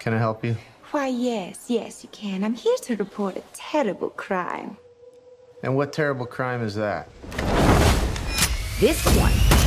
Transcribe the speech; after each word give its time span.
Can 0.00 0.14
I 0.14 0.18
help 0.18 0.42
you? 0.44 0.56
Why, 0.92 1.08
yes, 1.08 1.66
yes, 1.68 2.02
you 2.02 2.08
can. 2.10 2.42
I'm 2.42 2.54
here 2.54 2.76
to 2.84 2.96
report 2.96 3.36
a 3.36 3.42
terrible 3.52 4.08
crime. 4.08 4.78
And 5.62 5.76
what 5.76 5.92
terrible 5.92 6.26
crime 6.26 6.62
is 6.62 6.74
that? 6.76 7.06
This 8.80 9.04
one. 9.18 9.59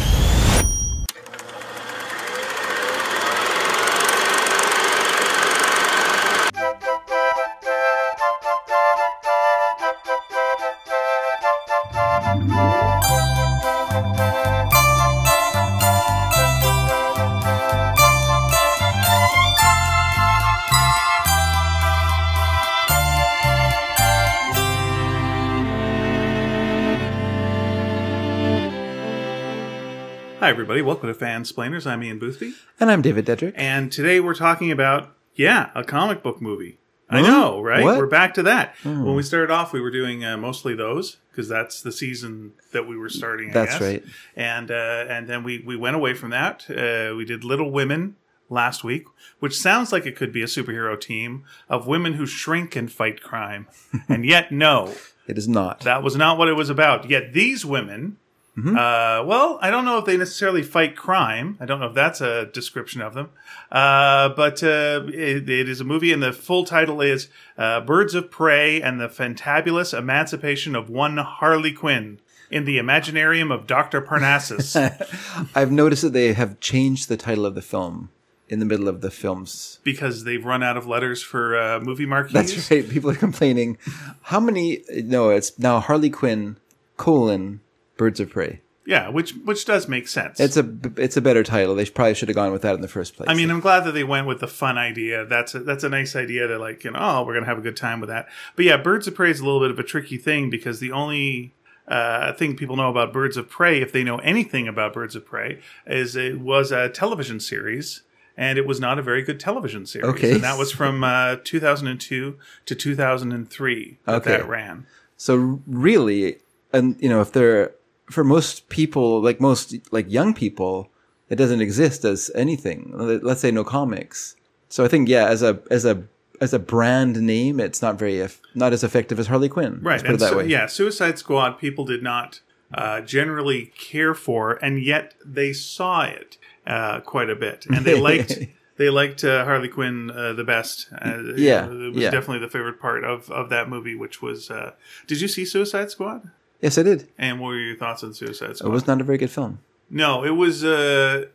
Everybody. 30.73 30.87
Welcome 30.87 31.13
to 31.13 31.19
Fansplainers. 31.25 31.85
I'm 31.85 32.03
Ian 32.03 32.17
Boothby. 32.17 32.55
And 32.79 32.89
I'm 32.89 33.03
David 33.03 33.27
Dedrick. 33.27 33.53
And 33.55 33.91
today 33.91 34.19
we're 34.19 34.33
talking 34.33 34.71
about, 34.71 35.15
yeah, 35.35 35.69
a 35.75 35.83
comic 35.83 36.23
book 36.23 36.41
movie. 36.41 36.79
I 37.11 37.21
know, 37.21 37.61
right? 37.61 37.83
What? 37.83 37.99
We're 37.99 38.07
back 38.07 38.33
to 38.33 38.43
that. 38.43 38.73
When 38.81 39.13
we 39.13 39.21
started 39.21 39.51
off, 39.51 39.71
we 39.71 39.79
were 39.79 39.91
doing 39.91 40.25
uh, 40.25 40.35
mostly 40.35 40.73
those 40.73 41.17
because 41.29 41.47
that's 41.47 41.83
the 41.83 41.91
season 41.91 42.53
that 42.71 42.87
we 42.87 42.97
were 42.97 43.07
starting. 43.07 43.51
I 43.51 43.53
That's 43.53 43.73
guess. 43.73 43.81
right. 43.81 44.03
And 44.35 44.71
uh, 44.71 45.05
and 45.07 45.27
then 45.27 45.43
we 45.43 45.59
we 45.59 45.75
went 45.77 45.95
away 45.95 46.15
from 46.15 46.31
that. 46.31 46.65
Uh, 46.67 47.13
we 47.15 47.23
did 47.23 47.43
Little 47.43 47.69
Women 47.69 48.15
last 48.49 48.83
week, 48.83 49.05
which 49.39 49.55
sounds 49.55 49.91
like 49.91 50.07
it 50.07 50.15
could 50.15 50.33
be 50.33 50.41
a 50.41 50.47
superhero 50.47 50.99
team 50.99 51.43
of 51.69 51.85
women 51.85 52.13
who 52.13 52.25
shrink 52.25 52.75
and 52.75 52.91
fight 52.91 53.21
crime, 53.21 53.67
and 54.09 54.25
yet 54.25 54.51
no, 54.51 54.95
It 55.27 55.37
is 55.37 55.47
not. 55.47 55.81
that 55.81 56.01
was 56.01 56.15
not 56.15 56.39
what 56.39 56.47
it 56.47 56.53
was 56.53 56.71
about. 56.71 57.11
Yet 57.11 57.33
these 57.33 57.63
women. 57.63 58.17
Mm-hmm. 58.57 58.77
Uh, 58.77 59.25
well, 59.25 59.57
I 59.61 59.71
don't 59.71 59.83
know 59.83 59.97
if 59.97 60.05
they 60.05 60.15
necessarily 60.15 60.61
fight 60.61 60.95
crime. 60.95 61.57
I 61.59 61.65
don't 61.65 61.79
know 61.79 61.87
if 61.87 61.95
that's 61.95 62.21
a 62.21 62.45
description 62.45 63.01
of 63.01 63.15
them. 63.15 63.29
Uh, 63.71 64.29
but 64.29 64.61
uh, 64.63 65.01
it, 65.07 65.49
it 65.49 65.67
is 65.67 65.81
a 65.81 65.83
movie, 65.83 66.13
and 66.13 66.21
the 66.21 66.31
full 66.31 66.63
title 66.63 67.01
is 67.01 67.29
uh, 67.57 67.81
Birds 67.81 68.13
of 68.13 68.29
Prey 68.29 68.79
and 68.81 69.01
the 69.01 69.07
Fantabulous 69.09 69.97
Emancipation 69.97 70.75
of 70.75 70.87
One 70.89 71.17
Harley 71.17 71.71
Quinn 71.71 72.19
in 72.51 72.65
the 72.65 72.77
Imaginarium 72.77 73.51
of 73.51 73.65
Dr. 73.65 74.01
Parnassus. 74.01 74.75
I've 75.55 75.71
noticed 75.71 76.03
that 76.03 76.13
they 76.13 76.33
have 76.33 76.59
changed 76.59 77.09
the 77.09 77.17
title 77.17 77.47
of 77.47 77.55
the 77.55 77.63
film 77.63 78.09
in 78.49 78.59
the 78.59 78.65
middle 78.65 78.87
of 78.87 79.01
the 79.01 79.09
films. 79.09 79.79
because 79.83 80.25
they've 80.25 80.45
run 80.45 80.61
out 80.61 80.77
of 80.77 80.85
letters 80.85 81.23
for 81.23 81.57
uh, 81.57 81.79
movie 81.79 82.05
marquees. 82.05 82.33
That's 82.33 82.71
right. 82.71 82.87
People 82.87 83.09
are 83.09 83.15
complaining. 83.15 83.79
How 84.21 84.39
many? 84.39 84.83
No, 84.91 85.31
it's 85.31 85.57
now 85.57 85.79
Harley 85.79 86.11
Quinn 86.11 86.57
colon 86.95 87.61
Birds 87.97 88.19
of 88.19 88.29
Prey. 88.29 88.61
Yeah, 88.85 89.07
which 89.07 89.31
which 89.45 89.63
does 89.63 89.87
make 89.87 90.09
sense. 90.09 90.39
It's 90.41 90.57
a 90.57 90.69
it's 90.97 91.15
a 91.15 91.21
better 91.21 91.41
title. 91.43 91.73
They 91.73 91.85
probably 91.85 92.15
should 92.15 92.27
have 92.27 92.35
gone 92.35 92.51
with 92.51 92.63
that 92.63 92.75
in 92.75 92.81
the 92.81 92.89
first 92.89 93.15
place. 93.15 93.29
I 93.29 93.33
mean, 93.33 93.49
I'm 93.49 93.61
glad 93.61 93.85
that 93.85 93.93
they 93.93 94.03
went 94.03 94.27
with 94.27 94.41
the 94.41 94.47
fun 94.47 94.77
idea. 94.77 95.25
That's 95.25 95.55
a, 95.55 95.59
that's 95.59 95.85
a 95.85 95.89
nice 95.89 96.17
idea 96.17 96.47
to 96.47 96.59
like, 96.59 96.83
you 96.83 96.91
know, 96.91 96.99
oh, 97.01 97.23
we're 97.25 97.33
gonna 97.33 97.45
have 97.45 97.57
a 97.57 97.61
good 97.61 97.77
time 97.77 98.01
with 98.01 98.09
that. 98.09 98.27
But 98.57 98.65
yeah, 98.65 98.75
Birds 98.75 99.07
of 99.07 99.15
Prey 99.15 99.31
is 99.31 99.39
a 99.39 99.45
little 99.45 99.61
bit 99.61 99.71
of 99.71 99.79
a 99.79 99.83
tricky 99.83 100.17
thing 100.17 100.49
because 100.49 100.81
the 100.81 100.91
only 100.91 101.53
uh, 101.87 102.33
thing 102.33 102.57
people 102.57 102.75
know 102.75 102.89
about 102.89 103.13
Birds 103.13 103.37
of 103.37 103.47
Prey, 103.49 103.81
if 103.81 103.93
they 103.93 104.03
know 104.03 104.17
anything 104.17 104.67
about 104.67 104.91
Birds 104.93 105.15
of 105.15 105.25
Prey, 105.25 105.59
is 105.87 106.17
it 106.17 106.41
was 106.41 106.71
a 106.73 106.89
television 106.89 107.39
series. 107.39 108.01
And 108.35 108.57
it 108.57 108.65
was 108.65 108.79
not 108.79 108.97
a 108.97 109.03
very 109.03 109.21
good 109.21 109.39
television 109.39 109.85
series. 109.85 110.07
Okay. 110.09 110.31
And 110.33 110.43
that 110.43 110.57
was 110.57 110.71
from 110.71 111.03
uh, 111.03 111.35
2002 111.43 112.35
to 112.65 112.75
2003 112.75 113.97
that 114.05 114.15
Okay. 114.15 114.31
that 114.31 114.47
ran. 114.49 114.87
so 115.17 115.61
really, 115.67 116.39
and 116.71 116.97
you 116.99 117.09
know, 117.09 117.21
if 117.21 117.31
they're 117.31 117.73
for 118.09 118.23
most 118.23 118.69
people, 118.69 119.21
like 119.21 119.39
most 119.39 119.75
like 119.91 120.09
young 120.11 120.33
people, 120.33 120.89
it 121.29 121.35
doesn't 121.35 121.61
exist 121.61 122.05
as 122.05 122.29
anything. 122.35 122.91
Let's 122.93 123.41
say 123.41 123.51
no 123.51 123.63
comics. 123.63 124.35
So 124.69 124.83
I 124.83 124.87
think 124.87 125.07
yeah, 125.09 125.27
as 125.27 125.41
a 125.43 125.59
as 125.71 125.85
a 125.85 126.03
as 126.41 126.53
a 126.53 126.59
brand 126.59 127.21
name, 127.21 127.59
it's 127.59 127.81
not 127.81 127.97
very 127.97 128.21
eff- 128.21 128.41
not 128.55 128.73
as 128.73 128.83
effective 128.83 129.19
as 129.19 129.27
Harley 129.27 129.49
Quinn. 129.49 129.79
Right. 129.81 129.93
Let's 129.93 130.03
put 130.03 130.13
it 130.15 130.19
that 130.19 130.29
so- 130.31 130.37
way. 130.37 130.47
Yeah, 130.47 130.65
Suicide 130.67 131.17
Squad 131.19 131.59
people 131.59 131.85
did 131.85 132.03
not 132.03 132.41
uh, 132.73 133.01
generally 133.01 133.71
care 133.77 134.13
for, 134.13 134.53
and 134.63 134.81
yet 134.83 135.13
they 135.25 135.53
saw 135.53 136.03
it 136.03 136.37
uh, 136.65 136.99
quite 137.01 137.29
a 137.29 137.35
bit, 137.35 137.65
and 137.67 137.85
they 137.85 137.99
liked 137.99 138.39
they 138.77 138.89
liked 138.89 139.23
uh, 139.23 139.45
Harley 139.45 139.69
Quinn 139.69 140.09
uh, 140.11 140.33
the 140.33 140.43
best. 140.43 140.87
Uh, 140.91 141.21
Yeah, 141.35 141.65
it 141.71 141.93
was 141.93 142.03
yeah. 142.03 142.09
definitely 142.09 142.39
the 142.39 142.49
favorite 142.51 142.79
part 142.81 143.03
of 143.03 143.29
of 143.31 143.49
that 143.49 143.69
movie. 143.69 143.95
Which 143.95 144.21
was, 144.21 144.49
uh, 144.49 144.71
did 145.07 145.21
you 145.21 145.27
see 145.27 145.45
Suicide 145.45 145.91
Squad? 145.91 146.29
Yes, 146.63 146.77
I 146.77 146.83
did. 146.83 147.09
And 147.17 147.41
what 147.41 147.49
were 147.49 147.59
your 147.59 147.75
thoughts 147.75 148.05
on 148.05 148.13
Suicide 148.13 148.55
Squad? 148.55 148.69
It 148.69 148.71
was 148.71 148.87
not 148.87 149.01
a 149.01 149.03
very 149.03 149.17
good 149.17 149.29
film. 149.29 149.59
No, 149.89 150.23
it 150.23 150.29
was 150.29 150.63
uh, 150.63 151.25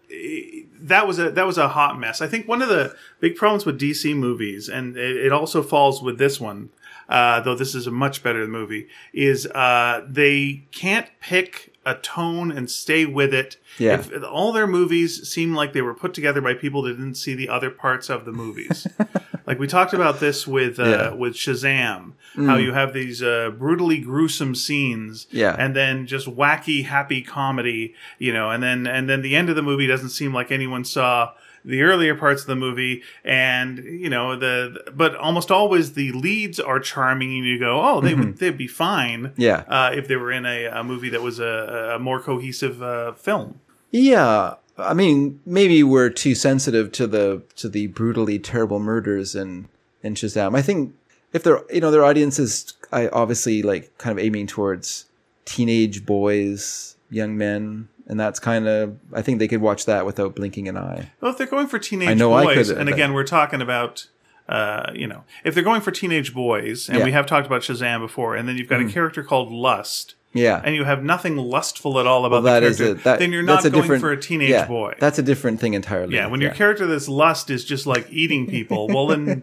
that 0.81 1.06
was 1.06 1.19
a 1.19 1.31
that 1.33 1.47
was 1.47 1.59
a 1.59 1.69
hot 1.69 2.00
mess. 2.00 2.22
I 2.22 2.27
think 2.27 2.49
one 2.49 2.62
of 2.62 2.71
the 2.71 2.97
big 3.21 3.37
problems 3.37 3.67
with 3.67 3.78
DC 3.78 4.17
movies, 4.17 4.71
and 4.71 4.97
it, 4.97 5.17
it 5.27 5.31
also 5.31 5.62
falls 5.62 6.03
with 6.03 6.17
this 6.17 6.41
one, 6.41 6.71
uh, 7.11 7.41
though 7.43 7.55
this 7.55 7.75
is 7.75 7.87
a 7.87 7.91
much 7.91 8.22
better 8.22 8.47
movie, 8.49 8.88
is 9.12 9.47
uh, 9.49 10.03
they 10.09 10.65
can't 10.72 11.09
pick 11.21 11.75
a 11.91 11.94
tone 11.97 12.50
and 12.50 12.71
stay 12.71 13.04
with 13.06 13.32
it. 13.32 13.56
Yeah. 13.78 13.94
If, 14.00 14.12
all 14.25 14.53
their 14.53 14.66
movies 14.66 15.28
seem 15.28 15.54
like 15.54 15.72
they 15.72 15.82
were 15.82 15.94
put 15.94 16.12
together 16.15 16.41
by 16.41 16.54
people 16.54 16.82
that 16.82 16.94
didn't 16.97 17.15
see 17.16 17.34
the 17.34 17.49
other 17.49 17.71
parts 17.71 18.09
of 18.10 18.25
the 18.25 18.32
movies. 18.32 18.87
like 19.47 19.59
we 19.59 19.66
talked 19.66 19.94
about 19.94 20.21
this 20.21 20.47
with 20.47 20.78
uh, 20.78 20.84
Yeah. 20.84 21.10
with 21.15 21.34
Shazam, 21.34 22.12
how 22.37 22.56
you 22.56 22.72
have 22.72 22.93
these 22.93 23.22
uh, 23.22 23.50
brutally 23.50 23.99
gruesome 23.99 24.54
scenes, 24.54 25.26
Yeah. 25.31 25.56
and 25.59 25.75
then 25.75 26.06
just 26.06 26.26
wacky 26.28 26.84
happy 26.84 27.22
comedy 27.22 27.94
you 28.19 28.32
know 28.32 28.50
and 28.50 28.62
then 28.62 28.87
and 28.87 29.09
then 29.09 29.22
the 29.22 29.34
end 29.37 29.49
of 29.50 29.56
the 29.56 29.62
movie 29.62 29.87
doesn't 29.87 30.10
seem 30.10 30.32
like 30.34 30.50
anyone 30.53 30.84
saw 30.84 31.32
the 31.64 31.82
earlier 31.82 32.14
parts 32.14 32.42
of 32.42 32.46
the 32.46 32.56
movie 32.56 33.02
and 33.24 33.78
you 33.78 34.08
know 34.08 34.36
the 34.36 34.80
but 34.94 35.14
almost 35.16 35.50
always 35.50 35.92
the 35.94 36.12
leads 36.12 36.58
are 36.60 36.80
charming 36.80 37.36
and 37.36 37.46
you 37.46 37.58
go 37.58 37.80
oh 37.82 38.00
they 38.00 38.14
would 38.14 38.38
they'd 38.38 38.56
be 38.58 38.66
fine 38.66 39.22
Mm-hmm. 39.28 39.41
Yeah. 39.41 39.64
uh, 39.69 39.91
if 39.94 40.08
they 40.08 40.16
were 40.16 40.32
in 40.32 40.44
a, 40.46 40.66
a 40.66 40.84
movie 40.84 41.08
that 41.10 41.22
was 41.22 41.38
a, 41.41 41.94
a 41.96 41.98
more 41.98 42.20
cohesive 42.20 42.82
uh, 42.82 43.12
film 43.12 43.60
Yeah, 43.91 44.54
I 44.76 44.94
mean, 44.94 45.41
maybe 45.44 45.82
we're 45.82 46.10
too 46.10 46.34
sensitive 46.34 46.92
to 46.92 47.06
the 47.06 47.42
to 47.56 47.69
the 47.69 47.88
brutally 47.88 48.38
terrible 48.38 48.78
murders 48.78 49.34
in 49.34 49.69
in 50.02 50.14
Shazam. 50.14 50.56
I 50.56 50.62
think 50.62 50.94
if 51.32 51.42
they're 51.42 51.62
you 51.72 51.80
know 51.80 51.90
their 51.90 52.04
audience 52.04 52.38
is 52.38 52.75
I 52.92 53.08
obviously 53.08 53.62
like 53.62 53.96
kind 53.98 54.16
of 54.16 54.25
aiming 54.25 54.46
towards 54.46 55.06
teenage 55.44 56.04
boys, 56.06 56.96
young 57.10 57.36
men, 57.36 57.88
and 58.08 58.19
that's 58.19 58.41
kind 58.41 58.66
of 58.66 58.96
I 59.12 59.22
think 59.22 59.38
they 59.38 59.48
could 59.48 59.60
watch 59.60 59.84
that 59.86 60.04
without 60.06 60.34
blinking 60.34 60.66
an 60.69 60.76
eye. 60.76 61.10
well 61.20 61.30
if 61.30 61.38
they're 61.38 61.46
going 61.46 61.66
for 61.69 61.78
teenage 61.78 62.08
I 62.08 62.14
know 62.14 62.32
I 62.32 62.44
boys 62.44 62.69
could, 62.69 62.78
and 62.78 62.88
again 62.88 63.12
we're 63.12 63.24
talking 63.24 63.60
about 63.62 64.08
uh, 64.48 64.91
you 64.94 65.06
know 65.06 65.24
if 65.44 65.54
they're 65.54 65.62
going 65.62 65.80
for 65.82 65.91
teenage 65.91 66.34
boys 66.34 66.88
and 66.88 66.96
Yeah. 66.98 67.02
Mm. 67.02 67.06
we 67.06 67.12
have 67.12 67.26
talked 67.26 67.46
about 67.46 67.62
shazam 67.62 68.00
before 68.00 68.34
and 68.34 68.48
then 68.48 68.56
you've 68.56 68.69
got 68.69 68.80
a 68.80 68.88
character 68.88 69.22
called 69.22 69.52
lust 69.52 70.14
Yeah, 70.32 70.60
and 70.64 70.74
you 70.74 70.84
have 70.84 71.02
nothing 71.04 71.36
lustful 71.36 71.98
at 72.00 72.06
all 72.06 72.24
about 72.24 72.44
that 72.44 72.60
the 72.60 72.66
is 72.66 72.78
character, 72.78 73.00
a, 73.00 73.04
that, 73.04 73.19
then 73.19 73.30
you're 73.32 73.42
not 73.42 73.62
going 73.70 74.00
for 74.00 74.10
a 74.12 74.16
teenage 74.20 74.50
yeah, 74.50 74.66
boy. 74.66 74.94
That's 74.98 75.19
a 75.19 75.22
different 75.22 75.58
thing 75.60 75.75
entirely. 75.75 76.14
yeah, 76.16 76.26
when 76.28 76.40
your 76.40 76.50
character 76.52 76.86
that's 76.86 77.08
lust 77.08 77.50
is 77.50 77.62
just 77.64 77.86
like 77.86 78.06
eating 78.10 78.46
people, 78.56 78.88
well 78.88 79.06
then, 79.06 79.42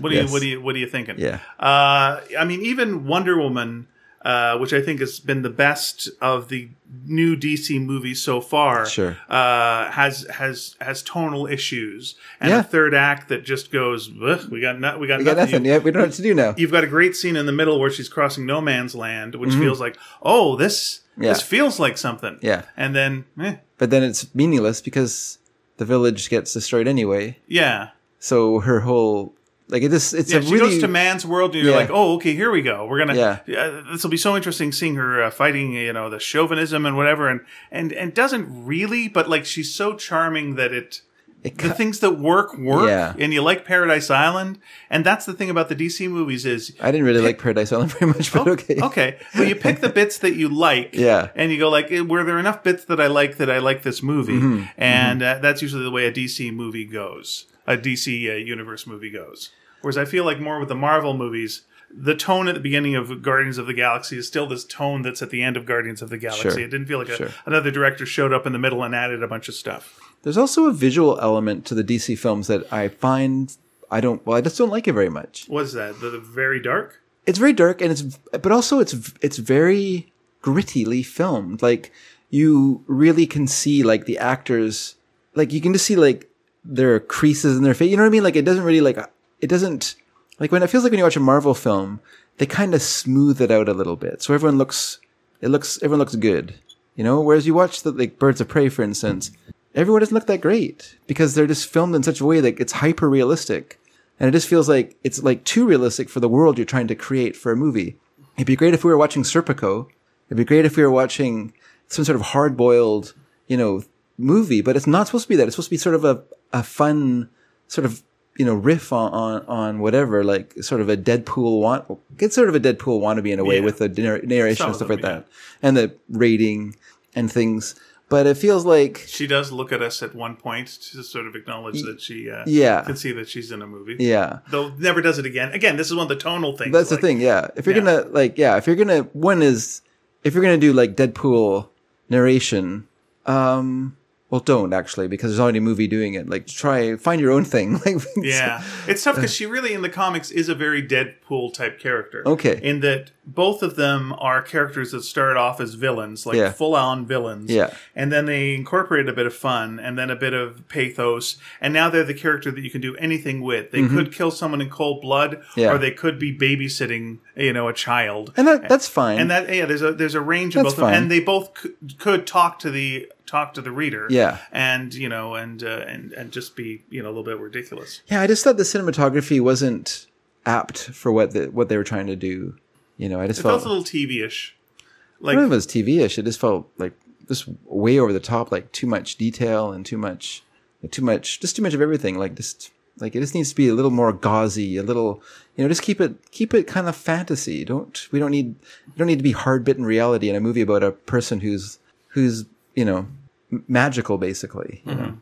what 0.00 0.10
do 0.10 0.16
Yes. 0.16 0.28
you 0.28 0.32
what 0.32 0.40
do 0.42 0.48
you 0.48 0.60
what 0.60 0.74
are 0.76 0.78
you 0.78 0.88
thinking? 0.88 1.16
Yeah. 1.18 1.38
uh, 1.58 2.20
I 2.38 2.44
mean, 2.44 2.60
even 2.62 3.06
Wonder 3.06 3.36
Woman, 3.38 3.86
uh, 4.24 4.56
which 4.58 4.72
I 4.72 4.80
think 4.80 5.00
has 5.00 5.20
been 5.20 5.42
the 5.42 5.50
best 5.50 6.08
of 6.20 6.48
the 6.48 6.68
new 7.06 7.36
DC 7.36 7.78
movies 7.84 8.22
so 8.22 8.40
far, 8.40 8.86
Sure. 8.86 9.16
uh, 9.28 9.90
has 9.90 10.26
has 10.34 10.76
has 10.80 11.02
tonal 11.02 11.46
issues 11.46 12.14
and 12.40 12.50
Yeah. 12.50 12.60
a 12.60 12.62
third 12.62 12.94
act 12.94 13.28
that 13.28 13.44
just 13.44 13.70
goes, 13.70 14.10
"Ugh, 14.22 14.48
we 14.50 14.60
got 14.60 14.80
no, 14.80 14.96
we 14.98 15.06
got 15.06 15.18
we 15.18 15.24
got 15.24 15.36
nothing. 15.36 15.52
nothing. 15.62 15.64
Yeah, 15.66 15.78
we 15.78 15.90
don't 15.90 16.00
know 16.02 16.06
what 16.06 16.14
to 16.14 16.22
do 16.22 16.34
now. 16.34 16.54
You've 16.56 16.72
got 16.72 16.84
a 16.84 16.88
great 16.88 17.14
scene 17.16 17.36
in 17.36 17.46
the 17.46 17.52
middle 17.52 17.78
where 17.80 17.90
she's 17.90 18.08
crossing 18.08 18.46
no 18.46 18.60
man's 18.60 18.94
land, 18.94 19.34
which 19.34 19.54
feels 19.54 19.80
like, 19.80 19.96
oh, 20.22 20.56
this 20.56 21.00
Mm-hmm. 21.14 21.22
Yeah. 21.24 21.32
this 21.34 21.42
feels 21.42 21.78
like 21.78 21.96
something. 21.96 22.38
Yeah. 22.42 22.62
and 22.76 22.92
then, 22.96 23.24
eh, 23.40 23.56
But 23.78 23.90
then 23.90 24.02
it's 24.02 24.34
meaningless 24.34 24.80
because 24.80 25.38
the 25.76 25.84
village 25.84 26.28
gets 26.28 26.52
destroyed 26.52 26.88
anyway. 26.88 27.38
yeah. 27.46 27.90
So 28.18 28.60
her 28.60 28.80
whole 28.80 29.34
like 29.68 29.82
it 29.82 29.90
just 29.90 30.12
it's 30.14 30.30
Yeah, 30.32 30.38
a 30.40 30.42
she 30.42 30.52
really 30.52 30.70
goes 30.72 30.80
to 30.80 30.88
man's 30.88 31.24
world, 31.24 31.54
and 31.54 31.62
you're 31.64 31.72
Yeah. 31.72 31.78
like, 31.78 31.90
"Oh, 31.90 32.14
okay, 32.16 32.34
here 32.34 32.50
we 32.50 32.62
go. 32.62 32.86
We're 32.86 32.98
gonna. 32.98 33.14
Yeah. 33.46 33.80
this 33.90 34.02
will 34.02 34.10
be 34.10 34.16
so 34.18 34.36
interesting 34.36 34.72
seeing 34.72 34.94
her 34.96 35.22
uh, 35.22 35.30
fighting, 35.30 35.72
you 35.72 35.92
know, 35.92 36.10
the 36.10 36.18
chauvinism 36.20 36.84
and 36.86 36.96
whatever, 36.96 37.28
and 37.28 37.40
and 37.72 37.92
and 37.92 38.12
doesn't 38.14 38.46
really, 38.66 39.08
but 39.08 39.28
like 39.28 39.44
she's 39.46 39.74
so 39.74 39.94
charming 39.94 40.56
that 40.56 40.72
it 40.72 41.00
It 41.42 41.56
the 41.58 41.68
cu- 41.68 41.74
things 41.74 42.00
that 42.00 42.12
work 42.18 42.56
work, 42.58 42.88
Yeah. 42.88 43.14
and 43.18 43.32
you 43.34 43.40
like 43.42 43.64
Paradise 43.64 44.10
Island, 44.10 44.58
and 44.90 45.04
that's 45.04 45.24
the 45.26 45.32
thing 45.34 45.50
about 45.50 45.68
the 45.70 45.74
DC 45.76 46.08
movies 46.08 46.44
is 46.46 46.72
I 46.80 46.90
didn't 46.90 47.06
really 47.06 47.20
like 47.22 47.38
Paradise 47.38 47.70
Island 47.72 47.92
very 47.98 48.12
much, 48.12 48.32
but 48.32 48.46
okay. 48.48 48.78
okay, 48.82 49.16
well 49.34 49.44
you 49.48 49.54
pick 49.54 49.80
the 49.80 49.88
bits 50.00 50.18
that 50.18 50.34
you 50.36 50.48
like, 50.48 50.90
Yeah. 50.94 51.28
and 51.36 51.50
you 51.52 51.58
go 51.58 51.68
like, 51.70 51.90
eh, 51.92 52.00
were 52.00 52.22
there 52.24 52.38
enough 52.38 52.62
bits 52.62 52.84
that 52.86 53.00
I 53.00 53.08
like 53.08 53.36
that 53.38 53.50
I 53.50 53.58
like 53.58 53.82
this 53.82 54.02
movie, 54.02 54.40
Mm-hmm. 54.40 54.62
and 54.78 55.22
Uh, 55.22 55.38
that's 55.40 55.60
usually 55.62 55.84
the 55.84 55.90
way 55.90 56.04
a 56.06 56.12
DC 56.12 56.50
movie 56.52 56.84
goes. 56.86 57.46
A 57.66 57.76
DC 57.76 58.30
uh, 58.30 58.34
universe 58.34 58.86
movie 58.86 59.10
goes. 59.10 59.50
Whereas 59.80 59.98
I 59.98 60.04
feel 60.04 60.24
like 60.24 60.40
more 60.40 60.58
with 60.58 60.68
the 60.68 60.74
Marvel 60.74 61.14
movies, 61.16 61.62
the 61.90 62.14
tone 62.14 62.48
at 62.48 62.54
the 62.54 62.60
beginning 62.60 62.96
of 62.96 63.22
Guardians 63.22 63.58
of 63.58 63.66
the 63.66 63.74
Galaxy 63.74 64.16
is 64.18 64.26
still 64.26 64.46
this 64.46 64.64
tone 64.64 65.02
that's 65.02 65.22
at 65.22 65.30
the 65.30 65.42
end 65.42 65.56
of 65.56 65.66
Guardians 65.66 66.02
of 66.02 66.10
the 66.10 66.18
Galaxy. 66.18 66.48
Sure. 66.48 66.58
It 66.58 66.68
didn't 66.70 66.86
feel 66.86 66.98
like 66.98 67.08
a, 67.08 67.16
Sure. 67.16 67.30
another 67.46 67.70
director 67.70 68.06
showed 68.06 68.32
up 68.32 68.46
in 68.46 68.52
the 68.52 68.58
middle 68.58 68.82
and 68.82 68.94
added 68.94 69.22
a 69.22 69.28
bunch 69.28 69.48
of 69.48 69.54
stuff. 69.54 70.00
There's 70.22 70.38
also 70.38 70.66
a 70.66 70.72
visual 70.72 71.20
element 71.20 71.66
to 71.66 71.74
the 71.74 71.84
DC 71.84 72.18
films 72.18 72.46
that 72.46 72.72
I 72.72 72.88
find 72.88 73.54
I 73.90 74.00
don't. 74.00 74.24
Well, 74.26 74.36
I 74.36 74.40
just 74.40 74.58
don't 74.58 74.70
like 74.70 74.88
it 74.88 74.92
very 74.92 75.10
much. 75.10 75.44
What 75.46 75.64
is 75.64 75.72
that? 75.74 76.00
The, 76.00 76.10
the 76.10 76.18
very 76.18 76.60
dark? 76.60 77.00
It's 77.26 77.38
very 77.38 77.52
dark, 77.52 77.80
and 77.80 77.92
it's 77.92 78.02
but 78.02 78.50
also 78.50 78.80
it's 78.80 79.12
it's 79.20 79.36
very 79.38 80.12
grittily 80.42 81.04
filmed. 81.04 81.62
Like 81.62 81.92
you 82.30 82.82
really 82.86 83.26
can 83.26 83.46
see 83.46 83.82
like 83.82 84.06
the 84.06 84.18
actors, 84.18 84.96
like 85.34 85.52
you 85.52 85.60
can 85.60 85.72
just 85.72 85.86
see 85.86 85.96
like 85.96 86.28
their 86.64 87.00
creases 87.00 87.56
in 87.56 87.62
their 87.62 87.74
face. 87.74 87.90
You 87.90 87.96
know 87.96 88.02
what 88.02 88.08
I 88.08 88.10
mean? 88.10 88.24
Like 88.24 88.36
it 88.36 88.44
doesn't 88.44 88.64
really 88.64 88.80
like 88.80 88.98
it 89.40 89.48
doesn't 89.48 89.96
like 90.38 90.50
when 90.50 90.62
it 90.62 90.70
feels 90.70 90.84
like 90.84 90.90
when 90.90 90.98
you 90.98 91.04
watch 91.04 91.16
a 91.16 91.20
Marvel 91.20 91.54
film, 91.54 92.00
they 92.38 92.46
kind 92.46 92.74
of 92.74 92.82
smooth 92.82 93.40
it 93.40 93.50
out 93.50 93.68
a 93.68 93.74
little 93.74 93.96
bit, 93.96 94.22
so 94.22 94.34
everyone 94.34 94.58
looks 94.58 94.98
it 95.40 95.48
looks 95.48 95.76
everyone 95.82 96.00
looks 96.00 96.16
good. 96.16 96.54
You 96.96 97.04
know, 97.04 97.20
whereas 97.20 97.46
you 97.46 97.54
watch 97.54 97.82
the 97.82 97.92
like 97.92 98.18
Birds 98.18 98.40
of 98.40 98.48
Prey, 98.48 98.68
for 98.68 98.82
instance, 98.82 99.32
everyone 99.74 100.00
doesn't 100.00 100.14
look 100.14 100.26
that 100.26 100.40
great 100.40 100.96
because 101.06 101.34
they're 101.34 101.46
just 101.46 101.68
filmed 101.68 101.94
in 101.94 102.02
such 102.02 102.20
a 102.20 102.24
way 102.24 102.40
that 102.40 102.60
it's 102.60 102.72
hyper 102.72 103.08
realistic. 103.10 103.80
And 104.20 104.28
it 104.28 104.32
just 104.32 104.48
feels 104.48 104.68
like 104.68 104.96
it's 105.02 105.22
like 105.22 105.44
too 105.44 105.66
realistic 105.66 106.08
for 106.08 106.20
the 106.20 106.28
world 106.28 106.56
you're 106.56 106.64
trying 106.64 106.86
to 106.88 106.94
create 106.94 107.34
for 107.34 107.50
a 107.50 107.56
movie. 107.56 107.96
It'd 108.36 108.46
be 108.46 108.56
great 108.56 108.74
if 108.74 108.84
we 108.84 108.90
were 108.90 108.98
watching 108.98 109.24
Serpico. 109.24 109.88
It'd 110.28 110.38
be 110.38 110.44
great 110.44 110.64
if 110.64 110.76
we 110.76 110.84
were 110.84 110.90
watching 110.90 111.52
some 111.88 112.04
sort 112.04 112.16
of 112.16 112.22
hard 112.22 112.56
boiled, 112.56 113.14
you 113.48 113.56
know, 113.56 113.82
movie, 114.16 114.60
but 114.60 114.76
it's 114.76 114.86
not 114.86 115.06
supposed 115.06 115.24
to 115.24 115.28
be 115.28 115.36
that. 115.36 115.46
It's 115.46 115.56
supposed 115.56 115.68
to 115.68 115.74
be 115.74 115.76
sort 115.76 115.96
of 115.96 116.04
a, 116.04 116.22
a 116.54 116.62
fun 116.62 117.28
sort 117.68 117.84
of, 117.84 118.02
you 118.38 118.44
know, 118.46 118.54
riff 118.54 118.92
on, 118.92 119.12
on, 119.12 119.46
on 119.46 119.78
whatever, 119.80 120.24
like 120.24 120.54
sort 120.62 120.80
of 120.80 120.88
a 120.88 120.96
Deadpool 120.96 121.60
want, 121.60 121.84
it's 122.18 122.34
sort 122.34 122.48
of 122.48 122.54
a 122.54 122.60
Deadpool 122.60 123.00
wannabe 123.00 123.30
in 123.32 123.38
a 123.38 123.44
way 123.44 123.56
Yeah. 123.58 123.64
with 123.64 123.78
the 123.78 123.88
narr- 123.90 124.22
narration 124.22 124.56
Some 124.58 124.66
and 124.68 124.76
stuff 124.76 124.88
them, 124.88 124.96
like 125.00 125.02
that. 125.02 125.26
And 125.62 125.76
the 125.76 125.94
rating 126.08 126.76
and 127.14 127.30
things. 127.30 127.74
But 128.08 128.26
it 128.26 128.36
feels 128.36 128.64
like, 128.66 129.02
She 129.06 129.26
does 129.26 129.50
look 129.50 129.72
at 129.72 129.80
us 129.82 130.02
at 130.02 130.14
one 130.14 130.36
point 130.36 130.68
to 130.92 131.02
sort 131.02 131.26
of 131.26 131.34
acknowledge 131.34 131.82
that 131.82 132.00
she 132.00 132.30
uh, 132.30 132.44
yeah. 132.46 132.82
can 132.82 132.96
see 132.96 133.12
that 133.12 133.28
she's 133.28 133.50
in 133.50 133.62
a 133.62 133.66
movie. 133.66 133.96
yeah. 133.98 134.40
Though 134.50 134.70
never 134.78 135.00
does 135.00 135.18
it 135.18 135.26
again. 135.26 135.52
Again, 135.52 135.76
this 135.76 135.88
is 135.88 135.94
one 135.94 136.04
of 136.04 136.08
the 136.10 136.16
tonal 136.22 136.56
things. 136.56 136.72
That's 136.72 136.90
like- 136.90 137.00
the 137.00 137.06
thing, 137.06 137.20
yeah. 137.20 137.48
If 137.56 137.66
you're 137.66 137.74
Yeah. 137.76 137.82
gonna 137.82 138.08
like, 138.10 138.36
yeah, 138.38 138.56
if 138.58 138.66
you're 138.66 138.76
gonna 138.76 139.02
one 139.14 139.42
is 139.42 139.80
if 140.22 140.34
you're 140.34 140.42
gonna 140.44 140.58
do 140.58 140.72
like 140.72 140.94
Deadpool 140.96 141.68
narration, 142.10 142.86
um, 143.26 143.96
well, 144.30 144.40
don't 144.40 144.72
actually 144.72 145.06
because 145.06 145.30
there's 145.30 145.40
already 145.40 145.58
a 145.58 145.60
movie 145.60 145.86
doing 145.86 146.14
it. 146.14 146.28
Like, 146.28 146.46
try 146.46 146.96
find 146.96 147.20
your 147.20 147.30
own 147.30 147.44
thing. 147.44 147.78
Like, 147.84 148.02
Yeah, 148.16 148.62
it's 148.88 149.04
tough 149.04 149.16
because 149.16 149.32
she 149.34 149.46
really 149.46 149.74
in 149.74 149.82
the 149.82 149.88
comics 149.88 150.30
is 150.30 150.48
a 150.48 150.54
very 150.54 150.82
Deadpool 150.82 151.52
type 151.54 151.78
character. 151.78 152.22
Okay. 152.26 152.58
in 152.62 152.80
that 152.80 153.10
both 153.26 153.62
of 153.62 153.76
them 153.76 154.12
are 154.18 154.42
characters 154.42 154.90
that 154.92 155.02
start 155.02 155.36
off 155.36 155.58
as 155.60 155.74
villains, 155.74 156.26
like 156.26 156.36
Yeah. 156.36 156.50
full 156.52 156.74
on 156.74 157.06
villains. 157.06 157.50
Yeah. 157.50 157.70
and 157.94 158.10
then 158.12 158.26
they 158.26 158.54
incorporate 158.54 159.08
a 159.08 159.12
bit 159.12 159.26
of 159.26 159.34
fun 159.34 159.78
and 159.78 159.96
then 159.98 160.10
a 160.10 160.16
bit 160.16 160.32
of 160.34 160.66
pathos, 160.68 161.36
and 161.60 161.72
now 161.72 161.88
they're 161.88 162.04
the 162.04 162.12
character 162.14 162.50
that 162.50 162.60
you 162.60 162.70
can 162.70 162.80
do 162.80 162.96
anything 162.96 163.40
with. 163.40 163.70
They 163.70 163.86
could 163.86 164.12
kill 164.12 164.30
someone 164.30 164.60
in 164.60 164.68
cold 164.70 165.00
blood, 165.02 165.32
Mm-hmm. 165.34 165.60
Yeah. 165.60 165.72
or 165.72 165.78
they 165.78 165.90
could 165.90 166.18
be 166.18 166.36
babysitting, 166.36 167.18
you 167.36 167.52
know, 167.52 167.68
a 167.68 167.72
child. 167.72 168.32
and 168.36 168.46
that 168.48 168.68
that's 168.68 168.88
fine. 168.88 169.18
And 169.18 169.30
that 169.30 169.48
yeah, 169.54 169.66
there's 169.66 169.82
a 169.82 169.92
there's 169.92 170.14
a 170.14 170.20
range 170.20 170.56
of 170.56 170.64
That's 170.64 170.74
both, 170.74 170.84
of 170.84 170.86
them, 170.86 170.92
fine. 170.94 171.02
and 171.02 171.10
they 171.10 171.20
both 171.20 171.54
could, 171.54 171.98
could 171.98 172.26
talk 172.26 172.58
to 172.60 172.70
the 172.70 173.10
talk 173.26 173.54
to 173.54 173.60
the 173.62 173.70
reader, 173.72 174.06
Yeah. 174.10 174.38
and 174.52 174.92
you 174.94 175.08
know, 175.08 175.34
and 175.34 175.62
uh, 175.62 175.84
and 175.88 176.12
and 176.12 176.30
just 176.32 176.56
be 176.56 176.82
you 176.90 177.02
know 177.02 177.08
a 177.08 177.10
little 177.10 177.24
bit 177.24 177.38
ridiculous. 177.38 178.02
yeah, 178.08 178.20
I 178.20 178.26
just 178.26 178.44
thought 178.44 178.56
the 178.56 178.62
cinematography 178.64 179.40
wasn't 179.40 180.06
apt 180.46 180.78
for 180.78 181.10
what 181.12 181.32
the 181.32 181.46
what 181.46 181.68
they 181.68 181.76
were 181.76 181.84
trying 181.84 182.06
to 182.08 182.16
do. 182.16 182.56
You 182.96 183.08
know, 183.08 183.20
I 183.20 183.26
just 183.26 183.40
It 183.40 183.42
felt 183.44 183.62
felt 183.62 183.66
a 183.66 183.68
little 183.74 183.84
TV-ish. 183.84 184.54
I 184.80 184.84
Like 185.20 185.34
don't 185.34 185.42
know 185.42 185.46
if 185.48 185.52
it 185.52 185.56
was 185.56 185.66
TV-ish. 185.66 186.18
It 186.18 186.24
just 186.26 186.38
felt 186.40 186.68
like 186.78 186.92
just 187.28 187.46
way 187.64 187.98
over 187.98 188.12
the 188.12 188.20
top, 188.20 188.52
like 188.52 188.70
too 188.72 188.86
much 188.86 189.16
detail 189.16 189.72
and 189.72 189.84
too 189.86 189.96
much, 189.98 190.42
too 190.90 191.02
much, 191.02 191.40
just 191.40 191.56
too 191.56 191.62
much 191.62 191.74
of 191.74 191.80
everything. 191.80 192.18
Like 192.18 192.34
just 192.36 192.70
like 193.00 193.16
it 193.16 193.20
just 193.20 193.34
needs 193.34 193.50
to 193.50 193.56
be 193.56 193.68
a 193.68 193.74
little 193.74 193.90
more 193.90 194.12
gauzy, 194.12 194.76
a 194.76 194.82
little, 194.84 195.20
you 195.56 195.64
know, 195.64 195.68
just 195.68 195.82
keep 195.82 196.00
it 196.00 196.30
keep 196.30 196.52
it 196.54 196.66
kind 196.68 196.86
of 196.86 196.94
fantasy. 196.94 197.64
Don't 197.64 198.06
we 198.12 198.18
don't 198.20 198.30
need 198.30 198.48
you 198.86 198.92
don't 198.96 199.06
need 199.08 199.18
to 199.18 199.22
be 199.24 199.32
hard 199.32 199.64
bitten 199.64 199.84
reality 199.86 200.28
in 200.28 200.36
a 200.36 200.40
movie 200.40 200.60
about 200.60 200.82
a 200.84 200.92
person 200.92 201.40
who's 201.40 201.78
who's 202.08 202.44
you 202.74 202.84
know 202.84 203.06
m- 203.52 203.64
magical 203.68 204.18
basically. 204.18 204.82
You 204.86 204.94
know, 204.94 205.16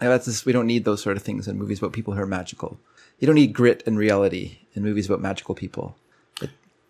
that's 0.00 0.26
just, 0.26 0.44
we 0.44 0.52
don't 0.52 0.66
need 0.66 0.84
those 0.84 1.02
sort 1.02 1.16
of 1.16 1.22
things 1.22 1.48
in 1.48 1.56
movies 1.58 1.78
about 1.78 1.92
people 1.92 2.12
who 2.14 2.20
are 2.20 2.26
magical. 2.26 2.78
You 3.18 3.26
don't 3.26 3.34
need 3.34 3.54
grit 3.54 3.82
and 3.86 3.96
reality 3.96 4.58
in 4.74 4.82
movies 4.82 5.06
about 5.06 5.20
magical 5.20 5.54
people. 5.54 5.96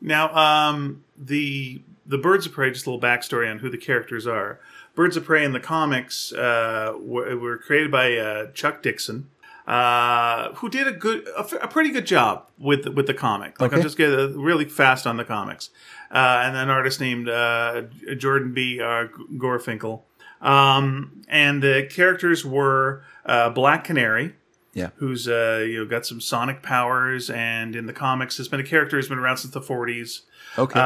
now, 0.01 0.35
um, 0.35 1.05
the 1.17 1.83
the 2.05 2.19
Birds 2.19 2.47
of 2.47 2.53
Prey. 2.53 2.71
Just 2.71 2.87
a 2.87 2.91
little 2.91 3.01
backstory 3.01 3.51
on 3.51 3.61
who 3.61 3.71
the 3.71 3.79
characters 3.79 4.27
are. 4.27 4.59
Birds 4.95 5.17
of 5.17 5.25
Prey 5.25 5.45
in 5.45 5.53
the 5.53 5.61
comics 5.61 6.33
uh, 6.33 6.95
were, 6.99 7.37
were 7.37 7.59
created 7.59 7.91
by 7.91 8.17
uh, 8.17 8.51
Chuck 8.53 8.83
Dixon. 8.83 9.29
Uh, 9.67 10.53
who 10.55 10.69
did 10.69 10.87
a 10.87 10.93
good, 10.93 11.27
a, 11.37 11.41
a 11.57 11.67
pretty 11.69 11.91
good 11.91 12.07
job 12.07 12.47
with 12.57 12.87
with 12.87 13.07
the 13.09 13.15
comic. 13.15 13.61
Like 13.61 13.73
I'll 13.73 13.83
just 13.83 13.97
get 13.97 14.07
really 14.07 14.65
fast 14.65 15.09
on 15.09 15.17
the 15.17 15.25
comics, 15.25 15.71
uh, 16.11 16.43
and 16.44 16.56
an 16.56 16.69
artist 16.70 17.00
named 17.00 17.29
uh, 17.29 17.82
Jordan 18.17 18.53
B. 18.55 18.81
Uh, 18.81 19.06
Gorfinkel. 19.37 20.03
Um, 20.41 21.23
and 21.29 21.62
the 21.62 21.88
characters 21.91 22.44
were 22.44 23.03
uh, 23.25 23.50
Black 23.50 23.85
Canary, 23.85 24.35
Yeah. 24.75 24.91
who's 24.97 25.26
uh, 25.29 25.64
you 25.67 25.79
know 25.79 25.87
got 25.91 26.05
some 26.06 26.20
sonic 26.20 26.62
powers, 26.62 27.31
and 27.31 27.75
in 27.75 27.87
the 27.87 27.93
comics 27.93 28.37
has 28.37 28.49
been 28.49 28.61
a 28.61 28.64
character 28.64 28.97
who's 28.97 29.08
been 29.08 29.19
around 29.19 29.38
since 29.38 29.55
the 29.55 29.61
40s. 29.61 30.23
Okay. 30.58 30.79
Uh, 30.79 30.82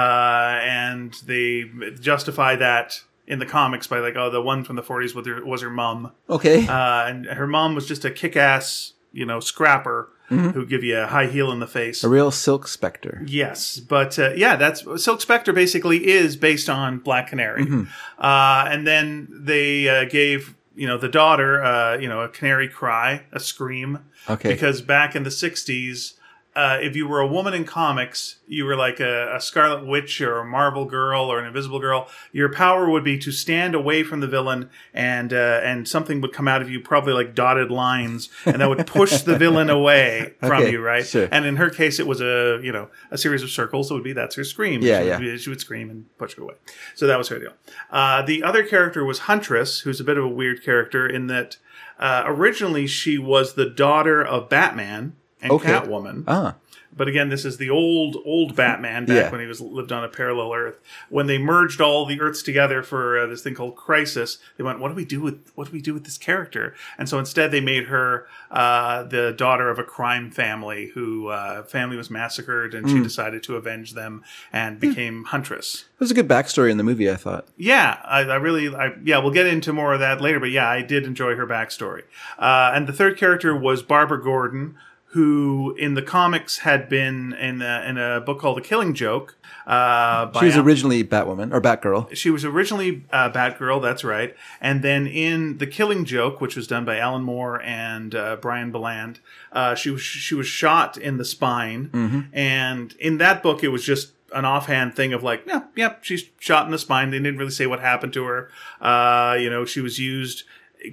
and 0.65 1.15
they 1.27 1.65
justify 2.01 2.57
that 2.57 3.03
in 3.27 3.39
the 3.39 3.47
comics 3.47 3.87
by 3.87 3.99
like, 3.99 4.17
oh, 4.17 4.31
the 4.31 4.41
one 4.43 4.65
from 4.65 4.75
the 4.77 4.83
40s 4.83 5.15
was 5.15 5.27
her, 5.27 5.45
was 5.45 5.63
her 5.63 5.71
mom, 5.71 6.13
okay. 6.29 6.67
uh, 6.67 7.07
and 7.07 7.27
her 7.27 7.47
mom 7.47 7.75
was 7.77 7.87
just 7.87 8.05
a 8.05 8.11
kick-ass, 8.11 8.95
you 9.13 9.25
know, 9.27 9.39
scrapper 9.39 10.09
who 10.31 10.65
give 10.65 10.85
you 10.85 10.97
a 10.99 11.07
high 11.07 11.27
heel 11.27 11.51
in 11.53 11.59
the 11.59 11.67
face. 11.67 11.99
Mm-hmm. 11.99 12.07
a 12.07 12.11
real 12.11 12.31
silk 12.31 12.69
specter. 12.69 13.21
Yes, 13.27 13.79
but 13.81 14.19
uh, 14.19 14.31
yeah, 14.35 14.55
that's 14.57 14.85
Silk 15.03 15.21
Spectre 15.21 15.53
basically 15.53 16.07
is 16.09 16.37
based 16.37 16.71
on 16.71 16.99
Black 16.99 17.27
Canary, 17.29 17.65
Mm-hmm. 17.65 17.83
uh, 18.19 18.65
and 18.71 18.87
then 18.87 19.29
they 19.31 19.89
uh, 19.89 20.05
gave 20.05 20.55
you 20.77 20.87
know 20.87 20.97
the 20.99 21.09
daughter 21.09 21.63
uh, 21.63 21.97
you 21.99 22.09
know 22.09 22.21
a 22.21 22.29
canary 22.29 22.69
cry, 22.69 23.23
a 23.33 23.41
scream, 23.41 23.99
Okay. 24.29 24.49
because 24.51 24.81
back 24.83 25.17
in 25.17 25.25
the 25.25 25.31
'60s, 25.31 26.15
uh, 26.57 26.79
if 26.81 26.97
you 26.97 27.07
were 27.07 27.21
a 27.21 27.27
woman 27.27 27.55
in 27.55 27.65
comics, 27.65 28.37
you 28.49 28.65
were 28.65 28.75
like 28.75 28.99
a, 28.99 29.37
a 29.37 29.41
Scarlet 29.41 29.87
Witch 29.87 30.21
or 30.21 30.41
a 30.41 30.45
Marvel 30.45 30.85
Girl 30.85 31.23
or 31.31 31.39
an 31.39 31.47
Invisible 31.47 31.79
Girl. 31.79 32.09
Your 32.33 32.53
power 32.53 32.91
would 32.91 33.05
be 33.05 33.19
to 33.19 33.31
stand 33.31 33.75
away 33.75 34.03
from 34.03 34.19
the 34.21 34.27
villain, 34.27 34.69
and 34.93 35.33
uh, 35.33 35.61
and 35.63 35.87
something 35.87 36.21
would 36.21 36.33
come 36.33 36.49
out 36.49 36.61
of 36.61 36.69
you, 36.69 36.81
probably 36.81 37.13
like 37.13 37.35
dotted 37.37 37.71
lines, 37.71 38.29
and 38.45 38.61
that 38.61 38.69
would 38.69 38.87
push 38.87 39.23
the 39.23 39.39
villain 39.39 39.71
away 39.81 40.35
from 40.41 40.63
Okay, 40.63 40.73
you, 40.73 40.81
right? 40.83 41.07
sure. 41.07 41.29
And 41.31 41.45
in 41.47 41.57
her 41.57 41.71
case, 41.71 42.01
it 42.01 42.07
was 42.09 42.21
a 42.21 42.59
you 42.63 42.73
know 42.73 42.89
a 43.13 43.19
series 43.19 43.43
of 43.45 43.51
circles. 43.51 43.91
It 43.91 43.95
would 43.95 44.03
be 44.05 44.13
that's 44.13 44.35
her 44.35 44.45
scream. 44.45 44.83
Yeah, 44.83 45.01
she 45.03 45.07
yeah. 45.07 45.19
Would, 45.19 45.21
be- 45.25 45.39
she 45.39 45.51
would 45.51 45.61
scream 45.61 45.89
and 45.89 46.07
push 46.19 46.35
her 46.35 46.43
away. 46.43 46.55
So 46.97 47.07
that 47.07 47.17
was 47.19 47.29
her 47.29 47.39
deal. 47.39 47.53
Uh, 47.91 48.23
the 48.23 48.43
other 48.43 48.65
character 48.65 49.05
was 49.05 49.21
Huntress, 49.21 49.81
who's 49.81 50.01
a 50.01 50.05
bit 50.05 50.19
of 50.19 50.25
a 50.25 50.29
weird 50.29 50.65
character 50.65 51.07
in 51.07 51.29
that 51.29 51.59
uh, 52.01 52.25
originally 52.27 52.87
she 52.89 53.19
was 53.19 53.55
the 53.55 53.69
daughter 53.71 54.21
of 54.25 54.49
Batman 54.49 55.15
and 55.43 55.53
Okay. 55.53 55.71
Catwoman. 55.73 56.25
Ah. 56.27 56.55
But 56.97 57.07
again, 57.07 57.29
this 57.29 57.45
is 57.45 57.57
the 57.59 57.71
old, 57.71 58.17
old 58.25 58.57
Batman 58.57 59.05
back 59.05 59.17
Yeah. 59.17 59.31
when 59.31 59.41
he 59.41 59.47
was 59.47 59.61
lived 59.61 59.93
on 59.93 60.03
a 60.03 60.09
parallel 60.09 60.53
Earth. 60.53 60.81
When 61.09 61.29
they 61.29 61.39
merged 61.39 61.81
all 61.81 62.05
the 62.05 62.21
Earths 62.21 62.43
together 62.43 62.83
for 62.83 63.17
uh, 63.17 63.27
this 63.27 63.43
thing 63.43 63.55
called 63.55 63.77
Crisis, 63.77 64.39
they 64.59 64.65
went, 64.65 64.81
"What 64.81 64.89
do 64.89 64.95
we 64.95 65.05
do 65.05 65.21
with 65.21 65.53
what 65.55 65.69
do 65.69 65.73
we 65.73 65.81
do 65.81 65.95
with 65.95 66.03
this 66.03 66.19
character?" 66.19 66.75
And 66.99 67.09
so 67.09 67.21
instead, 67.21 67.53
they 67.53 67.61
made 67.61 67.85
her 67.85 68.27
uh, 68.51 69.05
the 69.05 69.33
daughter 69.33 69.71
of 69.71 69.79
a 69.79 69.85
crime 69.85 70.33
family 70.33 70.91
who 70.95 71.29
uh, 71.29 71.63
family 71.63 71.97
was 71.97 72.11
massacred, 72.11 72.75
and 72.75 72.85
Hmm. 72.91 72.97
she 72.97 73.03
decided 73.05 73.45
to 73.45 73.55
avenge 73.55 73.95
them 73.95 74.25
and 74.53 74.81
became 74.81 75.23
Huntress. 75.27 75.85
It 75.95 76.01
was 76.01 76.11
a 76.11 76.15
good 76.15 76.27
backstory 76.27 76.73
in 76.73 76.77
the 76.77 76.83
movie, 76.83 77.09
I 77.09 77.15
thought. 77.15 77.47
Yeah, 77.57 77.99
I, 78.05 78.23
I 78.23 78.35
really, 78.37 78.75
I, 78.75 78.95
yeah, 79.05 79.19
we'll 79.19 79.31
get 79.33 79.47
into 79.47 79.73
more 79.73 79.95
of 79.95 80.01
that 80.01 80.21
later, 80.21 80.41
but 80.41 80.51
yeah, 80.51 80.69
I 80.69 80.83
did 80.83 81.05
enjoy 81.05 81.37
her 81.37 81.47
backstory. 81.47 82.03
Uh, 82.37 82.73
and 82.75 82.89
the 82.89 82.93
third 82.93 83.17
character 83.17 83.55
was 83.55 83.83
Barbara 83.85 84.21
Gordon, 84.21 84.75
who 85.13 85.75
in 85.77 85.95
the 85.95 86.03
comics 86.03 86.59
had 86.59 86.89
been 86.89 87.33
in 87.33 87.63
a, 87.63 87.85
in 87.89 87.99
a 87.99 88.21
book 88.21 88.39
called 88.39 88.57
The 88.59 88.63
Killing 88.63 88.95
Joke. 88.95 89.37
Uh, 89.67 90.31
She 90.39 90.45
was 90.47 90.57
Al- 90.57 90.63
originally 90.63 91.03
Batwoman 91.05 91.53
or 91.53 91.61
Batgirl. 91.61 92.15
she 92.15 92.31
was 92.31 92.45
originally 92.45 93.05
uh, 93.13 93.31
Batgirl, 93.31 93.83
that's 93.83 94.05
right. 94.05 94.37
And 94.61 94.83
then 94.83 95.07
in 95.09 95.59
The 95.59 95.67
Killing 95.67 96.05
Joke, 96.05 96.41
which 96.41 96.55
was 96.55 96.67
done 96.69 96.85
by 96.85 96.99
Alan 96.99 97.23
Moore 97.25 97.61
and 97.63 98.15
uh, 98.15 98.37
Brian 98.41 98.71
Bolland, 98.71 99.19
uh, 99.53 99.75
she 99.75 99.91
was 99.91 100.01
she 100.03 100.35
was 100.35 100.47
shot 100.47 100.97
in 100.97 101.17
the 101.17 101.25
spine. 101.25 102.29
And 102.33 102.95
in 103.01 103.19
that 103.19 103.43
book, 103.43 103.65
it 103.65 103.69
was 103.69 103.85
just 103.85 104.13
an 104.33 104.45
offhand 104.45 104.95
thing 104.95 105.13
of 105.13 105.25
like, 105.25 105.43
yeah, 105.47 105.63
yeah, 105.75 105.95
she's 106.03 106.25
shot 106.39 106.67
in 106.67 106.71
the 106.71 106.79
spine. 106.79 107.11
They 107.11 107.19
didn't 107.19 107.37
really 107.39 107.51
say 107.51 107.67
what 107.67 107.81
happened 107.81 108.13
to 108.13 108.25
her. 108.25 108.49
Uh, 108.81 109.37
you 109.41 109.51
know, 109.51 109.65
she 109.65 109.81
was 109.81 109.99
used 109.99 110.45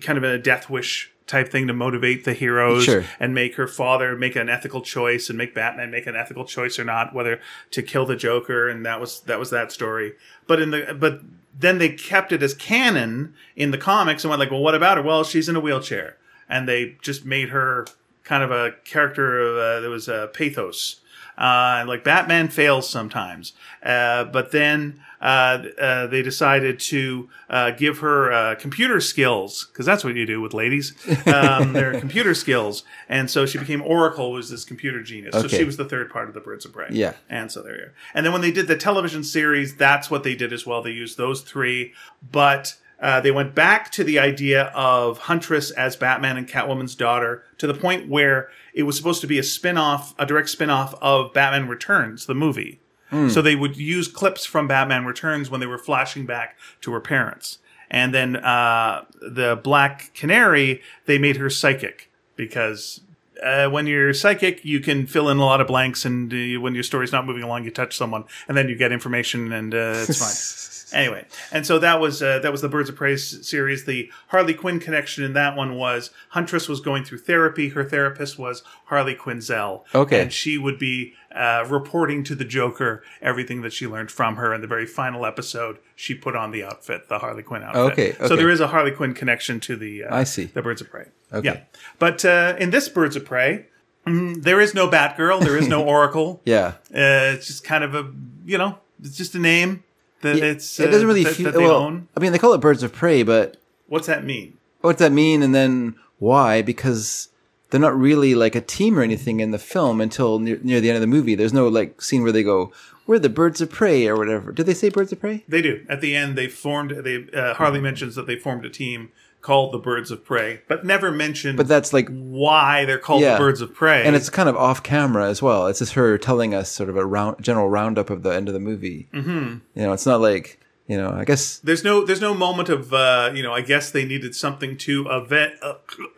kind 0.01 0.17
of 0.17 0.23
in 0.23 0.31
a 0.31 0.39
death 0.39 0.69
wish 0.71 1.11
type 1.27 1.49
thing 1.49 1.67
to 1.67 1.73
motivate 1.73 2.23
the 2.23 2.33
heroes 2.33 2.85
Sure. 2.85 3.03
and 3.19 3.33
make 3.35 3.55
her 3.55 3.67
father 3.67 4.15
make 4.15 4.35
an 4.37 4.47
ethical 4.49 4.81
choice 4.81 5.29
and 5.29 5.37
make 5.37 5.53
Batman 5.53 5.91
make 5.91 6.07
an 6.07 6.15
ethical 6.15 6.45
choice 6.45 6.79
or 6.79 6.85
not, 6.85 7.13
whether 7.13 7.39
to 7.71 7.83
kill 7.83 8.05
the 8.05 8.15
Joker, 8.15 8.67
and 8.69 8.85
that 8.85 8.99
was 9.01 9.19
that 9.21 9.37
was 9.37 9.49
that 9.51 9.71
story. 9.71 10.13
But 10.47 10.61
in 10.61 10.71
the 10.71 10.95
but 10.97 11.21
then 11.59 11.77
they 11.79 11.89
kept 11.89 12.31
it 12.31 12.41
as 12.41 12.53
canon 12.53 13.33
in 13.55 13.71
the 13.71 13.77
comics 13.77 14.23
and 14.23 14.29
went 14.29 14.39
like, 14.39 14.51
well, 14.51 14.61
what 14.61 14.75
about 14.75 14.97
her? 14.97 15.03
Well, 15.03 15.23
she's 15.23 15.49
in 15.49 15.55
a 15.55 15.59
wheelchair, 15.59 16.17
and 16.47 16.67
they 16.67 16.95
just 17.01 17.25
made 17.25 17.49
her 17.49 17.85
kind 18.23 18.43
of 18.43 18.51
a 18.51 18.73
character 18.85 19.39
of 19.39 19.57
uh, 19.57 19.79
there 19.81 19.89
was 19.89 20.07
a 20.07 20.29
pathos. 20.33 21.01
Uh, 21.37 21.83
like 21.87 22.03
Batman 22.03 22.47
fails 22.47 22.89
sometimes, 22.89 23.53
uh, 23.83 24.23
but 24.23 24.51
then 24.51 25.01
they 25.21 26.21
decided 26.21 26.79
to 26.79 27.29
uh, 27.49 27.71
give 27.71 27.99
her 27.99 28.31
uh, 28.31 28.55
computer 28.55 28.99
skills 28.99 29.65
because 29.65 29.85
that's 29.85 30.03
what 30.03 30.15
you 30.15 30.25
do 30.25 30.41
with 30.41 30.53
ladies. 30.53 30.93
Um, 31.27 31.73
their 31.77 31.99
computer 31.99 32.33
skills, 32.33 32.83
and 33.09 33.29
so 33.29 33.45
she 33.45 33.57
became 33.57 33.81
Oracle, 33.81 34.31
was 34.31 34.49
this 34.49 34.65
computer 34.65 35.01
genius. 35.01 35.33
So 35.33 35.47
she 35.47 35.63
was 35.63 35.77
the 35.77 35.85
third 35.85 36.09
part 36.09 36.27
of 36.27 36.33
the 36.33 36.41
Birds 36.41 36.65
of 36.65 36.73
Prey. 36.73 36.87
Yeah. 36.91 37.13
and 37.29 37.51
so 37.51 37.61
there 37.61 37.75
you 37.75 37.83
are. 37.85 37.93
And 38.13 38.25
then 38.25 38.33
when 38.33 38.41
they 38.41 38.51
did 38.51 38.67
the 38.67 38.77
television 38.77 39.23
series, 39.23 39.75
that's 39.75 40.11
what 40.11 40.23
they 40.23 40.35
did 40.35 40.53
as 40.53 40.65
well. 40.65 40.81
They 40.81 40.91
used 40.91 41.17
those 41.17 41.41
three, 41.41 41.93
but. 42.31 42.75
Uh, 42.99 43.21
they 43.21 43.29
went 43.29 43.53
back 43.53 43.91
to 43.91 44.03
the 44.03 44.17
idea 44.17 44.71
of 44.73 45.19
Huntress 45.19 45.69
as 45.69 45.95
Batman 45.95 46.35
and 46.35 46.47
Catwoman's 46.47 46.95
daughter 46.95 47.43
to 47.59 47.67
the 47.67 47.75
point 47.75 48.09
where 48.09 48.49
it 48.73 48.83
was 48.83 48.97
supposed 48.97 49.21
to 49.21 49.27
be 49.27 49.37
a 49.37 49.43
spin-off, 49.43 50.15
a 50.17 50.25
direct 50.25 50.49
spin-off 50.49 50.95
of 50.99 51.31
Batman 51.31 51.67
Returns, 51.67 52.25
the 52.25 52.33
movie. 52.33 52.79
So 53.09 53.41
they 53.41 53.55
would 53.55 53.77
use 53.77 54.07
clips 54.07 54.45
from 54.45 54.67
Batman 54.67 55.05
Returns 55.05 55.49
when 55.49 55.59
they 55.61 55.65
were 55.65 55.77
flashing 55.77 56.25
back 56.25 56.57
to 56.81 56.91
her 56.91 56.99
parents. 56.99 57.59
And 57.89 58.13
then 58.13 58.35
uh, 58.35 59.05
the 59.21 59.59
Black 59.63 60.11
Canary, 60.13 60.81
they 61.05 61.17
made 61.17 61.37
her 61.37 61.49
psychic 61.49 62.11
because 62.35 62.99
uh, 63.41 63.69
when 63.69 63.87
you're 63.87 64.13
psychic, 64.13 64.65
you 64.65 64.79
can 64.79 65.07
fill 65.07 65.29
in 65.29 65.37
a 65.37 65.45
lot 65.45 65.61
of 65.61 65.67
blanks, 65.67 66.05
and 66.05 66.33
uh, 66.33 66.59
when 66.59 66.73
your 66.73 66.83
story's 66.83 67.11
not 67.11 67.25
moving 67.25 67.43
along, 67.43 67.63
you 67.63 67.71
touch 67.71 67.95
someone, 67.95 68.25
and 68.47 68.57
then 68.57 68.67
you 68.67 68.75
get 68.75 68.91
information, 68.91 69.51
and 69.53 69.73
uh, 69.73 69.93
it's 70.07 70.19
fine. 70.19 70.73
Anyway, 70.93 71.25
and 71.51 71.65
so 71.65 71.79
that 71.79 71.99
was 71.99 72.21
uh, 72.23 72.39
that 72.39 72.51
was 72.51 72.61
the 72.61 72.69
Birds 72.69 72.89
of 72.89 72.95
Prey 72.95 73.17
series. 73.17 73.85
The 73.85 74.09
Harley 74.29 74.53
Quinn 74.53 74.79
connection 74.79 75.23
in 75.23 75.33
that 75.33 75.55
one 75.55 75.75
was 75.75 76.11
Huntress 76.29 76.69
was 76.69 76.79
going 76.79 77.03
through 77.03 77.19
therapy. 77.19 77.69
Her 77.69 77.83
therapist 77.83 78.39
was 78.39 78.63
Harley 78.85 79.15
Quinzel. 79.15 79.83
Okay. 79.93 80.21
and 80.21 80.31
she 80.33 80.57
would 80.57 80.79
be 80.79 81.13
uh, 81.35 81.65
reporting 81.69 82.23
to 82.23 82.35
the 82.35 82.45
Joker 82.45 83.03
everything 83.21 83.61
that 83.63 83.73
she 83.73 83.85
learned 83.85 84.11
from 84.11 84.37
her. 84.37 84.53
In 84.53 84.61
the 84.61 84.67
very 84.67 84.85
final 84.85 85.25
episode, 85.25 85.77
she 85.95 86.15
put 86.15 86.35
on 86.35 86.51
the 86.51 86.63
outfit, 86.63 87.09
the 87.09 87.19
Harley 87.19 87.43
Quinn 87.43 87.63
outfit. 87.63 87.81
Okay, 88.15 88.27
So 88.27 88.35
there 88.35 88.49
is 88.49 88.59
a 88.59 88.67
Harley 88.67 88.91
Quinn 88.91 89.13
connection 89.13 89.59
to 89.61 89.75
the 89.75 90.05
uh, 90.05 90.15
I 90.15 90.23
see. 90.23 90.45
the 90.45 90.61
Birds 90.61 90.81
of 90.81 90.89
Prey. 90.89 91.07
Okay. 91.33 91.45
Yeah, 91.47 91.59
but 91.99 92.23
uh, 92.23 92.55
in 92.59 92.69
this 92.69 92.87
Birds 92.87 93.15
of 93.17 93.25
Prey, 93.25 93.65
mm, 94.05 94.41
there 94.41 94.61
is 94.61 94.73
no 94.73 94.87
Batgirl. 94.87 95.41
There 95.41 95.57
is 95.57 95.67
no 95.67 95.83
Oracle. 95.85 96.41
Yeah. 96.45 96.75
Uh, 96.89 97.35
it's 97.35 97.47
just 97.47 97.65
kind 97.65 97.83
of 97.83 97.93
a 97.93 98.09
you 98.45 98.57
know, 98.57 98.77
it's 99.03 99.17
just 99.17 99.35
a 99.35 99.39
name 99.39 99.83
that 100.21 100.37
it's 100.37 100.79
it 100.79 100.87
doesn't 100.87 101.05
uh, 101.05 101.07
really 101.07 101.23
that, 101.23 101.35
feel. 101.35 101.45
that 101.51 101.57
they 101.57 101.63
well, 101.63 101.75
own. 101.75 102.07
I 102.15 102.19
mean, 102.19 102.31
they 102.31 102.39
call 102.39 102.53
it 102.53 102.61
birds 102.61 102.83
of 102.83 102.93
prey, 102.93 103.23
but 103.23 103.57
What's 103.87 104.07
that 104.07 104.23
mean? 104.23 104.57
what's 104.81 104.99
that 104.99 105.11
mean? 105.11 105.43
And 105.43 105.53
then 105.53 105.95
why? 106.19 106.61
Because 106.61 107.29
they're 107.69 107.79
not 107.79 107.97
really 107.97 108.35
like 108.35 108.55
a 108.55 108.61
team 108.61 108.97
or 108.97 109.01
anything 109.01 109.39
in 109.39 109.51
the 109.51 109.59
film 109.59 109.99
until 110.01 110.39
near, 110.39 110.59
near 110.63 110.79
the 110.79 110.89
end 110.89 110.95
of 110.95 111.01
the 111.01 111.07
movie. 111.07 111.35
There's 111.35 111.53
no 111.53 111.67
like 111.67 112.01
scene 112.01 112.23
where 112.23 112.31
they 112.31 112.43
go, 112.43 112.71
"We're 113.05 113.19
the 113.19 113.29
birds 113.29 113.61
of 113.61 113.69
prey" 113.69 114.07
or 114.07 114.15
whatever. 114.15 114.51
Did 114.51 114.65
they 114.65 114.73
say 114.73 114.89
birds 114.89 115.11
of 115.11 115.19
prey? 115.19 115.43
They 115.47 115.61
do. 115.61 115.85
At 115.89 116.01
the 116.01 116.15
end, 116.15 116.37
they 116.37 116.47
formed. 116.47 116.91
They 116.91 117.27
uh, 117.33 117.55
Harley 117.55 117.81
mentions 117.81 118.15
that 118.15 118.27
they 118.27 118.37
formed 118.37 118.65
a 118.65 118.69
team 118.69 119.11
called 119.47 119.71
the 119.73 119.77
Birds 119.77 120.11
of 120.11 120.25
Prey, 120.25 120.61
but 120.67 120.83
never 120.83 121.09
mentioned 121.09 121.55
But 121.55 121.69
that's 121.69 121.93
like, 121.93 122.09
why 122.09 122.83
they're 122.83 122.97
called 122.99 123.21
Yeah. 123.21 123.33
the 123.35 123.39
Birds 123.39 123.61
of 123.61 123.73
Prey. 123.73 124.03
and 124.05 124.13
it's 124.13 124.29
kind 124.29 124.49
of 124.49 124.57
off 124.57 124.83
camera 124.83 125.29
as 125.29 125.41
well. 125.41 125.67
It's 125.67 125.79
just 125.79 125.93
her 125.93 126.17
telling 126.17 126.53
us 126.53 126.69
sort 126.69 126.89
of 126.89 126.97
a 126.97 127.05
round, 127.05 127.37
general 127.41 127.69
roundup 127.69 128.09
of 128.09 128.23
the 128.23 128.31
end 128.31 128.49
of 128.49 128.53
the 128.53 128.59
movie. 128.59 129.07
Mm-hmm. 129.13 129.59
You 129.75 129.83
know, 129.83 129.93
it's 129.93 130.05
not 130.05 130.19
like 130.19 130.59
you 130.85 130.97
know. 130.97 131.11
I 131.11 131.23
guess 131.23 131.59
There's 131.59 131.83
no 131.85 132.03
there's 132.05 132.19
no 132.19 132.33
moment 132.33 132.67
of 132.67 132.93
uh, 132.93 133.31
you 133.33 133.41
know 133.41 133.53
I 133.53 133.61
guess 133.61 133.89
they 133.89 134.03
needed 134.03 134.35
something 134.35 134.75
to 134.79 135.07
event. 135.09 135.53
Uh, 135.61 135.75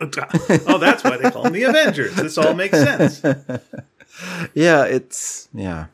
oh, 0.66 0.78
that's 0.78 1.04
why 1.04 1.16
they 1.16 1.30
call 1.30 1.44
them 1.44 1.52
the 1.52 1.62
Avengers. 1.62 2.16
This 2.16 2.36
all 2.36 2.54
makes 2.54 2.76
sense. 2.76 3.22
yeah, 4.54 4.84
it's 4.84 5.48
yeah, 5.54 5.86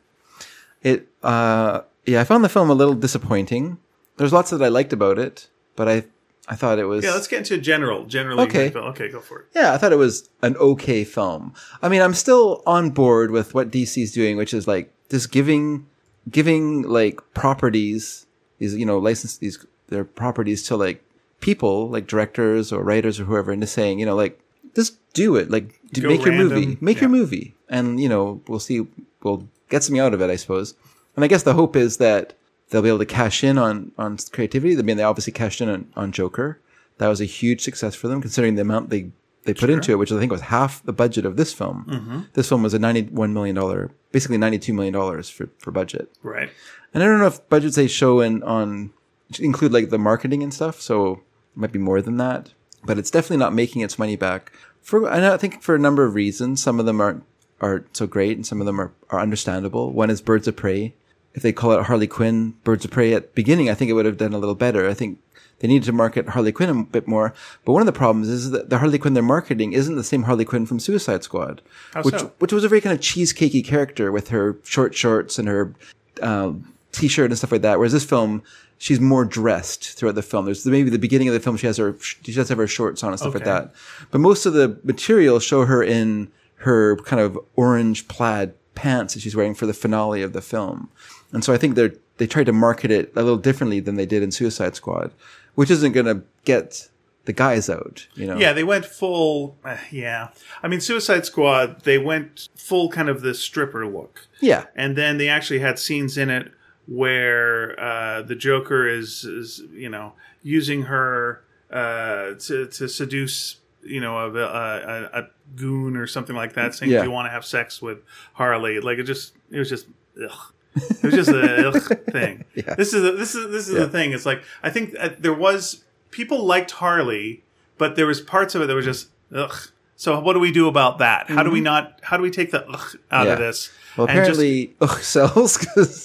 it 0.81 1.07
uh 1.21 1.81
yeah. 2.05 2.21
I 2.21 2.23
found 2.23 2.43
the 2.43 2.49
film 2.49 2.71
a 2.71 2.73
little 2.73 2.95
disappointing. 2.95 3.77
There's 4.17 4.33
lots 4.33 4.49
that 4.49 4.61
I 4.63 4.69
liked 4.69 4.91
about 4.91 5.19
it, 5.19 5.49
but 5.75 5.87
I 5.87 6.05
I 6.47 6.55
thought 6.55 6.79
it 6.79 6.85
was 6.85 7.03
Yeah, 7.03 7.11
let's 7.13 7.27
get 7.27 7.39
into 7.39 7.55
a 7.55 7.57
general. 7.57 8.05
Generally, 8.05 8.43
Okay. 8.43 8.71
okay, 8.73 9.09
go 9.09 9.19
for 9.19 9.39
it. 9.41 9.45
yeah. 9.53 9.73
I 9.73 9.77
thought 9.77 9.91
it 9.91 9.97
was 9.97 10.29
an 10.41 10.55
okay 10.57 11.03
film. 11.03 11.53
I 11.81 11.89
mean, 11.89 12.01
I'm 12.01 12.13
still 12.13 12.63
on 12.65 12.91
board 12.91 13.31
with 13.31 13.53
what 13.53 13.69
DC's 13.71 14.11
doing, 14.13 14.37
which 14.37 14.53
is 14.53 14.67
like 14.67 14.91
just 15.09 15.31
giving 15.31 15.85
giving 16.29 16.83
like 16.83 17.19
properties 17.33 18.25
these 18.59 18.75
you 18.75 18.85
know 18.85 18.97
license 18.97 19.37
these 19.37 19.65
their 19.89 20.03
properties 20.03 20.63
to 20.63 20.75
like 20.75 21.03
people 21.39 21.89
like 21.89 22.07
directors 22.07 22.71
or 22.71 22.83
writers 22.83 23.19
or 23.19 23.25
whoever, 23.25 23.51
and 23.51 23.61
just 23.61 23.73
saying 23.73 23.99
you 23.99 24.05
know 24.05 24.15
like 24.15 24.39
just 24.75 24.95
do 25.13 25.35
it 25.35 25.49
like 25.49 25.79
do, 25.93 26.07
make 26.07 26.23
your 26.25 26.33
movie, 26.33 26.77
make 26.81 26.99
your 27.01 27.09
movie, 27.09 27.55
and 27.69 27.99
you 27.99 28.09
know 28.09 28.41
we'll 28.47 28.59
see 28.59 28.85
we'll 29.23 29.47
get 29.69 29.83
something 29.83 29.99
out 29.99 30.13
of 30.13 30.21
it, 30.21 30.29
I 30.29 30.35
suppose. 30.37 30.75
And 31.15 31.25
I 31.25 31.27
guess 31.27 31.43
the 31.43 31.53
hope 31.53 31.75
is 31.75 31.97
that 31.97 32.33
they'll 32.69 32.81
be 32.81 32.89
able 32.89 32.99
to 32.99 33.05
cash 33.05 33.43
in 33.43 33.57
on 33.57 33.91
on 33.97 34.17
creativity. 34.31 34.77
I 34.77 34.81
mean, 34.81 34.97
they 34.97 35.03
obviously 35.03 35.33
cashed 35.33 35.61
in 35.61 35.69
on, 35.69 35.91
on 35.95 36.11
Joker. 36.11 36.59
That 36.97 37.07
was 37.07 37.21
a 37.21 37.25
huge 37.25 37.61
success 37.61 37.95
for 37.95 38.07
them, 38.07 38.21
considering 38.21 38.55
the 38.55 38.61
amount 38.61 38.89
they 38.89 39.11
they 39.43 39.53
put 39.53 39.69
into 39.69 39.91
it, 39.91 39.95
which 39.95 40.11
I 40.11 40.19
think 40.19 40.31
was 40.31 40.41
half 40.41 40.83
the 40.83 40.91
budget 40.91 41.25
of 41.25 41.37
this 41.37 41.53
film. 41.53 41.85
Mm-hmm. 41.87 42.19
This 42.33 42.49
film 42.49 42.63
was 42.63 42.73
a 42.73 42.79
ninety-one 42.79 43.33
million 43.33 43.55
dollar, 43.55 43.91
basically 44.11 44.37
ninety-two 44.37 44.73
million 44.73 44.93
dollars 44.93 45.29
for 45.29 45.49
for 45.57 45.71
budget. 45.71 46.11
Right. 46.21 46.49
And 46.93 47.03
I 47.03 47.05
don't 47.05 47.19
know 47.19 47.27
if 47.27 47.47
budgets 47.49 47.75
they 47.75 47.87
show 47.87 48.19
in 48.19 48.43
on 48.43 48.91
include 49.39 49.73
like 49.73 49.89
the 49.89 49.97
marketing 49.97 50.43
and 50.43 50.53
stuff, 50.53 50.81
so 50.81 51.13
it 51.13 51.19
might 51.55 51.71
be 51.71 51.79
more 51.79 52.01
than 52.01 52.17
that. 52.17 52.53
But 52.83 52.97
it's 52.97 53.11
definitely 53.11 53.37
not 53.37 53.53
making 53.53 53.81
its 53.81 53.99
money 53.99 54.15
back. 54.15 54.51
For 54.81 55.07
and 55.09 55.25
I 55.25 55.37
think 55.37 55.61
for 55.61 55.75
a 55.75 55.79
number 55.79 56.03
of 56.03 56.15
reasons, 56.15 56.61
some 56.61 56.79
of 56.79 56.85
them 56.85 56.99
aren't 56.99 57.23
aren't 57.61 57.95
so 57.95 58.07
great, 58.07 58.37
and 58.37 58.45
some 58.45 58.59
of 58.59 58.65
them 58.65 58.79
are, 58.79 58.91
are 59.09 59.19
understandable. 59.19 59.91
One 59.91 60.09
is 60.09 60.21
Birds 60.21 60.47
of 60.47 60.55
Prey. 60.55 60.93
If 61.37 61.43
they 61.43 61.53
call 61.53 61.71
it 61.73 61.83
Harley 61.83 62.07
Quinn 62.07 62.55
Birds 62.63 62.83
of 62.83 62.89
Prey 62.89 63.13
at 63.13 63.21
the 63.21 63.33
beginning, 63.35 63.69
I 63.69 63.75
think 63.75 63.91
it 63.91 63.93
would 63.93 64.07
have 64.07 64.17
done 64.17 64.33
a 64.33 64.39
little 64.39 64.55
better. 64.55 64.89
I 64.89 64.95
think 64.95 65.19
they 65.59 65.67
needed 65.67 65.85
to 65.85 65.91
market 65.91 66.29
Harley 66.29 66.51
Quinn 66.51 66.69
a 66.69 66.83
bit 66.83 67.07
more. 67.07 67.31
But 67.63 67.73
one 67.73 67.83
of 67.83 67.85
the 67.85 67.91
problems 67.91 68.27
is 68.27 68.49
that 68.49 68.71
the 68.71 68.79
Harley 68.79 68.97
Quinn 68.97 69.13
they're 69.13 69.21
marketing 69.21 69.73
isn't 69.73 69.95
the 69.95 70.03
same 70.03 70.23
Harley 70.23 70.45
Quinn 70.45 70.65
from 70.65 70.79
Suicide 70.79 71.23
Squad, 71.23 71.61
How 71.93 72.01
which 72.01 72.17
so? 72.17 72.33
which 72.39 72.51
was 72.51 72.63
a 72.63 72.67
very 72.67 72.81
kind 72.81 72.91
of 72.91 72.99
cheesecakey 73.01 73.63
character 73.63 74.11
with 74.11 74.29
her 74.29 74.57
short 74.63 74.95
shorts 74.95 75.37
and 75.37 75.47
her 75.47 75.75
um, 76.23 76.73
t-shirt 76.91 77.29
and 77.29 77.37
stuff 77.37 77.51
like 77.51 77.61
that. 77.61 77.77
Whereas 77.77 77.93
this 77.93 78.03
film, 78.03 78.41
she's 78.79 78.99
more 78.99 79.23
dressed 79.23 79.91
throughout 79.91 80.15
the 80.15 80.23
film. 80.23 80.45
There's 80.45 80.65
maybe 80.65 80.89
the 80.89 80.97
beginning 80.97 81.27
of 81.27 81.35
the 81.35 81.39
film 81.39 81.55
she 81.57 81.67
has 81.67 81.77
her 81.77 81.95
she 81.99 82.33
does 82.33 82.49
have 82.49 82.57
her 82.57 82.65
shorts 82.65 83.03
on 83.03 83.11
and 83.11 83.19
stuff 83.19 83.35
like 83.35 83.43
that. 83.45 83.75
But 84.09 84.21
most 84.21 84.47
of 84.47 84.53
the 84.53 84.79
material 84.83 85.39
show 85.39 85.65
her 85.65 85.83
in 85.83 86.31
her 86.61 86.97
kind 86.97 87.21
of 87.21 87.37
orange 87.55 88.07
plaid 88.07 88.55
pants 88.73 89.15
that 89.15 89.21
she's 89.21 89.35
wearing 89.35 89.55
for 89.55 89.65
the 89.65 89.73
finale 89.73 90.21
of 90.21 90.33
the 90.33 90.41
film. 90.41 90.89
And 91.33 91.43
so 91.43 91.53
I 91.53 91.57
think 91.57 91.75
they're 91.75 91.93
they 92.17 92.27
tried 92.27 92.45
to 92.47 92.53
market 92.53 92.89
it 92.89 93.11
a 93.15 93.21
little 93.21 93.37
differently 93.37 93.79
than 93.79 93.95
they 93.95 94.05
did 94.05 94.23
in 94.23 94.31
Suicide 94.31 94.75
Squad, 94.75 95.11
which 95.55 95.69
isn't 95.69 95.91
going 95.91 96.05
to 96.07 96.23
get 96.45 96.89
the 97.25 97.33
guys 97.33 97.69
out, 97.69 98.07
you 98.15 98.25
know. 98.25 98.37
Yeah, 98.37 98.53
they 98.53 98.63
went 98.63 98.85
full. 98.85 99.57
Uh, 99.63 99.77
yeah, 99.91 100.29
I 100.63 100.67
mean, 100.67 100.79
Suicide 100.81 101.25
Squad. 101.25 101.83
They 101.83 101.97
went 101.97 102.47
full 102.55 102.89
kind 102.89 103.09
of 103.09 103.21
the 103.21 103.33
stripper 103.33 103.85
look. 103.85 104.27
Yeah. 104.39 104.65
and 104.75 104.95
then 104.95 105.17
they 105.17 105.27
actually 105.29 105.59
had 105.59 105.77
scenes 105.79 106.17
in 106.17 106.29
it 106.29 106.51
where 106.87 107.77
uh, 107.79 108.21
the 108.21 108.35
Joker 108.35 108.87
is, 108.87 109.23
is, 109.25 109.61
you 109.73 109.89
know, 109.89 110.13
using 110.41 110.83
her 110.83 111.43
uh, 111.69 112.35
to 112.39 112.67
to 112.67 112.87
seduce, 112.87 113.57
you 113.83 113.99
know, 113.99 114.17
a, 114.17 114.31
a, 114.33 115.19
a 115.21 115.27
goon 115.55 115.97
or 115.97 116.07
something 116.07 116.35
like 116.35 116.53
that, 116.53 116.73
saying, 116.75 116.91
Yeah. 116.91 116.99
"Do 116.99 117.05
you 117.07 117.11
want 117.11 117.25
to 117.27 117.31
have 117.31 117.45
sex 117.45 117.81
with 117.81 117.99
Harley?" 118.33 118.79
Like 118.79 118.97
it 118.97 119.03
just, 119.03 119.33
it 119.51 119.59
was 119.59 119.69
just. 119.69 119.85
Ugh. 120.23 120.53
It 121.01 121.03
was 121.03 121.13
just 121.13 121.29
a 121.29 121.67
ugh 121.69 121.81
thing. 122.11 122.43
Yeah. 122.55 122.75
This 122.75 122.93
is 122.93 123.03
a, 123.03 123.11
this 123.13 123.35
is 123.35 123.51
this 123.51 123.67
is 123.67 123.73
Yeah. 123.75 123.81
the 123.85 123.89
thing. 123.89 124.11
It's 124.13 124.25
like 124.25 124.41
I 124.63 124.69
think 124.69 124.95
there 125.19 125.33
was 125.33 125.83
people 126.11 126.45
liked 126.45 126.71
Harley, 126.71 127.43
but 127.77 127.95
there 127.95 128.07
was 128.07 128.21
parts 128.21 128.55
of 128.55 128.61
it 128.61 128.67
that 128.67 128.75
were 128.75 128.81
just 128.81 129.09
ugh. 129.33 129.55
So 129.99 130.19
what 130.19 130.33
do 130.33 130.39
we 130.39 130.51
do 130.51 130.67
about 130.67 130.99
that? 130.99 131.27
How 131.29 131.41
do 131.41 131.49
we 131.49 131.59
not? 131.61 131.99
How 132.03 132.17
do 132.17 132.23
we 132.23 132.29
take 132.31 132.51
the 132.51 132.67
ugh 132.67 132.95
out 133.11 133.25
Mm-hmm. 133.25 133.27
Yeah. 133.27 133.33
of 133.33 133.39
this? 133.39 133.71
Well, 133.97 134.07
and 134.07 134.15
just- 134.25 134.39
apparently, 134.39 134.75
ugh, 134.79 134.99
sells 135.01 135.57
because 135.57 136.03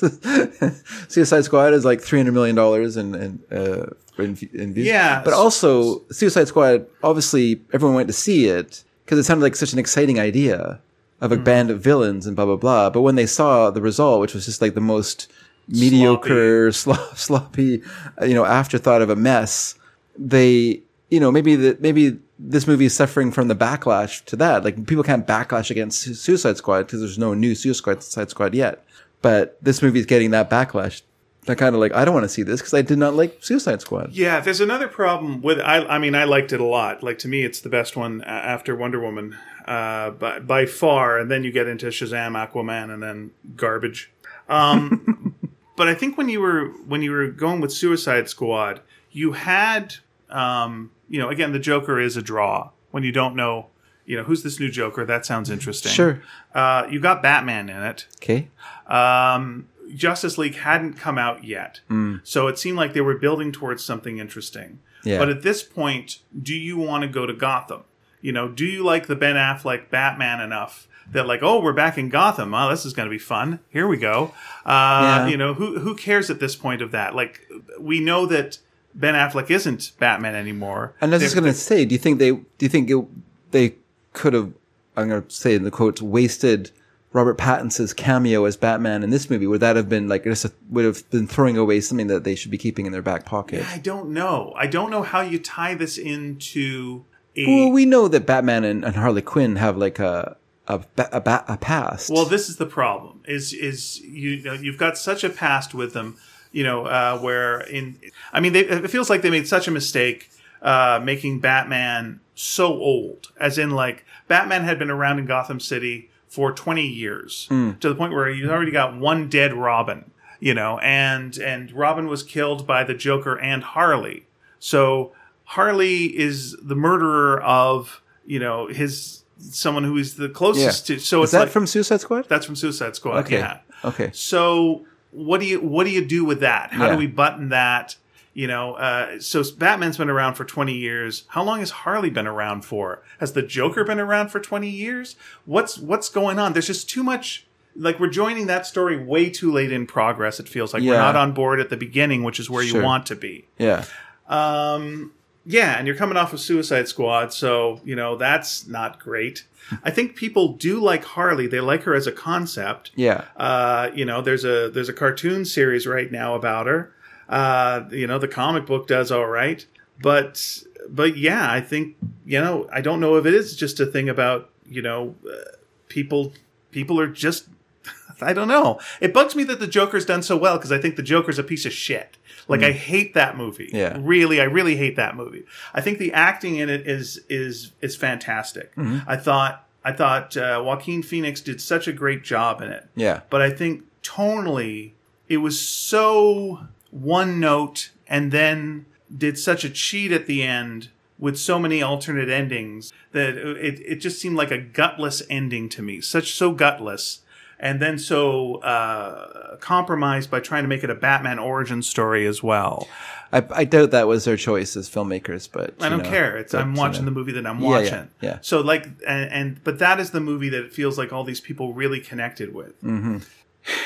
Suicide 1.09 1.45
Squad 1.45 1.75
is 1.75 1.85
like 1.85 2.01
three 2.01 2.19
hundred 2.19 2.33
million 2.33 2.57
dollars 2.57 2.97
in 2.97 3.15
in, 3.15 3.41
uh, 3.51 3.87
in 4.19 4.37
in 4.55 4.73
views. 4.75 4.87
Yeah. 4.87 5.23
but 5.25 5.35
also 5.35 6.03
Suicide 6.11 6.49
Squad. 6.49 6.87
Obviously, 7.03 7.61
everyone 7.73 7.95
went 7.97 8.09
to 8.09 8.13
see 8.15 8.47
it 8.47 8.83
because 9.05 9.19
it 9.19 9.25
sounded 9.25 9.43
like 9.43 9.57
such 9.57 9.73
an 9.73 9.79
exciting 9.79 10.19
idea 10.19 10.81
of 11.23 11.31
a 11.31 11.37
band 11.37 11.71
of 11.71 11.81
villains 11.81 12.27
and 12.27 12.35
blah 12.35 12.45
blah 12.45 12.57
blah. 12.57 12.91
But 12.91 13.03
when 13.03 13.15
they 13.15 13.27
saw 13.27 13.71
the 13.71 13.81
result, 13.81 14.21
which 14.21 14.35
was 14.35 14.45
just 14.45 14.61
like 14.61 14.75
the 14.75 14.81
most 14.81 15.31
mediocre, 15.69 16.73
slop, 16.73 17.17
sloppy, 17.17 17.83
uh, 18.21 18.25
you 18.25 18.35
know, 18.35 18.45
afterthought 18.45 19.01
of 19.01 19.09
a 19.09 19.17
mess, 19.17 19.77
they, 20.19 20.83
you 21.11 21.21
know, 21.21 21.31
maybe 21.31 21.55
the 21.55 21.79
maybe 21.81 22.19
this 22.41 22.67
movie 22.67 22.87
is 22.87 22.95
suffering 22.95 23.31
from 23.31 23.47
the 23.47 23.55
backlash 23.55 24.25
to 24.27 24.37
that. 24.37 24.65
Like 24.65 24.85
people 24.87 25.05
can't 25.05 25.25
backlash 25.25 25.71
against 25.71 26.03
Suicide 26.17 26.57
Squad 26.57 26.83
because 26.83 26.99
there's 26.99 27.19
no 27.19 27.35
new 27.35 27.55
Suicide 27.55 28.03
Squad 28.03 28.53
yet. 28.53 28.85
But 29.23 29.57
this 29.63 29.81
movie 29.81 30.01
is 30.01 30.07
getting 30.07 30.33
that 30.33 30.51
backlash. 30.51 31.03
I 31.49 31.55
kind 31.55 31.75
of 31.75 31.81
like 31.81 31.93
I 31.93 32.05
don't 32.05 32.15
want 32.15 32.25
to 32.25 32.29
see 32.29 32.43
this 32.43 32.61
because 32.61 32.75
I 32.75 32.83
did 32.83 32.99
not 32.99 33.15
like 33.15 33.39
Suicide 33.41 33.81
Squad. 33.81 34.13
Yeah, 34.13 34.41
there's 34.41 34.61
another 34.61 34.89
problem 34.89 35.41
with 35.41 35.61
I. 35.61 35.85
I 35.87 35.99
mean, 35.99 36.17
I 36.17 36.25
liked 36.25 36.53
it 36.53 36.61
a 36.61 36.65
lot. 36.65 37.05
Like 37.05 37.19
to 37.19 37.29
me, 37.29 37.45
it's 37.45 37.61
the 37.61 37.69
best 37.69 37.97
one 37.97 38.23
after 38.23 38.75
Wonder 38.75 39.01
Woman, 39.01 39.37
uh, 39.67 40.11
by 40.11 40.39
by 40.39 40.67
far. 40.67 41.19
And 41.19 41.31
then 41.31 41.45
you 41.45 41.53
get 41.53 41.67
into 41.67 41.87
Shazam, 41.87 42.33
Aquaman, 42.33 42.93
and 42.93 43.03
then 43.03 43.31
garbage. 43.57 44.11
Um, 44.49 45.35
but 45.77 45.89
I 45.89 45.95
think 45.95 46.17
when 46.17 46.29
you 46.29 46.41
were 46.41 46.69
when 46.87 47.03
you 47.03 47.13
were 47.13 47.29
going 47.29 47.61
with 47.61 47.73
Suicide 47.73 48.29
Squad, 48.29 48.81
you 49.11 49.33
had, 49.33 49.95
um, 50.31 50.91
you 51.09 51.19
know, 51.19 51.29
again, 51.29 51.53
the 51.53 51.59
Joker 51.59 52.01
is 52.01 52.17
a 52.17 52.23
draw 52.23 52.71
when 52.91 53.03
you 53.03 53.13
don't 53.13 53.37
know, 53.37 53.69
you 54.05 54.17
know, 54.17 54.25
who's 54.25 54.43
this 54.43 54.59
new 54.59 54.71
Joker. 54.71 55.05
That 55.05 55.27
sounds 55.27 55.51
interesting. 55.51 55.93
Sure. 55.93 56.23
Uh, 56.55 56.87
you 56.91 57.01
got 57.01 57.23
Batman 57.23 57.69
in 57.69 57.83
it. 57.83 58.07
Okay. 58.17 58.49
Um, 58.87 59.69
Justice 59.95 60.39
League 60.39 60.57
hadn't 60.57 60.95
come 60.95 61.19
out 61.19 61.45
yet, 61.45 61.81
so 62.25 62.47
it 62.47 62.59
seemed 62.59 62.79
like 62.79 62.95
they 62.95 63.03
were 63.03 63.19
building 63.19 63.53
towards 63.53 63.85
something 63.85 64.19
interesting. 64.19 64.79
Yeah. 65.05 65.19
But 65.19 65.29
at 65.29 65.43
this 65.43 65.63
point, 65.63 66.19
do 66.41 66.55
you 66.55 66.79
want 66.79 67.03
to 67.03 67.09
go 67.09 67.27
to 67.27 67.35
Gotham? 67.35 67.83
You 68.23 68.33
know, 68.33 68.49
do 68.49 68.65
you 68.65 68.83
like 68.85 69.07
the 69.07 69.17
Ben 69.17 69.37
Affleck 69.37 69.91
Batman 69.91 70.41
enough 70.41 70.89
that 71.11 71.27
like, 71.27 71.43
oh, 71.43 71.61
we're 71.61 71.73
back 71.73 71.99
in 71.99 72.09
Gotham. 72.09 72.55
Oh, 72.55 72.71
this 72.71 72.87
is 72.87 72.93
going 72.93 73.07
to 73.07 73.11
be 73.11 73.19
fun. 73.19 73.61
Here 73.69 73.87
we 73.87 73.97
go. 73.97 74.33
Uh, 74.65 75.25
Yeah. 75.25 75.27
You 75.27 75.37
know, 75.37 75.55
who 75.55 75.81
who 75.81 75.95
cares 75.95 76.31
at 76.31 76.41
this 76.41 76.57
point 76.57 76.81
of 76.81 76.93
that? 76.93 77.15
Like, 77.15 77.41
we 77.79 78.01
know 78.01 78.25
that 78.27 78.59
Ben 78.95 79.15
Affleck 79.15 79.51
isn't 79.51 79.93
Batman 79.99 80.35
anymore. 80.35 80.95
And 81.01 81.11
I 81.13 81.17
was 81.17 81.23
just 81.23 81.35
going 81.35 81.45
to 81.45 81.53
say, 81.53 81.85
do 81.85 81.95
you 81.95 81.99
think 81.99 82.19
they 82.19 82.31
do 82.31 82.47
you 82.61 82.69
think 82.69 82.91
it, 82.91 83.05
they 83.51 83.75
could 84.13 84.33
have 84.33 84.53
I'm 84.97 85.09
going 85.09 85.23
to 85.23 85.31
say 85.31 85.55
in 85.55 85.65
the 85.65 85.71
quotes 85.71 86.01
wasted 86.01 86.71
Robert 87.13 87.37
Pattinson's 87.37 87.93
cameo 87.93 88.45
as 88.45 88.57
Batman 88.57 89.03
in 89.03 89.11
this 89.11 89.29
movie? 89.29 89.47
Would 89.47 89.61
that 89.61 89.77
have 89.77 89.89
been 89.89 90.09
like 90.09 90.25
just 90.25 90.45
a, 90.45 90.53
would 90.71 90.85
have 90.85 91.09
been 91.11 91.27
throwing 91.27 91.57
away 91.59 91.81
something 91.81 92.07
that 92.07 92.25
they 92.25 92.35
should 92.35 92.51
be 92.51 92.59
keeping 92.59 92.87
in 92.87 92.93
their 92.93 93.03
back 93.03 93.25
pocket? 93.25 93.67
I 93.69 93.79
don't 93.79 94.11
know. 94.11 94.53
I 94.57 94.67
don't 94.67 94.91
know 94.91 95.03
how 95.03 95.21
you 95.21 95.39
tie 95.39 95.75
this 95.75 95.99
into 95.99 97.05
a. 97.37 97.47
Well, 97.47 97.73
we 97.73 97.85
know 97.87 98.09
that 98.09 98.27
Batman 98.27 98.65
and, 98.65 98.85
and 98.85 98.97
Harley 98.97 99.23
Quinn 99.23 99.57
have 99.57 99.77
like 99.77 99.99
a 99.99 100.37
a, 100.69 100.85
a, 100.97 101.45
a 101.49 101.59
past. 101.61 102.11
Well, 102.11 102.25
this 102.25 102.49
is 102.49 102.57
the 102.57 102.67
problem. 102.67 103.21
Is 103.27 103.53
is 103.53 104.01
you 104.01 104.43
know 104.43 104.53
you've 104.53 104.79
got 104.79 104.97
such 104.97 105.25
a 105.25 105.31
past 105.31 105.75
with 105.75 105.93
them. 105.93 106.17
You 106.53 106.65
know 106.65 106.85
uh, 106.87 107.19
where 107.19 107.61
in 107.61 107.99
I 108.33 108.41
mean 108.41 108.53
they, 108.53 108.61
it 108.61 108.91
feels 108.91 109.09
like 109.09 109.23
they 109.23 109.31
made 109.31 109.49
such 109.49 109.67
a 109.67 109.71
mistake 109.71 110.31
uh, 110.61 111.01
making 111.03 111.41
Batman 111.41 112.21
so 112.35 112.67
old. 112.67 113.33
As 113.41 113.59
in 113.59 113.71
like 113.71 114.05
Batman 114.29 114.65
had 114.65 114.79
been 114.79 114.91
around 114.91 115.19
in 115.19 115.27
Gotham 115.27 115.61
City 115.61 116.11
for 116.29 116.53
twenty 116.53 116.87
years 116.87 117.47
to 117.81 117.89
the 117.89 117.95
point 117.95 118.13
where 118.13 118.31
you've 118.31 118.51
already 118.51 118.71
got 118.71 118.99
one 118.99 119.29
dead 119.29 119.55
Robin. 119.55 120.11
You 120.41 120.55
know, 120.55 120.79
and 120.79 121.39
and 121.39 121.73
Robin 121.73 122.09
was 122.09 122.23
killed 122.23 122.67
by 122.67 122.83
the 122.85 122.95
Joker 122.95 123.39
and 123.39 123.63
Harley. 123.63 124.27
So 124.59 125.13
Harley 125.53 126.07
is 126.19 126.57
the 126.63 126.75
murderer 126.75 127.41
of 127.43 128.01
you 128.25 128.39
know 128.39 128.69
his 128.69 129.25
someone 129.39 129.85
who 129.85 129.97
is 129.99 130.15
the 130.17 130.29
closest 130.29 130.87
to. 130.87 130.99
So 130.99 131.23
is 131.23 131.25
it's 131.27 131.33
that 131.33 131.39
like, 131.41 131.49
from 131.51 131.67
Suicide 131.67 132.01
Squad? 132.01 132.27
that's 132.29 132.47
from 132.47 132.57
Suicide 132.57 132.97
Squad. 132.97 133.25
Okay. 133.27 133.39
Yeah. 133.39 133.59
Okay. 133.85 134.11
So 134.15 134.87
what 135.11 135.41
do 135.41 135.47
you 135.47 135.61
what 135.61 135.85
do 135.85 135.91
you 135.91 136.05
do 136.05 136.25
with 136.25 136.41
that? 136.41 136.73
How 136.73 136.87
Yeah. 136.87 136.93
do 136.93 136.97
we 136.99 137.07
button 137.07 137.51
that? 137.51 137.97
You 138.35 138.47
know, 138.47 138.75
uh, 138.77 139.21
so 139.21 139.43
Batman's 139.59 139.99
been 139.99 140.09
around 140.09 140.35
for 140.37 140.47
twenty 140.47 140.73
years. 140.73 141.25
How 141.29 141.43
long 141.43 141.59
has 141.61 141.71
Harley 141.71 142.09
been 142.09 142.27
around 142.27 142.65
for? 142.65 143.03
Has 143.21 143.35
the 143.35 143.43
Joker 143.43 143.85
been 143.85 144.01
around 144.01 144.31
for 144.31 144.41
twenty 144.41 144.71
years? 144.71 145.17
What's 145.45 145.77
what's 145.77 146.09
going 146.09 146.39
on? 146.39 146.55
There's 146.55 146.69
just 146.69 146.89
too 146.89 147.03
much. 147.03 147.47
Like 147.77 148.01
we're 148.01 148.09
joining 148.09 148.47
that 148.47 148.67
story 148.67 148.97
way 149.05 149.29
too 149.29 149.53
late 149.53 149.71
in 149.71 149.87
progress. 149.87 150.41
It 150.41 150.49
feels 150.49 150.73
like 150.73 150.83
we're 150.83 150.97
not 150.97 151.15
on 151.17 151.33
board 151.33 151.61
at 151.61 151.69
the 151.69 151.77
beginning, 151.77 152.23
which 152.23 152.41
is 152.41 152.49
where 152.49 152.65
Sure. 152.65 152.81
you 152.81 152.87
want 152.87 153.05
to 153.07 153.17
be. 153.17 153.49
Yeah. 153.59 153.85
Um, 154.29 155.13
yeah, 155.45 155.77
and 155.77 155.87
you're 155.87 155.97
coming 155.97 156.17
off 156.17 156.33
of 156.33 156.41
Suicide 156.41 156.89
Squad, 156.89 157.33
so 157.33 157.81
you 157.85 157.97
know 157.97 158.17
that's 158.17 158.67
not 158.67 158.99
great. 159.01 159.45
I 159.83 159.91
think 159.91 160.17
people 160.17 160.55
do 160.55 160.81
like 160.81 161.05
Harley; 161.05 161.47
they 161.47 161.61
like 161.61 161.83
her 161.83 161.95
as 161.95 162.07
a 162.07 162.13
concept. 162.13 162.93
Yeah. 162.95 163.25
Uh, 163.37 163.91
you 163.95 164.05
know, 164.05 164.21
there's 164.21 164.45
a 164.45 164.71
there's 164.71 164.89
a 164.89 164.93
cartoon 164.93 165.45
series 165.45 165.87
right 165.87 166.11
now 166.11 166.35
about 166.35 166.67
her. 166.67 166.95
Uh, 167.29 167.85
you 167.91 168.07
know, 168.07 168.19
the 168.19 168.29
comic 168.29 168.67
book 168.67 168.87
does 168.87 169.11
all 169.11 169.27
right, 169.27 169.67
but 170.01 170.63
but 170.89 171.17
yeah, 171.17 171.51
I 171.51 171.61
think 171.61 171.97
you 172.25 172.41
know, 172.41 172.69
I 172.73 172.81
don't 172.81 173.01
know 173.01 173.17
if 173.17 173.27
it 173.27 173.35
is 173.35 173.57
just 173.57 173.81
a 173.81 173.87
thing 173.87 174.09
about 174.09 174.51
you 174.67 174.83
know, 174.83 175.17
uh, 175.29 175.57
people 175.89 176.33
people 176.71 177.01
are 177.01 177.09
just 177.09 177.49
I 178.21 178.33
don't 178.33 178.49
know. 178.49 178.79
It 179.01 179.13
bugs 179.13 179.35
me 179.35 179.45
that 179.45 179.61
the 179.61 179.67
Joker's 179.67 180.07
done 180.07 180.23
so 180.23 180.37
well 180.37 180.57
because 180.57 180.73
I 180.73 180.79
think 180.79 180.97
the 180.97 181.03
Joker's 181.03 181.39
a 181.39 181.45
piece 181.45 181.67
of 181.67 181.73
shit. 181.73 182.17
Like 182.49 182.63
I 182.63 182.73
hate 182.73 183.15
that 183.15 183.37
movie. 183.37 183.71
Yeah. 183.73 183.97
Really, 184.01 184.41
I 184.41 184.45
really 184.45 184.77
hate 184.77 184.97
that 184.97 185.17
movie. 185.17 185.45
I 185.75 185.81
think 185.81 185.99
the 185.99 186.13
acting 186.13 186.57
in 186.57 186.69
it 186.69 186.87
is 186.87 187.21
is 187.29 187.73
is 187.81 187.97
fantastic. 187.97 188.73
I 189.07 189.17
thought 189.17 189.67
I 189.85 189.93
thought 189.93 190.37
uh, 190.37 190.63
Joaquin 190.65 191.03
Phoenix 191.03 191.41
did 191.41 191.61
such 191.61 191.89
a 191.89 191.93
great 191.93 192.23
job 192.23 192.61
in 192.63 192.71
it. 192.71 192.89
Yeah. 192.95 193.21
But 193.31 193.43
I 193.43 193.51
think 193.51 193.85
tonally 194.03 194.93
it 195.29 195.39
was 195.39 195.59
so 195.61 196.67
one 196.91 197.41
note 197.41 197.91
and 198.07 198.33
then 198.33 198.87
did 199.17 199.39
such 199.39 199.65
a 199.65 199.71
cheat 199.71 200.13
at 200.13 200.27
the 200.27 200.43
end 200.43 200.91
with 201.19 201.39
so 201.39 201.59
many 201.59 201.83
alternate 201.83 202.29
endings 202.29 202.93
that 203.13 203.37
it, 203.37 203.81
it 203.81 203.97
just 203.97 204.21
seemed 204.21 204.37
like 204.37 204.51
a 204.51 204.59
gutless 204.59 205.23
ending 205.31 205.69
to 205.69 205.83
me. 205.83 206.01
Such 206.01 206.33
so 206.33 206.53
gutless. 206.53 207.21
And 207.63 207.81
then 207.81 207.97
so 207.97 208.57
uh, 208.57 209.57
compromised 209.59 210.31
by 210.31 210.41
trying 210.41 210.65
to 210.65 210.69
make 210.69 210.83
it 210.83 210.91
a 210.91 210.95
Batman 210.97 211.39
origin 211.39 211.81
story 211.83 212.27
as 212.27 212.43
well. 212.43 212.89
I, 213.33 213.45
I 213.51 213.65
doubt 213.65 213.93
that 213.93 214.09
was 214.09 214.25
their 214.25 214.37
choice 214.37 214.77
as 214.77 214.91
filmmakers, 214.91 215.49
but 215.51 215.75
I 215.81 215.89
don't 215.89 216.03
know, 216.03 216.11
care. 216.11 216.37
It's 216.37 216.53
I'm 216.55 216.75
watching 216.75 217.05
the 217.05 217.13
movie 217.13 217.33
that 217.33 217.47
I'm 217.47 217.61
Yeah, 217.61 217.69
yeah, 217.69 217.77
watching. 217.85 218.09
yeah. 218.21 218.39
So 218.43 218.61
like, 218.61 218.85
and, 219.07 219.31
and 219.33 219.65
but 219.65 219.79
that 219.79 220.01
is 220.01 220.11
the 220.11 220.21
movie 220.21 220.49
that 220.49 220.65
it 220.65 220.73
feels 220.75 220.99
like 220.99 221.13
all 221.13 221.23
these 221.25 221.41
people 221.41 221.73
really 221.73 222.01
connected 222.01 222.53
with. 222.53 222.79
Mm-hmm. 222.83 223.19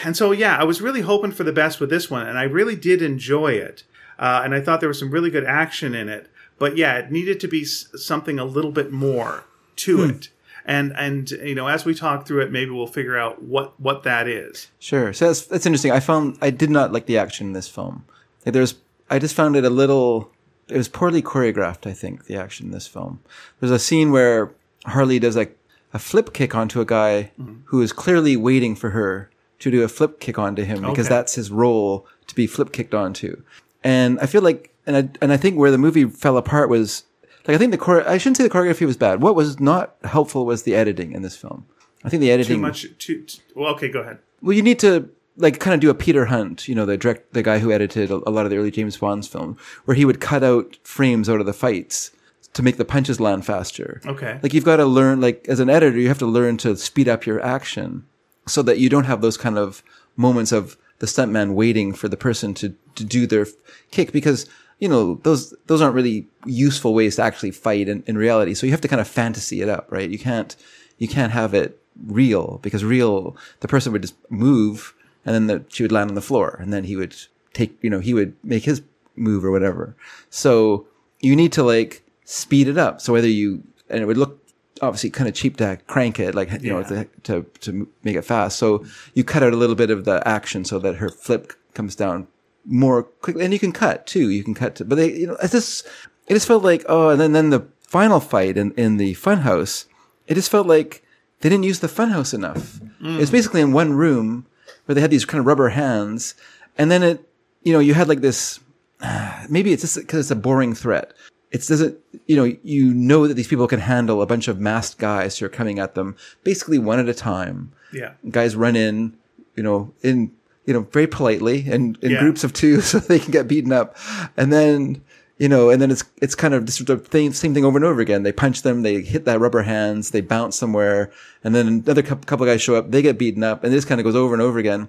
And 0.05 0.17
so 0.17 0.33
yeah, 0.33 0.57
I 0.57 0.65
was 0.65 0.81
really 0.81 1.03
hoping 1.03 1.33
for 1.33 1.45
the 1.45 1.53
best 1.53 1.79
with 1.79 1.91
this 1.91 2.11
one, 2.11 2.27
and 2.27 2.39
I 2.39 2.45
really 2.45 2.77
did 2.77 3.03
enjoy 3.03 3.53
it. 3.53 3.85
Uh, 4.19 4.41
and 4.43 4.55
I 4.55 4.62
thought 4.62 4.81
there 4.81 4.89
was 4.89 4.99
some 4.99 5.11
really 5.11 5.31
good 5.31 5.45
action 5.45 5.95
in 5.95 6.09
it. 6.09 6.31
But 6.59 6.79
yeah, 6.79 6.97
it 6.97 7.12
needed 7.12 7.39
to 7.41 7.49
be 7.49 7.65
something 7.67 8.39
a 8.39 8.45
little 8.47 8.73
bit 8.73 8.91
more 8.91 9.45
to 9.77 9.97
Hmm. 9.99 10.11
it. 10.11 10.29
And 10.68 10.92
and 10.96 11.31
you 11.31 11.55
know, 11.55 11.68
as 11.68 11.85
we 11.85 11.94
talk 11.94 12.26
through 12.26 12.42
it, 12.42 12.50
maybe 12.50 12.70
we'll 12.72 12.87
figure 12.88 13.16
out 13.16 13.42
what 13.42 13.79
what 13.81 14.02
that 14.02 14.26
is. 14.29 14.68
Sure. 14.81 15.12
So 15.12 15.29
that's 15.29 15.46
that's 15.46 15.64
interesting. 15.66 15.92
I 15.92 16.00
found 16.00 16.37
I 16.42 16.50
did 16.50 16.70
not 16.70 16.92
like 16.92 17.07
the 17.07 17.18
action 17.18 17.46
in 17.48 17.52
this 17.52 17.68
film. 17.68 18.05
Like 18.44 18.52
there's 18.52 18.74
I 19.09 19.18
just 19.20 19.35
found 19.37 19.55
it 19.57 19.64
a 19.64 19.70
little 19.70 20.31
it 20.68 20.76
was 20.76 20.88
poorly 20.88 21.22
choreographed, 21.22 21.87
I 21.87 21.92
think, 21.92 22.24
the 22.26 22.37
action 22.37 22.66
in 22.66 22.72
this 22.72 22.88
film. 22.88 23.20
There's 23.61 23.70
a 23.70 23.79
scene 23.79 24.11
where 24.11 24.50
Harley 24.87 25.20
does 25.20 25.37
like 25.37 25.57
a 25.94 25.98
flip 26.00 26.33
kick 26.35 26.55
onto 26.57 26.81
a 26.81 26.85
guy 26.85 27.31
Mm-hmm. 27.40 27.55
who 27.66 27.81
is 27.81 27.92
clearly 27.92 28.37
waiting 28.37 28.74
for 28.74 28.90
her 28.90 29.31
to 29.61 29.70
do 29.70 29.85
a 29.85 29.88
flip 29.88 30.18
kick 30.18 30.37
onto 30.38 30.64
him 30.64 30.81
because 30.81 31.07
Okay. 31.07 31.14
that's 31.14 31.37
his 31.37 31.50
role 31.52 32.07
to 32.26 32.35
be 32.35 32.46
flip 32.48 32.72
kicked 32.72 32.92
onto. 32.94 33.40
And 33.85 34.18
I 34.18 34.26
feel 34.26 34.42
like 34.42 34.72
and 34.85 34.96
I 34.96 35.09
and 35.22 35.33
I 35.33 35.37
think 35.37 35.57
where 35.57 35.70
the 35.70 35.79
movie 35.79 36.05
fell 36.07 36.37
apart 36.37 36.68
was 36.68 37.05
like 37.47 37.55
I 37.55 37.59
think 37.59 37.71
the 37.73 37.79
chore 37.79 38.07
I 38.09 38.19
shouldn't 38.19 38.37
say 38.37 38.45
the 38.45 38.51
choreography 38.51 38.87
was 38.87 38.97
bad. 38.97 39.21
What 39.21 39.35
was 39.35 39.61
not 39.61 39.97
helpful 40.05 40.47
was 40.47 40.63
the 40.65 40.75
editing 40.75 41.13
in 41.13 41.23
this 41.23 41.37
film. 41.37 41.67
I 42.05 42.09
think 42.09 42.21
the 42.21 42.31
editing 42.31 42.57
Too 42.57 42.63
much. 42.63 42.87
Too. 42.99 43.23
t- 43.23 43.41
well, 43.55 43.73
okay, 43.75 43.89
go 43.89 44.01
ahead. 44.01 44.19
well, 44.43 44.53
you 44.53 44.63
need 44.63 44.79
to 44.81 45.09
like 45.37 45.61
kind 45.61 45.75
of 45.75 45.81
do 45.81 45.91
a 45.91 45.95
Peter 45.95 46.27
Hunt, 46.27 46.67
you 46.69 46.75
know, 46.75 46.87
the 46.87 46.97
direct 46.97 47.33
the 47.33 47.43
guy 47.43 47.59
who 47.59 47.73
edited 47.73 48.11
a, 48.11 48.17
a 48.29 48.31
lot 48.31 48.47
of 48.47 48.51
the 48.51 48.57
early 48.57 48.71
James 48.71 48.97
Bond's 48.97 49.29
film, 49.29 49.57
where 49.85 49.95
he 49.95 50.05
would 50.05 50.21
cut 50.21 50.43
out 50.43 50.77
frames 50.83 51.29
out 51.29 51.41
of 51.41 51.47
the 51.47 51.53
fights 51.53 52.11
to 52.55 52.63
make 52.63 52.77
the 52.79 52.85
punches 52.85 53.21
land 53.21 53.45
faster. 53.45 54.01
Okay. 54.07 54.39
Like 54.43 54.55
you've 54.55 54.65
got 54.65 54.77
to 54.77 54.87
learn, 54.87 55.21
like 55.21 55.45
as 55.49 55.61
an 55.61 55.69
editor, 55.69 55.99
you 55.99 56.09
have 56.09 56.19
to 56.21 56.27
learn 56.27 56.57
to 56.59 56.75
speed 56.77 57.07
up 57.09 57.27
your 57.27 57.41
action 57.43 58.07
so 58.47 58.63
that 58.63 58.79
you 58.79 58.89
don't 58.89 59.05
have 59.05 59.21
those 59.21 59.37
kind 59.37 59.59
of 59.59 59.83
moments 60.17 60.53
of 60.53 60.79
the 61.01 61.07
stuntman 61.07 61.53
waiting 61.53 61.93
for 61.93 62.09
the 62.09 62.17
person 62.17 62.55
to 62.55 62.75
to 62.95 63.05
do 63.05 63.27
their 63.27 63.47
kick 63.91 64.13
because 64.13 64.47
you 64.79 64.89
know 64.89 65.15
those 65.23 65.55
those 65.67 65.81
aren't 65.81 65.95
really 65.95 66.27
useful 66.45 66.95
ways 66.95 67.17
to 67.17 67.23
actually 67.23 67.51
fight 67.51 67.89
in, 67.89 68.03
in 68.07 68.19
reality. 68.19 68.55
So 68.55 68.67
you 68.67 68.73
have 68.73 68.81
to 68.83 68.89
kind 68.89 69.01
of 69.01 69.09
fantasy 69.09 69.62
it 69.62 69.69
up, 69.69 69.91
right? 69.91 70.11
You 70.11 70.19
can't 70.19 70.55
you 70.99 71.09
can't 71.09 71.33
have 71.33 71.55
it 71.55 71.81
real 72.07 72.59
because 72.62 72.85
real 72.85 73.37
the 73.61 73.69
person 73.69 73.93
would 73.93 74.03
just 74.03 74.17
move 74.31 74.95
and 75.25 75.35
then 75.35 75.47
the, 75.47 75.65
she 75.69 75.83
would 75.83 75.93
land 75.93 76.11
on 76.11 76.15
the 76.15 76.21
floor 76.21 76.59
and 76.61 76.73
then 76.73 76.85
he 76.85 76.95
would 76.95 77.17
take 77.55 77.77
you 77.83 77.89
know 77.89 78.01
he 78.01 78.12
would 78.12 78.37
make 78.45 78.65
his 78.65 78.83
move 79.17 79.45
or 79.45 79.51
whatever. 79.51 79.97
So 80.31 80.87
you 81.21 81.35
need 81.35 81.53
to 81.53 81.62
like 81.62 82.03
speed 82.25 82.69
it 82.69 82.77
up. 82.77 83.01
So 83.01 83.12
whether 83.12 83.29
you 83.29 83.62
and 83.89 84.03
it 84.03 84.07
would 84.07 84.19
look 84.19 84.43
obviously 84.83 85.09
kind 85.09 85.27
of 85.27 85.35
cheap 85.35 85.57
to 85.57 85.79
crank 85.87 86.21
it 86.21 86.35
like 86.35 86.51
you 86.62 86.71
know 86.71 86.83
to, 86.83 87.09
to 87.23 87.43
to 87.61 87.89
make 88.03 88.17
it 88.17 88.23
fast. 88.23 88.59
So 88.59 88.85
you 89.15 89.25
cut 89.25 89.43
out 89.43 89.55
a 89.55 89.57
little 89.57 89.77
bit 89.77 89.91
of 89.91 90.05
the 90.05 90.27
action 90.29 90.67
so 90.67 90.79
that 90.81 90.97
her 90.97 91.09
flip 91.09 91.55
comes 91.73 91.97
down 91.97 92.29
more 92.66 93.05
quickly, 93.05 93.44
and 93.44 93.52
you 93.52 93.59
can 93.59 93.72
cut 93.72 94.07
too. 94.07 94.31
You 94.31 94.44
can 94.44 94.55
cut, 94.55 94.74
to, 94.76 94.85
but 94.85 94.96
they 94.96 95.12
you 95.12 95.26
know 95.26 95.37
it's 95.42 95.52
just 95.52 95.87
it 96.26 96.35
just 96.35 96.46
felt 96.46 96.62
like 96.62 96.85
oh, 96.88 97.11
and 97.11 97.20
then 97.20 97.33
then 97.33 97.50
the 97.50 97.66
final 97.87 98.20
fight 98.20 98.57
in, 98.57 98.72
in 98.72 98.96
the 98.96 99.14
funhouse, 99.14 99.87
it 100.26 100.35
just 100.35 100.50
felt 100.50 100.66
like 100.66 101.02
they 101.40 101.48
didn't 101.48 101.64
use 101.64 101.81
the 101.81 101.87
funhouse 101.87 102.35
enough. 102.35 102.81
Mm. 103.00 103.16
It 103.16 103.20
was 103.20 103.31
basically 103.31 103.61
in 103.61 103.72
one 103.72 103.92
room 103.92 104.46
where 104.85 104.94
they 104.94 105.00
had 105.00 105.11
these 105.11 105.24
kind 105.24 105.40
of 105.40 105.46
rubber 105.46 105.70
hands, 105.70 106.35
and 106.76 106.90
then 106.90 107.02
it, 107.02 107.29
you 107.62 107.72
know, 107.72 107.81
you 107.81 107.94
had 107.94 108.09
like 108.09 108.20
this. 108.20 108.61
Maybe 109.48 109.72
it's 109.72 109.83
just 109.83 109.96
because 109.96 110.20
it's 110.20 110.31
a 110.31 110.37
boring 110.37 110.74
threat. 110.74 111.12
It 111.52 111.64
doesn't, 111.66 111.96
you 112.26 112.37
know, 112.37 112.57
you 112.64 112.92
know 112.92 113.29
that 113.29 113.35
these 113.35 113.46
people 113.46 113.68
can 113.68 113.81
handle 113.81 114.20
a 114.20 114.26
bunch 114.26 114.48
of 114.48 114.59
masked 114.59 114.98
guys 114.98 115.38
who 115.38 115.46
are 115.46 115.50
coming 115.50 115.79
at 115.79 115.94
them, 115.94 116.16
basically 116.42 116.79
one 116.79 116.98
at 116.98 117.09
a 117.09 117.14
time. 117.14 117.72
Yeah. 117.92 118.14
Guys 118.29 118.57
run 118.57 118.74
in, 118.74 119.16
you 119.55 119.62
know, 119.62 119.94
in 120.02 120.33
you 120.66 120.74
know, 120.74 120.81
very 120.92 121.07
politely 121.07 121.66
and 121.70 121.96
in 122.02 122.11
Yeah. 122.12 122.20
groups 122.20 122.44
of 122.44 122.52
two 122.52 122.81
so 122.90 122.98
they 122.98 123.18
can 123.18 123.31
get 123.33 123.48
beaten 123.48 123.72
up. 123.72 123.96
And 124.37 124.52
then, 124.52 125.00
you 125.38 125.48
know, 125.48 125.70
and 125.70 125.81
then 125.81 125.90
it's, 125.90 126.05
it's 126.20 126.35
kind 126.35 126.55
of 126.55 126.64
just 126.64 126.85
the 126.87 127.00
same, 127.12 127.33
same 127.33 127.55
thing 127.55 127.64
over 127.64 127.79
and 127.79 127.85
over 127.85 128.00
again. 128.00 128.22
They 128.22 128.33
punch 128.33 128.62
them, 128.62 128.83
they 128.83 129.00
hit 129.02 129.24
that 129.26 129.38
rubber 129.40 129.62
hands, 129.62 130.11
they 130.11 130.20
bounce 130.20 130.57
somewhere, 130.57 131.11
and 131.44 131.55
then 131.55 131.68
another 131.68 132.02
couple 132.02 132.42
of 132.42 132.52
guys 132.52 132.61
show 132.62 132.74
up, 132.74 132.90
they 132.90 133.00
get 133.02 133.18
beaten 133.18 133.42
up, 133.44 133.62
and 133.64 133.72
this 133.72 133.85
kind 133.85 134.00
of 134.00 134.05
goes 134.05 134.16
over 134.16 134.35
and 134.35 134.42
over 134.42 134.59
again. 134.59 134.88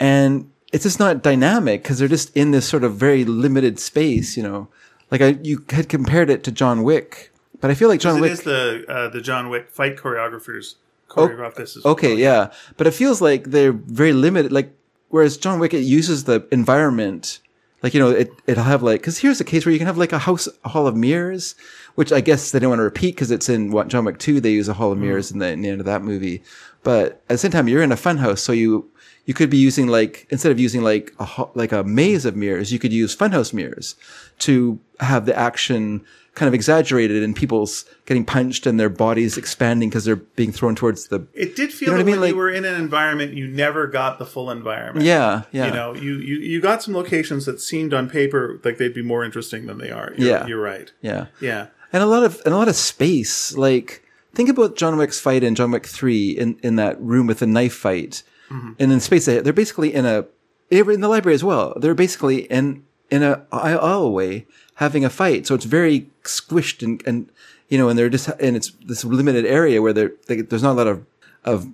And 0.00 0.50
it's 0.72 0.84
just 0.84 0.98
not 0.98 1.22
dynamic 1.22 1.82
because 1.82 1.98
they're 1.98 2.08
just 2.08 2.36
in 2.36 2.50
this 2.50 2.66
sort 2.68 2.84
of 2.84 2.96
very 2.96 3.24
limited 3.24 3.78
space, 3.78 4.36
you 4.36 4.42
know. 4.42 4.68
Like 5.10 5.20
I, 5.20 5.38
you 5.42 5.64
had 5.70 5.88
compared 5.88 6.30
it 6.30 6.42
to 6.44 6.50
John 6.50 6.82
Wick, 6.82 7.30
but 7.60 7.70
I 7.70 7.74
feel 7.74 7.88
like 7.88 8.00
John 8.00 8.20
Wick. 8.20 8.32
is 8.32 8.40
the 8.42 8.84
uh, 8.88 9.08
the 9.08 9.20
John 9.20 9.50
Wick 9.50 9.70
fight 9.70 9.96
choreographers 9.96 10.74
choreographed 11.08 11.54
this. 11.56 11.76
As 11.76 11.84
Okay, 11.84 12.10
well. 12.10 12.18
yeah, 12.18 12.52
but 12.76 12.86
it 12.88 12.92
feels 12.94 13.20
like 13.20 13.44
they're 13.44 13.72
very 13.72 14.12
limited. 14.12 14.50
Like 14.50 14.72
whereas 15.14 15.36
John 15.36 15.60
Wick, 15.60 15.72
it 15.72 15.84
uses 15.84 16.24
the 16.24 16.44
environment. 16.50 17.38
Like 17.84 17.94
you 17.94 18.00
know, 18.00 18.10
it 18.10 18.32
it'll 18.48 18.64
have 18.64 18.82
like 18.82 19.00
because 19.00 19.18
here's 19.18 19.40
a 19.40 19.44
case 19.44 19.64
where 19.64 19.72
you 19.72 19.78
can 19.78 19.86
have 19.86 19.96
like 19.96 20.10
a 20.10 20.18
house 20.18 20.48
a 20.64 20.70
hall 20.70 20.88
of 20.88 20.96
mirrors, 20.96 21.54
which 21.94 22.10
I 22.10 22.20
guess 22.20 22.50
they 22.50 22.58
don't 22.58 22.70
want 22.70 22.80
to 22.80 22.84
repeat 22.84 23.14
because 23.14 23.30
it's 23.30 23.48
in 23.48 23.70
what 23.70 23.86
John 23.86 24.04
Wick 24.04 24.18
two. 24.18 24.40
They 24.40 24.50
use 24.50 24.68
a 24.68 24.74
hall 24.74 24.90
of 24.90 24.98
mm. 24.98 25.02
mirrors 25.02 25.30
in 25.30 25.38
the, 25.38 25.48
in 25.50 25.62
the 25.62 25.68
end 25.68 25.80
of 25.80 25.86
that 25.86 26.02
movie, 26.02 26.42
but 26.82 27.22
at 27.28 27.28
the 27.28 27.38
same 27.38 27.52
time 27.52 27.68
you're 27.68 27.84
in 27.84 27.92
a 27.92 27.96
fun 27.96 28.16
house, 28.16 28.42
so 28.42 28.50
you 28.50 28.90
you 29.24 29.34
could 29.34 29.50
be 29.50 29.56
using 29.56 29.86
like 29.86 30.26
instead 30.30 30.50
of 30.50 30.58
using 30.58 30.82
like 30.82 31.14
a 31.20 31.46
like 31.54 31.70
a 31.70 31.84
maze 31.84 32.24
of 32.24 32.34
mirrors, 32.34 32.72
you 32.72 32.80
could 32.80 32.92
use 32.92 33.14
funhouse 33.14 33.52
mirrors 33.52 33.94
to 34.40 34.80
have 34.98 35.26
the 35.26 35.38
action 35.38 36.04
kind 36.34 36.48
of 36.48 36.54
exaggerated 36.54 37.22
and 37.22 37.36
people's 37.36 37.84
getting 38.06 38.24
punched 38.24 38.66
and 38.66 38.78
their 38.80 38.88
bodies 38.88 39.38
expanding 39.38 39.88
because 39.88 40.04
they're 40.04 40.16
being 40.16 40.50
thrown 40.50 40.74
towards 40.74 41.06
the 41.08 41.24
It 41.32 41.54
did 41.54 41.72
feel 41.72 41.88
know 41.88 41.92
what 41.92 41.98
that 41.98 42.02
I 42.02 42.04
mean? 42.04 42.12
when 42.12 42.20
Like- 42.22 42.30
you 42.32 42.36
were 42.36 42.50
in 42.50 42.64
an 42.64 42.74
environment, 42.74 43.34
you 43.34 43.46
never 43.46 43.86
got 43.86 44.18
the 44.18 44.26
full 44.26 44.50
environment. 44.50 45.06
yeah 45.06 45.42
yeah 45.52 45.66
You 45.66 45.72
know, 45.72 45.94
you, 45.94 46.14
you, 46.16 46.36
you 46.38 46.60
got 46.60 46.82
some 46.82 46.92
locations 46.94 47.46
that 47.46 47.60
seemed 47.60 47.94
on 47.94 48.10
paper 48.10 48.60
like 48.64 48.78
they'd 48.78 48.92
be 48.94 49.02
more 49.02 49.24
interesting 49.24 49.66
than 49.66 49.78
they 49.78 49.90
are. 49.90 50.12
You're, 50.16 50.28
Yeah. 50.28 50.46
You're 50.46 50.60
right. 50.60 50.90
yeah 51.00 51.26
Yeah. 51.40 51.66
and 51.92 52.02
a 52.02 52.06
lot 52.06 52.24
of 52.24 52.42
and 52.44 52.52
a 52.52 52.56
lot 52.56 52.68
of 52.68 52.74
space. 52.76 53.56
Like 53.56 54.02
think 54.34 54.48
about 54.48 54.74
John 54.76 54.96
Wick's 54.96 55.20
fight 55.20 55.44
in 55.44 55.54
John 55.54 55.70
Wick 55.70 55.86
three 55.86 56.30
in 56.30 56.58
in 56.64 56.74
that 56.76 57.00
room 57.00 57.28
with 57.28 57.38
the 57.38 57.46
knife 57.46 57.74
fight, 57.74 58.24
mm-hmm. 58.50 58.72
and 58.80 58.90
in 58.92 58.98
space 58.98 59.26
they- 59.26 59.38
they're 59.40 59.52
basically 59.52 59.94
in 59.94 60.04
a 60.04 60.26
in 60.70 61.00
the 61.00 61.08
library 61.08 61.34
as 61.36 61.44
well. 61.44 61.74
They're 61.78 61.94
basically 61.94 62.38
in 62.50 62.82
in 63.10 63.22
a 63.22 63.44
aisleway 63.52 64.46
having 64.74 65.04
a 65.04 65.10
fight, 65.10 65.46
so 65.46 65.54
it's 65.54 65.64
very 65.64 66.10
squished 66.22 66.82
and 66.82 67.02
and 67.06 67.30
you 67.68 67.78
know, 67.78 67.88
and 67.88 67.98
they're 67.98 68.08
just 68.08 68.28
and 68.40 68.56
it's 68.56 68.70
this 68.86 69.04
limited 69.04 69.46
area 69.46 69.80
where 69.82 69.92
there's 69.92 70.62
not 70.62 70.72
a 70.72 70.80
lot 70.82 70.86
of 70.86 71.06
of 71.44 71.66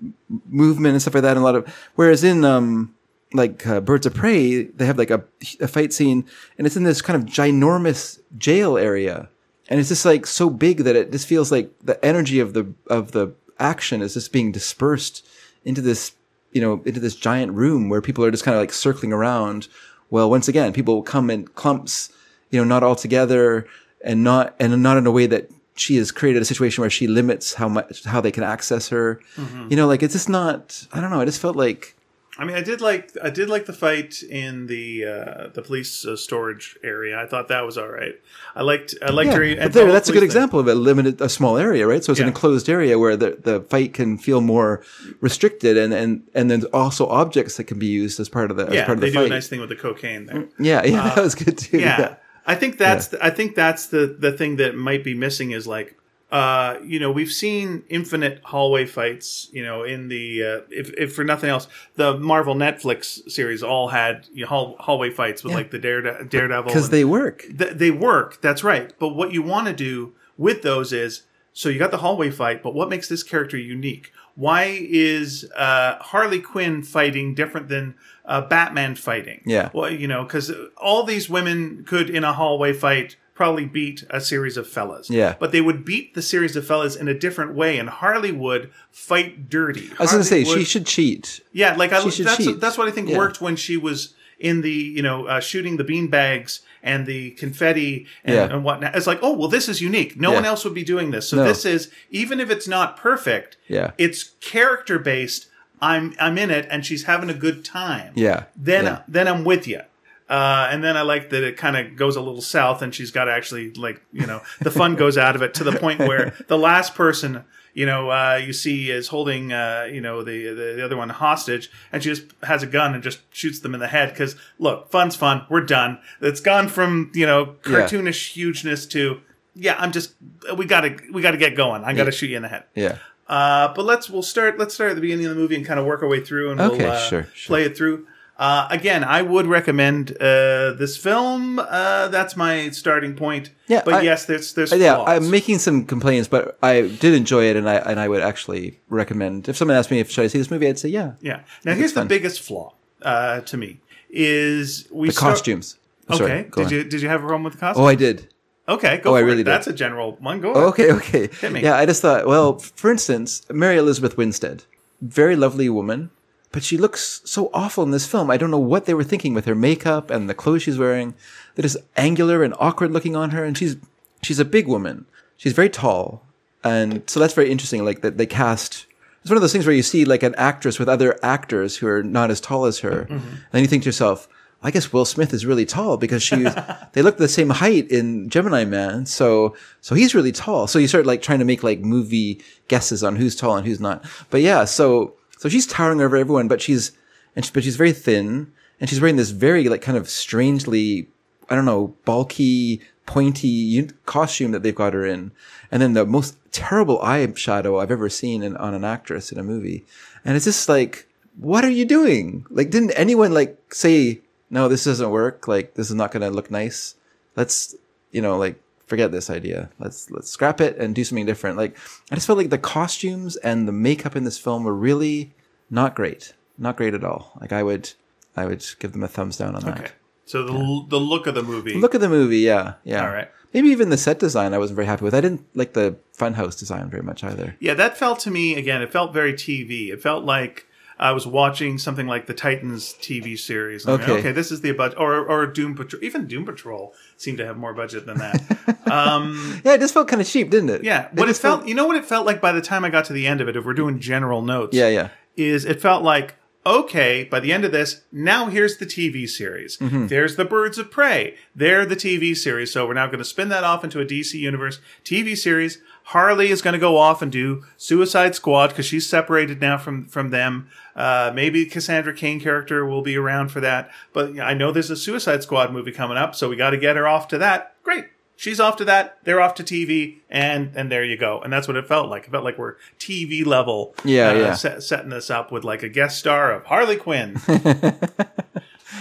movement 0.49 0.93
and 0.95 1.03
stuff 1.03 1.15
like 1.15 1.23
that, 1.23 1.37
and 1.37 1.41
a 1.41 1.45
lot 1.45 1.57
of 1.57 1.67
whereas 1.95 2.25
in 2.25 2.45
um 2.45 2.95
like 3.33 3.67
uh, 3.67 3.81
Birds 3.81 4.07
of 4.07 4.15
Prey, 4.15 4.65
they 4.65 4.87
have 4.87 4.99
like 4.99 5.11
a, 5.11 5.23
a 5.61 5.69
fight 5.69 5.93
scene, 5.93 6.27
and 6.59 6.67
it's 6.67 6.77
in 6.77 6.83
this 6.83 7.01
kind 7.01 7.21
of 7.21 7.29
ginormous 7.29 8.21
jail 8.39 8.77
area, 8.77 9.29
and 9.69 9.79
it's 9.79 9.89
just 9.89 10.05
like 10.05 10.27
so 10.27 10.51
big 10.51 10.79
that 10.79 10.97
it 10.97 11.13
just 11.13 11.27
feels 11.27 11.53
like 11.53 11.71
the 11.83 12.03
energy 12.05 12.41
of 12.41 12.55
the 12.55 12.73
of 12.89 13.13
the 13.13 13.33
action 13.59 14.03
is 14.03 14.15
just 14.15 14.33
being 14.33 14.51
dispersed 14.51 15.27
into 15.65 15.81
this 15.81 16.13
you 16.53 16.61
know 16.61 16.83
into 16.85 16.99
this 16.99 17.15
giant 17.15 17.53
room 17.53 17.89
where 17.89 18.01
people 18.01 18.25
are 18.25 18.31
just 18.31 18.45
kind 18.45 18.57
of 18.57 18.61
like 18.61 18.73
circling 18.73 19.13
around. 19.13 19.69
Well, 20.11 20.29
once 20.29 20.49
again, 20.49 20.73
people 20.73 21.03
come 21.03 21.31
in 21.31 21.47
clumps, 21.47 22.11
you 22.51 22.61
know, 22.61 22.65
not 22.65 22.83
all 22.83 22.97
together, 22.97 23.67
and 24.05 24.23
not 24.25 24.55
and 24.61 24.83
not 24.83 24.97
in 24.97 25.07
a 25.07 25.11
way 25.11 25.27
that 25.27 25.51
she 25.77 25.97
has 25.97 26.11
created 26.13 26.43
a 26.43 26.45
situation 26.45 26.83
where 26.83 26.91
she 26.91 27.07
limits 27.07 27.55
how 27.55 27.69
much 27.69 28.05
how 28.05 28.21
they 28.21 28.31
can 28.33 28.43
access 28.43 28.89
her. 28.89 29.21
You 29.69 29.77
know, 29.77 29.87
like 29.87 30.03
it's 30.03 30.15
just 30.15 30.29
not. 30.29 30.87
I 30.93 31.01
don't 31.01 31.11
know. 31.11 31.21
I 31.21 31.25
just 31.25 31.41
felt 31.41 31.57
like 31.57 31.97
I 32.39 32.45
mean, 32.45 32.57
I 32.57 32.63
did 32.63 32.81
like 32.81 33.11
I 33.23 33.29
did 33.31 33.49
like 33.51 33.67
the 33.67 33.73
fight 33.73 34.23
in 34.23 34.67
the 34.67 35.05
uh, 35.05 35.49
the 35.53 35.63
police 35.63 36.07
uh, 36.07 36.17
storage 36.17 36.79
area. 36.83 37.19
I 37.21 37.27
thought 37.27 37.49
that 37.49 37.65
was 37.67 37.77
all 37.77 37.89
right. 37.89 38.15
I 38.55 38.63
liked 38.63 38.95
I 39.03 39.11
liked 39.11 39.33
her. 39.35 39.57
but 39.57 39.73
there, 39.73 39.91
that's 39.93 40.09
a 40.09 40.13
good 40.13 40.23
example 40.23 40.59
of 40.59 40.67
a 40.69 40.75
limited, 40.75 41.21
a 41.21 41.29
small 41.29 41.59
area, 41.59 41.87
right? 41.87 42.03
So 42.03 42.13
it's 42.13 42.21
an 42.21 42.29
enclosed 42.29 42.69
area 42.71 42.99
where 42.99 43.17
the, 43.17 43.39
the 43.43 43.61
fight 43.63 43.93
can 43.95 44.17
feel 44.17 44.41
more 44.41 44.83
restricted, 45.21 45.77
and 45.77 45.93
and 45.93 46.23
and 46.35 46.51
then 46.51 46.65
also 46.73 47.07
objects 47.09 47.57
that 47.57 47.65
can 47.65 47.79
be 47.79 47.87
used 47.87 48.19
as 48.21 48.29
part 48.29 48.51
of 48.51 48.57
the 48.57 48.67
as 48.69 48.75
Yeah, 48.75 48.87
part 48.87 48.99
of 48.99 49.03
they 49.03 49.09
the 49.09 49.13
do 49.13 49.19
fight. 49.21 49.27
a 49.27 49.35
nice 49.35 49.49
thing 49.49 49.61
with 49.61 49.69
the 49.69 49.77
cocaine 49.77 50.27
there. 50.27 50.49
yeah, 50.59 50.85
yeah, 50.85 51.03
that 51.15 51.23
was 51.23 51.35
good 51.35 51.59
too. 51.59 51.79
yeah. 51.79 52.01
Yeah, 52.01 52.15
I 52.47 52.55
think 52.55 52.79
that's 52.79 53.09
the, 53.09 53.25
I 53.25 53.31
think 53.31 53.55
that's 53.55 53.87
the 53.87 54.07
the 54.19 54.33
thing 54.33 54.57
that 54.57 54.75
might 54.77 55.05
be 55.05 55.15
missing 55.15 55.51
is 55.51 55.67
like 55.67 55.97
uh 56.33 56.77
you 56.85 57.01
know 57.01 57.11
we've 57.11 57.33
seen 57.33 57.83
infinite 57.89 58.41
hallway 58.45 58.87
fights 58.87 59.49
you 59.53 59.65
know 59.65 59.83
in 59.83 60.07
the 60.09 60.43
uh, 60.43 60.61
if, 60.71 60.91
if 60.95 61.13
for 61.15 61.25
nothing 61.25 61.51
else 61.51 61.67
the 61.97 62.17
Marvel 62.19 62.55
Netflix 62.55 63.29
series 63.31 63.63
all 63.65 63.89
had 63.89 64.29
you 64.33 64.43
know, 64.43 64.49
hall, 64.49 64.77
hallway 64.79 65.11
fights 65.11 65.43
with 65.43 65.55
like 65.55 65.71
the 65.71 65.79
Darede- 65.79 66.29
Daredevil 66.31 66.69
because 66.69 66.91
they 66.91 67.05
work. 67.05 67.45
Th- 67.59 67.73
they 67.73 67.91
work. 67.91 68.41
That's 68.41 68.63
right. 68.63 68.93
But 68.99 69.11
what 69.11 69.33
you 69.33 69.43
want 69.43 69.67
to 69.67 69.73
do 69.73 70.15
with 70.37 70.63
those 70.63 70.93
is 70.93 71.23
so 71.53 71.69
you 71.69 71.79
got 71.79 71.91
the 71.91 71.99
hallway 71.99 72.31
fight, 72.31 72.63
but 72.63 72.75
what 72.75 72.89
makes 72.89 73.09
this 73.09 73.23
character 73.23 73.57
unique? 73.57 74.13
Why 74.35 74.79
is 74.81 75.51
uh, 75.57 75.99
Harley 75.99 76.41
Quinn 76.41 76.83
fighting 76.83 77.35
different 77.35 77.69
than 77.69 77.97
uh, 78.31 78.41
Batman 78.49 78.95
fighting? 78.95 79.41
Yeah. 79.45 79.69
Well, 79.75 79.91
you 79.93 80.09
know, 80.09 80.23
because 80.25 80.51
all 80.77 81.03
these 81.05 81.29
women 81.29 81.85
could 81.87 82.09
in 82.09 82.25
a 82.25 82.33
hallway 82.33 82.73
fight 82.73 83.17
probably 83.35 83.65
beat 83.65 84.05
a 84.11 84.21
series 84.21 84.57
of 84.59 84.69
fellas. 84.69 85.09
Yeah. 85.09 85.35
But 85.41 85.51
they 85.51 85.63
would 85.63 85.85
beat 85.85 86.15
the 86.15 86.21
series 86.23 86.57
of 86.57 86.67
fellas 86.67 86.95
in 86.95 87.09
a 87.09 87.15
different 87.15 87.55
way, 87.55 87.79
and 87.79 87.89
Harley 87.89 88.33
would 88.33 88.71
fight 88.91 89.49
dirty. 89.49 89.91
I 89.99 90.03
was 90.03 90.11
going 90.13 90.23
to 90.23 90.29
say 90.29 90.45
she 90.45 90.65
should 90.65 90.87
cheat. 90.87 91.41
Yeah, 91.53 91.75
like 91.75 91.91
I, 91.93 92.07
She 92.11 92.23
that's 92.23 92.37
cheat. 92.37 92.61
that's 92.61 92.77
what 92.79 92.87
I 92.89 92.91
think 92.91 93.09
Yeah. 93.09 93.17
worked 93.19 93.41
when 93.41 93.57
she 93.57 93.77
was 93.79 94.15
in 94.39 94.61
the 94.63 94.73
you 94.97 95.03
know 95.03 95.27
uh, 95.27 95.41
shooting 95.41 95.77
the 95.79 95.85
bean 95.85 96.09
bags 96.09 96.61
and 96.83 97.05
the 97.07 97.31
confetti 97.33 98.07
and, 98.25 98.35
Yeah. 98.37 98.55
and 98.55 98.65
whatnot. 98.65 98.95
It's 98.97 99.07
like 99.07 99.21
oh 99.23 99.33
well, 99.35 99.49
this 99.49 99.69
is 99.69 99.81
unique. 99.81 100.19
No 100.21 100.31
Yeah. 100.31 100.37
one 100.37 100.45
else 100.47 100.65
would 100.65 100.75
be 100.75 100.85
doing 100.85 101.11
this. 101.11 101.29
So 101.29 101.37
No. 101.37 101.45
this 101.45 101.65
is 101.65 101.91
even 102.11 102.41
if 102.41 102.51
it's 102.51 102.69
not 102.69 102.97
perfect. 102.97 103.57
Yeah. 103.69 103.93
it's 103.99 104.23
character 104.41 104.99
based. 104.99 105.47
I'm 105.83 106.15
I'm 106.21 106.37
in 106.39 106.51
it, 106.51 106.67
and 106.71 106.85
she's 106.85 107.05
having 107.05 107.31
a 107.31 107.35
good 107.35 107.65
time. 107.65 108.13
Yeah. 108.17 108.45
then 108.57 108.85
Yeah. 108.85 109.03
then 109.09 109.29
I'm 109.29 109.45
with 109.45 109.67
you. 109.67 109.81
Uh, 110.29 110.69
and 110.71 110.85
then 110.85 110.97
I 110.97 111.03
like 111.03 111.31
that 111.31 111.43
it 111.43 111.57
kind 111.57 111.77
of 111.77 111.97
goes 111.97 112.15
a 112.15 112.21
little 112.21 112.41
south, 112.43 112.83
and 112.83 112.95
she's 112.95 113.11
got 113.11 113.25
to 113.25 113.33
actually 113.33 113.73
like 113.73 114.01
you 114.13 114.27
know 114.27 114.43
the 114.61 114.71
fun 114.71 114.95
goes 114.95 115.19
out 115.19 115.35
of 115.35 115.43
it 115.43 115.55
to 115.55 115.65
the 115.65 115.73
point 115.73 115.99
where 115.99 116.35
the 116.49 116.57
last 116.59 116.95
person 116.95 117.45
you 117.75 117.85
know 117.85 118.11
uh, 118.11 118.41
you 118.45 118.53
see 118.53 118.91
is 118.93 119.09
holding 119.09 119.53
uh, 119.53 119.89
you 119.93 120.01
know 120.01 120.23
the, 120.23 120.47
the 120.55 120.75
the 120.77 120.85
other 120.85 120.97
one 120.97 121.09
hostage, 121.09 121.69
and 121.93 122.03
she 122.05 122.11
just 122.11 122.27
has 122.45 122.63
a 122.63 122.67
gun 122.69 122.95
and 122.95 123.03
just 123.03 123.19
shoots 123.35 123.59
them 123.59 123.75
in 123.75 123.81
the 123.81 123.89
head. 123.89 124.11
Because 124.11 124.37
look, 124.61 124.89
fun's 124.91 125.17
fun. 125.17 125.47
We're 125.51 125.63
done. 125.63 125.99
It's 126.21 126.41
gone 126.41 126.69
from 126.69 127.11
you 127.13 127.27
know 127.27 127.57
Yeah. 127.67 127.81
cartoonish 127.89 128.31
hugeness 128.35 128.87
to 128.91 129.21
yeah. 129.57 129.75
I'm 129.81 129.91
just 129.91 130.13
we 130.57 130.65
gotta 130.65 130.97
we 131.13 131.23
gotta 131.23 131.39
get 131.39 131.57
going. 131.57 131.83
I 131.83 131.93
gotta 131.93 132.13
shoot 132.13 132.31
you 132.31 132.37
in 132.37 132.43
the 132.43 132.49
head. 132.49 132.65
Yeah, 132.77 132.99
Uh, 133.31 133.73
but 133.75 133.85
let's 133.85 134.11
we'll 134.11 134.23
start 134.35 134.59
let's 134.59 134.75
start 134.75 134.91
at 134.91 134.95
the 134.97 135.01
beginning 135.01 135.25
of 135.27 135.35
the 135.35 135.41
movie 135.41 135.55
and 135.55 135.65
kind 135.65 135.79
of 135.79 135.87
work 135.87 136.03
our 136.03 136.09
way 136.09 136.21
through 136.21 136.51
and 136.51 136.61
Okay, 136.61 136.79
we'll 136.85 136.91
uh, 136.93 136.99
sure, 137.09 137.27
sure. 137.33 137.47
play 137.55 137.63
it 137.65 137.77
through. 137.77 138.07
Uh, 138.37 138.67
again, 138.71 139.05
I 139.05 139.21
would 139.23 139.47
recommend 139.47 140.13
uh, 140.19 140.73
this 140.73 140.97
film. 140.97 141.59
Uh, 141.59 142.09
that's 142.09 142.35
my 142.37 142.71
starting 142.71 143.15
point. 143.15 143.51
Yeah, 143.69 143.83
but 143.85 143.95
I- 143.95 144.01
yes, 144.01 144.25
there's 144.25 144.55
there's 144.55 144.73
yeah. 144.73 144.97
flaws. 144.97 145.09
I'm 145.09 145.31
making 145.31 145.59
some 145.59 145.85
complaints, 145.85 146.27
but 146.27 146.59
I 146.63 146.89
did 147.03 147.15
enjoy 147.15 147.45
it, 147.51 147.57
and 147.57 147.69
I 147.69 147.77
and 147.77 148.01
I 148.01 148.09
would 148.09 148.23
actually 148.23 148.81
recommend. 148.89 149.49
If 149.49 149.57
someone 149.59 149.77
asked 149.77 149.91
me 149.91 150.01
if 150.01 150.11
should 150.11 150.25
I 150.25 150.29
see 150.29 150.39
this 150.39 150.51
movie, 150.51 150.67
I'd 150.67 150.79
say 150.79 150.89
yeah. 150.89 151.13
yeah. 151.21 151.43
Now 151.65 151.75
here's 151.75 151.93
the 151.93 152.01
fun. 152.01 152.09
biggest 152.09 152.41
flaw 152.41 152.73
uh, 153.03 153.43
to 153.43 153.57
me 153.57 153.79
is 154.09 154.89
we 154.91 155.09
The 155.09 155.13
start- 155.15 155.33
costumes. 155.35 155.77
Okay, 156.11 156.19
Sorry, 156.19 156.43
did 156.43 156.59
on. 156.67 156.71
you 156.73 156.85
did 156.85 157.03
you 157.03 157.09
have 157.09 157.21
a 157.23 157.27
problem 157.27 157.45
with 157.45 157.53
the 157.53 157.61
costumes? 157.61 157.85
Oh, 157.85 157.87
I 157.87 157.95
did. 157.95 158.27
Okay, 158.71 158.99
go 158.99 159.13
oh, 159.13 159.17
I 159.17 159.21
for 159.21 159.27
really 159.27 159.41
it. 159.41 159.45
did. 159.45 159.51
That's 159.51 159.67
a 159.67 159.73
general 159.73 160.13
one. 160.21 160.41
Go. 160.41 160.53
Ahead. 160.53 160.65
okay, 160.69 160.93
okay. 160.93 161.63
Yeah, 161.63 161.77
I 161.77 161.87
just 161.87 162.03
thought, 162.03 162.27
well, 162.27 162.59
for 162.59 162.91
instance, 162.91 163.43
Mary 163.51 163.77
Elizabeth 163.77 164.17
Winstead, 164.17 164.65
very 165.01 165.37
lovely 165.37 165.69
woman, 165.69 166.11
but 166.53 166.63
she 166.63 166.77
looks 166.77 167.23
so 167.25 167.51
awful 167.55 167.85
in 167.85 167.91
this 167.91 168.07
film. 168.07 168.31
I 168.31 168.37
don't 168.37 168.51
know 168.51 168.59
what 168.59 168.87
they 168.87 168.95
were 168.95 169.05
thinking 169.05 169.35
with 169.35 169.45
her 169.45 169.55
makeup 169.55 170.11
and 170.11 170.29
the 170.29 170.35
clothes 170.35 170.63
she's 170.63 170.79
wearing. 170.79 171.15
That 171.55 171.65
is 171.65 171.79
angular 171.97 172.43
and 172.43 172.55
awkward 172.59 172.93
looking 172.93 173.17
on 173.17 173.31
her, 173.31 173.45
and 173.45 173.57
she's 173.57 173.77
she's 174.23 174.41
a 174.41 174.45
big 174.45 174.67
woman. 174.67 175.07
She's 175.37 175.53
very 175.53 175.71
tall, 175.71 176.25
and 176.65 177.03
so 177.09 177.21
that's 177.21 177.35
very 177.35 177.51
interesting. 177.51 177.85
Like 177.85 178.03
that 178.03 178.19
they 178.19 178.27
cast. 178.27 178.87
It's 179.21 179.31
one 179.31 179.37
of 179.37 179.43
those 179.43 179.53
things 179.53 179.67
where 179.67 179.77
you 179.77 179.83
see 179.83 180.07
like 180.07 180.23
an 180.23 180.35
actress 180.37 180.79
with 180.79 180.89
other 180.89 181.19
actors 181.23 181.77
who 181.77 181.87
are 181.87 182.03
not 182.03 182.31
as 182.31 182.41
tall 182.41 182.65
as 182.65 182.79
her, 182.81 183.07
mm-hmm. 183.11 183.37
and 183.53 183.61
you 183.61 183.67
think 183.67 183.83
to 183.83 183.89
yourself, 183.89 184.29
I 184.63 184.71
guess 184.71 184.93
Will 184.93 185.05
Smith 185.05 185.33
is 185.33 185.47
really 185.47 185.65
tall 185.65 185.97
because 185.97 186.23
she 186.23 186.37
they 186.93 187.03
look 187.03 187.17
the 187.17 187.29
same 187.29 187.51
height 187.51 187.91
in 187.91 188.29
Gemini 188.29 188.65
Man. 188.65 189.07
So 189.07 189.57
so 189.81 189.95
he's 189.95 190.15
really 190.15 190.33
tall. 190.33 190.67
So 190.67 190.79
you 190.79 190.89
start 190.89 191.07
like 191.07 191.23
trying 191.23 191.39
to 191.39 191.45
make 191.45 191.63
like 191.63 191.81
movie 191.81 192.43
guesses 192.69 193.03
on 193.03 193.17
who's 193.17 193.37
tall 193.37 193.57
and 193.57 193.67
who's 193.67 193.81
not. 193.81 194.05
But 194.29 194.43
yeah, 194.43 194.65
so 194.65 195.15
so 195.39 195.49
she's 195.49 195.67
towering 195.67 196.01
over 196.01 196.17
everyone, 196.17 196.49
but 196.49 196.61
she's 196.61 196.93
and 197.35 197.45
she, 197.45 197.51
but 197.53 197.65
she's 197.65 197.77
very 197.77 197.93
thin 197.93 198.53
and 198.81 198.91
she's 198.91 199.01
wearing 199.01 199.17
this 199.17 199.31
very 199.31 199.69
like 199.69 199.83
kind 199.83 199.97
of 199.97 200.09
strangely 200.09 201.09
I 201.49 201.55
don't 201.55 201.65
know 201.65 201.95
bulky 202.05 202.81
pointy 203.07 203.89
costume 204.07 204.53
that 204.53 204.63
they've 204.63 204.75
got 204.75 204.95
her 204.95 205.05
in, 205.05 205.33
and 205.71 205.83
then 205.83 205.95
the 205.95 206.07
most 206.07 206.37
terrible 206.53 207.01
eye 207.03 207.33
shadow 207.35 207.79
I've 207.79 207.91
ever 207.91 208.09
seen 208.09 208.43
in, 208.43 208.57
on 208.57 208.75
an 208.75 208.85
actress 208.85 209.33
in 209.33 209.39
a 209.39 209.43
movie, 209.43 209.85
and 210.25 210.37
it's 210.37 210.45
just 210.45 210.69
like 210.69 211.07
what 211.41 211.65
are 211.65 211.71
you 211.71 211.85
doing? 211.85 212.45
Like, 212.51 212.71
didn't 212.71 212.93
anyone 212.93 213.33
like 213.33 213.75
say, 213.75 214.21
no, 214.51 214.69
this 214.69 214.85
doesn't 214.85 215.11
work. 215.11 215.49
Like, 215.49 215.75
this 215.75 215.89
is 215.89 215.95
not 215.95 216.11
going 216.11 216.23
to 216.23 216.31
look 216.31 216.51
nice. 216.51 216.97
Let's, 217.37 217.75
you 218.11 218.21
know, 218.21 218.37
like, 218.37 218.61
forget 218.87 219.13
this 219.13 219.31
idea. 219.31 219.71
Let's, 219.79 220.11
let's 220.11 220.29
scrap 220.29 220.61
it 220.61 220.77
and 220.77 220.95
do 220.95 221.05
something 221.05 221.27
different. 221.27 221.57
Like, 221.57 221.77
I 222.11 222.17
just 222.17 222.27
felt 222.27 222.39
like 222.39 222.51
the 222.51 222.59
costumes 222.59 223.37
and 223.37 223.67
the 223.69 223.73
makeup 223.73 224.17
in 224.17 224.25
this 224.25 224.39
film 224.39 224.65
were 224.65 224.75
really 224.75 225.33
not 225.71 225.95
great. 225.95 226.35
Not 226.59 226.77
great 226.77 226.95
at 226.95 227.05
all. 227.05 227.33
Like, 227.41 227.53
I 227.53 227.63
would, 227.63 227.93
I 228.37 228.47
would 228.47 228.65
give 228.81 228.93
them 228.93 229.03
a 229.05 229.09
thumbs 229.09 229.37
down 229.37 229.55
on 229.55 229.63
that. 229.63 229.79
Okay. 229.79 229.91
So 230.31 230.45
the 230.45 230.87
the 230.89 231.01
look 231.01 231.27
of 231.27 231.35
the 231.35 231.43
movie. 231.43 231.75
Look 231.75 231.95
of 231.95 232.01
the 232.01 232.09
movie. 232.09 232.39
Yeah. 232.39 232.75
Yeah. 232.85 233.05
All 233.05 233.13
right. 233.13 233.29
Maybe 233.53 233.71
even 233.71 233.89
the 233.89 233.97
set 233.97 234.21
design 234.21 234.55
I 234.55 234.59
wasn't 234.59 234.77
very 234.77 234.87
happy 234.87 235.05
with. 235.05 235.13
I 235.13 235.21
didn't 235.21 235.45
like 235.57 235.73
the 235.73 235.97
funhouse 236.17 236.57
design 236.57 236.89
very 236.89 237.03
much 237.03 237.25
either. 237.25 237.57
Yeah, 237.59 237.75
that 237.75 237.97
felt 237.97 238.21
to 238.21 238.31
me 238.31 238.55
again. 238.55 238.81
It 238.81 238.93
felt 238.93 239.13
very 239.13 239.33
TV. 239.33 239.93
It 239.93 240.01
felt 240.01 240.25
like 240.25 240.69
I 241.01 241.13
was 241.13 241.27
watching 241.27 241.79
something 241.79 242.07
like 242.07 242.27
the 242.27 242.35
Titans 242.35 242.95
TV 243.01 243.37
series. 243.39 243.87
I'm 243.87 243.95
like, 243.99 244.03
Okay. 244.09 244.19
okay, 244.19 244.33
this 244.33 244.53
is 244.53 244.61
the 244.61 244.73
budget, 244.73 244.99
or 244.99 245.25
or 245.27 245.47
Doom 245.47 245.75
Patrol. 245.75 246.05
Even 246.05 246.27
Doom 246.29 246.45
Patrol 246.45 246.95
seemed 247.17 247.39
to 247.39 247.47
have 247.47 247.57
more 247.57 247.73
budget 247.75 248.05
than 248.07 248.19
that. 248.19 248.41
um, 248.91 249.61
Yeah, 249.65 249.75
it 249.75 249.81
just 249.81 249.95
felt 249.95 250.09
kind 250.09 250.21
of 250.21 250.29
cheap, 250.29 250.51
didn't 250.51 250.69
it? 250.71 250.85
yeah, 250.85 251.09
what 251.13 251.25
it 251.25 251.31
just 251.31 251.43
felt. 251.43 251.67
You 251.67 251.75
know 251.75 251.87
what 251.87 251.97
it 251.97 252.05
felt 252.05 252.27
like 252.27 252.41
by 252.41 252.53
the 252.53 252.61
time 252.63 252.85
I 252.85 252.91
got 252.91 253.07
to 253.07 253.13
the 253.13 253.27
end 253.27 253.41
of 253.41 253.49
it. 253.49 253.57
If 253.57 253.65
we're 253.65 253.73
doing 253.75 253.99
general 253.99 254.43
notes, 254.43 254.77
Yeah, 254.77 254.89
yeah. 254.89 255.09
is 255.37 255.65
it 255.65 255.81
felt 255.81 256.03
like 256.05 256.37
okay 256.67 257.25
by 257.25 257.41
the 257.41 257.51
end 257.55 257.65
of 257.65 257.73
this 257.73 258.03
now 258.13 258.45
here's 258.49 258.77
the 258.77 258.85
tv 258.85 259.27
series 259.27 259.79
Mm-hmm. 259.79 260.09
there's 260.09 260.37
the 260.37 260.45
birds 260.45 260.77
of 260.77 260.91
prey 260.91 261.35
they're 261.57 261.87
the 261.87 261.97
tv 261.97 262.37
series 262.37 262.71
so 262.71 262.87
we're 262.87 262.93
now 262.93 263.07
going 263.07 263.17
to 263.19 263.25
spin 263.25 263.49
that 263.49 263.65
off 263.65 263.83
into 263.83 263.99
a 263.99 264.05
dc 264.05 264.35
universe 264.35 264.79
tv 265.03 265.35
series 265.39 265.79
harley 266.05 266.49
is 266.51 266.63
going 266.63 266.73
to 266.73 266.79
go 266.79 266.97
off 266.97 267.23
and 267.23 267.31
do 267.31 267.65
suicide 267.77 268.35
squad 268.35 268.69
because 268.69 268.87
she's 268.87 269.09
separated 269.09 269.61
now 269.61 269.79
from 269.79 270.07
from 270.07 270.31
them 270.31 270.69
uh, 270.97 271.31
maybe 271.35 271.65
cassandra 271.67 272.13
cain 272.13 272.41
character 272.41 272.85
will 272.85 273.03
be 273.03 273.17
around 273.17 273.49
for 273.49 273.61
that 273.61 273.91
but 274.13 274.39
i 274.41 274.55
know 274.55 274.73
there's 274.73 274.91
a 274.91 274.97
suicide 274.97 275.43
squad 275.43 275.73
movie 275.73 275.93
coming 275.93 276.17
up 276.17 276.35
so 276.35 276.49
we 276.49 276.57
got 276.57 276.71
to 276.71 276.79
get 276.79 276.97
her 276.97 277.07
off 277.07 277.29
to 277.29 277.39
that 277.39 277.75
great 277.83 278.07
She's 278.41 278.59
off 278.59 278.77
to 278.77 278.87
that. 278.87 279.19
They're 279.25 279.43
off 279.43 279.55
to 279.57 279.63
TV, 279.63 280.21
and 280.31 280.73
and 280.75 280.91
there 280.91 281.05
you 281.05 281.19
go. 281.19 281.43
And 281.43 281.53
that's 281.53 281.69
what 281.69 281.77
it 281.77 281.87
felt 281.87 282.09
like. 282.09 282.25
It 282.25 282.31
felt 282.31 282.43
like 282.43 282.57
we're 282.57 282.77
TV 282.99 283.45
level. 283.45 283.95
Yeah, 284.03 284.31
uh, 284.31 284.35
yeah. 284.35 284.55
set- 284.55 284.83
setting 284.83 285.11
this 285.11 285.29
up 285.29 285.53
with 285.53 285.63
like 285.63 285.83
a 285.83 285.91
guest 285.91 286.19
star 286.19 286.51
of 286.51 286.65
Harley 286.65 286.97
Quinn. 286.97 287.39
but 287.47 288.07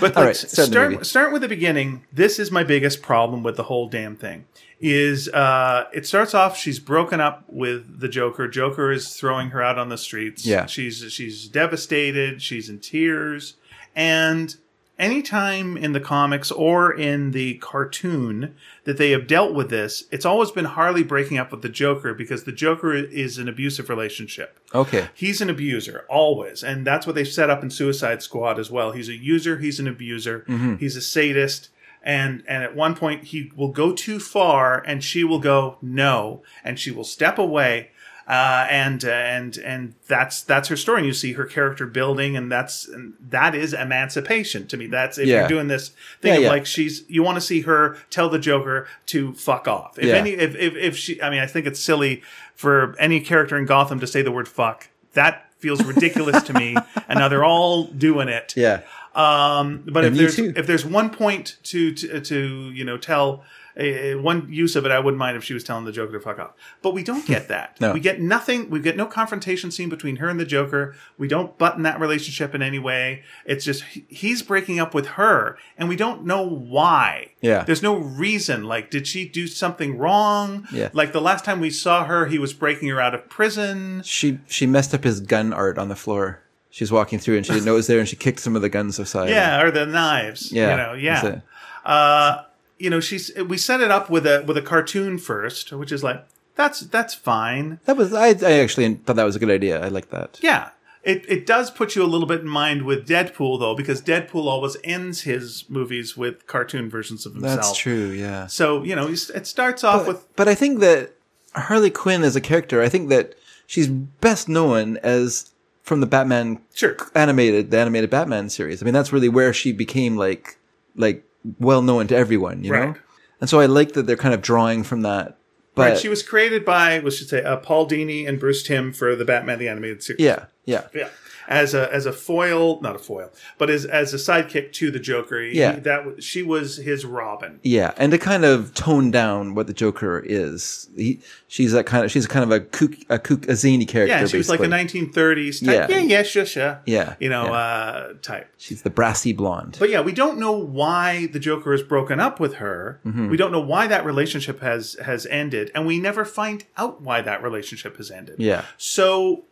like, 0.02 0.16
right, 0.18 0.36
start 0.36 0.72
the 0.72 0.80
movie. 0.82 0.94
start 0.96 1.06
start 1.06 1.32
with 1.32 1.42
the 1.42 1.48
beginning. 1.48 2.04
This 2.12 2.38
is 2.38 2.52
my 2.52 2.66
biggest 2.66 3.02
problem 3.02 3.42
with 3.42 3.56
the 3.56 3.64
whole 3.64 3.88
damn 3.88 4.18
thing. 4.18 4.44
Is 4.82 5.28
uh, 5.30 5.90
it 5.94 6.06
starts 6.06 6.34
off? 6.34 6.58
She's 6.58 6.80
broken 6.80 7.20
up 7.20 7.44
with 7.48 8.00
the 8.00 8.08
Joker. 8.08 8.48
Joker 8.48 8.92
is 8.92 9.14
throwing 9.16 9.50
her 9.50 9.62
out 9.62 9.78
on 9.78 9.90
the 9.90 9.98
streets. 9.98 10.46
Yeah. 10.46 10.68
she's 10.68 11.12
she's 11.12 11.48
devastated. 11.48 12.42
She's 12.42 12.70
in 12.70 12.80
tears, 12.80 13.56
and 13.94 14.56
anytime 15.00 15.78
in 15.78 15.94
the 15.94 16.00
comics 16.00 16.52
or 16.52 16.94
in 16.94 17.32
the 17.32 17.56
cartoon 17.56 18.56
that 18.84 18.98
they 18.98 19.12
have 19.12 19.26
dealt 19.26 19.54
with 19.54 19.70
this, 19.70 20.04
it's 20.12 20.26
always 20.26 20.52
been 20.52 20.66
Harley 20.66 21.04
breaking 21.04 21.38
up 21.38 21.52
with 21.52 21.62
the 21.62 21.70
Joker 21.70 22.14
because 22.14 22.44
the 22.44 22.52
Joker 22.52 22.94
is 22.94 23.38
an 23.38 23.48
abusive 23.48 23.90
relationship. 23.90 24.60
Okay. 24.76 25.08
He's 25.14 25.42
an 25.42 25.50
abuser, 25.50 26.06
always. 26.10 26.64
And 26.64 26.86
that's 26.86 27.08
what 27.08 27.16
they've 27.16 27.28
set 27.28 27.50
up 27.50 27.64
in 27.64 27.70
Suicide 27.70 28.22
Squad 28.22 28.60
as 28.60 28.70
well. 28.70 28.92
He's 28.92 29.10
a 29.10 29.16
user, 29.16 29.58
he's 29.58 29.80
an 29.80 29.88
abuser, 29.88 30.46
he's 30.80 30.96
a 30.96 31.02
sadist. 31.02 31.70
And 32.04 32.44
and 32.48 32.64
at 32.64 32.76
one 32.76 32.96
point 32.96 33.26
he 33.26 33.52
will 33.56 33.72
go 33.72 33.92
too 33.94 34.20
far 34.20 34.82
and 34.86 35.04
she 35.04 35.24
will 35.24 35.40
go 35.40 35.78
no 35.82 36.42
and 36.64 36.80
she 36.80 36.92
will 36.92 37.04
step 37.04 37.38
away. 37.38 37.92
Uh, 38.28 38.68
and 38.70 39.04
and 39.06 39.58
and 39.58 39.96
that's 40.08 40.44
that's 40.44 40.68
her 40.70 40.78
story. 40.78 41.00
And 41.00 41.08
you 41.08 41.14
see 41.14 41.34
her 41.34 41.46
character 41.46 41.88
building, 41.88 42.38
and 42.38 42.52
that's 42.52 42.88
and 42.88 43.16
that 43.30 43.56
is 43.56 43.74
emancipation 43.74 44.68
to 44.68 44.78
me. 44.78 44.86
That's 44.86 45.18
if 45.18 45.28
Yeah. 45.28 45.40
you're 45.40 45.48
doing 45.48 45.68
this 45.68 45.90
thing 46.22 46.34
Yeah, 46.34 46.38
of 46.38 46.44
yeah. 46.44 46.50
like 46.50 46.68
she's 46.68 47.04
you 47.08 47.24
want 47.24 47.38
to 47.38 47.42
see 47.42 47.62
her 47.62 47.98
tell 48.12 48.30
the 48.30 48.38
Joker 48.38 48.88
to 49.08 49.34
fuck 49.34 49.68
off. 49.68 49.98
If 49.98 50.14
any 50.14 50.30
if, 50.32 50.56
if 50.56 50.76
if 50.76 50.96
she, 50.96 51.20
I 51.24 51.32
mean, 51.32 51.40
I 51.40 51.48
think 51.48 51.66
it's 51.66 51.80
silly 51.80 52.22
for 52.54 52.96
any 53.00 53.20
character 53.20 53.58
in 53.58 53.66
Gotham 53.66 54.00
to 54.00 54.06
say 54.08 54.22
the 54.22 54.32
word 54.32 54.48
fuck. 54.48 54.90
That 55.14 55.48
feels 55.58 55.84
ridiculous 55.84 56.44
to 56.44 56.54
me. 56.54 56.76
And 57.10 57.18
now 57.20 57.28
they're 57.30 57.44
all 57.44 57.86
doing 57.86 58.30
it. 58.30 58.54
Yeah. 58.56 58.82
Um, 59.16 59.84
but 59.88 60.04
if 60.04 60.08
And 60.10 60.16
you 60.16 60.22
there's 60.22 60.36
too. 60.36 60.54
if 60.56 60.68
there's 60.68 60.86
one 60.86 61.10
point 61.10 61.58
to 61.64 61.94
to, 61.94 62.18
uh, 62.18 62.20
to 62.22 62.72
you 62.72 62.86
know 62.86 62.98
tell 62.98 63.44
a, 63.76 64.12
a- 64.12 64.16
one 64.16 64.52
use 64.52 64.76
of 64.76 64.86
it, 64.86 64.92
I 64.92 65.00
wouldn't 65.00 65.18
mind 65.18 65.36
if 65.36 65.44
she 65.44 65.54
was 65.54 65.64
telling 65.64 65.86
the 65.86 65.92
Joker 65.92 66.14
to 66.14 66.20
fuck 66.20 66.38
off. 66.38 66.52
But 66.82 66.94
we 66.94 67.04
don't 67.04 67.22
hmm. 67.22 67.32
get 67.32 67.48
that. 67.48 67.80
No. 67.82 67.94
We 67.94 68.00
get 68.00 68.22
nothing. 68.22 68.70
We 68.70 68.80
get 68.80 68.96
no 68.98 69.08
confrontation 69.08 69.72
scene 69.72 69.90
between 69.90 70.18
her 70.18 70.30
and 70.30 70.40
the 70.40 70.46
Joker. 70.46 70.96
We 71.18 71.28
don't 71.28 71.58
button 71.58 71.84
that 71.84 72.00
relationship 72.00 72.54
in 72.54 72.62
any 72.62 72.78
way. 72.78 73.24
It's 73.46 73.66
just 73.66 73.84
he's 73.84 74.44
breaking 74.44 74.80
up 74.80 74.94
with 74.94 75.08
her, 75.08 75.58
and 75.78 75.90
we 75.90 75.96
don't 75.96 76.26
know 76.26 76.48
why. 76.48 77.32
Yeah. 77.42 77.64
There's 77.64 77.82
no 77.82 77.96
reason. 77.96 78.64
Like, 78.64 78.92
did 78.92 79.08
she 79.08 79.28
do 79.28 79.48
something 79.48 79.98
wrong? 79.98 80.68
Yeah. 80.72 80.90
Like 80.94 81.14
the 81.14 81.22
last 81.22 81.46
time 81.46 81.60
we 81.60 81.72
saw 81.72 82.06
her, 82.06 82.28
he 82.28 82.38
was 82.38 82.54
breaking 82.54 82.90
her 82.90 83.02
out 83.02 83.16
of 83.16 83.28
prison. 83.28 84.04
She 84.04 84.40
she 84.48 84.68
messed 84.68 84.94
up 84.94 85.04
his 85.04 85.20
gun 85.20 85.52
art 85.52 85.80
on 85.80 85.90
the 85.90 85.96
floor. 85.96 86.44
She 86.72 86.84
was 86.84 86.92
walking 86.92 87.18
through 87.20 87.38
and 87.38 87.46
she 87.46 87.54
didn't 87.54 87.66
know 87.66 87.74
it 87.74 87.78
was 87.78 87.88
there, 87.88 88.00
and 88.00 88.08
she 88.08 88.16
kicked 88.16 88.40
some 88.40 88.56
of 88.56 88.62
the 88.62 88.70
guns 88.70 89.00
aside. 89.00 89.30
Yeah, 89.30 89.62
or 89.62 89.72
the 89.72 89.86
knives. 89.86 90.52
Yeah, 90.52 90.72
You 90.72 90.78
know, 90.78 90.94
yeah. 90.94 91.40
Uh, 91.84 92.44
you 92.78 92.90
know, 92.90 93.00
she's 93.00 93.36
we 93.36 93.58
set 93.58 93.82
it 93.82 93.92
up 93.92 94.10
with 94.10 94.26
a 94.26 94.44
with 94.48 94.58
a 94.58 94.62
cartoon 94.62 95.18
first, 95.18 95.72
which 95.72 95.92
is 95.92 96.04
like 96.04 96.26
that's 96.56 96.82
that's 96.82 97.14
fine. 97.14 97.80
That 97.86 97.98
was 97.98 98.14
I, 98.14 98.30
I 98.30 98.60
actually 98.60 98.94
thought 98.96 99.16
that 99.16 99.24
was 99.24 99.36
a 99.36 99.40
good 99.40 99.50
idea. 99.50 99.84
I 99.84 99.88
like 99.88 100.10
that. 100.10 100.40
Yeah. 100.42 100.70
It, 101.02 101.24
it 101.30 101.46
does 101.46 101.72
put 101.72 101.96
you 101.96 102.04
a 102.04 102.06
little 102.06 102.28
bit 102.28 102.42
in 102.42 102.48
mind 102.50 102.84
with 102.84 103.08
Deadpool 103.08 103.60
though, 103.60 103.74
because 103.74 104.02
Deadpool 104.02 104.46
always 104.46 104.76
ends 104.84 105.22
his 105.22 105.64
movies 105.70 106.18
with 106.18 106.46
cartoon 106.46 106.90
versions 106.90 107.26
of 107.26 107.34
himself. 107.34 107.56
That's 107.56 107.78
true. 107.78 108.10
Yeah. 108.10 108.48
So 108.48 108.84
you 108.84 108.96
know, 108.96 109.08
it 109.08 109.48
starts 109.48 109.84
off 109.84 110.06
with 110.06 110.28
But 110.36 110.50
I 110.50 110.56
think 110.56 110.80
that 110.82 111.14
Harley 111.56 111.90
Quinn 111.90 112.24
as 112.24 112.36
a 112.36 112.42
character, 112.42 112.82
I 112.82 112.90
think 112.90 113.08
that 113.10 113.36
she's 113.66 113.88
best 113.88 114.50
known 114.50 114.98
as 114.98 115.52
from 115.90 116.00
the 116.00 116.08
Batman 116.08 116.62
sure, 116.74 116.96
animated, 117.16 117.72
the 117.72 117.80
animated 117.80 118.10
Batman 118.10 118.50
series. 118.50 118.82
I 118.82 118.86
mean, 118.86 118.94
that's 118.94 119.12
really 119.12 119.28
where 119.28 119.52
she 119.52 119.74
became 119.74 120.16
like, 120.16 120.58
like 120.96 121.26
well 121.60 121.82
known 121.82 122.08
to 122.08 122.16
everyone, 122.16 122.64
you 122.64 122.72
know. 122.72 122.96
And 123.42 123.50
so 123.50 123.60
I 123.60 123.66
like 123.66 123.94
that 123.94 124.06
they're 124.06 124.16
kind 124.16 124.34
of 124.34 124.42
drawing 124.42 124.84
from 124.84 125.02
that. 125.02 125.38
But 125.76 125.92
right? 125.92 125.98
She 125.98 126.08
was 126.08 126.24
created 126.24 126.64
by, 126.64 127.00
we 127.00 127.12
should 127.12 127.28
say, 127.28 127.44
uh, 127.44 127.58
Paul 127.58 127.90
Dini 127.90 128.28
and 128.28 128.40
Bruce 128.40 128.64
Timm 128.64 128.94
for 128.94 129.16
the 129.16 129.26
Batman 129.26 129.60
the 129.60 129.68
Animated 129.68 130.04
Series. 130.04 130.22
yeah, 130.22 130.46
yeah, 130.66 130.88
Yeah. 130.94 131.10
As 131.50 131.74
a 131.74 131.92
as 131.92 132.06
a 132.06 132.14
foil, 132.14 132.80
not 132.80 132.96
a 132.96 133.00
foil, 133.00 133.32
but 133.58 133.70
as 133.72 133.84
as 133.84 134.14
a 134.14 134.18
sidekick 134.18 134.72
to 134.74 134.92
the 134.92 135.00
Joker. 135.00 135.42
He- 135.42 135.58
Yeah. 135.58 135.80
that 135.80 136.22
she 136.24 136.44
was 136.44 136.78
his 136.78 137.04
Robin. 137.06 137.60
yeah, 137.64 137.92
and 137.98 138.12
to 138.12 138.18
kind 138.20 138.46
of 138.46 138.74
tone 138.76 139.10
down 139.12 139.56
what 139.56 139.66
the 139.68 139.74
Joker 139.74 140.20
is. 140.24 140.90
He, 140.96 141.20
she's 141.48 141.72
that 141.72 141.86
kind 141.88 142.06
of, 142.06 142.12
she's 142.12 142.28
kind 142.28 142.44
of 142.44 142.52
a 142.52 142.60
kook, 142.60 142.96
a 143.10 143.18
kook, 143.18 143.48
a 143.50 143.56
zany 143.56 143.86
character. 143.86 144.16
Yeah, 144.16 144.28
she 144.28 144.38
was 144.38 144.48
like 144.48 144.60
a 144.60 144.68
1930s 144.68 145.66
type. 145.66 145.90
Yeah. 145.90 145.98
Yeah, 145.98 146.04
yeah, 146.04 146.24
shush, 146.24 146.56
yeah. 146.56 146.78
Yeah, 146.86 147.16
You 147.20 147.30
know, 147.30 147.46
yeah. 147.46 147.52
uh, 147.52 148.14
type. 148.22 148.48
She's 148.58 148.84
the 148.84 148.90
brassy 148.92 149.34
blonde. 149.34 149.78
But 149.80 149.90
yeah, 149.90 150.02
we 150.02 150.12
don't 150.12 150.38
know 150.38 150.52
why 150.52 151.28
the 151.28 151.40
Joker 151.40 151.72
has 151.72 151.82
broken 151.82 152.20
up 152.20 152.40
with 152.40 152.56
her. 152.56 153.00
Mm-hmm. 153.06 153.30
We 153.30 153.38
don't 153.38 153.52
know 153.52 153.60
why 153.60 153.88
that 153.88 154.06
relationship 154.06 154.62
has 154.62 154.96
has 155.04 155.26
ended, 155.26 155.72
and 155.74 155.88
we 155.88 156.00
never 156.00 156.26
find 156.26 156.66
out 156.78 157.02
why 157.02 157.22
that 157.22 157.42
relationship 157.42 157.98
has 157.98 158.12
ended. 158.12 158.36
Yeah. 158.38 158.66
So 158.78 159.46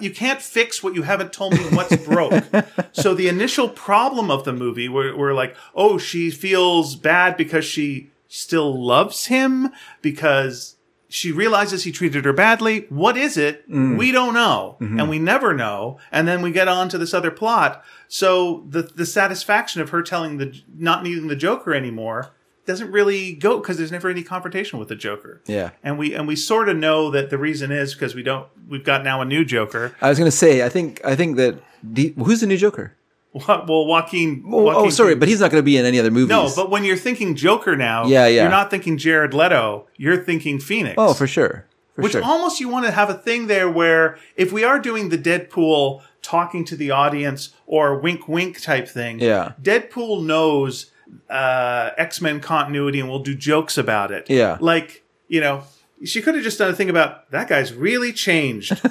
you 0.00 0.10
can't 0.10 0.40
fix 0.40 0.82
what 0.82 0.94
you 0.94 1.02
haven't 1.02 1.32
told 1.32 1.52
me 1.52 1.60
what's 1.70 1.96
broke. 1.96 2.42
so 2.92 3.14
the 3.14 3.28
initial 3.28 3.68
problem 3.68 4.30
of 4.30 4.44
the 4.44 4.52
movie, 4.52 4.88
we're, 4.88 5.16
we're 5.16 5.34
like, 5.34 5.54
oh, 5.74 5.98
she 5.98 6.30
feels 6.30 6.96
bad 6.96 7.36
because 7.36 7.64
she 7.64 8.10
still 8.28 8.82
loves 8.82 9.26
him 9.26 9.70
because 10.02 10.76
she 11.10 11.32
realizes 11.32 11.84
he 11.84 11.92
treated 11.92 12.24
her 12.26 12.32
badly. 12.32 12.86
What 12.90 13.16
is 13.16 13.36
it? 13.38 13.68
Mm. 13.70 13.96
We 13.96 14.12
don't 14.12 14.34
know, 14.34 14.76
Mm-hmm. 14.80 15.00
and 15.00 15.08
we 15.10 15.18
never 15.18 15.54
know. 15.54 15.98
And 16.12 16.28
then 16.28 16.42
we 16.42 16.50
get 16.52 16.68
on 16.68 16.88
to 16.90 16.98
this 16.98 17.14
other 17.14 17.30
plot. 17.30 17.82
So 18.08 18.64
the 18.68 18.82
the 18.82 19.06
satisfaction 19.06 19.80
of 19.82 19.90
her 19.90 20.02
telling 20.02 20.36
the 20.38 20.58
not 20.76 21.02
needing 21.02 21.28
the 21.28 21.36
Joker 21.36 21.74
anymore 21.74 22.30
doesn't 22.68 22.92
really 22.92 23.32
go 23.32 23.58
because 23.58 23.76
there's 23.78 23.90
never 23.90 24.08
any 24.08 24.22
confrontation 24.22 24.78
with 24.78 24.86
the 24.88 24.94
Joker. 24.94 25.40
Yeah. 25.46 25.70
and 25.82 25.98
we 25.98 26.14
and 26.14 26.28
we 26.28 26.36
sort 26.36 26.68
of 26.68 26.76
know 26.76 27.10
that 27.10 27.30
the 27.30 27.38
reason 27.38 27.72
is 27.72 27.94
because 27.94 28.14
we 28.14 28.22
don't. 28.22 28.46
We've 28.68 28.84
got 28.84 29.02
now 29.02 29.20
a 29.20 29.24
new 29.24 29.44
Joker. 29.44 29.96
I 30.00 30.08
was 30.10 30.18
going 30.18 30.30
to 30.30 30.36
say, 30.36 30.64
I 30.64 30.68
think, 30.68 31.00
I 31.04 31.16
think 31.16 31.36
that 31.38 31.58
the, 31.82 32.14
who's 32.18 32.40
the 32.42 32.46
new 32.46 32.58
Joker? 32.58 32.94
Well, 33.32 33.86
Joaquin. 33.86 34.44
Oh, 34.46 34.58
oh 34.60 34.62
Joaquin 34.64 34.86
oh, 34.86 34.90
sorry, 34.90 35.14
but 35.14 35.28
he's 35.28 35.40
not 35.40 35.50
going 35.50 35.60
to 35.60 35.64
be 35.64 35.76
in 35.76 35.84
any 35.84 35.98
other 35.98 36.10
movies. 36.10 36.28
no. 36.28 36.50
But 36.54 36.70
when 36.70 36.84
you're 36.84 36.96
thinking 36.96 37.34
Joker 37.34 37.76
now, 37.76 38.06
Yeah, 38.06 38.26
yeah. 38.26 38.42
you're 38.42 38.50
not 38.50 38.70
thinking 38.70 38.96
Jared 38.98 39.32
Leto. 39.34 39.86
You're 39.96 40.22
thinking 40.22 40.58
Phoenix. 40.60 40.94
oh, 40.98 41.14
for 41.14 41.26
sure, 41.26 41.64
for 41.94 42.02
Which 42.02 42.12
sure. 42.12 42.22
almost 42.22 42.58
you 42.60 42.68
want 42.68 42.86
to 42.86 42.92
have 42.92 43.08
a 43.10 43.14
thing 43.14 43.46
there 43.46 43.70
where 43.70 44.18
if 44.36 44.52
we 44.52 44.64
are 44.64 44.78
doing 44.78 45.08
the 45.10 45.18
Deadpool 45.18 46.02
talking 46.22 46.64
to 46.66 46.76
the 46.76 46.90
audience 46.90 47.54
or 47.66 47.98
wink 47.98 48.28
wink 48.28 48.60
type 48.60 48.88
thing, 48.88 49.20
Yeah. 49.20 49.52
Deadpool 49.62 50.24
knows 50.24 50.90
uh, 51.30 51.90
X 51.96 52.20
Men 52.20 52.40
continuity 52.40 53.00
and 53.00 53.08
we'll 53.08 53.22
do 53.22 53.34
jokes 53.34 53.78
about 53.78 54.10
it. 54.12 54.28
Yeah. 54.28 54.58
like 54.60 55.04
you 55.28 55.40
know. 55.40 55.64
She 56.04 56.22
could 56.22 56.36
have 56.36 56.44
just 56.44 56.58
done 56.58 56.70
a 56.70 56.74
thing 56.74 56.90
about 56.90 57.28
that 57.32 57.48
guy's 57.48 57.74
really 57.74 58.12
changed. 58.12 58.80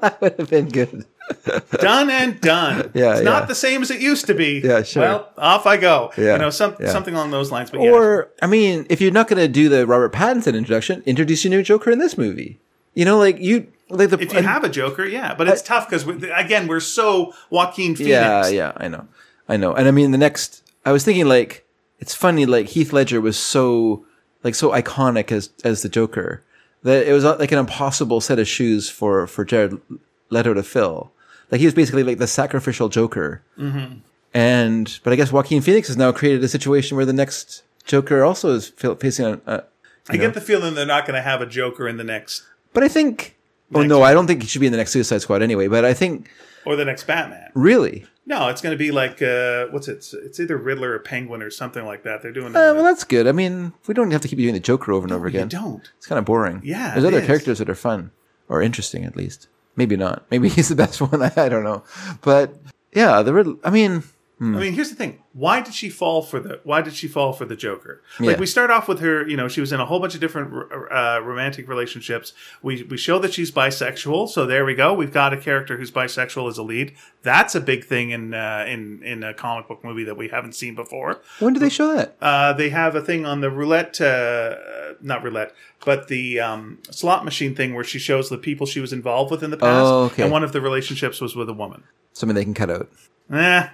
That 0.00 0.20
would 0.20 0.38
have 0.38 0.50
been 0.50 0.68
good. 0.68 1.06
done 1.72 2.10
and 2.10 2.40
done. 2.40 2.90
Yeah, 2.94 3.12
it's 3.12 3.20
yeah. 3.20 3.24
not 3.24 3.48
the 3.48 3.54
same 3.54 3.82
as 3.82 3.90
it 3.90 4.00
used 4.00 4.26
to 4.26 4.34
be. 4.34 4.60
Yeah, 4.64 4.82
sure. 4.82 5.02
Well, 5.02 5.28
off 5.38 5.66
I 5.66 5.76
go. 5.76 6.12
Yeah, 6.16 6.34
You 6.34 6.38
know, 6.38 6.50
some, 6.50 6.76
yeah. 6.80 6.90
something 6.90 7.14
along 7.14 7.30
those 7.30 7.50
lines. 7.50 7.70
But 7.70 7.80
yeah. 7.82 7.90
Or, 7.90 8.30
I 8.42 8.46
mean, 8.46 8.86
if 8.90 9.00
you're 9.00 9.12
not 9.12 9.28
going 9.28 9.40
to 9.40 9.48
do 9.48 9.68
the 9.68 9.86
Robert 9.86 10.12
Pattinson 10.12 10.56
introduction, 10.56 11.02
introduce 11.06 11.44
your 11.44 11.50
new 11.50 11.62
Joker 11.62 11.90
in 11.90 11.98
this 11.98 12.18
movie. 12.18 12.58
You 12.94 13.04
know, 13.04 13.18
like 13.18 13.38
you, 13.38 13.68
like 13.88 14.10
the 14.10 14.18
if 14.18 14.32
you 14.32 14.42
have 14.42 14.64
a 14.64 14.68
Joker, 14.68 15.04
yeah, 15.04 15.34
but 15.34 15.48
it's 15.48 15.62
tough 15.62 15.88
because 15.88 16.06
again, 16.06 16.66
we're 16.66 16.80
so 16.80 17.32
Joaquin 17.50 17.94
Phoenix. 17.94 18.10
Yeah, 18.10 18.48
yeah, 18.48 18.72
I 18.76 18.88
know, 18.88 19.06
I 19.48 19.56
know. 19.56 19.72
And 19.74 19.86
I 19.86 19.90
mean, 19.92 20.10
the 20.10 20.18
next, 20.18 20.67
I 20.84 20.92
was 20.92 21.04
thinking 21.04 21.26
like, 21.26 21.66
it's 21.98 22.14
funny, 22.14 22.46
like 22.46 22.66
Heath 22.66 22.92
Ledger 22.92 23.20
was 23.20 23.38
so, 23.38 24.04
like, 24.42 24.54
so 24.54 24.70
iconic 24.70 25.32
as 25.32 25.50
as 25.64 25.82
the 25.82 25.88
Joker 25.88 26.42
that 26.82 27.06
it 27.06 27.12
was 27.12 27.24
uh, 27.24 27.36
like 27.38 27.52
an 27.52 27.58
impossible 27.58 28.20
set 28.20 28.38
of 28.38 28.48
shoes 28.48 28.88
for 28.88 29.26
for 29.26 29.44
Jared 29.44 29.80
Leto 30.30 30.54
to 30.54 30.62
fill. 30.62 31.12
Like 31.50 31.60
he 31.60 31.66
was 31.66 31.74
basically 31.74 32.02
like 32.02 32.18
the 32.18 32.26
sacrificial 32.26 32.88
Joker. 32.88 33.42
Mm-hmm. 33.58 33.98
And 34.34 35.00
but 35.02 35.12
I 35.12 35.16
guess 35.16 35.32
Joaquin 35.32 35.62
Phoenix 35.62 35.88
has 35.88 35.96
now 35.96 36.12
created 36.12 36.44
a 36.44 36.48
situation 36.48 36.96
where 36.96 37.06
the 37.06 37.12
next 37.12 37.62
Joker 37.84 38.24
also 38.24 38.54
is 38.54 38.68
fa- 38.68 38.96
facing 38.96 39.26
a. 39.26 39.40
a 39.46 39.64
I 40.10 40.16
get 40.16 40.32
the 40.32 40.40
feeling 40.40 40.74
they're 40.74 40.86
not 40.86 41.06
going 41.06 41.16
to 41.16 41.22
have 41.22 41.42
a 41.42 41.46
Joker 41.46 41.86
in 41.86 41.98
the 41.98 42.04
next 42.04 42.44
but 42.72 42.82
I 42.82 42.88
think. 42.88 43.36
Oh 43.74 43.82
no, 43.82 44.02
I 44.02 44.14
don't 44.14 44.26
think 44.26 44.40
he 44.40 44.48
should 44.48 44.60
be 44.60 44.66
in 44.66 44.72
the 44.72 44.78
next 44.78 44.92
Suicide 44.92 45.20
Squad 45.20 45.42
anyway. 45.42 45.68
But 45.68 45.84
I 45.84 45.92
think 45.92 46.30
or 46.64 46.74
the 46.76 46.86
next 46.86 47.06
Batman. 47.06 47.50
really, 47.54 48.06
No, 48.28 48.48
it's 48.48 48.60
going 48.60 48.72
to 48.74 48.78
be 48.78 48.90
like 48.90 49.22
uh, 49.22 49.66
what's 49.70 49.88
it? 49.88 50.06
It's 50.22 50.38
either 50.38 50.56
Riddler 50.58 50.92
or 50.92 50.98
Penguin 50.98 51.42
or 51.42 51.50
something 51.50 51.84
like 51.86 52.02
that. 52.02 52.20
They're 52.20 52.30
doing. 52.32 52.48
uh, 52.54 52.74
well, 52.74 52.84
that's 52.84 53.02
good. 53.02 53.26
I 53.26 53.32
mean, 53.32 53.72
we 53.86 53.94
don't 53.94 54.10
have 54.10 54.20
to 54.20 54.28
keep 54.28 54.38
doing 54.38 54.52
the 54.52 54.60
Joker 54.60 54.92
over 54.92 55.06
and 55.06 55.12
over 55.12 55.26
again. 55.26 55.46
you 55.46 55.58
don't. 55.58 55.90
It's 55.96 56.06
kind 56.06 56.18
of 56.18 56.26
boring. 56.26 56.60
Yeah, 56.62 56.92
There's 56.92 57.04
other 57.06 57.20
is. 57.20 57.26
characters 57.26 57.58
that 57.58 57.70
are 57.70 57.74
fun 57.74 58.10
or 58.48 58.60
interesting 58.60 59.04
at 59.04 59.16
least. 59.16 59.48
Maybe 59.76 59.96
not. 59.96 60.26
Maybe 60.30 60.48
he's 60.56 60.68
the 60.68 60.76
best 60.76 61.00
one. 61.12 61.22
I, 61.22 61.32
I 61.36 61.48
don't 61.48 61.64
know. 61.64 61.82
But 62.20 62.54
yeah, 62.92 63.22
the 63.22 63.32
Riddler. 63.32 63.56
I 63.64 63.70
mean, 63.70 64.02
I 64.40 64.44
mean, 64.44 64.72
here's 64.74 64.88
the 64.90 64.94
thing: 64.94 65.18
why 65.32 65.60
did 65.60 65.74
she 65.74 65.88
fall 65.90 66.22
for 66.22 66.38
the? 66.38 66.60
Why 66.62 66.80
did 66.80 66.94
she 66.94 67.08
fall 67.08 67.32
for 67.32 67.44
the 67.44 67.56
Joker? 67.56 68.02
Yeah. 68.20 68.28
Like 68.28 68.38
we 68.38 68.46
start 68.46 68.70
off 68.70 68.86
with 68.86 69.00
her. 69.00 69.26
You 69.28 69.36
know, 69.36 69.48
she 69.48 69.60
was 69.60 69.72
in 69.72 69.80
a 69.80 69.84
whole 69.86 69.98
bunch 69.98 70.14
of 70.14 70.20
different 70.20 70.52
uh, 70.92 71.20
romantic 71.24 71.66
relationships. 71.68 72.34
We 72.62 72.84
we 72.84 72.96
show 72.96 73.18
that 73.18 73.34
she's 73.34 73.50
bisexual, 73.50 74.28
so 74.28 74.46
there 74.46 74.64
we 74.64 74.76
go. 74.76 74.94
We've 74.94 75.12
got 75.12 75.32
a 75.32 75.36
character 75.38 75.76
who's 75.76 75.90
bisexual 75.90 76.48
as 76.48 76.56
a 76.56 76.62
lead. 76.62 76.94
That's 77.22 77.56
a 77.56 77.60
big 77.60 77.84
thing 77.84 78.10
in 78.10 78.32
uh, 78.32 78.64
in 78.68 79.02
in 79.02 79.24
a 79.24 79.34
comic 79.34 79.66
book 79.66 79.82
movie 79.82 80.04
that 80.04 80.16
we 80.16 80.28
haven't 80.28 80.52
seen 80.54 80.76
before. 80.76 81.20
when 81.40 81.52
did 81.54 81.60
they 81.60 81.68
show 81.68 81.92
that? 81.96 82.16
Uh, 82.20 82.52
they 82.52 82.68
have 82.70 82.94
a 82.94 83.00
thing 83.02 83.26
on 83.26 83.40
the 83.40 83.50
roulette, 83.50 84.00
uh, 84.00 84.54
not 85.00 85.24
roulette, 85.24 85.52
but 85.84 86.06
the 86.06 86.38
um, 86.38 86.78
slot 86.90 87.24
machine 87.24 87.56
thing 87.56 87.74
where 87.74 87.82
she 87.82 87.98
shows 87.98 88.28
the 88.28 88.38
people 88.38 88.66
she 88.66 88.78
was 88.78 88.92
involved 88.92 89.32
with 89.32 89.42
in 89.42 89.50
the 89.50 89.56
past, 89.56 89.84
Oh, 89.84 90.04
okay. 90.04 90.22
and 90.22 90.30
one 90.30 90.44
of 90.44 90.52
the 90.52 90.60
relationships 90.60 91.20
was 91.20 91.34
with 91.34 91.48
a 91.48 91.52
woman. 91.52 91.82
Something 92.12 92.36
they 92.36 92.44
can 92.44 92.54
cut 92.54 92.70
out. 92.70 92.88
Eh, 93.32 93.68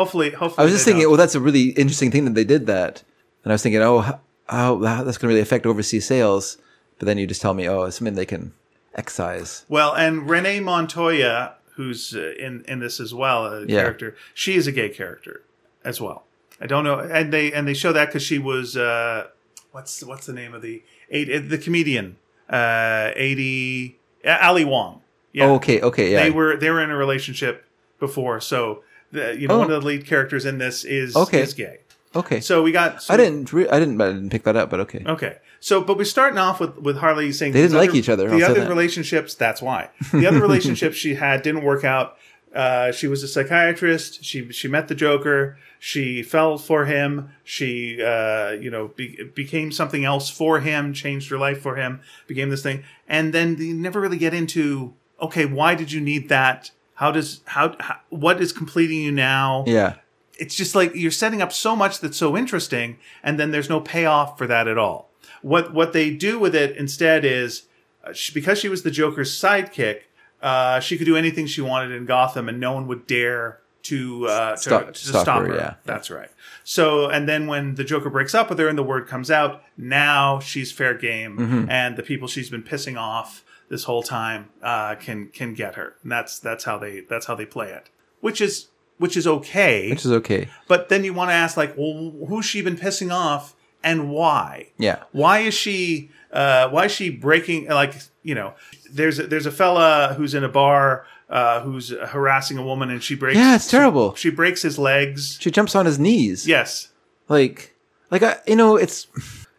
hopefully, 0.00 0.30
hopefully. 0.30 0.62
I 0.62 0.64
was 0.64 0.72
just 0.72 0.84
thinking, 0.84 1.02
don't. 1.02 1.10
well, 1.12 1.18
that's 1.18 1.34
a 1.34 1.40
really 1.40 1.70
interesting 1.82 2.10
thing 2.10 2.24
that 2.24 2.34
they 2.34 2.44
did 2.44 2.66
that. 2.66 3.02
And 3.44 3.52
I 3.52 3.54
was 3.54 3.62
thinking, 3.62 3.80
oh, 3.82 4.02
that's 4.48 5.18
going 5.18 5.20
to 5.20 5.26
really 5.28 5.40
affect 5.40 5.66
overseas 5.66 6.06
sales. 6.06 6.56
But 6.98 7.06
then 7.06 7.16
you 7.18 7.26
just 7.26 7.40
tell 7.42 7.54
me, 7.54 7.68
oh, 7.68 7.84
it's 7.84 7.96
something 7.96 8.14
they 8.14 8.26
can 8.26 8.52
excise. 8.94 9.64
Well, 9.68 9.94
and 9.94 10.28
Renee 10.28 10.60
Montoya, 10.60 11.54
who's 11.76 12.14
uh, 12.14 12.32
in 12.38 12.64
in 12.68 12.80
this 12.80 13.00
as 13.00 13.12
well, 13.14 13.46
a 13.46 13.60
Yeah. 13.66 13.80
character, 13.82 14.16
she 14.34 14.54
is 14.56 14.66
a 14.66 14.72
gay 14.72 14.88
character 14.90 15.42
as 15.84 16.00
well. 16.00 16.24
I 16.60 16.66
don't 16.66 16.84
know, 16.84 16.98
and 16.98 17.32
they 17.32 17.52
and 17.52 17.66
they 17.66 17.74
show 17.74 17.92
that 17.92 18.06
because 18.08 18.22
she 18.22 18.38
was 18.38 18.76
uh, 18.76 19.28
what's 19.72 20.02
what's 20.04 20.26
the 20.26 20.34
name 20.34 20.52
of 20.54 20.60
the 20.60 20.82
eight 21.10 21.48
the 21.48 21.56
comedian 21.58 22.16
uh, 22.50 23.12
eighty 23.16 23.96
Ali 24.26 24.64
Wong. 24.66 25.00
Yeah, 25.32 25.46
Oh, 25.46 25.54
okay, 25.54 25.80
okay, 25.80 26.12
yeah. 26.12 26.22
they 26.22 26.30
were 26.30 26.56
they 26.56 26.68
were 26.70 26.82
in 26.82 26.90
a 26.90 26.96
relationship 26.96 27.64
before, 27.98 28.40
so 28.40 28.82
the, 29.12 29.36
you 29.38 29.48
know 29.48 29.54
Oh. 29.54 29.58
one 29.58 29.70
of 29.70 29.80
the 29.82 29.86
lead 29.86 30.06
characters 30.06 30.44
in 30.44 30.58
this 30.58 30.84
is 30.84 31.16
Okay. 31.16 31.40
is 31.42 31.54
gay. 31.54 31.78
okay. 32.14 32.40
So 32.40 32.62
we 32.62 32.72
got. 32.72 33.02
So 33.02 33.14
I 33.14 33.16
didn't, 33.16 33.52
re- 33.52 33.68
I 33.68 33.78
didn't, 33.78 34.00
I 34.00 34.08
didn't 34.08 34.30
pick 34.30 34.44
that 34.44 34.56
up, 34.56 34.70
but 34.70 34.80
okay. 34.80 35.02
Okay. 35.06 35.36
So, 35.62 35.82
but 35.82 35.98
we're 35.98 36.04
starting 36.04 36.38
off 36.38 36.58
with, 36.58 36.78
with 36.78 36.96
Harley 36.98 37.32
saying 37.32 37.52
They 37.52 37.60
didn't 37.62 37.76
like 37.76 37.94
each 37.94 38.08
other, 38.08 38.28
The 38.30 38.42
other 38.44 38.60
that. 38.62 38.68
relationships, 38.68 39.34
that's 39.34 39.60
why. 39.60 39.90
The 40.12 40.26
other 40.26 40.40
relationships 40.40 40.96
she 40.96 41.14
had 41.16 41.42
didn't 41.42 41.64
work 41.64 41.84
out. 41.84 42.16
Uh, 42.54 42.90
she 42.90 43.06
was 43.06 43.22
a 43.22 43.28
psychiatrist. 43.28 44.24
She 44.24 44.50
she 44.52 44.66
met 44.68 44.88
the 44.88 44.94
Joker. 44.94 45.56
She 45.78 46.22
fell 46.22 46.58
for 46.58 46.86
him. 46.86 47.30
She 47.44 48.02
uh, 48.02 48.50
you 48.52 48.70
know 48.70 48.88
be, 48.88 49.30
became 49.34 49.70
something 49.70 50.04
else 50.04 50.28
for 50.30 50.58
him. 50.60 50.92
Changed 50.92 51.30
her 51.30 51.38
life 51.38 51.60
for 51.60 51.76
him. 51.76 52.00
Became 52.26 52.50
this 52.50 52.62
thing. 52.62 52.82
And 53.06 53.32
then 53.32 53.56
you 53.58 53.74
never 53.74 54.00
really 54.00 54.18
get 54.18 54.34
into 54.34 54.94
okay, 55.22 55.44
why 55.44 55.74
did 55.76 55.92
you 55.92 56.00
need 56.00 56.28
that? 56.30 56.70
How 57.00 57.10
does 57.10 57.40
how, 57.46 57.74
how 57.80 57.96
what 58.10 58.40
is 58.40 58.52
completing 58.52 59.00
you 59.00 59.10
now? 59.12 59.64
Yeah. 59.66 59.94
it's 60.38 60.54
just 60.54 60.74
like 60.74 60.94
you're 60.94 61.10
setting 61.10 61.40
up 61.42 61.52
so 61.52 61.74
much 61.74 62.00
that's 62.00 62.16
so 62.16 62.36
interesting 62.36 62.98
and 63.22 63.38
then 63.38 63.50
there's 63.52 63.68
no 63.68 63.80
payoff 63.80 64.38
for 64.38 64.46
that 64.46 64.66
at 64.68 64.78
all 64.78 65.10
what 65.42 65.72
what 65.74 65.92
they 65.92 66.10
do 66.28 66.38
with 66.38 66.54
it 66.54 66.76
instead 66.76 67.24
is 67.24 67.64
uh, 68.04 68.12
she, 68.12 68.32
because 68.32 68.58
she 68.58 68.68
was 68.68 68.82
the 68.82 68.90
joker's 68.90 69.30
sidekick 69.44 69.98
uh, 70.42 70.80
she 70.80 70.96
could 70.96 71.04
do 71.04 71.16
anything 71.16 71.46
she 71.46 71.60
wanted 71.60 71.90
in 71.90 72.06
gotham 72.06 72.48
and 72.48 72.58
no 72.58 72.72
one 72.72 72.86
would 72.86 73.06
dare 73.06 73.58
to 73.82 74.26
uh, 74.28 74.52
to, 74.52 74.56
Stop- 74.62 74.92
to 74.94 74.98
stop 75.10 75.22
stop, 75.22 75.42
her, 75.42 75.48
her, 75.48 75.54
yeah. 75.56 75.74
that's 75.84 76.08
right 76.10 76.30
so 76.64 77.08
and 77.10 77.28
then 77.28 77.46
when 77.46 77.74
the 77.76 77.84
joker 77.84 78.08
breaks 78.10 78.34
up 78.34 78.48
with 78.50 78.58
her 78.58 78.68
and 78.68 78.78
the 78.78 78.82
word 78.92 79.06
comes 79.06 79.30
out 79.30 79.62
now 79.76 80.38
she's 80.40 80.70
fair 80.72 80.94
game 80.94 81.36
Mm-hmm. 81.38 81.70
and 81.70 81.96
the 81.96 82.02
people 82.02 82.28
she's 82.28 82.50
been 82.50 82.62
pissing 82.62 82.98
off 82.98 83.44
this 83.70 83.84
whole 83.84 84.02
time 84.02 84.50
uh, 84.62 84.94
can 84.96 85.28
can 85.28 85.54
get 85.54 85.76
her 85.76 85.94
and 86.02 86.12
that's 86.12 86.38
that's 86.38 86.64
how 86.64 86.76
they 86.76 87.00
that's 87.08 87.24
how 87.26 87.34
they 87.34 87.46
play 87.46 87.70
it 87.70 87.88
which 88.20 88.40
is 88.42 88.66
which 88.98 89.16
is 89.16 89.26
okay 89.26 89.88
Which 89.88 90.04
is 90.04 90.12
okay. 90.12 90.48
but 90.68 90.90
then 90.90 91.04
you 91.04 91.14
want 91.14 91.30
to 91.30 91.34
ask, 91.34 91.56
like, 91.56 91.74
well, 91.74 92.12
who's 92.28 92.44
she 92.44 92.60
been 92.60 92.76
pissing 92.76 93.10
off 93.10 93.56
and 93.82 94.10
why? 94.10 94.72
Yeah. 94.76 95.04
Why 95.12 95.38
is 95.38 95.54
she? 95.54 96.10
Uh, 96.30 96.68
why 96.68 96.84
is 96.84 96.92
she 96.92 97.08
breaking? 97.08 97.66
Like, 97.68 97.94
you 98.22 98.34
know, 98.34 98.52
there's 98.92 99.18
a, 99.18 99.26
there's 99.26 99.46
a 99.46 99.50
fella 99.50 100.12
who's 100.18 100.34
in 100.34 100.44
a 100.44 100.50
bar 100.50 101.06
uh, 101.30 101.62
who's 101.62 101.88
harassing 101.88 102.58
a 102.58 102.62
woman, 102.62 102.90
and 102.90 103.02
she 103.02 103.14
breaks. 103.14 103.38
Yeah, 103.38 103.54
it's 103.54 103.70
terrible. 103.70 104.14
She, 104.16 104.28
she 104.28 104.34
breaks 104.36 104.60
his 104.60 104.78
legs. 104.78 105.38
She 105.40 105.50
jumps 105.50 105.74
on 105.74 105.86
his 105.86 105.98
knees. 105.98 106.46
Yes. 106.46 106.90
like 107.30 107.74
like 108.10 108.22
I, 108.22 108.36
you 108.46 108.54
know 108.56 108.76
it's 108.76 109.06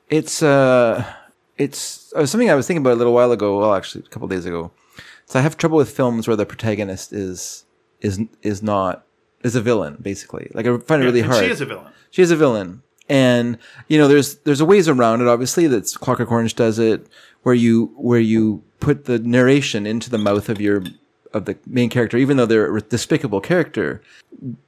it's 0.08 0.44
uh 0.44 1.04
it's 1.64 2.12
uh, 2.16 2.26
something 2.26 2.50
i 2.50 2.56
was 2.56 2.66
thinking 2.68 2.82
about 2.84 2.94
a 2.98 3.02
little 3.02 3.14
while 3.20 3.32
ago 3.32 3.48
well 3.60 3.74
actually 3.80 4.04
a 4.06 4.10
couple 4.14 4.28
days 4.36 4.46
ago. 4.46 4.72
So 5.26 5.40
i 5.40 5.42
have 5.48 5.56
trouble 5.58 5.78
with 5.78 5.90
films 6.00 6.28
where 6.28 6.38
the 6.42 6.46
protagonist 6.54 7.08
is 7.14 7.66
is 8.02 8.20
is 8.42 8.62
not 8.74 8.94
is 9.44 9.56
a 9.56 9.62
villain 9.70 9.98
basically. 10.02 10.46
Like 10.56 10.66
i 10.68 10.78
find 10.90 11.02
it 11.02 11.06
really 11.06 11.22
And 11.22 11.32
hard. 11.32 11.46
She 11.46 11.52
is 11.52 11.62
a 11.62 11.66
villain. 11.66 11.92
she 12.16 12.22
is 12.22 12.32
a 12.32 12.36
villain. 12.46 12.70
And 13.10 13.58
you 13.90 13.98
know 14.00 14.08
there's 14.08 14.30
there's 14.46 14.62
a 14.62 14.66
ways 14.74 14.88
around 14.88 15.22
it 15.22 15.28
obviously 15.28 15.68
that's 15.68 15.98
clockwork 15.98 16.32
orange 16.32 16.56
does 16.56 16.78
it 16.80 17.00
where 17.44 17.56
you 17.66 17.76
where 18.10 18.20
you 18.34 18.64
put 18.80 19.06
the 19.06 19.20
narration 19.20 19.86
into 19.86 20.10
the 20.10 20.18
mouth 20.18 20.48
of 20.50 20.62
your 20.62 20.84
of 21.34 21.46
the 21.46 21.58
main 21.66 21.90
character 21.90 22.18
even 22.18 22.38
though 22.38 22.46
they're 22.46 22.76
a 22.76 22.82
despicable 22.82 23.42
character 23.42 24.02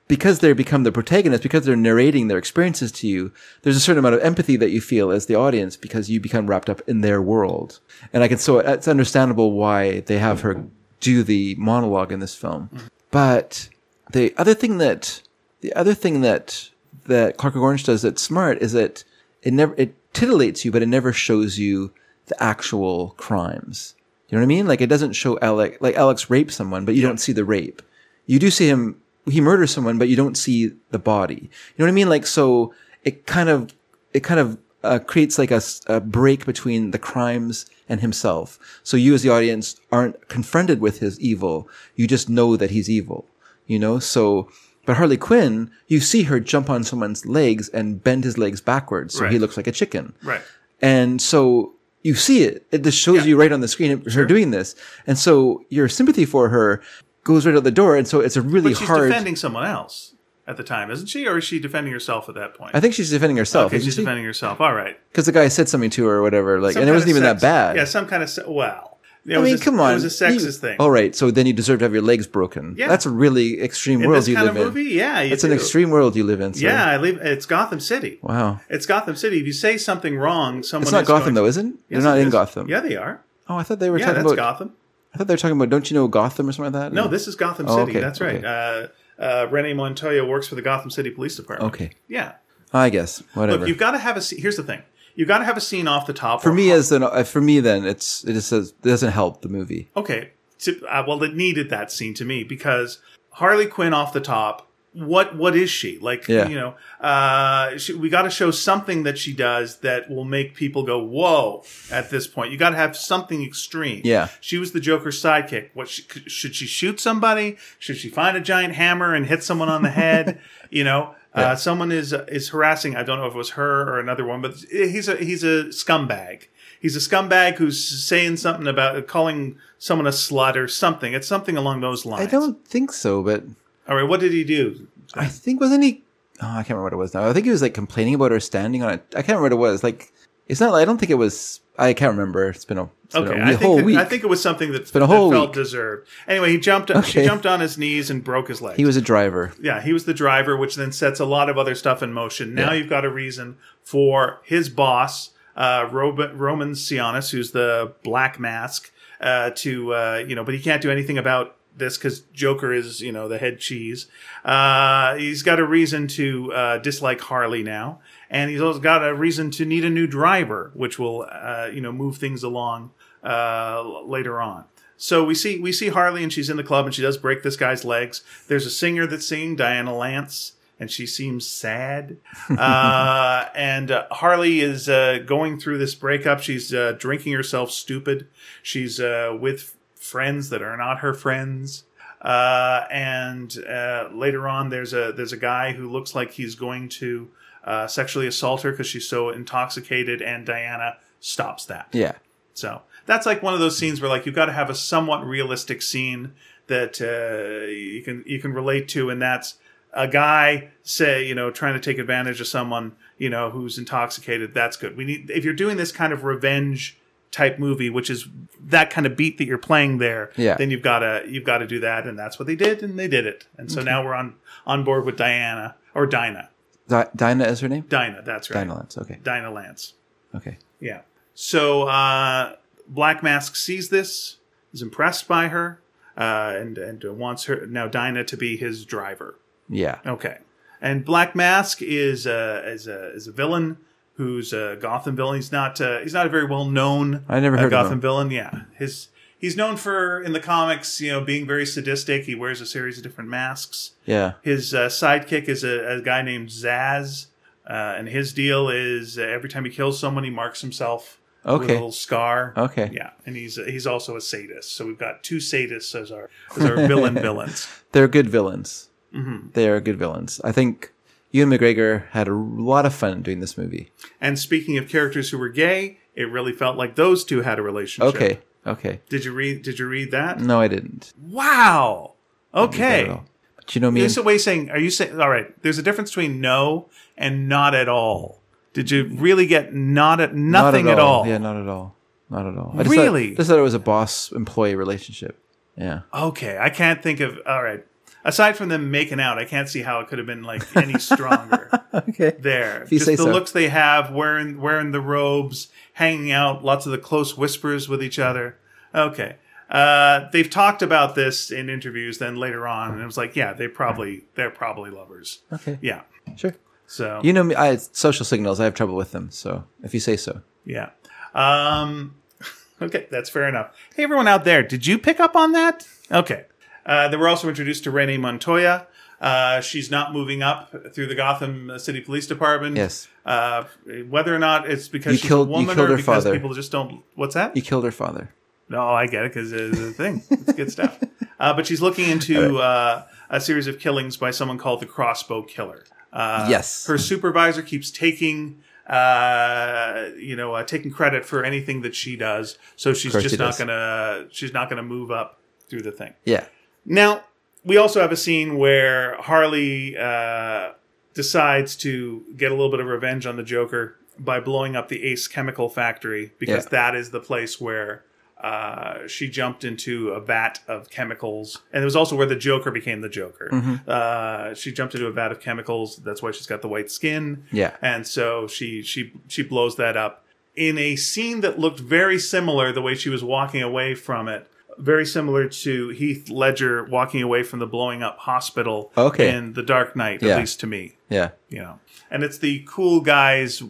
because 0.08 0.40
they 0.40 0.54
become 0.54 0.84
the 0.84 0.92
protagonist, 0.92 1.44
because 1.44 1.66
they're 1.66 1.76
narrating 1.76 2.28
their 2.28 2.38
experiences 2.38 2.92
to 2.92 3.08
you, 3.08 3.32
there's 3.64 3.76
a 3.76 3.80
certain 3.80 4.00
amount 4.00 4.16
of 4.16 4.22
empathy 4.22 4.56
that 4.58 4.70
you 4.70 4.82
feel 4.82 5.12
as 5.12 5.26
the 5.26 5.36
audience 5.36 5.76
because 5.76 6.10
you 6.10 6.20
become 6.20 6.48
wrapped 6.48 6.70
up 6.70 6.82
in 6.88 7.02
their 7.02 7.22
world. 7.22 7.80
And 8.12 8.24
I 8.24 8.28
can 8.28 8.38
so 8.38 8.60
it's 8.60 8.88
understandable 8.88 9.54
why 9.54 10.02
they 10.02 10.20
have 10.20 10.42
her 10.42 10.66
do 11.00 11.24
the 11.24 11.56
monologue 11.58 12.12
in 12.12 12.20
this 12.20 12.36
film. 12.36 12.70
But 13.12 13.70
the 14.12 14.34
other 14.38 14.54
thing 14.54 14.78
that 14.78 15.22
the 15.62 15.74
other 15.74 15.94
thing 15.94 16.22
that 16.22 16.70
that 17.06 17.38
Clockwork 17.38 17.64
Orange 17.64 17.84
does 17.84 18.02
that's 18.02 18.22
smart 18.22 18.62
is 18.62 18.74
that 18.74 19.04
it 19.42 19.54
never 19.54 19.74
it 19.78 19.96
titillates 20.14 20.64
you, 20.64 20.72
but 20.72 20.82
it 20.82 20.88
never 20.88 21.12
shows 21.12 21.58
you 21.58 21.92
the 22.28 22.42
actual 22.42 23.16
crimes. 23.18 23.96
You 24.34 24.40
know 24.40 24.46
what 24.46 24.54
I 24.54 24.56
mean? 24.58 24.68
Like 24.68 24.82
it 24.82 24.88
doesn't 24.88 25.14
show 25.14 25.38
Alex 25.44 25.78
like 25.80 25.96
Alex 25.96 26.32
rapes 26.32 26.56
someone, 26.56 26.86
but 26.86 26.96
you 26.96 27.04
don't 27.04 27.20
see 27.20 27.34
the 27.34 27.46
rape. 27.46 27.84
You 28.26 28.40
do 28.40 28.50
see 28.50 28.68
him 28.68 29.00
he 29.30 29.40
murders 29.40 29.70
someone, 29.70 30.00
but 30.00 30.10
you 30.10 30.16
don't 30.16 30.36
see 30.36 30.72
the 30.90 30.98
body. 30.98 31.36
You 31.36 31.78
know 31.78 31.86
what 31.86 31.90
I 31.90 31.94
mean? 31.94 32.10
Like 32.10 32.26
so 32.26 32.74
it 33.04 33.28
kind 33.28 33.48
of 33.48 33.72
it 34.12 34.22
kind 34.24 34.40
of 34.40 34.58
uh, 34.84 34.98
creates 34.98 35.38
like 35.38 35.52
a 35.52 36.02
break 36.02 36.48
between 36.48 36.90
the 36.90 36.98
crimes 36.98 37.68
and 37.88 38.02
himself. 38.02 38.58
So 38.82 38.98
you 38.98 39.14
as 39.14 39.22
the 39.22 39.30
audience 39.30 39.80
aren't 39.92 40.28
confronted 40.30 40.82
with 40.82 40.98
his 40.98 41.20
evil. 41.20 41.70
You 41.96 42.08
just 42.08 42.28
know 42.28 42.58
that 42.58 42.72
he's 42.72 42.90
evil. 42.90 43.28
You 43.68 43.78
know? 43.78 44.00
So 44.00 44.50
But 44.86 44.98
Harley 44.98 45.18
Quinn, 45.18 45.70
you 45.88 46.00
see 46.00 46.24
her 46.24 46.40
jump 46.40 46.70
on 46.70 46.84
someone's 46.84 47.26
legs 47.26 47.70
and 47.70 48.04
bend 48.04 48.24
his 48.24 48.38
legs 48.38 48.62
backwards, 48.62 49.14
so 49.14 49.28
he 49.28 49.40
looks 49.40 49.58
like 49.58 49.68
a 49.68 49.72
chicken. 49.72 50.14
Right. 50.24 50.42
And 50.82 51.22
so 51.22 51.74
you 52.04 52.14
see 52.16 52.44
it. 52.44 52.66
It 52.72 52.84
just 52.84 52.98
shows 53.00 53.18
Yeah. 53.18 53.24
you 53.24 53.38
right 53.40 53.52
on 53.52 53.62
the 53.62 53.68
screen 53.68 54.04
her 54.12 54.26
doing 54.26 54.52
this. 54.52 54.76
And 55.08 55.18
so 55.18 55.64
your 55.70 55.88
sympathy 55.90 56.26
for 56.26 56.50
her 56.50 56.82
goes 57.24 57.46
right 57.46 57.56
out 57.56 57.64
the 57.64 57.72
door. 57.72 57.96
And 57.98 58.08
so 58.08 58.20
it's 58.20 58.36
a 58.36 58.42
really 58.42 58.72
But 58.74 58.80
she's 58.80 58.88
hard. 58.88 59.10
defending 59.10 59.36
someone 59.36 59.66
else 59.66 60.14
at 60.46 60.58
the 60.58 60.64
time, 60.64 60.92
isn't 60.92 61.08
she? 61.08 61.26
Or 61.28 61.38
is 61.38 61.44
she 61.46 61.60
defending 61.60 61.94
herself 61.94 62.28
at 62.28 62.36
that 62.36 62.54
point? 62.56 62.76
I 62.76 62.82
think 62.82 62.94
she's 62.94 63.10
defending 63.10 63.38
herself. 63.38 63.74
okay, 63.74 63.82
she's 63.82 63.96
defending 63.96 64.26
herself. 64.26 64.60
All 64.60 64.74
right. 64.74 64.98
Because 65.12 65.26
the 65.26 65.32
guy 65.32 65.48
said 65.48 65.70
something 65.70 65.90
to 65.92 66.06
her 66.06 66.16
or 66.18 66.22
whatever. 66.22 66.60
Like, 66.60 66.74
Some 66.74 66.82
and 66.82 66.90
it 66.90 66.94
wasn't 66.94 67.12
even 67.12 67.24
sex- 67.24 67.42
that 67.42 67.48
bad. 67.48 67.76
Yeah, 67.78 67.86
some 67.86 68.06
kind 68.08 68.22
of 68.22 68.30
se- 68.30 68.44
well. 68.48 68.93
It 69.26 69.38
I 69.38 69.42
mean, 69.42 69.56
a- 69.56 69.58
come 69.58 69.80
on. 69.80 69.92
It 69.92 69.94
was 69.96 70.04
a 70.04 70.26
sexist 70.26 70.44
You- 70.46 70.52
thing. 70.52 70.76
All 70.80 70.92
right. 70.92 71.16
So 71.16 71.32
then 71.32 71.46
you 71.46 71.54
deserve 71.54 71.80
to 71.80 71.86
have 71.86 71.94
your 71.94 72.02
legs 72.02 72.28
broken. 72.28 72.76
Yeah. 72.78 72.90
That's 72.90 73.06
a 73.06 73.10
really 73.10 73.62
extreme 73.62 74.02
in 74.04 74.10
world 74.10 74.28
you 74.28 74.36
kind 74.36 74.48
live 74.48 74.58
of 74.58 74.66
movie, 74.76 74.92
in. 74.92 74.98
yeah, 74.98 75.22
It's 75.22 75.44
an 75.46 75.54
extreme 75.54 75.92
world 75.92 76.16
you 76.18 76.26
live 76.26 76.42
in. 76.42 76.54
Sir. 76.54 76.66
Yeah, 76.68 76.86
I 76.86 76.98
live. 76.98 77.18
It's 77.22 77.46
Gotham 77.46 77.80
City. 77.80 78.20
Wow. 78.22 78.60
It's 78.70 78.86
Gotham 78.86 79.16
City. 79.16 79.40
If 79.40 79.46
you 79.46 79.54
say 79.54 79.78
something 79.78 80.18
wrong, 80.18 80.62
someone 80.64 80.84
It's 80.84 80.92
not 80.92 81.06
Gotham 81.06 81.36
though, 81.36 81.46
isn't 81.46 81.68
it? 81.68 81.74
Yes, 81.90 82.04
They're 82.04 82.12
not 82.12 82.18
in. 82.20 82.30
Gotham. 82.30 82.68
Yeah, 82.68 82.82
they 82.82 82.98
are. 82.98 83.22
Oh, 83.48 83.56
I 83.56 83.64
thought 83.64 83.80
they 83.80 83.90
were 83.90 83.98
Yeah, 83.98 84.08
talking 84.08 84.24
that's 84.24 84.34
about. 84.34 84.52
Gotham. 84.54 84.74
I 85.14 85.18
thought 85.18 85.28
they 85.28 85.34
were 85.36 85.38
talking 85.38 85.56
about. 85.58 85.70
Don't 85.70 85.90
you 85.90 85.96
know 85.96 86.08
Gotham 86.10 86.50
or 86.50 86.52
something 86.52 86.74
like 86.74 86.82
that? 86.90 86.94
No, 86.94 87.08
this 87.08 87.28
is 87.28 87.36
Gotham 87.36 87.68
Oh, 87.70 87.78
City. 87.78 87.92
okay, 87.92 88.00
That's 88.02 88.20
right. 88.20 88.44
Uh, 88.44 88.88
uh, 89.20 89.48
Renee 89.52 89.74
Montoya 89.74 90.26
works 90.26 90.48
for 90.48 90.56
the 90.56 90.62
Gotham 90.62 90.90
City 90.90 91.12
Police 91.12 91.36
Department. 91.38 91.74
Okay. 91.74 91.92
Yeah. 92.10 92.34
I 92.74 92.90
guess 92.90 93.22
whatever. 93.36 93.60
Look, 93.60 93.68
you've 93.70 93.78
got 93.78 93.92
to 93.92 94.00
have 94.00 94.18
a. 94.18 94.22
Here's 94.36 94.56
the 94.58 94.64
thing. 94.64 94.82
You've 95.16 95.28
got 95.28 95.40
to 95.40 95.46
have 95.46 95.58
a 95.58 95.62
scene 95.62 95.88
off 95.88 96.08
the 96.08 96.14
top. 96.14 96.42
for 96.42 96.54
me 96.54 96.72
off- 96.72 96.78
as 96.78 96.92
an 96.92 97.04
uh, 97.04 97.24
for 97.24 97.42
me 97.42 97.60
then 97.60 97.86
it's 97.86 98.24
it 98.24 98.34
just 98.34 98.50
says 98.50 98.70
it 98.70 98.82
doesn't 98.82 99.12
help 99.12 99.42
the 99.42 99.50
movie. 99.50 99.90
okay. 99.96 100.32
To, 100.60 100.86
uh, 100.88 101.04
well, 101.06 101.22
it 101.24 101.36
needed 101.36 101.70
that 101.72 101.92
scene 101.92 102.14
to 102.14 102.24
me 102.24 102.46
because 102.46 103.00
Harley 103.32 103.66
Quinn 103.66 103.94
off 103.94 104.14
the 104.14 104.22
top. 104.22 104.70
What 104.94 105.36
what 105.36 105.56
is 105.56 105.70
she 105.72 105.98
like? 105.98 106.28
Yeah. 106.28 106.48
You 106.48 106.56
know, 106.56 106.76
uh, 107.02 107.78
she, 107.78 107.96
we 107.96 108.08
got 108.10 108.22
to 108.22 108.30
show 108.30 108.52
something 108.52 109.04
that 109.04 109.18
she 109.18 109.34
does 109.34 109.80
that 109.80 110.10
will 110.10 110.24
make 110.24 110.54
people 110.54 110.84
go 110.84 111.04
whoa. 111.04 111.64
At 111.92 112.12
this 112.12 112.28
point, 112.28 112.52
you 112.52 112.58
got 112.60 112.70
to 112.70 112.76
have 112.76 112.96
something 112.96 113.44
extreme. 113.44 114.02
Yeah. 114.06 114.30
She 114.40 114.58
was 114.60 114.72
the 114.72 114.80
Joker's 114.80 115.20
sidekick. 115.22 115.72
What 115.74 115.90
she, 115.90 116.04
should 116.28 116.56
she 116.56 116.68
shoot 116.68 117.00
somebody? 117.00 117.58
Should 117.80 117.98
she 117.98 118.08
find 118.10 118.38
a 118.38 118.42
giant 118.42 118.76
hammer 118.76 119.14
and 119.16 119.26
hit 119.26 119.44
someone 119.44 119.68
on 119.68 119.82
the 119.82 119.90
head? 119.90 120.40
you 120.70 120.84
know, 120.84 121.16
Yeah. 121.36 121.52
uh, 121.52 121.56
someone 121.56 121.92
is 121.92 122.14
is 122.14 122.50
harassing. 122.50 122.96
I 122.96 123.04
don't 123.04 123.20
know 123.20 123.26
if 123.26 123.34
it 123.34 123.38
was 123.38 123.52
her 123.52 123.82
or 123.90 124.00
another 124.00 124.26
one, 124.26 124.42
but 124.42 124.56
he's 124.72 125.08
a 125.08 125.16
he's 125.18 125.44
a 125.44 125.66
scumbag. 125.66 126.44
He's 126.80 126.96
a 126.96 127.00
scumbag 127.00 127.56
who's 127.56 128.04
saying 128.04 128.38
something 128.38 128.68
about 128.68 129.08
calling 129.08 129.58
someone 129.80 130.06
a 130.06 130.12
slut 130.12 130.56
or 130.56 130.68
something. 130.68 131.14
It's 131.14 131.28
something 131.28 131.56
along 131.58 131.82
those 131.82 132.06
lines. 132.06 132.28
I 132.28 132.30
don't 132.30 132.66
think 132.68 132.92
so, 132.92 133.24
but 133.24 133.44
All 133.88 133.96
right, 133.96 134.08
what 134.08 134.20
did 134.20 134.34
he 134.34 134.44
do? 134.44 134.88
I 135.14 135.28
think 135.28 135.62
wasn't 135.62 135.84
he? 135.84 136.04
Oh, 136.42 136.48
I 136.48 136.56
can't 136.64 136.70
remember 136.72 136.84
what 136.84 136.94
it 136.94 136.98
was 136.98 137.14
now. 137.14 137.30
I 137.30 137.34
think 137.34 137.46
he 137.46 137.52
was 137.52 137.62
like 137.62 137.74
complaining 137.74 138.16
about 138.16 138.32
her 138.32 138.40
standing 138.40 138.84
on 138.84 138.94
it. 138.96 139.06
I 139.12 139.22
can't 139.22 139.40
remember 139.40 139.44
what 139.44 139.70
it 139.70 139.72
was. 139.72 139.84
Like 139.84 140.12
it's 140.48 140.60
not. 140.60 140.74
I 140.74 140.86
don't 140.86 140.98
think 140.98 141.10
it 141.10 141.16
was. 141.16 141.62
I 141.78 141.94
can't 141.94 142.12
remember. 142.18 142.50
It's 142.50 142.66
been 142.66 142.78
a, 142.78 142.90
Okay, 143.16 143.42
I 143.42 143.56
think 143.56 143.80
it, 143.80 143.86
week. 143.86 143.98
I 143.98 144.06
think 144.06 144.24
it 144.24 144.28
was 144.28 144.42
something 144.42 144.72
that, 144.72 144.86
that 144.88 145.08
felt 145.08 145.32
week. 145.34 145.52
deserved. 145.54 146.08
Anyway, 146.28 146.52
he 146.52 146.60
jumped. 146.60 146.92
She 147.06 147.24
jumped 147.24 147.46
on 147.46 147.60
his 147.60 147.78
knees 147.78 148.10
and 148.10 148.24
broke 148.24 148.48
his 148.48 148.62
leg. 148.62 148.78
he 148.78 148.86
was 148.86 148.98
a 148.98 149.02
driver. 149.02 149.54
Yeah, 149.62 149.82
he 149.82 149.94
was 149.94 150.06
the 150.06 150.14
driver, 150.14 150.56
which 150.58 150.76
then 150.76 150.92
sets 150.92 151.20
a 151.20 151.26
lot 151.26 151.50
of 151.50 151.58
other 151.58 151.76
stuff 151.76 152.02
in 152.02 152.14
motion. 152.14 152.54
Now 152.56 152.72
Yeah. 152.72 152.80
you've 152.80 152.90
got 152.90 153.06
a 153.06 153.10
reason 153.10 153.58
for 153.84 154.40
his 154.44 154.70
boss, 154.70 155.32
uh, 155.56 155.88
Roman, 155.92 156.38
Roman 156.38 156.72
Sionis, 156.72 157.32
who's 157.32 157.52
the 157.52 157.94
Black 158.04 158.40
Mask, 158.40 158.92
uh, 159.22 159.52
to 159.56 159.94
uh, 159.94 160.24
you 160.28 160.36
know, 160.36 160.44
but 160.44 160.54
he 160.54 160.60
can't 160.62 160.82
do 160.82 160.90
anything 160.92 161.18
about 161.18 161.56
this 161.76 161.98
because 161.98 162.20
Joker 162.34 162.72
is 162.72 163.02
you 163.02 163.12
know 163.12 163.28
the 163.28 163.38
head 163.40 163.60
cheese. 163.60 164.08
Uh, 164.46 165.16
he's 165.16 165.42
got 165.44 165.60
a 165.60 165.66
reason 165.66 166.08
to 166.10 166.52
uh, 166.54 166.78
dislike 166.80 167.20
Harley 167.22 167.64
now, 167.64 168.00
and 168.30 168.52
he's 168.52 168.62
also 168.62 168.80
got 168.80 169.08
a 169.08 169.14
reason 169.14 169.50
to 169.52 169.66
need 169.66 169.84
a 169.86 169.90
new 169.90 170.06
driver, 170.08 170.72
which 170.74 171.00
will 171.00 171.26
uh, 171.32 171.70
you 171.74 171.82
know 171.82 171.92
move 171.92 172.18
things 172.18 172.44
along 172.44 172.92
uh, 173.24 173.84
later 174.06 174.42
on. 174.42 174.66
So 174.98 175.24
we 175.24 175.36
see 175.36 175.60
we 175.60 175.72
see 175.72 175.90
Harley 175.90 176.24
and 176.24 176.32
she's 176.32 176.50
in 176.50 176.58
the 176.58 176.64
club 176.64 176.86
and 176.86 176.96
she 176.96 177.02
does 177.02 177.18
break 177.18 177.44
this 177.44 177.58
guy's 177.58 177.84
legs. 177.84 178.24
There's 178.48 178.66
a 178.66 178.70
singer 178.70 179.06
that's 179.06 179.28
singing 179.28 179.56
Diana 179.56 179.96
Lance 179.96 180.54
and 180.80 180.90
she 180.90 181.06
seems 181.06 181.48
sad. 181.48 182.18
uh, 182.50 183.46
and 183.56 183.92
uh, 183.92 184.06
Harley 184.12 184.62
is 184.62 184.88
uh, 184.90 185.20
going 185.26 185.60
through 185.60 185.78
this 185.78 185.96
breakup. 185.96 186.40
She's 186.40 186.74
uh, 186.74 186.96
drinking 186.98 187.34
herself 187.34 187.72
stupid. 187.72 188.28
She's 188.62 189.00
uh, 189.00 189.36
with 189.40 189.76
friends 189.96 190.50
that 190.50 190.62
are 190.62 190.78
not 190.78 191.00
her 191.00 191.14
friends. 191.14 191.86
Uh, 192.22 192.86
and 192.90 193.58
uh, 193.68 194.10
later 194.14 194.48
on, 194.48 194.70
there's 194.70 194.94
a 194.94 195.12
there's 195.12 195.34
a 195.34 195.38
guy 195.38 195.74
who 195.74 195.90
looks 195.90 196.16
like 196.16 196.32
he's 196.32 196.56
going 196.56 196.88
to 196.88 197.30
uh, 197.66 197.88
sexually 197.88 198.28
assault 198.28 198.62
her 198.62 198.72
because 198.72 198.88
she's 198.88 199.08
so 199.08 199.30
intoxicated, 199.30 200.22
and 200.22 200.46
Diana 200.46 200.98
stops 201.20 201.66
that. 201.66 201.90
Yeah. 201.92 202.14
So 202.54 202.82
that's 203.06 203.26
like 203.26 203.44
one 203.44 203.54
of 203.54 203.60
those 203.60 203.78
scenes 203.78 204.02
where 204.02 204.10
like 204.10 204.26
you've 204.26 204.36
got 204.36 204.46
to 204.46 204.54
have 204.54 204.70
a 204.70 204.76
somewhat 204.76 205.26
realistic 205.26 205.82
scene 205.82 206.34
that 206.68 207.02
uh, 207.02 207.68
you 207.68 208.02
can 208.02 208.24
you 208.26 208.40
can 208.40 208.54
relate 208.54 208.88
to, 208.90 209.10
and 209.10 209.22
that's 209.22 209.56
a 209.94 210.08
guy 210.08 210.70
say 210.82 211.26
you 211.26 211.36
know 211.36 211.52
trying 211.52 211.74
to 211.74 211.80
take 211.80 211.98
advantage 211.98 212.42
of 212.42 212.48
someone 212.48 212.96
you 213.18 213.30
know 213.30 213.50
who's 213.50 213.78
intoxicated. 213.78 214.54
That's 214.54 214.78
good. 214.78 214.98
We 214.98 215.06
need 215.06 215.30
if 215.30 215.44
you're 215.44 215.54
doing 215.54 215.78
this 215.78 215.92
kind 215.92 216.14
of 216.14 216.24
revenge 216.24 216.98
type 217.32 217.60
movie, 217.60 217.90
which 217.90 218.10
is 218.10 218.28
that 218.62 218.90
kind 218.90 219.06
of 219.06 219.18
beat 219.18 219.38
that 219.40 219.46
you're 219.46 219.58
playing 219.58 219.98
there. 219.98 220.32
Yeah. 220.38 220.56
Then 220.56 220.72
you've 220.72 220.84
got 220.84 221.00
to 221.00 221.24
you've 221.28 221.44
got 221.44 221.58
to 221.58 221.68
do 221.68 221.80
that, 221.82 222.08
and 222.08 222.18
that's 222.18 222.40
what 222.40 222.48
they 222.48 222.56
did, 222.56 222.82
and 222.82 222.98
they 222.98 223.08
did 223.08 223.26
it. 223.26 223.48
And 223.58 223.72
so 223.72 223.82
now 223.82 224.04
we're 224.06 224.14
on 224.14 224.36
on 224.66 224.84
board 224.86 225.06
with 225.06 225.18
Diana 225.18 225.76
or 225.94 226.06
Dinah. 226.06 226.50
Di- 226.88 227.10
Dinah 227.16 227.46
is 227.46 227.60
her 227.62 227.70
name. 227.70 227.86
Dinah, 227.88 228.22
that's 228.26 228.50
right. 228.50 228.60
Dinah 228.60 228.76
Lance. 228.76 228.98
Okay. 228.98 229.20
Dinah 229.24 229.52
Lance. 229.52 229.94
Okay. 230.36 230.58
Yeah. 230.80 231.02
So 231.34 231.84
uh, 231.84 232.56
Black 232.88 233.24
Mask 233.24 233.56
sees 233.56 233.90
this, 233.90 234.38
is 234.74 234.82
impressed 234.82 235.28
by 235.28 235.48
her, 235.50 235.82
uh, 236.18 236.54
and 236.56 236.78
and 236.78 237.04
wants 237.18 237.46
her 237.46 237.66
now 237.66 237.88
Dinah 237.88 238.24
to 238.26 238.38
be 238.38 238.58
his 238.58 238.86
driver. 238.86 239.40
Yeah. 239.70 240.00
Okay. 240.06 240.38
And 240.82 241.06
Black 241.06 241.36
Mask 241.36 241.82
is 241.82 242.28
uh, 242.28 242.62
is 242.66 242.88
a 242.88 243.14
is 243.14 243.28
a 243.28 243.32
villain 243.32 243.78
who's 244.16 244.54
a 244.54 244.78
Gotham 244.80 245.16
villain. 245.16 245.38
He's 245.38 245.52
not 245.52 245.80
uh, 245.80 246.00
he's 246.00 246.14
not 246.14 246.26
a 246.26 246.30
very 246.30 246.46
well 246.46 246.66
known 246.66 247.24
I 247.28 247.40
never 247.40 247.58
heard 247.58 247.66
of 247.66 247.72
Gotham 247.72 247.94
him. 247.94 248.02
villain. 248.02 248.32
Yeah. 248.32 248.64
His 248.78 249.08
he's 249.38 249.56
known 249.58 249.78
for 249.78 250.22
in 250.22 250.34
the 250.34 250.40
comics, 250.40 251.02
you 251.02 251.12
know, 251.12 251.22
being 251.22 251.48
very 251.48 251.66
sadistic. 251.66 252.26
He 252.26 252.36
wears 252.36 252.62
a 252.62 252.66
series 252.66 252.98
of 252.98 253.04
different 253.04 253.30
masks. 253.30 253.92
Yeah. 254.06 254.34
His 254.42 254.74
uh, 254.74 254.88
sidekick 254.88 255.48
is 255.48 255.64
a, 255.64 255.98
a 255.98 256.02
guy 256.02 256.22
named 256.22 256.50
Zsasz, 256.50 257.28
uh, 257.68 257.96
and 257.98 258.10
his 258.10 258.34
deal 258.34 258.70
is 258.70 259.18
uh, 259.18 259.22
every 259.22 259.50
time 259.50 259.66
he 259.66 259.72
kills 259.72 260.00
someone, 260.00 260.24
he 260.24 260.30
marks 260.30 260.62
himself 260.62 261.20
Okay. 261.46 261.66
a 261.66 261.74
little 261.74 261.92
scar. 261.92 262.54
Okay. 262.56 262.90
Yeah, 262.94 263.12
and 263.26 263.36
he's 263.36 263.56
he's 263.56 263.86
also 263.86 264.16
a 264.16 264.22
sadist. 264.22 264.76
So 264.76 264.86
we've 264.86 264.98
got 264.98 265.24
two 265.24 265.38
sadists 265.38 266.00
as 266.00 266.12
our 266.12 266.30
as 266.56 266.66
our 266.66 266.76
villain 266.88 267.14
villains. 267.28 267.68
They're 267.92 268.08
good 268.08 268.30
villains. 268.30 268.90
Mm-hmm. 269.14 269.50
They 269.54 269.68
are 269.70 269.80
good 269.80 269.98
villains. 269.98 270.42
I 270.44 270.52
think 270.52 270.92
Ewan 271.32 271.50
McGregor 271.50 272.08
had 272.10 272.28
a 272.28 272.34
lot 272.34 272.86
of 272.86 272.94
fun 272.94 273.22
doing 273.22 273.40
this 273.40 273.58
movie. 273.58 273.92
And 274.22 274.40
speaking 274.40 274.78
of 274.78 274.88
characters 274.88 275.30
who 275.32 275.38
were 275.38 275.50
gay, 275.50 276.00
it 276.16 276.30
really 276.30 276.54
felt 276.54 276.78
like 276.78 276.96
those 276.96 277.24
two 277.26 277.42
had 277.42 277.60
a 277.60 277.62
relationship. 277.62 278.16
Okay. 278.16 278.40
Okay. 278.66 279.02
Did 279.10 279.26
you 279.26 279.34
read? 279.34 279.62
Did 279.64 279.80
you 279.80 279.88
read 279.88 280.12
that? 280.12 280.40
No, 280.40 280.62
I 280.62 280.68
didn't. 280.68 281.12
Wow. 281.20 282.14
Okay. 282.54 283.20
But 283.56 283.76
you 283.76 283.82
know 283.82 283.92
me. 283.92 284.02
Is 284.02 284.18
a 284.18 284.24
way 284.24 284.38
saying? 284.38 284.70
Are 284.70 284.80
you 284.80 284.90
saying? 284.90 285.20
All 285.20 285.30
right. 285.30 285.62
There's 285.64 285.78
a 285.78 285.84
difference 285.84 286.12
between 286.12 286.40
no 286.40 286.90
and 287.18 287.50
not 287.50 287.76
at 287.76 287.90
all. 287.90 288.43
Did 288.74 288.90
you 288.92 289.06
really 289.14 289.46
get 289.46 289.74
not 289.74 290.20
at 290.20 290.34
nothing 290.36 290.86
not 290.86 290.94
at 290.94 291.00
all? 291.00 291.28
Yeah, 291.28 291.38
not 291.38 291.56
at 291.58 291.68
all. 291.68 291.96
Not 292.30 292.48
at 292.48 292.58
all. 292.58 292.72
I 292.74 292.84
just 292.84 292.90
Really? 292.90 293.30
Thought, 293.30 293.38
just 293.38 293.50
thought 293.50 293.60
it 293.60 293.64
was 293.64 293.74
a 293.76 293.80
boss 293.80 294.32
employee 294.32 294.76
relationship. 294.76 295.38
Yeah. 295.78 296.02
Okay, 296.14 296.58
I 296.60 296.70
can't 296.70 297.02
think 297.02 297.20
of. 297.20 297.38
All 297.46 297.64
right. 297.64 297.86
Aside 298.26 298.56
from 298.56 298.70
them 298.70 298.90
making 298.90 299.20
out, 299.20 299.38
I 299.38 299.44
can't 299.46 299.68
see 299.68 299.82
how 299.82 300.00
it 300.00 300.08
could 300.08 300.18
have 300.18 300.26
been 300.26 300.44
like 300.44 300.64
any 300.78 300.98
stronger 300.98 301.70
Okay. 301.94 302.34
there. 302.40 302.88
you 302.90 302.98
Just 302.98 303.12
the 303.12 303.18
so. 303.18 303.26
looks 303.30 303.52
they 303.52 303.68
have, 303.70 304.12
wearing 304.12 304.62
wearing 304.62 304.92
the 304.92 305.02
robes, 305.02 305.68
hanging 305.94 306.32
out, 306.32 306.64
lots 306.64 306.86
of 306.86 306.92
the 306.94 306.98
close 306.98 307.38
whispers 307.38 307.90
with 307.90 308.02
each 308.02 308.18
other. 308.20 308.58
Okay. 308.96 309.36
Uh, 309.70 310.30
they've 310.32 310.50
talked 310.50 310.82
about 310.82 311.16
this 311.16 311.52
in 311.52 311.70
interviews. 311.70 312.18
Then 312.18 312.38
later 312.38 312.66
on, 312.68 312.94
and 312.94 313.02
it 313.02 313.06
was 313.06 313.18
like, 313.18 313.36
yeah, 313.36 313.54
they 313.54 313.68
probably 313.68 314.24
they're 314.36 314.50
probably 314.52 314.90
lovers. 314.90 315.40
Okay. 315.52 315.78
Yeah. 315.82 316.02
Sure. 316.38 316.56
So 316.94 317.22
You 317.24 317.34
know 317.34 317.44
me. 317.44 317.56
I 317.56 317.78
social 317.78 318.24
signals. 318.24 318.60
I 318.60 318.66
have 318.66 318.76
trouble 318.76 318.96
with 318.96 319.12
them. 319.14 319.32
So 319.32 319.64
if 319.82 319.96
you 319.96 320.00
say 320.00 320.16
so. 320.16 320.42
Yeah. 320.64 320.90
Um, 321.34 322.16
okay, 322.82 323.08
that's 323.10 323.32
fair 323.32 323.48
enough. 323.50 323.72
Hey, 323.96 324.04
everyone 324.04 324.28
out 324.28 324.44
there, 324.44 324.62
did 324.62 324.86
you 324.86 325.00
pick 325.00 325.20
up 325.20 325.36
on 325.36 325.54
that? 325.54 325.88
Okay. 326.12 326.46
Uh, 326.86 327.08
then 327.08 327.20
we're 327.20 327.30
also 327.30 327.50
introduced 327.50 327.84
to 327.86 327.92
Renee 327.92 328.18
Montoya. 328.18 328.86
Uh, 329.20 329.60
she's 329.62 329.90
not 329.90 330.14
moving 330.14 330.44
up 330.44 330.94
through 330.94 331.08
the 331.08 331.16
Gotham 331.16 331.80
City 331.80 332.00
Police 332.00 332.28
Department. 332.28 332.76
Yes. 332.76 333.08
Uh, 333.26 333.64
whether 334.10 334.36
or 334.36 334.40
not 334.40 334.70
it's 334.70 334.88
because 334.88 335.14
You 335.14 335.18
she's 335.18 335.28
killed- 335.30 335.48
a 335.48 335.52
woman 335.52 335.74
killed 335.76 335.88
or 335.90 335.92
her 335.94 335.98
because 335.98 336.24
father. 336.26 336.34
people 336.36 336.54
just 336.54 336.72
don't. 336.72 337.02
What's 337.16 337.34
that? 337.34 337.56
You 337.56 337.64
killed 337.64 337.86
her 337.86 337.92
father. 337.92 338.30
No, 338.70 338.88
I 338.88 339.08
get 339.08 339.24
it 339.26 339.34
because 339.34 339.52
it's 339.52 339.80
a 339.80 339.92
thing. 339.94 340.22
It's 340.30 340.54
good 340.54 340.72
stuff. 340.72 341.00
Uh, 341.40 341.52
but 341.54 341.68
she's 341.68 341.82
looking 341.82 342.10
into 342.10 342.60
uh, 342.60 343.04
a 343.30 343.42
series 343.42 343.68
of 343.68 343.78
killings 343.78 344.16
by 344.16 344.32
someone 344.32 344.58
called 344.58 344.80
the 344.80 344.86
Crossbow 344.86 345.42
Killer. 345.42 345.84
Uh, 346.14 346.46
Yes. 346.50 346.86
her 346.86 346.98
supervisor 346.98 347.62
keeps 347.62 347.92
taking. 347.92 348.62
Uh, 348.86 350.10
you 350.18 350.36
know, 350.36 350.54
uh, 350.54 350.64
taking 350.64 350.92
credit 350.92 351.26
for 351.26 351.44
anything 351.44 351.82
that 351.82 351.96
she 351.96 352.16
does, 352.18 352.58
so 352.76 352.94
she's 352.94 353.14
just 353.14 353.30
she 353.30 353.38
not 353.38 353.46
does. 353.52 353.58
gonna 353.60 354.26
she's 354.30 354.52
not 354.54 354.70
gonna 354.70 354.84
move 354.84 355.10
up 355.10 355.40
through 355.70 355.82
the 355.82 355.92
thing. 355.92 356.14
Yeah. 356.26 356.46
Now, 356.86 357.24
we 357.64 357.78
also 357.78 358.02
have 358.02 358.12
a 358.12 358.18
scene 358.18 358.58
where 358.58 359.16
Harley 359.22 359.96
uh, 359.98 360.72
decides 361.14 361.78
to 361.78 362.24
get 362.36 362.52
a 362.52 362.56
little 362.56 362.72
bit 362.72 362.82
of 362.82 362.88
revenge 362.88 363.26
on 363.26 363.38
the 363.38 363.44
Joker 363.44 363.96
by 364.20 364.40
blowing 364.42 364.76
up 364.76 364.90
the 364.90 365.04
Ace 365.06 365.28
Chemical 365.30 365.70
Factory 365.70 366.32
because 366.38 366.66
Yeah. 366.66 366.70
that 366.72 366.96
is 366.96 367.12
the 367.12 367.22
place 367.22 367.62
where 367.62 368.04
uh, 368.44 369.08
she 369.08 369.30
jumped 369.30 369.64
into 369.64 370.10
a 370.10 370.20
vat 370.20 370.60
of 370.68 370.90
chemicals. 370.90 371.62
And 371.72 371.82
it 371.82 371.86
was 371.86 371.96
also 371.96 372.16
where 372.16 372.28
the 372.28 372.36
Joker 372.36 372.72
became 372.72 373.02
the 373.02 373.10
Joker. 373.10 373.50
Mm-hmm. 373.52 373.76
Uh, 373.88 374.54
she 374.54 374.72
jumped 374.74 374.94
into 374.96 375.08
a 375.08 375.12
vat 375.12 375.32
of 375.32 375.40
chemicals. 375.40 375.98
That's 375.98 376.22
why 376.22 376.32
she's 376.32 376.46
got 376.46 376.62
the 376.62 376.68
white 376.68 376.92
skin. 376.92 377.46
Yeah. 377.52 377.76
And 377.82 378.06
so 378.06 378.48
she 378.48 378.84
she 378.84 379.14
she 379.28 379.44
blows 379.44 379.78
that 379.78 379.96
up 379.96 380.26
in 380.56 380.78
a 380.78 380.96
scene 380.98 381.42
that 381.42 381.58
looked 381.58 381.80
very 381.80 382.20
similar 382.20 382.72
the 382.72 382.82
way 382.82 382.96
she 382.96 383.10
was 383.10 383.24
walking 383.24 383.62
away 383.64 383.96
from 383.96 384.28
it. 384.28 384.48
Very 384.78 385.06
similar 385.06 385.48
to 385.48 385.90
Heath 385.90 386.30
Ledger 386.30 386.84
walking 386.84 387.22
away 387.22 387.44
from 387.44 387.60
the 387.60 387.68
blowing 387.68 388.02
up 388.04 388.18
hospital 388.20 388.92
Okay. 388.98 389.30
in 389.36 389.54
The 389.54 389.62
Dark 389.64 389.96
Knight, 389.96 390.22
Yeah. 390.22 390.34
at 390.34 390.40
least 390.40 390.60
to 390.62 390.68
me. 390.68 390.94
Yeah. 391.10 391.30
You 391.48 391.60
know. 391.60 391.80
And 392.12 392.24
it's 392.24 392.40
the 392.40 392.64
cool 392.68 393.00
guys 393.00 393.62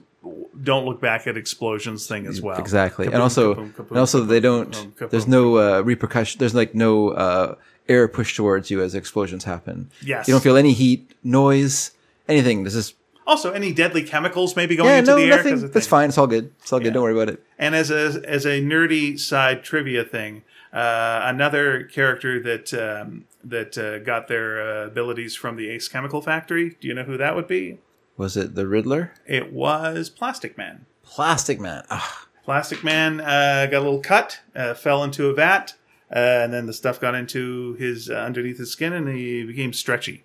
don't 0.62 0.86
look 0.86 1.02
back 1.02 1.28
at 1.28 1.38
explosions 1.38 2.08
thing 2.08 2.26
as 2.28 2.42
well. 2.42 2.58
Exactly. 2.60 3.08
Kaboom, 3.08 3.14
and 3.14 3.22
also, 3.22 3.56
kaboom, 3.56 3.74
kaboom, 3.74 3.90
and 3.90 3.98
also 4.00 4.24
they 4.24 4.40
don't. 4.40 4.98
There's 5.12 5.28
no 5.28 5.58
uh, 5.58 5.82
repercussion. 5.82 6.40
There's 6.40 6.56
like 6.56 6.74
no 6.74 7.10
uh, 7.10 7.56
air 7.90 8.08
pushed 8.08 8.36
towards 8.36 8.72
you 8.72 8.82
as 8.82 8.96
explosions 8.96 9.44
happen. 9.44 9.90
Yes. 10.02 10.28
You 10.28 10.34
don't 10.34 10.42
feel 10.42 10.58
any 10.58 10.74
heat, 10.74 11.12
noise, 11.24 11.92
anything. 12.28 12.64
This 12.64 12.76
is 12.76 12.94
Also, 13.26 13.52
any 13.52 13.74
deadly 13.74 14.04
chemicals 14.04 14.56
maybe 14.56 14.76
going 14.76 14.90
yeah, 14.90 15.00
into 15.00 15.12
no, 15.12 15.18
the 15.18 15.24
air? 15.24 15.38
nothing. 15.38 15.72
That's 15.72 15.88
fine. 15.88 16.10
It's 16.10 16.18
all 16.18 16.28
good. 16.28 16.52
It's 16.62 16.72
all 16.74 16.80
good. 16.80 16.88
Yeah. 16.88 16.94
Don't 16.94 17.04
worry 17.04 17.14
about 17.14 17.30
it. 17.30 17.44
And 17.58 17.76
as 17.76 17.92
a 17.92 18.22
as 18.26 18.46
a 18.46 18.62
nerdy 18.62 19.20
side 19.20 19.64
trivia 19.64 20.04
thing, 20.04 20.44
uh, 20.72 21.22
another 21.24 21.84
character 21.84 22.42
that 22.44 22.74
um, 22.74 23.26
that 23.44 23.78
uh, 23.78 24.00
got 24.00 24.28
their 24.28 24.62
uh, 24.62 24.88
abilities 24.88 25.36
from 25.36 25.56
the 25.56 25.70
Ace 25.70 25.88
Chemical 25.88 26.22
Factory. 26.22 26.78
Do 26.80 26.88
you 26.88 26.94
know 26.94 27.04
who 27.04 27.18
that 27.18 27.36
would 27.36 27.48
be? 27.48 27.80
Was 28.18 28.38
it 28.38 28.56
the 28.56 28.68
Riddler? 28.68 29.14
It 29.26 29.52
was 29.52 30.10
Plastic 30.10 30.58
Man. 30.58 30.86
Plastic 31.04 31.60
Man. 31.60 31.84
Ah, 31.90 32.28
Plastic 32.46 32.84
Man 32.84 33.22
uh, 33.22 33.68
got 33.72 33.80
a 33.80 33.86
little 33.86 34.02
cut, 34.02 34.40
uh, 34.56 34.74
fell 34.74 35.04
into 35.04 35.28
a 35.28 35.34
vat, 35.34 35.74
uh, 36.12 36.20
and 36.20 36.54
then 36.54 36.66
the 36.66 36.74
stuff 36.74 37.00
got 37.00 37.16
into 37.16 37.74
his 37.76 38.10
uh, 38.10 38.16
underneath 38.16 38.58
his 38.58 38.72
skin, 38.72 38.94
and 38.94 39.08
he 39.08 39.44
became 39.44 39.74
stretchy. 39.74 40.24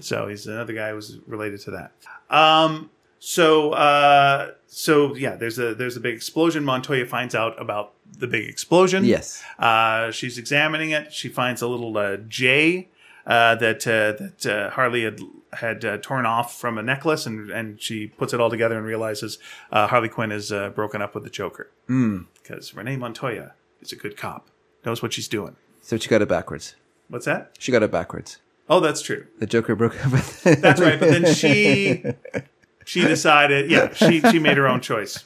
so 0.00 0.28
he's 0.28 0.46
another 0.46 0.72
guy 0.72 0.90
who 0.90 0.96
was 0.96 1.18
related 1.26 1.60
to 1.60 1.70
that. 1.72 1.92
Um, 2.34 2.90
so 3.18 3.72
uh, 3.72 4.52
so 4.66 5.14
yeah, 5.16 5.36
there's 5.36 5.58
a 5.58 5.74
there's 5.74 5.96
a 5.96 6.00
big 6.00 6.14
explosion. 6.14 6.64
Montoya 6.64 7.06
finds 7.06 7.34
out 7.34 7.60
about 7.60 7.92
the 8.18 8.26
big 8.26 8.48
explosion. 8.48 9.04
Yes. 9.04 9.42
Uh, 9.58 10.10
she's 10.10 10.38
examining 10.38 10.90
it. 10.90 11.12
She 11.12 11.28
finds 11.28 11.62
a 11.62 11.66
little 11.66 11.96
uh, 11.98 12.16
J 12.28 12.88
uh, 13.26 13.56
that 13.56 13.86
uh, 13.86 14.12
that 14.22 14.46
uh, 14.46 14.70
Harley 14.70 15.02
had 15.04 15.20
had 15.54 15.84
uh, 15.84 15.98
torn 15.98 16.26
off 16.26 16.58
from 16.58 16.78
a 16.78 16.82
necklace, 16.82 17.26
and 17.26 17.50
and 17.50 17.80
she 17.80 18.06
puts 18.08 18.32
it 18.32 18.40
all 18.40 18.50
together 18.50 18.76
and 18.76 18.86
realizes 18.86 19.38
uh, 19.72 19.86
Harley 19.86 20.08
Quinn 20.08 20.32
is 20.32 20.52
uh, 20.52 20.70
broken 20.70 21.00
up 21.02 21.14
with 21.14 21.24
the 21.24 21.30
Joker 21.30 21.70
because 21.86 22.74
Renee 22.74 22.96
Montoya 22.96 23.52
is 23.80 23.92
a 23.92 23.96
good 23.96 24.16
cop, 24.16 24.48
knows 24.84 25.02
what 25.02 25.12
she's 25.12 25.28
doing. 25.28 25.56
So 25.82 25.96
she 25.96 26.08
got 26.08 26.22
it 26.22 26.28
backwards. 26.28 26.74
What's 27.08 27.26
that? 27.26 27.52
She 27.58 27.70
got 27.72 27.82
it 27.82 27.92
backwards. 27.92 28.38
Oh, 28.68 28.80
that's 28.80 29.00
true. 29.00 29.26
The 29.38 29.46
Joker 29.46 29.76
broke 29.76 30.04
up 30.04 30.10
with. 30.10 30.42
That's 30.60 30.80
right. 30.80 30.98
But 30.98 31.08
then 31.10 31.32
she 31.34 32.02
she 32.84 33.02
decided, 33.02 33.70
yeah, 33.70 33.92
she 33.94 34.20
she 34.22 34.40
made 34.40 34.56
her 34.56 34.66
own 34.66 34.80
choice. 34.80 35.24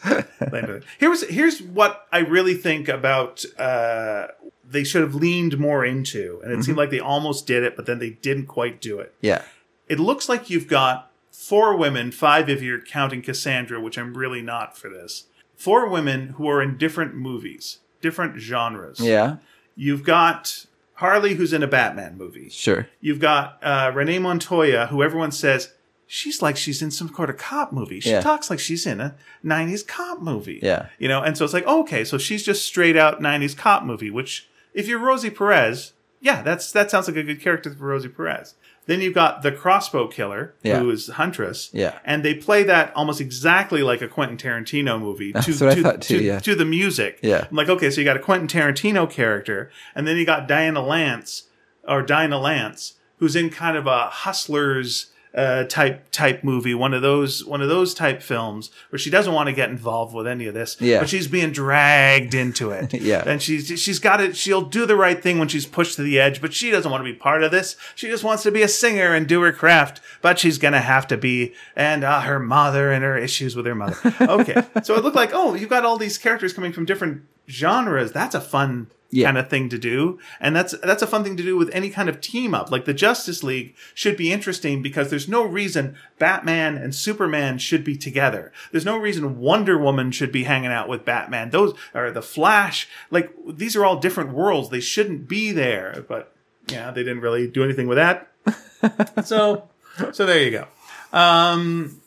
Here's 0.99 1.27
here's 1.29 1.63
what 1.63 2.07
I 2.13 2.19
really 2.19 2.55
think 2.55 2.89
about. 2.89 3.45
Uh, 3.59 4.29
they 4.69 4.85
should 4.85 5.01
have 5.03 5.15
leaned 5.15 5.59
more 5.59 5.85
into, 5.85 6.41
and 6.45 6.53
it 6.53 6.63
seemed 6.65 6.77
like 6.77 6.91
they 6.91 7.01
almost 7.01 7.47
did 7.47 7.63
it, 7.63 7.77
but 7.77 7.87
then 7.87 7.99
they 7.99 8.11
didn't 8.11 8.47
quite 8.47 8.81
do 8.81 9.01
it. 9.01 9.15
yeah. 9.21 9.43
It 9.91 9.99
looks 9.99 10.29
like 10.29 10.49
you've 10.49 10.69
got 10.69 11.11
four 11.33 11.77
women, 11.77 12.13
five 12.13 12.49
if 12.49 12.63
you're 12.63 12.81
counting 12.81 13.23
Cassandra, 13.23 13.81
which 13.81 13.99
I'm 13.99 14.17
really 14.17 14.41
not 14.41 14.79
for 14.79 14.89
this. 14.89 15.25
Four 15.57 15.89
women 15.89 16.29
who 16.39 16.49
are 16.49 16.63
in 16.63 16.79
different 16.79 17.15
movies, 17.15 17.79
different 18.01 18.39
genres. 18.39 19.01
Yeah. 19.01 19.37
You've 19.75 20.05
got 20.05 20.67
Harley, 20.95 21.35
who's 21.35 21.53
in 21.53 21.63
a 21.63 21.67
Batman 21.67 22.17
movie. 22.17 22.49
Sure. 22.51 22.89
You've 23.01 23.21
got 23.21 23.59
uh, 23.63 23.91
Renee 23.95 24.19
Montoya, 24.21 24.87
who 24.87 25.03
everyone 25.03 25.33
says 25.33 25.73
she's 26.07 26.41
like 26.43 26.57
she's 26.57 26.83
in 26.83 26.91
some 26.91 27.13
sort 27.15 27.31
of 27.31 27.37
cop 27.37 27.73
movie. 27.73 28.01
She 28.01 28.11
Yeah. 28.11 28.21
talks 28.21 28.49
like 28.51 28.59
she's 28.61 28.87
in 28.87 29.01
a 29.01 29.17
'90s 29.45 29.87
cop 29.87 30.21
movie. 30.21 30.61
Yeah. 30.63 30.87
you 30.99 31.09
know, 31.09 31.21
and 31.23 31.37
so 31.37 31.45
it's 31.45 31.55
like, 31.55 31.67
okay, 31.67 32.05
so 32.05 32.17
she's 32.19 32.43
just 32.45 32.65
straight 32.65 32.97
out 32.97 33.21
'90s 33.21 33.57
cop 33.57 33.83
movie. 33.85 34.11
Which, 34.11 34.49
if 34.75 34.87
you're 34.89 34.99
Rosie 34.99 35.31
Perez, 35.31 35.93
yeah, 36.21 36.43
that's 36.43 36.71
that 36.73 36.91
sounds 36.91 37.09
like 37.09 37.17
a 37.17 37.23
good 37.23 37.41
character 37.41 37.71
for 37.73 37.87
Rosie 37.87 38.09
Perez. 38.09 38.55
Then 38.87 39.01
you've 39.01 39.15
got 39.15 39.43
the 39.43 39.53
crossbow 39.53 40.09
killer, 40.09 40.55
Yeah. 40.63 40.81
who 40.81 40.91
is 40.91 41.09
Huntress. 41.09 41.71
Yeah. 41.73 41.99
and 42.05 42.25
they 42.25 42.35
play 42.35 42.63
that 42.65 42.93
almost 42.97 43.21
exactly 43.21 43.83
like 43.83 44.03
a 44.03 44.09
Quentin 44.09 44.37
Tarantino 44.37 44.99
movie. 45.01 45.33
To, 45.33 45.53
what 45.65 45.79
I 45.79 45.83
thought 45.83 46.03
too, 46.03 46.19
to- 46.19 46.25
yeah. 46.25 46.39
to 46.41 46.55
the 46.55 46.65
music. 46.65 47.19
Yeah. 47.23 47.47
I'm 47.49 47.57
like, 47.57 47.69
okay, 47.69 47.91
so 47.91 48.01
you 48.01 48.05
got 48.05 48.17
a 48.17 48.21
Quentin 48.21 48.49
Tarantino 48.49 49.09
character, 49.09 49.71
and 49.95 50.07
then 50.09 50.17
you 50.17 50.25
got 50.27 50.49
Diana 50.49 50.83
Lance 50.85 51.45
or 51.87 52.03
Dinah 52.03 52.39
Lance, 52.39 52.95
who's 53.19 53.37
in 53.37 53.51
kind 53.51 53.77
of 53.77 53.87
a 53.87 54.07
hustlers 54.07 55.07
uh, 55.35 55.65
type 55.65 56.11
type 56.11 56.43
movie, 56.43 56.75
one 56.75 56.93
of 56.93 57.03
those 57.03 57.45
one 57.45 57.63
of 57.63 57.69
those 57.69 57.95
type 57.95 58.21
films 58.21 58.71
where 58.91 58.99
she 58.99 59.11
doesn't 59.11 59.33
want 59.33 59.47
to 59.49 59.53
get 59.53 59.71
involved 59.71 60.13
with 60.15 60.27
any 60.27 60.47
of 60.47 60.55
this, 60.55 60.77
Yeah. 60.81 60.99
but 61.01 61.09
she's 61.09 61.29
being 61.29 61.53
dragged 61.53 62.35
into 62.35 62.71
it. 62.71 62.93
Yeah. 63.01 63.23
and 63.27 63.41
she's 63.41 63.81
she's 63.81 63.99
got 64.01 64.21
it. 64.21 64.37
She'll 64.37 64.63
do 64.63 64.87
the 64.87 64.97
right 64.97 65.23
thing 65.23 65.39
when 65.39 65.47
she's 65.49 65.67
pushed 65.67 65.97
to 65.97 66.03
the 66.03 66.19
edge, 66.19 66.41
but 66.41 66.53
she 66.53 66.71
doesn't 66.71 66.91
want 66.91 67.01
to 67.05 67.13
be 67.13 67.17
part 67.17 67.43
of 67.45 67.51
this. 67.53 67.77
She 67.95 68.09
just 68.09 68.25
wants 68.25 68.43
to 68.43 68.51
be 68.51 68.63
a 68.63 68.69
singer 68.69 69.15
and 69.15 69.27
do 69.29 69.41
her 69.43 69.53
craft, 69.53 70.01
but 70.21 70.39
she's 70.39 70.59
gonna 70.59 70.81
have 70.81 71.07
to 71.09 71.17
be. 71.17 71.55
And 71.77 72.03
uh, 72.03 72.21
her 72.23 72.41
mother 72.41 72.91
and 72.91 73.05
her 73.05 73.17
issues 73.17 73.55
with 73.55 73.67
her 73.67 73.75
mother. 73.77 73.97
Okay, 74.21 74.63
so 74.83 74.97
it 74.97 75.05
looked 75.05 75.17
like 75.17 75.31
oh, 75.33 75.55
you've 75.55 75.71
got 75.71 75.85
all 75.85 75.97
these 75.97 76.19
characters 76.19 76.53
coming 76.53 76.73
from 76.73 76.85
different 76.87 77.23
genres. 77.49 78.11
That's 78.13 78.35
a 78.35 78.41
fun 78.41 78.89
Yeah. 79.13 79.27
kind 79.27 79.39
of 79.39 79.49
thing 79.49 79.69
to 79.71 79.79
do. 79.79 80.19
And 80.39 80.55
that's 80.55 80.73
that's 80.85 81.03
a 81.03 81.07
fun 81.07 81.25
thing 81.25 81.37
to 81.37 81.43
do 81.43 81.57
with 81.57 81.69
any 81.75 81.91
kind 81.91 82.09
of 82.09 82.21
team 82.21 82.55
up. 82.55 82.71
Like 82.71 82.85
the 82.85 82.95
justice 82.95 83.43
league 83.43 83.75
should 83.95 84.17
be 84.17 84.33
interesting 84.33 84.83
because 84.83 85.11
there's 85.11 85.29
no 85.29 85.43
reason 85.45 85.97
batman 86.19 86.77
and 86.77 86.95
superman 86.95 87.59
should 87.59 87.83
be 87.83 87.97
together. 87.97 88.53
There's 88.71 88.85
no 88.85 88.97
reason 88.97 89.41
wonder 89.41 89.77
woman 89.77 90.13
should 90.13 90.31
be 90.31 90.45
hanging 90.45 90.71
out 90.71 90.89
with 90.89 91.05
batman. 91.05 91.51
Those 91.51 91.75
are 91.95 92.13
the 92.13 92.23
flash. 92.23 92.89
Like 93.11 93.33
these 93.49 93.75
are 93.75 93.85
all 93.85 93.97
different 93.99 94.33
worlds. 94.33 94.69
They 94.69 94.81
shouldn't 94.81 95.27
be 95.29 95.51
there. 95.51 96.05
But 96.07 96.33
yeah 96.69 96.93
they 96.93 97.03
didn't 97.03 97.23
really 97.23 97.49
do 97.49 97.65
anything 97.65 97.89
with 97.89 97.97
that. 97.97 98.29
So 99.27 99.69
so 100.13 100.25
there 100.25 100.43
you 100.43 100.51
go. 100.53 100.67
Um 101.13 102.01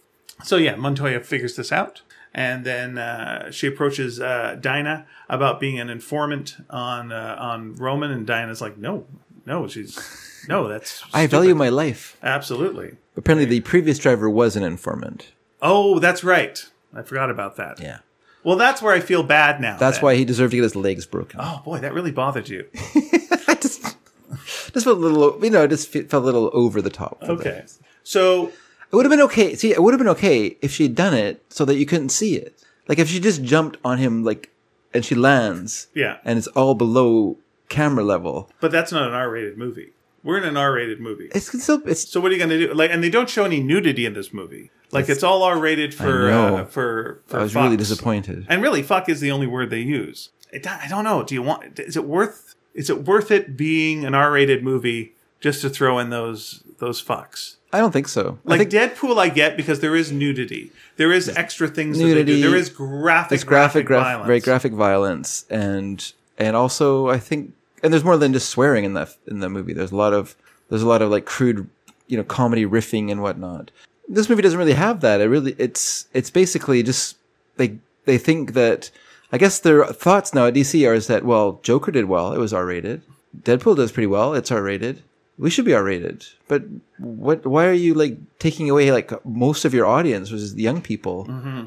so 0.43 0.55
yeah 0.55 0.75
montoya 0.75 1.19
figures 1.19 1.55
this 1.57 1.71
out 1.71 2.01
and 2.33 2.65
then 2.65 2.97
uh, 2.97 3.51
she 3.51 3.67
approaches 3.67 4.19
uh, 4.19 4.57
Dinah 4.59 5.05
about 5.29 5.59
being 5.59 5.79
an 5.79 5.89
informant 5.89 6.57
on 6.69 7.11
uh, 7.11 7.35
on 7.39 7.75
Roman, 7.75 8.11
and 8.11 8.25
Dinah's 8.25 8.61
like, 8.61 8.77
"No, 8.77 9.05
no, 9.45 9.67
she's 9.67 9.99
no, 10.47 10.67
that's 10.67 11.03
I 11.13 11.27
value 11.27 11.55
my 11.55 11.69
life. 11.69 12.17
absolutely." 12.23 12.97
Apparently, 13.15 13.45
the 13.45 13.61
previous 13.61 13.99
driver 13.99 14.29
was 14.29 14.55
an 14.55 14.63
informant. 14.63 15.33
Oh, 15.61 15.99
that's 15.99 16.23
right. 16.23 16.65
I 16.95 17.03
forgot 17.03 17.29
about 17.29 17.55
that. 17.57 17.79
Yeah. 17.79 17.99
Well, 18.43 18.57
that's 18.57 18.81
where 18.81 18.93
I 18.93 18.99
feel 18.99 19.23
bad 19.23 19.61
now. 19.61 19.77
That's 19.77 19.97
then. 19.97 20.03
why 20.03 20.15
he 20.15 20.25
deserved 20.25 20.51
to 20.51 20.57
get 20.57 20.63
his 20.63 20.75
legs 20.75 21.05
broken. 21.05 21.39
Oh 21.41 21.61
boy, 21.63 21.79
that 21.79 21.93
really 21.93 22.11
bothered 22.11 22.49
you. 22.49 22.67
I 23.47 23.55
just, 23.61 23.95
just 24.73 24.83
felt 24.83 24.97
a 24.97 25.01
little, 25.01 25.43
you 25.43 25.49
know, 25.49 25.65
just 25.67 25.89
felt 25.89 26.13
a 26.13 26.19
little 26.19 26.49
over 26.53 26.81
the 26.81 26.89
top. 26.89 27.23
Okay, 27.23 27.63
so 28.03 28.51
It 28.93 28.95
would 28.95 29.05
have 29.05 29.09
been 29.11 29.21
okay. 29.21 29.55
See, 29.55 29.71
it 29.71 29.81
would 29.81 29.91
have 29.91 29.97
been 29.97 30.07
okay 30.09 30.55
if 30.61 30.71
she'd 30.71 30.93
done 30.93 31.15
it 31.15 31.43
so 31.49 31.65
that 31.65 31.77
you 31.77 31.85
couldn't 31.87 32.09
see 32.09 32.35
it. 32.35 32.63
Like 32.87 32.99
if 32.99 33.09
she 33.09 33.19
just 33.19 33.43
jumped 33.43 33.77
on 33.83 33.97
him, 33.97 34.23
like, 34.23 34.51
and 34.93 35.03
she 35.03 35.15
lands, 35.15 35.87
yeah, 35.95 36.17
and 36.23 36.37
it's 36.37 36.45
all 36.47 36.75
below 36.75 37.37
camera 37.69 38.03
level. 38.03 38.51
but 38.59 38.71
that's 38.71 38.91
not 38.91 39.07
an 39.07 39.13
R-rated 39.15 39.57
movie. 39.57 39.93
We're 40.23 40.37
in 40.37 40.43
an 40.43 40.55
R-rated 40.57 41.01
movie. 41.01 41.29
It's 41.33 41.47
still, 41.63 41.81
it's 41.85 42.07
So 42.07 42.21
what 42.21 42.29
are 42.31 42.35
you 42.35 42.37
going 42.37 42.51
to 42.51 42.67
do? 42.67 42.73
Like, 42.73 42.91
and 42.91 43.03
they 43.03 43.09
don't 43.09 43.27
show 43.27 43.45
any 43.45 43.61
nudity 43.61 44.05
in 44.05 44.13
this 44.13 44.31
movie. 44.31 44.69
Like, 44.91 45.09
it's 45.09 45.23
all 45.23 45.41
R-rated 45.41 45.93
for 45.95 46.31
uh, 46.31 46.65
for 46.65 47.23
for. 47.25 47.39
I 47.39 47.41
was 47.43 47.55
really 47.55 47.77
disappointed. 47.77 48.45
And 48.47 48.61
really, 48.61 48.83
fuck 48.83 49.09
is 49.09 49.21
the 49.21 49.31
only 49.31 49.47
word 49.47 49.71
they 49.71 49.79
use. 49.79 50.29
It, 50.51 50.67
I 50.67 50.87
don't 50.87 51.03
know. 51.03 51.23
Do 51.23 51.33
you 51.33 51.41
want? 51.41 51.79
Is 51.79 51.97
it 51.97 52.05
worth? 52.05 52.53
Is 52.75 52.91
it 52.91 53.05
worth 53.05 53.31
it 53.31 53.57
being 53.57 54.05
an 54.05 54.13
R-rated 54.13 54.63
movie 54.63 55.13
just 55.41 55.61
to 55.61 55.69
throw 55.69 55.97
in 55.97 56.11
those 56.11 56.63
those 56.77 57.01
fucks? 57.03 57.55
I 57.73 57.79
don't 57.79 57.91
think 57.91 58.07
so. 58.07 58.37
I 58.45 58.51
Like 58.51 58.69
think 58.69 58.71
Deadpool, 58.71 59.17
I 59.17 59.29
get 59.29 59.57
because 59.57 59.79
there 59.79 59.95
is 59.95 60.11
nudity. 60.11 60.71
There 60.97 61.11
is 61.11 61.27
extra 61.29 61.67
things 61.67 61.97
that 61.97 62.03
they 62.05 62.09
Nudity. 62.13 62.41
do. 62.41 62.49
There 62.49 62.57
is 62.57 62.69
graphic, 62.69 63.35
it's 63.35 63.43
graphic, 63.43 63.85
graph, 63.87 64.03
violence. 64.05 64.27
very 64.27 64.39
graphic 64.39 64.73
violence, 64.73 65.45
and 65.49 66.13
and 66.37 66.55
also 66.55 67.09
I 67.09 67.17
think 67.19 67.53
and 67.81 67.91
there's 67.91 68.03
more 68.03 68.15
than 68.17 68.31
just 68.31 68.49
swearing 68.49 68.85
in 68.85 68.93
that 68.93 69.15
in 69.27 69.39
the 69.39 69.49
movie. 69.49 69.73
There's 69.73 69.91
a 69.91 69.95
lot 69.95 70.13
of 70.13 70.35
there's 70.69 70.83
a 70.83 70.87
lot 70.87 71.01
of 71.01 71.09
like 71.11 71.25
crude, 71.25 71.67
you 72.07 72.15
know, 72.17 72.23
comedy 72.23 72.65
riffing 72.65 73.11
and 73.11 73.21
whatnot. 73.21 73.71
This 74.07 74.29
movie 74.29 74.41
doesn't 74.43 74.59
really 74.59 74.73
have 74.73 75.01
that. 75.01 75.19
It 75.19 75.27
really 75.27 75.55
it's 75.57 76.07
it's 76.13 76.29
basically 76.29 76.83
just 76.83 77.17
they 77.57 77.77
they 78.05 78.17
think 78.19 78.53
that 78.53 78.91
I 79.31 79.37
guess 79.39 79.57
their 79.59 79.83
thoughts 79.85 80.33
now 80.33 80.45
at 80.45 80.53
DC 80.53 80.87
are 80.87 80.93
is 80.93 81.07
that 81.07 81.25
well 81.25 81.59
Joker 81.63 81.91
did 81.91 82.05
well, 82.05 82.33
it 82.33 82.37
was 82.39 82.53
R 82.53 82.65
rated. 82.67 83.01
Deadpool 83.41 83.77
does 83.77 83.91
pretty 83.91 84.05
well, 84.07 84.35
it's 84.35 84.51
R 84.51 84.61
rated. 84.61 85.01
We 85.43 85.49
should 85.49 85.65
be 85.65 85.73
R 85.73 85.83
rated. 85.83 86.25
But 86.47 86.63
what? 86.97 87.45
Why 87.45 87.67
are 87.67 87.73
you 87.73 87.93
like 87.93 88.17
taking 88.39 88.69
away 88.69 88.93
like 88.93 89.11
most 89.25 89.65
of 89.65 89.73
your 89.73 89.85
audience, 89.85 90.31
which 90.31 90.39
is 90.39 90.55
the 90.55 90.63
young 90.63 90.81
people 90.81 91.25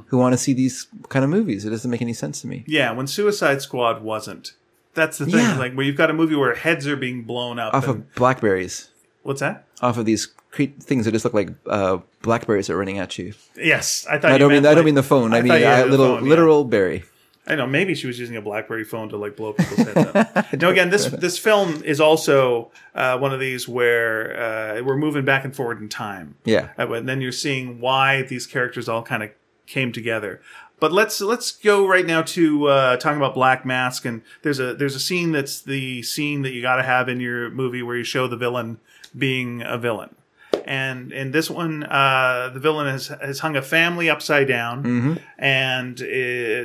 who 0.08 0.16
want 0.16 0.32
to 0.32 0.38
see 0.38 0.54
these 0.54 0.86
kind 1.10 1.24
of 1.24 1.30
movies? 1.30 1.66
It 1.66 1.70
doesn't 1.70 1.90
make 1.90 2.00
any 2.00 2.14
sense 2.14 2.40
to 2.40 2.46
me. 2.46 2.64
Yeah, 2.66 2.92
when 2.92 3.06
Suicide 3.06 3.60
Squad 3.60 4.02
wasn't. 4.02 4.54
That's 4.94 5.18
the 5.18 5.26
thing. 5.26 5.34
Yeah. 5.34 5.58
Like 5.58 5.74
where 5.74 5.84
you've 5.84 5.96
got 5.96 6.08
a 6.08 6.14
movie 6.14 6.34
where 6.34 6.54
heads 6.54 6.86
are 6.86 6.96
being 6.96 7.24
blown 7.24 7.58
up. 7.58 7.74
Off 7.74 7.86
and, 7.86 7.96
of 7.96 8.14
blackberries. 8.14 8.88
what's 9.22 9.40
that? 9.40 9.66
off 9.82 9.98
of 9.98 10.06
these 10.06 10.26
cre- 10.50 10.64
things 10.80 11.04
that 11.04 11.12
just 11.12 11.24
look 11.24 11.34
like 11.34 11.50
uh, 11.66 11.98
blackberries 12.22 12.70
are 12.70 12.76
running 12.76 12.98
at 12.98 13.18
you. 13.18 13.34
Yes, 13.56 14.06
I 14.08 14.18
thought. 14.18 14.32
I 14.32 14.38
don't 14.38 14.50
mean 14.50 14.66
I 14.66 14.74
don't 14.74 14.84
mean 14.84 14.94
the 14.94 15.02
phone. 15.02 15.34
I, 15.34 15.42
mean 15.42 15.52
a 15.52 15.84
little 15.84 16.16
phone, 16.16 16.24
yeah. 16.24 16.30
literal 16.30 16.64
berry. 16.64 17.04
I 17.46 17.54
know. 17.54 17.66
Maybe 17.66 17.94
she 17.94 18.06
was 18.06 18.18
using 18.18 18.36
a 18.36 18.42
BlackBerry 18.42 18.84
phone 18.84 19.08
to 19.10 19.16
like 19.16 19.36
blow 19.36 19.52
people's 19.52 19.86
heads 19.86 19.96
up. 20.14 20.52
no, 20.60 20.70
again, 20.70 20.90
this 20.90 21.06
this 21.06 21.38
film 21.38 21.82
is 21.84 22.00
also 22.00 22.72
uh, 22.94 23.18
one 23.18 23.32
of 23.32 23.38
these 23.38 23.68
where 23.68 24.38
uh, 24.78 24.82
we're 24.82 24.96
moving 24.96 25.24
back 25.24 25.44
and 25.44 25.54
forward 25.54 25.80
in 25.80 25.88
time. 25.88 26.36
Yeah. 26.44 26.70
Uh, 26.78 26.90
and 26.92 27.08
then 27.08 27.20
you're 27.20 27.32
seeing 27.32 27.80
why 27.80 28.22
these 28.22 28.46
characters 28.46 28.88
all 28.88 29.02
kind 29.02 29.22
of 29.22 29.30
came 29.66 29.92
together. 29.92 30.40
But 30.78 30.92
let's 30.92 31.20
let's 31.20 31.52
go 31.52 31.86
right 31.86 32.04
now 32.04 32.22
to 32.22 32.66
uh, 32.66 32.96
talking 32.96 33.16
about 33.16 33.34
Black 33.34 33.64
Mask, 33.64 34.04
and 34.04 34.22
there's 34.42 34.58
a 34.58 34.74
there's 34.74 34.94
a 34.94 35.00
scene 35.00 35.32
that's 35.32 35.62
the 35.62 36.02
scene 36.02 36.42
that 36.42 36.50
you 36.50 36.62
got 36.62 36.76
to 36.76 36.82
have 36.82 37.08
in 37.08 37.20
your 37.20 37.50
movie 37.50 37.82
where 37.82 37.96
you 37.96 38.04
show 38.04 38.26
the 38.26 38.36
villain 38.36 38.78
being 39.16 39.62
a 39.62 39.78
villain. 39.78 40.14
And 40.66 41.12
in 41.12 41.30
this 41.30 41.48
one, 41.48 41.84
uh, 41.84 42.50
the 42.52 42.58
villain 42.58 42.88
has 42.88 43.06
has 43.06 43.38
hung 43.38 43.54
a 43.54 43.62
family 43.62 44.10
upside 44.10 44.48
down, 44.48 45.20
and 45.38 46.00
uh, 46.00 46.04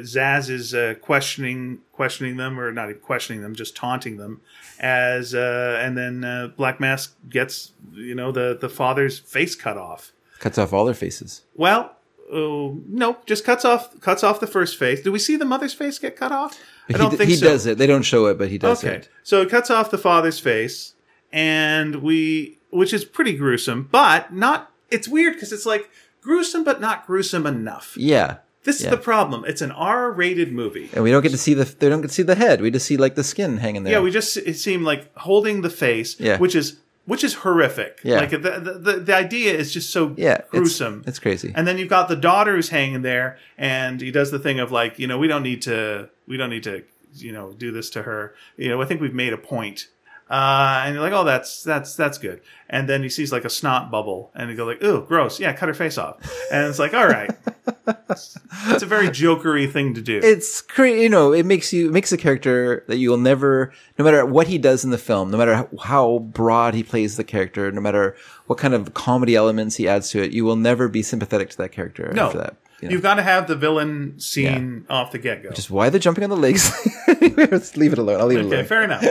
Zsasz 0.02 0.49
is 0.49 0.74
uh, 0.74 0.95
questioning 1.02 1.80
questioning 1.91 2.38
them, 2.38 2.60
or 2.60 2.72
not 2.72 2.89
even 2.89 3.02
questioning 3.02 3.43
them, 3.43 3.54
just 3.54 3.76
taunting 3.76 4.18
them. 4.18 4.41
As 4.80 5.36
uh, 5.36 5.80
and 5.80 5.95
then 5.95 6.24
uh, 6.24 6.47
Black 6.58 6.80
Mask 6.80 7.16
gets 7.30 7.74
you 7.93 8.16
know 8.16 8.32
the 8.32 8.58
the 8.60 8.70
father's 8.70 9.20
face 9.20 9.56
cut 9.56 9.78
off. 9.78 10.14
Cuts 10.39 10.58
off 10.58 10.74
all 10.74 10.86
their 10.86 10.95
faces. 10.95 11.43
Well, 11.54 11.95
uh, 12.34 12.74
no, 12.88 13.18
just 13.28 13.45
cuts 13.45 13.66
off 13.66 13.99
cuts 13.99 14.24
off 14.24 14.39
the 14.39 14.47
first 14.47 14.78
face. 14.78 15.04
Do 15.04 15.12
we 15.12 15.20
see 15.20 15.36
the 15.36 15.45
mother's 15.45 15.76
face 15.76 15.99
get 15.99 16.16
cut 16.16 16.32
off? 16.32 16.60
I 16.89 16.97
don't 16.97 17.12
he, 17.12 17.18
think 17.18 17.30
he 17.30 17.36
so. 17.36 17.49
does 17.49 17.68
it. 17.68 17.78
They 17.78 17.88
don't 17.88 18.02
show 18.02 18.26
it, 18.26 18.39
but 18.39 18.49
he 18.49 18.58
does 18.58 18.84
it. 18.84 18.88
Okay, 18.88 18.97
it. 18.97 19.10
so 19.22 19.41
it 19.41 19.49
cuts 19.49 19.70
off 19.70 19.91
the 19.91 19.99
father's 19.99 20.39
face, 20.39 20.95
and 21.32 21.97
we, 21.97 22.58
which 22.72 22.94
is 22.94 23.06
pretty 23.06 23.36
gruesome, 23.36 23.88
but 23.92 24.34
not. 24.34 24.72
It's 24.90 25.08
weird 25.08 25.34
because 25.36 25.52
it's 25.54 25.66
like 25.66 25.90
gruesome, 26.22 26.64
but 26.64 26.82
not 26.82 27.06
gruesome 27.08 27.46
enough. 27.46 27.96
Yeah. 27.98 28.38
This 28.64 28.80
Yeah. 28.82 28.88
is 28.88 28.92
the 28.92 28.98
problem. 28.98 29.44
It's 29.48 29.62
an 29.62 29.72
R-rated 29.72 30.52
movie. 30.52 30.90
And 30.94 31.04
we 31.04 31.10
don't 31.12 31.24
get 31.24 31.32
to 31.32 31.38
see 31.38 31.54
the 31.56 31.66
they 31.66 31.90
don't 31.90 32.02
get 32.02 32.10
to 32.10 32.14
see 32.14 32.22
the 32.24 32.36
head. 32.36 32.62
We 32.62 32.70
just 32.72 32.86
see 32.86 32.98
like 32.98 33.16
the 33.16 33.24
skin 33.24 33.58
hanging 33.58 33.84
there. 33.84 33.94
Yeah, 33.94 34.00
we 34.02 34.12
just 34.12 34.38
it 34.38 34.56
seemed 34.58 34.84
like 34.84 35.16
holding 35.18 35.62
the 35.62 35.70
face, 35.70 36.16
Yeah. 36.20 36.38
which 36.38 36.56
is 36.56 36.78
which 37.06 37.24
is 37.24 37.34
horrific. 37.36 38.00
Yeah. 38.04 38.18
like 38.20 38.30
the 38.30 38.38
the, 38.38 38.74
the, 38.80 38.94
the 39.00 39.16
idea 39.16 39.54
is 39.56 39.74
just 39.74 39.90
so 39.90 40.14
yeah, 40.18 40.34
it's- 40.34 40.50
gruesome. 40.52 41.04
It's, 41.08 41.18
crazy. 41.18 41.52
And 41.56 41.68
then 41.68 41.78
you've 41.80 41.90
got 41.90 42.08
the 42.08 42.16
daughter 42.16 42.56
who's 42.56 42.70
hanging 42.70 43.02
there, 43.02 43.40
and 43.58 44.00
he 44.00 44.12
does 44.12 44.30
the 44.30 44.38
thing 44.40 44.60
of 44.60 44.72
like, 44.72 45.00
you 45.00 45.08
know, 45.08 45.18
we 45.18 45.28
don't 45.28 45.44
need 45.44 45.64
to, 45.64 46.10
we 46.28 46.38
don't 46.38 46.52
need 46.52 46.64
to, 46.64 46.84
you 47.16 47.32
know, 47.32 47.54
do 47.54 47.72
this 47.72 47.90
to 47.92 48.04
her. 48.04 48.36
You 48.58 48.70
know, 48.70 48.82
I 48.82 48.86
think 48.86 49.02
we've 49.02 49.16
made 49.16 49.34
a 49.34 49.38
point. 49.38 49.88
Uh, 50.32 50.84
and 50.86 50.96
you're 50.96 51.04
like, 51.04 51.12
oh, 51.12 51.26
that's 51.26 51.62
that's 51.62 51.94
that's 51.96 52.18
good. 52.18 52.40
And 52.70 52.88
then 52.88 53.04
he 53.04 53.10
sees 53.10 53.34
like 53.34 53.44
a 53.44 53.50
snot 53.50 53.92
bubble, 53.92 54.32
and 54.34 54.50
he 54.50 54.56
go 54.56 54.66
like, 54.66 54.82
ooh, 54.82 55.06
gross. 55.06 55.42
Yeah, 55.42 55.52
cut 55.52 55.68
her 55.68 55.76
face 55.76 55.98
off. 55.98 56.16
And 56.50 56.68
it's 56.68 56.80
like, 56.80 56.94
all 56.94 57.06
right, 57.06 57.30
it's 58.10 58.82
a 58.82 58.86
very 58.86 59.10
jokery 59.10 59.70
thing 59.70 59.94
to 59.94 60.02
do. 60.02 60.22
it's 60.24 60.62
cra- 60.62 60.90
you 60.92 61.10
know 61.10 61.34
it 61.34 61.46
makes 61.46 61.74
you 61.74 61.90
it 61.90 61.92
makes 61.92 62.14
a 62.14 62.18
character 62.18 62.86
that 62.88 62.98
you 62.98 63.10
will 63.10 63.18
never 63.18 63.74
no 64.00 64.06
matter 64.06 64.26
what 64.26 64.48
he 64.48 64.58
does 64.58 64.86
in 64.86 64.92
the 64.92 64.98
film 64.98 65.32
no 65.32 65.38
matter 65.38 65.56
how, 65.56 65.70
how 65.84 66.20
broad 66.20 66.74
he 66.74 66.84
plays 66.84 67.18
the 67.18 67.24
character 67.24 67.72
no 67.72 67.82
matter 67.82 68.16
what 68.48 68.58
kind 68.58 68.74
of 68.74 68.94
comedy 68.94 69.36
elements 69.36 69.76
he 69.76 69.88
adds 69.88 70.10
to 70.12 70.22
it 70.24 70.32
you 70.32 70.46
will 70.46 70.56
never 70.56 70.88
be 70.88 71.02
sympathetic 71.02 71.50
to 71.50 71.58
that 71.58 71.72
character 71.74 72.12
no, 72.14 72.28
after 72.28 72.38
that 72.38 72.56
you 72.82 72.88
know? 72.88 72.92
you've 72.94 73.02
got 73.02 73.16
to 73.16 73.22
have 73.24 73.48
the 73.48 73.56
villain 73.56 74.20
scene 74.20 74.86
off 74.90 75.12
the 75.12 75.20
get 75.20 75.44
go. 75.44 75.52
just 75.52 75.70
why 75.70 75.90
they're 75.90 76.00
jumping 76.00 76.24
on 76.24 76.30
the 76.30 76.36
legs 76.38 76.72
let's 77.38 77.78
leave 77.78 77.94
it 77.94 78.00
alone 78.00 78.20
i'll 78.20 78.28
leave 78.28 78.40
it 78.40 78.46
alone 78.46 78.66
fair 78.66 78.84
enough. 78.84 79.04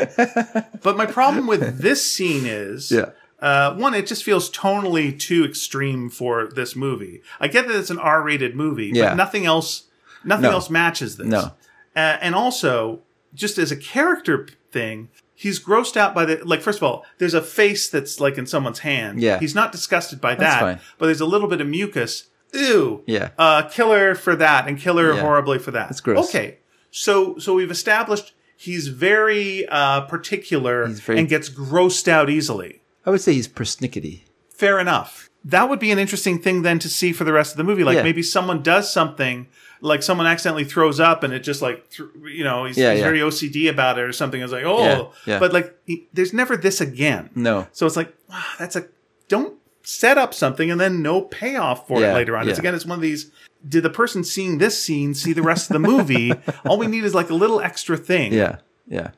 but 0.83 0.97
my 0.97 1.07
problem 1.07 1.47
with 1.47 1.79
this 1.79 2.05
scene 2.11 2.45
is, 2.47 2.91
Yeah. 2.91 3.11
uh, 3.41 3.75
one, 3.75 3.95
it 3.95 4.07
just 4.07 4.25
feels 4.25 4.51
tonally 4.51 5.19
too 5.19 5.45
extreme 5.45 6.11
for 6.11 6.49
this 6.49 6.75
movie. 6.77 7.23
I 7.39 7.49
get 7.49 7.67
that 7.69 7.77
it's 7.77 7.91
an 7.91 7.99
R-rated 7.99 8.55
movie, 8.57 8.91
Yeah. 8.95 9.11
but 9.11 9.15
nothing 9.17 9.47
else, 9.47 9.85
nothing 10.25 10.45
No. 10.45 10.53
else 10.53 10.71
matches 10.71 11.17
this. 11.17 11.27
No. 11.27 11.53
uh, 11.97 12.17
and 12.21 12.35
also 12.35 13.01
just 13.35 13.59
as 13.59 13.71
a 13.71 13.77
character 13.77 14.49
thing. 14.73 15.09
He's 15.35 15.59
grossed 15.59 15.97
out 15.97 16.15
by 16.15 16.27
the 16.27 16.41
like. 16.45 16.61
First 16.61 16.79
of 16.79 16.83
all, 16.83 17.07
there's 17.17 17.33
a 17.33 17.41
face 17.41 17.89
that's 17.89 18.21
like 18.21 18.37
in 18.37 18.47
someone's 18.47 18.81
hand. 18.81 19.21
Yeah. 19.23 19.39
he's 19.39 19.55
not 19.55 19.73
disgusted 19.73 20.21
by 20.21 20.35
that, 20.35 20.61
fine. 20.61 20.81
but 20.99 21.07
there's 21.07 21.23
a 21.23 21.27
little 21.27 21.49
bit 21.49 21.63
of 21.63 21.67
mucus. 21.67 22.25
Ew. 22.53 23.03
Yeah. 23.07 23.31
Uh, 23.39 23.63
kill 23.63 23.93
her 23.93 24.15
for 24.15 24.35
that, 24.37 24.67
and 24.69 24.79
killer 24.79 25.15
Yeah. 25.15 25.21
horribly 25.21 25.59
for 25.59 25.71
that. 25.73 25.89
That's 25.89 26.01
gross. 26.01 26.29
Okay, 26.29 26.59
so 26.91 27.39
so 27.39 27.55
we've 27.55 27.71
established 27.71 28.33
he's 28.57 28.89
very 28.89 29.67
uh, 29.69 30.03
particular 30.03 30.87
He's 30.87 31.01
very- 31.01 31.19
and 31.19 31.29
gets 31.29 31.49
grossed 31.49 32.09
out 32.09 32.29
easily. 32.29 32.83
i 33.07 33.11
would 33.11 33.21
say 33.23 33.33
he's 33.33 33.49
persnickety 33.49 34.21
Fair 34.53 34.79
enough. 34.79 35.31
That 35.43 35.71
would 35.71 35.79
be 35.79 35.91
an 35.91 35.99
interesting 35.99 36.39
thing 36.39 36.61
then 36.61 36.79
to 36.81 36.89
see 36.91 37.13
for 37.15 37.25
the 37.25 37.33
rest 37.33 37.53
of 37.53 37.57
the 37.57 37.65
movie. 37.65 37.83
Like 37.83 37.97
Yeah. 37.97 38.03
maybe 38.03 38.23
someone 38.23 38.63
does 38.63 38.93
something, 38.93 39.47
like 39.81 40.03
someone 40.03 40.27
accidentally 40.27 40.65
throws 40.65 41.01
up 41.01 41.23
and 41.23 41.33
it 41.33 41.39
just 41.41 41.63
like, 41.63 41.89
th- 41.89 42.11
you 42.27 42.45
know, 42.45 42.67
he's, 42.67 42.77
Yeah, 42.77 42.93
he's 42.93 43.03
very 43.03 43.21
OCD 43.21 43.71
about 43.71 43.99
it 43.99 44.03
or 44.03 44.13
something. 44.13 44.43
It's 44.43 44.53
like, 44.53 44.65
oh, 44.67 45.13
but 45.27 45.55
like, 45.55 45.75
he, 45.87 46.09
there's 46.13 46.35
never 46.35 46.59
this 46.59 46.83
again. 46.83 47.31
no 47.35 47.67
So 47.73 47.87
it's 47.87 47.97
like, 47.97 48.15
wow, 48.29 48.43
that's 48.59 48.77
a, 48.77 48.85
don't 49.29 49.55
set 49.91 50.19
up 50.19 50.33
something 50.35 50.71
and 50.71 50.81
then 50.81 51.03
no 51.03 51.23
payoff 51.23 51.87
for 51.89 52.03
it 52.03 52.13
later 52.15 52.37
on. 52.37 52.49
It's 52.49 52.59
again, 52.59 52.75
it's 52.75 52.87
one 52.87 52.99
of 52.99 53.03
these, 53.03 53.31
did 53.69 53.83
the 53.83 53.91
person 53.91 54.25
seeing 54.25 54.59
this 54.59 54.81
scene 54.83 55.15
see 55.15 55.33
the 55.33 55.43
rest 55.43 55.71
of 55.71 55.75
the 55.75 55.81
movie? 55.81 56.33
All 56.67 56.79
we 56.79 56.87
need 56.87 57.05
is 57.05 57.15
like 57.15 57.31
a 57.31 57.35
little 57.35 57.61
extra 57.61 57.97
thing. 57.97 58.33
yeah 58.33 58.59
yeah 58.87 59.11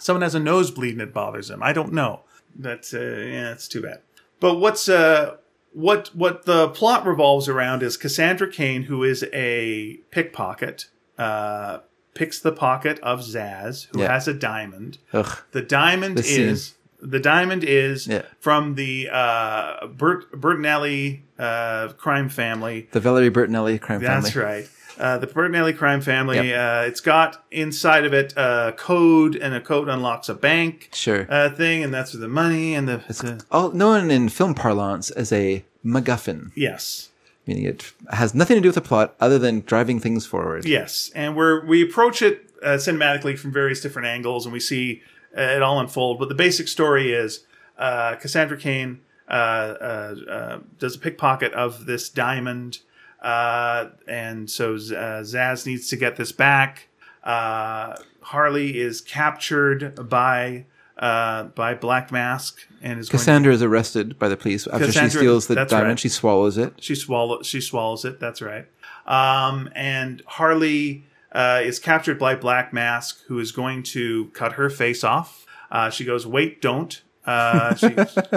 Someone 0.00 0.22
has 0.22 0.34
a 0.34 0.40
nosebleed 0.40 0.92
and 0.94 1.00
it 1.02 1.14
bothers 1.14 1.48
them. 1.48 1.62
I 1.62 1.72
don't 1.72 1.92
know. 1.92 2.20
That's 2.56 2.92
uh, 2.92 2.98
yeah, 2.98 3.52
it's 3.52 3.68
too 3.68 3.80
bad. 3.82 4.00
But 4.40 4.56
what's 4.56 4.88
uh 4.88 5.36
what 5.72 6.08
what 6.14 6.44
the 6.44 6.68
plot 6.68 7.06
revolves 7.06 7.48
around 7.48 7.82
is 7.82 7.96
Cassandra 7.96 8.50
Cain, 8.50 8.82
who 8.84 9.02
is 9.02 9.24
a 9.32 9.96
pickpocket, 10.10 10.86
uh, 11.18 11.78
picks 12.14 12.38
the 12.38 12.52
pocket 12.52 12.98
of 13.00 13.20
Zsasz, 13.20 13.86
who 13.92 14.00
Yeah. 14.02 14.12
has 14.12 14.28
a 14.28 14.34
diamond. 14.34 14.98
Ugh. 15.12 15.38
The 15.52 15.62
diamond 15.62 16.20
is 16.20 16.74
the 17.04 17.20
diamond 17.20 17.64
is 17.64 18.06
Yeah. 18.06 18.22
from 18.40 18.74
the 18.74 19.08
uh, 19.12 19.86
Bert 19.88 20.30
Bertinelli 20.32 21.20
uh, 21.38 21.88
crime 21.98 22.28
family. 22.28 22.88
the 22.92 23.00
valerie 23.00 23.30
bertinelli 23.30 23.80
crime 23.80 24.00
That's 24.00 24.30
family 24.30 24.30
That's 24.30 24.36
right. 24.36 24.68
Uh, 24.96 25.18
the 25.18 25.26
Bertinelli 25.26 25.76
crime 25.76 26.00
family. 26.00 26.36
Yep. 26.50 26.84
Uh, 26.84 26.86
it's 26.88 27.00
got 27.00 27.44
inside 27.50 28.04
of 28.04 28.14
it 28.14 28.32
a 28.36 28.72
code, 28.76 29.34
and 29.34 29.52
a 29.52 29.60
code 29.60 29.88
unlocks 29.88 30.28
a 30.28 30.34
bank 30.34 30.88
sure 30.92 31.26
uh, 31.28 31.50
thing, 31.50 31.82
and 31.82 31.92
that's 31.92 32.14
where 32.14 32.20
the 32.20 32.28
money 32.28 32.74
and 32.76 32.88
the. 32.88 32.98
the- 33.08 33.44
all 33.50 33.72
known 33.72 34.10
in 34.12 34.28
film 34.28 34.54
parlance 34.54 35.10
as 35.10 35.32
a 35.32 35.64
MacGuffin, 35.84 36.52
yes, 36.54 37.10
meaning 37.44 37.64
it 37.64 37.92
has 38.10 38.34
nothing 38.36 38.54
to 38.56 38.60
do 38.60 38.68
with 38.68 38.76
the 38.76 38.80
plot 38.80 39.16
other 39.20 39.36
than 39.38 39.62
driving 39.62 39.98
things 39.98 40.26
forward. 40.26 40.64
yes, 40.64 41.10
and 41.14 41.34
we're 41.36 41.66
we 41.66 41.82
approach 41.82 42.22
it 42.22 42.48
uh, 42.62 42.76
cinematically 42.78 43.36
from 43.36 43.52
various 43.52 43.80
different 43.80 44.06
angles, 44.06 44.46
and 44.46 44.52
we 44.52 44.60
see 44.60 45.02
it 45.36 45.62
all 45.62 45.80
unfold. 45.80 46.18
But 46.18 46.28
the 46.28 46.34
basic 46.34 46.68
story 46.68 47.12
is 47.12 47.44
uh, 47.78 48.16
Cassandra 48.16 48.56
Cain 48.56 49.00
uh, 49.28 49.32
uh, 49.32 50.14
uh, 50.30 50.58
does 50.78 50.96
a 50.96 50.98
pickpocket 50.98 51.52
of 51.54 51.86
this 51.86 52.08
diamond, 52.08 52.78
uh, 53.22 53.86
and 54.06 54.50
so 54.50 54.74
uh, 54.74 55.22
Zsasz 55.22 55.66
needs 55.66 55.88
to 55.88 55.96
get 55.96 56.16
this 56.16 56.32
back. 56.32 56.88
Uh, 57.22 57.96
Harley 58.20 58.78
is 58.78 59.00
captured 59.00 60.08
by 60.08 60.66
uh, 60.98 61.44
by 61.44 61.74
Black 61.74 62.12
Mask 62.12 62.60
and 62.82 63.00
is 63.00 63.08
going 63.08 63.18
to 63.18 63.22
Cassandra 63.24 63.52
is 63.52 63.62
arrested 63.62 64.18
by 64.18 64.28
the 64.28 64.36
police 64.36 64.66
after 64.66 64.86
Cassandra- 64.86 65.10
she 65.10 65.16
steals 65.18 65.46
the 65.46 65.54
diamond. 65.54 65.88
right. 65.88 65.98
She 65.98 66.08
swallows 66.08 66.56
it. 66.58 66.74
She 66.80 66.94
swallows. 66.94 67.46
She 67.46 67.60
swallows 67.60 68.04
it. 68.04 68.20
That's 68.20 68.40
right. 68.42 68.66
Um, 69.06 69.68
and 69.74 70.22
Harley 70.26 71.04
uh, 71.34 71.60
is 71.62 71.78
captured 71.78 72.18
by 72.18 72.34
Black 72.34 72.72
Mask, 72.72 73.20
who 73.26 73.38
is 73.38 73.52
going 73.52 73.82
to 73.82 74.26
cut 74.34 74.52
her 74.54 74.70
face 74.70 75.02
off. 75.04 75.44
Uh, 75.70 75.90
she 75.90 76.04
goes, 76.04 76.26
"Wait, 76.26 76.62
don't." 76.62 77.02
Uh, 77.26 77.74
she, 77.74 77.88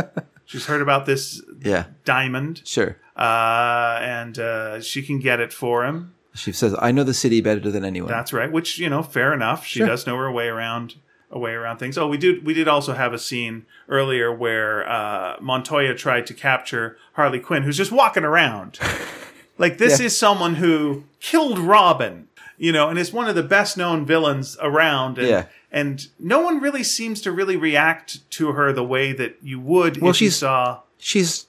she's 0.46 0.66
heard 0.66 0.82
about 0.82 1.06
this 1.06 1.42
Yeah, 1.62 1.86
diamond, 2.06 2.62
sure. 2.66 2.98
uh, 3.16 4.00
and 4.02 4.40
uh, 4.40 4.82
she 4.82 5.02
can 5.04 5.20
get 5.20 5.40
it 5.40 5.52
for 5.54 5.86
him. 5.86 6.14
She 6.34 6.52
says, 6.52 6.76
"I 6.80 6.92
know 6.92 7.04
the 7.04 7.14
city 7.14 7.42
better 7.42 7.70
than 7.72 7.84
anyone." 7.86 8.10
That's 8.10 8.32
right. 8.34 8.52
Which 8.52 8.80
you 8.80 8.90
know, 8.90 9.04
fair 9.04 9.34
enough. 9.34 9.66
She 9.66 9.80
Sure. 9.80 9.88
does 9.88 10.06
know 10.08 10.16
her 10.18 10.32
way 10.32 10.48
around 10.48 10.96
a 11.30 11.38
way 11.38 11.52
around 11.52 11.78
things. 11.78 11.98
Oh, 11.98 12.08
we 12.08 12.18
did 12.18 12.46
we 12.46 12.54
did 12.54 12.68
also 12.68 12.94
have 12.94 13.12
a 13.14 13.20
scene 13.20 13.66
earlier 13.90 14.32
where 14.34 14.90
uh, 14.90 15.36
Montoya 15.42 15.94
tried 15.96 16.26
to 16.28 16.34
capture 16.34 16.98
Harley 17.14 17.40
Quinn, 17.40 17.64
who's 17.64 17.76
just 17.78 17.92
walking 17.92 18.24
around. 18.24 18.80
like 19.58 19.78
this 19.80 20.00
Yeah. 20.00 20.06
is 20.06 20.18
someone 20.18 20.56
who 20.56 21.04
killed 21.20 21.60
Robin, 21.60 22.27
you 22.58 22.72
know, 22.72 22.90
and 22.90 22.98
is 23.00 23.14
one 23.14 23.28
of 23.28 23.36
the 23.36 23.44
best 23.44 23.78
known 23.78 24.06
villains 24.06 24.58
around. 24.62 25.18
And, 25.18 25.28
Yeah. 25.28 25.46
and 25.72 26.08
no 26.20 26.40
one 26.42 26.60
really 26.60 26.84
seems 26.84 27.22
to 27.22 27.32
really 27.32 27.56
react 27.58 28.30
to 28.32 28.52
her 28.54 28.74
the 28.74 28.84
way 28.84 29.14
that 29.14 29.38
you 29.42 29.60
would 29.60 30.02
Well, 30.02 30.12
if 30.12 30.22
you 30.22 30.30
saw. 30.32 30.80
She's 31.00 31.46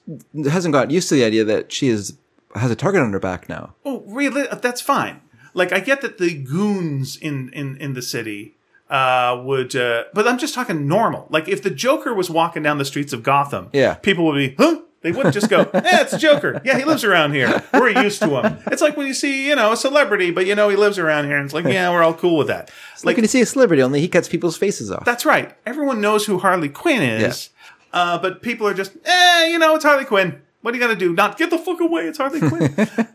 hasn't 0.49 0.73
got 0.73 0.91
used 0.91 1.09
to 1.09 1.15
the 1.15 1.23
idea 1.23 1.43
that 1.45 1.71
she 1.71 1.87
is 1.87 2.13
has 2.55 2.69
a 2.71 2.75
target 2.75 3.01
on 3.01 3.11
her 3.13 3.19
back 3.19 3.49
now. 3.49 3.73
Oh, 3.85 4.03
really? 4.07 4.45
That's 4.61 4.81
fine. 4.81 5.21
Like 5.53 5.71
I 5.73 5.79
get 5.79 6.01
that 6.01 6.17
the 6.19 6.33
goons 6.35 7.17
in 7.17 7.49
in 7.53 7.75
in 7.77 7.93
the 7.93 8.01
city 8.03 8.55
uh 8.89 9.39
would 9.43 9.75
uh 9.75 10.03
but 10.13 10.27
I'm 10.27 10.37
just 10.37 10.53
talking 10.53 10.87
normal. 10.87 11.27
Like 11.31 11.47
if 11.47 11.61
the 11.63 11.69
Joker 11.71 12.13
was 12.13 12.29
walking 12.29 12.61
down 12.63 12.77
the 12.77 12.85
streets 12.85 13.13
of 13.13 13.23
Gotham, 13.23 13.69
Yeah. 13.73 13.95
people 13.95 14.25
would 14.25 14.35
be, 14.37 14.55
"Huh?" 14.57 14.81
They 15.01 15.11
wouldn't 15.11 15.33
just 15.33 15.49
go, 15.49 15.69
"Yeah, 15.73 16.01
it's 16.01 16.17
Joker. 16.17 16.61
Yeah, 16.65 16.77
he 16.77 16.83
lives 16.83 17.03
around 17.03 17.33
here. 17.33 17.63
We're 17.73 17.89
used 18.03 18.21
to 18.21 18.41
him." 18.41 18.57
It's 18.67 18.81
like 18.81 18.97
when 18.97 19.07
you 19.07 19.13
see, 19.13 19.47
you 19.47 19.55
know, 19.55 19.71
a 19.71 19.77
celebrity, 19.77 20.31
but 20.31 20.45
you 20.45 20.55
know 20.55 20.67
he 20.69 20.75
lives 20.75 20.99
around 20.99 21.25
here 21.25 21.37
and 21.37 21.45
it's 21.45 21.53
like, 21.53 21.65
"Yeah, 21.67 21.89
we're 21.91 22.03
all 22.03 22.13
cool 22.13 22.37
with 22.37 22.47
that." 22.47 22.69
Like 22.97 23.05
Like 23.05 23.15
when 23.17 23.23
you 23.23 23.29
see 23.29 23.41
a 23.41 23.45
celebrity, 23.45 23.81
only 23.81 24.01
he 24.01 24.07
cuts 24.07 24.27
people's 24.27 24.57
faces 24.57 24.91
off. 24.91 25.05
that's 25.05 25.25
right. 25.25 25.55
Everyone 25.65 26.01
knows 26.01 26.25
who 26.25 26.39
Harley 26.39 26.69
Quinn 26.69 27.01
is. 27.01 27.49
Uh, 27.91 28.19
but 28.19 28.41
people 28.43 28.67
are 28.67 28.73
just, 28.73 28.91
eh, 29.05 29.47
you 29.47 29.57
know, 29.57 29.73
it's 29.75 29.83
Harley 29.83 30.05
Quinn. 30.05 30.41
What 30.61 30.73
are 30.73 30.77
you 30.77 30.83
gonna 30.83 30.99
do? 30.99 31.13
Not 31.13 31.37
get 31.37 31.49
the 31.49 31.57
fuck 31.57 31.79
away? 31.79 32.07
It's 32.07 32.17
Harley 32.17 32.39
Quinn. 32.39 32.75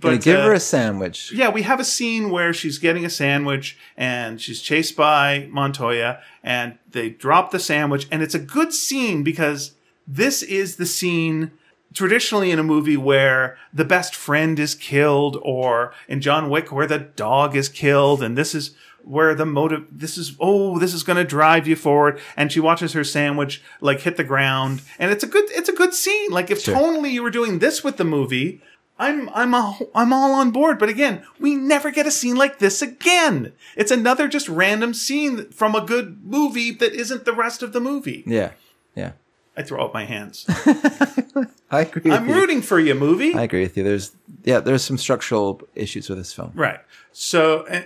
But, 0.00 0.22
give 0.22 0.38
uh, 0.38 0.44
her 0.44 0.52
a 0.52 0.60
sandwich. 0.60 1.32
yeah, 1.32 1.48
we 1.48 1.62
have 1.62 1.80
a 1.80 1.84
scene 1.84 2.30
where 2.30 2.52
she's 2.52 2.78
getting 2.78 3.04
a 3.04 3.10
sandwich 3.10 3.76
and 3.96 4.40
she's 4.40 4.62
chased 4.62 4.94
by 4.94 5.48
Montoya 5.50 6.20
and 6.42 6.78
they 6.88 7.10
drop 7.10 7.50
the 7.50 7.58
sandwich 7.58 8.06
and 8.10 8.22
it's 8.22 8.34
a 8.34 8.38
good 8.38 8.72
scene 8.72 9.24
because 9.24 9.72
this 10.08 10.42
is 10.42 10.76
the 10.76 10.86
scene 10.86 11.52
traditionally 11.94 12.50
in 12.50 12.58
a 12.58 12.62
movie 12.64 12.96
where 12.96 13.56
the 13.72 13.84
best 13.84 14.14
friend 14.14 14.58
is 14.58 14.74
killed 14.74 15.38
or 15.42 15.92
in 16.08 16.20
John 16.20 16.48
Wick 16.50 16.72
where 16.72 16.86
the 16.86 16.98
dog 16.98 17.54
is 17.54 17.68
killed 17.68 18.22
and 18.22 18.36
this 18.36 18.54
is 18.54 18.74
where 19.04 19.34
the 19.34 19.46
motive 19.46 19.86
this 19.90 20.18
is 20.18 20.36
oh 20.40 20.78
this 20.78 20.92
is 20.92 21.02
going 21.02 21.16
to 21.16 21.24
drive 21.24 21.66
you 21.66 21.76
forward 21.76 22.20
and 22.36 22.50
she 22.52 22.60
watches 22.60 22.92
her 22.92 23.04
sandwich 23.04 23.62
like 23.80 24.00
hit 24.00 24.16
the 24.16 24.24
ground 24.24 24.82
and 24.98 25.10
it's 25.10 25.24
a 25.24 25.26
good 25.26 25.44
it's 25.50 25.68
a 25.68 25.72
good 25.72 25.94
scene 25.94 26.30
like 26.30 26.50
if 26.50 26.60
Sure. 26.60 26.74
tonally 26.74 27.10
you 27.12 27.22
were 27.22 27.30
doing 27.30 27.58
this 27.58 27.82
with 27.84 27.96
the 27.96 28.04
movie 28.04 28.60
I'm 28.98 29.28
I'm 29.30 29.54
a, 29.54 29.78
I'm 29.94 30.12
all 30.12 30.32
on 30.32 30.50
board, 30.50 30.76
but 30.80 30.88
again, 30.88 31.22
we 31.38 31.54
never 31.54 31.92
get 31.92 32.08
a 32.08 32.10
scene 32.10 32.34
like 32.34 32.58
this 32.58 32.82
again. 32.82 33.52
It's 33.76 33.92
another 33.92 34.26
just 34.26 34.48
random 34.48 34.92
scene 34.92 35.50
from 35.50 35.76
a 35.76 35.86
good 35.86 36.24
movie 36.24 36.72
that 36.72 36.92
isn't 36.94 37.24
the 37.24 37.32
rest 37.32 37.62
of 37.62 37.72
the 37.72 37.78
movie. 37.78 38.24
Yeah, 38.26 38.54
yeah. 38.96 39.12
I 39.58 39.62
throw 39.62 39.84
up 39.84 39.92
my 39.92 40.04
hands. 40.04 40.46
I 41.70 41.80
agree. 41.80 42.12
I'm 42.12 42.28
you. 42.28 42.34
rooting 42.36 42.62
for 42.62 42.78
you, 42.78 42.94
movie. 42.94 43.34
I 43.34 43.42
agree 43.42 43.62
with 43.62 43.76
you. 43.76 43.82
There's 43.82 44.12
yeah, 44.44 44.60
there's 44.60 44.84
some 44.84 44.96
structural 44.96 45.60
issues 45.74 46.08
with 46.08 46.16
this 46.16 46.32
film. 46.32 46.52
Right. 46.54 46.78
So, 47.10 47.62
eh, 47.62 47.82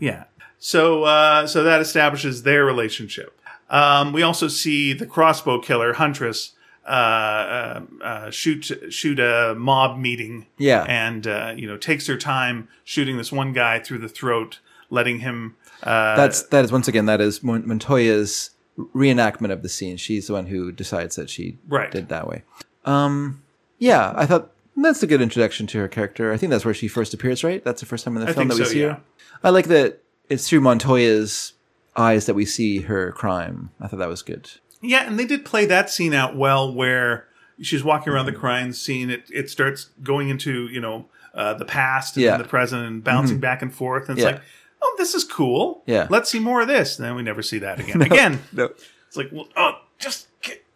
yeah. 0.00 0.24
So, 0.58 1.04
uh, 1.04 1.46
so 1.46 1.62
that 1.62 1.82
establishes 1.82 2.44
their 2.44 2.64
relationship. 2.64 3.38
Um, 3.68 4.14
we 4.14 4.22
also 4.22 4.48
see 4.48 4.94
the 4.94 5.04
crossbow 5.04 5.60
killer 5.60 5.92
Huntress 5.92 6.52
uh, 6.86 6.90
uh, 6.90 7.80
uh, 8.02 8.30
shoot 8.30 8.72
shoot 8.88 9.20
a 9.20 9.54
mob 9.58 9.98
meeting. 9.98 10.46
Yeah. 10.56 10.86
and 10.88 11.26
uh, 11.26 11.52
you 11.54 11.66
know 11.66 11.76
takes 11.76 12.06
her 12.06 12.16
time 12.16 12.68
shooting 12.82 13.18
this 13.18 13.30
one 13.30 13.52
guy 13.52 13.78
through 13.78 13.98
the 13.98 14.08
throat, 14.08 14.60
letting 14.88 15.18
him. 15.18 15.56
Uh, 15.82 16.16
That's 16.16 16.44
that 16.44 16.64
is 16.64 16.72
once 16.72 16.88
again 16.88 17.04
that 17.04 17.20
is 17.20 17.40
Montoya's 17.40 18.50
reenactment 18.78 19.50
of 19.52 19.62
the 19.62 19.68
scene. 19.68 19.96
She's 19.96 20.26
the 20.26 20.32
one 20.34 20.46
who 20.46 20.72
decides 20.72 21.16
that 21.16 21.28
she 21.30 21.58
Right. 21.68 21.90
did 21.90 22.08
that 22.08 22.26
way. 22.26 22.42
Um, 22.84 23.42
yeah, 23.78 24.12
I 24.16 24.26
thought 24.26 24.50
that's 24.76 25.02
a 25.02 25.06
good 25.06 25.20
introduction 25.20 25.66
to 25.68 25.78
her 25.78 25.88
character. 25.88 26.32
I 26.32 26.36
think 26.36 26.50
that's 26.50 26.64
where 26.64 26.74
she 26.74 26.88
first 26.88 27.12
appears, 27.12 27.44
right? 27.44 27.62
That's 27.64 27.80
the 27.80 27.86
first 27.86 28.04
time 28.04 28.16
in 28.16 28.24
the 28.24 28.30
I 28.30 28.32
film 28.32 28.48
that 28.48 28.58
we 28.58 28.64
so, 28.64 28.70
see 28.70 28.80
yeah. 28.82 28.88
her. 28.94 29.00
I 29.44 29.50
like 29.50 29.66
that 29.68 30.00
it's 30.28 30.48
through 30.48 30.60
Montoya's 30.60 31.54
eyes 31.96 32.26
that 32.26 32.34
we 32.34 32.44
see 32.46 32.80
her 32.82 33.12
crime. 33.12 33.70
I 33.80 33.88
thought 33.88 33.98
that 33.98 34.08
was 34.08 34.22
good. 34.22 34.50
Yeah, 34.80 35.06
and 35.06 35.18
they 35.18 35.26
did 35.26 35.44
play 35.44 35.66
that 35.66 35.90
scene 35.90 36.14
out 36.14 36.36
well, 36.36 36.72
where 36.72 37.26
she's 37.60 37.84
walking 37.84 38.12
around 38.12 38.26
the 38.26 38.32
crime 38.32 38.72
scene. 38.72 39.10
It 39.10 39.24
it 39.30 39.50
starts 39.50 39.90
going 40.02 40.30
into 40.30 40.68
you 40.68 40.80
know 40.80 41.06
uh, 41.34 41.54
the 41.54 41.64
past 41.64 42.16
and 42.16 42.24
Yeah. 42.24 42.36
the 42.38 42.44
present 42.44 42.86
and 42.86 43.04
bouncing 43.04 43.38
back 43.38 43.60
and 43.62 43.72
forth. 43.74 44.08
And 44.08 44.18
it's 44.18 44.24
Yeah. 44.24 44.32
like, 44.32 44.42
oh, 44.82 44.94
this 44.98 45.14
is 45.14 45.24
cool. 45.24 45.82
Yeah. 45.86 46.06
let's 46.10 46.30
see 46.30 46.38
more 46.40 46.60
of 46.62 46.68
this. 46.68 46.98
And 46.98 47.06
then 47.06 47.14
we 47.14 47.22
never 47.22 47.42
see 47.42 47.58
that 47.58 47.80
again. 47.80 48.02
Again, 48.10 48.40
No. 48.52 48.70
it's 49.08 49.16
like, 49.16 49.30
well, 49.32 49.48
oh, 49.56 49.72
just 49.98 50.28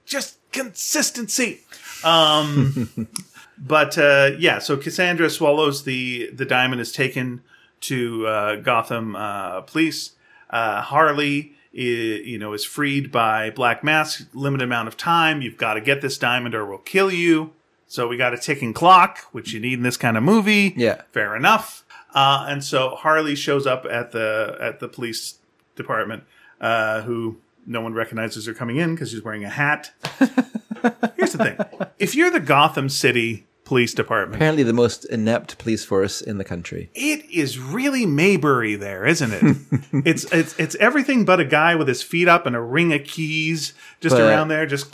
just 0.06 0.38
consistency. 0.52 1.60
Um, 2.04 3.08
but 3.58 3.96
uh, 3.98 4.32
yeah, 4.38 4.58
so 4.58 4.76
Cassandra 4.76 5.30
swallows 5.30 5.84
the 5.84 6.30
the 6.32 6.44
diamond 6.44 6.80
is 6.80 6.92
taken 6.92 7.42
to 7.82 8.26
uh, 8.26 8.56
Gotham 8.56 9.16
uh, 9.16 9.62
police. 9.62 10.12
Uh, 10.50 10.82
Harley, 10.82 11.52
i 11.74 11.78
you 11.80 12.38
know, 12.38 12.52
is 12.52 12.64
freed 12.64 13.10
by 13.10 13.50
Black 13.50 13.82
Mask. 13.82 14.28
Limited 14.34 14.64
amount 14.64 14.88
of 14.88 14.96
time. 14.96 15.42
You've 15.42 15.56
got 15.56 15.74
to 15.74 15.80
get 15.80 16.00
this 16.02 16.18
diamond, 16.18 16.54
or 16.54 16.64
we'll 16.66 16.78
kill 16.78 17.10
you. 17.10 17.52
So 17.86 18.08
we 18.08 18.16
got 18.16 18.34
a 18.34 18.38
ticking 18.38 18.72
clock, 18.72 19.18
which 19.32 19.52
you 19.52 19.60
need 19.60 19.74
in 19.74 19.82
this 19.82 19.96
kind 19.96 20.16
of 20.16 20.22
movie. 20.22 20.74
Yeah. 20.76 21.02
fair 21.12 21.36
enough. 21.36 21.83
Uh, 22.14 22.46
and 22.48 22.62
so 22.62 22.90
Harley 22.90 23.34
shows 23.34 23.66
up 23.66 23.84
at 23.90 24.12
the 24.12 24.56
at 24.60 24.80
the 24.80 24.88
police 24.88 25.38
department, 25.76 26.22
uh, 26.60 27.02
who 27.02 27.38
no 27.66 27.80
one 27.80 27.92
recognizes 27.94 28.46
her 28.46 28.54
coming 28.54 28.76
in 28.76 28.94
because 28.94 29.10
she's 29.10 29.22
wearing 29.24 29.44
a 29.44 29.50
hat. 29.50 29.92
Here's 31.16 31.32
the 31.32 31.38
thing: 31.38 31.88
if 31.98 32.14
you're 32.14 32.30
the 32.30 32.40
Gotham 32.40 32.88
City 32.88 33.46
Police 33.64 33.94
Department, 33.94 34.36
Apparently, 34.36 34.62
the 34.62 34.72
most 34.72 35.04
inept 35.06 35.58
police 35.58 35.84
force 35.84 36.20
in 36.20 36.38
the 36.38 36.44
country. 36.44 36.90
it 36.94 37.24
is 37.30 37.58
really 37.58 38.04
Mayberry 38.06 38.76
there, 38.76 39.06
isn't 39.06 39.32
it? 39.32 39.56
it's 40.06 40.24
it's 40.32 40.58
it's 40.58 40.74
everything 40.76 41.24
but 41.24 41.40
a 41.40 41.44
guy 41.44 41.74
with 41.74 41.88
his 41.88 42.02
feet 42.02 42.28
up 42.28 42.46
and 42.46 42.54
a 42.54 42.60
ring 42.60 42.92
of 42.92 43.04
keys 43.04 43.72
just 44.00 44.14
But- 44.16 44.22
around 44.28 44.48
there. 44.48 44.66
Just 44.66 44.86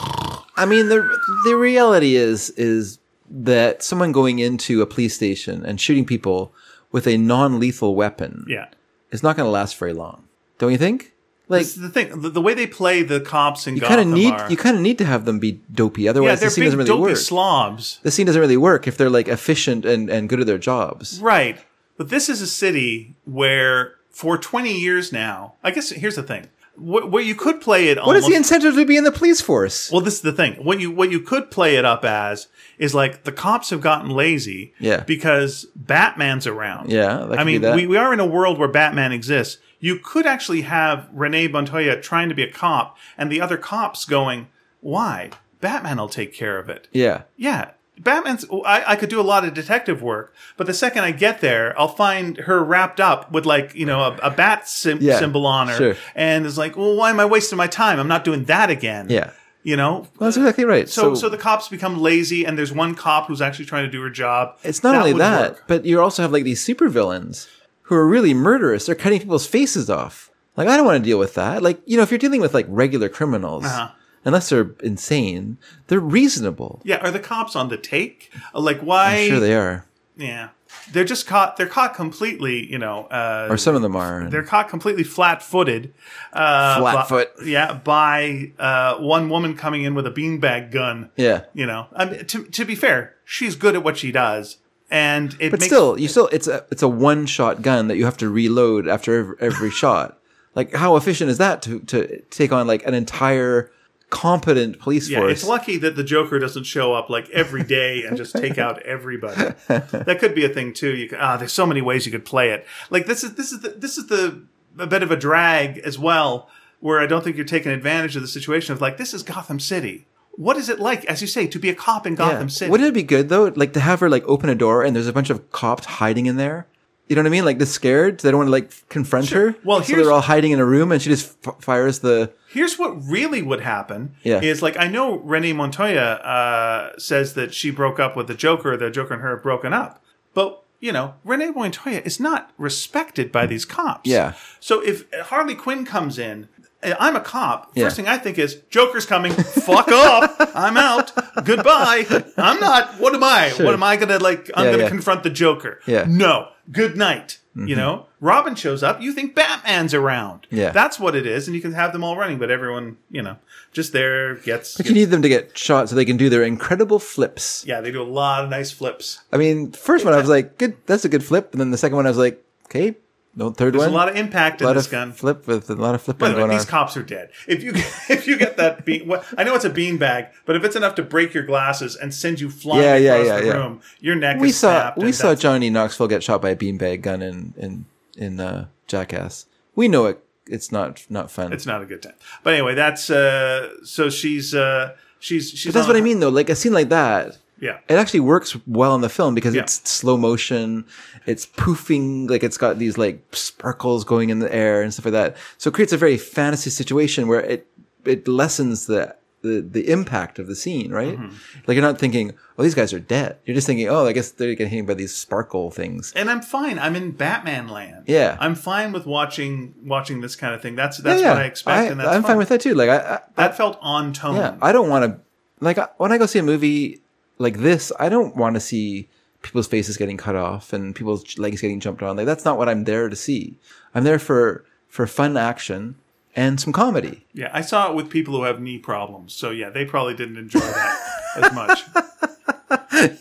I 0.57 0.65
mean, 0.67 0.89
the 0.89 1.19
the 1.45 1.57
reality 1.57 2.15
is 2.17 2.51
is 2.51 2.99
that 3.29 3.83
someone 3.83 4.11
going 4.13 4.39
into 4.39 4.81
a 4.83 4.87
police 4.87 5.15
station 5.15 5.65
and 5.67 5.81
shooting 5.81 6.05
people 6.05 6.53
with 6.93 7.07
a 7.07 7.17
non-lethal 7.17 7.95
weapon 7.95 8.45
yeah. 8.49 8.67
it's 9.11 9.23
not 9.23 9.37
going 9.37 9.47
to 9.47 9.51
last 9.51 9.77
very 9.77 9.93
long. 9.93 10.25
Don't 10.59 10.73
you 10.73 10.79
think? 10.79 11.13
Like 11.49 11.63
This 11.63 11.77
is 11.77 11.83
the 11.83 11.89
thing. 11.89 12.21
The, 12.21 12.31
the 12.31 12.41
way 12.41 12.55
they 12.55 12.67
play 12.67 13.03
the 13.03 13.21
cops 13.21 13.67
and 13.67 13.77
you 13.77 13.83
kind 13.83 14.01
of 14.01 14.07
need 14.07 14.33
are, 14.33 14.49
you 14.49 14.57
kind 14.57 14.77
of 14.77 14.83
need 14.83 14.99
to 14.99 15.05
have 15.05 15.25
them 15.25 15.41
be 15.41 15.61
dopey, 15.73 16.03
yeah, 16.03 16.11
otherwise 16.11 16.39
they're 16.39 16.49
the 16.49 16.55
scene 16.55 16.65
doesn't 16.65 16.79
really 16.79 16.89
dopey 16.89 17.03
work. 17.03 17.17
slobs. 17.17 17.99
the 18.05 18.11
scene 18.13 18.27
doesn't 18.27 18.41
really 18.41 18.57
work 18.57 18.87
if 18.87 18.97
they're 18.97 19.11
like 19.11 19.27
efficient 19.27 19.85
and, 19.85 20.09
and 20.09 20.29
good 20.29 20.41
at 20.41 20.47
their 20.47 20.59
jobs. 20.59 21.21
Right. 21.21 21.59
But 21.97 22.09
this 22.09 22.29
is 22.29 22.41
a 22.41 22.47
city 22.47 23.17
where 23.25 23.97
for 24.11 24.39
20 24.39 24.73
years 24.73 25.13
now, 25.13 25.55
I 25.65 25.73
guess 25.73 25.91
here's 25.91 26.17
the 26.17 26.23
thing. 26.23 26.49
What, 26.81 27.11
what 27.11 27.25
you 27.27 27.35
could 27.35 27.61
play 27.61 27.89
it 27.89 27.99
What 27.99 28.17
is 28.17 28.27
the 28.27 28.35
incentive 28.35 28.75
to 28.75 28.85
be 28.87 28.97
in 28.97 29.05
the 29.05 29.13
police 29.13 29.41
force? 29.41 29.91
Well, 29.93 30.01
this 30.01 30.15
is 30.15 30.21
the 30.23 30.33
thing. 30.33 30.55
What 30.65 30.81
you 30.81 30.91
what 30.91 31.11
you 31.11 31.21
could 31.21 31.51
play 31.51 31.77
it 31.77 31.85
up 31.85 32.05
as 32.05 32.49
is 32.79 32.95
like 32.95 33.25
the 33.25 33.33
cops 33.33 33.71
have 33.71 33.81
gotten 33.81 34.11
lazy 34.11 34.73
Yeah. 34.79 35.01
because 35.05 35.67
Batman's 35.77 36.47
around. 36.47 36.91
Yeah, 36.91 37.27
I 37.37 37.45
mean, 37.45 37.63
we, 37.63 37.87
we 37.87 37.97
are 37.97 38.13
in 38.15 38.21
a 38.21 38.27
world 38.27 38.59
where 38.59 38.69
Batman 38.69 39.13
exists. 39.13 39.59
You 39.79 39.99
could 39.99 40.27
actually 40.27 40.63
have 40.63 41.09
Renee 41.13 41.49
Montoya 41.49 42.01
trying 42.01 42.29
to 42.31 42.35
be 42.35 42.43
a 42.43 42.51
cop 42.51 42.97
and 43.19 43.31
the 43.31 43.41
other 43.41 43.57
cops 43.57 44.05
going, 44.05 44.49
"Why? 44.81 45.31
Batman 45.61 45.99
will 45.99 46.09
take 46.09 46.33
care 46.33 46.59
of 46.59 46.69
it." 46.71 46.89
yeah, 46.93 47.23
Yeah. 47.37 47.73
Batman's. 48.03 48.45
I, 48.65 48.83
I 48.93 48.97
could 48.97 49.09
do 49.11 49.21
a 49.21 49.23
lot 49.23 49.45
of 49.45 49.55
detective 49.55 50.03
work, 50.03 50.35
but 50.57 50.67
the 50.67 50.75
second 50.75 51.05
I 51.05 51.11
get 51.13 51.41
there, 51.41 51.79
I'll 51.79 51.89
find 51.89 52.37
her 52.39 52.65
wrapped 52.65 52.99
up 53.01 53.31
with 53.31 53.45
like 53.47 53.75
you 53.75 53.87
know 53.87 54.01
a, 54.01 54.17
a 54.23 54.31
bat 54.31 54.69
sim- 54.69 54.99
Yeah, 55.01 55.19
symbol 55.19 55.47
on 55.47 55.69
her, 55.69 55.77
sure. 55.77 55.97
and 56.15 56.47
it's 56.47 56.57
like, 56.59 56.77
well, 56.77 56.97
why 56.97 57.11
am 57.11 57.21
I 57.21 57.27
wasting 57.27 57.57
my 57.59 57.67
time? 57.67 58.01
I'm 58.01 58.09
not 58.09 58.25
doing 58.25 58.45
that 58.45 58.71
again. 58.71 59.09
yeah. 59.11 59.31
you 59.63 59.77
know. 59.77 60.09
Well, 60.19 60.29
that's 60.31 60.37
exactly 60.39 60.65
right. 60.65 60.89
So, 60.89 61.15
So, 61.15 61.21
so 61.23 61.29
the 61.29 61.37
cops 61.39 61.69
become 61.69 61.99
lazy, 62.01 62.45
and 62.47 62.57
there's 62.57 62.73
one 62.73 62.95
cop 62.95 63.27
who's 63.27 63.43
actually 63.43 63.67
trying 63.67 63.85
to 63.85 63.91
do 63.91 64.01
her 64.03 64.11
job. 64.11 64.57
it's 64.65 64.83
not 64.83 64.95
only 64.95 65.13
that, 65.15 65.51
work. 65.53 65.65
but 65.67 65.85
you 65.85 66.01
also 66.01 66.23
have 66.23 66.33
like 66.33 66.45
these 66.45 66.65
supervillains 66.67 67.47
who 67.83 67.95
are 67.95 68.07
really 68.07 68.33
murderous. 68.33 68.87
They're 68.87 68.95
cutting 68.95 69.19
people's 69.21 69.47
faces 69.47 69.91
off. 69.91 70.31
Like 70.57 70.69
I 70.69 70.77
don't 70.77 70.87
want 70.87 71.03
to 71.03 71.09
deal 71.09 71.19
with 71.19 71.35
that. 71.35 71.63
Like 71.63 71.81
you 71.85 71.97
know, 71.97 72.03
if 72.03 72.11
you're 72.11 72.19
dealing 72.19 72.41
with 72.41 72.55
like 72.55 72.67
regular 72.69 73.09
criminals, 73.09 73.65
Uh-huh. 73.67 73.91
Unless 74.25 74.49
they're 74.49 74.75
insane, 74.83 75.59
they're 75.89 76.01
reasonable. 76.01 76.81
Yeah, 76.85 76.97
are 76.99 77.11
the 77.11 77.21
cops 77.21 77.55
on 77.57 77.69
the 77.69 77.77
take? 77.77 78.33
Like, 78.55 78.81
why? 78.81 79.15
I'm 79.17 79.29
sure 79.29 79.41
they 79.41 79.55
are, 79.55 79.87
Yeah, 80.17 80.51
they're 80.93 81.05
just 81.05 81.27
caught. 81.27 81.57
They're 81.57 81.67
caught 81.67 81.95
completely. 81.95 82.71
You 82.71 82.79
know, 82.79 83.05
uh, 83.07 83.49
or 83.51 83.57
some 83.57 83.75
of 83.75 83.83
them 83.83 83.97
are. 83.97 84.29
they're 84.31 84.43
caught 84.43 84.69
completely 84.69 85.03
flat-footed. 85.05 85.93
Uh, 86.33 86.79
Flat-foot. 86.81 87.37
by- 87.39 87.45
yeah, 87.45 87.73
by 87.75 88.53
uh, 88.59 88.97
one 88.99 89.29
woman 89.31 89.57
coming 89.57 89.83
in 89.83 89.95
with 89.95 90.07
a 90.07 90.11
beanbag 90.11 90.71
gun. 90.71 91.11
yeah. 91.17 91.45
You 91.55 91.67
know, 91.67 91.87
I 91.95 92.05
mean, 92.05 92.25
to 92.27 92.45
to 92.45 92.65
be 92.65 92.75
fair, 92.75 93.15
she's 93.25 93.57
good 93.57 93.75
at 93.75 93.83
what 93.83 93.97
she 93.97 94.13
does, 94.13 94.59
and 94.91 95.35
it 95.41 95.51
But 95.51 95.61
makes 95.61 95.67
still, 95.73 95.99
you 95.99 96.09
still 96.09 96.29
it's 96.33 96.47
a 96.47 96.65
it's 96.71 96.83
a 96.83 96.89
one 96.89 97.27
shot 97.27 97.63
gun 97.63 97.89
that 97.89 97.97
you 97.97 98.05
have 98.05 98.17
to 98.19 98.29
reload 98.29 98.87
after 98.89 99.19
every, 99.19 99.37
every 99.41 99.71
shot. 99.83 100.19
Like, 100.55 100.75
how 100.75 100.97
efficient 100.97 101.31
is 101.31 101.39
that 101.39 101.63
to 101.63 101.81
to 101.81 102.21
take 102.31 102.53
on 102.53 102.67
like 102.67 102.85
an 102.87 102.93
entire 102.95 103.71
competent 104.11 104.79
police 104.79 105.09
Yeah, 105.09 105.21
force? 105.21 105.33
it's 105.33 105.45
lucky 105.47 105.77
that 105.79 105.97
the 105.97 106.05
Joker 106.05 106.39
doesn't 106.39 106.65
show 106.65 106.93
up 106.93 107.09
like 107.09 107.31
every 107.31 107.63
day 107.63 108.05
and 108.05 108.17
just 108.17 108.35
take 108.37 108.59
out 108.59 108.83
everybody. 108.85 109.55
that 109.69 110.17
could 110.21 110.35
be 110.35 110.45
a 110.45 110.49
thing 110.49 110.73
too. 110.75 110.95
You 110.95 111.09
could, 111.09 111.19
ah, 111.21 111.37
there's 111.37 111.53
so 111.53 111.65
many 111.67 111.81
ways 111.81 112.07
you 112.07 112.13
could 112.13 112.25
play 112.25 112.51
it. 112.51 112.67
Like 112.91 113.07
this 113.07 113.25
is 113.25 113.35
this 113.37 113.53
is 113.53 113.61
the, 113.61 113.71
this 113.71 113.97
is 113.97 114.07
the 114.09 114.43
a 114.79 114.87
bit 114.87 115.03
of 115.03 115.11
a 115.11 115.17
drag 115.17 115.79
as 115.79 115.99
well, 115.99 116.49
where 116.81 117.01
I 117.01 117.07
don't 117.07 117.23
think 117.25 117.37
you're 117.37 117.45
taking 117.47 117.73
advantage 117.73 118.17
of 118.17 118.23
the 118.23 118.29
situation 118.29 118.73
of 118.73 118.81
like 118.81 118.97
this 118.99 119.15
is 119.15 119.23
Gotham 119.23 119.61
City. 119.61 120.07
What 120.33 120.57
is 120.57 120.69
it 120.69 120.79
like, 120.81 121.05
as 121.07 121.21
you 121.21 121.27
say, 121.27 121.47
to 121.49 121.59
be 121.59 121.69
a 121.69 121.75
cop 121.75 122.07
in 122.07 122.15
Gotham 122.15 122.49
City? 122.49 122.71
Wouldn't 122.71 122.89
it 122.89 122.95
be 122.95 123.03
good 123.03 123.29
though, 123.29 123.53
like 123.57 123.73
to 123.75 123.81
have 123.81 124.01
her 124.01 124.09
like 124.09 124.25
open 124.27 124.49
a 124.49 124.55
door 124.55 124.83
and 124.85 124.95
there's 124.97 125.09
a 125.09 125.13
bunch 125.13 125.29
of 125.29 125.51
cops 125.53 125.85
hiding 125.87 126.27
in 126.27 126.37
there? 126.37 126.67
You 127.11 127.17
know 127.17 127.23
what 127.23 127.27
I 127.27 127.31
mean? 127.31 127.45
Like 127.45 127.59
they're 127.59 127.67
scared. 127.67 128.21
They 128.21 128.31
don't 128.31 128.39
want 128.39 128.47
to 128.47 128.53
like 128.53 128.89
confront 128.89 129.27
Sure. 129.27 129.51
her. 129.51 129.57
Well, 129.65 129.83
so 129.83 129.97
they're 129.97 130.13
all 130.13 130.21
hiding 130.21 130.53
in 130.53 130.61
a 130.61 130.65
room, 130.65 130.93
and 130.93 131.03
she 131.03 131.11
just 131.11 131.37
f- 131.45 131.57
fires 131.61 131.99
the. 131.99 132.33
Here's 132.49 132.79
what 132.79 132.91
really 133.05 133.43
would 133.43 133.61
happen. 133.63 134.15
Yeah. 134.23 134.41
Is 134.41 134.63
like 134.63 134.79
I 134.79 134.87
know 134.87 135.19
Renee 135.19 135.53
Montoya 135.53 136.01
uh, 136.23 136.99
says 136.99 137.35
that 137.35 137.53
she 137.53 137.73
broke 137.73 137.99
up 137.99 138.17
with 138.17 138.29
the 138.29 138.35
Joker. 138.35 138.77
The 138.77 138.91
Joker 138.93 139.15
and 139.15 139.23
her 139.25 139.31
have 139.31 139.43
broken 139.43 139.73
up, 139.73 140.01
but 140.35 140.63
you 140.79 140.93
know 140.93 141.15
Renee 141.25 141.51
Montoya 141.51 142.01
is 142.05 142.21
not 142.21 142.53
respected 142.57 143.33
by 143.33 143.45
these 143.45 143.65
cops. 143.65 144.09
Yeah. 144.09 144.35
So 144.61 144.81
if 144.81 145.05
Harley 145.13 145.57
Quinn 145.57 145.85
comes 145.85 146.17
in. 146.17 146.49
Uh, 146.83 146.95
I'm 146.99 147.17
a 147.17 147.21
cop. 147.21 147.73
Yeah. 147.75 147.85
First 147.85 147.97
thing 147.97 148.09
I 148.09 148.19
think 148.19 148.39
is 148.39 148.57
Joker's 148.71 149.07
coming. 149.07 149.33
Fuck 149.33 149.89
off. 149.93 150.35
I'm 150.55 150.77
out. 150.77 151.13
Goodbye. 151.45 152.05
I'm 152.37 152.61
not. 152.61 152.95
What 153.01 153.15
am 153.15 153.25
I? 153.25 153.51
What 153.59 153.75
am 153.75 153.83
I 153.83 153.97
gonna 153.97 154.19
like? 154.19 154.51
I'm 154.55 154.65
Yeah, 154.67 154.71
gonna 154.73 154.83
yeah. 154.85 154.89
confront 154.89 155.23
the 155.23 155.31
Joker. 155.31 155.81
Yeah. 155.87 156.03
Mm-hmm. 156.05 156.19
No. 156.19 156.49
Good 156.71 156.97
night. 156.97 157.39
You 157.57 157.75
know, 157.75 158.07
Robin 158.21 158.55
shows 158.55 158.83
up. 158.85 159.03
You 159.03 159.13
think 159.13 159.35
Batman's 159.35 159.93
around. 159.93 160.47
Yeah. 160.51 160.71
That's 160.71 161.01
what 161.01 161.17
it 161.17 161.27
is, 161.27 161.49
and 161.49 161.55
you 161.55 161.61
can 161.61 161.73
have 161.73 161.93
them 161.93 162.05
all 162.05 162.17
running, 162.17 162.39
but 162.39 162.49
everyone, 162.49 162.97
you 163.11 163.21
know, 163.23 163.37
just 163.73 163.93
there 163.93 164.37
gets. 164.37 164.77
But 164.77 164.87
you 164.87 164.95
need 164.95 165.07
them 165.07 165.21
to 165.23 165.29
get 165.29 165.59
shot 165.59 165.89
so 165.89 165.97
they 165.97 166.05
can 166.05 166.17
do 166.17 166.31
their 166.31 166.45
incredible 166.45 167.01
flips. 167.01 167.65
yeah, 167.67 167.81
they 167.81 167.91
do 167.91 168.01
a 168.01 168.05
lot 168.05 168.45
of 168.45 168.51
nice 168.51 168.71
flips. 168.71 169.21
I 169.33 169.37
mean, 169.37 169.73
first 169.73 170.05
one 170.05 170.15
I 170.15 170.19
was 170.19 170.29
like, 170.29 170.59
good, 170.59 170.77
that's 170.87 171.05
a 171.05 171.09
good 171.09 171.25
flip, 171.25 171.51
and 171.53 171.61
then 171.61 171.73
the 171.73 171.77
second 171.77 171.97
one 171.97 172.07
I 172.07 172.11
was 172.11 172.19
like, 172.19 172.43
okay, 172.67 172.95
no 173.35 173.51
third 173.51 173.75
There's 173.75 173.81
one. 173.81 173.91
There's 173.91 173.93
a 173.93 173.97
lot 173.97 174.09
of 174.09 174.17
impact 174.17 174.61
a 174.61 174.65
in 174.65 174.69
lot 174.69 174.73
this 174.75 174.87
of 174.87 174.93
gun. 174.93 175.13
flip 175.13 175.47
with 175.47 175.71
a 175.71 175.75
lot 175.75 175.95
of 175.95 176.01
By 176.01 176.05
flipping 176.05 176.29
the 176.29 176.35
way, 176.35 176.41
going 176.41 176.51
these 176.51 176.63
on. 176.63 176.67
cops 176.67 176.97
are 176.97 177.03
dead. 177.03 177.31
If 177.47 177.63
you 177.63 177.73
if 178.15 178.27
you 178.27 178.37
get 178.39 178.57
that 178.57 178.85
bean, 178.85 179.07
well, 179.07 179.25
I 179.39 179.45
know 179.45 179.55
it's 179.55 179.65
a 179.65 179.71
bean 179.71 179.99
bag, 179.99 180.27
but 180.47 180.57
if 180.57 180.65
it's 180.65 180.77
enough 180.77 180.95
to 180.97 181.03
break 181.03 181.33
your 181.35 181.45
glasses 181.45 181.97
and 181.97 182.13
send 182.13 182.41
you 182.41 182.51
flying 182.51 182.83
Yeah, 182.83 182.97
yeah, 182.97 183.15
across 183.15 183.27
yeah, 183.27 183.41
the 183.41 183.47
yeah. 183.47 183.53
room, 183.53 183.81
your 184.01 184.17
neck 184.17 184.41
we 184.41 184.49
is 184.49 184.59
saw 184.59 184.93
we 184.97 185.13
saw 185.13 185.35
Johnny 185.35 185.71
Knoxville 185.71 186.09
get 186.09 186.23
shot 186.23 186.43
by 186.43 186.51
a 186.51 186.57
beanbag 186.57 187.03
gun 187.03 187.23
in 187.23 187.55
in 187.57 187.85
in 188.17 188.41
uh, 188.41 188.67
Jackass. 188.87 189.47
We 189.75 189.89
know 189.89 190.07
it. 190.07 190.23
It's 190.47 190.73
not 190.73 191.07
not 191.09 191.31
fun. 191.31 191.53
It's 191.53 191.67
not 191.67 191.81
a 191.83 191.87
good 191.87 192.03
time. 192.03 192.15
But 192.43 192.55
anyway, 192.55 192.75
that's 192.75 193.09
uh. 193.11 193.85
So 193.85 194.11
she's 194.11 194.55
uh. 194.55 194.97
She's 195.23 195.51
she's. 195.51 195.67
but 195.67 195.75
that's 195.75 195.87
what 195.87 195.97
I 195.97 196.01
mean, 196.01 196.19
though. 196.21 196.31
Like 196.31 196.49
a 196.49 196.57
scene 196.57 196.73
like 196.73 196.89
that, 196.89 197.37
Yeah. 197.61 197.79
it 197.89 197.95
actually 197.97 198.21
works 198.21 198.57
well 198.67 198.95
in 198.95 199.01
the 199.03 199.09
film 199.09 199.35
because 199.35 199.55
Yeah. 199.55 199.63
it's 199.63 199.89
slow 199.89 200.17
motion, 200.17 200.85
it's 201.27 201.47
poofing, 201.47 202.29
like 202.31 202.43
it's 202.43 202.57
got 202.59 202.79
these 202.79 202.97
like 202.99 203.23
sparkles 203.33 204.05
going 204.05 204.31
in 204.31 204.39
the 204.39 204.53
air 204.55 204.83
and 204.83 204.93
stuff 204.93 205.05
like 205.07 205.13
that. 205.13 205.37
So 205.59 205.69
it 205.69 205.75
creates 205.75 205.93
a 205.93 205.99
very 205.99 206.17
fantasy 206.17 206.71
situation 206.71 207.29
where 207.29 207.41
it 207.41 207.67
it 208.05 208.27
lessens 208.27 208.87
the 208.87 209.15
the, 209.43 209.63
the 209.63 209.89
impact 209.91 210.39
of 210.39 210.47
the 210.49 210.55
scene, 210.55 210.91
right? 210.93 211.17
Mm-hmm. 211.19 211.35
Like 211.67 211.75
you're 211.75 211.81
not 211.83 211.99
thinking, 211.99 212.35
oh, 212.59 212.63
these 212.63 212.75
guys 212.75 212.93
are 212.93 213.01
dead. 213.01 213.39
You're 213.47 213.55
just 213.55 213.67
thinking, 213.67 213.89
oh, 213.89 214.07
I 214.07 214.13
guess 214.13 214.33
they're 214.33 214.55
getting 214.55 214.71
hit 214.71 214.87
by 214.87 214.93
these 214.93 215.15
sparkle 215.17 215.71
things. 215.71 216.13
and 216.15 216.31
I'm 216.31 216.43
fine. 216.43 216.79
I'm 216.79 216.95
in 216.95 217.13
Batman 217.13 217.67
land. 217.69 218.05
Yeah. 218.07 218.37
I'm 218.39 218.55
fine 218.55 218.93
with 218.93 219.07
watching 219.07 219.75
watching 219.85 220.21
this 220.21 220.37
kind 220.37 220.55
of 220.55 220.61
thing. 220.61 220.77
That's 220.77 220.99
that's 220.99 221.23
yeah, 221.23 221.31
what 221.31 221.39
I 221.39 221.45
expect, 221.45 221.91
and 221.91 222.01
that's 222.01 222.09
I'm 222.11 222.23
fine 222.23 222.37
with 222.37 222.49
that 222.51 222.61
too. 222.61 222.75
Like 222.75 222.91
I, 222.91 222.97
I 222.99 223.21
That 223.37 223.57
felt 223.57 223.79
on 223.81 224.13
tone. 224.13 224.37
Yeah, 224.37 224.57
I 224.61 224.73
don't 224.73 224.89
want 224.91 225.05
to 225.05 225.21
like 225.61 225.79
when 225.99 226.13
I 226.13 226.19
go 226.19 226.27
see 226.27 226.39
a 226.39 226.43
movie 226.43 227.01
like 227.41 227.59
this. 227.59 227.91
I 227.99 228.09
don't 228.09 228.37
want 228.37 228.55
to 228.55 228.61
see 228.61 229.09
people's 229.43 229.67
faces 229.67 229.97
getting 229.97 230.17
cut 230.17 230.37
off 230.37 230.73
and 230.73 230.95
people's 230.95 231.39
legs 231.39 231.61
getting 231.61 231.81
jumped 231.81 232.03
on. 232.03 232.17
Like 232.17 232.27
that's 232.27 232.45
not 232.45 232.59
what 232.59 232.69
I'm 232.69 232.85
there 232.85 233.09
to 233.09 233.17
see. 233.17 233.59
I'm 233.95 234.05
there 234.05 234.19
for 234.19 234.65
for 234.89 235.07
fun 235.07 235.37
action 235.37 235.97
and 236.37 236.61
some 236.61 236.73
comedy. 236.73 237.27
Yeah, 237.33 237.51
I 237.53 237.63
saw 237.63 237.91
it 237.91 237.97
with 237.97 238.11
people 238.11 238.35
who 238.35 238.45
have 238.45 238.61
knee 238.61 238.79
problems. 238.79 239.33
So 239.33 239.51
yeah, 239.51 239.71
they 239.71 239.85
probably 239.85 240.15
didn't 240.15 240.37
enjoy 240.37 240.61
that 240.61 240.99
as 241.37 241.53
much. 241.53 241.83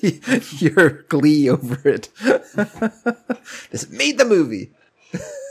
Your 0.62 0.90
glee 1.04 1.50
over 1.50 1.88
it. 1.88 2.10
this 3.72 3.90
made 3.90 4.18
the 4.18 4.26
movie. 4.26 4.72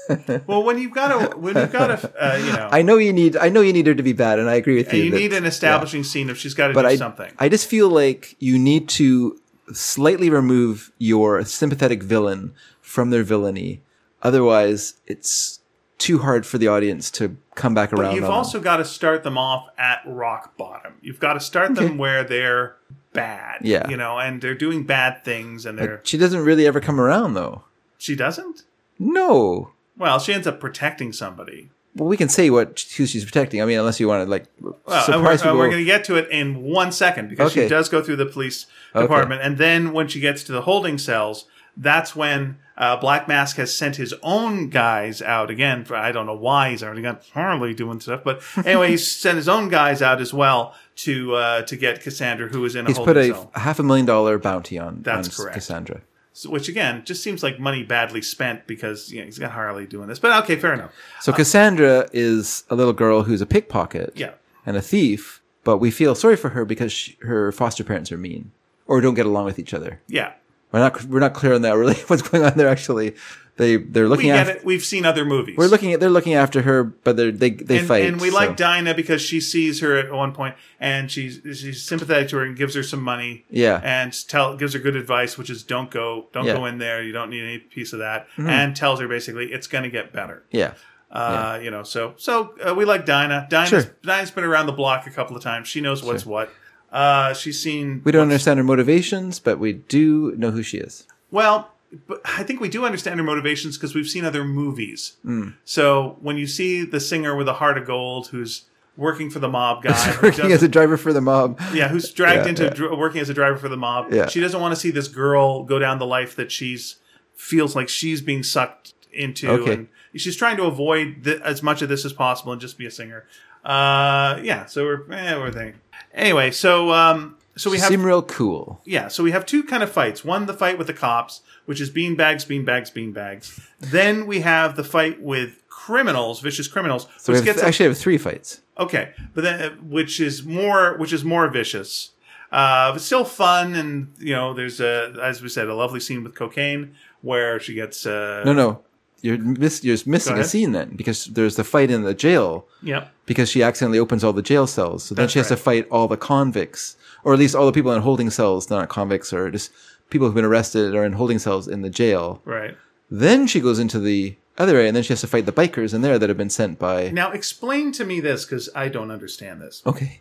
Well, 0.47 0.63
when 0.63 0.79
you've 0.79 0.93
got 0.95 1.11
a 1.11 1.37
when 1.37 1.57
you've 1.57 1.73
got 1.73 1.91
a 1.91 2.25
uh, 2.33 2.37
you 2.37 2.53
know 2.53 2.69
I 2.73 2.83
know 2.83 2.97
you 2.97 3.13
need. 3.13 3.37
I 3.37 3.49
know 3.49 3.61
you 3.61 3.73
need 3.73 3.87
her 3.87 3.95
to 3.95 4.03
be 4.03 4.13
bad, 4.13 4.39
and 4.39 4.49
I 4.49 4.55
agree 4.55 4.77
with 4.77 4.93
you. 4.93 5.03
you 5.05 5.11
that- 5.11 5.17
need 5.19 5.33
an 5.33 5.45
establishing 5.45 6.05
scene 6.05 6.31
if 6.31 6.39
she's 6.39 6.55
got 6.55 6.69
to 6.69 6.75
but 6.75 6.83
do 6.83 6.89
I, 6.89 6.97
something. 6.97 7.33
I 7.39 7.49
just 7.49 7.69
feel 7.69 7.89
like 7.91 8.35
you 8.39 8.59
need 8.59 8.89
to 8.91 9.39
slightly 9.73 10.31
remove 10.31 10.91
your 10.99 11.45
sympathetic 11.45 12.03
villain 12.03 12.55
from 12.81 13.11
their 13.11 13.23
villainy. 13.23 13.83
Otherwise, 14.23 14.95
it's 15.07 15.61
too 15.99 16.19
hard 16.21 16.47
for 16.47 16.59
the 16.59 16.69
audience 16.69 17.11
to 17.11 17.37
come 17.55 17.75
back 17.75 17.91
But 17.91 18.01
around. 18.01 18.15
you've 18.15 18.25
on 18.25 18.31
also 18.31 18.61
got 18.61 18.77
to 18.79 18.85
start 18.85 19.25
them 19.25 19.37
off 19.37 19.69
at 19.77 20.01
rock 20.07 20.57
bottom. 20.57 20.95
You've 21.03 21.19
got 21.21 21.35
to 21.35 21.41
start 21.41 21.73
Okay. 21.73 21.83
them 21.87 21.99
where 21.99 22.23
they're 22.25 22.77
bad. 23.13 23.59
Yeah. 23.63 23.89
you 23.91 23.97
know, 23.97 24.19
and 24.19 24.41
they're 24.41 24.55
doing 24.55 24.85
bad 24.85 25.25
things, 25.25 25.67
and 25.67 25.79
they're. 25.79 26.01
She 26.05 26.17
doesn't 26.17 26.45
really 26.45 26.67
ever 26.67 26.81
come 26.81 27.01
around, 27.01 27.35
though. 27.35 27.65
she 27.99 28.15
doesn't. 28.15 28.63
No. 28.99 29.73
Well, 29.99 30.19
she 30.21 30.33
ends 30.33 30.47
up 30.47 30.61
protecting 30.61 31.13
somebody. 31.13 31.71
Well, 31.97 32.09
we 32.09 32.17
can 32.17 32.29
say 32.29 32.49
what 32.51 32.81
who 32.97 33.07
she's 33.07 33.25
protecting. 33.25 33.61
I 33.61 33.65
mean, 33.65 33.79
unless 33.79 33.99
you 33.99 34.07
want 34.07 34.25
to 34.25 34.31
like 34.31 34.45
Well, 34.61 34.77
and 34.87 34.95
we're, 34.97 35.03
surprise 35.03 35.41
uh, 35.41 35.45
people. 35.47 35.59
we're 35.59 35.67
going 35.71 35.79
to 35.79 35.85
get 35.85 36.05
to 36.05 36.15
it 36.17 36.31
in 36.31 36.63
one 36.63 36.93
second 36.93 37.29
because 37.29 37.53
she 37.53 37.67
does 37.67 37.89
go 37.89 38.03
through 38.03 38.17
the 38.17 38.27
police 38.27 38.67
Okay. 38.95 39.03
department, 39.05 39.43
and 39.43 39.59
then 39.59 39.93
when 39.93 40.09
she 40.09 40.21
gets 40.21 40.43
to 40.45 40.53
the 40.53 40.63
holding 40.63 40.97
cells, 40.97 41.45
that's 41.77 42.15
when 42.17 42.59
uh, 42.77 42.97
Black 42.97 43.27
Mask 43.29 43.57
has 43.57 43.75
sent 43.75 43.97
his 43.97 44.15
own 44.23 44.69
guys 44.71 45.21
out 45.21 45.51
again. 45.51 45.85
For 45.85 45.95
I 45.97 46.13
don't 46.13 46.27
know 46.27 46.37
why 46.37 46.71
he's 46.71 46.83
already 46.83 47.03
got 47.03 47.25
Harley 47.35 47.75
doing 47.75 48.01
stuff, 48.01 48.23
but 48.25 48.43
anyway, 48.65 48.91
he's 48.91 49.07
sent 49.11 49.37
his 49.37 49.49
own 49.49 49.69
guys 49.69 50.01
out 50.01 50.21
as 50.21 50.33
well 50.33 50.75
to 50.97 51.35
uh, 51.35 51.63
to 51.63 51.77
get 51.77 52.01
Cassandra, 52.03 52.49
who 52.49 52.65
is 52.65 52.77
in 52.77 52.87
a 52.87 52.89
He's 52.89 52.97
holding 52.97 53.15
put 53.15 53.21
a 53.23 53.27
cell. 53.35 53.51
half 53.55 53.79
a 53.79 53.83
million 53.83 54.07
dollar 54.07 54.39
bounty 54.39 54.79
on, 54.79 55.03
That's 55.03 55.29
on 55.29 55.35
correct. 55.45 55.55
Cassandra. 55.55 56.01
So- 56.39 56.51
which 56.51 56.69
again 56.69 57.03
just 57.05 57.23
seems 57.23 57.43
like 57.43 57.59
money 57.59 57.83
badly 57.83 58.23
spent 58.23 58.67
because 58.67 59.11
you 59.13 59.19
know, 59.21 59.25
he's 59.25 59.39
got 59.39 59.51
Harley 59.51 59.87
doing 59.87 60.07
this. 60.09 60.19
But 60.21 60.45
okay, 60.45 60.57
fair 60.57 60.75
enough. 60.75 60.93
So 61.21 61.33
um, 61.33 61.37
Cassandra 61.37 62.09
is 62.13 62.65
a 62.71 62.77
little 62.77 62.93
girl 62.93 63.25
who's 63.25 63.41
a 63.41 63.47
pickpocket 63.47 64.13
Yeah. 64.15 64.33
and 64.65 64.77
a 64.77 64.83
thief, 64.83 65.43
but 65.65 65.79
we 65.79 65.91
feel 65.91 66.15
sorry 66.15 66.37
for 66.37 66.51
her 66.51 66.65
because 66.65 66.93
she, 66.93 67.17
her 67.23 67.51
foster 67.51 67.83
parents 67.83 68.13
are 68.13 68.19
mean 68.19 68.53
or 68.87 69.01
don't 69.01 69.15
get 69.15 69.27
along 69.27 69.47
with 69.47 69.59
each 69.59 69.75
other. 69.75 70.01
Yeah, 70.07 70.33
We're 70.71 70.79
not 70.81 71.05
we're 71.07 71.19
not 71.21 71.35
clear 71.35 71.55
on 71.55 71.63
that 71.63 71.73
really 71.77 71.95
what's 72.07 72.23
going 72.23 72.45
on 72.45 72.53
there. 72.57 72.69
Actually, 72.69 73.17
they 73.59 73.77
they're 73.77 74.05
we 74.05 74.09
looking 74.09 74.27
get 74.27 74.49
at 74.49 74.57
it. 74.57 74.65
We've 74.65 74.85
seen 74.85 75.05
other 75.05 75.25
movies. 75.25 75.57
we're 75.59 75.67
looking 75.67 75.93
at 75.93 76.01
they're 76.01 76.09
looking 76.09 76.35
after 76.35 76.63
her, 76.63 76.85
but 76.85 77.17
they're, 77.17 77.31
they 77.31 77.51
they 77.51 77.79
and, 77.81 77.87
fight. 77.89 78.07
and 78.07 78.21
we 78.21 78.31
so- 78.31 78.37
like 78.37 78.57
Dinah 78.57 78.95
because 78.95 79.21
she 79.21 79.41
sees 79.41 79.81
her 79.81 79.97
at 79.97 80.11
one 80.13 80.33
point 80.33 80.55
and 80.81 81.11
she's 81.11 81.41
she's 81.45 81.83
sympathetic 81.83 82.29
to 82.31 82.37
her 82.39 82.45
and 82.45 82.57
gives 82.57 82.75
her 82.75 82.83
some 82.83 83.03
money. 83.03 83.45
Yeah. 83.51 83.81
and 83.85 84.13
tell 84.29 84.57
gives 84.57 84.73
her 84.73 84.79
good 84.79 84.97
advice, 84.97 85.37
which 85.37 85.51
is 85.51 85.63
don't 85.63 85.91
go 85.91 86.29
don't 86.33 86.45
Yeah. 86.47 86.53
Mm-hmm. 86.55 86.61
go 86.63 86.67
in 86.67 86.79
there. 86.79 87.03
You 87.03 87.13
don't 87.13 87.31
need 87.31 87.43
any 87.43 87.59
piece 87.59 87.93
of 87.93 87.99
that. 87.99 88.27
And 88.39 88.75
tells 88.75 89.01
her 89.01 89.09
basically 89.09 89.53
it's 89.53 89.67
going 89.67 89.85
to 89.85 89.91
get 89.91 90.13
better. 90.13 90.45
yeah. 90.51 90.73
Uh, 91.11 91.59
you 91.63 91.71
know, 91.71 91.83
so 91.83 92.13
so 92.19 92.55
uh, 92.63 92.75
we 92.75 92.85
like 92.85 93.07
Dinah. 93.07 93.47
Dinah's, 93.49 93.71
Sure. 93.71 93.97
Dinah's 94.03 94.31
been 94.31 94.45
around 94.45 94.67
the 94.67 94.73
block 94.73 95.07
a 95.07 95.11
couple 95.11 95.37
of 95.37 95.43
times. 95.43 95.67
She 95.67 95.81
knows 95.81 96.03
what's 96.03 96.27
what. 96.27 96.51
Uh, 96.93 97.33
she's 97.35 97.59
seen 97.63 98.03
We 98.05 98.13
don't 98.13 98.23
understand 98.23 98.59
her 98.59 98.65
motivations, 98.65 99.39
but 99.41 99.59
we 99.59 99.73
do 99.73 100.35
know 100.37 100.51
who 100.51 100.63
she 100.63 100.77
is. 100.79 101.07
Well, 101.31 101.71
but 102.07 102.21
I 102.25 102.43
think 102.43 102.61
we 102.61 102.69
do 102.69 102.85
understand 102.85 103.19
her 103.19 103.25
motivations 103.25 103.77
because 103.77 103.95
we've 103.95 104.09
seen 104.09 104.25
other 104.25 104.45
movies. 104.45 105.17
Hmm. 105.23 105.51
So 105.65 106.17
when 106.21 106.37
you 106.37 106.47
see 106.47 106.85
the 106.85 107.01
singer 107.01 107.35
with 107.35 107.49
a 107.49 107.55
heart 107.55 107.79
of 107.79 107.87
gold 107.87 108.29
who's 108.29 108.65
working 108.97 109.31
for 109.31 109.39
the 109.39 109.49
mob 109.49 109.83
guy, 109.85 110.19
Working 110.23 110.53
as 110.53 110.63
a 110.63 110.69
driver 110.69 110.97
for 110.97 111.13
the 111.13 111.21
mob. 111.21 111.61
yeah, 111.73 111.89
who's 111.89 112.11
dragged 112.13 112.45
Yeah, 112.45 112.49
into 112.51 112.65
yeah. 112.65 112.71
dr- 112.71 112.99
working 112.99 113.21
as 113.21 113.29
a 113.31 113.35
driver 113.35 113.57
for 113.57 113.69
the 113.69 113.77
mob. 113.77 114.13
Yeah. 114.13 114.27
She 114.27 114.41
doesn't 114.41 114.61
want 114.61 114.75
to 114.75 114.81
see 114.81 114.91
this 114.91 115.09
girl 115.09 115.63
go 115.65 115.79
down 115.79 115.99
the 115.99 116.07
life 116.07 116.37
that 116.37 116.51
she's 116.53 116.97
feels 117.37 117.77
like 117.77 117.89
she's 117.89 118.21
being 118.21 118.43
sucked 118.43 118.93
into. 119.13 119.49
Okay. 119.49 119.73
And 119.75 119.89
she's 120.17 120.37
trying 120.37 120.57
to 120.59 120.65
avoid 120.65 121.23
th- 121.25 121.41
as 121.43 121.63
much 121.63 121.81
of 121.83 121.89
this 121.89 122.05
as 122.05 122.13
possible 122.13 122.53
and 122.53 122.61
just 122.61 122.77
be 122.77 122.85
a 122.87 122.91
singer. 122.91 123.25
Uh, 123.65 124.41
yeah. 124.43 124.67
So 124.67 124.85
we're 124.85 125.13
eh, 125.13 125.37
we're 125.39 125.53
thinking. 125.53 125.81
Anyway, 126.13 126.51
so 126.51 126.91
um, 126.93 127.38
so 127.59 127.71
we 127.71 127.79
have 127.79 127.89
Seem 127.89 128.03
real 128.05 128.23
cool. 128.23 128.81
yeah, 128.85 129.09
so 129.09 129.23
we 129.23 129.33
have 129.33 129.45
two 129.45 129.63
kind 129.63 129.83
of 129.83 129.91
fights. 129.91 130.25
One, 130.25 130.47
the 130.47 130.55
fight 130.55 130.79
with 130.79 130.87
the 130.87 130.95
cops, 130.95 131.43
which 131.67 131.81
is 131.81 131.91
beanbags, 131.91 132.47
beanbags, 132.47 132.91
beanbags. 132.93 133.61
then 133.81 134.27
we 134.27 134.41
have 134.41 134.77
the 134.77 134.85
fight 134.85 135.21
with 135.21 135.63
criminals, 135.69 136.41
vicious 136.41 136.69
criminals. 136.69 137.07
So 137.19 137.33
we 137.33 137.37
have, 137.39 137.45
gets 137.45 137.63
a- 137.63 137.67
actually 137.67 137.89
have 137.89 137.99
three 137.99 138.19
fights. 138.19 138.61
okay, 138.79 139.13
but 139.35 139.43
then 139.45 139.73
which 139.91 140.21
is 140.21 140.45
more, 140.45 140.97
which 140.97 141.13
is 141.13 141.25
more 141.25 141.49
vicious. 141.49 142.13
Uh, 142.51 142.93
but 142.93 143.01
still 143.03 143.25
fun, 143.27 143.75
and 143.75 144.15
you 144.19 144.33
know, 144.35 144.55
there's 144.55 144.81
a, 144.81 145.15
as 145.23 145.43
we 145.43 145.51
said, 145.51 145.69
a 145.69 145.75
lovely 145.75 146.01
scene 146.01 146.25
with 146.25 146.35
cocaine 146.35 146.95
where 147.21 147.61
she 147.61 147.75
gets. 147.75 148.07
Uh, 148.07 148.43
No, 148.47 148.55
no. 148.55 148.83
You're 149.21 149.39
miss, 149.39 149.83
you're 149.85 149.97
missing 150.07 150.39
a 150.39 150.45
scene 150.45 150.73
then 150.73 150.91
because 150.97 151.25
there's 151.27 151.57
the 151.57 151.65
fight 151.65 151.91
in 151.91 152.03
the 152.03 152.15
jail 152.15 152.67
Yep. 152.83 153.13
because 153.27 153.49
she 153.51 153.63
accidentally 153.63 153.99
opens 153.99 154.23
all 154.25 154.33
the 154.33 154.43
jail 154.43 154.67
cells. 154.67 155.05
So 155.05 155.15
then 155.15 155.25
That's 155.25 155.33
she 155.33 155.39
has 155.41 155.49
to 155.49 155.57
fight 155.57 155.87
all 155.91 156.07
the 156.09 156.17
convicts, 156.17 156.97
or 157.25 157.33
at 157.33 157.39
least 157.39 157.55
all 157.55 157.67
the 157.67 157.73
people 157.73 157.93
in 157.93 158.03
holding 158.03 158.31
cells, 158.31 158.71
not 158.71 158.89
convicts, 158.89 159.33
or 159.33 159.51
just 159.51 159.71
people 160.11 160.27
who've 160.27 160.35
been 160.35 160.45
arrested 160.45 160.95
or 160.95 161.05
in 161.05 161.13
holding 161.15 161.39
cells 161.39 161.67
in 161.69 161.83
the 161.83 161.91
jail. 161.91 162.41
Right. 162.45 162.77
Then 163.11 163.47
she 163.47 163.61
goes 163.61 163.79
into 163.79 163.99
the 163.99 164.37
other 164.57 164.77
area, 164.77 164.89
and 164.89 164.97
then 164.97 165.03
she 165.03 165.11
has 165.13 165.21
to 165.23 165.27
fight 165.27 165.47
the 165.47 165.53
bikers 165.53 165.95
in 165.95 166.01
there 166.03 166.19
that 166.19 166.29
have 166.29 166.37
been 166.39 166.51
sent 166.51 166.79
by. 166.79 167.11
Now 167.11 167.31
explain 167.33 167.93
to 167.93 168.05
me 168.05 168.21
this 168.21 168.45
because 168.45 168.69
I 168.75 168.89
don't 168.89 169.11
understand 169.11 169.61
this. 169.63 169.83
Okay, 169.87 170.21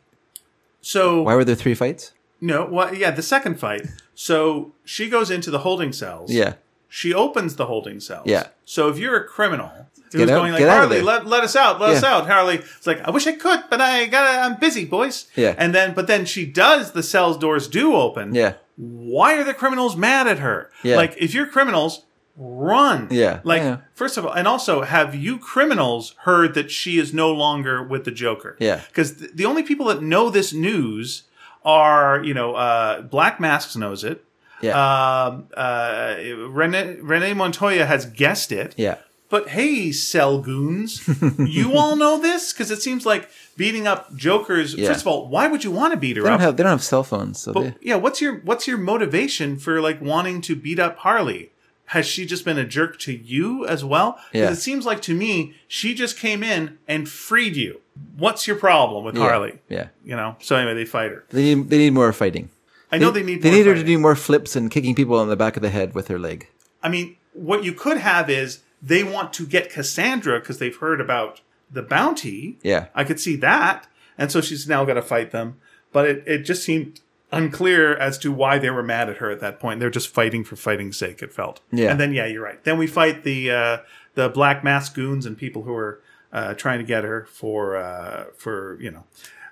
So 0.81 1.21
why 1.23 1.35
were 1.35 1.43
there 1.45 1.55
three 1.55 1.73
fights? 1.75 2.13
no, 2.39 2.65
well, 2.65 2.93
yeah, 2.93 3.09
the 3.11 3.21
second 3.23 3.59
fight. 3.59 3.87
So 4.13 4.73
she 4.85 5.09
goes 5.09 5.31
into 5.31 5.49
the 5.51 5.59
holding 5.59 5.91
cells. 5.91 6.31
Yeah, 6.31 6.53
She 6.89 7.13
opens 7.13 7.55
the 7.55 7.65
holding 7.65 7.99
cells. 7.99 8.27
Yeah. 8.27 8.47
So 8.65 8.87
if 8.89 8.97
you're 8.97 9.15
a 9.17 9.25
criminal 9.27 9.69
who's 10.11 10.21
Get 10.25 10.29
out- 10.29 10.35
going 10.39 10.51
like 10.53 10.59
get 10.59 10.69
out 10.69 10.83
of 10.85 10.89
Harley, 10.89 11.01
let, 11.03 11.25
let 11.25 11.43
us 11.43 11.55
out, 11.55 11.81
let 11.81 11.89
us 11.89 12.03
out. 12.03 12.27
Harley, 12.27 12.55
it's 12.55 12.87
like 12.87 13.01
I 13.01 13.11
wish 13.11 13.27
I 13.27 13.33
could, 13.33 13.63
but 13.69 13.81
I 13.81 14.05
gotta. 14.07 14.39
I'm 14.41 14.57
busy, 14.59 14.85
boys. 14.85 15.27
Yeah. 15.35 15.53
And 15.57 15.75
then, 15.75 15.93
but 15.93 16.07
then 16.07 16.25
she 16.25 16.45
does. 16.45 16.93
The 16.93 17.03
cells 17.03 17.37
doors 17.37 17.67
do 17.67 17.93
open. 17.95 18.33
yeah, 18.33 18.53
Why 18.77 19.35
are 19.37 19.43
the 19.43 19.53
criminals 19.53 19.95
mad 19.97 20.27
at 20.27 20.39
her? 20.39 20.71
Yeah. 20.83 20.95
Like 20.95 21.15
if 21.17 21.33
you're 21.33 21.47
criminals, 21.47 22.05
run. 22.37 23.07
Yeah. 23.11 23.41
Like 23.43 23.61
Yeah. 23.61 23.77
first 23.93 24.17
of 24.17 24.25
all, 24.25 24.31
and 24.31 24.47
also, 24.47 24.83
have 24.83 25.13
you 25.13 25.37
criminals 25.37 26.15
heard 26.19 26.53
that 26.53 26.71
she 26.71 26.97
is 26.99 27.13
no 27.13 27.31
longer 27.31 27.83
with 27.83 28.05
the 28.05 28.11
Joker? 28.11 28.55
Yeah. 28.59 28.81
Because 28.87 29.17
th- 29.17 29.31
the 29.33 29.45
only 29.45 29.63
people 29.63 29.87
that 29.87 30.01
know 30.01 30.29
this 30.29 30.53
news 30.53 31.23
are 31.65 32.23
you 32.23 32.33
know 32.33 32.55
uh, 32.55 33.01
Black 33.01 33.39
Masks 33.41 33.75
knows 33.75 34.03
it. 34.05 34.23
Yeah, 34.61 35.25
Um, 35.27 35.47
uh, 35.55 36.15
Renee, 36.49 36.97
Renee 37.01 37.33
Montoya 37.33 37.85
has 37.85 38.05
guessed 38.05 38.51
it. 38.51 38.73
yeah. 38.77 38.97
But 39.29 39.49
hey, 39.49 39.91
cell 39.91 40.39
goons, 40.39 41.05
you 41.37 41.73
all 41.77 41.97
know 41.97 42.17
this? 42.17 42.53
Because 42.53 42.71
it 42.71 42.81
seems 42.81 43.05
like 43.05 43.29
beating 43.57 43.85
up 43.85 44.15
Jokers. 44.15 44.73
Yeah. 44.73 44.87
First 44.87 45.01
of 45.01 45.07
all, 45.07 45.27
why 45.27 45.47
would 45.49 45.65
you 45.65 45.71
want 45.71 45.91
to 45.91 45.97
beat 45.97 46.15
her 46.15 46.23
They 46.23 46.29
up? 46.29 46.39
don't 46.39 46.45
have 46.45 46.55
they 46.55 46.63
don't 46.63 46.69
have 46.71 46.81
cell 46.83 47.03
phones, 47.03 47.37
so 47.39 47.51
but 47.51 47.61
they, 47.63 47.73
yeah, 47.81 47.95
what's 47.97 48.21
your 48.21 48.37
what's 48.37 48.67
your 48.69 48.77
motivation 48.77 49.57
for 49.57 49.81
like 49.81 50.01
wanting 50.01 50.39
to 50.43 50.55
beat 50.55 50.79
up 50.79 50.99
Harley? 50.99 51.51
Has 51.87 52.05
she 52.05 52.25
just 52.25 52.45
been 52.45 52.57
a 52.57 52.65
jerk 52.65 52.99
to 52.99 53.11
you 53.13 53.65
as 53.67 53.83
well? 53.83 54.17
Yeah. 54.31 54.51
It 54.51 54.55
seems 54.57 54.85
like 54.85 55.01
to 55.03 55.13
me 55.13 55.55
she 55.67 55.93
just 55.93 56.17
came 56.17 56.41
in 56.41 56.77
and 56.87 57.09
freed 57.09 57.57
you. 57.57 57.81
What's 58.17 58.47
your 58.47 58.55
problem 58.55 59.03
with 59.03 59.15
yeah, 59.15 59.21
Harley? 59.23 59.59
Yeah, 59.67 59.87
You 60.05 60.15
know. 60.15 60.37
So 60.39 60.55
anyway, 60.55 60.73
they 60.73 60.85
fight 60.85 61.11
her. 61.11 61.25
they 61.31 61.53
need 61.55 61.69
they 61.69 61.77
need 61.79 61.93
more 61.93 62.13
fighting. 62.13 62.49
I 62.91 62.97
know 62.97 63.11
they, 63.11 63.23
need. 63.23 63.41
They 63.41 63.51
need 63.51 63.65
her 63.65 63.75
to 63.75 63.83
do 63.83 63.97
more 63.97 64.15
flips 64.15 64.55
and 64.55 64.71
kicking 64.71 64.95
people 64.95 65.17
on 65.17 65.27
the 65.27 65.35
back 65.35 65.55
of 65.57 65.61
the 65.61 65.69
head 65.69 65.93
with 65.93 66.07
her 66.07 66.17
leg. 66.17 66.47
I 66.81 66.89
mean, 66.89 67.17
what 67.33 67.63
you 67.63 67.73
could 67.73 67.97
have 67.97 68.29
is 68.29 68.61
they 68.81 69.03
want 69.03 69.33
to 69.33 69.45
get 69.45 69.69
Cassandra 69.69 70.39
because 70.39 70.59
they've 70.59 70.75
heard 70.75 71.01
about 71.01 71.41
the 71.69 71.81
bounty. 71.81 72.57
Yeah. 72.63 72.87
I 72.95 73.03
could 73.03 73.19
see 73.19 73.35
that. 73.37 73.87
And 74.17 74.31
so 74.31 74.41
she's 74.41 74.67
now 74.67 74.85
got 74.85 74.95
to 74.95 75.01
fight 75.01 75.31
them. 75.31 75.59
But 75.91 76.07
it, 76.07 76.23
it 76.25 76.37
just 76.39 76.63
seemed 76.63 77.01
unclear 77.31 77.95
as 77.95 78.17
to 78.19 78.31
why 78.31 78.57
they 78.57 78.69
were 78.69 78.83
mad 78.83 79.09
at 79.09 79.17
her 79.17 79.29
at 79.29 79.39
that 79.41 79.59
point. 79.59 79.79
They're 79.79 79.89
just 79.89 80.07
fighting 80.07 80.43
for 80.43 80.55
fighting's 80.55 80.97
sake, 80.97 81.21
it 81.21 81.33
felt. 81.33 81.59
Yeah. 81.71 81.91
And 81.91 81.99
then, 81.99 82.13
yeah, 82.13 82.25
you're 82.25 82.43
right. 82.43 82.63
Then 82.63 82.77
we 82.77 82.87
fight 82.87 83.23
the, 83.23 83.51
uh, 83.51 83.77
the 84.15 84.29
black 84.29 84.63
mask 84.63 84.95
goons 84.95 85.25
and 85.25 85.37
people 85.37 85.63
who 85.63 85.73
are 85.73 86.01
uh, 86.31 86.53
trying 86.53 86.79
to 86.79 86.85
get 86.85 87.03
her 87.03 87.25
for, 87.25 87.75
uh, 87.75 88.25
for 88.37 88.79
you 88.81 88.91
know, 88.91 89.03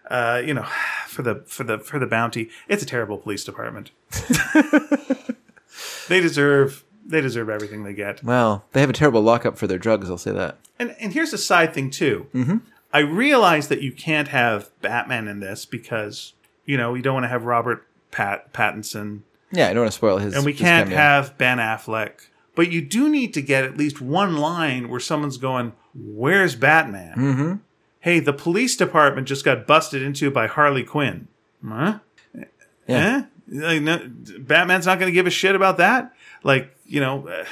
uh, 0.10 0.42
you 0.46 0.54
know, 0.54 0.66
for 1.08 1.22
the 1.22 1.44
for 1.48 1.64
the 1.64 1.80
for 1.80 2.00
the 2.00 2.08
bounty. 2.08 2.50
It's 2.68 2.84
a 2.84 2.86
terrible 2.86 3.18
police 3.18 3.44
department. 3.44 3.92
they 6.08 6.22
deserve 6.22 6.84
they 7.06 7.22
deserve 7.22 7.50
everything 7.50 7.84
they 7.84 7.94
get. 7.94 8.24
Well, 8.24 8.66
they 8.74 8.82
have 8.82 8.90
a 8.90 8.94
terrible 8.94 9.22
lockup 9.22 9.58
for 9.58 9.68
their 9.68 9.78
drugs. 9.78 10.10
I'll 10.10 10.18
say 10.18 10.32
that. 10.32 10.58
And 10.80 10.96
and 11.00 11.14
here's 11.14 11.34
a 11.34 11.38
side 11.38 11.74
thing 11.74 11.90
too. 11.90 12.28
Mm-hmm. 12.34 12.58
I 12.94 13.00
realize 13.00 13.68
that 13.68 13.82
you 13.82 13.92
can't 13.92 14.30
have 14.30 14.70
Batman 14.82 15.28
in 15.28 15.40
this 15.40 15.66
because 15.66 16.34
you 16.66 16.78
know 16.78 16.94
you 16.94 17.02
don't 17.02 17.14
want 17.14 17.26
to 17.26 17.30
have 17.30 17.46
Robert 17.46 17.86
Pat 18.12 18.54
Pattinson, 18.54 19.22
Yeah, 19.52 19.68
I 19.68 19.74
don't 19.74 19.82
want 19.84 19.92
to 19.92 19.98
spoil 19.98 20.18
his. 20.20 20.36
and 20.36 20.46
we 20.46 20.54
can't 20.54 20.90
have 20.90 21.38
Ben 21.38 21.58
Affleck. 21.58 22.28
But 22.56 22.72
you 22.72 22.82
do 22.82 23.10
need 23.10 23.34
to 23.34 23.42
get 23.42 23.66
at 23.66 23.76
least 23.76 24.00
one 24.00 24.38
line 24.38 24.88
where 24.88 25.02
someone's 25.02 25.38
going, 25.38 25.74
"Where's 25.94 26.56
Batman?" 26.56 27.16
Mm-hmm. 27.18 27.54
Hey, 28.06 28.20
the 28.20 28.34
police 28.34 28.78
department 28.78 29.28
just 29.28 29.44
got 29.44 29.66
busted 29.66 30.04
into 30.04 30.30
by 30.30 30.46
Harley 30.46 30.84
Quinn. 30.84 31.28
Huh? 31.68 31.98
Yeah. 32.36 32.46
Eh? 32.88 33.24
Like, 33.48 33.82
no, 33.82 34.00
Batman's 34.38 34.86
not 34.86 35.00
going 35.00 35.10
to 35.10 35.12
give 35.12 35.26
a 35.26 35.32
shit 35.32 35.56
about 35.56 35.78
that. 35.78 36.14
Like, 36.44 36.70
you 36.86 37.02
know, 37.02 37.28
uh, 37.28 37.46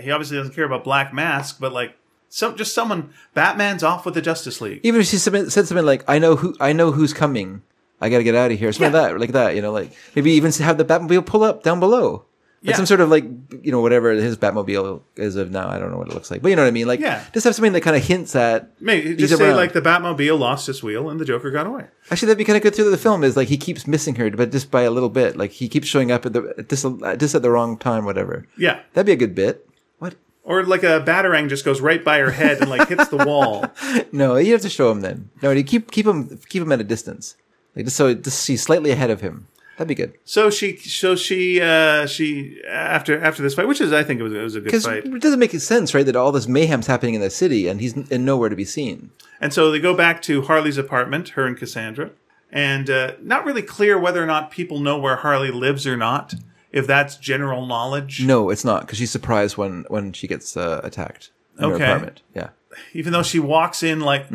he 0.00 0.10
obviously 0.10 0.38
doesn't 0.38 0.54
care 0.56 0.64
about 0.64 0.82
Black 0.82 1.14
Mask, 1.14 1.58
but 1.60 1.72
like, 1.72 1.96
some 2.28 2.56
just 2.56 2.74
someone. 2.74 3.14
Batman's 3.32 3.84
off 3.84 4.04
with 4.04 4.14
the 4.14 4.22
Justice 4.22 4.60
League. 4.60 4.80
Even 4.82 5.02
if 5.02 5.06
she 5.06 5.18
submit, 5.18 5.52
said 5.52 5.68
something 5.68 5.86
like, 5.86 6.02
"I 6.08 6.18
know 6.18 6.34
who, 6.34 6.56
I 6.58 6.72
know 6.72 6.90
who's 6.90 7.12
coming. 7.12 7.62
I 8.00 8.08
got 8.08 8.18
to 8.18 8.24
get 8.24 8.34
out 8.34 8.50
of 8.50 8.58
here." 8.58 8.72
Something 8.72 8.92
Yeah. 8.92 9.00
like 9.02 9.10
that, 9.12 9.20
like 9.20 9.32
that. 9.32 9.54
You 9.54 9.62
know, 9.62 9.70
like 9.70 9.92
maybe 10.16 10.32
even 10.32 10.50
have 10.50 10.78
the 10.78 10.84
Batmobile 10.84 11.26
pull 11.26 11.44
up 11.44 11.62
down 11.62 11.78
below. 11.78 12.24
Like 12.64 12.70
Yeah. 12.70 12.76
some 12.76 12.86
sort 12.86 13.00
of 13.00 13.10
like 13.10 13.24
you 13.62 13.72
know 13.72 13.80
whatever 13.80 14.12
his 14.12 14.36
Batmobile 14.36 15.02
is 15.16 15.34
of 15.34 15.50
now. 15.50 15.68
I 15.68 15.78
don't 15.80 15.90
know 15.90 15.96
what 15.98 16.06
it 16.08 16.14
looks 16.14 16.30
like, 16.30 16.42
but 16.42 16.48
you 16.50 16.56
know 16.56 16.62
what 16.62 16.68
I 16.68 16.72
mean. 16.72 16.86
Like 16.86 17.00
Yeah. 17.00 17.24
just 17.34 17.42
have 17.44 17.54
something 17.56 17.72
that 17.72 17.80
kind 17.80 17.96
of 17.96 18.04
hints 18.04 18.36
at. 18.36 18.70
Maybe 18.80 19.16
just 19.16 19.36
say 19.36 19.46
around. 19.48 19.56
like 19.56 19.72
the 19.72 19.80
Batmobile 19.82 20.38
lost 20.38 20.68
its 20.68 20.80
wheel 20.82 21.10
and 21.10 21.18
the 21.20 21.24
Joker 21.24 21.50
got 21.50 21.66
away. 21.66 21.86
Actually, 22.10 22.26
that'd 22.26 22.38
be 22.38 22.44
kind 22.44 22.56
of 22.56 22.62
good 22.62 22.74
through 22.74 22.90
the 22.90 22.96
film. 22.96 23.24
Is 23.24 23.36
like 23.36 23.48
he 23.48 23.56
keeps 23.56 23.86
missing 23.88 24.14
her, 24.14 24.30
but 24.30 24.52
just 24.52 24.70
by 24.70 24.82
a 24.82 24.90
little 24.92 25.08
bit. 25.08 25.36
Like 25.36 25.50
he 25.50 25.68
keeps 25.68 25.88
showing 25.88 26.12
up 26.12 26.24
at 26.24 26.34
the 26.34 26.54
at 26.56 26.68
just 26.68 26.86
just 27.18 27.34
at 27.34 27.42
the 27.42 27.50
wrong 27.50 27.76
time, 27.78 28.04
whatever. 28.04 28.46
Yeah. 28.56 28.80
That'd 28.92 29.06
be 29.06 29.12
a 29.12 29.16
good 29.16 29.34
bit. 29.34 29.68
What? 29.98 30.14
Or 30.44 30.62
like 30.64 30.84
a 30.84 31.00
batarang 31.04 31.48
just 31.48 31.64
goes 31.64 31.80
right 31.80 32.04
by 32.04 32.18
her 32.18 32.30
head 32.30 32.60
and 32.60 32.70
like 32.70 32.88
hits 32.88 33.08
the 33.08 33.16
wall. 33.18 33.66
No, 34.12 34.36
you 34.36 34.52
have 34.52 34.60
to 34.62 34.68
show 34.68 34.90
him 34.90 35.00
then. 35.00 35.30
No, 35.42 35.50
you 35.50 35.64
keep 35.64 35.90
keep 35.90 36.06
him 36.06 36.38
keep 36.48 36.62
him 36.62 36.70
at 36.70 36.80
a 36.80 36.84
distance, 36.84 37.34
like 37.74 37.86
just 37.86 37.96
so 37.96 38.14
just 38.14 38.44
she's 38.46 38.62
slightly 38.62 38.90
ahead 38.92 39.10
of 39.10 39.20
him. 39.20 39.48
That'd 39.78 39.88
be 39.88 39.94
good. 39.94 40.12
So 40.24 40.50
she, 40.50 40.76
so 40.76 41.16
she, 41.16 41.60
uh, 41.60 42.06
she 42.06 42.60
after 42.68 43.18
after 43.20 43.42
this 43.42 43.54
fight, 43.54 43.66
which 43.66 43.80
is 43.80 43.92
I 43.92 44.02
think 44.04 44.20
it 44.20 44.22
was 44.22 44.32
it 44.34 44.42
was 44.42 44.54
a 44.54 44.60
good 44.60 44.82
fight. 44.82 45.04
it 45.06 45.20
doesn't 45.22 45.38
make 45.38 45.52
sense, 45.52 45.94
right? 45.94 46.04
That 46.04 46.14
all 46.14 46.30
this 46.30 46.46
mayhem's 46.46 46.86
happening 46.86 47.14
in 47.14 47.20
the 47.20 47.30
city 47.30 47.68
and 47.68 47.80
he's 47.80 47.96
n- 47.96 48.24
nowhere 48.24 48.48
to 48.50 48.56
be 48.56 48.64
seen. 48.66 49.10
And 49.40 49.52
so 49.52 49.70
they 49.70 49.80
go 49.80 49.94
back 49.94 50.20
to 50.22 50.42
Harley's 50.42 50.78
apartment, 50.78 51.30
her 51.30 51.46
and 51.46 51.56
Cassandra, 51.56 52.10
and 52.52 52.88
uh, 52.90 53.12
not 53.22 53.44
really 53.44 53.62
clear 53.62 53.98
whether 53.98 54.22
or 54.22 54.26
not 54.26 54.50
people 54.50 54.78
know 54.78 54.98
where 54.98 55.16
Harley 55.16 55.50
lives 55.50 55.86
or 55.86 55.96
not. 55.96 56.34
If 56.70 56.86
that's 56.86 57.16
general 57.16 57.66
knowledge, 57.66 58.24
No, 58.24 58.48
it's 58.50 58.64
not 58.64 58.82
because 58.82 58.98
she's 58.98 59.10
surprised 59.10 59.56
when 59.56 59.84
when 59.88 60.12
she 60.12 60.26
gets 60.28 60.56
uh, 60.56 60.80
attacked 60.84 61.30
in 61.58 61.64
Okay. 61.64 61.78
her 61.78 61.84
apartment. 61.84 62.22
Yeah, 62.34 62.50
even 62.94 63.12
though 63.12 63.22
she 63.22 63.38
walks 63.40 63.82
in 63.82 64.00
like 64.00 64.26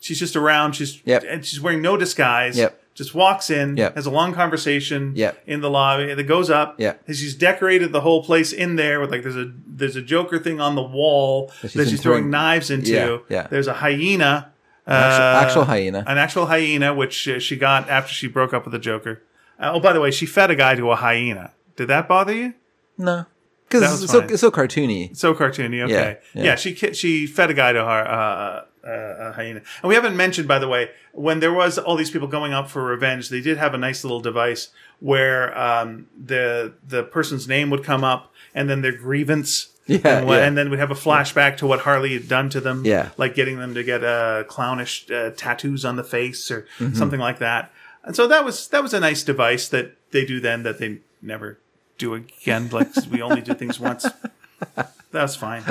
she's 0.00 0.18
just 0.18 0.36
around, 0.36 0.72
she's 0.74 0.96
Mm-hmm. 0.98 1.08
Yep. 1.10 1.24
and 1.28 1.44
she's 1.44 1.60
wearing 1.60 1.82
no 1.82 1.96
disguise. 1.96 2.56
Yep. 2.56 2.82
Just 2.96 3.14
walks 3.14 3.50
in, 3.50 3.76
Yep. 3.76 3.94
has 3.94 4.06
a 4.06 4.10
long 4.10 4.32
conversation 4.32 5.12
Yep. 5.14 5.42
in 5.46 5.60
the 5.60 5.68
lobby 5.70 6.12
that 6.14 6.22
goes 6.24 6.48
up. 6.50 6.80
Yep. 6.80 7.02
And 7.06 7.14
she's 7.16 7.34
decorated 7.34 7.92
the 7.92 8.00
whole 8.00 8.24
place 8.24 8.52
in 8.54 8.76
there 8.76 9.00
with 9.00 9.10
like 9.12 9.22
there's 9.22 9.36
a 9.36 9.52
there's 9.66 9.96
a 9.96 10.02
Joker 10.02 10.38
thing 10.38 10.60
on 10.62 10.74
the 10.76 10.82
wall 10.82 11.52
that 11.60 11.70
she's 11.72 11.90
she's, 11.90 12.00
throwing, 12.00 12.20
throwing- 12.22 12.30
knives 12.30 12.70
into. 12.70 12.90
Yeah, 12.90 13.18
yeah. 13.28 13.46
There's 13.50 13.66
a 13.68 13.74
hyena. 13.74 14.50
Actual- 14.88 15.24
uh, 15.24 15.42
actual 15.44 15.64
hyena. 15.64 16.04
An 16.06 16.16
actual 16.16 16.46
hyena, 16.46 16.94
which 16.94 17.28
uh, 17.28 17.38
she 17.38 17.56
got 17.56 17.88
after 17.90 18.14
she 18.14 18.28
broke 18.28 18.54
up 18.54 18.64
with 18.64 18.72
the 18.72 18.78
Joker. 18.78 19.20
Uh, 19.60 19.72
oh, 19.74 19.80
by 19.80 19.92
the 19.92 20.00
way, 20.00 20.10
she 20.10 20.24
fed 20.26 20.50
a 20.50 20.54
guy 20.56 20.74
to 20.74 20.90
a 20.90 20.96
hyena. 20.96 21.50
Did 21.76 21.88
that 21.88 22.08
bother 22.08 22.32
you? 22.32 22.54
no, 22.96 23.26
because 23.68 24.02
it's 24.04 24.10
so 24.10 24.20
it's 24.20 24.40
so 24.40 24.50
cartoony. 24.50 25.14
So 25.14 25.34
cartoony. 25.34 25.82
Okay. 25.82 25.92
Yeah, 25.92 26.14
Yeah. 26.34 26.44
yeah. 26.44 26.54
she 26.54 26.74
she 26.74 27.26
fed 27.26 27.50
a 27.50 27.54
guy 27.54 27.72
to 27.72 27.84
her 27.84 28.64
uh, 28.86 28.90
uh, 28.90 29.16
a 29.18 29.32
hyena, 29.32 29.60
and 29.82 29.88
we 29.88 29.94
haven't 29.94 30.16
mentioned, 30.16 30.46
by 30.46 30.58
the 30.58 30.68
way, 30.68 30.90
when 31.12 31.40
there 31.40 31.52
was 31.52 31.78
all 31.78 31.96
these 31.96 32.10
people 32.10 32.28
going 32.28 32.52
up 32.52 32.70
for 32.70 32.82
revenge, 32.84 33.28
they 33.30 33.40
did 33.40 33.56
have 33.58 33.74
a 33.74 33.78
nice 33.78 34.04
little 34.04 34.20
device 34.20 34.68
where 35.00 35.56
um, 35.58 36.06
the 36.16 36.74
the 36.86 37.02
person's 37.02 37.46
name 37.48 37.70
would 37.70 37.84
come 37.84 38.04
up, 38.04 38.32
and 38.54 38.68
then 38.70 38.82
their 38.82 38.96
grievance. 38.96 39.68
Yeah, 39.88 40.00
and, 40.18 40.26
what- 40.26 40.38
yeah. 40.38 40.46
and 40.46 40.58
then 40.58 40.68
we'd 40.68 40.80
have 40.80 40.90
a 40.90 40.96
flashback 40.96 41.58
to 41.58 41.66
what 41.68 41.78
Harley 41.82 42.12
had 42.14 42.26
done 42.26 42.48
to 42.50 42.60
them. 42.60 42.84
Yeah. 42.84 43.10
like 43.16 43.36
getting 43.36 43.60
them 43.60 43.72
to 43.74 43.84
get 43.84 44.02
uh, 44.02 44.42
clownish 44.48 45.08
uh, 45.12 45.30
tattoos 45.36 45.84
on 45.84 45.94
the 45.94 46.02
face 46.02 46.50
or 46.50 46.66
Mm-hmm. 46.80 46.94
something 46.96 47.20
like 47.20 47.38
that. 47.38 47.70
And 48.02 48.16
so 48.16 48.26
that 48.26 48.44
was 48.44 48.66
that 48.68 48.82
was 48.82 48.92
a 48.94 48.98
nice 48.98 49.22
device 49.22 49.68
that 49.68 49.92
they 50.10 50.24
do 50.24 50.40
then 50.40 50.64
that 50.64 50.78
they 50.80 50.98
never 51.22 51.60
do 51.98 52.14
again. 52.14 52.68
Like 52.72 52.88
we 53.12 53.22
only 53.22 53.42
do 53.42 53.54
things 53.54 53.78
once. 53.78 54.04
That's 55.12 55.36
fine. 55.36 55.62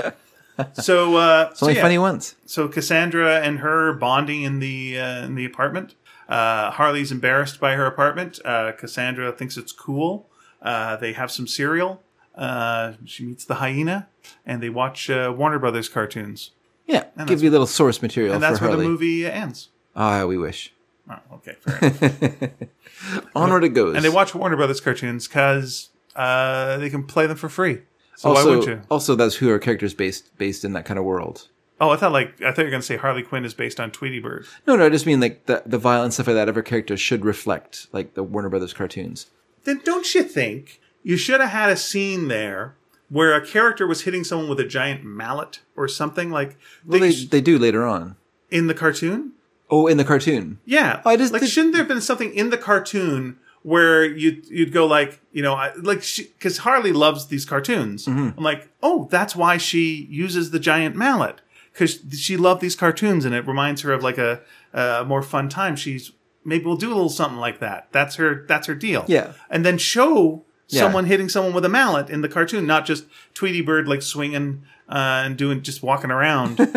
So, 0.74 1.16
uh, 1.18 1.48
It's 1.52 1.62
only 1.64 1.74
so, 1.76 1.78
yeah. 1.78 1.82
funny 1.84 1.98
once. 1.98 2.36
So 2.46 2.68
Cassandra 2.68 3.40
and 3.42 3.60
her 3.60 3.94
bonding 3.94 4.44
in 4.44 4.60
the 4.60 5.00
uh, 5.00 5.26
in 5.26 5.36
the 5.36 5.46
apartment. 5.46 5.96
Uh, 6.30 6.72
Harley's 6.72 7.12
embarrassed 7.12 7.60
by 7.60 7.76
her 7.76 7.86
apartment. 7.86 8.40
Uh, 8.44 8.72
Cassandra 8.72 9.32
thinks 9.32 9.58
it's 9.58 9.72
cool. 9.72 10.28
Uh, 10.62 10.96
they 10.96 11.14
have 11.14 11.30
some 11.32 11.46
cereal. 11.48 12.02
Uh, 12.34 12.94
she 13.06 13.24
meets 13.24 13.46
the 13.46 13.56
hyena, 13.56 14.08
and 14.46 14.62
they 14.62 14.70
watch 14.70 15.10
uh, 15.10 15.34
Warner 15.36 15.60
Brothers 15.60 15.88
cartoons. 15.88 16.52
Yeah, 16.88 17.06
give 17.28 17.42
you 17.44 17.50
a 17.50 17.52
little 17.52 17.68
source 17.68 18.02
material 18.02 18.34
And 18.36 18.44
that's 18.44 18.60
where 18.62 18.70
Harley. 18.70 18.84
the 18.86 18.90
movie 18.90 19.26
ends. 19.26 19.70
Ah, 19.96 20.26
we 20.26 20.38
wish. 20.38 20.72
Oh, 21.10 21.18
okay, 21.34 21.56
fair 21.60 21.78
enough. 21.80 22.52
Onward 23.36 23.64
it 23.64 23.70
goes. 23.70 23.96
and 23.96 24.04
they 24.04 24.10
watch 24.10 24.34
Warner 24.36 24.56
Brothers 24.56 24.82
cartoons 24.82 25.28
because 25.28 25.90
uh, 26.16 26.78
they 26.78 26.90
can 26.90 27.04
play 27.04 27.28
them 27.28 27.38
for 27.38 27.50
free. 27.50 27.82
So 28.18 28.30
also, 28.30 28.50
why 28.50 28.56
would 28.58 28.66
you? 28.68 28.82
also 28.90 29.16
that's 29.16 29.36
who 29.36 29.50
our 29.50 29.60
characters 29.60 29.94
based 29.94 30.38
based 30.38 30.64
in 30.66 30.74
that 30.74 30.86
kind 30.86 30.98
of 30.98 31.06
world. 31.06 31.48
Oh, 31.82 31.90
I 31.90 31.98
thought 31.98 32.12
like 32.14 32.42
I 32.42 32.52
thought 32.52 32.60
you 32.60 32.66
were 32.66 32.72
gonna 32.72 32.82
say 32.84 32.96
Harley 32.98 33.24
Quinn 33.24 33.44
is 33.46 33.54
based 33.54 33.80
on 33.80 33.92
Tweety 33.92 34.20
Bird. 34.20 34.46
No, 34.66 34.76
no, 34.76 34.86
I 34.86 34.90
just 34.90 35.06
mean 35.06 35.20
like 35.20 35.46
the 35.46 35.64
the 35.66 35.78
violence 35.78 36.14
stuff 36.16 36.28
like 36.28 36.36
that 36.36 36.48
of 36.50 36.56
our 36.56 36.64
characters 36.64 37.02
should 37.02 37.26
reflect 37.26 37.88
like 37.92 38.14
the 38.14 38.24
Warner 38.24 38.50
Brothers 38.50 38.74
cartoons. 38.74 39.28
Then 39.66 39.82
don't 39.84 40.14
you 40.16 40.24
think 40.24 40.80
you 41.04 41.18
should 41.18 41.42
have 41.42 41.50
had 41.50 41.70
a 41.70 41.76
scene 41.76 42.28
there 42.30 42.76
where 43.10 43.34
a 43.36 43.46
character 43.46 43.86
was 43.86 44.02
hitting 44.02 44.24
someone 44.24 44.48
with 44.50 44.60
a 44.60 44.66
giant 44.66 45.04
mallet 45.04 45.60
or 45.76 45.88
something 45.88 46.32
like 46.32 46.58
Well, 46.86 47.00
they 47.00 47.10
they, 47.12 47.26
they 47.26 47.42
do 47.42 47.60
later 47.60 47.86
on. 47.86 48.16
in 48.50 48.68
the 48.68 48.74
cartoon? 48.74 49.34
Oh, 49.70 49.88
in 49.88 49.98
the 49.98 50.06
cartoon. 50.06 50.60
Yeah, 50.66 51.02
oh, 51.04 51.10
I 51.10 51.18
just 51.18 51.34
like 51.34 51.42
did- 51.42 51.50
shouldn't 51.50 51.74
there 51.74 51.82
have 51.82 51.88
been 51.90 52.00
something 52.02 52.34
in 52.34 52.52
the 52.52 52.58
cartoon 52.58 53.38
where 53.66 54.06
you 54.06 54.42
you'd 54.48 54.72
go 54.72 54.86
like 54.86 55.20
you 55.32 55.42
know 55.42 55.56
I- 55.56 55.74
like 55.76 56.04
because 56.18 56.60
Harley 56.60 56.92
loves 56.94 57.28
these 57.28 57.46
cartoons. 57.46 58.06
Mm-hmm. 58.06 58.38
I'm 58.38 58.44
like, 58.44 58.70
oh, 58.84 59.08
that's 59.10 59.36
why 59.36 59.58
she 59.58 60.08
uses 60.10 60.52
the 60.52 60.60
giant 60.60 60.96
mallet 60.96 61.42
because 61.74 62.00
she 62.12 62.38
loved 62.38 62.62
these 62.62 62.76
cartoons 62.76 63.26
and 63.26 63.34
it 63.34 63.48
reminds 63.48 63.82
her 63.82 63.92
of 63.92 64.04
like 64.04 64.18
a, 64.20 64.42
a 64.74 65.04
more 65.06 65.24
fun 65.24 65.50
time. 65.50 65.76
She's 65.76 66.12
maybe 66.44 66.66
we'll 66.66 66.78
do 66.78 66.90
a 66.90 66.94
little 66.96 67.10
something 67.10 67.40
like 67.40 67.60
that. 67.60 67.88
That's 67.92 68.16
her. 68.16 68.46
That's 68.48 68.68
her 68.68 68.76
deal. 68.76 69.04
Yeah. 69.08 69.34
and 69.50 69.66
then 69.66 69.78
show. 69.78 70.44
Yeah. 70.68 70.82
Someone 70.82 71.06
hitting 71.06 71.30
someone 71.30 71.54
with 71.54 71.64
a 71.64 71.70
mallet 71.70 72.10
in 72.10 72.22
the 72.22 72.28
cartoon, 72.30 72.66
not 72.66 72.88
just 72.88 73.06
Tweety 73.36 73.62
Bird 73.62 73.88
like 73.88 74.02
swinging 74.02 74.64
uh, 74.90 75.22
and 75.24 75.38
doing 75.38 75.62
just 75.62 75.82
walking 75.84 76.12
around. 76.12 76.58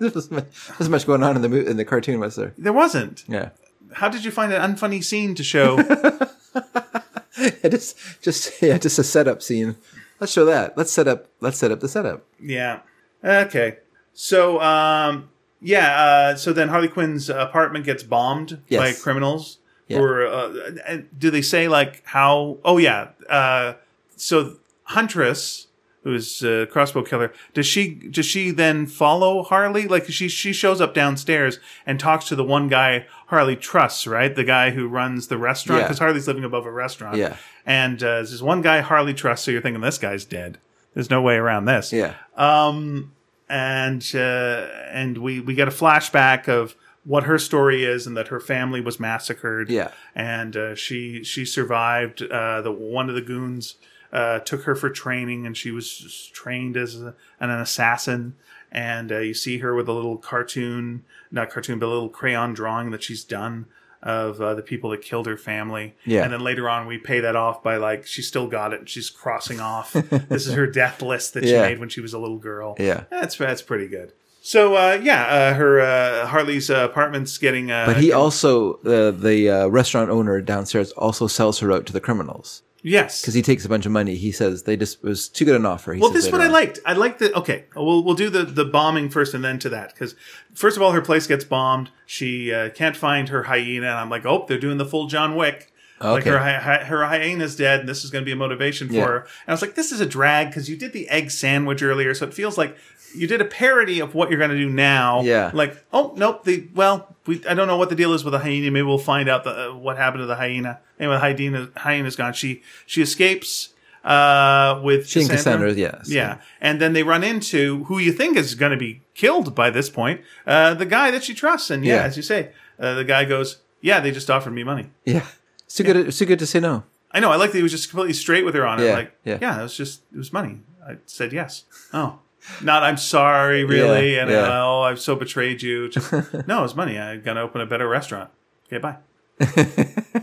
There 0.00 0.10
wasn't 0.14 0.46
much, 0.78 0.88
much 0.88 1.06
going 1.06 1.22
on 1.22 1.36
in 1.36 1.42
the 1.42 1.66
in 1.70 1.76
the 1.76 1.84
cartoon, 1.84 2.20
was 2.20 2.34
there? 2.36 2.54
there 2.56 2.72
wasn't. 2.72 3.24
Yeah. 3.28 3.50
How 3.92 4.08
did 4.08 4.24
you 4.24 4.30
find 4.30 4.50
an 4.52 4.60
unfunny 4.74 5.02
scene 5.04 5.34
to 5.34 5.42
show? 5.42 5.76
It 7.62 7.72
is 7.72 7.94
just 8.20 8.60
yeah, 8.60 8.76
just 8.76 8.98
a 8.98 9.04
setup 9.04 9.40
scene. 9.40 9.76
Let's 10.18 10.32
show 10.32 10.44
that. 10.44 10.76
Let's 10.76 10.92
set 10.92 11.08
up. 11.08 11.28
Let's 11.40 11.56
set 11.58 11.70
up 11.70 11.80
the 11.80 11.88
setup. 11.88 12.26
Yeah. 12.38 12.80
Okay. 13.24 13.78
So, 14.12 14.60
um, 14.60 15.30
yeah. 15.62 16.02
Uh, 16.02 16.34
so 16.36 16.52
then 16.52 16.68
Harley 16.68 16.88
Quinn's 16.88 17.30
apartment 17.30 17.86
gets 17.86 18.02
bombed 18.02 18.60
Yes. 18.68 18.80
by 18.80 19.02
criminals. 19.02 19.58
Yeah. 19.88 20.00
Or 20.00 20.26
uh, 20.26 20.98
do 21.16 21.30
they 21.30 21.40
say 21.40 21.68
like 21.68 22.02
how? 22.04 22.58
Oh 22.64 22.76
yeah. 22.78 23.10
Uh, 23.28 23.74
so 24.16 24.56
Huntress, 24.84 25.68
who's 26.02 26.42
a 26.42 26.66
crossbow 26.66 27.02
killer, 27.02 27.32
does 27.54 27.66
she 27.66 27.90
does 27.94 28.26
she 28.26 28.50
then 28.50 28.86
follow 28.86 29.42
Harley? 29.42 29.86
Like 29.86 30.06
she 30.06 30.28
she 30.28 30.52
shows 30.52 30.80
up 30.80 30.94
downstairs 30.94 31.58
and 31.86 32.00
talks 32.00 32.26
to 32.28 32.36
the 32.36 32.44
one 32.44 32.68
guy 32.68 33.06
Harley 33.26 33.56
trusts, 33.56 34.06
right? 34.06 34.34
The 34.34 34.44
guy 34.44 34.70
who 34.70 34.88
runs 34.88 35.26
the 35.28 35.38
restaurant 35.38 35.80
Yeah. 35.80 35.86
because 35.86 35.98
Harley's 35.98 36.26
living 36.26 36.44
above 36.44 36.66
a 36.66 36.72
restaurant. 36.72 37.16
Yeah. 37.16 37.36
And 37.66 38.02
uh, 38.02 38.06
there's 38.16 38.30
this 38.30 38.42
one 38.42 38.62
guy 38.62 38.80
Harley 38.80 39.14
trusts, 39.14 39.44
so 39.44 39.50
you're 39.50 39.60
thinking 39.62 39.82
this 39.82 39.98
guy's 39.98 40.24
dead. 40.24 40.58
There's 40.94 41.10
no 41.10 41.22
way 41.22 41.36
around 41.36 41.66
this 41.66 41.92
Yeah. 41.92 42.14
um, 42.36 43.12
and 43.48 44.04
uh, 44.14 44.66
and 44.90 45.18
we 45.18 45.40
we 45.40 45.54
get 45.54 45.68
a 45.68 45.72
flashback 45.72 46.48
of 46.48 46.74
what 47.04 47.24
her 47.24 47.38
story 47.38 47.84
is 47.84 48.06
and 48.06 48.16
that 48.16 48.28
her 48.28 48.40
family 48.40 48.80
was 48.80 49.00
massacred. 49.00 49.70
Yeah. 49.70 49.90
and 50.14 50.56
uh, 50.56 50.74
she 50.74 51.22
she 51.24 51.44
survived. 51.44 52.22
Uh, 52.22 52.60
the 52.62 52.72
one 52.72 53.08
of 53.08 53.14
the 53.14 53.20
goons 53.22 53.76
uh, 54.12 54.40
took 54.40 54.62
her 54.64 54.74
for 54.74 54.90
training, 54.90 55.46
and 55.46 55.56
she 55.56 55.70
was 55.70 56.30
trained 56.32 56.76
as 56.76 57.00
a, 57.00 57.14
an 57.38 57.50
assassin. 57.50 58.34
And 58.72 59.10
uh, 59.10 59.18
you 59.18 59.34
see 59.34 59.58
her 59.58 59.74
with 59.74 59.88
a 59.88 59.92
little 59.92 60.16
cartoon, 60.16 61.04
not 61.30 61.50
cartoon, 61.50 61.78
but 61.78 61.86
a 61.86 61.88
little 61.88 62.08
crayon 62.08 62.54
drawing 62.54 62.90
that 62.90 63.02
she's 63.02 63.24
done 63.24 63.66
of 64.02 64.40
uh, 64.40 64.54
the 64.54 64.62
people 64.62 64.90
that 64.90 65.02
killed 65.02 65.26
her 65.26 65.36
family. 65.36 65.94
Yeah. 66.04 66.22
And 66.22 66.32
then 66.32 66.40
later 66.40 66.70
on, 66.70 66.86
we 66.86 66.96
pay 66.96 67.20
that 67.20 67.36
off 67.36 67.62
by 67.62 67.76
like 67.76 68.06
she 68.06 68.22
still 68.22 68.46
got 68.46 68.72
it. 68.72 68.88
She's 68.88 69.10
crossing 69.10 69.60
off. 69.60 69.92
this 70.28 70.46
is 70.46 70.54
her 70.54 70.66
death 70.66 71.02
list 71.02 71.34
that 71.34 71.44
she 71.44 71.52
made 71.52 71.78
when 71.78 71.88
she 71.88 72.00
was 72.00 72.12
a 72.14 72.18
little 72.18 72.38
girl. 72.38 72.76
Yeah. 72.78 73.04
that's 73.10 73.36
that's 73.36 73.62
pretty 73.62 73.88
good. 73.88 74.12
So 74.42 74.74
uh, 74.74 74.98
yeah, 75.02 75.26
uh, 75.26 75.54
her 75.54 75.80
uh, 75.80 76.26
Harley's 76.26 76.70
uh, 76.70 76.88
apartment's 76.90 77.36
getting. 77.36 77.70
Uh, 77.70 77.84
But 77.86 77.98
he 77.98 78.10
also 78.10 78.74
uh, 78.84 79.10
the 79.10 79.50
uh, 79.50 79.66
restaurant 79.66 80.10
owner 80.10 80.40
downstairs 80.40 80.92
also 80.92 81.26
sells 81.26 81.58
her 81.58 81.70
out 81.70 81.84
to 81.86 81.92
the 81.92 82.00
criminals 82.00 82.62
yes, 82.82 83.20
because 83.20 83.34
he 83.34 83.42
takes 83.42 83.64
a 83.64 83.68
bunch 83.68 83.86
of 83.86 83.92
money. 83.92 84.14
He 84.16 84.32
says 84.32 84.62
they 84.64 84.76
just 84.76 84.96
it 85.02 85.08
was 85.08 85.28
too 85.28 85.44
good 85.44 85.56
an 85.56 85.66
offer. 85.66 85.92
He 85.94 86.00
Well, 86.00 86.10
this 86.10 86.26
is 86.26 86.32
what 86.32 86.40
later 86.40 86.50
I 86.50 86.52
liked. 86.52 86.78
I 86.86 86.92
liked 86.94 87.18
the 87.18 87.32
okay. 87.38 87.64
We'll 87.76 88.02
we'll 88.04 88.14
do 88.14 88.30
the 88.30 88.44
the 88.44 88.64
bombing 88.64 89.08
first 89.10 89.34
and 89.34 89.44
then 89.44 89.58
to 89.60 89.68
that 89.70 89.92
because 89.94 90.14
first 90.54 90.76
of 90.76 90.82
all, 90.82 90.92
her 90.92 91.02
place 91.02 91.26
gets 91.26 91.44
bombed. 91.44 91.90
She 92.06 92.52
uh, 92.52 92.70
can't 92.70 92.96
find 92.96 93.28
her 93.28 93.44
hyena, 93.44 93.86
and 93.88 93.96
I'm 93.98 94.10
like, 94.10 94.26
oh, 94.26 94.44
they're 94.48 94.58
doing 94.58 94.78
the 94.78 94.86
full 94.86 95.06
John 95.06 95.36
Wick. 95.36 95.72
Like 96.02 96.22
Okay. 96.22 96.30
her 96.30 96.38
hy- 96.38 96.58
hy- 96.58 96.84
her 96.84 97.04
hyena's 97.04 97.56
dead, 97.56 97.80
and 97.80 97.88
this 97.88 98.04
is 98.04 98.10
going 98.10 98.22
to 98.22 98.26
be 98.26 98.32
a 98.32 98.36
motivation 98.36 98.88
for 98.88 98.94
Yeah. 98.94 99.04
her. 99.04 99.16
And 99.18 99.48
I 99.48 99.52
was 99.52 99.60
like, 99.60 99.74
this 99.74 99.92
is 99.92 100.00
a 100.00 100.06
drag 100.06 100.46
because 100.48 100.66
you 100.70 100.74
did 100.74 100.94
the 100.94 101.06
egg 101.10 101.30
sandwich 101.30 101.82
earlier, 101.82 102.14
so 102.14 102.26
it 102.26 102.32
feels 102.32 102.56
like 102.56 102.74
you 103.14 103.26
did 103.26 103.40
a 103.40 103.44
parody 103.44 104.00
of 104.00 104.14
what 104.14 104.30
you're 104.30 104.38
going 104.38 104.50
to 104.50 104.56
do 104.56 104.68
now. 104.68 105.22
Yeah. 105.22 105.50
Like, 105.54 105.76
oh 105.92 106.12
nope, 106.16 106.44
the 106.44 106.68
well, 106.74 107.14
we 107.26 107.44
I 107.46 107.54
don't 107.54 107.66
know 107.68 107.76
what 107.76 107.88
the 107.90 107.96
deal 107.96 108.12
is 108.14 108.24
with 108.24 108.32
the 108.32 108.38
hyena. 108.40 108.70
Maybe 108.70 108.82
we'll 108.82 108.98
find 108.98 109.28
out 109.28 109.44
the, 109.44 109.70
uh, 109.70 109.74
what 109.76 109.96
happened 109.96 110.22
to 110.22 110.26
the 110.26 110.36
hyena. 110.36 110.80
Anyway, 110.98 111.14
the 111.16 111.20
hyena 111.20 111.68
hyena's 111.76 112.16
gone. 112.16 112.32
She 112.32 112.62
she 112.86 113.02
escapes 113.02 113.70
uh 114.04 114.80
with 114.82 115.06
She 115.06 115.20
and 115.20 115.28
Cassandra, 115.30 115.72
yes. 115.74 116.08
yeah 116.08 116.38
and 116.58 116.80
then 116.80 116.94
they 116.94 117.02
run 117.02 117.22
into 117.22 117.84
who 117.84 117.98
you 117.98 118.12
think 118.12 118.34
is 118.38 118.54
going 118.54 118.70
to 118.72 118.78
be 118.78 119.02
killed 119.14 119.54
by 119.54 119.68
this 119.68 119.90
point 119.90 120.22
uh 120.46 120.72
the 120.72 120.86
guy 120.86 121.10
that 121.10 121.22
she 121.22 121.34
trusts 121.34 121.68
and 121.70 121.84
yeah, 121.84 121.96
Yeah. 121.96 122.02
as 122.04 122.16
you 122.16 122.22
say 122.22 122.50
uh, 122.78 122.94
the 122.94 123.04
guy 123.04 123.26
goes 123.26 123.58
yeah 123.82 124.00
they 124.00 124.10
just 124.10 124.30
offered 124.30 124.52
me 124.52 124.64
money 124.64 124.88
Yeah, 125.04 125.26
it's 125.66 125.74
too 125.74 125.84
good. 125.84 125.96
It's 125.98 126.16
too 126.18 126.24
good 126.24 126.38
to 126.38 126.46
say 126.46 126.60
no. 126.60 126.84
i 127.12 127.20
know 127.20 127.30
i 127.30 127.36
like 127.36 127.50
that 127.52 127.58
he 127.58 127.62
was 127.62 127.72
just 127.72 127.90
completely 127.90 128.14
straight 128.14 128.46
with 128.46 128.54
her 128.54 128.66
on 128.66 128.80
it 128.80 128.86
Yeah, 128.86 128.94
like 128.94 129.12
yeah. 129.22 129.38
yeah. 129.38 129.60
it 129.60 129.62
was 129.64 129.76
just 129.76 130.00
it 130.14 130.16
was 130.16 130.32
money 130.32 130.60
i 130.88 130.96
said 131.04 131.34
yes 131.34 131.64
oh 131.92 132.20
not 132.62 132.82
i'm 132.82 132.96
sorry 132.96 133.64
really 133.64 134.14
Yeah, 134.14 134.22
and 134.22 134.30
yeah. 134.30 134.62
oh 134.62 134.80
i've 134.82 135.00
so 135.00 135.14
betrayed 135.16 135.62
you 135.62 135.88
just 135.88 136.12
no 136.46 136.64
it's 136.64 136.74
money 136.74 136.98
i'm 136.98 137.22
gonna 137.22 137.40
open 137.42 137.60
a 137.60 137.66
better 137.66 137.88
restaurant 137.88 138.30
okay 138.66 138.78
bye 138.78 138.96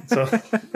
so 0.07 0.27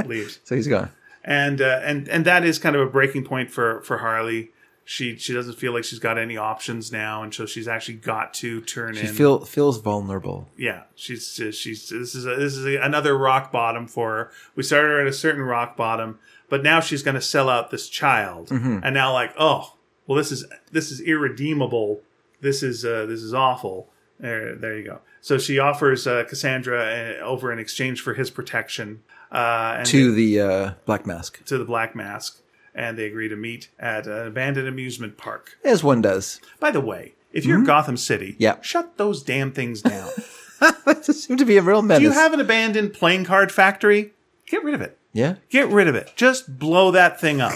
leaves 0.06 0.40
So 0.44 0.56
he's 0.56 0.68
gone. 0.68 0.90
and 1.24 1.62
uh, 1.62 1.80
and 1.84 2.08
and 2.08 2.26
that 2.26 2.44
is 2.44 2.60
kind 2.60 2.76
of 2.76 2.82
a 2.82 2.90
breaking 2.90 3.24
point 3.24 3.52
for 3.52 3.82
for 3.82 4.00
Harley. 4.00 4.52
She 4.84 5.16
she 5.16 5.32
doesn't 5.34 5.58
feel 5.60 5.74
like 5.74 5.84
she's 5.84 6.00
got 6.00 6.18
any 6.18 6.38
options 6.38 6.92
now, 6.92 7.22
and 7.22 7.32
so 7.34 7.46
she's 7.46 7.68
actually 7.68 7.96
got 7.98 8.34
to 8.36 8.62
turn 8.62 8.96
She 8.96 9.02
in. 9.02 9.06
She 9.08 9.14
feel 9.14 9.46
feels 9.46 9.80
vulnerable. 9.80 10.50
yeah, 10.58 10.84
she's 10.96 11.36
she's 11.54 11.90
this 11.90 12.16
is 12.16 12.26
a, 12.26 12.36
this 12.36 12.56
is 12.56 12.66
a, 12.66 12.78
another 12.78 13.16
rock 13.18 13.52
bottom 13.52 13.88
for 13.88 14.10
her. 14.12 14.32
We 14.56 14.64
started 14.64 14.88
her 14.90 15.02
at 15.02 15.08
a 15.08 15.14
certain 15.14 15.44
rock 15.44 15.78
bottom, 15.78 16.18
but 16.50 16.64
now 16.64 16.80
she's 16.80 17.04
going 17.04 17.14
to 17.16 17.22
sell 17.22 17.48
out 17.48 17.70
this 17.70 17.88
child, 17.90 18.50
and 18.52 18.94
now 18.94 19.14
like 19.14 19.34
oh 19.38 19.76
well 20.08 20.18
this 20.18 20.32
is 20.32 20.46
this 20.72 20.92
is 20.92 21.02
irredeemable. 21.02 22.02
This 22.42 22.64
is 22.64 22.84
uh, 22.86 23.06
this 23.06 23.22
is 23.22 23.34
awful. 23.34 23.90
There 24.20 24.56
there 24.56 24.78
you 24.78 24.84
go. 24.86 25.00
So 25.22 25.38
she 25.38 25.60
offers 25.60 26.08
uh, 26.08 26.24
Cassandra 26.28 27.18
uh, 27.22 27.24
over 27.24 27.52
in 27.52 27.60
exchange 27.60 28.02
for 28.02 28.14
his 28.16 28.30
protection. 28.32 29.04
Uh, 29.32 29.76
and 29.78 29.86
To 29.88 30.14
the 30.14 30.42
uh, 30.42 30.72
Black 30.86 31.06
Mask, 31.06 31.44
to 31.46 31.58
the 31.58 31.64
Black 31.66 31.96
Mask, 31.96 32.42
and 32.76 32.98
they 32.98 33.06
agree 33.06 33.30
to 33.30 33.36
meet 33.36 33.70
at 33.80 34.06
an 34.08 34.28
abandoned 34.28 34.68
amusement 34.68 35.18
park. 35.18 35.58
as 35.64 35.84
one 35.84 36.02
does. 36.02 36.42
By 36.60 36.72
the 36.72 36.82
way, 36.82 37.14
if 37.32 37.46
you're 37.46 37.62
Gotham 37.64 37.96
City, 37.98 38.36
Yeah. 38.40 38.60
shut 38.62 38.98
those 38.98 39.24
damn 39.24 39.52
things 39.54 39.82
down. 39.82 40.10
that 40.60 41.04
just 41.06 41.24
seemed 41.24 41.40
to 41.40 41.46
be 41.46 41.56
a 41.58 41.62
real 41.62 41.82
menace. 41.82 42.00
Do 42.02 42.06
you 42.06 42.12
have 42.12 42.34
an 42.34 42.42
abandoned 42.42 42.94
playing 42.94 43.24
card 43.26 43.52
factory? 43.54 44.12
Get 44.48 44.64
rid 44.66 44.74
of 44.74 44.82
it. 44.82 44.98
yeah. 45.14 45.36
Get 45.50 45.70
rid 45.70 45.88
of 45.88 45.96
it. 45.96 46.12
Just 46.18 46.60
blow 46.60 46.92
that 46.92 47.22
thing 47.22 47.40
up. 47.40 47.54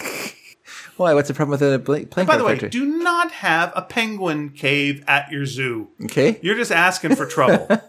Why? 0.97 1.13
What's 1.13 1.27
the 1.27 1.33
problem 1.33 1.59
with 1.59 1.61
a 1.73 1.77
bla- 1.79 2.05
playing 2.05 2.27
By 2.27 2.37
the 2.37 2.43
way, 2.45 2.53
factory? 2.53 2.69
do 2.69 2.85
not 2.85 3.31
have 3.31 3.73
a 3.75 3.81
penguin 3.81 4.49
cave 4.49 5.03
at 5.07 5.29
your 5.31 5.45
zoo. 5.45 5.89
okay. 6.05 6.39
You're 6.41 6.55
just 6.55 6.71
asking 6.71 7.15
for 7.15 7.25
trouble. 7.25 7.67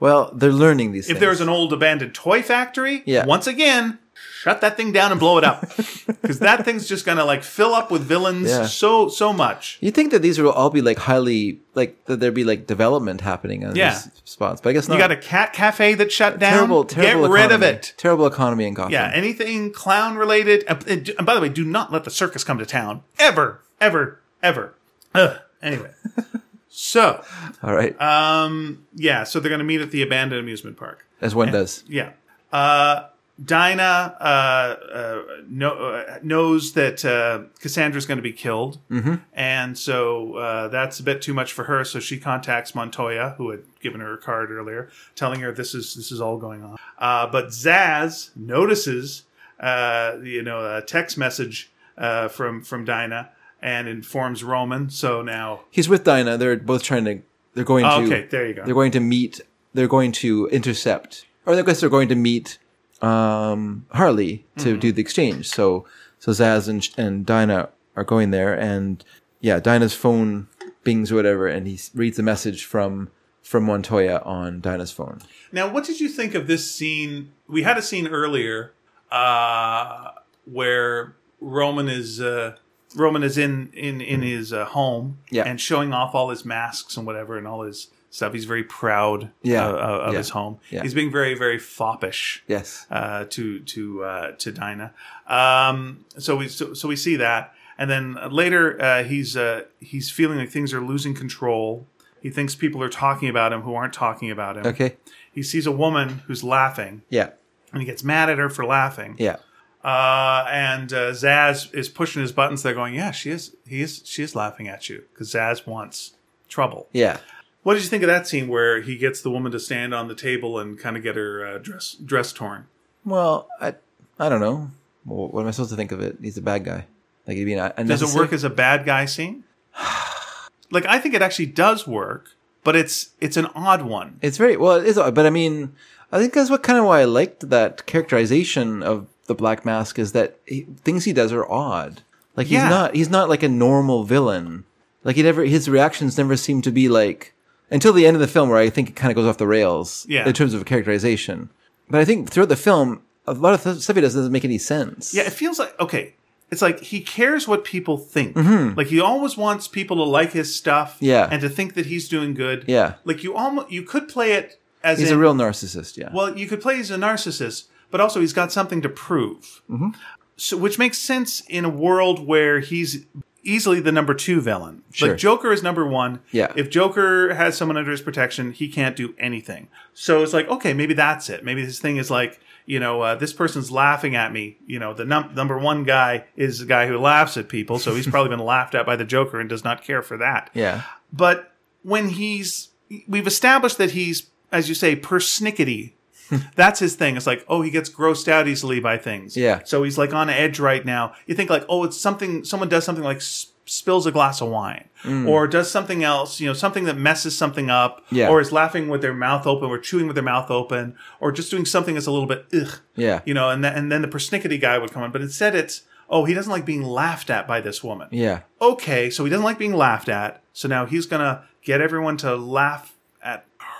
Well, 0.00 0.32
they're 0.34 0.52
learning 0.52 0.90
these. 0.92 1.06
Things. 1.06 1.16
If 1.16 1.20
things. 1.20 1.38
there's 1.38 1.40
an 1.40 1.48
old 1.48 1.72
abandoned 1.72 2.14
toy 2.14 2.42
factory, 2.42 3.02
Yeah. 3.06 3.24
once 3.24 3.46
again, 3.46 3.98
shut 4.44 4.60
that 4.60 4.76
thing 4.76 4.92
down 4.92 5.10
and 5.10 5.18
blow 5.20 5.38
it 5.38 5.44
up. 5.44 5.58
Because 6.24 6.38
that 6.40 6.64
thing's 6.64 6.86
just 6.88 7.04
gonna 7.04 7.24
like 7.32 7.42
fill 7.42 7.74
up 7.74 7.90
with 7.90 8.02
villains 8.02 8.48
Yeah. 8.48 8.66
so 8.66 9.08
so 9.08 9.32
much. 9.32 9.78
you 9.80 9.90
think 9.90 10.10
that 10.12 10.22
these 10.22 10.38
will 10.40 10.52
all 10.60 10.70
be 10.70 10.80
like 10.80 10.98
highly 11.10 11.60
like 11.74 11.92
that 12.06 12.18
there'd 12.20 12.32
be 12.42 12.44
like 12.52 12.66
development 12.66 13.20
happening 13.20 13.64
on 13.66 13.76
Yeah. 13.76 13.90
these 13.92 14.08
spots, 14.24 14.60
but 14.62 14.70
I 14.70 14.72
guess 14.74 14.88
not. 14.88 14.94
You 14.94 15.00
got 15.06 15.12
a 15.12 15.16
cat 15.34 15.52
cafe 15.52 15.94
that 16.00 16.10
shut 16.12 16.38
down. 16.38 16.52
terrible, 16.54 16.84
terrible. 16.84 17.28
Get 17.28 17.32
rid 17.42 17.44
of 17.52 17.60
economy. 17.62 17.78
it. 17.78 17.94
Terrible 17.98 18.26
economy 18.26 18.64
in 18.66 18.72
Gotham. 18.74 18.92
Yeah, 18.92 19.10
anything 19.14 19.70
clown 19.72 20.16
related. 20.16 20.64
uh, 20.68 20.76
And 20.86 21.08
and 21.18 21.26
by 21.26 21.34
the 21.34 21.40
way, 21.44 21.50
do 21.50 21.64
not 21.64 21.92
let 21.92 22.04
the 22.04 22.10
circus 22.10 22.42
come 22.44 22.58
to 22.58 22.66
town 22.66 23.02
ever, 23.18 23.60
ever, 23.80 24.20
ever. 24.42 24.74
Ugh. 25.14 25.36
Anyway, 25.62 25.90
so 26.68 27.22
All 27.62 27.74
right. 27.74 27.94
um, 28.00 28.86
yeah, 28.94 29.24
so 29.24 29.40
they're 29.40 29.48
going 29.50 29.58
to 29.60 29.64
meet 29.72 29.80
at 29.80 29.90
the 29.90 30.02
abandoned 30.02 30.40
amusement 30.40 30.76
park. 30.76 31.06
as 31.20 31.34
one 31.34 31.50
does. 31.52 31.84
Yeah, 31.88 32.10
uh, 32.52 33.04
Dinah 33.42 34.16
uh, 34.20 34.24
uh, 34.24 35.22
know, 35.48 35.72
uh, 35.72 36.18
knows 36.22 36.74
that 36.74 37.04
uh, 37.04 37.44
Cassandra's 37.60 38.06
going 38.06 38.18
to 38.18 38.22
be 38.22 38.32
killed, 38.32 38.78
mm-hmm. 38.88 39.16
and 39.32 39.76
so 39.76 40.36
uh, 40.36 40.68
that's 40.68 41.00
a 41.00 41.02
bit 41.02 41.20
too 41.20 41.34
much 41.34 41.52
for 41.52 41.64
her. 41.64 41.84
So 41.84 41.98
she 41.98 42.20
contacts 42.20 42.76
Montoya, 42.76 43.34
who 43.36 43.50
had 43.50 43.64
given 43.80 44.00
her 44.00 44.14
a 44.14 44.18
card 44.18 44.52
earlier, 44.52 44.88
telling 45.16 45.40
her 45.40 45.50
this 45.50 45.74
is 45.74 45.94
this 45.94 46.12
is 46.12 46.20
all 46.20 46.38
going 46.38 46.62
on. 46.62 46.76
Uh, 46.96 47.26
but 47.26 47.46
Zsasz 47.48 48.30
notices, 48.36 49.24
uh, 49.58 50.16
you 50.22 50.42
know, 50.42 50.76
a 50.76 50.82
text 50.82 51.18
message 51.18 51.72
uh, 51.98 52.28
from 52.28 52.62
from 52.62 52.84
Dinah 52.84 53.30
and 53.60 53.88
informs 53.88 54.44
Roman. 54.44 54.90
So 54.90 55.22
now, 55.22 55.62
He's 55.72 55.88
with 55.88 56.04
Dinah. 56.04 56.38
They're 56.38 56.56
both 56.56 56.84
trying 56.84 57.04
to. 57.06 57.20
They're 57.54 57.64
going 57.64 57.84
oh, 57.84 58.00
to. 58.00 58.06
okay, 58.06 58.26
there 58.28 58.46
you 58.46 58.54
go. 58.54 58.64
They're 58.64 58.74
going 58.74 58.92
to 58.92 59.00
meet. 59.00 59.40
They're 59.72 59.88
going 59.88 60.12
to 60.12 60.46
intercept, 60.48 61.26
or 61.46 61.54
I 61.54 61.62
guess 61.62 61.80
they're 61.80 61.90
going 61.90 62.08
to 62.10 62.14
meet 62.14 62.58
um, 63.04 63.86
Harley 63.92 64.44
to 64.58 64.70
Mm-hmm. 64.70 64.78
do 64.80 64.92
the 64.92 65.00
exchange. 65.02 65.48
So, 65.48 65.86
so 66.18 66.32
Zsasz 66.32 66.68
and 66.68 66.88
and 66.96 67.26
Dinah 67.26 67.68
are 67.96 68.04
going 68.04 68.30
there, 68.30 68.54
and 68.58 69.04
yeah, 69.40 69.60
Dinah's 69.60 69.94
phone 69.94 70.48
bings 70.82 71.10
or 71.12 71.16
whatever, 71.16 71.46
and 71.46 71.66
he 71.66 71.78
reads 71.94 72.18
a 72.18 72.22
message 72.22 72.64
from 72.64 73.10
from 73.42 73.64
Montoya 73.64 74.22
on 74.24 74.60
Dinah's 74.60 74.90
phone. 74.90 75.18
Now, 75.52 75.68
what 75.72 75.84
did 75.84 76.00
you 76.00 76.08
think 76.08 76.34
of 76.34 76.46
this 76.46 76.70
scene? 76.70 77.32
We 77.46 77.62
had 77.62 77.76
a 77.78 77.82
scene 77.82 78.06
earlier 78.08 78.72
uh, 79.10 80.10
where 80.50 81.14
Roman 81.40 81.88
is 81.88 82.20
uh, 82.20 82.56
Roman 82.96 83.22
is 83.22 83.36
in 83.38 83.70
in 83.74 84.00
in 84.00 84.22
his 84.22 84.52
uh, 84.52 84.64
home 84.64 85.18
Yeah. 85.30 85.44
and 85.44 85.60
showing 85.60 85.92
off 85.92 86.14
all 86.14 86.30
his 86.30 86.44
masks 86.44 86.96
and 86.96 87.06
whatever 87.06 87.36
and 87.36 87.46
all 87.46 87.62
his 87.62 87.88
stuff. 88.14 88.32
He's 88.32 88.44
very 88.44 88.62
proud 88.64 89.30
Yeah. 89.42 89.66
uh, 89.66 89.72
uh, 89.72 89.76
of 90.06 90.12
Yeah. 90.12 90.18
his 90.18 90.30
home. 90.30 90.58
Yeah. 90.70 90.82
He's 90.82 90.94
being 90.94 91.10
very 91.10 91.34
very 91.34 91.58
foppish. 91.58 92.42
Yes. 92.46 92.86
uh, 92.90 93.24
to 93.30 93.60
to 93.60 94.04
uh, 94.04 94.30
to 94.38 94.52
Dinah. 94.52 94.92
Um, 95.26 96.04
so 96.18 96.36
we 96.36 96.48
so, 96.48 96.74
so 96.74 96.88
we 96.88 96.96
see 96.96 97.16
that, 97.16 97.52
and 97.78 97.90
then 97.90 98.16
later 98.30 98.80
uh, 98.80 99.02
he's 99.04 99.36
uh, 99.36 99.62
he's 99.80 100.10
feeling 100.10 100.38
like 100.38 100.50
things 100.50 100.72
are 100.72 100.80
losing 100.80 101.14
control. 101.14 101.86
He 102.20 102.30
thinks 102.30 102.54
people 102.54 102.82
are 102.82 102.88
talking 102.88 103.28
about 103.28 103.52
him 103.52 103.62
who 103.62 103.74
aren't 103.74 103.92
talking 103.92 104.30
about 104.30 104.56
him. 104.56 104.66
Okay. 104.66 104.96
He 105.30 105.42
sees 105.42 105.66
a 105.66 105.72
woman 105.72 106.22
who's 106.26 106.42
laughing, 106.44 107.02
Yeah. 107.10 107.30
and 107.72 107.82
he 107.82 107.86
gets 107.86 108.02
mad 108.04 108.30
at 108.30 108.38
her 108.38 108.48
for 108.48 108.64
laughing. 108.64 109.16
Yeah. 109.18 109.36
Uh, 109.84 110.46
and 110.50 110.90
uh, 110.92 111.10
Zsasz 111.12 111.74
is 111.74 111.90
pushing 111.90 112.22
his 112.22 112.32
buttons. 112.32 112.62
They're 112.62 112.72
going, 112.72 112.94
"Yeah, 112.94 113.10
she 113.10 113.30
is. 113.30 113.54
He 113.66 113.82
is. 113.82 114.00
She 114.06 114.22
is 114.22 114.34
laughing 114.34 114.68
at 114.68 114.88
you 114.88 115.04
because 115.12 115.32
Zsasz 115.34 115.66
wants 115.66 116.14
trouble." 116.48 116.88
Yeah. 116.92 117.18
What 117.64 117.74
did 117.74 117.82
you 117.82 117.88
think 117.88 118.02
of 118.04 118.06
that 118.06 118.28
scene 118.28 118.46
where 118.46 118.80
he 118.82 118.96
gets 118.96 119.20
the 119.20 119.30
woman 119.30 119.50
to 119.52 119.58
stand 119.58 119.92
on 119.94 120.06
the 120.08 120.14
table 120.14 120.58
and 120.58 120.78
kind 120.78 120.96
of 120.96 121.02
get 121.02 121.16
her 121.16 121.44
uh, 121.44 121.58
dress 121.58 121.92
dress 121.94 122.32
torn? 122.32 122.66
Well, 123.04 123.48
I 123.60 123.74
I 124.18 124.28
don't 124.28 124.40
know. 124.40 124.70
Well, 125.04 125.28
what 125.28 125.40
am 125.42 125.48
I 125.48 125.50
supposed 125.50 125.70
to 125.70 125.76
think 125.76 125.90
of 125.92 126.00
it? 126.00 126.18
He's 126.22 126.38
a 126.38 126.42
bad 126.42 126.64
guy. 126.64 126.84
Like 127.26 127.36
he'd 127.36 127.44
be 127.44 127.54
an 127.54 127.86
Does 127.86 128.02
it 128.02 128.16
work 128.16 128.32
as 128.32 128.44
a 128.44 128.50
bad 128.50 128.84
guy 128.86 129.06
scene? 129.06 129.44
like 130.70 130.86
I 130.86 130.98
think 130.98 131.14
it 131.14 131.22
actually 131.22 131.46
does 131.46 131.86
work, 131.86 132.32
but 132.62 132.76
it's 132.76 133.10
it's 133.20 133.36
an 133.36 133.46
odd 133.54 133.82
one. 133.82 134.18
It's 134.22 134.36
very 134.38 134.56
well. 134.56 134.76
It 134.76 134.86
is, 134.86 134.98
odd, 134.98 135.14
but 135.14 135.26
I 135.26 135.30
mean, 135.30 135.74
I 136.12 136.18
think 136.18 136.32
that's 136.34 136.50
what 136.50 136.62
kind 136.62 136.78
of 136.78 136.84
why 136.84 137.00
I 137.00 137.04
liked 137.04 137.48
that 137.50 137.86
characterization 137.86 138.82
of 138.82 139.06
the 139.26 139.34
Black 139.34 139.64
Mask 139.64 139.98
is 139.98 140.12
that 140.12 140.38
he, 140.46 140.62
things 140.82 141.04
he 141.04 141.12
does 141.12 141.32
are 141.32 141.50
odd. 141.50 142.02
Like 142.36 142.46
he's 142.48 142.54
Yeah. 142.58 142.68
not 142.68 142.94
he's 142.94 143.10
not 143.10 143.28
like 143.28 143.42
a 143.42 143.48
normal 143.48 144.04
villain. 144.04 144.64
Like 145.02 145.16
he 145.16 145.22
never 145.22 145.44
his 145.44 145.68
reactions 145.68 146.18
never 146.18 146.36
seem 146.36 146.62
to 146.62 146.70
be 146.70 146.88
like 146.88 147.32
until 147.70 147.92
the 147.92 148.06
end 148.06 148.16
of 148.16 148.20
the 148.20 148.28
film 148.28 148.48
where 148.48 148.58
I 148.58 148.70
think 148.70 148.88
it 148.90 148.96
kind 148.96 149.10
of 149.10 149.16
goes 149.16 149.26
off 149.26 149.38
the 149.38 149.46
rails. 149.46 150.06
Yeah. 150.08 150.26
in 150.26 150.32
terms 150.32 150.54
of 150.54 150.64
characterization. 150.64 151.50
But 151.88 152.00
I 152.00 152.04
think 152.04 152.30
throughout 152.30 152.48
the 152.48 152.56
film, 152.56 153.02
a 153.26 153.32
lot 153.32 153.54
of 153.54 153.62
th- 153.62 153.76
stuff 153.78 153.96
he 153.96 154.02
does 154.02 154.14
doesn't 154.14 154.32
make 154.32 154.44
any 154.44 154.58
sense. 154.58 155.14
Yeah, 155.14 155.22
it 155.24 155.32
feels 155.32 155.58
like 155.58 155.78
okay. 155.80 156.14
It's 156.50 156.62
like 156.62 156.80
he 156.80 157.00
cares 157.00 157.48
what 157.48 157.64
people 157.64 157.96
think. 157.98 158.36
Mm-hmm. 158.36 158.76
Like 158.76 158.88
he 158.88 159.00
always 159.00 159.36
wants 159.36 159.66
people 159.66 159.96
to 159.96 160.04
like 160.04 160.32
his 160.32 160.54
stuff. 160.54 160.96
Yeah. 161.00 161.28
and 161.30 161.40
to 161.40 161.48
think 161.48 161.74
that 161.74 161.86
he's 161.86 162.08
doing 162.08 162.34
good. 162.34 162.64
Yeah. 162.68 162.94
like 163.04 163.24
you 163.24 163.34
almost 163.34 163.70
you 163.70 163.82
could 163.82 164.08
play 164.08 164.32
it 164.32 164.60
as 164.82 164.98
he's 164.98 165.10
in, 165.10 165.16
a 165.16 165.18
real 165.18 165.34
narcissist. 165.34 165.96
Yeah, 165.96 166.10
Well, 166.12 166.36
you 166.38 166.46
could 166.46 166.60
play 166.60 166.78
as 166.78 166.90
a 166.90 166.96
narcissist, 166.96 167.68
but 167.90 168.00
also 168.00 168.20
he's 168.20 168.34
got 168.34 168.52
something 168.52 168.82
to 168.82 168.88
prove. 168.88 169.62
Mm-hmm. 169.68 169.90
So, 170.36 170.56
which 170.56 170.78
makes 170.78 170.98
sense 170.98 171.40
in 171.48 171.64
a 171.64 171.68
world 171.70 172.26
where 172.26 172.60
he's 172.60 173.06
easily 173.44 173.80
the 173.80 173.92
number 173.92 174.14
two 174.14 174.40
villain. 174.40 174.82
Sure. 174.92 175.10
Like 175.10 175.18
Joker 175.18 175.52
is 175.52 175.62
number 175.62 175.86
one. 175.86 176.20
Yeah. 176.32 176.52
If 176.56 176.70
Joker 176.70 177.34
has 177.34 177.56
someone 177.56 177.76
under 177.76 177.90
his 177.90 178.00
protection, 178.02 178.52
he 178.52 178.68
can't 178.68 178.96
do 178.96 179.14
anything. 179.18 179.68
So 179.92 180.22
it's 180.22 180.32
like, 180.32 180.48
okay, 180.48 180.72
maybe 180.72 180.94
that's 180.94 181.28
it. 181.30 181.44
Maybe 181.44 181.64
this 181.64 181.78
thing 181.78 181.96
is 181.98 182.10
like, 182.10 182.40
you 182.66 182.80
know, 182.80 183.02
uh, 183.02 183.14
this 183.14 183.32
person's 183.32 183.70
laughing 183.70 184.16
at 184.16 184.32
me. 184.32 184.56
You 184.66 184.78
know, 184.78 184.94
the 184.94 185.04
num- 185.04 185.34
number 185.34 185.58
one 185.58 185.84
guy 185.84 186.24
is 186.36 186.60
the 186.60 186.66
guy 186.66 186.86
who 186.86 186.98
laughs 186.98 187.36
at 187.36 187.48
people, 187.48 187.78
so 187.78 187.94
he's 187.94 188.06
probably 188.06 188.30
been 188.36 188.44
laughed 188.44 188.74
at 188.74 188.86
by 188.86 188.96
the 188.96 189.04
Joker 189.04 189.38
and 189.38 189.48
does 189.48 189.64
not 189.64 189.84
care 189.84 190.00
for 190.02 190.16
that. 190.16 190.50
yeah, 190.54 190.82
But 191.12 191.52
when 191.82 192.08
he's, 192.08 192.70
we've 193.06 193.26
established 193.26 193.76
that 193.78 193.90
he's, 193.90 194.30
as 194.50 194.68
you 194.68 194.74
say, 194.74 194.96
persnickety. 194.96 195.92
That's 196.56 196.80
his 196.80 196.96
thing. 196.96 197.16
It's 197.16 197.26
like, 197.26 197.44
oh, 197.48 197.62
he 197.62 197.70
gets 197.70 197.90
grossed 197.90 198.28
out 198.28 198.48
easily 198.48 198.80
by 198.80 198.98
things. 198.98 199.36
Yeah. 199.36 199.62
So 199.64 199.82
he's 199.82 199.98
like 199.98 200.12
on 200.12 200.30
edge 200.30 200.58
right 200.58 200.84
now. 200.84 201.14
You 201.26 201.34
think 201.34 201.50
like, 201.50 201.64
oh, 201.68 201.84
it's 201.84 202.00
something. 202.00 202.44
Someone 202.44 202.68
does 202.68 202.84
something 202.84 203.04
like 203.04 203.18
s- 203.18 203.52
spills 203.66 204.06
a 204.06 204.12
glass 204.12 204.40
of 204.40 204.48
wine, 204.48 204.88
mm. 205.02 205.28
or 205.28 205.46
does 205.46 205.70
something 205.70 206.04
else. 206.04 206.40
You 206.40 206.48
know, 206.48 206.52
something 206.52 206.84
that 206.84 206.96
messes 206.96 207.36
something 207.36 207.70
up. 207.70 208.04
Yeah. 208.10 208.28
Or 208.28 208.40
is 208.40 208.52
laughing 208.52 208.88
with 208.88 209.02
their 209.02 209.14
mouth 209.14 209.46
open, 209.46 209.68
or 209.68 209.78
chewing 209.78 210.06
with 210.06 210.16
their 210.16 210.24
mouth 210.24 210.50
open, 210.50 210.96
or 211.20 211.32
just 211.32 211.50
doing 211.50 211.64
something 211.64 211.94
that's 211.94 212.06
a 212.06 212.12
little 212.12 212.28
bit 212.28 212.46
ugh. 212.54 212.80
yeah, 212.96 213.20
You 213.24 213.34
know, 213.34 213.50
and 213.50 213.64
then 213.64 213.74
and 213.74 213.92
then 213.92 214.02
the 214.02 214.08
persnickety 214.08 214.60
guy 214.60 214.78
would 214.78 214.92
come 214.92 215.02
in, 215.02 215.10
but 215.10 215.22
instead 215.22 215.54
it's. 215.54 215.82
Oh, 216.06 216.26
he 216.26 216.34
doesn't 216.34 216.52
like 216.52 216.66
being 216.66 216.82
laughed 216.82 217.30
at 217.30 217.48
by 217.48 217.62
this 217.62 217.82
woman 217.82 218.08
yeah, 218.10 218.40
okay, 218.60 219.08
so 219.08 219.24
he 219.24 219.30
doesn't 219.30 219.44
like 219.44 219.58
being 219.58 219.72
laughed 219.72 220.10
at. 220.10 220.42
So 220.52 220.68
now 220.68 220.84
he's 220.84 221.06
gonna 221.06 221.44
get 221.62 221.80
everyone 221.80 222.18
to 222.18 222.36
laugh 222.36 222.93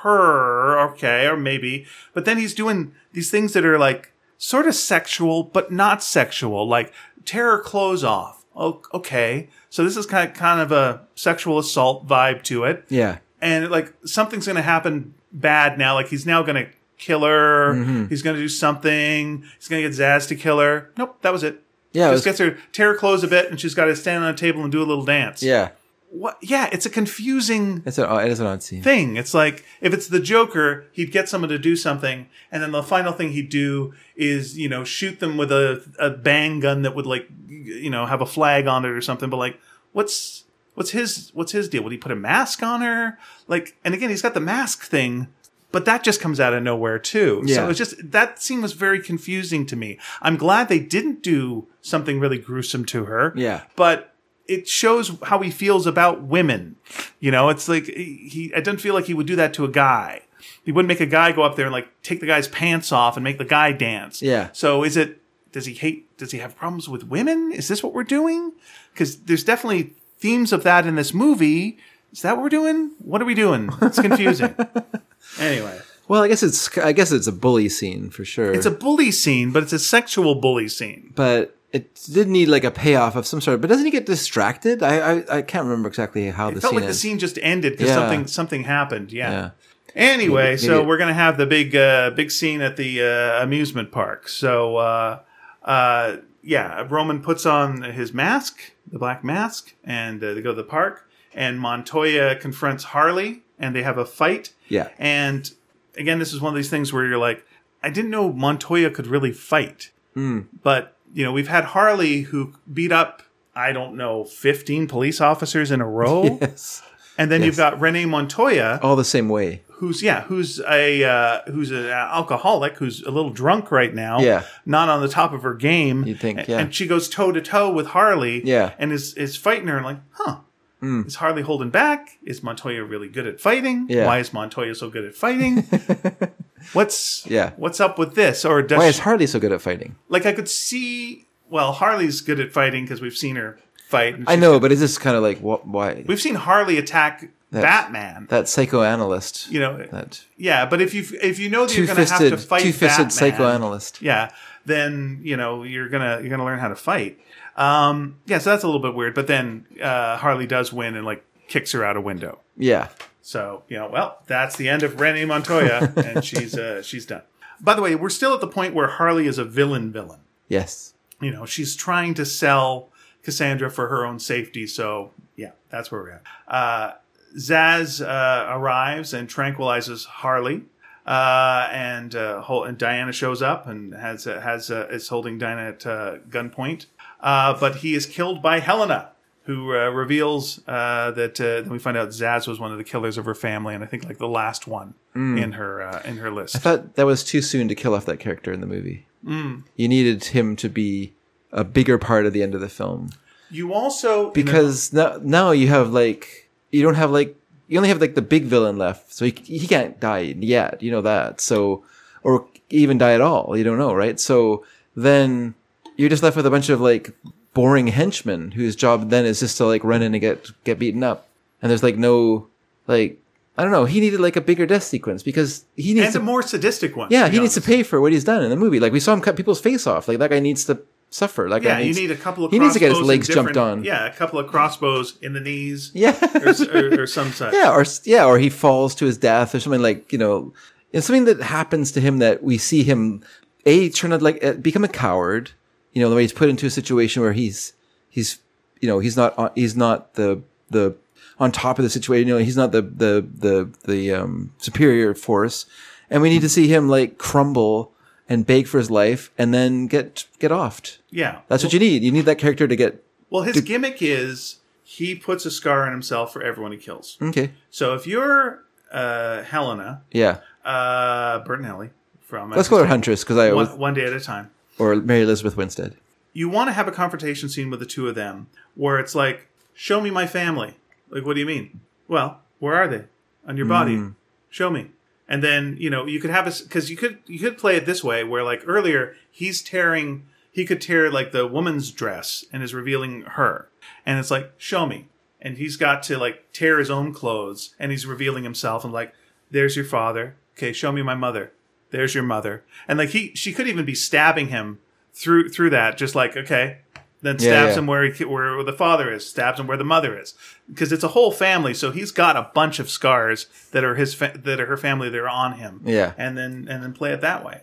her, 0.05 0.78
okay, 0.90 1.26
or 1.26 1.36
maybe. 1.36 1.86
But 2.12 2.24
then 2.24 2.39
he's 2.39 2.55
doing 2.55 2.94
these 3.12 3.31
things 3.31 3.52
that 3.55 3.64
are 3.64 3.78
like 3.78 4.12
sort 4.39 4.66
of 4.66 4.74
sexual, 4.74 5.43
but 5.43 5.72
not 5.72 6.02
sexual, 6.02 6.68
like 6.68 6.93
tear 7.24 7.56
her 7.56 7.62
clothes 7.62 8.05
off. 8.05 8.44
Oh, 8.55 8.81
okay. 8.93 9.48
So 9.70 9.82
this 9.82 9.97
is 9.97 10.06
kind 10.06 10.31
of, 10.31 10.36
kind 10.36 10.60
of 10.60 10.70
a 10.70 11.01
sexual 11.16 11.59
assault 11.59 12.06
vibe 12.06 12.43
to 12.44 12.64
it. 12.64 12.85
yeah. 12.89 13.18
And 13.40 13.68
like 13.70 13.93
something's 14.06 14.47
gonna 14.47 14.62
happen 14.62 15.12
bad 15.32 15.76
now. 15.76 15.94
Like 15.94 16.09
he's 16.09 16.24
now 16.24 16.43
gonna 16.43 16.68
kill 16.97 17.24
her. 17.24 17.74
Mm-hmm. 17.74 18.06
He's 18.06 18.22
gonna 18.22 18.39
do 18.39 18.48
something. 18.48 19.44
He's 19.59 19.68
gonna 19.68 19.82
get 19.82 19.93
Zsasz 19.93 20.28
to 20.28 20.35
kill 20.36 20.60
her. 20.60 20.90
Nope, 20.97 21.18
that 21.22 21.32
was 21.32 21.43
it. 21.43 21.60
Yeah, 21.93 22.09
it 22.09 22.12
Just 22.12 22.12
was- 22.12 22.24
gets 22.24 22.39
her 22.39 22.59
tear 22.72 22.93
her 22.93 22.98
clothes 22.98 23.22
a 23.22 23.28
bit, 23.28 23.51
and 23.51 23.60
she's 23.60 23.74
got 23.74 23.85
to 23.85 23.94
stand 23.97 24.24
on 24.24 24.31
a 24.31 24.36
table 24.36 24.62
and 24.62 24.72
do 24.72 24.78
a 24.82 24.86
little 24.86 25.05
dance. 25.05 25.43
Yeah, 25.43 25.70
What? 26.16 26.39
Yeah, 26.43 26.69
it's 26.70 26.86
a 26.86 26.91
confusing 26.91 27.82
it's 27.85 27.99
an 27.99 28.09
it 28.24 28.31
is 28.31 28.39
an 28.39 28.47
odd 28.47 28.62
scene. 28.62 28.82
thing. 28.82 29.16
It's 29.16 29.35
like 29.35 29.65
if 29.81 29.93
it's 29.93 30.07
the 30.07 30.20
Joker, 30.20 30.86
he'd 30.93 31.11
get 31.11 31.28
someone 31.28 31.49
to 31.51 31.59
do 31.59 31.74
something, 31.74 32.28
and 32.53 32.62
then 32.62 32.70
the 32.70 32.85
final 32.85 33.12
thing 33.12 33.32
he'd 33.32 33.49
do 33.49 33.93
is 34.15 34.57
you 34.57 34.69
know 34.69 34.85
shoot 34.85 35.19
them 35.19 35.36
with 35.36 35.51
a 35.51 35.82
a 35.99 36.11
bang 36.11 36.61
gun 36.61 36.82
that 36.82 36.95
would 36.95 37.05
like 37.07 37.28
you 37.49 37.91
know 37.91 38.07
have 38.07 38.20
a 38.20 38.27
flag 38.27 38.69
on 38.69 38.85
it 38.85 38.91
or 38.91 39.01
something. 39.01 39.28
But 39.28 39.39
like, 39.39 39.59
what's 39.93 40.45
what's 40.74 40.91
his 40.93 41.31
what's 41.35 41.51
his 41.51 41.69
deal? 41.69 41.82
Would 41.82 41.91
he 41.93 41.99
put 41.99 42.12
a 42.12 42.16
mask 42.16 42.62
on 42.62 42.81
her? 42.81 43.19
Like, 43.49 43.77
and 43.85 43.93
again, 43.93 44.11
he's 44.11 44.23
got 44.23 44.35
the 44.35 44.41
mask 44.41 44.85
thing. 44.85 45.27
But 45.73 45.85
that 45.86 46.05
just 46.05 46.20
comes 46.20 46.39
out 46.39 46.55
of 46.55 46.62
nowhere 46.62 47.01
too. 47.01 47.43
Yeah. 47.45 47.57
So 47.57 47.69
it's 47.70 47.78
just 47.78 48.12
that 48.12 48.41
scene 48.41 48.62
was 48.62 48.74
very 48.74 49.01
confusing 49.01 49.66
to 49.66 49.74
me. 49.74 49.99
I'm 50.23 50.36
glad 50.36 50.69
they 50.69 50.78
didn't 50.78 51.24
do 51.24 51.66
something 51.81 52.20
really 52.20 52.39
gruesome 52.39 52.85
to 52.85 53.07
her 53.07 53.32
Yeah. 53.35 53.62
but 53.74 54.14
it 54.47 54.69
shows 54.69 55.12
how 55.25 55.39
he 55.41 55.51
feels 55.51 55.87
about 55.87 56.23
women. 56.23 56.77
You 57.21 57.31
know, 57.31 57.49
it's 57.49 57.69
like 57.69 57.87
he, 57.87 58.29
he 58.31 58.53
I 58.55 58.61
don't 58.61 58.81
feel 58.81 58.95
like 58.95 59.07
he 59.07 59.15
would 59.15 59.27
do 59.27 59.37
that 59.37 59.55
to 59.55 59.65
a 59.65 59.69
guy. 59.69 60.23
He 60.65 60.73
wouldn't 60.73 60.89
make 60.89 61.01
a 61.01 61.07
guy 61.07 61.33
go 61.33 61.43
up 61.43 61.57
there 61.57 61.66
and 61.66 61.73
like 61.73 61.89
take 62.03 62.21
the 62.21 62.27
guy's 62.27 62.49
pants 62.49 62.93
off 62.93 63.16
and 63.16 63.25
make 63.25 63.39
the 63.39 63.45
guy 63.45 63.73
dance. 63.73 64.21
Yeah. 64.23 64.49
So 64.53 64.85
is 64.85 64.97
it 64.97 65.21
does 65.53 65.66
he 65.66 65.75
hate 65.75 66.16
does 66.19 66.33
he 66.33 66.39
have 66.39 66.57
problems 66.57 66.89
with 66.89 67.05
women? 67.05 67.53
Is 67.53 67.69
this 67.69 67.83
what 67.83 67.93
we're 67.95 68.05
doing? 68.05 68.53
Cuz 68.95 69.16
there's 69.16 69.45
definitely 69.45 69.93
themes 70.19 70.53
of 70.53 70.62
that 70.65 70.87
in 70.87 70.97
this 70.97 71.15
movie. 71.15 71.79
Is 72.12 72.23
that 72.23 72.37
what 72.37 72.43
we're 72.43 72.49
doing? 72.51 72.91
What 72.99 73.21
are 73.23 73.25
we 73.25 73.35
doing? 73.35 73.71
It's 73.83 73.99
confusing. 74.01 74.55
anyway, 75.39 75.81
Well, 76.09 76.23
I 76.23 76.29
guess 76.29 76.43
it's 76.43 76.77
I 76.79 76.93
guess 76.93 77.11
it's 77.12 77.27
a 77.27 77.33
bully 77.33 77.69
scene 77.69 78.11
for 78.11 78.25
sure. 78.25 78.53
it's 78.53 78.66
a 78.66 78.71
bully 78.71 79.11
scene, 79.11 79.51
but 79.53 79.62
it's 79.62 79.73
a 79.73 79.79
sexual 79.79 80.35
bully 80.37 80.69
scene. 80.69 81.12
but 81.15 81.57
it 81.75 82.01
did 82.11 82.29
need 82.29 82.49
like 82.49 82.65
a 82.65 82.71
payoff 82.71 83.17
of 83.17 83.27
some 83.27 83.41
sort. 83.41 83.61
But 83.61 83.69
doesn't 83.69 83.85
he 83.85 83.91
get 83.91 84.07
distracted? 84.07 84.83
I 84.83 84.95
I, 85.13 85.25
I 85.39 85.43
can't 85.43 85.65
remember 85.65 85.89
exactly 85.89 86.31
how 86.31 86.49
It 86.49 86.55
the 86.55 86.61
felt 86.63 86.71
scene 86.73 86.81
like 86.81 86.89
the 86.89 86.95
scene 86.95 87.19
just 87.19 87.39
ended 87.43 87.73
because 87.75 87.89
Yeah. 87.89 87.95
something 87.97 88.27
something 88.27 88.65
happened. 88.65 89.13
Yeah. 89.13 89.51
Anyway, 89.95 90.51
Maybe- 90.51 90.57
so 90.59 90.77
maybe- 90.77 90.87
we're 90.89 90.99
gonna 90.99 91.15
have 91.15 91.37
the 91.37 91.47
big 91.47 91.77
uh, 91.77 92.11
big 92.11 92.31
scene 92.31 92.61
at 92.63 92.77
the 92.77 93.03
uh, 93.03 93.43
amusement 93.43 93.93
park. 93.93 94.29
So 94.29 94.77
uh, 94.77 95.21
uh, 95.65 96.17
yeah, 96.43 96.87
Roman 96.89 97.21
puts 97.23 97.47
on 97.47 97.83
his 97.83 98.13
mask, 98.13 98.73
the 98.91 98.99
black 98.99 99.23
mask, 99.25 99.75
and 99.85 100.23
uh, 100.23 100.35
they 100.35 100.43
go 100.43 100.51
to 100.51 100.57
the 100.57 100.65
park. 100.79 101.09
And 101.37 101.59
Montoya 101.59 102.37
confronts 102.37 102.85
Harley, 102.85 103.43
and 103.59 103.75
they 103.75 103.83
have 103.83 103.99
a 103.99 104.05
fight. 104.05 104.53
Yeah. 104.69 104.91
And 104.99 105.51
again, 105.97 106.21
this 106.21 106.33
is 106.33 106.41
one 106.41 106.53
of 106.53 106.57
these 106.57 106.71
things 106.71 106.93
where 106.93 107.05
you're 107.05 107.19
like, 107.19 107.45
I 107.83 107.91
didn't 107.91 108.11
know 108.13 108.33
Montoya 108.33 108.91
could 108.91 109.09
really 109.09 109.33
fight. 109.33 109.91
Hmm. 110.15 110.43
But 110.63 110.94
you 111.15 111.24
know, 111.24 111.32
we've 111.32 111.49
had 111.49 111.65
Harley 111.65 112.23
who 112.23 112.53
beat 112.70 112.93
up. 112.93 113.23
I 113.57 113.73
don't 113.73 113.95
know, 113.97 114.24
15 114.24 114.89
police 114.89 115.20
officers 115.20 115.70
in 115.70 115.81
a 115.81 115.89
row. 115.89 116.39
Yes. 116.41 116.82
And 117.16 117.31
then 117.31 117.41
Yes. 117.43 117.47
you've 117.47 117.57
got 117.57 117.81
Renee 117.81 118.07
Montoya, 118.07 118.81
All 118.82 118.97
the 118.97 119.05
same 119.05 119.28
way. 119.28 119.62
who's 119.74 120.03
yeah, 120.03 120.23
who's 120.23 120.59
a 120.69 121.05
uh, 121.05 121.41
who's 121.53 121.70
an 121.70 121.86
alcoholic, 121.86 122.77
who's 122.78 123.03
a 123.03 123.12
little 123.12 123.31
drunk 123.31 123.70
right 123.70 123.95
now, 123.95 124.19
Yeah. 124.19 124.43
not 124.66 124.89
on 124.89 125.01
the 125.01 125.07
top 125.09 125.32
of 125.32 125.45
her 125.45 125.55
game. 125.55 126.05
You'd 126.05 126.19
think, 126.19 126.41
and, 126.41 126.49
yeah. 126.49 126.59
and 126.59 126.74
she 126.74 126.89
goes 126.89 127.09
toe 127.09 127.31
to 127.31 127.41
toe 127.41 127.70
with 127.70 127.86
Harley, 127.86 128.43
Yeah. 128.45 128.73
and 128.81 128.91
is 128.93 129.15
is 129.15 129.36
fighting 129.36 129.69
her, 129.69 129.77
and 129.77 129.86
like, 129.86 130.01
huh. 130.15 130.39
Hmm. 130.81 131.03
Is 131.07 131.15
Harley 131.15 131.43
holding 131.43 131.70
back? 131.70 132.19
Is 132.24 132.43
Montoya 132.43 132.82
really 132.82 133.09
good 133.09 133.27
at 133.28 133.41
fighting? 133.41 133.86
Yeah. 133.89 134.07
Why 134.07 134.19
is 134.19 134.32
Montoya 134.32 134.74
so 134.74 134.91
good 134.91 135.05
at 135.05 135.15
fighting? 135.15 135.65
what's 136.73 137.27
Yeah. 137.27 137.51
What's 137.57 137.81
up 137.81 137.99
with 137.99 138.15
this? 138.15 138.45
Or 138.45 138.62
does 138.62 138.78
Why 138.78 138.85
she- 138.85 138.91
is 138.91 138.99
Harley 139.01 139.27
so 139.27 139.39
good 139.39 139.53
at 139.53 139.61
fighting? 139.62 139.97
like 140.09 140.27
I 140.27 140.32
could 140.32 140.49
see? 140.49 141.27
Well, 141.51 141.73
Harley's 141.73 142.20
good 142.20 142.41
at 142.41 142.53
fighting 142.53 142.85
because 142.85 143.01
we've 143.01 143.16
seen 143.16 143.36
her 143.36 143.59
fight. 143.89 144.15
and 144.15 144.24
I 144.28 144.36
know, 144.36 144.59
but 144.59 144.73
is 144.73 144.81
this 144.81 144.99
kind 144.99 145.16
of 145.16 145.23
like 145.23 145.39
what? 145.39 145.66
Why 145.66 146.05
We've 146.07 146.20
seen 146.20 146.35
Harley 146.35 146.78
attack 146.78 147.28
Batman. 147.53 148.27
that 148.31 148.49
psychoanalyst? 148.49 149.51
you 149.51 149.61
know, 149.61 149.77
that 149.77 150.24
yeah. 150.36 150.66
But 150.66 150.81
if 150.81 150.95
you 150.95 151.05
if 151.23 151.39
you 151.39 151.49
know 151.49 151.66
that 151.66 151.77
you're 151.77 151.86
going 151.86 152.05
to 152.05 152.12
have 152.12 152.19
to 152.31 152.36
fight 152.39 152.62
two-fisted 152.62 152.89
Batman, 153.09 153.11
psychoanalyst. 153.11 154.03
yeah, 154.03 154.31
then 154.66 155.20
you 155.23 155.36
know 155.36 155.62
you're 155.62 155.89
gonna 155.89 156.19
you're 156.20 156.31
gonna 156.31 156.45
learn 156.45 156.59
how 156.59 156.69
to 156.69 156.74
fight. 156.77 157.20
Um, 157.57 158.16
yeah, 158.27 158.39
so 158.39 158.51
that's 158.51 158.65
a 158.65 158.66
little 158.66 158.82
bit 158.82 158.95
weird. 158.95 159.15
But 159.15 159.28
then 159.28 159.66
uh, 159.81 160.16
Harley 160.16 160.47
does 160.47 160.73
win 160.73 160.97
and 160.97 161.07
like 161.07 161.24
kicks 161.47 161.70
her 161.73 161.85
out 161.85 161.97
a 161.97 162.01
window. 162.01 162.41
Yeah, 162.57 162.89
So 163.27 163.63
you 163.69 163.79
know, 163.79 163.89
well, 163.89 164.19
that's 164.27 164.57
the 164.57 164.69
end 164.69 164.83
of 164.83 165.01
Renee 165.01 165.25
Montoya, 165.25 165.95
and 165.97 166.23
she's 166.23 166.55
uh, 166.55 166.83
she's 166.83 167.07
done. 167.07 167.23
By 167.59 167.73
the 167.73 167.81
way, 167.81 167.95
we're 167.95 168.11
still 168.11 168.35
at 168.35 168.43
the 168.43 168.47
point 168.47 168.75
where 168.75 168.87
Harley 168.87 169.27
is 169.27 169.39
a 169.39 169.47
villain 169.47 169.91
villain. 169.91 170.21
yes, 170.47 170.93
You 171.23 171.31
know, 171.31 171.47
she's 171.47 171.75
trying 171.75 172.13
to 172.15 172.27
sell 172.27 172.91
Cassandra 173.23 173.71
for 173.71 173.89
her 173.89 174.05
own 174.05 174.19
safety. 174.19 174.67
So 174.67 175.13
yeah, 175.37 175.53
that's 175.71 175.91
where 175.91 176.03
we're 176.03 176.11
at. 176.11 176.23
Uh, 176.47 176.93
Zsasz 177.39 178.07
uh, 178.07 178.59
arrives 178.59 179.15
and 179.15 179.27
tranquilizes 179.27 180.05
Harley. 180.05 180.65
Uh, 181.07 181.69
and 181.71 182.15
uh, 182.15 182.43
and 182.67 182.77
Diana 182.79 183.13
shows 183.13 183.41
up 183.41 183.67
and 183.67 183.95
has 183.95 184.27
uh, 184.27 184.41
has 184.41 184.71
uh, 184.71 184.87
is 184.91 185.09
holding 185.09 185.39
Diana 185.39 185.69
at 185.69 185.87
uh, 185.87 186.17
gunpoint. 186.29 186.87
Uh, 187.21 187.59
but 187.59 187.77
he 187.77 187.95
is 187.95 188.05
killed 188.05 188.43
by 188.43 188.61
Helena, 188.61 189.11
who 189.45 189.75
uh, 189.75 189.91
reveals 189.91 190.61
uh, 190.66 191.11
that 191.12 191.41
uh, 191.41 191.62
then 191.62 191.71
we 191.71 191.79
find 191.79 191.97
out 191.97 192.09
Zsasz 192.09 192.47
was 192.47 192.59
one 192.59 192.73
of 192.73 192.79
the 192.79 192.85
killers 192.85 193.19
of 193.19 193.25
her 193.25 193.35
family, 193.35 193.75
and 193.75 193.85
I 193.85 193.87
think 193.87 194.05
like 194.05 194.19
the 194.19 194.29
last 194.29 194.66
one 194.66 194.95
in 195.15 195.53
her 195.53 195.83
uh, 195.83 196.03
in 196.05 196.16
her 196.16 196.31
list. 196.31 196.57
I 196.57 196.59
thought 196.59 196.95
that 196.95 197.07
was 197.07 197.23
too 197.23 197.43
soon 197.43 197.69
to 197.69 197.75
kill 197.75 197.95
off 197.95 198.07
that 198.07 198.19
character 198.19 198.53
in 198.53 198.61
the 198.61 198.66
movie. 198.66 199.07
Mm. 199.25 199.62
You 199.77 199.89
needed 199.89 200.25
him 200.25 200.57
to 200.57 200.69
be 200.69 201.12
a 201.53 201.65
bigger 201.65 201.99
part 201.99 202.27
of 202.27 202.33
the 202.33 202.43
end 202.43 202.55
of 202.55 202.61
the 202.61 202.69
film 202.69 203.11
you 203.55 203.73
also 203.73 204.31
because 204.31 204.93
now 204.93 205.19
now 205.23 205.53
you 205.53 205.69
have 205.69 205.91
like 205.91 206.51
you 206.73 206.83
don't 206.83 206.95
have 206.95 207.11
like 207.11 207.37
you 207.69 207.79
only 207.79 207.89
have 207.89 208.01
like 208.01 208.15
the 208.15 208.23
big 208.23 208.45
villain 208.45 208.77
left, 208.77 209.12
so 209.12 209.25
he 209.25 209.35
he 209.45 209.66
can't 209.66 209.99
die 210.01 210.35
yet. 210.39 210.83
You 210.83 210.91
know 210.91 211.03
that. 211.03 211.41
So 211.41 211.85
or 212.23 212.47
even 212.71 212.99
die 212.99 213.12
at 213.12 213.21
all. 213.21 213.57
You 213.57 213.65
don't 213.65 213.79
know, 213.79 213.95
right? 213.95 214.19
So 214.19 214.65
then 214.97 215.55
you're 215.97 216.09
just 216.09 216.23
left 216.23 216.37
with 216.37 216.47
a 216.47 216.51
bunch 216.51 216.69
of 216.69 216.81
like 216.81 217.12
boring 217.55 217.86
henchman 217.86 218.51
whose 218.52 218.76
job 218.76 219.10
then 219.10 219.24
is 219.24 219.40
just 219.40 219.56
to 219.59 219.64
like 219.66 219.82
run 219.85 220.02
in 220.02 220.14
and 220.14 220.20
get 220.20 220.51
get 220.64 220.78
beaten 220.78 221.02
up. 221.02 221.28
And 221.62 221.70
there's 221.70 221.82
like 221.82 221.97
no 221.97 222.48
like 222.86 223.18
I 223.56 223.62
don't 223.62 223.72
know. 223.72 223.85
He 223.85 224.01
needed 224.01 224.20
like 224.20 224.36
a 224.36 224.40
bigger 224.40 224.66
death 224.66 224.82
sequence 224.82 225.22
because 225.22 225.64
he 225.76 225.94
needs 225.94 226.06
and 226.06 226.12
to 226.14 226.18
a 226.20 226.22
more 226.22 226.43
sadistic 226.43 226.97
one. 226.97 227.09
yeah 227.10 227.28
he 227.28 227.39
needs 227.39 227.55
to 227.55 227.60
pay 227.60 227.82
for 227.82 228.01
what 228.01 228.12
he's 228.12 228.24
done 228.24 228.43
in 228.43 228.51
the 228.51 228.56
movie. 228.56 228.81
Like 228.81 228.93
we 228.93 229.01
saw 229.01 229.12
him 229.14 229.20
cut 229.20 229.36
people's 229.36 229.60
face 229.60 229.86
off. 229.86 230.09
Like 230.09 230.18
that 230.18 230.31
guy 230.31 230.40
needs 230.40 230.64
to 230.66 230.82
suffer. 231.10 231.48
Like 231.48 231.62
Yeah, 231.62 231.78
you 231.78 231.94
need 231.94 232.10
a 232.10 232.16
couple 232.16 232.44
of 232.44 232.51
he 232.51 232.59
needs 232.59 232.74
to 232.74 232.81
get 232.81 232.90
his 232.90 233.01
legs 233.01 233.28
jumped 233.28 233.56
on. 233.56 233.85
Yeah, 233.85 234.06
a 234.06 234.12
couple 234.12 234.39
of 234.40 234.48
crossbows 234.48 235.16
in 235.22 235.32
the 235.32 235.40
knees. 235.40 235.93
Yeah. 235.94 236.18
or, 236.35 236.55
or, 236.76 237.02
or 237.02 237.06
some 237.06 237.31
such. 237.32 237.55
Yeah, 237.60 237.72
or 237.72 237.85
yeah, 238.02 238.24
or 238.26 238.39
he 238.39 238.51
falls 238.51 238.94
to 238.97 239.06
his 239.06 239.16
death, 239.16 239.55
or 239.55 239.60
something 239.60 239.81
like 239.82 240.12
you 240.12 240.18
know, 240.18 240.52
it's 240.93 241.06
something 241.06 241.24
that 241.26 241.40
happens 241.40 241.93
to 241.93 242.01
him 242.01 242.18
that 242.18 242.43
we 242.43 242.59
see 242.59 242.82
him 242.82 243.22
a 243.64 243.89
turn 243.90 244.12
out 244.12 244.22
like 244.22 244.44
uh, 244.44 244.55
become 244.55 244.82
a 244.85 244.89
coward. 244.89 245.52
You 245.95 246.03
know, 246.03 246.11
the 246.11 246.16
way 246.16 246.23
he's 246.23 246.33
put 246.33 246.49
into 246.49 246.66
a 246.66 246.71
situation 246.71 247.23
where 247.23 247.33
he's 247.33 247.73
he's 248.11 248.39
you 248.81 248.89
know 248.89 248.99
he's 248.99 249.16
not 249.16 249.37
on, 249.39 249.51
he's 249.55 249.75
not 249.77 250.15
the 250.15 250.43
the 250.71 250.97
on 251.39 251.53
top 251.53 251.79
of 251.79 251.83
the 251.83 251.91
situation. 251.91 252.29
You 252.29 252.35
know, 252.35 252.45
he's 252.45 252.57
not 252.57 252.73
the 252.73 252.83
the 252.83 253.27
the 253.33 253.71
the 253.85 254.12
um, 254.12 254.53
superior 254.59 255.15
force, 255.15 255.66
and 256.11 256.21
we 256.23 256.29
need 256.29 256.43
to 256.43 256.49
see 256.49 256.69
him 256.69 256.89
like 256.89 257.16
crumble 257.16 257.93
and 258.29 258.47
beg 258.47 258.66
for 258.66 258.79
his 258.79 258.91
life, 258.91 259.31
and 259.39 259.53
then 259.55 259.87
get 259.87 260.27
get 260.39 260.51
offed. 260.51 260.99
Yeah. 261.11 261.41
That's 261.49 261.62
what 261.62 261.73
you 261.73 261.79
need. 261.79 262.03
You 262.03 262.11
need 262.11 262.25
that 262.25 262.39
character 262.39 262.66
to 262.66 262.77
get 262.77 263.05
Well, 263.31 263.43
his 263.43 263.61
gimmick 263.61 263.99
is 264.01 264.59
he 264.83 265.15
puts 265.15 265.47
a 265.47 265.51
scar 265.51 265.87
on 265.87 265.93
himself 265.93 266.33
for 266.33 266.43
everyone 266.43 266.73
he 266.73 266.79
kills. 266.79 267.19
okay. 267.21 267.51
So 267.71 267.95
if 267.95 268.07
you're 268.07 268.65
uh, 268.93 269.43
Helena, 269.43 270.03
Yeah, 270.12 270.39
uh, 270.65 271.43
Bertinelli 271.45 271.91
from 272.21 272.51
let's 272.51 272.69
call 272.69 272.79
her 272.79 272.87
Huntress 272.87 273.23
because 273.25 273.37
I 273.37 273.53
one, 273.53 273.79
one 273.79 273.95
day 273.95 274.05
at 274.05 274.12
a 274.12 274.21
time. 274.21 274.51
Or 274.79 274.95
Mary 274.97 275.23
Elizabeth 275.23 275.57
Winstead. 275.57 275.97
You 276.33 276.49
want 276.49 276.69
to 276.69 276.73
have 276.73 276.89
a 276.89 276.93
confrontation 276.93 277.49
scene 277.49 277.71
with 277.71 277.81
the 277.81 277.87
two 277.87 278.09
of 278.09 278.15
them 278.15 278.49
where 278.75 278.99
it's 278.99 279.15
like, 279.15 279.49
"Show 279.73 280.01
me 280.01 280.11
my 280.11 280.27
family." 280.27 280.77
Like, 281.11 281.25
what 281.25 281.35
do 281.35 281.41
you 281.41 281.47
mean? 281.47 281.81
Well, 282.09 282.41
where 282.59 282.75
are 282.75 282.89
they 282.89 283.05
on 283.47 283.57
your 283.57 283.67
body? 283.67 283.97
Hmm. 283.97 284.09
Show 284.51 284.71
me. 284.71 284.91
And 285.29 285.43
then 285.43 285.77
you 285.79 285.91
know 285.91 286.07
you 286.07 286.21
could 286.21 286.31
have 286.31 286.47
a 286.47 286.63
because 286.63 286.91
you 286.91 286.97
could 286.97 287.19
you 287.27 287.39
could 287.39 287.59
play 287.59 287.77
it 287.77 287.87
this 287.87 288.05
way 288.05 288.25
where 288.25 288.43
like 288.43 288.63
earlier 288.67 289.17
he's 289.31 289.63
tearing 289.63 290.27
he 290.53 290.65
could 290.65 290.81
tear 290.81 291.11
like 291.11 291.33
the 291.33 291.47
woman's 291.47 291.91
dress 291.91 292.45
and 292.53 292.63
is 292.63 292.75
revealing 292.75 293.23
her 293.23 293.69
and 294.05 294.19
it's 294.19 294.31
like 294.31 294.53
show 294.59 294.87
me 294.87 295.09
and 295.41 295.57
he's 295.57 295.77
got 295.77 296.03
to 296.05 296.19
like 296.19 296.53
tear 296.53 296.79
his 296.79 296.91
own 296.91 297.13
clothes 297.13 297.75
and 297.79 297.91
he's 297.91 298.07
revealing 298.07 298.45
himself 298.45 298.85
and 298.85 298.93
like 298.93 299.15
there's 299.51 299.77
your 299.77 299.85
father 299.85 300.37
okay 300.57 300.73
show 300.73 300.93
me 300.93 301.03
my 301.03 301.15
mother 301.15 301.53
there's 301.95 302.15
your 302.15 302.25
mother 302.25 302.65
and 302.89 302.99
like 302.99 303.11
he 303.11 303.33
she 303.35 303.53
could 303.53 303.69
even 303.69 303.85
be 303.85 303.95
stabbing 303.95 304.49
him 304.49 304.79
through 305.12 305.49
through 305.49 305.71
that 305.71 305.97
just 305.97 306.15
like 306.15 306.37
okay 306.37 306.79
then 307.23 307.39
stabs 307.39 307.71
yeah. 307.75 307.79
him 307.79 307.87
where 307.87 308.05
he, 308.12 308.25
where 308.25 308.62
the 308.65 308.73
father 308.73 309.11
is 309.11 309.27
stabs 309.27 309.59
him 309.61 309.66
where 309.66 309.77
the 309.79 309.85
mother 309.85 310.19
is 310.19 310.35
because 310.69 310.93
it's 310.93 311.05
a 311.05 311.09
whole 311.09 311.31
family 311.31 311.73
so 311.73 311.91
he's 311.93 312.11
got 312.11 312.37
a 312.37 312.51
bunch 312.53 312.79
of 312.81 312.91
scars 312.91 313.47
that 313.71 313.85
are 313.85 313.95
his 313.95 314.12
fa- 314.12 314.33
that 314.37 314.61
are 314.61 314.66
her 314.66 314.77
family 314.77 315.09
that 315.09 315.19
are 315.19 315.29
on 315.29 315.53
him 315.55 315.81
Yeah. 315.85 316.12
and 316.19 316.37
then 316.37 316.66
and 316.69 316.83
then 316.83 316.93
play 316.93 317.12
it 317.12 317.21
that 317.21 317.45
way 317.45 317.62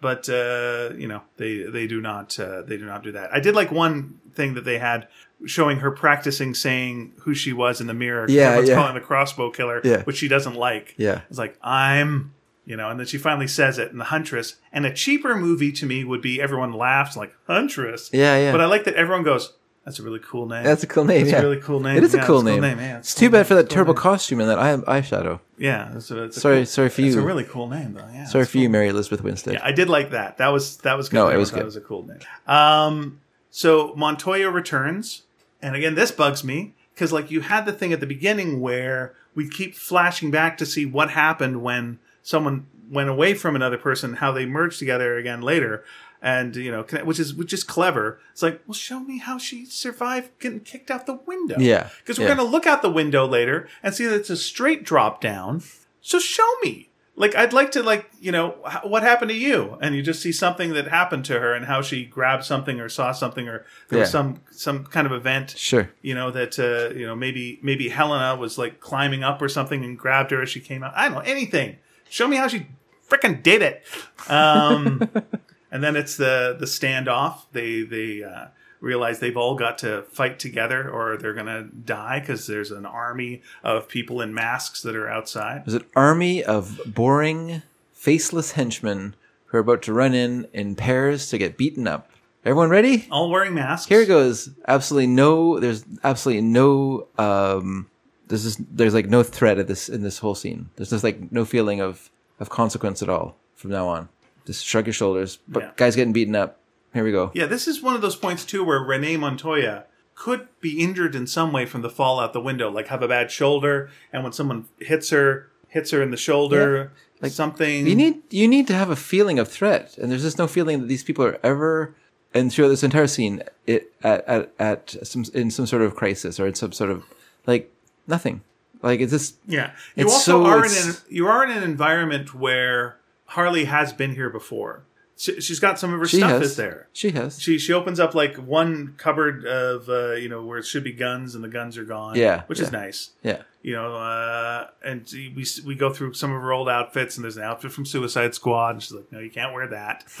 but 0.00 0.28
uh 0.28 0.90
you 0.96 1.08
know 1.08 1.22
they 1.38 1.62
they 1.62 1.86
do 1.86 2.00
not 2.00 2.38
uh, 2.38 2.62
they 2.62 2.76
do 2.76 2.84
not 2.84 3.02
do 3.02 3.12
that 3.12 3.32
i 3.34 3.40
did 3.40 3.54
like 3.54 3.70
one 3.72 4.20
thing 4.34 4.54
that 4.54 4.64
they 4.64 4.78
had 4.78 5.08
showing 5.46 5.78
her 5.78 5.90
practicing 5.90 6.54
saying 6.54 7.12
who 7.20 7.34
she 7.34 7.52
was 7.52 7.80
in 7.80 7.86
the 7.86 7.92
mirror. 7.94 8.26
Yeah, 8.28 8.42
everyone's 8.44 8.68
yeah. 8.70 8.74
calling 8.76 8.94
the 8.94 9.00
crossbow 9.00 9.50
killer 9.50 9.80
Yeah. 9.84 10.02
which 10.04 10.16
she 10.18 10.28
doesn't 10.28 10.54
like 10.54 10.94
Yeah. 10.98 11.22
it's 11.30 11.38
like 11.38 11.56
i'm 11.62 12.32
you 12.66 12.76
know 12.76 12.90
and 12.90 12.98
then 13.00 13.06
she 13.06 13.16
finally 13.16 13.46
says 13.46 13.78
it 13.78 13.90
in 13.92 13.98
the 13.98 14.04
huntress 14.04 14.56
and 14.72 14.84
a 14.84 14.92
cheaper 14.92 15.34
movie 15.36 15.72
to 15.72 15.86
me 15.86 16.04
would 16.04 16.20
be 16.20 16.40
everyone 16.42 16.72
laughs 16.72 17.16
like 17.16 17.32
huntress 17.46 18.10
Yeah, 18.12 18.36
yeah. 18.36 18.52
but 18.52 18.60
i 18.60 18.66
like 18.66 18.84
that 18.84 18.94
everyone 18.94 19.22
goes 19.24 19.52
that's 19.84 20.00
a 20.00 20.02
really 20.02 20.18
cool 20.18 20.46
name 20.48 20.64
That's 20.64 20.82
a 20.82 20.86
cool 20.88 21.04
name. 21.04 21.20
That's 21.20 21.30
yeah. 21.34 21.38
a 21.38 21.42
really 21.48 21.60
cool 21.60 21.78
name 21.78 21.96
It 21.96 22.02
is 22.02 22.12
a 22.12 22.16
Yeah, 22.16 22.26
cool 22.26 22.42
name. 22.42 22.64
yeah, 22.64 22.98
it's 22.98 23.14
a 23.14 23.18
too 23.20 23.30
bad 23.30 23.38
name. 23.38 23.44
for 23.44 23.54
that 23.54 23.60
It's 23.60 23.68
cool 23.68 23.74
terrible 23.74 23.94
name. 23.94 24.02
costume 24.02 24.40
and 24.40 24.50
that 24.50 24.58
eye 24.58 24.76
eyeshadow. 25.00 25.38
yeah 25.58 25.94
it's 25.96 26.10
a, 26.10 26.24
it's 26.24 26.40
Sorry- 26.42 26.56
cool- 26.56 26.66
sorry 26.66 26.88
for 26.88 27.02
you. 27.02 27.06
it's 27.06 27.14
a 27.16 27.20
really 27.22 27.44
cool 27.44 27.68
name 27.68 27.92
though 27.94 28.08
yeah 28.12 28.24
Sorry 28.24 28.42
it's 28.42 28.50
for 28.50 28.58
you. 28.58 28.68
Mary 28.68 28.88
Elizabeth 28.88 29.22
Winstead. 29.22 29.54
Yeah, 29.54 29.60
I 29.62 29.70
did 29.70 29.88
like 29.88 30.10
that. 30.10 30.38
That 30.38 30.48
was 30.48 30.78
that 30.78 30.96
was 30.96 31.08
good. 31.08 31.18
No, 31.18 31.28
it 31.28 31.36
was 31.36 31.52
good. 31.52 31.60
It 31.62 31.64
was 31.66 31.76
a 31.76 31.80
cool 31.80 32.02
name. 32.04 32.18
Um, 32.48 33.20
so 33.50 33.94
Montoya 33.96 34.50
returns, 34.50 35.22
and 35.62 35.76
again, 35.76 35.94
this 35.94 36.10
bugs 36.10 36.42
me 36.42 36.74
because 36.94 37.12
like 37.12 37.30
you 37.30 37.42
had 37.42 37.64
the 37.64 37.72
thing 37.72 37.92
at 37.92 38.00
the 38.00 38.06
beginning 38.06 38.60
where 38.60 39.14
we 39.36 39.48
keep 39.48 39.76
flashing 39.76 40.32
back 40.32 40.58
to 40.58 40.66
see 40.66 40.84
what 40.84 41.10
happened 41.10 41.62
when 41.62 42.00
someone 42.26 42.66
went 42.90 43.08
away 43.08 43.34
from 43.34 43.54
another 43.54 43.78
person, 43.78 44.14
how 44.14 44.32
they 44.32 44.44
merged 44.44 44.80
together 44.80 45.16
again 45.16 45.40
later. 45.40 45.84
And 46.20 46.56
you 46.56 46.72
know, 46.72 46.82
which 47.04 47.20
is 47.20 47.34
which 47.34 47.52
is 47.52 47.62
clever. 47.62 48.18
It's 48.32 48.42
like, 48.42 48.60
well, 48.66 48.74
show 48.74 48.98
me 48.98 49.18
how 49.18 49.38
she 49.38 49.64
survived 49.64 50.30
getting 50.40 50.60
kicked 50.60 50.90
out 50.90 51.06
the 51.06 51.20
window. 51.26 51.56
Yeah, 51.58 51.90
because 52.00 52.18
we're 52.18 52.26
yeah. 52.26 52.34
gonna 52.34 52.48
look 52.48 52.66
out 52.66 52.82
the 52.82 52.90
window 52.90 53.26
later 53.26 53.68
and 53.82 53.94
see 53.94 54.06
that 54.06 54.16
it's 54.16 54.30
a 54.30 54.36
straight 54.36 54.82
drop 54.82 55.20
down. 55.20 55.62
So 56.00 56.18
show 56.18 56.50
me. 56.62 56.88
Like 57.14 57.36
I'd 57.36 57.52
like 57.52 57.70
to 57.72 57.82
like 57.82 58.10
you 58.18 58.32
know 58.32 58.56
what 58.82 59.02
happened 59.02 59.28
to 59.30 59.36
you, 59.36 59.78
and 59.80 59.94
you 59.94 60.02
just 60.02 60.20
see 60.20 60.32
something 60.32 60.72
that 60.72 60.88
happened 60.88 61.26
to 61.26 61.38
her, 61.38 61.54
and 61.54 61.66
how 61.66 61.80
she 61.80 62.04
grabbed 62.04 62.44
something 62.44 62.80
or 62.80 62.88
saw 62.88 63.12
something, 63.12 63.46
or 63.46 63.64
there 63.88 64.00
was 64.00 64.10
some 64.10 64.40
some 64.50 64.84
kind 64.84 65.06
of 65.06 65.12
event. 65.12 65.54
Sure. 65.56 65.90
You 66.02 66.14
know 66.14 66.30
that 66.30 66.58
uh, 66.58 66.94
you 66.94 67.06
know 67.06 67.14
maybe 67.14 67.60
maybe 67.62 67.90
Helena 67.90 68.36
was 68.36 68.58
like 68.58 68.80
climbing 68.80 69.22
up 69.22 69.40
or 69.40 69.48
something 69.48 69.84
and 69.84 69.98
grabbed 69.98 70.30
her 70.30 70.42
as 70.42 70.48
she 70.48 70.60
came 70.60 70.82
out. 70.82 70.92
I 70.96 71.04
don't 71.04 71.14
know 71.14 71.20
anything. 71.20 71.76
Show 72.08 72.28
me 72.28 72.36
how 72.36 72.48
she 72.48 72.66
freaking 73.08 73.42
did 73.42 73.62
it. 73.62 73.82
Um, 74.28 75.08
and 75.70 75.82
then 75.82 75.96
it's 75.96 76.16
the 76.16 76.56
the 76.58 76.66
standoff. 76.66 77.42
They 77.52 77.82
they 77.82 78.22
uh, 78.22 78.46
realize 78.80 79.20
they've 79.20 79.36
all 79.36 79.54
got 79.54 79.78
to 79.78 80.02
fight 80.10 80.38
together, 80.38 80.88
or 80.88 81.16
they're 81.16 81.34
gonna 81.34 81.64
die 81.64 82.20
because 82.20 82.46
there's 82.46 82.70
an 82.70 82.86
army 82.86 83.42
of 83.62 83.88
people 83.88 84.20
in 84.20 84.34
masks 84.34 84.82
that 84.82 84.96
are 84.96 85.08
outside. 85.08 85.64
There's 85.64 85.82
an 85.82 85.88
army 85.94 86.42
of 86.42 86.80
boring, 86.86 87.62
faceless 87.92 88.52
henchmen 88.52 89.14
who 89.46 89.58
are 89.58 89.60
about 89.60 89.82
to 89.82 89.92
run 89.92 90.14
in 90.14 90.46
in 90.52 90.74
pairs 90.74 91.28
to 91.30 91.38
get 91.38 91.56
beaten 91.56 91.86
up. 91.86 92.10
Everyone 92.44 92.70
ready? 92.70 93.08
All 93.10 93.28
wearing 93.28 93.54
masks. 93.54 93.88
Here 93.88 94.02
it 94.02 94.06
goes. 94.06 94.50
Absolutely 94.68 95.08
no. 95.08 95.58
There's 95.58 95.84
absolutely 96.04 96.42
no 96.42 97.08
um, 97.18 97.90
there's 98.28 98.42
just 98.44 98.58
there's 98.76 98.94
like 98.94 99.08
no 99.08 99.22
threat 99.22 99.58
of 99.58 99.66
this 99.66 99.88
in 99.88 100.02
this 100.02 100.18
whole 100.18 100.34
scene. 100.34 100.70
There's 100.76 100.90
just 100.90 101.04
like 101.04 101.30
no 101.32 101.44
feeling 101.44 101.80
of 101.80 102.10
of 102.40 102.50
consequence 102.50 103.02
at 103.02 103.08
all 103.08 103.36
from 103.54 103.70
now 103.70 103.88
on. 103.88 104.08
Just 104.46 104.64
shrug 104.64 104.86
your 104.86 104.92
shoulders. 104.92 105.38
But 105.48 105.62
Yeah. 105.62 105.70
guys 105.76 105.96
getting 105.96 106.12
beaten 106.12 106.36
up. 106.36 106.58
Here 106.94 107.04
we 107.04 107.12
go. 107.12 107.30
Yeah, 107.34 107.46
this 107.46 107.66
is 107.68 107.82
one 107.82 107.94
of 107.94 108.00
those 108.02 108.16
points 108.16 108.44
too 108.44 108.64
where 108.64 108.78
Renee 108.80 109.16
Montoya 109.16 109.84
could 110.14 110.48
be 110.60 110.80
injured 110.80 111.14
in 111.14 111.26
some 111.26 111.52
way 111.52 111.66
from 111.66 111.82
the 111.82 111.90
fall 111.90 112.18
out 112.20 112.32
the 112.32 112.40
window, 112.40 112.70
like 112.70 112.88
have 112.88 113.02
a 113.02 113.08
bad 113.08 113.30
shoulder, 113.30 113.90
and 114.12 114.22
when 114.22 114.32
someone 114.32 114.64
hits 114.78 115.10
her, 115.10 115.50
hits 115.68 115.90
her 115.90 116.00
in 116.02 116.10
the 116.10 116.16
shoulder, 116.16 116.90
like 117.20 117.32
something. 117.32 117.86
You 117.86 117.94
need 117.94 118.22
you 118.30 118.48
need 118.48 118.66
to 118.68 118.74
have 118.74 118.88
a 118.88 118.96
feeling 118.96 119.38
of 119.38 119.48
threat, 119.48 119.96
and 119.98 120.10
there's 120.10 120.22
just 120.22 120.38
no 120.38 120.46
feeling 120.46 120.80
that 120.80 120.86
these 120.88 121.04
people 121.04 121.24
are 121.24 121.38
ever. 121.42 121.94
And 122.34 122.52
throughout 122.52 122.68
this 122.68 122.82
entire 122.82 123.06
scene, 123.06 123.42
it 123.66 123.92
at 124.02 124.26
at, 124.26 124.52
at 124.58 124.96
some 125.06 125.24
in 125.34 125.50
some 125.50 125.66
sort 125.66 125.82
of 125.82 125.94
crisis 125.94 126.38
or 126.40 126.46
in 126.46 126.54
some 126.54 126.72
sort 126.72 126.90
of 126.90 127.04
like 127.46 127.70
nothing. 128.06 128.42
Like 128.82 129.00
it's 129.00 129.12
just 129.12 129.36
Yeah, 129.46 129.72
you 129.94 130.04
It's 130.04 130.12
also 130.12 130.44
so- 130.44 130.46
are 130.46 130.64
in 130.64 130.70
an, 130.72 130.94
you 131.08 131.26
are 131.26 131.44
in 131.44 131.50
an 131.50 131.62
environment 131.62 132.34
where 132.34 132.98
Harley 133.26 133.64
has 133.64 133.92
been 133.92 134.14
here 134.14 134.30
before. 134.30 134.82
She, 135.18 135.40
she's 135.40 135.60
got 135.60 135.78
some 135.78 135.94
of 135.94 135.98
her 135.98 136.06
stuff 136.06 136.28
has 136.30 136.42
is 136.50 136.56
there. 136.56 136.88
She 136.92 137.10
has. 137.12 137.40
She 137.40 137.58
she 137.58 137.72
opens 137.72 137.98
up 137.98 138.14
like 138.14 138.36
one 138.36 138.94
cupboard 138.98 139.46
of 139.46 139.88
uh, 139.88 140.12
you 140.12 140.28
know 140.28 140.44
where 140.44 140.58
it 140.58 140.66
should 140.66 140.84
be 140.84 140.92
guns 140.92 141.34
and 141.34 141.42
the 141.42 141.48
guns 141.48 141.78
are 141.78 141.84
gone. 141.86 142.16
Yeah, 142.16 142.42
which 142.48 142.60
is 142.60 142.70
nice. 142.70 143.10
yeah. 143.22 143.42
You 143.62 143.72
know, 143.76 143.96
uh, 143.96 144.68
and 144.84 145.10
we 145.12 145.44
we 145.64 145.74
go 145.74 145.90
through 145.90 146.12
some 146.12 146.32
of 146.32 146.42
her 146.42 146.52
old 146.52 146.68
outfits, 146.68 147.16
and 147.16 147.24
there's 147.24 147.38
an 147.38 147.44
outfit 147.44 147.72
from 147.72 147.86
Suicide 147.86 148.34
Squad, 148.34 148.70
and 148.74 148.82
she's 148.82 148.92
like, 148.92 149.10
"No, 149.10 149.18
you 149.18 149.30
can't 149.30 149.54
wear 149.54 149.66
that." 149.68 150.04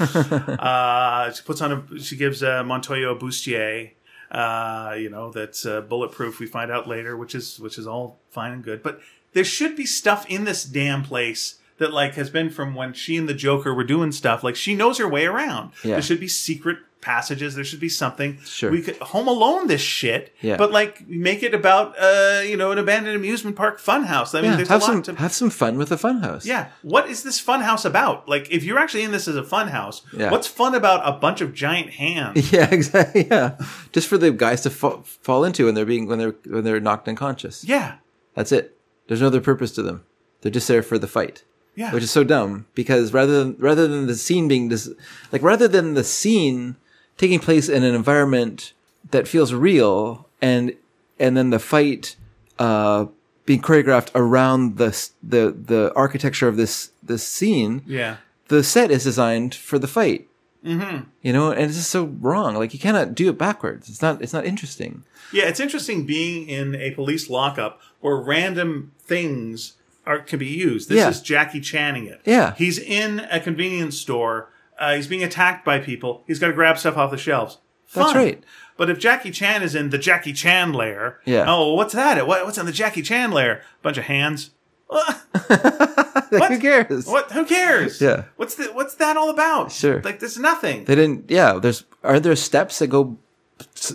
uh, 0.58 1.30
she 1.30 1.42
puts 1.42 1.60
on 1.60 1.72
a 1.72 2.00
she 2.00 2.16
gives 2.16 2.42
uh, 2.42 2.64
Montoya 2.64 3.10
a 3.10 3.16
bustier. 3.16 3.90
Uh, 4.30 4.94
you 4.98 5.08
know 5.08 5.30
that's 5.30 5.64
uh, 5.64 5.80
bulletproof. 5.80 6.40
We 6.40 6.46
find 6.46 6.70
out 6.70 6.88
later, 6.88 7.16
which 7.16 7.34
is 7.34 7.60
which 7.60 7.78
is 7.78 7.86
all 7.86 8.18
fine 8.30 8.52
and 8.52 8.64
good. 8.64 8.82
But 8.82 9.00
there 9.32 9.44
should 9.44 9.76
be 9.76 9.86
stuff 9.86 10.26
in 10.28 10.44
this 10.44 10.64
damn 10.64 11.02
place 11.02 11.58
that 11.78 11.92
like 11.92 12.14
has 12.14 12.30
been 12.30 12.50
from 12.50 12.74
when 12.74 12.92
she 12.92 13.16
and 13.16 13.28
the 13.28 13.34
Joker 13.34 13.74
were 13.74 13.84
doing 13.84 14.12
stuff. 14.12 14.42
Like 14.42 14.56
she 14.56 14.74
knows 14.74 14.98
her 14.98 15.08
way 15.08 15.26
around. 15.26 15.72
Yeah. 15.84 15.92
There 15.92 16.02
should 16.02 16.20
be 16.20 16.28
secret 16.28 16.78
passages. 17.10 17.54
There 17.54 17.64
should 17.70 17.80
be 17.88 17.88
something. 17.88 18.38
Sure. 18.44 18.70
We 18.70 18.82
could 18.82 18.96
Home 19.12 19.28
Alone 19.28 19.68
this 19.68 19.80
shit. 19.80 20.34
Yeah. 20.42 20.56
But 20.62 20.72
like 20.72 20.94
make 21.08 21.40
it 21.48 21.54
about 21.54 21.86
uh 21.98 22.40
you 22.50 22.56
know 22.60 22.72
an 22.72 22.78
abandoned 22.78 23.16
amusement 23.16 23.54
park 23.56 23.80
funhouse. 23.80 24.30
I 24.36 24.40
mean, 24.42 24.50
yeah, 24.50 24.56
there's 24.56 24.68
have 24.74 24.82
a 24.82 24.84
lot 24.84 24.92
some 25.04 25.14
to. 25.14 25.14
have 25.26 25.32
some 25.32 25.50
fun 25.50 25.78
with 25.78 25.90
a 25.92 25.96
funhouse. 26.06 26.44
yeah, 26.44 26.68
what 26.82 27.08
is 27.08 27.22
this 27.22 27.40
funhouse 27.50 27.84
about? 27.84 28.28
Like, 28.28 28.50
if 28.50 28.64
you're 28.64 28.78
actually 28.84 29.04
in 29.04 29.12
this 29.12 29.28
as 29.28 29.36
a 29.36 29.42
funhouse, 29.54 30.02
Yeah. 30.12 30.30
what's 30.32 30.48
fun 30.48 30.74
about 30.74 31.00
a 31.08 31.12
bunch 31.18 31.40
of 31.40 31.54
giant 31.54 31.90
hands? 31.90 32.52
yeah, 32.56 32.68
exactly. 32.78 33.26
Yeah, 33.30 33.56
just 33.92 34.08
for 34.08 34.18
the 34.18 34.32
guys 34.32 34.60
to 34.62 34.70
fa- 34.70 35.00
fall 35.04 35.44
into 35.44 35.66
when 35.66 35.74
they're 35.76 35.86
being 35.94 36.06
when 36.08 36.18
they're 36.18 36.36
when 36.54 36.64
they're 36.64 36.80
knocked 36.80 37.08
unconscious. 37.08 37.64
yeah, 37.64 37.88
That's 38.34 38.52
it. 38.52 38.76
There's 39.06 39.20
no 39.20 39.28
other 39.28 39.40
purpose 39.40 39.70
to 39.76 39.82
them. 39.82 40.04
They're 40.40 40.50
just 40.58 40.66
there 40.68 40.82
for 40.82 40.98
the 40.98 41.06
fight. 41.18 41.44
yeah, 41.76 41.92
which 41.94 42.02
is 42.02 42.10
so 42.10 42.24
dumb 42.24 42.66
because 42.74 43.12
rather 43.12 43.34
than 43.38 43.56
rather 43.58 43.86
than 43.86 44.06
the 44.06 44.14
scene 44.26 44.48
being 44.48 44.68
this 44.72 44.88
like 45.32 45.42
rather 45.42 45.68
than 45.68 45.94
the 45.94 46.04
scene 46.04 46.76
taking 47.16 47.38
place 47.38 47.68
in 47.68 47.82
an 47.82 47.94
environment 47.94 48.72
that 49.10 49.28
feels 49.28 49.52
real 49.54 50.28
and 50.42 50.74
and 51.18 51.36
then 51.36 51.50
the 51.50 51.58
fight 51.58 52.16
uh 52.58 53.06
being 53.44 53.62
choreographed 53.62 54.10
around 54.14 54.76
the 54.78 55.08
the 55.22 55.56
the 55.56 55.92
architecture 55.94 56.48
of 56.48 56.56
this 56.56 56.90
this 57.02 57.26
scene 57.26 57.82
yeah. 57.86 58.16
the 58.48 58.62
set 58.64 58.90
is 58.90 59.04
designed 59.04 59.54
for 59.54 59.78
the 59.78 59.86
fight 59.86 60.28
mm-hmm. 60.64 61.04
you 61.22 61.32
know 61.32 61.50
and 61.52 61.62
it's 61.62 61.76
just 61.76 61.90
so 61.90 62.04
wrong 62.20 62.54
like 62.56 62.74
you 62.74 62.80
cannot 62.80 63.14
do 63.14 63.28
it 63.30 63.38
backwards 63.38 63.88
it's 63.88 64.02
not 64.02 64.20
it's 64.20 64.32
not 64.32 64.44
interesting 64.44 65.04
Yeah, 65.32 65.44
it's 65.48 65.58
interesting 65.60 66.06
being 66.06 66.48
in 66.48 66.74
a 66.76 66.92
police 66.92 67.28
lockup 67.28 67.80
where 68.00 68.16
random 68.16 68.92
things 69.00 69.72
are 70.06 70.20
can 70.20 70.38
be 70.38 70.46
used. 70.46 70.88
This 70.88 70.98
Yeah. 70.98 71.08
is 71.08 71.20
Jackie 71.20 71.60
Channing 71.60 72.06
it. 72.06 72.20
Yeah. 72.24 72.54
he's 72.56 72.78
in 72.78 73.26
a 73.30 73.40
convenience 73.40 73.98
store. 73.98 74.48
Uh, 74.78 74.94
he's 74.96 75.06
being 75.06 75.22
attacked 75.24 75.64
by 75.64 75.78
people. 75.78 76.22
He's 76.26 76.38
got 76.38 76.48
to 76.48 76.52
grab 76.52 76.78
stuff 76.78 76.96
off 76.96 77.10
the 77.10 77.16
shelves. 77.18 77.58
That's 77.94 78.14
right. 78.14 78.42
But 78.76 78.90
if 78.90 78.98
Jackie 78.98 79.30
Chan 79.30 79.62
is 79.62 79.74
in 79.74 79.90
the 79.90 79.96
Jackie 79.98 80.32
Chan 80.34 80.72
lair, 80.72 81.20
Yeah. 81.24 81.44
Oh, 81.48 81.74
what's 81.74 81.94
that? 81.94 82.26
What, 82.26 82.44
what's 82.44 82.58
in 82.58 82.66
the 82.66 82.72
Jackie 82.72 83.00
Chan 83.02 83.30
lair? 83.30 83.62
Bunch 83.82 83.96
of 83.96 84.04
hands. 84.04 84.50
who 84.90 86.58
cares 86.60 87.06
What? 87.06 87.32
Who 87.32 87.44
cares? 87.44 88.00
Yeah. 88.00 88.24
What's 88.36 88.54
the 88.54 88.66
What's 88.66 88.94
that 88.96 89.16
all 89.16 89.30
about? 89.30 89.72
Sure. 89.72 90.00
Like 90.02 90.20
there's 90.20 90.38
nothing. 90.38 90.84
They 90.84 90.94
didn't. 90.94 91.30
Yeah, 91.30 91.54
there's 91.54 91.84
are 92.02 92.20
there 92.20 92.36
steps 92.36 92.78
that 92.78 92.86
go, 92.88 93.18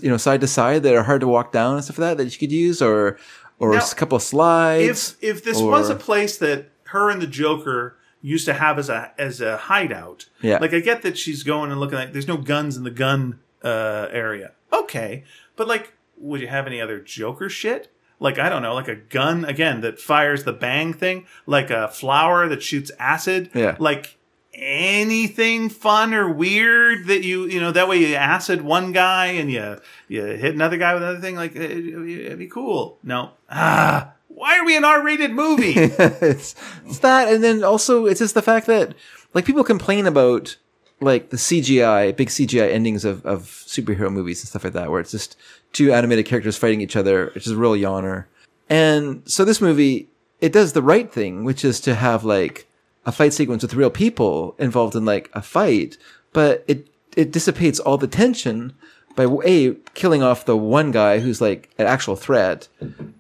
you 0.02 0.10
know, 0.10 0.18
side 0.18 0.42
to 0.42 0.48
side 0.48 0.84
that 0.84 0.94
are 0.96 1.04
hard 1.04 1.22
to 1.22 1.28
walk 1.28 1.52
down 1.52 1.76
and 1.76 1.84
stuff 1.84 1.98
like 1.98 2.18
that 2.18 2.24
that 2.24 2.32
you 2.34 2.40
could 2.40 2.52
use, 2.52 2.82
or 2.82 3.18
or 3.60 3.74
Now, 3.74 3.80
a 3.80 3.96
couple 3.96 4.16
of 4.18 4.24
slides. 4.24 5.16
if 5.22 5.24
if 5.38 5.44
this 5.44 5.60
or- 5.62 5.70
was 5.72 5.90
a 5.90 5.96
place 5.96 6.38
that 6.40 6.70
her 6.86 7.10
and 7.10 7.22
the 7.22 7.28
Joker 7.28 7.96
used 8.22 8.46
to 8.46 8.54
have 8.54 8.78
as 8.78 8.90
a 8.90 9.12
as 9.18 9.42
a 9.42 9.58
hideout, 9.58 10.28
Yeah. 10.42 10.58
Like 10.60 10.74
I 10.74 10.80
get 10.80 11.02
that 11.02 11.18
she's 11.18 11.44
going 11.44 11.72
and 11.72 11.80
looking 11.80 11.98
like 11.98 12.14
there's 12.14 12.28
no 12.28 12.38
guns 12.38 12.78
in 12.78 12.84
the 12.84 12.92
gun 12.92 13.40
uh, 13.64 14.08
area. 14.12 14.52
Okay, 14.72 15.24
but 15.56 15.68
like, 15.68 15.94
would 16.18 16.42
you 16.42 16.48
have 16.48 16.68
any 16.68 16.80
other 16.80 17.00
Joker 17.00 17.50
shit? 17.50 17.92
Like 18.20 18.38
I 18.38 18.50
don't 18.50 18.62
know, 18.62 18.76
like 18.76 18.88
a 18.88 18.96
gun 18.96 19.46
again 19.46 19.82
that 19.82 20.00
fires 20.00 20.44
the 20.44 20.54
bang 20.54 20.94
thing, 20.94 21.26
like 21.46 21.72
a 21.72 21.88
flower 21.88 22.48
that 22.48 22.62
shoots 22.62 22.92
acid. 23.00 23.50
Yeah. 23.54 23.76
Like 23.80 24.18
anything 24.54 25.70
fun 25.70 26.14
or 26.14 26.30
weird 26.30 27.08
that 27.08 27.24
you 27.24 27.46
you 27.46 27.60
know 27.60 27.72
that 27.72 27.88
way 27.88 27.98
you 27.98 28.16
acid 28.16 28.62
one 28.62 28.92
guy 28.92 29.28
and 29.28 29.52
you 29.52 29.80
you 30.08 30.24
hit 30.24 30.54
another 30.54 30.78
guy 30.78 30.94
with 30.94 31.02
another 31.04 31.20
thing 31.20 31.36
like 31.36 31.56
it, 31.56 31.72
it'd 31.72 32.38
be 32.38 32.48
cool. 32.48 33.00
No, 33.04 33.32
ah, 33.50 34.14
why 34.36 34.58
are 34.58 34.66
we 34.66 34.78
an 34.78 34.84
R-rated 34.84 35.32
movie? 35.32 35.74
it's, 35.76 36.56
it's 36.86 37.00
that, 37.00 37.32
and 37.32 37.44
then 37.44 37.64
also 37.64 38.06
it's 38.06 38.20
just 38.20 38.34
the 38.34 38.42
fact 38.42 38.68
that 38.68 38.94
like 39.34 39.46
people 39.46 39.64
complain 39.64 40.06
about 40.06 40.58
like 41.00 41.30
the 41.30 41.38
CGI, 41.38 42.16
big 42.16 42.30
CGI 42.30 42.72
endings 42.72 43.06
of 43.06 43.26
of 43.26 43.44
superhero 43.44 44.12
movies 44.12 44.42
and 44.42 44.50
stuff 44.50 44.64
like 44.64 44.74
that, 44.74 44.92
where 44.92 45.00
it's 45.00 45.12
just 45.12 45.36
two 45.74 45.92
animated 45.92 46.26
characters 46.26 46.58
fighting 46.58 46.82
each 46.82 46.96
other, 46.96 47.32
which 47.34 47.48
is 47.48 47.54
a 47.54 47.58
real 47.58 47.72
yawner. 47.74 48.26
And 48.70 49.24
so 49.30 49.44
this 49.44 49.62
movie, 49.62 50.08
it 50.40 50.54
does 50.54 50.74
the 50.74 50.82
right 50.82 51.12
thing, 51.12 51.44
which 51.44 51.66
is 51.66 51.80
to 51.82 51.96
have 51.96 52.24
like 52.24 52.68
a 53.06 53.12
fight 53.12 53.34
sequence 53.34 53.64
with 53.64 53.74
real 53.74 53.90
people 53.90 54.56
involved 54.60 54.96
in 54.96 55.06
like 55.06 55.30
a 55.34 55.42
fight, 55.42 55.98
but 56.34 56.64
it 56.68 56.88
it 57.16 57.32
dissipates 57.32 57.80
all 57.80 57.98
the 57.98 58.08
tension 58.08 58.74
by 59.16 59.28
a 59.44 59.74
killing 59.94 60.24
off 60.24 60.46
the 60.46 60.56
one 60.56 60.92
guy 60.92 61.20
who's 61.20 61.42
like 61.42 61.70
an 61.78 61.88
actual 61.88 62.16
threat. 62.16 62.68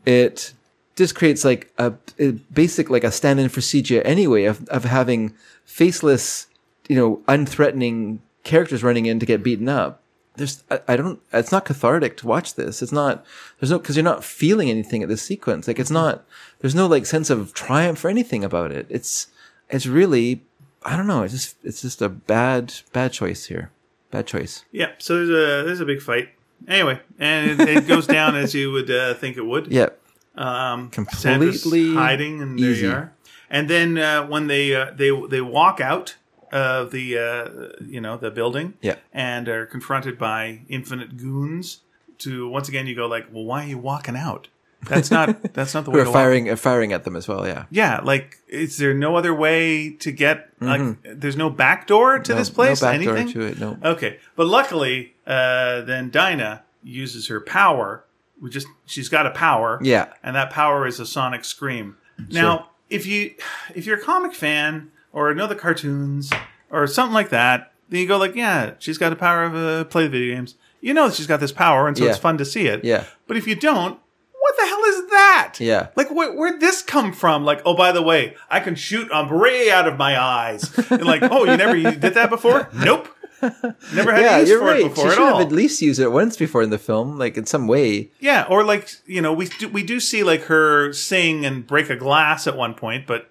It 0.06 0.54
just 0.96 1.16
creates 1.16 1.44
like 1.46 1.72
a, 1.78 1.94
a 2.20 2.32
basic 2.32 2.90
like 2.90 3.04
a 3.04 3.12
stand-in 3.12 3.50
for 3.50 3.62
CGI 3.62 4.02
anyway 4.06 4.46
of 4.46 4.68
of 4.70 4.84
having 4.86 5.34
faceless, 5.66 6.48
you 6.88 6.96
know, 6.96 7.22
unthreatening 7.28 8.20
characters 8.44 8.84
running 8.84 9.06
in 9.06 9.20
to 9.20 9.26
get 9.26 9.44
beaten 9.44 9.70
up. 9.70 10.02
There's 10.36 10.64
I, 10.70 10.80
I 10.88 10.96
don't 10.98 11.20
it's 11.34 11.52
not 11.52 11.66
cathartic 11.66 12.18
to 12.18 12.28
watch 12.28 12.56
this. 12.56 12.82
It's 12.82 12.92
not 12.92 13.26
there's 13.60 13.72
no 13.72 13.80
because 13.80 13.96
you're 13.96 14.04
not 14.04 14.24
feeling 14.24 14.70
anything 14.70 15.04
at 15.04 15.10
this 15.10 15.22
sequence. 15.22 15.68
Like 15.68 15.80
it's 15.80 15.92
not 15.92 16.26
there's 16.60 16.76
no 16.76 16.88
like 16.88 17.06
sense 17.06 17.30
of 17.30 17.54
triumph 17.54 18.04
or 18.04 18.10
anything 18.10 18.44
about 18.44 18.72
it. 18.72 18.86
It's 18.90 19.28
it's 19.70 19.86
really 19.88 20.42
I 20.84 20.98
don't 20.98 21.08
know. 21.08 21.24
It's 21.24 21.34
just 21.34 21.58
it's 21.64 21.82
just 21.82 22.02
a 22.02 22.10
bad 22.10 22.74
bad 22.92 23.14
choice 23.14 23.46
here. 23.46 23.72
Bad 24.10 24.28
choice. 24.28 24.66
yeah, 24.74 24.92
so 24.98 25.16
there's 25.16 25.30
a 25.30 25.66
there's 25.66 25.80
a 25.80 25.86
big 25.86 26.02
fight. 26.02 26.30
Anyway, 26.68 27.00
and 27.18 27.60
it, 27.60 27.70
it 27.70 27.88
goes 27.88 28.06
down 28.06 28.36
as 28.36 28.54
you 28.54 28.72
would 28.72 28.92
uh, 28.92 29.14
think 29.16 29.38
it 29.38 29.46
would. 29.46 29.68
Yeah. 29.72 29.90
Um, 30.36 30.90
Completely 30.90 31.94
hiding, 31.94 32.42
and 32.42 32.60
easy. 32.60 32.82
there 32.82 32.90
you 32.92 32.96
are. 32.96 33.14
And 33.50 33.70
then 33.70 33.98
uh, 33.98 34.26
when 34.28 34.48
they 34.48 34.74
uh, 34.76 34.92
they 34.96 35.10
they 35.30 35.42
walk 35.42 35.82
out 35.82 36.16
of 36.52 36.92
the 36.92 37.18
uh, 37.18 37.84
you 37.86 38.00
know 38.02 38.18
the 38.18 38.32
building, 38.32 38.74
Yeah. 38.82 38.96
and 39.14 39.48
are 39.50 39.66
confronted 39.66 40.18
by 40.18 40.62
infinite 40.70 41.18
goons. 41.18 41.82
To 42.20 42.48
once 42.48 42.70
again, 42.70 42.86
you 42.88 42.96
go 42.96 43.08
like, 43.08 43.28
well, 43.32 43.44
why 43.44 43.66
are 43.66 43.68
you 43.68 43.78
walking 43.80 44.16
out? 44.16 44.48
That's 44.88 45.12
not 45.12 45.42
that's 45.54 45.74
not 45.74 45.86
the 45.86 45.92
way 45.92 46.00
are 46.00 46.04
to 46.06 46.10
walk. 46.10 46.14
firing 46.14 46.56
firing 46.56 46.94
at 46.94 47.04
them 47.04 47.16
as 47.16 47.28
well, 47.28 47.46
yeah. 47.48 47.66
Yeah, 47.72 48.00
like, 48.04 48.38
is 48.48 48.78
there 48.78 48.94
no 48.94 49.16
other 49.16 49.34
way 49.34 49.90
to 49.98 50.12
get 50.12 50.50
like? 50.62 51.02
There's 51.04 51.36
no 51.38 51.50
back 51.50 51.88
door 51.88 52.20
to 52.20 52.22
Mm-hmm. 52.22 52.32
No- 52.32 52.38
this 52.38 52.50
place. 52.50 52.82
No 52.82 52.88
back 52.92 53.02
door 53.04 53.18
Anything? 53.18 53.34
to 53.34 53.48
it, 53.48 53.60
no. 53.60 53.78
Okay, 53.84 54.20
but 54.36 54.48
luckily, 54.48 55.14
uh, 55.28 55.82
then 55.82 56.10
Dinah 56.12 56.64
uses 56.84 57.28
her 57.28 57.42
power. 57.42 58.06
We 58.42 58.50
just 58.50 58.68
she's 58.86 59.08
got 59.10 59.26
a 59.28 59.32
power. 59.32 59.80
Yeah. 59.82 60.14
and 60.24 60.36
that 60.36 60.50
power 60.50 60.88
is 60.88 61.00
a 61.00 61.06
sonic 61.06 61.46
scream. 61.46 61.98
Now, 62.30 62.70
if 62.90 63.06
you 63.06 63.36
if 63.76 63.86
you're 63.86 63.98
a 63.98 64.02
comic 64.02 64.34
fan 64.34 64.92
or 65.14 65.34
know 65.34 65.48
the 65.48 65.56
cartoons 65.56 66.32
or 66.70 66.88
something 66.88 67.14
like 67.14 67.30
that, 67.30 67.72
then 67.90 68.00
you 68.02 68.08
go 68.08 68.18
like, 68.18 68.36
yeah, 68.36 68.74
she's 68.80 68.98
got 68.98 69.10
the 69.10 69.16
power 69.16 69.44
of 69.44 69.56
uh, 69.56 69.84
play 69.86 70.04
the 70.04 70.10
video 70.10 70.36
games. 70.36 70.56
You 70.82 70.94
know 70.96 71.08
that 71.08 71.16
she's 71.16 71.28
got 71.28 71.40
this 71.40 71.52
power, 71.52 71.88
and 71.88 71.96
so 71.98 72.04
Yeah. 72.04 72.10
it's 72.12 72.20
fun 72.20 72.38
to 72.40 72.46
see 72.46 72.66
it. 72.68 72.84
Yeah. 72.84 73.04
But 73.28 73.38
if 73.38 73.46
you 73.48 73.56
don't, 73.56 74.00
what 74.40 74.56
the 74.58 74.66
hell 74.66 74.84
is 74.86 75.10
that? 75.12 75.54
Yeah. 75.60 75.90
Like, 75.96 76.10
where, 76.10 76.34
where'd 76.36 76.60
this 76.60 76.82
come 76.82 77.14
from? 77.14 77.46
Like, 77.46 77.62
oh, 77.66 77.76
by 77.76 77.92
the 77.92 78.02
way, 78.02 78.36
I 78.50 78.60
can 78.62 78.74
shoot 78.74 79.12
ombre 79.12 79.70
out 79.72 79.88
of 79.88 79.98
my 79.98 80.20
eyes. 80.20 80.64
And 80.92 81.06
like, 81.06 81.22
oh, 81.24 81.46
you 81.46 81.56
never 81.58 81.76
you 81.76 81.92
did 81.92 82.16
that 82.16 82.30
before? 82.32 82.68
Nope. 82.74 83.08
Never 83.94 84.14
had 84.14 84.22
yeah, 84.22 84.40
use 84.40 84.50
you're 84.50 84.60
for 84.60 84.66
right. 84.66 84.82
it 84.82 84.90
before 84.90 85.04
she 85.06 85.10
at 85.10 85.14
should 85.16 85.24
all. 85.24 85.38
have 85.38 85.48
at 85.48 85.52
least 85.52 85.82
used 85.82 86.00
it 86.00 86.10
once 86.12 86.38
before 86.38 86.62
in 86.64 86.70
the 86.70 86.78
film, 86.78 87.18
like 87.18 87.38
in 87.38 87.46
some 87.46 87.68
way. 87.68 88.12
Yeah, 88.20 88.46
or 88.50 88.64
like 88.64 88.90
you 89.06 89.22
know, 89.22 89.34
we 89.34 89.48
do, 89.48 89.68
we 89.70 89.84
do 89.84 90.00
see 90.00 90.24
like 90.24 90.44
her 90.44 90.94
sing 90.94 91.46
and 91.46 91.66
break 91.66 91.90
a 91.90 91.96
glass 91.96 92.48
at 92.48 92.56
one 92.56 92.74
point, 92.74 93.08
but 93.08 93.30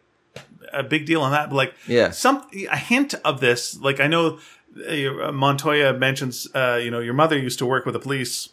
a 0.73 0.83
big 0.83 1.07
deal 1.07 1.23
on 1.23 1.33
that. 1.33 1.51
But 1.51 1.57
like, 1.57 1.75
Yeah. 1.87 2.11
some 2.11 2.47
a 2.71 2.77
hint 2.77 3.15
of 3.25 3.41
this. 3.41 3.79
Like 3.81 4.01
I 4.01 4.07
know 4.07 4.39
uh, 4.89 5.33
Montoya 5.33 5.93
mentions, 5.95 6.47
uh, 6.55 6.79
you 6.83 6.91
know, 6.91 7.01
your 7.01 7.15
mother 7.15 7.37
used 7.39 7.59
to 7.59 7.67
work 7.67 7.85
with 7.85 7.95
the 7.95 8.01
police, 8.01 8.51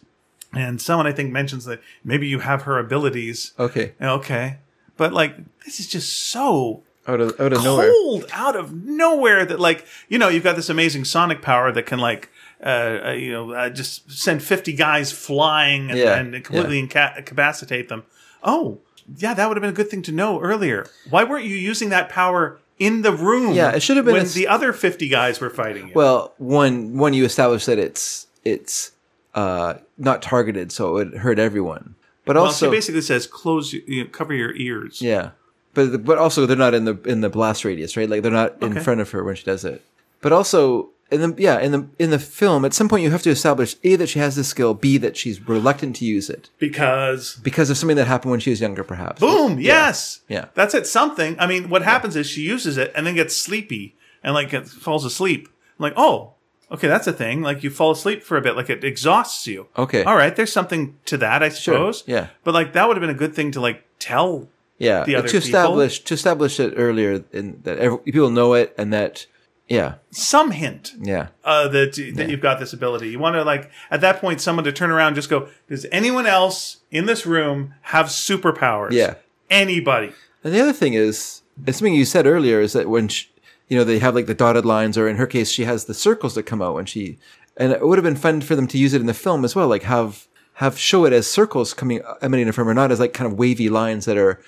and 0.52 0.80
someone 0.80 1.06
I 1.06 1.12
think 1.12 1.30
mentions 1.32 1.64
that 1.66 1.80
maybe 2.04 2.26
you 2.26 2.40
have 2.40 2.62
her 2.62 2.78
abilities. 2.78 3.52
Okay, 3.58 3.92
Okay, 4.00 4.58
but 4.96 5.12
like 5.12 5.36
this 5.64 5.78
is 5.80 5.86
just 5.86 6.12
so 6.12 6.82
out 7.08 7.20
of 7.20 7.40
out 7.40 7.52
of 7.52 7.64
nowhere. 7.64 7.90
cold 7.90 8.26
out 8.32 8.54
of 8.54 8.72
nowhere 8.84 9.44
that 9.46 9.58
like 9.58 9.86
you 10.08 10.18
know 10.18 10.28
you've 10.28 10.44
got 10.44 10.56
this 10.56 10.68
amazing 10.68 11.04
sonic 11.04 11.40
power 11.42 11.72
that 11.72 11.84
can 11.86 11.98
like 11.98 12.28
uh, 12.62 13.00
uh, 13.06 13.10
you 13.12 13.32
know 13.32 13.52
uh, 13.52 13.70
just 13.70 14.10
send 14.10 14.42
50 14.42 14.72
guys 14.74 15.10
flying 15.10 15.90
and, 15.90 15.98
Yeah, 15.98 16.18
and 16.18 16.32
completely 16.44 16.78
inca- 16.78 17.14
incapacitate 17.16 17.88
them. 17.88 18.04
Oh 18.42 18.78
yeah 19.16 19.32
that 19.34 19.48
would 19.48 19.56
have 19.56 19.62
been 19.62 19.70
a 19.70 19.74
good 19.76 19.88
thing 19.90 20.02
to 20.02 20.12
know 20.12 20.40
earlier. 20.40 20.86
Why 21.08 21.24
weren't 21.24 21.44
you 21.46 21.56
using 21.56 21.88
that 21.88 22.08
power 22.08 22.58
in 22.78 23.02
the 23.02 23.12
room 23.12 23.54
Yeah, 23.54 23.72
it 23.72 23.80
should 23.80 23.96
have 23.96 24.04
been 24.04 24.14
when 24.14 24.28
the 24.28 24.46
other 24.46 24.72
50 24.72 25.08
guys 25.08 25.40
were 25.40 25.50
fighting 25.50 25.88
you? 25.88 25.92
Well, 25.94 26.34
one 26.38 26.96
one 26.98 27.14
you 27.14 27.24
establish 27.24 27.64
that 27.64 27.78
it's 27.78 28.26
it's 28.44 28.92
uh, 29.34 29.74
not 29.96 30.20
targeted, 30.22 30.72
so 30.72 30.88
it 30.88 30.92
would 30.92 31.14
hurt 31.18 31.38
everyone. 31.38 31.94
But 32.24 32.36
well 32.36 32.46
also, 32.46 32.66
she 32.66 32.76
basically 32.76 33.00
says 33.02 33.26
close 33.26 33.72
you 33.72 34.04
know, 34.04 34.10
cover 34.10 34.34
your 34.34 34.54
ears. 34.54 35.00
Yeah, 35.00 35.30
but 35.74 36.04
but 36.04 36.18
also 36.18 36.46
they're 36.46 36.56
not 36.56 36.74
in 36.74 36.84
the 36.84 36.98
in 37.04 37.20
the 37.20 37.28
blast 37.28 37.64
radius, 37.64 37.96
right? 37.96 38.08
Like 38.08 38.22
they're 38.22 38.30
not 38.32 38.62
in 38.62 38.80
front 38.80 39.00
of 39.00 39.10
her 39.10 39.22
when 39.24 39.34
she 39.36 39.44
does 39.44 39.64
it. 39.64 39.82
But 40.20 40.32
also 40.32 40.90
in 41.10 41.20
the 41.22 41.34
yeah 41.42 41.58
in 41.60 41.72
the 41.72 41.88
in 41.98 42.10
the 42.10 42.18
film, 42.18 42.64
at 42.64 42.74
some 42.74 42.88
point 42.88 43.02
you 43.02 43.10
have 43.10 43.22
to 43.22 43.30
establish 43.30 43.76
a 43.84 43.96
that 43.96 44.08
she 44.08 44.18
has 44.18 44.36
this 44.36 44.48
skill, 44.48 44.74
b 44.74 44.98
that 44.98 45.16
she's 45.16 45.46
reluctant 45.48 45.96
to 45.96 46.04
use 46.04 46.28
it 46.28 46.50
because 46.58 47.36
because 47.42 47.70
of 47.70 47.76
something 47.76 47.96
that 47.96 48.06
happened 48.06 48.30
when 48.30 48.40
she 48.40 48.50
was 48.50 48.60
younger, 48.60 48.84
perhaps. 48.84 49.20
Boom! 49.20 49.58
Yes. 49.58 50.20
Yeah. 50.28 50.46
That's 50.54 50.74
it. 50.74 50.86
Something. 50.86 51.36
I 51.38 51.46
mean, 51.46 51.68
what 51.70 51.82
happens 51.82 52.16
is 52.16 52.26
she 52.26 52.42
uses 52.42 52.76
it 52.76 52.92
and 52.94 53.06
then 53.06 53.14
gets 53.14 53.36
sleepy 53.36 53.94
and 54.22 54.34
like 54.34 54.52
it 54.52 54.68
falls 54.68 55.04
asleep. 55.04 55.48
I'm 55.78 55.82
like, 55.84 55.94
oh, 55.96 56.34
okay, 56.72 56.88
that's 56.88 57.06
a 57.06 57.12
thing. 57.12 57.40
Like 57.42 57.62
you 57.62 57.70
fall 57.70 57.92
asleep 57.92 58.22
for 58.22 58.36
a 58.36 58.40
bit, 58.42 58.56
like 58.56 58.68
it 58.68 58.84
exhausts 58.84 59.46
you. 59.46 59.68
Okay. 59.78 60.02
All 60.02 60.16
right. 60.16 60.34
There's 60.34 60.52
something 60.52 60.98
to 61.06 61.16
that, 61.18 61.42
I 61.42 61.48
suppose. 61.50 62.02
yeah. 62.06 62.28
But 62.44 62.52
like 62.52 62.72
that 62.74 62.88
would 62.88 62.96
have 62.96 63.00
been 63.02 63.08
a 63.14 63.14
good 63.18 63.34
thing 63.34 63.52
to 63.52 63.60
like 63.60 63.84
tell. 63.98 64.48
Yeah, 64.78 65.04
the 65.04 65.16
other 65.16 65.28
to 65.28 65.36
establish 65.36 66.00
to 66.04 66.14
establish 66.14 66.60
it 66.60 66.74
earlier 66.76 67.24
in 67.32 67.60
that 67.64 67.78
every, 67.78 67.98
people 67.98 68.30
know 68.30 68.54
it 68.54 68.74
and 68.78 68.92
that 68.92 69.26
yeah 69.68 69.96
Some 70.10 70.52
hint 70.52 70.92
yeah 71.00 71.28
uh, 71.44 71.66
that 71.68 71.94
that 72.14 72.30
you've 72.30 72.40
got 72.40 72.60
this 72.60 72.72
ability. 72.72 73.10
You 73.10 73.18
want 73.18 73.34
to 73.34 73.42
like 73.42 73.70
at 73.90 74.00
that 74.02 74.20
point 74.20 74.40
someone 74.40 74.64
to 74.64 74.72
turn 74.72 74.90
around 74.90 75.08
and 75.08 75.16
just 75.16 75.28
go, 75.28 75.48
does 75.68 75.84
anyone 75.90 76.26
else 76.26 76.78
in 76.90 77.06
this 77.06 77.26
room 77.26 77.74
have 77.82 78.06
superpowers? 78.06 78.92
Yeah. 78.92 79.14
Anybody? 79.50 80.12
And 80.44 80.54
the 80.54 80.60
other 80.60 80.72
thing 80.72 80.94
is, 80.94 81.42
and 81.66 81.74
something 81.74 81.94
you 81.94 82.04
said 82.04 82.26
earlier 82.26 82.60
is 82.60 82.72
that 82.74 82.88
when 82.88 83.08
she, 83.08 83.26
you 83.66 83.76
know 83.76 83.84
they 83.84 83.98
have 83.98 84.14
like 84.14 84.26
the 84.26 84.34
dotted 84.34 84.64
lines, 84.64 84.96
or 84.96 85.08
in 85.08 85.16
her 85.16 85.26
case, 85.26 85.50
she 85.50 85.64
has 85.64 85.86
the 85.86 85.94
circles 85.94 86.34
that 86.36 86.44
come 86.44 86.62
out 86.62 86.74
when 86.74 86.86
she, 86.86 87.18
and 87.56 87.72
it 87.72 87.86
would 87.86 87.98
have 87.98 88.04
been 88.04 88.16
fun 88.16 88.40
for 88.40 88.54
them 88.54 88.68
to 88.68 88.78
use 88.78 88.94
it 88.94 89.00
in 89.00 89.06
the 89.06 89.14
film 89.14 89.44
as 89.44 89.56
well, 89.56 89.66
like 89.66 89.82
have 89.82 90.28
have 90.62 90.78
show 90.78 91.04
it 91.06 91.12
as 91.12 91.26
circles 91.26 91.72
coming 91.74 92.00
emanating 92.20 92.52
from 92.52 92.66
her, 92.66 92.74
not 92.74 92.90
as 92.90 92.98
like 93.00 93.12
kind 93.14 93.30
of 93.30 93.38
wavy 93.38 93.68
lines 93.68 94.04
that 94.06 94.16
are, 94.16 94.40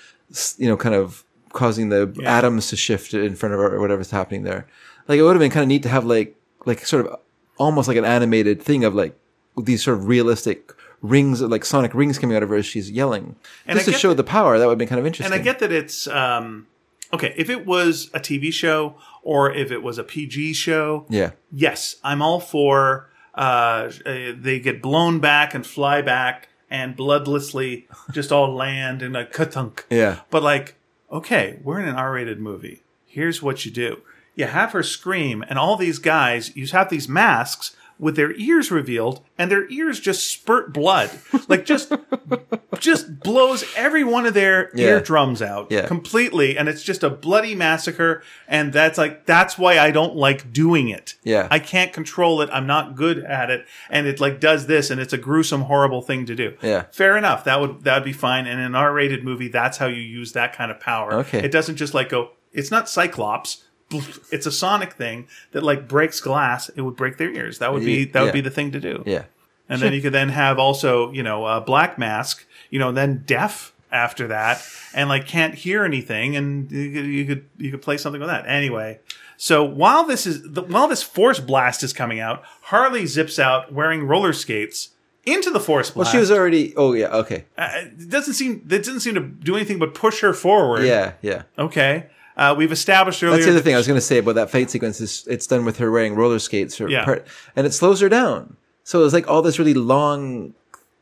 you 0.57 0.67
know, 0.67 0.75
kind 0.77 0.93
of 0.95 1.23
causing 1.53 1.89
the 1.89 2.11
Yeah. 2.15 2.37
atoms 2.37 2.67
to 2.69 2.75
shift 2.75 3.13
in 3.13 3.35
front 3.35 3.53
of 3.53 3.59
her 3.59 3.75
or 3.75 3.79
whatever's 3.79 4.11
happening 4.11 4.43
there. 4.43 4.67
Like 5.07 5.19
it 5.19 5.23
would 5.23 5.35
have 5.35 5.39
been 5.39 5.51
kind 5.51 5.63
of 5.63 5.67
neat 5.69 5.83
to 5.83 5.89
have 5.89 6.05
like 6.05 6.35
like 6.65 6.85
sort 6.85 7.05
of 7.05 7.15
almost 7.57 7.87
like 7.87 7.97
an 7.97 8.05
animated 8.05 8.61
thing 8.61 8.83
of 8.83 8.93
like 8.95 9.13
these 9.57 9.83
sort 9.83 9.97
of 9.97 10.07
realistic 10.07 10.71
rings 11.01 11.41
like 11.41 11.65
sonic 11.65 11.93
rings 11.95 12.19
coming 12.19 12.35
out 12.37 12.43
of 12.43 12.49
her 12.49 12.55
as 12.55 12.65
she's 12.65 12.91
yelling 12.91 13.35
And 13.65 13.77
just 13.79 13.89
to 13.91 13.97
show 13.97 14.09
that- 14.09 14.15
the 14.17 14.23
power 14.23 14.59
that 14.59 14.67
would 14.67 14.77
be 14.77 14.85
kind 14.85 14.99
of 14.99 15.05
interesting 15.05 15.33
And 15.33 15.39
I 15.41 15.43
get 15.43 15.59
that 15.59 15.71
it's 15.71 16.07
um, 16.07 16.67
okay. 17.13 17.33
If 17.37 17.49
it 17.49 17.65
was 17.65 18.09
a 18.13 18.19
TV 18.19 18.51
show 18.53 18.95
or 19.23 19.51
if 19.51 19.71
it 19.71 19.81
was 19.81 19.97
a 19.97 20.03
PG 20.03 20.53
show, 20.53 21.05
yeah 21.09 21.31
yes, 21.51 21.95
I'm 22.03 22.21
all 22.21 22.39
for. 22.39 23.07
Uh, 23.33 23.91
they 24.05 24.59
get 24.59 24.81
blown 24.81 25.19
back 25.19 25.53
and 25.53 25.65
fly 25.65 26.01
back 26.01 26.49
and 26.69 26.95
bloodlessly 26.97 27.85
just 28.11 28.31
all 28.31 28.53
land 28.53 29.01
in 29.01 29.15
a 29.15 29.25
katunk. 29.25 29.83
Yeah. 29.89 30.21
But 30.29 30.43
like, 30.43 30.75
okay, 31.11 31.59
we're 31.63 31.79
in 31.79 31.87
an 31.87 31.95
R-rated 31.95 32.39
movie. 32.39 32.83
Here's 33.05 33.41
what 33.41 33.65
you 33.65 33.71
do: 33.71 34.01
you 34.35 34.45
have 34.45 34.71
her 34.71 34.83
scream, 34.83 35.43
and 35.47 35.59
all 35.59 35.75
these 35.75 35.99
guys, 35.99 36.55
you 36.55 36.65
have 36.67 36.89
these 36.89 37.09
masks 37.09 37.75
with 38.01 38.15
their 38.17 38.33
ears 38.33 38.71
revealed, 38.71 39.21
and 39.37 39.49
their 39.51 39.69
ears 39.71 39.99
just 39.99 40.27
spurt 40.27 40.73
blood, 40.73 41.11
like 41.47 41.63
just 41.65 41.93
just 42.79 43.19
blows 43.21 43.63
every 43.77 44.03
one 44.03 44.25
of 44.25 44.33
their 44.33 44.71
Yeah. 44.73 44.87
eardrums 44.87 45.41
out 45.41 45.67
Yeah. 45.69 45.85
completely, 45.85 46.57
and 46.57 46.67
it's 46.67 46.81
just 46.83 47.03
a 47.03 47.09
bloody 47.11 47.53
massacre. 47.55 48.23
And 48.47 48.73
that's 48.73 48.97
like 48.97 49.25
that's 49.27 49.57
why 49.57 49.77
I 49.77 49.91
don't 49.91 50.15
like 50.15 50.51
doing 50.51 50.89
it. 50.89 51.15
Yeah. 51.23 51.47
I 51.51 51.59
can't 51.59 51.93
control 51.93 52.41
it. 52.41 52.49
I'm 52.51 52.65
not 52.67 52.95
good 52.95 53.19
at 53.19 53.49
it, 53.51 53.65
and 53.89 54.07
it 54.07 54.19
like 54.19 54.39
does 54.39 54.65
this, 54.67 54.89
and 54.89 54.99
it's 54.99 55.13
a 55.13 55.17
gruesome, 55.17 55.61
horrible 55.61 56.01
thing 56.01 56.25
to 56.25 56.35
do. 56.35 56.55
Yeah. 56.61 56.85
fair 56.91 57.15
enough. 57.17 57.43
That 57.43 57.61
would 57.61 57.83
that 57.83 57.95
would 57.95 58.03
be 58.03 58.13
fine. 58.13 58.47
And 58.47 58.59
in 58.59 58.65
an 58.65 58.75
R-rated 58.75 59.23
movie, 59.23 59.47
that's 59.47 59.77
how 59.77 59.85
you 59.87 60.01
use 60.01 60.31
that 60.33 60.53
kind 60.53 60.71
of 60.71 60.79
power. 60.79 61.13
Okay. 61.13 61.39
it 61.39 61.51
doesn't 61.51 61.75
just 61.75 61.93
like 61.93 62.09
go. 62.09 62.31
It's 62.51 62.71
not 62.71 62.89
Cyclops. 62.89 63.63
It's 64.31 64.45
a 64.45 64.51
sonic 64.51 64.93
thing 64.93 65.27
that 65.51 65.63
like 65.63 65.87
breaks 65.87 66.19
glass. 66.21 66.69
It 66.69 66.81
would 66.81 66.95
break 66.95 67.17
their 67.17 67.29
ears. 67.31 67.59
That 67.59 67.73
would 67.73 67.83
be 67.83 68.05
that 68.05 68.19
would 68.21 68.27
Yeah. 68.27 68.31
be 68.33 68.41
the 68.41 68.49
thing 68.51 68.71
to 68.71 68.79
do. 68.79 69.03
Yeah. 69.05 69.23
And 69.69 69.81
then 69.81 69.93
you 69.93 70.01
could 70.01 70.13
then 70.13 70.29
have 70.29 70.59
also, 70.59 71.11
you 71.13 71.23
know, 71.23 71.45
a 71.45 71.61
black 71.61 71.97
mask, 71.97 72.45
you 72.69 72.77
know, 72.79 72.91
then 72.91 73.23
deaf 73.25 73.71
after 73.91 74.27
that 74.27 74.61
and 74.93 75.07
like 75.09 75.27
can't 75.27 75.53
hear 75.55 75.83
anything 75.85 76.35
and 76.35 76.71
you 76.71 76.91
could 76.93 77.05
you 77.05 77.25
could, 77.25 77.45
you 77.57 77.71
could 77.71 77.81
play 77.81 77.97
something 77.97 78.19
with 78.21 78.29
that. 78.29 78.45
Anyway, 78.47 78.99
so 79.37 79.63
while 79.63 80.05
this 80.05 80.25
is 80.25 80.41
the, 80.43 80.61
while 80.63 80.87
this 80.87 81.03
force 81.03 81.39
blast 81.39 81.83
is 81.83 81.93
coming 81.93 82.19
out, 82.19 82.43
Harley 82.63 83.05
zips 83.05 83.39
out 83.39 83.71
wearing 83.73 84.05
roller 84.07 84.33
skates 84.33 84.89
into 85.25 85.49
the 85.51 85.59
force 85.59 85.89
blast 85.91 86.07
Well, 86.07 86.11
she 86.13 86.17
was 86.19 86.31
already. 86.31 86.73
Oh 86.75 86.93
yeah. 86.93 87.07
Okay. 87.07 87.45
uh, 87.57 87.69
it 87.75 88.09
doesn't 88.09 88.33
seem 88.33 88.65
it 88.69 88.79
doesn't 88.83 89.01
seem 89.01 89.15
to 89.15 89.21
do 89.21 89.55
anything 89.55 89.79
but 89.79 89.93
push 89.93 90.21
her 90.21 90.33
forward. 90.33 90.83
Yeah. 90.83 91.13
Yeah. 91.21 91.43
Okay. 91.57 92.07
Uh, 92.37 92.55
we've 92.57 92.71
established 92.71 93.21
earlier 93.23 93.37
That's 93.37 93.45
the 93.45 93.51
other 93.51 93.61
thing 93.61 93.73
I 93.75 93.77
was 93.77 93.87
going 93.87 93.97
to 93.97 94.01
say 94.05 94.17
about 94.19 94.35
that 94.35 94.49
fight 94.49 94.69
sequence. 94.71 95.01
Is 95.01 95.25
it's 95.29 95.47
done 95.47 95.65
with 95.65 95.77
her 95.77 95.91
wearing 95.91 96.15
roller 96.15 96.39
skates 96.39 96.79
or 96.81 96.89
Yeah. 96.89 97.05
part, 97.05 97.27
and 97.55 97.67
it 97.67 97.73
slows 97.73 97.99
her 98.01 98.09
down. 98.09 98.55
So 98.83 99.03
it's 99.03 99.13
like 99.13 99.27
all 99.27 99.41
this 99.41 99.59
really 99.59 99.73
long, 99.73 100.53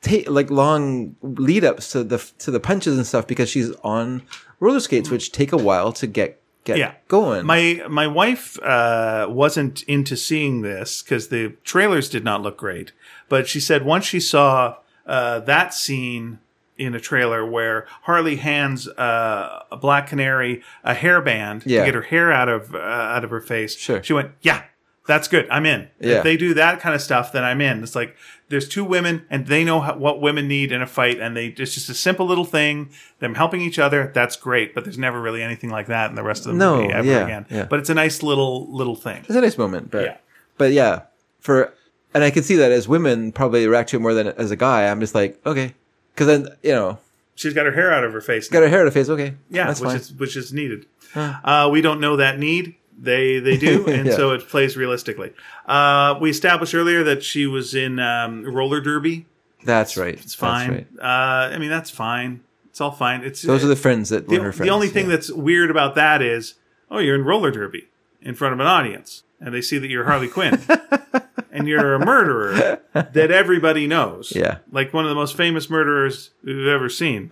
ta- 0.01 0.27
like 0.27 0.49
long 0.49 1.15
lead 1.21 1.63
ups 1.63 1.91
to 1.91 2.03
the 2.03 2.17
to 2.39 2.51
the 2.51 2.59
punches 2.59 2.97
and 2.97 3.05
stuff 3.07 3.27
because 3.27 3.49
she's 3.49 3.71
on 3.83 4.23
roller 4.59 4.79
skates, 4.79 5.09
which 5.09 5.31
take 5.31 5.51
a 5.51 5.57
while 5.57 5.91
to 5.93 6.07
get 6.07 6.41
get 6.65 6.77
yeah 6.77 6.93
going. 7.07 7.45
my 7.45 7.81
my 7.89 8.05
wife 8.05 8.59
uh, 8.61 9.25
wasn't 9.29 9.81
into 9.83 10.17
seeing 10.17 10.61
this 10.61 11.01
because 11.01 11.29
the 11.29 11.53
trailers 11.63 12.09
did 12.09 12.23
not 12.25 12.41
look 12.41 12.57
great 12.57 12.91
but 13.29 13.47
she 13.47 13.61
said 13.61 13.85
once 13.85 14.03
she 14.05 14.19
saw 14.19 14.75
uh, 15.07 15.39
that 15.39 15.73
scene 15.73 16.37
in 16.79 16.95
a 16.95 16.99
trailer 16.99 17.45
where 17.45 17.85
harley 18.03 18.37
hands 18.37 18.87
uh, 18.87 19.63
a 19.71 19.77
black 19.77 20.07
canary 20.07 20.61
a 20.83 20.93
hairband 20.95 21.63
Yeah. 21.65 21.79
to 21.81 21.85
get 21.85 21.93
her 21.95 22.01
hair 22.03 22.31
out 22.31 22.49
of 22.49 22.73
uh, 22.73 22.77
out 22.79 23.23
of 23.23 23.29
her 23.29 23.41
face 23.41 23.75
Sure. 23.75 24.01
she 24.03 24.13
went 24.13 24.31
yeah 24.41 24.63
that's 25.07 25.27
good 25.27 25.47
i'm 25.49 25.65
in 25.65 25.89
Yeah. 25.99 26.17
if 26.17 26.23
they 26.23 26.37
do 26.37 26.53
that 26.53 26.79
kind 26.79 26.95
of 26.95 27.01
stuff 27.01 27.31
then 27.31 27.43
i'm 27.43 27.61
in 27.61 27.83
it's 27.83 27.95
like 27.95 28.15
there's 28.49 28.67
two 28.67 28.83
women 28.83 29.25
and 29.29 29.45
they 29.47 29.63
know 29.63 29.79
how, 29.81 29.95
what 29.97 30.21
women 30.21 30.47
need 30.47 30.71
in 30.71 30.81
a 30.81 30.87
fight 30.87 31.19
and 31.19 31.35
they 31.35 31.47
it's 31.47 31.73
just 31.73 31.89
a 31.89 31.93
simple 31.93 32.25
little 32.25 32.45
thing 32.45 32.89
them 33.19 33.35
helping 33.35 33.61
each 33.61 33.77
other 33.79 34.11
that's 34.13 34.35
great 34.35 34.73
but 34.75 34.83
there's 34.85 34.97
never 34.97 35.19
really 35.21 35.41
anything 35.43 35.69
like 35.69 35.87
that 35.87 36.09
in 36.09 36.15
the 36.15 36.23
rest 36.23 36.45
of 36.45 36.53
the 36.53 36.57
No, 36.57 36.81
movie 36.81 36.93
ever 36.93 37.07
yeah, 37.07 37.23
again 37.25 37.45
yeah. 37.49 37.65
but 37.65 37.79
it's 37.79 37.89
a 37.89 37.93
nice 37.95 38.21
little 38.23 38.71
little 38.71 38.95
thing 38.95 39.19
it's 39.27 39.35
a 39.35 39.41
nice 39.41 39.57
moment, 39.57 39.89
but 39.91 40.03
Yeah. 40.05 40.17
but 40.57 40.71
yeah, 40.73 41.01
for 41.41 41.73
and 42.13 42.23
I 42.23 42.31
can 42.31 42.41
see 42.43 42.55
that 42.55 42.71
as 42.71 42.87
women 42.87 43.31
probably 43.31 43.67
react 43.67 43.89
to 43.91 43.97
it 43.97 43.99
more 43.99 44.15
than 44.15 44.27
as 44.29 44.49
a 44.49 44.55
guy. 44.55 44.87
I'm 44.89 44.99
just 44.99 45.13
like 45.13 45.39
okay, 45.45 45.73
because 46.19 46.27
then 46.27 46.55
you 46.63 46.71
know 46.71 46.97
she's 47.35 47.53
got 47.53 47.65
her 47.65 47.71
hair 47.71 47.93
out 47.93 48.03
of 48.03 48.11
her 48.13 48.21
face 48.21 48.49
got 48.49 48.61
her 48.61 48.67
hair 48.69 48.83
to 48.83 48.91
face. 48.91 49.07
Okay, 49.09 49.35
yeah 49.49 49.67
that's 49.67 49.79
which 49.79 49.87
fine. 49.89 49.95
is 49.97 50.13
which 50.13 50.35
is 50.35 50.51
needed 50.53 50.85
uh, 51.15 51.69
we 51.71 51.81
don't 51.81 51.99
know 52.01 52.17
that 52.17 52.37
need 52.37 52.75
they 53.01 53.39
they 53.39 53.55
do 53.57 53.87
and 53.95 54.07
Yeah. 54.07 54.15
so 54.15 54.31
it 54.31 54.47
plays 54.49 54.75
realistically 54.75 55.33
uh, 55.65 56.17
we 56.19 56.29
established 56.29 56.75
earlier 56.75 57.03
that 57.05 57.23
she 57.23 57.47
was 57.47 57.73
in 57.73 57.99
um, 57.99 58.43
roller 58.43 58.81
derby 58.81 59.25
That's 59.63 59.95
right. 59.97 60.13
it's 60.15 60.35
fine 60.35 60.85
uh, 61.01 61.05
i 61.53 61.57
mean 61.57 61.69
that's 61.69 61.89
fine 61.89 62.41
it's 62.69 62.81
all 62.81 62.91
fine 62.91 63.23
it's 63.23 63.41
Those 63.41 63.63
are 63.63 63.67
the 63.69 63.75
friends 63.77 64.09
that 64.09 64.27
the, 64.27 64.37
were 64.37 64.45
her 64.45 64.51
friends. 64.51 64.67
the 64.67 64.73
only 64.73 64.89
thing 64.89 65.05
yeah. 65.05 65.15
that's 65.15 65.31
weird 65.31 65.71
about 65.71 65.95
that 65.95 66.21
is 66.21 66.55
oh 66.91 66.99
you're 66.99 67.15
in 67.15 67.23
roller 67.23 67.51
derby 67.51 67.87
in 68.21 68.35
front 68.35 68.53
of 68.53 68.59
an 68.59 68.67
audience 68.67 69.23
and 69.39 69.53
they 69.53 69.61
see 69.61 69.77
that 69.77 69.87
you're 69.89 70.03
harley 70.05 70.27
quinn 70.27 70.59
and 71.51 71.67
you're 71.67 71.95
a 71.95 72.05
murderer 72.05 72.79
that 72.93 73.31
everybody 73.31 73.87
knows 73.87 74.31
Yeah. 74.35 74.57
like 74.71 74.93
one 74.93 75.05
of 75.05 75.09
the 75.09 75.15
most 75.15 75.35
famous 75.35 75.69
murderers 75.69 76.31
we've 76.43 76.67
ever 76.67 76.89
seen 76.89 77.31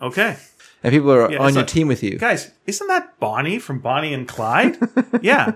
okay 0.00 0.36
and 0.82 0.92
people 0.92 1.10
are 1.12 1.30
Yeah, 1.30 1.38
on 1.38 1.54
your 1.54 1.62
like- 1.62 1.66
team 1.66 1.88
with 1.88 2.02
you. 2.02 2.18
guys 2.18 2.50
isn't 2.66 2.86
that 2.88 3.18
bonnie 3.20 3.58
from 3.58 3.78
bonnie 3.80 4.14
and 4.14 4.26
clyde 4.28 4.76
yeah 5.22 5.52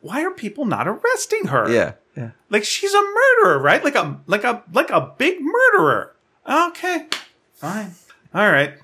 why 0.00 0.22
are 0.24 0.30
people 0.30 0.64
not 0.64 0.86
arresting 0.86 1.46
her 1.48 1.68
Yeah, 1.70 1.92
Yeah. 2.16 2.30
Like 2.50 2.64
she's 2.64 2.94
a 2.94 3.02
murderer, 3.02 3.58
right? 3.58 3.82
Like 3.84 3.94
a 3.96 4.20
like 4.26 4.44
a 4.44 4.62
like 4.72 4.90
a 4.90 5.12
big 5.18 5.38
murderer. 5.40 6.14
Okay, 6.48 7.06
fine, 7.54 7.92
all 8.34 8.50
right. 8.50 8.74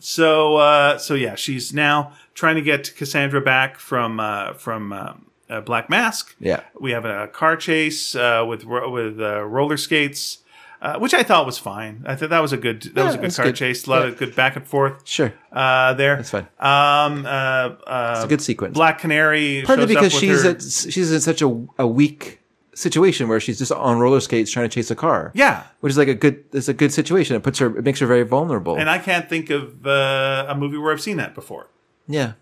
So 0.00 0.56
uh, 0.56 0.98
so 0.98 1.14
yeah, 1.14 1.34
she's 1.34 1.72
now 1.72 2.12
trying 2.34 2.56
to 2.56 2.62
get 2.62 2.94
Cassandra 2.96 3.40
back 3.40 3.78
from 3.78 4.18
uh, 4.20 4.54
from 4.54 4.92
uh, 4.92 5.14
uh, 5.50 5.60
Black 5.60 5.88
Mask. 5.90 6.34
Yeah. 6.40 6.60
we 6.78 6.92
have 6.92 7.04
a 7.04 7.28
car 7.28 7.56
chase 7.56 8.14
uh, 8.14 8.44
with 8.48 8.64
ro- 8.64 8.90
with 8.90 9.20
uh, 9.20 9.42
roller 9.44 9.76
skates. 9.76 10.38
Uh, 10.82 10.98
which 10.98 11.14
I 11.14 11.22
thought 11.22 11.46
was 11.46 11.56
fine. 11.56 12.04
I 12.06 12.14
thought 12.14 12.28
that 12.28 12.42
was 12.42 12.52
a 12.52 12.58
good 12.58 12.82
that 12.94 13.04
was 13.06 13.14
a 13.14 13.18
good 13.18 13.34
car 13.34 13.46
good. 13.46 13.56
chase. 13.56 13.86
A 13.86 13.90
lot 13.90 14.02
Yeah. 14.02 14.08
of 14.08 14.18
good 14.18 14.34
back 14.36 14.54
and 14.54 14.66
forth 14.66 15.00
Sure. 15.08 15.32
uh, 15.50 15.94
there. 15.94 16.16
That's 16.16 16.28
fine. 16.30 16.46
Um, 16.60 17.24
uh, 17.24 17.28
uh, 17.28 18.12
It's 18.16 18.24
a 18.26 18.28
good 18.28 18.42
sequence. 18.42 18.74
Black 18.74 18.98
Canary. 18.98 19.62
Partly 19.64 19.86
shows 19.86 19.96
up 19.96 20.02
because 20.02 20.12
she's 20.20 20.44
at, 20.44 20.92
she's 20.92 21.10
in 21.10 21.20
such 21.22 21.40
a, 21.40 21.66
a 21.78 21.86
weak 21.86 22.40
situation 22.74 23.28
where 23.28 23.40
she's 23.40 23.56
just 23.58 23.72
on 23.72 23.98
roller 23.98 24.20
skates 24.20 24.50
trying 24.50 24.68
to 24.68 24.74
chase 24.74 24.90
a 24.90 24.94
car. 24.96 25.30
yeah, 25.34 25.62
Which 25.80 25.92
is 25.92 25.96
like 25.96 26.08
a 26.08 26.14
good 26.14 26.44
it's 26.52 26.68
a 26.68 26.74
good 26.74 26.92
situation. 26.92 27.34
It 27.34 27.42
puts 27.42 27.60
her 27.60 27.78
it 27.78 27.84
makes 27.84 28.00
her 28.00 28.06
very 28.06 28.24
vulnerable. 28.24 28.76
and 28.76 28.90
I 28.90 28.98
can't 28.98 29.26
think 29.26 29.48
of 29.48 29.86
uh, 29.86 30.44
a 30.48 30.54
movie 30.54 30.76
where 30.76 30.92
I've 30.92 31.00
seen 31.00 31.16
that 31.16 31.34
before. 31.34 31.68
yeah. 32.06 32.32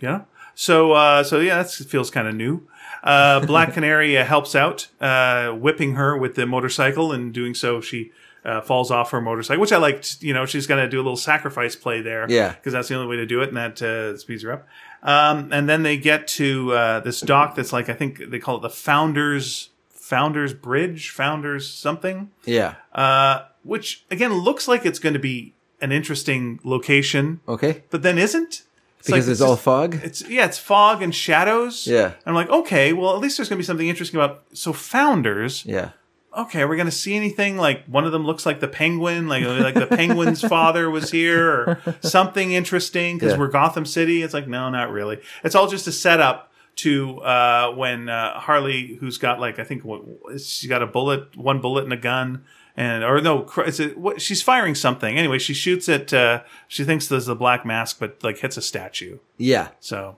Yeah. 0.00 0.22
So 0.60 0.90
uh, 0.90 1.22
so 1.22 1.38
yeah, 1.38 1.62
that 1.62 1.70
feels 1.70 2.10
kind 2.10 2.26
of 2.26 2.34
new. 2.34 2.66
Uh, 3.04 3.38
Black 3.46 3.74
Canary 3.74 4.18
uh, 4.18 4.24
helps 4.24 4.56
out, 4.56 4.88
uh, 5.00 5.50
whipping 5.52 5.94
her 5.94 6.16
with 6.18 6.34
the 6.34 6.46
motorcycle, 6.46 7.12
and 7.12 7.32
doing 7.32 7.54
so, 7.54 7.80
she 7.80 8.10
uh, 8.44 8.60
falls 8.60 8.90
off 8.90 9.12
her 9.12 9.20
motorcycle, 9.20 9.60
which 9.60 9.70
I 9.70 9.76
liked. 9.76 10.20
You 10.20 10.34
know, 10.34 10.46
she's 10.46 10.66
to 10.66 10.88
do 10.88 10.96
a 10.96 11.04
little 11.04 11.16
sacrifice 11.16 11.76
play 11.76 12.00
there, 12.00 12.26
Yeah. 12.28 12.54
because 12.54 12.72
that's 12.72 12.88
the 12.88 12.96
only 12.96 13.06
way 13.06 13.14
to 13.18 13.24
do 13.26 13.40
it, 13.40 13.50
and 13.50 13.56
that 13.56 13.80
uh, 13.80 14.16
speeds 14.18 14.42
her 14.42 14.50
up. 14.52 14.66
Um, 15.04 15.52
and 15.52 15.68
then 15.68 15.84
they 15.84 15.96
get 15.96 16.26
to 16.38 16.72
uh, 16.72 17.00
this 17.00 17.20
dock 17.20 17.54
that's 17.54 17.72
like 17.72 17.88
I 17.88 17.94
think 17.94 18.18
they 18.28 18.40
call 18.40 18.56
it 18.56 18.62
the 18.62 18.70
Founders 18.70 19.70
Founders 19.90 20.54
Bridge, 20.54 21.10
Founders 21.10 21.68
something 21.70 22.32
Yeah. 22.46 22.74
uh, 22.92 23.42
which 23.62 24.04
again 24.10 24.32
looks 24.32 24.66
like 24.66 24.84
it's 24.84 24.98
going 24.98 25.12
to 25.12 25.20
be 25.20 25.54
an 25.80 25.92
interesting 25.92 26.58
location, 26.64 27.40
Okay. 27.46 27.84
but 27.90 28.02
then 28.02 28.18
isn't. 28.18 28.62
It's 28.98 29.06
Because 29.06 29.26
like 29.26 29.32
it's 29.32 29.40
all 29.40 29.54
just- 29.54 29.62
fog. 29.64 30.00
It's 30.02 30.28
yeah, 30.28 30.44
it's 30.44 30.58
fog 30.58 31.02
and 31.02 31.14
shadows. 31.14 31.86
Yeah. 31.86 32.12
I'm 32.26 32.34
like, 32.34 32.50
okay, 32.50 32.92
well, 32.92 33.14
at 33.14 33.20
least 33.20 33.36
there's 33.38 33.48
going 33.48 33.58
to 33.58 33.62
be 33.62 33.66
something 33.66 33.88
interesting 33.88 34.18
about. 34.20 34.42
So 34.52 34.72
founders. 34.72 35.64
Yeah. 35.64 35.90
Okay, 36.36 36.60
are 36.60 36.68
we 36.68 36.76
going 36.76 36.86
to 36.86 36.92
see 36.92 37.16
anything 37.16 37.56
like 37.56 37.84
one 37.86 38.04
of 38.04 38.12
them 38.12 38.24
looks 38.24 38.44
like 38.44 38.60
the 38.60 38.68
penguin, 38.68 39.28
like 39.28 39.44
like 39.44 39.74
the 39.74 39.86
penguin's 39.86 40.40
father 40.48 40.90
was 40.90 41.10
here, 41.10 41.48
or 41.50 41.94
something 42.00 42.52
interesting 42.52 43.16
because 43.16 43.32
Yeah. 43.32 43.38
we're 43.38 43.48
Gotham 43.48 43.86
City? 43.86 44.22
It's 44.22 44.34
like 44.34 44.46
no, 44.46 44.68
not 44.68 44.90
really. 44.92 45.20
It's 45.42 45.54
all 45.54 45.68
just 45.68 45.86
a 45.88 45.92
setup 45.92 46.52
to 46.76 47.20
uh, 47.22 47.72
when 47.72 48.08
uh, 48.08 48.38
Harley, 48.38 48.96
who's 49.00 49.18
got 49.18 49.40
like 49.40 49.58
I 49.58 49.64
think 49.64 49.84
what 49.84 50.02
she's 50.40 50.68
got 50.68 50.82
a 50.82 50.86
bullet, 50.86 51.36
one 51.36 51.60
bullet 51.60 51.84
and 51.84 51.92
a 51.92 51.96
gun, 51.96 52.44
and 52.78 53.02
or 53.02 53.20
no, 53.20 53.46
it's 53.58 53.80
a, 53.80 53.88
what, 53.90 54.22
she's 54.22 54.40
firing 54.42 54.74
something. 54.74 55.18
Anyway, 55.18 55.38
she 55.38 55.52
shoots 55.54 55.88
at. 55.88 56.12
Uh, 56.12 56.42
she 56.68 56.84
thinks 56.84 57.08
there's 57.08 57.26
the 57.26 57.34
black 57.34 57.66
mask, 57.66 57.98
but 57.98 58.22
like 58.22 58.38
hits 58.38 58.56
a 58.56 58.62
statue. 58.62 59.18
Yeah. 59.36 59.68
So 59.80 60.16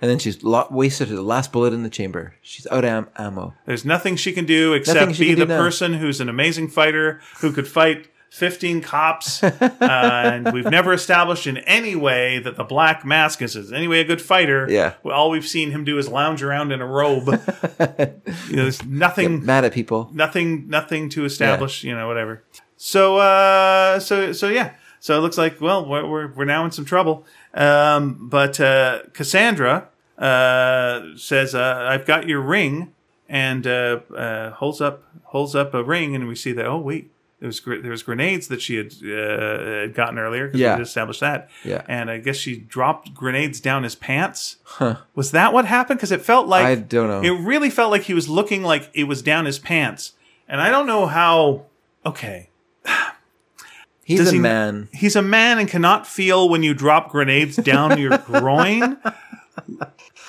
And 0.00 0.10
then 0.10 0.18
she's 0.18 0.42
lo- 0.42 0.66
wasted 0.70 1.08
her 1.08 1.20
last 1.20 1.52
bullet 1.52 1.72
in 1.72 1.82
the 1.84 1.90
chamber. 1.90 2.34
She's 2.42 2.66
out 2.68 2.84
of 2.84 2.90
am- 2.90 3.08
ammo. 3.16 3.54
There's 3.66 3.84
nothing 3.84 4.16
she 4.16 4.32
can 4.32 4.44
do 4.46 4.74
except 4.74 5.14
she 5.14 5.28
be 5.28 5.34
the 5.34 5.46
now. 5.46 5.58
person 5.58 5.94
who's 5.94 6.20
an 6.20 6.28
amazing 6.28 6.68
fighter 6.68 7.20
who 7.40 7.52
could 7.52 7.68
fight 7.68 8.08
15 8.32 8.80
cops. 8.80 9.42
uh, 9.42 9.50
and 9.80 10.52
we've 10.54 10.64
never 10.70 10.94
established 10.94 11.46
in 11.46 11.58
any 11.58 11.94
way 11.94 12.38
that 12.38 12.56
the 12.56 12.64
Black 12.64 13.04
Mask 13.04 13.42
is 13.42 13.54
in 13.54 13.74
any 13.74 13.86
way 13.86 14.00
a 14.00 14.04
good 14.04 14.22
fighter. 14.22 14.66
Yeah. 14.70 14.94
All 15.04 15.28
we've 15.28 15.46
seen 15.46 15.70
him 15.70 15.84
do 15.84 15.98
is 15.98 16.08
lounge 16.08 16.42
around 16.42 16.72
in 16.72 16.80
a 16.80 16.86
robe. 16.86 17.28
You 18.48 18.56
know, 18.56 18.62
there's 18.64 18.84
nothing, 18.84 19.44
Mad 19.44 19.64
at 19.64 19.72
people. 19.72 20.08
nothing, 20.12 20.68
nothing 20.68 21.08
to 21.10 21.24
establish. 21.24 21.84
You 21.84 21.94
know, 21.94 22.06
whatever. 22.06 22.42
So, 22.76 23.18
uh, 23.18 23.98
so, 24.00 24.32
so 24.32 24.48
yeah. 24.48 24.72
So 25.00 25.16
it 25.18 25.20
looks 25.20 25.36
like 25.36 25.60
well, 25.60 25.86
we're 25.86 26.06
we're, 26.06 26.32
we're 26.32 26.44
now 26.44 26.64
in 26.64 26.70
some 26.70 26.84
trouble. 26.84 27.26
Um, 27.54 28.28
but 28.30 28.58
uh, 28.60 29.02
Cassandra 29.12 29.88
uh, 30.18 31.02
says, 31.16 31.54
uh, 31.54 31.86
"I've 31.88 32.06
got 32.06 32.28
your 32.28 32.40
ring," 32.40 32.92
and 33.28 33.66
uh, 33.66 34.00
uh, 34.16 34.50
holds 34.52 34.80
up 34.80 35.02
holds 35.24 35.54
up 35.54 35.74
a 35.74 35.82
ring, 35.82 36.14
and 36.14 36.28
we 36.28 36.34
see 36.34 36.52
that. 36.52 36.66
Oh 36.66 36.78
wait, 36.78 37.10
there 37.42 37.48
was 37.48 37.60
there 37.82 37.90
was 37.90 38.02
grenades 38.04 38.46
that 38.46 38.62
she 38.62 38.76
had, 38.76 38.92
uh, 39.04 39.80
had 39.80 39.94
gotten 39.94 40.16
earlier. 40.18 40.50
Yeah. 40.54 40.76
we 40.76 40.82
established 40.82 41.18
that. 41.20 41.50
Yeah. 41.64 41.82
and 41.88 42.08
I 42.08 42.18
guess 42.18 42.36
she 42.36 42.56
dropped 42.56 43.12
grenades 43.12 43.60
down 43.60 43.82
his 43.82 43.96
pants. 43.96 44.56
Was 45.16 45.32
that 45.32 45.52
what 45.52 45.64
happened? 45.66 45.98
Because 45.98 46.12
it 46.12 46.22
felt 46.22 46.46
like 46.46 46.64
I 46.64 46.76
don't 46.76 47.08
know. 47.08 47.20
It 47.20 47.38
really 47.40 47.68
felt 47.68 47.90
like 47.90 48.02
he 48.02 48.14
was 48.14 48.28
looking 48.28 48.62
like 48.62 48.88
it 48.94 49.04
was 49.04 49.20
down 49.22 49.44
his 49.46 49.58
pants, 49.58 50.12
and 50.48 50.60
I 50.60 50.70
don't 50.70 50.86
know 50.86 51.06
how. 51.06 51.64
Okay, 52.06 52.48
He's 54.04 54.18
Does 54.20 54.28
a 54.30 54.32
he- 54.34 54.38
man. 54.40 54.88
he's 54.92 55.14
a 55.16 55.22
man 55.22 55.58
and 55.58 55.68
cannot 55.68 56.06
feel 56.06 56.48
when 56.48 56.62
you 56.62 56.74
drop 56.74 57.10
grenades 57.10 57.56
down 57.56 57.98
your 57.98 58.18
groin. 58.26 58.98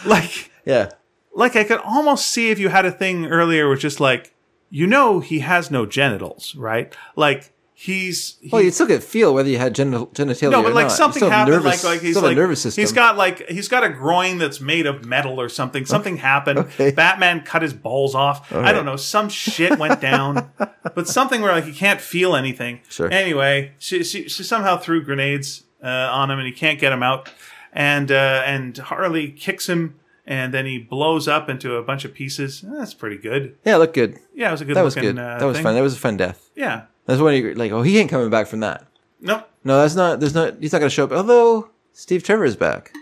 Like, 0.06 0.52
Yeah. 0.65 0.90
like 1.34 1.56
I 1.56 1.64
could 1.64 1.80
almost 1.80 2.27
see 2.27 2.49
if 2.52 2.60
you 2.60 2.69
had 2.69 2.85
a 2.85 2.91
thing 2.91 3.26
earlier, 3.26 3.69
which 3.69 3.81
just 3.81 3.99
like, 3.99 4.34
you 4.76 4.88
know, 4.88 5.20
he 5.20 5.40
has 5.41 5.70
no 5.70 5.86
genitals, 5.86 6.56
right? 6.56 6.91
Like 7.16 7.54
he's, 7.76 8.38
Well, 8.52 8.60
you'd 8.60 8.74
still 8.74 8.88
get 8.88 9.04
feel 9.04 9.32
whether 9.32 9.48
you 9.48 9.60
had 9.60 9.76
genital, 9.76 10.08
genitalia 10.08 10.50
no, 10.50 10.62
or 10.62 10.64
but 10.64 10.74
like 10.74 10.86
not. 10.86 10.91
You 10.94 10.98
something 10.98 11.30
happened. 11.30 11.56
nervous- 11.58 11.84
like 11.84 11.94
like 11.94 12.02
he's 12.02 12.18
like 12.20 12.36
nervous 12.36 12.64
system. 12.64 12.82
he's 12.82 12.91
got 12.91 13.16
like 13.16 13.48
he's 13.50 13.68
got 13.68 13.84
a 13.84 13.90
groin 13.90 14.40
that's 14.40 14.60
made 14.60 14.88
of 14.88 15.06
metal 15.06 15.40
or 15.40 15.48
something. 15.48 15.86
Something 15.86 16.18
happened. 16.18 16.58
Okay. 16.58 16.90
Batman 16.90 17.41
cut 17.41 17.62
his 17.62 17.72
balls 17.76 18.16
off. 18.16 18.52
I 18.52 18.72
don't 18.72 18.86
know. 18.86 18.95
Some 18.95 19.30
shit 19.30 19.78
went 19.78 20.02
down, 20.02 20.50
but 20.95 21.08
something 21.08 21.41
where 21.44 21.52
like 21.52 21.66
he 21.66 21.74
can't 21.74 22.02
feel 22.02 22.36
anything. 22.36 22.80
Sure. 22.90 23.12
Anyway, 23.12 23.74
she 23.78 24.04
she, 24.04 24.28
she 24.28 24.41
somehow 24.44 24.78
threw 24.78 25.04
grenades 25.04 25.66
uh, 25.84 25.88
on 25.88 26.32
him 26.32 26.40
and 26.40 26.48
he 26.48 26.52
can't 26.52 26.80
get 26.80 26.91
him 26.91 27.04
out. 27.04 27.30
And 27.72 28.12
uh, 28.12 28.41
and 28.44 28.76
Harley 28.76 29.30
kicks 29.30 29.70
him. 29.70 30.00
And 30.26 30.54
then 30.54 30.66
he 30.66 30.78
blows 30.80 31.28
up 31.28 31.50
into 31.50 31.76
a 31.76 31.84
bunch 31.84 32.06
of 32.06 32.14
pieces. 32.14 32.64
Eh, 32.66 32.70
That's 32.78 32.94
pretty 32.94 33.18
good. 33.18 33.58
yeah, 33.66 33.76
look 33.76 33.94
good. 33.94 34.18
Yeah, 34.34 34.50
it 34.50 34.52
was 34.52 34.62
a 34.62 34.66
good 34.66 34.76
That 34.78 34.84
was 34.84 34.95
looking. 34.95 35.16
good. 35.16 35.22
Uh, 35.22 35.38
that 35.38 35.45
was 35.45 35.58
thing. 35.58 35.64
fun. 35.64 35.76
That 35.76 35.82
was 35.82 35.95
a 35.95 36.00
fun 36.00 36.16
death. 36.18 36.50
Yeah. 36.56 36.84
That's 37.06 37.20
when 37.20 37.41
you're 37.41 37.56
like, 37.56 37.72
oh, 37.74 37.82
he 37.82 37.98
ain't 38.00 38.10
coming 38.10 38.30
back 38.30 38.48
from 38.48 38.62
that. 38.62 38.86
Nope. 39.20 39.50
No, 39.66 39.82
that's 39.82 39.95
not. 39.95 40.20
There's 40.22 40.34
not. 40.34 40.56
He's 40.62 40.72
not 40.72 40.80
going 40.80 40.90
to 40.90 40.94
show 40.95 41.04
up. 41.04 41.12
Although 41.12 41.70
Steve 41.91 42.24
Trevor 42.24 42.45
is 42.45 42.56
back, 42.56 42.94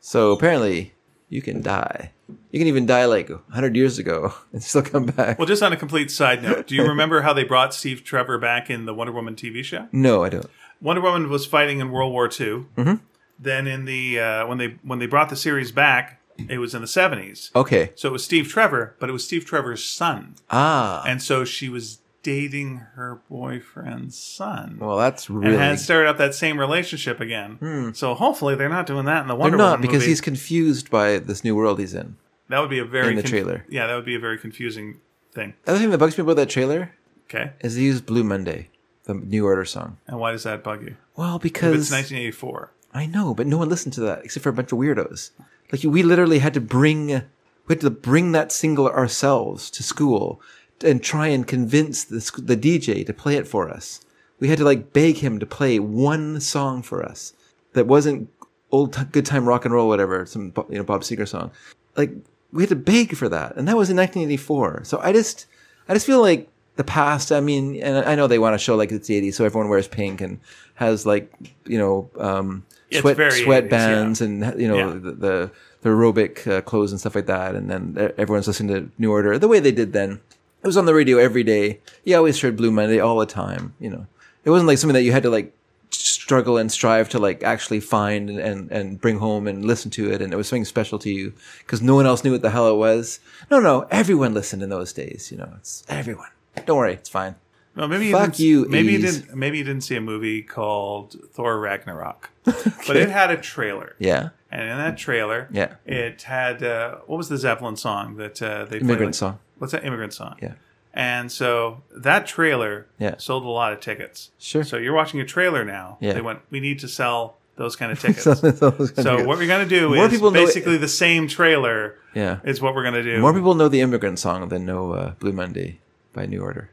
so 0.00 0.32
apparently 0.32 0.92
you 1.28 1.42
can 1.42 1.62
die. 1.62 2.12
You 2.50 2.58
can 2.58 2.68
even 2.68 2.86
die 2.86 3.04
like 3.04 3.28
100 3.28 3.76
years 3.76 3.98
ago 3.98 4.32
and 4.52 4.62
still 4.62 4.82
come 4.82 5.06
back. 5.06 5.38
Well, 5.38 5.46
just 5.46 5.62
on 5.62 5.72
a 5.72 5.76
complete 5.76 6.10
side 6.10 6.42
note, 6.42 6.66
do 6.66 6.74
you 6.74 6.82
remember 6.88 7.22
how 7.22 7.32
they 7.32 7.44
brought 7.44 7.74
Steve 7.74 8.02
Trevor 8.04 8.38
back 8.38 8.70
in 8.70 8.86
the 8.86 8.94
Wonder 8.94 9.12
Woman 9.12 9.34
TV 9.36 9.62
show? 9.62 9.88
no, 9.92 10.24
I 10.24 10.28
don't. 10.30 10.46
Wonder 10.80 11.00
Woman 11.02 11.30
was 11.30 11.46
fighting 11.46 11.78
in 11.80 11.90
World 11.90 12.12
War 12.12 12.26
II. 12.26 12.30
Mm-hmm. 12.76 12.94
Then 13.38 13.66
in 13.66 13.84
the 13.84 14.18
uh, 14.20 14.46
when 14.46 14.58
they 14.58 14.76
when 14.82 14.98
they 14.98 15.06
brought 15.06 15.28
the 15.28 15.36
series 15.36 15.72
back, 15.72 16.20
it 16.48 16.58
was 16.58 16.74
in 16.74 16.80
the 16.80 16.86
seventies. 16.88 17.50
Okay. 17.54 17.92
So 17.94 18.08
it 18.08 18.12
was 18.12 18.24
Steve 18.24 18.48
Trevor, 18.48 18.94
but 18.98 19.08
it 19.08 19.12
was 19.12 19.24
Steve 19.24 19.44
Trevor's 19.44 19.84
son, 19.84 20.34
Ah. 20.50 21.02
and 21.06 21.22
so 21.22 21.44
she 21.44 21.68
was 21.68 21.98
dating 22.22 22.78
her 22.94 23.20
boyfriend's 23.30 24.18
son. 24.18 24.78
Well, 24.80 24.96
that's 24.98 25.28
and 25.28 25.40
really. 25.44 25.56
had 25.58 25.78
started 25.78 26.08
up 26.08 26.18
that 26.18 26.34
same 26.34 26.58
relationship 26.58 27.20
again. 27.20 27.92
So 27.94 28.14
hopefully 28.14 28.54
they're 28.56 28.68
not 28.68 28.86
doing 28.86 29.04
that 29.04 29.22
in 29.22 29.28
the 29.28 29.34
Wonder 29.36 29.56
They're 29.56 29.64
not 29.66 29.70
Woman 29.74 29.82
because 29.82 30.00
movie. 30.00 30.08
he's 30.08 30.20
confused 30.20 30.90
by 30.90 31.18
this 31.18 31.44
new 31.44 31.54
world 31.54 31.78
he's 31.78 31.94
in. 31.94 32.16
that 32.48 32.58
would 32.60 32.70
be 32.70 32.78
a 32.80 32.84
very 32.84 33.10
in 33.10 33.16
the 33.16 33.22
trailer. 33.22 33.64
Yeah, 33.68 33.86
that 33.86 33.94
would 33.94 34.04
be 34.04 34.14
a 34.16 34.20
very 34.20 34.38
confusing 34.38 35.00
thing. 35.32 35.54
The 35.64 35.72
other 35.72 35.80
thing 35.80 35.90
that 35.90 35.98
bugs 35.98 36.18
me 36.18 36.22
about 36.22 36.36
that 36.36 36.48
trailer 36.50 36.92
Okay, 37.28 37.52
is 37.60 37.76
they 37.76 37.82
use 37.82 38.00
Blue 38.00 38.24
Monday, 38.24 38.70
the 39.04 39.14
New 39.14 39.44
Order 39.44 39.64
song. 39.64 39.98
and 40.08 40.18
why 40.18 40.32
does 40.32 40.42
that 40.44 40.62
bug 40.64 40.82
you? 40.82 40.96
Well, 41.16 41.36
If 41.36 41.42
because 41.42 41.74
it's 41.76 41.90
1984. 41.92 42.72
I 42.96 43.04
know, 43.04 43.34
but 43.34 43.46
no 43.46 43.58
one 43.58 43.68
listened 43.68 43.92
to 43.94 44.00
that 44.02 44.24
except 44.24 44.42
for 44.42 44.48
a 44.48 44.54
bunch 44.54 44.72
of 44.72 44.78
weirdos. 44.78 45.30
Like 45.70 45.82
we 45.84 46.02
literally 46.02 46.38
had 46.38 46.54
to 46.54 46.60
bring, 46.60 47.08
we 47.08 47.22
had 47.68 47.80
to 47.82 47.90
bring 47.90 48.32
that 48.32 48.52
single 48.52 48.88
ourselves 48.88 49.70
to 49.72 49.82
school 49.82 50.40
and 50.82 51.02
try 51.02 51.26
and 51.28 51.46
convince 51.46 52.04
the 52.04 52.18
the 52.40 52.56
DJ 52.56 53.04
to 53.04 53.12
play 53.12 53.36
it 53.36 53.46
for 53.46 53.68
us. 53.68 54.00
We 54.40 54.48
had 54.48 54.58
to 54.58 54.64
like 54.64 54.94
beg 54.94 55.18
him 55.18 55.38
to 55.40 55.46
play 55.46 55.78
one 55.78 56.40
song 56.40 56.82
for 56.82 57.04
us 57.04 57.34
that 57.74 57.86
wasn't 57.86 58.30
old 58.72 58.94
t- 58.94 59.04
good 59.12 59.26
time 59.26 59.46
rock 59.46 59.66
and 59.66 59.74
roll, 59.74 59.88
whatever, 59.88 60.24
some 60.24 60.52
you 60.70 60.78
know 60.78 60.84
Bob 60.84 61.02
Seger 61.02 61.28
song. 61.28 61.50
Like 61.96 62.12
we 62.50 62.62
had 62.62 62.70
to 62.70 62.76
beg 62.76 63.14
for 63.14 63.28
that, 63.28 63.56
and 63.56 63.68
that 63.68 63.76
was 63.76 63.90
in 63.90 63.96
1984. 63.96 64.84
So 64.84 65.00
I 65.02 65.12
just, 65.12 65.46
I 65.88 65.92
just 65.92 66.06
feel 66.06 66.22
like 66.22 66.48
the 66.76 66.84
past. 66.84 67.30
I 67.30 67.40
mean, 67.40 67.82
and 67.82 68.06
I 68.06 68.14
know 68.14 68.26
they 68.26 68.38
want 68.38 68.54
to 68.54 68.58
show 68.58 68.74
like 68.74 68.90
it's 68.90 69.08
the 69.08 69.20
80s, 69.20 69.34
so 69.34 69.44
everyone 69.44 69.68
wears 69.68 69.88
pink 69.88 70.22
and 70.22 70.40
has 70.74 71.04
like 71.04 71.30
you 71.66 71.78
know 71.78 72.10
um, 72.18 72.64
sweat 72.92 73.16
very 73.16 73.32
80s, 73.32 73.44
sweatbands 73.68 74.20
and 74.20 74.60
you 74.60 74.68
know 74.68 74.76
Yeah. 74.78 74.94
the, 74.94 75.10
the 75.12 75.50
the 75.82 75.88
aerobic 75.90 76.46
uh, 76.50 76.60
clothes 76.62 76.90
and 76.90 76.98
stuff 77.00 77.14
like 77.14 77.26
that, 77.26 77.54
and 77.54 77.70
then 77.70 78.12
everyone's 78.18 78.46
listening 78.48 78.74
to 78.74 78.90
New 78.98 79.10
Order 79.12 79.38
the 79.38 79.48
way 79.48 79.60
they 79.60 79.72
did 79.72 79.92
then. 79.92 80.20
It 80.62 80.66
was 80.66 80.76
on 80.76 80.86
the 80.86 80.94
radio 80.94 81.18
every 81.18 81.44
day. 81.44 81.80
You 82.04 82.16
always 82.16 82.40
heard 82.40 82.56
Blue 82.56 82.72
Monday 82.72 82.98
all 82.98 83.18
the 83.18 83.26
time. 83.26 83.74
You 83.78 83.90
know, 83.90 84.06
it 84.44 84.50
wasn't 84.50 84.66
like 84.66 84.78
something 84.78 84.94
that 84.94 85.02
you 85.02 85.12
had 85.12 85.22
to 85.22 85.30
like 85.30 85.52
struggle 85.90 86.56
and 86.56 86.72
strive 86.72 87.08
to 87.10 87.18
like 87.20 87.42
actually 87.44 87.78
find 87.80 88.28
and, 88.30 88.38
and, 88.40 88.70
and 88.72 89.00
bring 89.00 89.18
home 89.18 89.46
and 89.46 89.64
listen 89.64 89.90
to 89.92 90.10
it 90.10 90.20
and 90.20 90.32
it 90.32 90.36
was 90.36 90.48
something 90.48 90.64
special 90.64 90.98
to 90.98 91.08
you 91.10 91.32
because 91.60 91.80
no 91.80 91.94
one 91.94 92.04
else 92.06 92.24
knew 92.24 92.32
what 92.32 92.42
the 92.42 92.50
hell 92.50 92.68
it 92.68 92.76
was 92.76 93.20
no 93.50 93.60
no 93.60 93.86
everyone 93.90 94.34
listened 94.34 94.62
in 94.62 94.68
those 94.68 94.92
days 94.92 95.30
you 95.30 95.38
know 95.38 95.48
it's 95.56 95.84
everyone 95.88 96.28
don't 96.66 96.76
worry 96.76 96.92
it's 96.94 97.08
fine 97.08 97.36
Well, 97.76 97.88
maybe 97.88 98.10
Fuck 98.10 98.38
you, 98.38 98.62
you, 98.64 98.68
maybe 98.68 98.92
you 98.92 98.98
didn't. 98.98 99.34
Maybe 99.34 99.58
you 99.58 99.64
didn't 99.64 99.82
see 99.82 99.96
a 99.96 100.00
movie 100.00 100.42
called 100.42 101.14
Thor 101.32 101.58
Ragnarok, 101.60 102.30
but 102.44 102.96
it 102.96 103.10
had 103.10 103.30
a 103.30 103.36
trailer, 103.36 103.94
yeah 103.98 104.30
and 104.50 104.62
in 104.62 104.76
that 104.78 104.96
trailer, 104.96 105.48
Yeah. 105.52 105.74
it 105.84 106.22
had 106.22 106.62
uh, 106.62 106.98
what 107.06 107.16
was 107.18 107.28
the 107.28 107.36
Zeppelin 107.36 107.76
song 107.76 108.16
that 108.16 108.40
uh, 108.40 108.64
they 108.64 108.78
played, 108.78 108.82
Immigrant 108.82 109.06
like- 109.08 109.14
song. 109.14 109.38
What's 109.58 109.72
that 109.72 109.84
immigrant 109.84 110.14
song? 110.14 110.36
Yeah. 110.40 110.54
And 110.94 111.30
so 111.30 111.82
that 111.94 112.26
trailer 112.26 112.86
Yeah. 112.98 113.16
sold 113.18 113.44
a 113.44 113.48
lot 113.48 113.72
of 113.74 113.80
tickets. 113.80 114.30
Sure. 114.38 114.64
So 114.64 114.76
you're 114.78 114.94
watching 114.94 115.20
a 115.20 115.24
trailer 115.26 115.64
now. 115.64 115.98
Yeah. 116.00 116.12
They 116.14 116.20
went, 116.22 116.40
we 116.50 116.60
need 116.60 116.78
to 116.78 116.88
sell 116.88 117.36
those 117.56 117.74
kind 117.76 117.90
of 117.92 118.00
tickets. 118.04 118.22
so, 118.22 118.40
so 118.40 119.24
what 119.24 119.36
we're 119.38 119.46
going 119.46 119.68
to 119.68 119.68
do 119.68 119.94
More 119.94 120.06
is 120.06 120.20
basically 120.32 120.76
the 120.78 120.88
same 120.88 121.26
trailer 121.28 121.96
yeah 122.14 122.38
is 122.44 122.60
what 122.62 122.74
we're 122.74 122.82
going 122.82 122.94
to 122.94 123.02
do. 123.02 123.18
more 123.20 123.34
people 123.34 123.54
know 123.54 123.68
the 123.68 123.80
immigrant 123.80 124.18
song 124.18 124.48
than 124.48 124.64
know 124.64 124.92
uh, 124.92 125.10
blue 125.18 125.32
monday 125.32 125.80
by 126.12 126.24
new 126.26 126.40
order. 126.40 126.70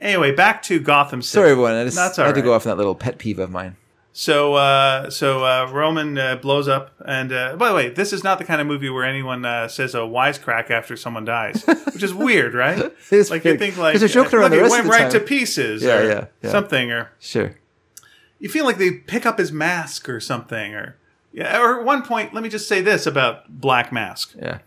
Anyway, 0.00 0.32
back 0.32 0.62
to 0.62 0.78
Gotham 0.78 1.22
City. 1.22 1.40
sorry 1.40 1.50
everyone 1.50 1.72
i 1.74 1.84
just 1.84 1.96
That's 1.96 2.18
all 2.18 2.26
had 2.26 2.34
to 2.36 2.42
go 2.42 2.54
off 2.54 2.66
on 2.66 2.70
that 2.70 2.76
little 2.76 2.94
pet 2.94 3.18
peeve 3.18 3.38
of 3.38 3.50
mine 3.50 3.76
So, 4.12 4.54
uh, 4.54 5.10
so 5.10 5.44
uh, 5.44 5.70
Roman 5.72 6.18
uh, 6.18 6.36
blows 6.36 6.66
up, 6.66 6.90
and 7.06 7.32
uh, 7.32 7.54
by 7.56 7.68
the 7.68 7.74
way, 7.74 7.88
this 7.90 8.12
is 8.12 8.24
not 8.24 8.38
the 8.38 8.44
kind 8.44 8.60
of 8.60 8.66
movie 8.66 8.90
where 8.90 9.04
anyone 9.04 9.44
uh, 9.44 9.68
says 9.68 9.94
a 9.94 9.98
wisecrack 9.98 10.70
after 10.70 10.96
someone 10.96 11.24
dies, 11.24 11.62
which 11.92 12.02
is 12.02 12.12
weird, 12.12 12.52
right? 12.54 12.92
It's 13.12 13.30
like 13.30 13.44
weird. 13.44 13.60
you 13.60 13.66
think 13.66 13.76
like 13.78 13.96
they're 13.98 14.08
joking 14.08 14.38
around 14.40 14.50
the 14.50 14.58
it 14.58 14.62
rest 14.62 14.72
went 14.72 14.86
of 14.86 14.90
the 14.90 14.98
right 14.98 15.10
to 15.12 15.20
pieces, 15.20 15.82
Yeah, 15.84 15.98
or 15.98 16.08
yeah, 16.08 16.24
yeah. 16.42 16.50
something, 16.50 16.90
or 16.90 17.10
sure 17.20 17.54
you 18.40 18.48
feel 18.48 18.64
like 18.64 18.78
they 18.78 18.90
pick 18.92 19.24
up 19.26 19.38
his 19.38 19.52
mask 19.52 20.08
or 20.08 20.18
something, 20.20 20.74
or 20.74 20.96
yeah. 21.32 21.60
Or 21.60 21.78
at 21.78 21.84
one 21.84 22.02
point, 22.02 22.34
let 22.34 22.42
me 22.42 22.48
just 22.48 22.66
say 22.66 22.80
this 22.80 23.06
about 23.06 23.60
Black 23.60 23.92
Mask: 23.92 24.34
yeah 24.36 24.58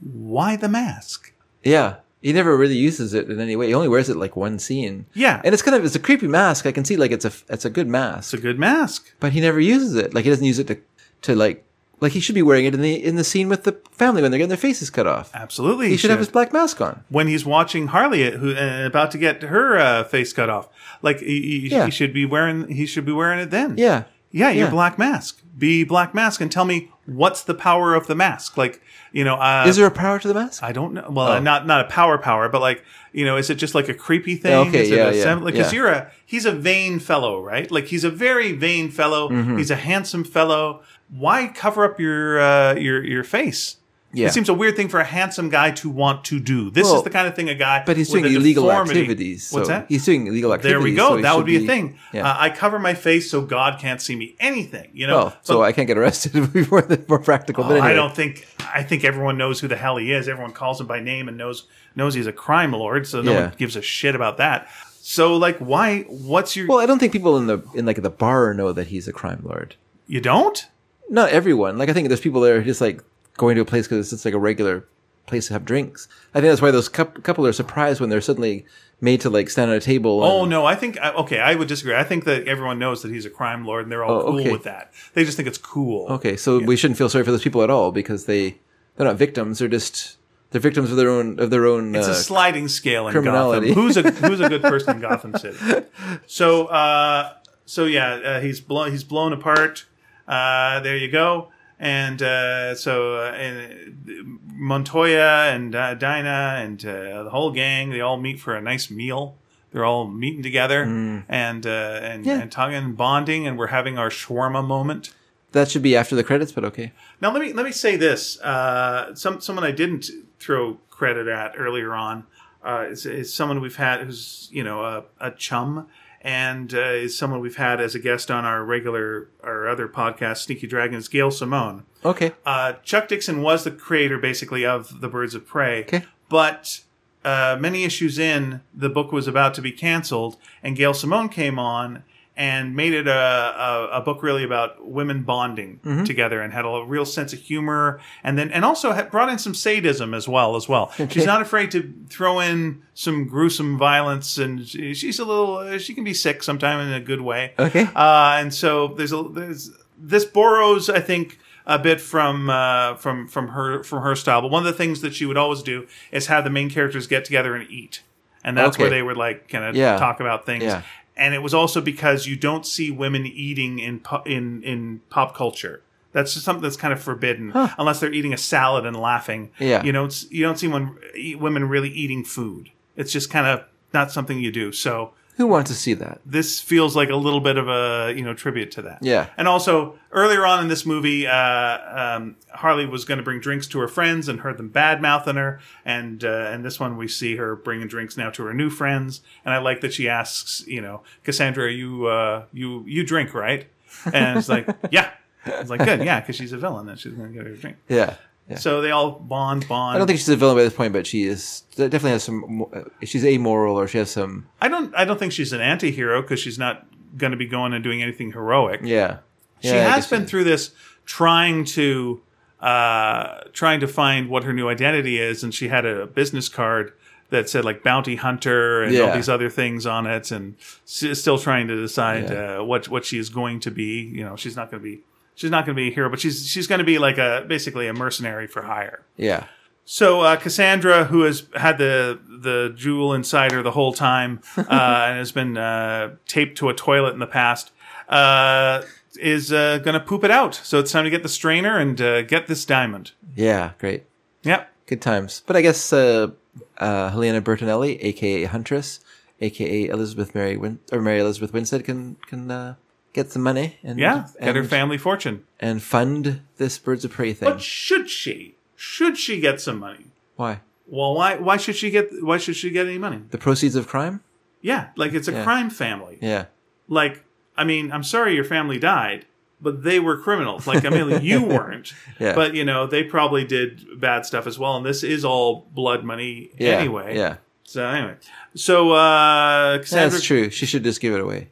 Why 0.00 0.56
the 0.56 0.68
mask? 0.68 1.32
Yeah. 1.62 1.96
He 2.22 2.32
never 2.32 2.56
really 2.56 2.76
uses 2.76 3.12
it 3.14 3.28
in 3.28 3.40
any 3.40 3.56
way. 3.56 3.66
He 3.68 3.74
only 3.74 3.88
wears 3.88 4.08
it 4.08 4.16
like 4.16 4.36
one 4.36 4.58
scene. 4.58 5.06
Yeah. 5.12 5.40
And 5.44 5.52
it's 5.52 5.62
kind 5.62 5.74
of 5.76 5.84
it's 5.84 5.94
a 5.96 5.98
creepy 5.98 6.28
mask. 6.28 6.66
I 6.66 6.72
can 6.72 6.84
see 6.84 6.96
like 6.96 7.10
it's 7.10 7.24
a 7.24 7.32
it's 7.48 7.64
a 7.64 7.70
good 7.70 7.88
mask. 7.88 8.32
It's 8.32 8.40
a 8.42 8.46
good 8.46 8.58
mask. 8.58 9.12
but 9.20 9.32
he 9.32 9.40
never 9.40 9.58
uses 9.60 9.94
it. 9.96 10.14
Like 10.14 10.24
he 10.24 10.30
doesn't 10.30 10.44
use 10.44 10.58
it 10.60 10.68
to 10.68 10.78
to 11.22 11.34
like 11.34 11.64
like 12.00 12.12
he 12.12 12.20
should 12.20 12.34
be 12.34 12.42
wearing 12.42 12.64
it 12.64 12.74
in 12.74 12.80
the 12.80 12.94
in 13.04 13.16
the 13.16 13.24
scene 13.24 13.48
with 13.48 13.64
the 13.64 13.72
family 13.90 14.22
when 14.22 14.30
they're 14.30 14.38
getting 14.38 14.48
their 14.48 14.56
faces 14.56 14.88
cut 14.90 15.06
off. 15.06 15.30
Absolutely, 15.34 15.88
He 15.88 15.96
should 15.96 16.10
have 16.10 16.18
his 16.20 16.28
black 16.28 16.52
mask 16.52 16.80
on. 16.80 17.02
when 17.08 17.26
he's 17.28 17.44
watching 17.44 17.88
Harley, 17.88 18.30
who 18.30 18.54
uh, 18.56 18.84
about 18.86 19.10
to 19.12 19.18
get 19.18 19.42
her 19.42 19.76
uh, 19.78 20.04
face 20.04 20.32
cut 20.32 20.48
off. 20.50 20.68
Like 21.02 21.18
he, 21.20 21.60
he, 21.60 21.68
Yeah. 21.70 21.84
he 21.86 21.90
should 21.90 22.12
be 22.12 22.24
wearing, 22.26 22.68
he 22.68 22.86
should 22.86 23.04
be 23.04 23.12
wearing 23.12 23.40
it 23.40 23.50
then. 23.50 23.74
Yeah. 23.78 24.04
yeah, 24.30 24.50
your 24.50 24.66
Yeah. 24.66 24.70
black 24.70 24.98
mask. 24.98 25.42
Be 25.58 25.82
black 25.84 26.14
mask, 26.14 26.40
and 26.40 26.50
tell 26.52 26.64
me 26.64 26.90
what's 27.06 27.42
the 27.42 27.54
power 27.54 27.94
of 27.94 28.06
the 28.06 28.14
mask. 28.14 28.56
Like 28.56 28.80
you 29.12 29.24
know, 29.24 29.34
uh, 29.34 29.64
Is 29.66 29.76
there 29.76 29.86
a 29.86 29.90
power 29.90 30.18
to 30.18 30.28
the 30.28 30.34
mask? 30.34 30.62
I 30.62 30.72
don't 30.72 30.94
know. 30.94 31.06
Well, 31.10 31.32
Oh. 31.32 31.38
not 31.40 31.66
not 31.66 31.84
a 31.84 31.88
power 31.88 32.18
power, 32.18 32.48
but 32.48 32.60
like 32.60 32.84
you 33.12 33.24
know, 33.24 33.36
is 33.36 33.50
it 33.50 33.56
just 33.56 33.74
like 33.74 33.88
a 33.88 33.94
creepy 33.94 34.36
thing? 34.36 34.68
Okay, 34.68 34.82
is 34.84 34.90
yeah, 34.90 35.10
yeah, 35.10 35.34
like, 35.34 35.52
Because 35.54 35.72
yeah. 35.72 35.76
you're 35.78 35.88
a 35.88 36.10
he's 36.24 36.46
a 36.46 36.52
vain 36.52 36.98
fellow, 36.98 37.42
right? 37.42 37.70
Like 37.70 37.86
he's 37.86 38.04
a 38.04 38.10
very 38.10 38.52
vain 38.52 38.90
fellow. 38.90 39.28
Mm-hmm. 39.28 39.58
He's 39.58 39.70
a 39.70 39.76
handsome 39.76 40.24
fellow. 40.24 40.82
Why 41.10 41.48
cover 41.48 41.84
up 41.84 42.00
your 42.00 42.40
uh, 42.40 42.74
your 42.74 43.04
your 43.04 43.24
face? 43.24 43.76
Yeah. 44.14 44.26
It 44.28 44.32
seems 44.34 44.48
a 44.50 44.54
weird 44.54 44.76
thing 44.76 44.88
for 44.88 45.00
a 45.00 45.04
handsome 45.04 45.48
guy 45.48 45.70
to 45.72 45.88
want 45.88 46.24
to 46.26 46.38
do. 46.38 46.70
This 46.70 46.84
Well, 46.84 46.96
is 46.98 47.02
the 47.02 47.10
kind 47.10 47.26
of 47.26 47.34
thing 47.34 47.48
a 47.48 47.54
guy. 47.54 47.82
But 47.86 47.96
he's 47.96 48.12
with 48.12 48.22
doing 48.24 48.34
illegal 48.34 48.64
deformity- 48.66 49.00
activities. 49.00 49.44
So 49.46 49.56
What's 49.56 49.68
that? 49.68 49.86
He's 49.88 50.04
doing 50.04 50.26
illegal 50.26 50.52
activities. 50.52 50.72
There 50.72 50.80
we 50.82 50.94
go. 50.94 51.16
so 51.16 51.22
that 51.22 51.36
would 51.36 51.46
be, 51.46 51.56
a 51.56 51.66
thing. 51.66 51.98
Yeah. 52.12 52.28
Uh, 52.30 52.36
I 52.38 52.50
cover 52.50 52.78
my 52.78 52.92
face 52.94 53.30
so 53.30 53.40
God 53.40 53.78
can't 53.80 54.02
see 54.02 54.14
me. 54.14 54.36
Anything, 54.38 54.90
you 54.92 55.06
know. 55.06 55.16
well, 55.16 55.36
so 55.42 55.54
But- 55.56 55.60
I 55.62 55.72
can't 55.72 55.86
get 55.86 55.96
arrested 55.96 56.32
before 56.52 56.82
the 56.82 57.02
more 57.08 57.18
practical. 57.20 57.64
but 57.64 57.78
Oh, 57.78 57.80
I 57.80 57.94
don't 57.94 58.14
think. 58.14 58.46
I 58.74 58.82
think 58.82 59.02
everyone 59.04 59.38
knows 59.38 59.60
who 59.60 59.68
the 59.68 59.76
hell 59.76 59.96
he 59.96 60.12
is. 60.12 60.28
Everyone 60.28 60.52
calls 60.52 60.80
him 60.80 60.86
by 60.86 61.00
name 61.00 61.28
and 61.28 61.36
knows 61.38 61.66
knows 61.96 62.14
he's 62.14 62.26
a 62.26 62.32
crime 62.32 62.72
lord. 62.72 63.06
So 63.06 63.22
no 63.22 63.32
Yeah. 63.32 63.40
one 63.46 63.54
gives 63.56 63.76
a 63.76 63.82
shit 63.82 64.14
about 64.14 64.36
that. 64.38 64.68
So 65.00 65.36
like, 65.36 65.58
why? 65.58 66.02
What's 66.02 66.54
your? 66.54 66.66
Well, 66.68 66.78
I 66.78 66.86
don't 66.86 66.98
think 66.98 67.12
people 67.12 67.36
in 67.38 67.46
the 67.46 67.62
in 67.74 67.86
like 67.86 68.00
the 68.02 68.10
bar 68.10 68.52
know 68.54 68.72
that 68.72 68.88
he's 68.88 69.08
a 69.08 69.12
crime 69.12 69.40
lord. 69.42 69.74
you 70.06 70.20
don't? 70.20 70.66
not 71.10 71.28
everyone. 71.30 71.76
Like 71.76 71.90
I 71.90 71.92
think 71.92 72.08
there's 72.08 72.20
people 72.20 72.40
there 72.40 72.60
who 72.60 72.64
just 72.64 72.80
like 72.80 73.02
going 73.36 73.54
to 73.56 73.62
a 73.62 73.64
place 73.64 73.86
because 73.86 73.98
it's 74.00 74.10
just 74.10 74.24
like 74.24 74.34
a 74.34 74.38
regular 74.38 74.86
place 75.26 75.46
to 75.48 75.52
have 75.52 75.64
drinks. 75.64 76.08
I 76.34 76.40
think 76.40 76.50
that's 76.50 76.62
why 76.62 76.70
those 76.70 76.88
couple 76.88 77.46
are 77.46 77.52
surprised 77.52 78.00
when 78.00 78.10
they're 78.10 78.20
suddenly 78.20 78.66
made 79.00 79.20
to 79.20 79.30
like 79.30 79.50
stand 79.50 79.70
at 79.70 79.76
a 79.76 79.80
table. 79.80 80.22
Oh 80.22 80.44
no, 80.44 80.64
I 80.66 80.74
think 80.74 80.98
I- 81.00 81.12
okay. 81.12 81.40
I 81.40 81.54
would 81.54 81.68
disagree. 81.68 81.94
I 81.94 82.04
think 82.04 82.24
that 82.24 82.46
everyone 82.46 82.78
knows 82.78 83.02
that 83.02 83.10
he's 83.12 83.24
a 83.26 83.30
crime 83.30 83.64
lord, 83.64 83.84
and 83.84 83.92
they're 83.92 84.04
all 84.04 84.20
Oh, 84.20 84.22
cool 84.32 84.40
okay. 84.40 84.52
with 84.52 84.64
that. 84.64 84.92
They 85.14 85.24
just 85.24 85.36
think 85.36 85.48
it's 85.48 85.58
cool. 85.58 86.06
Okay, 86.08 86.36
so 86.36 86.58
we 86.58 86.76
shouldn't 86.76 86.98
feel 86.98 87.08
sorry 87.08 87.24
for 87.24 87.30
those 87.30 87.42
people 87.42 87.62
at 87.62 87.70
all 87.70 87.92
because 87.92 88.26
they 88.26 88.58
they're 88.96 89.06
not 89.06 89.16
victims. 89.16 89.58
They're 89.58 89.68
just 89.68 90.16
they're 90.50 90.60
victims 90.60 90.90
of 90.90 90.96
their 90.96 91.08
own 91.10 91.38
of 91.40 91.50
their 91.50 91.66
own. 91.66 91.94
It's 91.94 92.08
uh, 92.08 92.12
a 92.12 92.14
sliding 92.14 92.68
scale 92.68 93.06
in 93.08 93.12
criminality. 93.12 93.68
Gotham. 93.68 93.82
Who's 93.82 93.96
a 93.96 94.10
who's 94.10 94.40
a 94.40 94.48
good 94.48 94.62
person 94.62 94.96
in 94.96 95.02
Gotham 95.02 95.34
City? 95.36 95.86
So 96.26 96.66
uh, 96.66 97.34
so 97.64 97.84
yeah, 97.86 98.14
uh, 98.14 98.40
he's 98.40 98.60
blown 98.60 98.90
he's 98.90 99.04
blown 99.04 99.32
apart. 99.32 99.86
Uh, 100.28 100.80
there 100.80 100.96
you 100.96 101.10
go. 101.10 101.48
And 101.84 102.22
uh, 102.22 102.76
so 102.76 103.16
uh, 103.16 103.32
and 103.32 104.38
Montoya 104.54 105.50
and 105.52 105.74
uh, 105.74 105.94
Dinah 105.94 106.60
and 106.62 106.84
uh, 106.86 107.24
the 107.24 107.30
whole 107.30 107.50
gang 107.50 107.90
they 107.90 108.00
all 108.00 108.16
meet 108.16 108.38
for 108.40 108.54
a 108.54 108.60
nice 108.60 108.88
meal. 108.90 109.36
They're 109.72 109.84
all 109.84 110.06
meeting 110.06 110.42
together 110.42 110.82
and 111.28 111.66
uh, 111.66 111.98
and 112.02 112.24
Yeah. 112.26 112.40
and 112.40 112.52
talking 112.52 112.76
and 112.76 112.96
bonding, 112.96 113.46
and 113.46 113.58
we're 113.58 113.68
having 113.68 113.98
our 113.98 114.10
shawarma 114.10 114.64
moment. 114.64 115.12
that 115.52 115.70
should 115.70 115.82
be 115.82 115.96
after 115.96 116.14
the 116.14 116.22
credits, 116.24 116.52
but 116.52 116.64
okay. 116.64 116.92
Now 117.20 117.32
let 117.32 117.42
me 117.42 117.52
let 117.52 117.64
me 117.64 117.72
say 117.72 117.96
this. 117.96 118.40
Uh, 118.40 119.14
some 119.14 119.40
someone 119.40 119.64
I 119.64 119.72
didn't 119.72 120.10
throw 120.38 120.74
credit 120.90 121.26
at 121.26 121.54
earlier 121.56 121.94
on 121.94 122.24
uh, 122.64 122.86
is, 122.90 123.06
is 123.06 123.34
someone 123.34 123.60
we've 123.60 123.76
had 123.76 124.00
who's 124.02 124.48
you 124.52 124.62
know 124.62 124.84
a, 124.84 125.04
a 125.20 125.30
chum 125.32 125.88
and 126.22 126.72
uh, 126.72 126.78
is 126.80 127.18
someone 127.18 127.40
we've 127.40 127.56
had 127.56 127.80
as 127.80 127.94
a 127.94 127.98
guest 127.98 128.30
on 128.30 128.44
our 128.44 128.64
regular 128.64 129.28
our 129.42 129.68
other 129.68 129.88
podcast, 129.88 130.38
Sneaky 130.38 130.66
Dragons. 130.66 131.08
Gail 131.08 131.30
Simone. 131.30 131.84
Okay, 132.04 132.32
Uh, 132.46 132.74
Chuck 132.84 133.08
Dixon 133.08 133.42
was 133.42 133.64
the 133.64 133.70
creator 133.70 134.18
basically 134.18 134.64
of 134.66 135.00
the 135.00 135.08
Birds 135.08 135.34
of 135.34 135.46
Prey, 135.46 135.82
Okay. 135.82 136.04
but 136.28 136.80
uh, 137.24 137.56
many 137.60 137.84
issues 137.84 138.18
in, 138.18 138.60
the 138.74 138.88
book 138.88 139.12
was 139.12 139.28
about 139.28 139.54
to 139.54 139.62
be 139.62 139.70
canceled, 139.70 140.36
and 140.62 140.74
Gail 140.76 140.94
Simone 140.94 141.28
came 141.28 141.58
on 141.58 142.02
and 142.36 142.74
made 142.74 142.94
it 142.94 143.06
a, 143.06 143.12
a, 143.12 143.88
a 143.98 144.00
book 144.00 144.22
really 144.22 144.42
about 144.44 144.86
women 144.86 145.22
bonding 145.22 145.80
Mm-hmm. 145.84 146.04
together 146.04 146.40
and 146.40 146.52
had 146.52 146.64
a 146.64 146.84
real 146.86 147.04
sense 147.04 147.32
of 147.32 147.38
humor 147.40 148.00
and 148.24 148.38
then 148.38 148.50
and 148.50 148.64
also 148.64 148.92
had 148.92 149.10
brought 149.10 149.28
in 149.28 149.38
some 149.38 149.54
sadism 149.54 150.14
as 150.14 150.26
well 150.28 150.56
as 150.56 150.68
well 150.68 150.90
she's 151.10 151.26
not 151.26 151.42
afraid 151.42 151.70
to 151.72 151.92
throw 152.08 152.40
in 152.40 152.82
some 152.94 153.26
gruesome 153.26 153.76
violence 153.78 154.38
and 154.38 154.66
she, 154.68 154.94
she's 154.94 155.18
a 155.18 155.24
little 155.24 155.76
she 155.78 155.92
can 155.94 156.04
be 156.04 156.14
sick 156.14 156.42
sometimes 156.42 156.86
in 156.86 156.92
a 156.94 157.00
good 157.00 157.20
way 157.20 157.52
Okay. 157.58 157.86
uh, 157.94 158.36
and 158.40 158.54
so 158.54 158.88
there's 158.88 159.12
a 159.12 159.22
there's 159.24 159.70
this 159.98 160.24
borrows 160.24 160.88
I 160.88 161.00
think 161.00 161.38
a 161.66 161.78
bit 161.78 162.00
from 162.00 162.48
uh, 162.50 162.94
from 162.96 163.28
from 163.28 163.48
her 163.48 163.82
from 163.84 164.02
her 164.02 164.16
style. 164.16 164.42
But 164.42 164.50
one 164.50 164.66
of 164.66 164.72
the 164.72 164.76
things 164.76 165.00
that 165.02 165.14
she 165.14 165.26
would 165.26 165.36
always 165.36 165.62
do 165.62 165.86
is 166.10 166.26
have 166.26 166.42
the 166.42 166.50
main 166.50 166.68
characters 166.70 167.06
get 167.06 167.24
together 167.24 167.54
and 167.54 167.70
eat, 167.70 168.02
and 168.42 168.58
that's 168.58 168.74
Okay. 168.76 168.82
where 168.82 168.90
they 168.90 169.00
would 169.02 169.16
like 169.16 169.48
kind 169.48 169.64
of 169.64 169.76
Yeah. 169.76 169.96
talk 169.96 170.18
about 170.18 170.44
things. 170.44 170.64
Yeah. 170.64 170.82
And 171.16 171.34
it 171.34 171.42
was 171.42 171.52
also 171.54 171.80
because 171.80 172.26
you 172.26 172.36
don't 172.36 172.64
see 172.66 172.90
women 172.90 173.26
eating 173.26 173.78
in 173.78 174.00
in 174.26 174.62
in 174.62 175.00
pop 175.10 175.34
culture. 175.36 175.82
That's 176.12 176.34
just 176.34 176.44
something 176.44 176.62
that's 176.62 176.76
kind 176.76 176.92
of 176.92 177.00
forbidden 177.02 177.52
unless 177.78 178.00
they're 178.00 178.12
eating 178.12 178.34
a 178.34 178.38
salad 178.38 178.84
and 178.84 178.94
laughing. 178.96 179.50
Yeah. 179.58 179.82
you 179.82 179.92
s- 180.06 180.26
you 180.30 180.42
don't 180.44 180.58
see 180.58 180.68
one, 180.68 180.98
women 181.38 181.68
really 181.68 181.88
eating 181.90 182.22
food. 182.24 182.70
It's 182.96 183.12
just 183.12 183.30
kind 183.30 183.46
of 183.46 183.64
not 183.94 184.10
something 184.12 184.38
you 184.38 184.52
do. 184.52 184.72
So 184.72 185.12
who 185.36 185.46
wants 185.46 185.70
to 185.70 185.76
see 185.76 185.94
that? 185.94 186.20
this 186.26 186.60
feels 186.60 186.94
like 186.94 187.08
a 187.08 187.16
little 187.16 187.40
bit 187.40 187.56
of 187.56 187.68
a 187.68 188.12
you 188.16 188.22
know 188.22 188.34
tribute 188.34 188.70
to 188.72 188.82
that. 188.82 188.98
Yeah. 189.02 189.28
And 189.36 189.48
also 189.48 189.98
earlier 190.10 190.44
on 190.44 190.60
in 190.60 190.68
this 190.68 190.84
movie, 190.84 191.26
uh, 191.26 192.16
um, 192.16 192.36
Harley 192.50 192.86
was 192.86 193.04
going 193.04 193.18
to 193.18 193.24
bring 193.24 193.40
drinks 193.40 193.66
to 193.68 193.78
her 193.78 193.88
friends 193.88 194.28
and 194.28 194.40
heard 194.40 194.58
them 194.58 194.68
bad 194.68 195.00
mouthing 195.00 195.36
her, 195.36 195.60
and 195.84 196.22
uh, 196.24 196.50
and 196.52 196.64
this 196.64 196.78
one 196.78 196.96
we 196.96 197.08
see 197.08 197.36
her 197.36 197.56
bringing 197.56 197.88
drinks 197.88 198.16
now 198.16 198.30
to 198.30 198.44
her 198.44 198.54
new 198.54 198.70
friends, 198.70 199.20
and 199.44 199.54
I 199.54 199.58
like 199.58 199.80
that 199.80 199.92
she 199.92 200.08
asks, 200.08 200.64
you 200.66 200.80
know, 200.80 201.02
Cassandra, 201.24 201.72
you 201.72 202.06
uh, 202.06 202.44
you 202.52 202.84
you 202.86 203.04
drink 203.04 203.34
right? 203.34 203.66
And 204.12 204.38
it's 204.38 204.48
like, 204.48 204.68
yeah. 204.90 205.10
It's 205.44 205.70
like 205.70 205.84
good, 205.84 206.04
yeah, 206.04 206.20
because 206.20 206.36
she's 206.36 206.52
a 206.52 206.56
villain 206.56 206.88
and 206.88 206.96
she's 206.98 207.14
going 207.14 207.32
to 207.32 207.34
get 207.34 207.46
her 207.46 207.52
a 207.52 207.56
drink. 207.56 207.76
Yeah, 207.88 208.14
yeah. 208.48 208.56
So 208.56 208.80
they 208.82 208.90
all 208.90 209.12
bond, 209.12 209.66
bond. 209.68 209.94
I 209.94 209.98
don't 209.98 210.06
think 210.06 210.18
she's 210.18 210.28
a 210.28 210.36
villain 210.36 210.56
by 210.56 210.64
this 210.64 210.74
point, 210.74 210.92
but 210.92 211.06
she 211.06 211.24
is 211.24 211.62
definitely 211.76 212.10
has 212.10 212.24
some. 212.24 212.66
uh, 212.74 212.82
She's 213.04 213.24
amoral, 213.24 213.78
or 213.78 213.86
she 213.88 213.98
has 213.98 214.10
some. 214.10 214.48
I 214.60 214.68
don't. 214.68 214.94
I 214.96 215.04
don't 215.04 215.18
think 215.18 215.32
she's 215.32 215.52
an 215.52 215.60
anti-hero 215.60 216.22
because 216.22 216.40
she's 216.40 216.58
not 216.58 216.86
going 217.16 217.30
to 217.30 217.36
be 217.36 217.46
going 217.46 217.72
and 217.72 217.82
doing 217.84 218.02
anything 218.02 218.32
heroic. 218.32 218.80
Yeah, 218.82 219.18
she 219.60 219.68
Yeah, 219.68 219.86
I 219.88 219.90
has 219.90 220.06
been 220.08 220.26
through 220.26 220.44
this 220.44 220.72
trying 221.04 221.64
to 221.66 222.20
uh, 222.60 223.40
trying 223.52 223.80
to 223.80 223.88
find 223.88 224.28
what 224.28 224.44
her 224.44 224.52
new 224.52 224.68
identity 224.68 225.18
is, 225.20 225.42
and 225.42 225.54
she 225.54 225.68
had 225.68 225.84
a 225.84 226.06
business 226.06 226.48
card 226.48 226.92
that 227.30 227.48
said 227.48 227.64
like 227.64 227.82
bounty 227.82 228.16
hunter 228.16 228.82
and 228.82 228.96
all 228.98 229.14
these 229.14 229.28
other 229.28 229.48
things 229.50 229.86
on 229.86 230.06
it, 230.06 230.30
and 230.30 230.56
still 230.84 231.38
trying 231.38 231.66
to 231.68 231.76
decide 231.80 232.28
Yeah. 232.30 232.58
uh, 232.58 232.64
what 232.64 232.88
what 232.88 233.04
she 233.04 233.18
is 233.18 233.28
going 233.30 233.60
to 233.60 233.70
be. 233.70 234.00
You 234.02 234.24
know, 234.24 234.36
she's 234.36 234.56
not 234.56 234.70
going 234.70 234.82
to 234.82 234.88
be 234.88 235.02
she's 235.42 235.50
not 235.50 235.66
going 235.66 235.74
to 235.74 235.80
be 235.82 235.88
a 235.88 235.92
hero, 235.92 236.08
but 236.08 236.20
she's 236.20 236.46
she's 236.46 236.68
going 236.68 236.78
to 236.78 236.84
be 236.84 236.98
like 236.98 237.18
a 237.18 237.44
basically 237.48 237.88
a 237.88 237.92
mercenary 237.92 238.46
for 238.46 238.62
hire. 238.62 239.02
Yeah. 239.16 239.46
So 239.84 240.20
uh, 240.20 240.36
Cassandra, 240.36 241.06
who 241.06 241.22
has 241.22 241.48
had 241.56 241.78
the 241.78 242.20
the 242.28 242.72
jewel 242.76 243.12
inside 243.12 243.50
her 243.50 243.62
the 243.62 243.72
whole 243.72 243.92
time 243.92 244.40
uh, 244.56 244.62
and 244.70 245.18
has 245.18 245.32
been 245.32 245.58
uh, 245.58 246.14
taped 246.28 246.56
to 246.58 246.68
a 246.68 246.74
toilet 246.74 247.12
in 247.12 247.18
the 247.18 247.26
past, 247.26 247.72
uh, 248.08 248.82
is 249.20 249.52
uh, 249.52 249.78
going 249.78 249.94
to 249.94 250.00
poop 250.00 250.22
it 250.22 250.30
out. 250.30 250.54
So 250.54 250.78
it's 250.78 250.92
time 250.92 251.04
to 251.04 251.10
get 251.10 251.24
the 251.24 251.28
strainer 251.28 251.76
and 251.76 252.00
uh, 252.00 252.22
get 252.22 252.46
this 252.46 252.64
diamond. 252.64 253.10
Yeah. 253.34 253.72
Great. 253.80 254.04
Yep. 254.44 254.70
Good 254.86 255.02
times. 255.02 255.42
But 255.44 255.56
I 255.56 255.62
guess 255.62 255.92
uh, 255.92 256.30
uh, 256.78 257.10
Helena 257.10 257.42
Bertinelli, 257.42 257.98
aka 258.00 258.44
Huntress, 258.44 259.00
aka 259.40 259.88
Elizabeth 259.88 260.36
Mary 260.36 260.56
Win- 260.56 260.78
or 260.92 261.02
Mary 261.02 261.18
Elizabeth 261.18 261.52
Winstead, 261.52 261.84
can 261.84 262.16
can 262.28 262.50
uh, 262.50 262.74
get 263.12 263.30
some 263.30 263.42
money 263.42 263.76
and 263.82 263.98
Yeah. 263.98 264.26
Get 264.40 264.56
her 264.56 264.64
family 264.64 264.98
fortune. 264.98 265.44
and 265.60 265.82
fund 265.82 266.40
this 266.56 266.78
Birds 266.78 267.04
of 267.04 267.12
Prey 267.12 267.32
thing. 267.32 267.48
But 267.50 267.60
should 267.62 268.08
she? 268.10 268.54
Should 268.76 269.16
she 269.16 269.40
get 269.40 269.60
some 269.60 269.78
money? 269.78 270.06
Why? 270.36 270.60
Well, 270.88 271.14
why 271.14 271.36
why 271.36 271.56
should 271.56 271.76
she 271.76 271.90
get 271.90 272.08
why 272.22 272.38
should 272.38 272.56
she 272.56 272.70
get 272.70 272.86
any 272.86 272.98
money? 272.98 273.20
The 273.30 273.38
proceeds 273.38 273.76
of 273.76 273.86
crime? 273.86 274.20
Yeah, 274.60 274.88
like 274.96 275.12
it's 275.14 275.28
a 275.28 275.32
Yeah. 275.32 275.44
crime 275.44 275.70
family. 275.70 276.18
Yeah. 276.20 276.46
Like, 276.88 277.24
I 277.56 277.64
mean, 277.64 277.92
I'm 277.92 278.02
sorry 278.02 278.34
your 278.34 278.44
family 278.44 278.78
died, 278.78 279.24
but 279.60 279.82
they 279.84 279.98
were 280.00 280.16
criminals. 280.16 280.66
Like, 280.66 280.84
I 280.84 280.90
mean, 280.90 281.22
you 281.22 281.42
weren't. 281.54 281.94
Yeah. 282.18 282.34
But 282.34 282.54
you 282.54 282.64
know, 282.64 282.86
they 282.86 283.02
probably 283.04 283.44
did 283.44 284.00
bad 284.00 284.26
stuff 284.26 284.46
as 284.46 284.58
well, 284.58 284.76
and 284.76 284.84
this 284.84 285.02
is 285.04 285.24
all 285.24 285.66
blood 285.72 286.04
money 286.04 286.50
Yeah. 286.58 286.70
anyway. 286.72 287.16
Yeah. 287.16 287.36
So 287.64 287.86
anyway, 287.86 288.16
so 288.54 288.90
uh, 288.92 289.78
Cassandra, 289.78 290.10
That's 290.10 290.22
true. 290.24 290.50
She 290.50 290.66
should 290.66 290.84
just 290.84 291.00
give 291.00 291.14
it 291.14 291.20
away. 291.20 291.48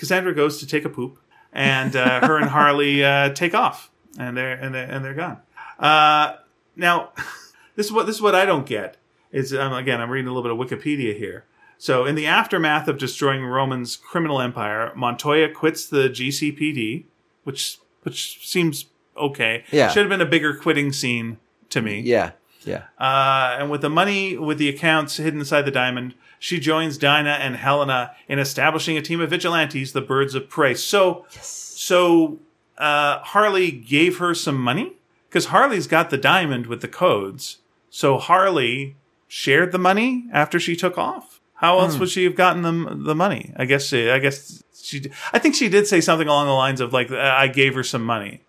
Cassandra 0.00 0.34
goes 0.34 0.58
to 0.58 0.66
take 0.66 0.86
a 0.86 0.88
poop, 0.88 1.18
and 1.52 1.94
uh, 1.94 2.26
her 2.26 2.38
and 2.38 2.48
Harley 2.48 3.04
uh, 3.04 3.28
take 3.34 3.54
off, 3.54 3.90
and 4.18 4.34
they're 4.34 4.52
and 4.52 4.74
they're, 4.74 4.90
and 4.90 5.04
they're 5.04 5.14
gone. 5.14 5.38
Uh, 5.78 6.36
now, 6.74 7.12
this 7.76 7.86
is 7.86 7.92
what 7.92 8.06
this 8.06 8.16
is 8.16 8.22
what 8.22 8.34
I 8.34 8.46
don't 8.46 8.64
get. 8.64 8.96
Is 9.30 9.54
um, 9.54 9.74
again, 9.74 10.00
I'm 10.00 10.10
reading 10.10 10.28
a 10.28 10.32
little 10.32 10.56
bit 10.56 10.58
of 10.58 10.80
Wikipedia 10.80 11.16
here. 11.16 11.44
So, 11.76 12.06
in 12.06 12.14
the 12.14 12.26
aftermath 12.26 12.88
of 12.88 12.96
destroying 12.96 13.44
Roman's 13.44 13.96
criminal 13.96 14.40
empire, 14.40 14.90
Montoya 14.96 15.50
quits 15.52 15.86
the 15.86 16.08
GCPD, 16.08 17.04
which 17.44 17.78
which 18.02 18.48
seems 18.48 18.86
okay. 19.18 19.64
Yeah. 19.70 19.90
should 19.90 20.00
have 20.00 20.08
been 20.08 20.22
a 20.22 20.30
bigger 20.30 20.54
quitting 20.54 20.92
scene 20.92 21.36
to 21.68 21.82
me. 21.82 22.00
Yeah. 22.00 22.32
Yeah. 22.64 22.84
Uh, 22.98 23.56
and 23.58 23.70
with 23.70 23.82
the 23.82 23.90
money, 23.90 24.36
with 24.36 24.58
the 24.58 24.68
accounts 24.68 25.16
hidden 25.18 25.40
inside 25.40 25.62
the 25.62 25.70
diamond, 25.70 26.14
she 26.40 26.58
joins 26.58 26.96
Dinah 26.96 27.38
and 27.40 27.54
Helena 27.54 28.12
in 28.26 28.38
establishing 28.38 28.96
a 28.96 29.02
team 29.02 29.20
of 29.20 29.28
vigilantes, 29.28 29.92
the 29.92 30.00
Birds 30.00 30.34
of 30.34 30.48
Prey. 30.48 30.72
So, 30.72 31.26
so 31.30 32.38
uh, 32.78 33.18
Harley 33.18 33.70
gave 33.70 34.16
her 34.18 34.34
some 34.34 34.56
money 34.56 34.94
because 35.28 35.46
Harley's 35.46 35.86
got 35.86 36.08
the 36.08 36.16
diamond 36.16 36.66
with 36.66 36.80
the 36.80 36.88
codes. 36.88 37.58
So 37.90 38.16
Harley 38.16 38.96
shared 39.28 39.70
the 39.70 39.78
money 39.78 40.28
after 40.32 40.58
she 40.58 40.74
took 40.74 40.96
off. 40.96 41.40
How 41.56 41.78
else 41.78 41.98
would 41.98 42.08
she 42.08 42.24
have 42.24 42.36
gotten 42.36 42.62
the 42.62 42.94
the 42.94 43.14
money? 43.14 43.52
I 43.54 43.66
guess. 43.66 43.84
She, 43.84 44.08
I 44.08 44.18
guess 44.18 44.64
she. 44.74 45.10
I 45.34 45.38
think 45.38 45.54
she 45.54 45.68
did 45.68 45.86
say 45.86 46.00
something 46.00 46.26
along 46.26 46.46
the 46.46 46.54
lines 46.54 46.80
of 46.80 46.94
like, 46.94 47.10
"I 47.10 47.48
gave 47.48 47.74
her 47.74 47.84
some 47.84 48.02
money." 48.02 48.40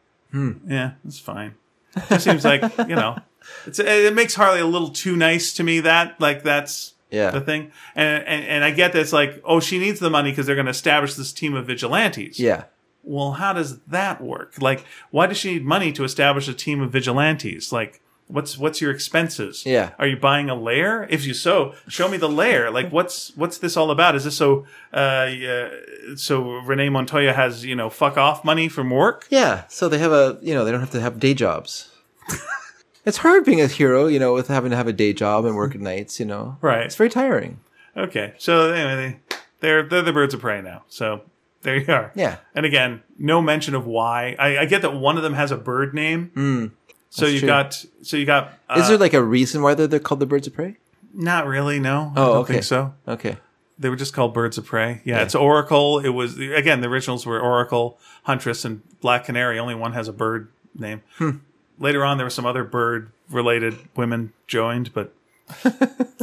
Yeah, 0.65 0.91
that's 1.03 1.19
fine. 1.19 1.55
It 2.09 2.21
seems 2.21 2.45
like 2.45 2.63
you 2.87 2.95
know, 2.95 3.17
it's 3.67 3.79
it 3.79 4.13
makes 4.13 4.35
Harley 4.35 4.61
a 4.61 4.65
little 4.65 4.91
too 4.91 5.17
nice 5.17 5.51
to 5.55 5.63
me. 5.63 5.81
That 5.81 6.21
like 6.21 6.43
that's 6.43 6.93
Yeah. 7.11 7.31
the 7.31 7.41
thing, 7.41 7.71
and 7.95 8.23
and 8.25 8.45
and 8.45 8.63
I 8.63 8.71
get 8.71 8.93
that 8.93 8.99
it's 8.99 9.13
like, 9.13 9.41
oh, 9.43 9.59
she 9.59 9.77
needs 9.79 9.99
the 9.99 10.09
money 10.09 10.31
because 10.31 10.45
they're 10.45 10.55
going 10.55 10.65
to 10.65 10.71
establish 10.71 11.15
this 11.15 11.33
team 11.33 11.53
of 11.53 11.67
vigilantes. 11.67 12.39
Yeah. 12.39 12.65
Well, 13.03 13.33
how 13.33 13.53
does 13.53 13.79
that 13.79 14.21
work? 14.21 14.61
Like, 14.61 14.85
why 15.09 15.27
does 15.27 15.37
she 15.37 15.53
need 15.53 15.65
money 15.65 15.91
to 15.93 16.03
establish 16.03 16.47
a 16.47 16.53
team 16.53 16.81
of 16.81 16.91
vigilantes? 16.91 17.71
Like, 17.71 18.01
what's 18.27 18.57
what's 18.57 18.81
your 18.81 18.91
expenses? 18.91 19.65
Yeah. 19.65 19.91
Are 19.99 20.07
you 20.07 20.17
buying 20.17 20.49
a 20.49 20.55
lair? 20.55 21.07
If 21.09 21.25
you 21.25 21.33
so, 21.33 21.75
show 21.87 22.07
me 22.07 22.17
the 22.17 22.29
lair. 22.29 22.71
Like, 22.71 22.91
what's 22.91 23.35
what's 23.35 23.57
this 23.57 23.75
all 23.75 23.91
about? 23.91 24.15
Is 24.15 24.23
this 24.23 24.37
so? 24.37 24.65
Uh, 24.93 25.29
yeah, 25.31 25.69
so 26.15 26.43
Renee 26.59 26.89
Montoya 26.89 27.33
has 27.33 27.65
you 27.65 27.75
know 27.75 27.89
fuck 27.89 28.17
off 28.17 28.45
money 28.45 28.69
from 28.69 28.89
work? 28.89 29.27
Yeah. 29.29 29.65
So 29.67 29.89
they 29.89 29.97
have 29.97 30.11
a, 30.11 30.39
you 30.41 30.53
know, 30.53 30.63
they 30.63 30.71
don't 30.71 30.79
have 30.79 30.91
to 30.91 31.01
have 31.01 31.19
day 31.19 31.33
jobs. 31.33 31.89
it's 33.05 33.17
hard 33.17 33.45
being 33.45 33.61
a 33.61 33.67
hero, 33.67 34.07
you 34.07 34.19
know, 34.19 34.33
with 34.33 34.47
having 34.47 34.71
to 34.71 34.77
have 34.77 34.87
a 34.87 34.93
day 34.93 35.13
job 35.13 35.45
and 35.45 35.55
work 35.55 35.73
at 35.75 35.81
nights, 35.81 36.19
you 36.19 36.25
know. 36.25 36.57
Right. 36.61 36.85
It's 36.85 36.95
very 36.95 37.09
tiring. 37.09 37.59
Okay. 37.97 38.33
So 38.37 38.71
anyway, 38.71 39.19
they, 39.29 39.37
they're 39.59 39.83
they're 39.83 40.01
the 40.01 40.13
birds 40.13 40.33
of 40.33 40.41
prey 40.41 40.61
now. 40.61 40.83
So 40.87 41.21
there 41.63 41.77
you 41.77 41.93
are. 41.93 42.11
Yeah. 42.15 42.37
And 42.55 42.65
again, 42.65 43.01
no 43.17 43.41
mention 43.41 43.75
of 43.75 43.85
why. 43.85 44.35
I, 44.39 44.59
I 44.59 44.65
get 44.65 44.81
that 44.83 44.93
one 44.95 45.17
of 45.17 45.23
them 45.23 45.33
has 45.33 45.51
a 45.51 45.57
bird 45.57 45.93
name. 45.93 46.71
so 47.09 47.25
you 47.25 47.39
true. 47.39 47.47
got 47.47 47.85
so 48.01 48.17
you 48.17 48.25
got. 48.25 48.53
Uh, 48.69 48.79
Is 48.81 48.87
there 48.87 48.97
like 48.97 49.13
a 49.13 49.23
reason 49.23 49.61
why 49.61 49.73
they're, 49.73 49.87
they're 49.87 49.99
called 49.99 50.19
the 50.19 50.25
birds 50.25 50.47
of 50.47 50.53
prey? 50.53 50.77
not 51.13 51.45
really? 51.45 51.77
No. 51.77 52.13
I 52.15 52.19
Oh, 52.21 52.25
don't 52.25 52.37
okay. 52.43 52.53
think 52.53 52.63
so. 52.63 52.93
Okay. 53.07 53.35
They 53.77 53.89
were 53.89 53.97
just 53.97 54.13
called 54.13 54.33
birds 54.33 54.57
of 54.57 54.65
prey. 54.65 55.01
Yeah, 55.03 55.17
Yeah. 55.17 55.23
it's 55.23 55.35
Oracle. 55.35 55.99
It 55.99 56.09
was 56.09 56.37
again 56.37 56.79
the 56.81 56.87
originals 56.87 57.25
were 57.25 57.39
Oracle, 57.39 57.99
Huntress, 58.23 58.63
and 58.63 58.81
Black 59.01 59.25
Canary. 59.25 59.59
Only 59.59 59.75
one 59.75 59.91
has 59.93 60.07
a 60.07 60.13
bird 60.13 60.49
name. 60.73 61.01
Hmm. 61.17 61.31
Later 61.81 62.05
on, 62.05 62.17
there 62.17 62.25
were 62.25 62.29
some 62.29 62.45
other 62.45 62.63
bird 62.63 63.11
related 63.29 63.75
women 63.95 64.31
joined, 64.47 64.93
but 64.93 65.13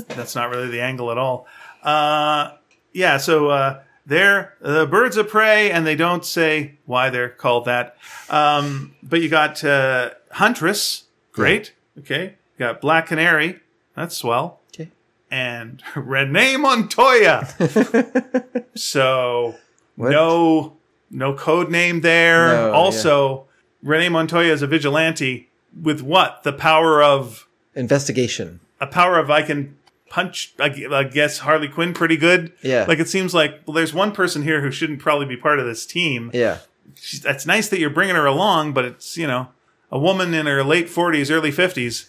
that's 0.09 0.35
not 0.35 0.51
really 0.51 0.69
the 0.69 0.81
angle 0.81 1.11
at 1.11 1.19
all. 1.19 1.47
Uh, 1.83 2.53
yeah, 2.93 3.17
so 3.19 3.49
uh, 3.51 3.83
they're 4.07 4.55
the 4.61 4.87
birds 4.87 5.17
of 5.17 5.29
prey, 5.29 5.71
and 5.71 5.87
they 5.87 5.97
don't 5.97 6.25
say 6.25 6.77
why 6.87 7.11
they're 7.11 7.29
called 7.29 7.65
that. 7.67 7.97
Um, 8.31 8.95
but 9.03 9.21
you 9.21 9.29
got 9.29 9.63
uh, 9.65 10.11
Huntress, 10.33 11.05
great. 11.33 11.75
Okay, 11.99 12.25
you 12.25 12.59
got 12.59 12.81
Black 12.81 13.07
Canary, 13.07 13.59
that's 13.97 14.17
swell 14.17 14.61
Okay. 14.73 14.91
and 15.31 15.83
Renee 15.97 16.57
Montoya. 16.57 17.49
so 18.75 19.57
What? 19.97 20.11
no 20.11 20.77
no 21.11 21.35
code 21.35 21.71
name 21.71 22.01
there. 22.03 22.49
No, 22.49 22.73
also, 22.73 23.47
Renee 23.83 24.09
Montoya 24.11 24.53
is 24.53 24.63
a 24.63 24.67
vigilante 24.67 25.48
with 25.81 26.01
what? 26.03 26.43
The 26.43 26.53
power 26.53 27.03
of 27.03 27.47
Investigation. 27.75 28.61
a 28.81 28.87
power 28.87 29.19
of 29.19 29.31
I 29.31 29.43
can 29.43 29.77
punch 30.11 30.55
I 30.59 30.67
I 30.91 31.05
guess 31.05 31.39
Harley 31.39 31.69
Quinn 31.69 31.93
pretty 31.95 32.17
good. 32.17 32.53
Yeah. 32.63 32.85
Like 32.89 32.99
it 32.99 33.09
seems 33.09 33.35
like 33.35 33.61
well 33.67 33.75
there's 33.75 33.95
one 33.95 34.13
person 34.13 34.43
here 34.43 34.61
who 34.63 34.71
shouldn't 34.71 34.99
probably 35.01 35.27
be 35.27 35.37
part 35.37 35.59
of 35.59 35.67
this 35.67 35.87
team. 35.87 36.31
Yeah. 36.35 36.59
She's, 36.95 37.21
that's 37.21 37.47
nice 37.47 37.69
that 37.69 37.79
you're 37.79 37.91
bringing 37.91 38.17
her 38.17 38.27
along, 38.27 38.73
but 38.73 38.85
it's, 38.85 39.17
you 39.17 39.27
know, 39.27 39.49
a 39.93 39.99
woman 39.99 40.33
in 40.35 40.47
her 40.47 40.65
late 40.65 40.87
40s, 40.89 41.31
early 41.31 41.53
50s. 41.53 42.09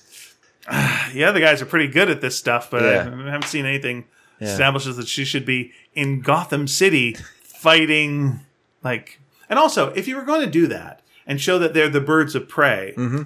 yeah, 0.72 1.10
the 1.14 1.24
other 1.26 1.40
guys 1.40 1.62
are 1.62 1.66
pretty 1.66 1.88
good 1.88 2.10
at 2.10 2.22
this 2.22 2.38
stuff, 2.38 2.72
but 2.72 2.82
Yeah. 2.84 3.02
I 3.02 3.32
haven't 3.32 3.46
seen 3.46 3.66
anything 3.66 4.06
Yeah. 4.40 4.48
establishes 4.48 4.96
that 4.98 5.08
she 5.08 5.26
should 5.26 5.46
be 5.46 5.74
in 5.94 6.22
Gotham 6.22 6.68
City 6.68 7.16
fighting 7.44 8.40
like 8.84 9.20
and 9.50 9.60
also 9.60 9.90
if 9.94 10.08
you 10.08 10.16
were 10.16 10.24
going 10.24 10.42
to 10.42 10.48
do 10.50 10.66
that 10.68 11.02
and 11.28 11.42
show 11.42 11.60
that 11.60 11.74
they're 11.74 11.90
the 11.90 12.00
birds 12.00 12.34
of 12.36 12.48
prey 12.48 12.94
mm-hmm. 12.96 13.24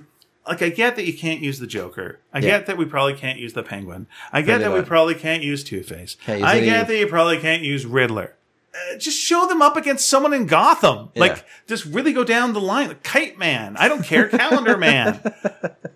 Like 0.48 0.61
I 0.61 0.70
get 0.70 0.95
that 0.98 1.06
you 1.06 1.14
can't 1.14 1.41
use 1.41 1.60
the 1.60 1.68
Joker. 1.68 2.20
I. 2.34 2.40
Yeah. 2.40 2.49
get 2.60 2.65
that 2.68 2.78
we 2.78 2.86
probably 2.86 3.14
can't 3.15 3.40
use 3.40 3.53
the 3.53 3.64
Penguin. 3.64 4.07
I 4.32 4.41
get 4.41 4.60
that 4.60 4.74
we 4.74 4.82
probably 4.82 5.15
can't 5.15 5.44
use 5.44 5.64
Two 5.64 5.84
Face. 5.84 6.18
I 6.28 6.60
get 6.60 6.88
that 6.88 6.98
you 6.98 7.07
probably 7.07 7.38
can't 7.40 7.64
use 7.64 7.86
Riddler. 7.86 8.36
Uh, 8.74 8.98
just 8.98 9.20
show 9.20 9.48
them 9.48 9.61
up 9.61 9.78
against 9.78 10.10
someone 10.10 10.34
in 10.34 10.48
Gotham. 10.48 11.10
Yeah. 11.14 11.20
Like, 11.20 11.45
just 11.68 11.86
really 11.86 12.11
go 12.11 12.24
down 12.24 12.53
the 12.53 12.60
line. 12.60 12.88
Like, 12.88 13.03
Kite 13.03 13.38
Man. 13.38 13.78
I 13.78 13.88
don't 13.88 14.03
care. 14.03 14.28
Calendar 14.30 14.78
Man. 14.78 15.22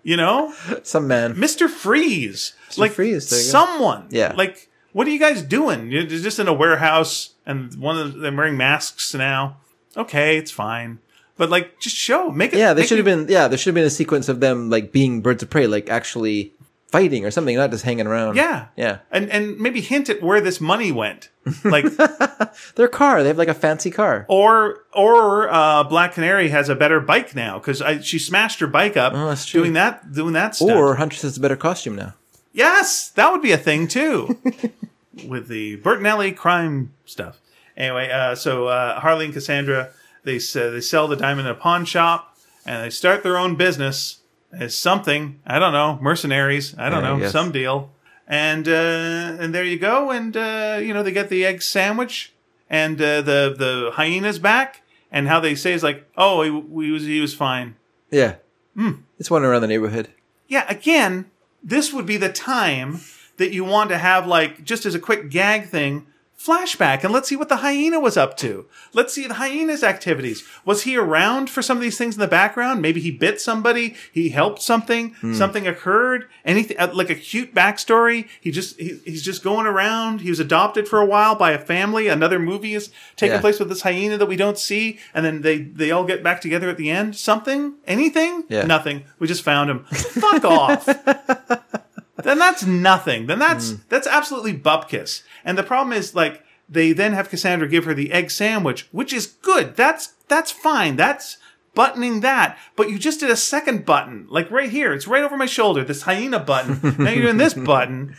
You 0.04 0.16
know, 0.16 0.54
Some 0.84 1.06
man. 1.06 1.38
Mister 1.38 1.68
Freeze. 1.68 2.54
like 2.78 2.92
Freeze, 2.92 3.30
you 3.30 3.36
go. 3.36 3.42
someone. 3.42 4.06
Yeah. 4.08 4.32
Like, 4.34 4.70
what 4.92 5.06
are 5.06 5.10
you 5.10 5.18
guys 5.18 5.42
doing? 5.42 5.90
You're 5.92 6.04
just 6.04 6.38
in 6.38 6.48
a 6.48 6.52
warehouse, 6.54 7.34
and 7.44 7.74
one 7.74 7.98
of 7.98 8.14
them 8.14 8.36
wearing 8.38 8.56
masks 8.56 9.12
now. 9.12 9.58
Okay, 9.98 10.38
it's 10.38 10.50
fine. 10.50 11.00
But 11.38 11.48
like, 11.50 11.78
just 11.80 11.96
show. 11.96 12.30
Make 12.30 12.52
it. 12.52 12.58
Yeah, 12.58 12.74
there 12.74 12.84
should 12.84 12.98
have 12.98 13.04
been. 13.06 13.26
Yeah, 13.28 13.48
there 13.48 13.56
should 13.56 13.70
have 13.70 13.74
been 13.76 13.84
a 13.84 13.90
sequence 13.90 14.28
of 14.28 14.40
them 14.40 14.68
like 14.68 14.92
being 14.92 15.22
birds 15.22 15.42
of 15.42 15.48
prey, 15.48 15.66
like 15.66 15.88
actually 15.88 16.52
fighting 16.88 17.24
or 17.24 17.30
something, 17.30 17.54
not 17.56 17.70
just 17.70 17.84
hanging 17.84 18.06
around. 18.06 18.34
Yeah. 18.36 18.66
yeah. 18.76 18.98
And 19.10 19.30
and 19.30 19.58
maybe 19.58 19.80
hint 19.80 20.08
at 20.08 20.22
where 20.22 20.40
this 20.40 20.60
money 20.60 20.90
went. 20.92 21.28
Like 21.64 21.84
Their 22.76 22.88
car, 22.88 23.22
they 23.22 23.28
have 23.28 23.38
like 23.38 23.48
a 23.48 23.54
fancy 23.54 23.90
car. 23.90 24.24
or 24.28 24.84
or 24.94 25.48
uh, 25.50 25.84
Black 25.84 26.14
Canary 26.14 26.48
has 26.48 26.68
a 26.68 26.74
better 26.74 26.98
bike 27.00 27.34
now 27.34 27.58
because 27.58 27.82
she 28.04 28.18
smashed 28.18 28.60
her 28.60 28.66
bike 28.66 28.96
up 28.96 29.12
Oh, 29.14 29.28
that's 29.28 29.46
true. 29.46 29.60
doing 29.62 29.74
that 29.74 30.12
doing 30.12 30.32
that 30.34 30.56
stuff. 30.56 30.70
Or 30.70 30.96
Huntress 30.96 31.22
has 31.22 31.36
a 31.36 31.40
better 31.40 31.56
costume 31.56 31.94
now. 31.96 32.14
yes, 32.52 33.10
that 33.10 33.30
would 33.32 33.42
be 33.42 33.52
a 33.52 33.58
thing 33.58 33.86
too. 33.88 34.38
With 35.28 35.48
the 35.48 35.76
Bertinelli 35.78 36.34
crime 36.36 36.92
stuff. 37.04 37.38
Anyway, 37.76 38.10
uh, 38.10 38.34
so 38.34 38.66
uh, 38.68 38.98
Harley 39.00 39.24
and 39.26 39.34
Cassandra 39.34 39.90
they 40.28 40.36
s- 40.36 40.54
uh, 40.56 40.70
they 40.70 40.80
sell 40.80 41.06
the 41.08 41.16
diamond 41.16 41.46
in 41.48 41.52
a 41.52 41.58
pawn 41.66 41.84
shop 41.84 42.36
and 42.66 42.76
they 42.84 42.90
start 42.90 43.22
their 43.22 43.36
own 43.36 43.56
business 43.56 44.18
as 44.52 44.76
something. 44.76 45.22
I 45.46 45.58
don't 45.58 45.72
know, 45.72 45.98
mercenaries. 46.00 46.74
I 46.78 46.88
don't 46.90 47.02
Yeah, 47.02 47.08
know, 47.10 47.18
guess. 47.20 47.32
some 47.32 47.50
deal. 47.52 47.90
And 48.26 48.68
uh, 48.68 49.40
and 49.42 49.54
there 49.54 49.64
you 49.64 49.78
go. 49.78 50.10
And 50.10 50.36
uh, 50.36 50.78
you 50.86 50.92
know 50.94 51.02
they 51.02 51.12
get 51.12 51.28
the 51.30 51.44
egg 51.46 51.62
sandwich, 51.62 52.32
and 52.68 53.00
uh, 53.00 53.22
the 53.22 53.40
the 53.58 53.90
hyena's 53.94 54.38
back. 54.38 54.82
And 55.10 55.26
how 55.26 55.40
they 55.40 55.54
say 55.54 55.72
is 55.72 55.82
like, 55.82 56.06
oh, 56.18 56.42
he, 56.42 56.50
he 56.84 56.90
was 56.92 57.04
he 57.04 57.20
was 57.20 57.34
fine. 57.34 57.76
Yeah. 58.10 58.34
Hmm. 58.76 58.92
It's 59.18 59.30
one 59.30 59.42
around 59.42 59.62
the 59.62 59.66
neighborhood. 59.66 60.08
Yeah, 60.46 60.66
again, 60.68 61.30
this 61.64 61.92
would 61.94 62.04
be 62.06 62.18
the 62.18 62.28
time 62.32 63.00
that 63.38 63.52
you 63.52 63.64
want 63.64 63.88
to 63.90 63.96
have 63.98 64.26
like 64.26 64.64
just 64.64 64.84
as 64.84 64.94
a 64.94 64.98
quick 65.00 65.30
gag 65.30 65.68
thing. 65.70 66.06
Flashback 66.38 67.02
and 67.02 67.12
let's 67.12 67.28
see 67.28 67.34
what 67.36 67.48
the 67.48 67.56
hyena 67.56 67.98
was 67.98 68.16
up 68.16 68.36
to. 68.36 68.66
Let's 68.92 69.12
see 69.12 69.26
the 69.26 69.34
hyena's 69.34 69.82
activities. 69.82 70.44
Was 70.64 70.84
he 70.84 70.96
around 70.96 71.50
for 71.50 71.62
some 71.62 71.76
of 71.76 71.82
these 71.82 71.98
things 71.98 72.14
in 72.14 72.20
the 72.20 72.28
background? 72.28 72.80
Maybe 72.80 73.00
he 73.00 73.10
bit 73.10 73.40
somebody. 73.40 73.96
He 74.12 74.28
helped 74.28 74.62
something. 74.62 75.14
Something 75.34 75.66
occurred. 75.66 76.26
Anything 76.44 76.78
uh, 76.78 76.90
like 76.94 77.10
a 77.10 77.16
cute 77.16 77.54
backstory. 77.56 78.28
He 78.40 78.52
just 78.52 78.78
he, 78.78 79.00
he's 79.04 79.22
just 79.24 79.42
going 79.42 79.66
around. 79.66 80.20
He 80.20 80.30
was 80.30 80.38
adopted 80.38 80.86
for 80.86 81.00
a 81.00 81.04
while 81.06 81.34
by 81.34 81.50
a 81.50 81.58
family. 81.58 82.06
Another 82.06 82.38
movie 82.38 82.74
is 82.74 82.90
taking 83.16 83.34
Yeah. 83.34 83.40
place 83.40 83.58
with 83.58 83.68
this 83.68 83.82
hyena 83.82 84.16
that 84.16 84.26
we 84.26 84.36
don't 84.36 84.58
see, 84.58 84.98
and 85.12 85.24
then 85.26 85.42
they 85.42 85.58
they 85.58 85.90
all 85.90 86.04
get 86.04 86.22
back 86.22 86.40
together 86.40 86.68
at 86.70 86.76
the 86.76 86.88
end. 86.88 87.16
Something? 87.16 87.74
Anything? 87.84 88.44
Yeah. 88.48 88.64
Nothing. 88.64 89.04
We 89.18 89.26
just 89.26 89.42
found 89.42 89.70
him. 89.70 89.84
Fuck 89.86 90.44
off. 90.44 90.88
then 92.24 92.38
that's 92.38 92.64
nothing. 92.66 93.26
Then 93.26 93.38
that's 93.38 93.70
hmm. 93.70 93.76
that's 93.88 94.06
absolutely 94.06 94.54
bupkis. 94.54 95.22
And 95.44 95.56
the 95.56 95.62
problem 95.62 95.92
is 95.96 96.14
like 96.14 96.42
they 96.68 96.92
then 96.92 97.12
have 97.12 97.30
Cassandra 97.30 97.68
give 97.68 97.84
her 97.84 97.94
the 97.94 98.12
egg 98.12 98.30
sandwich, 98.30 98.88
which 98.92 99.12
is 99.12 99.26
good. 99.26 99.76
That's 99.76 100.08
that's 100.28 100.50
fine. 100.50 100.96
That's 100.96 101.38
buttoning 101.74 102.20
that. 102.20 102.58
But 102.76 102.90
you 102.90 102.98
just 102.98 103.20
did 103.20 103.30
a 103.30 103.36
second 103.36 103.86
button, 103.86 104.26
like 104.28 104.50
right 104.50 104.70
here. 104.70 104.92
It's 104.92 105.06
right 105.06 105.22
over 105.22 105.36
my 105.36 105.46
shoulder. 105.46 105.84
This 105.84 106.02
hyena 106.02 106.40
button. 106.40 106.96
now 106.98 107.10
you're 107.10 107.22
doing 107.22 107.36
this 107.36 107.54
button. 107.72 108.16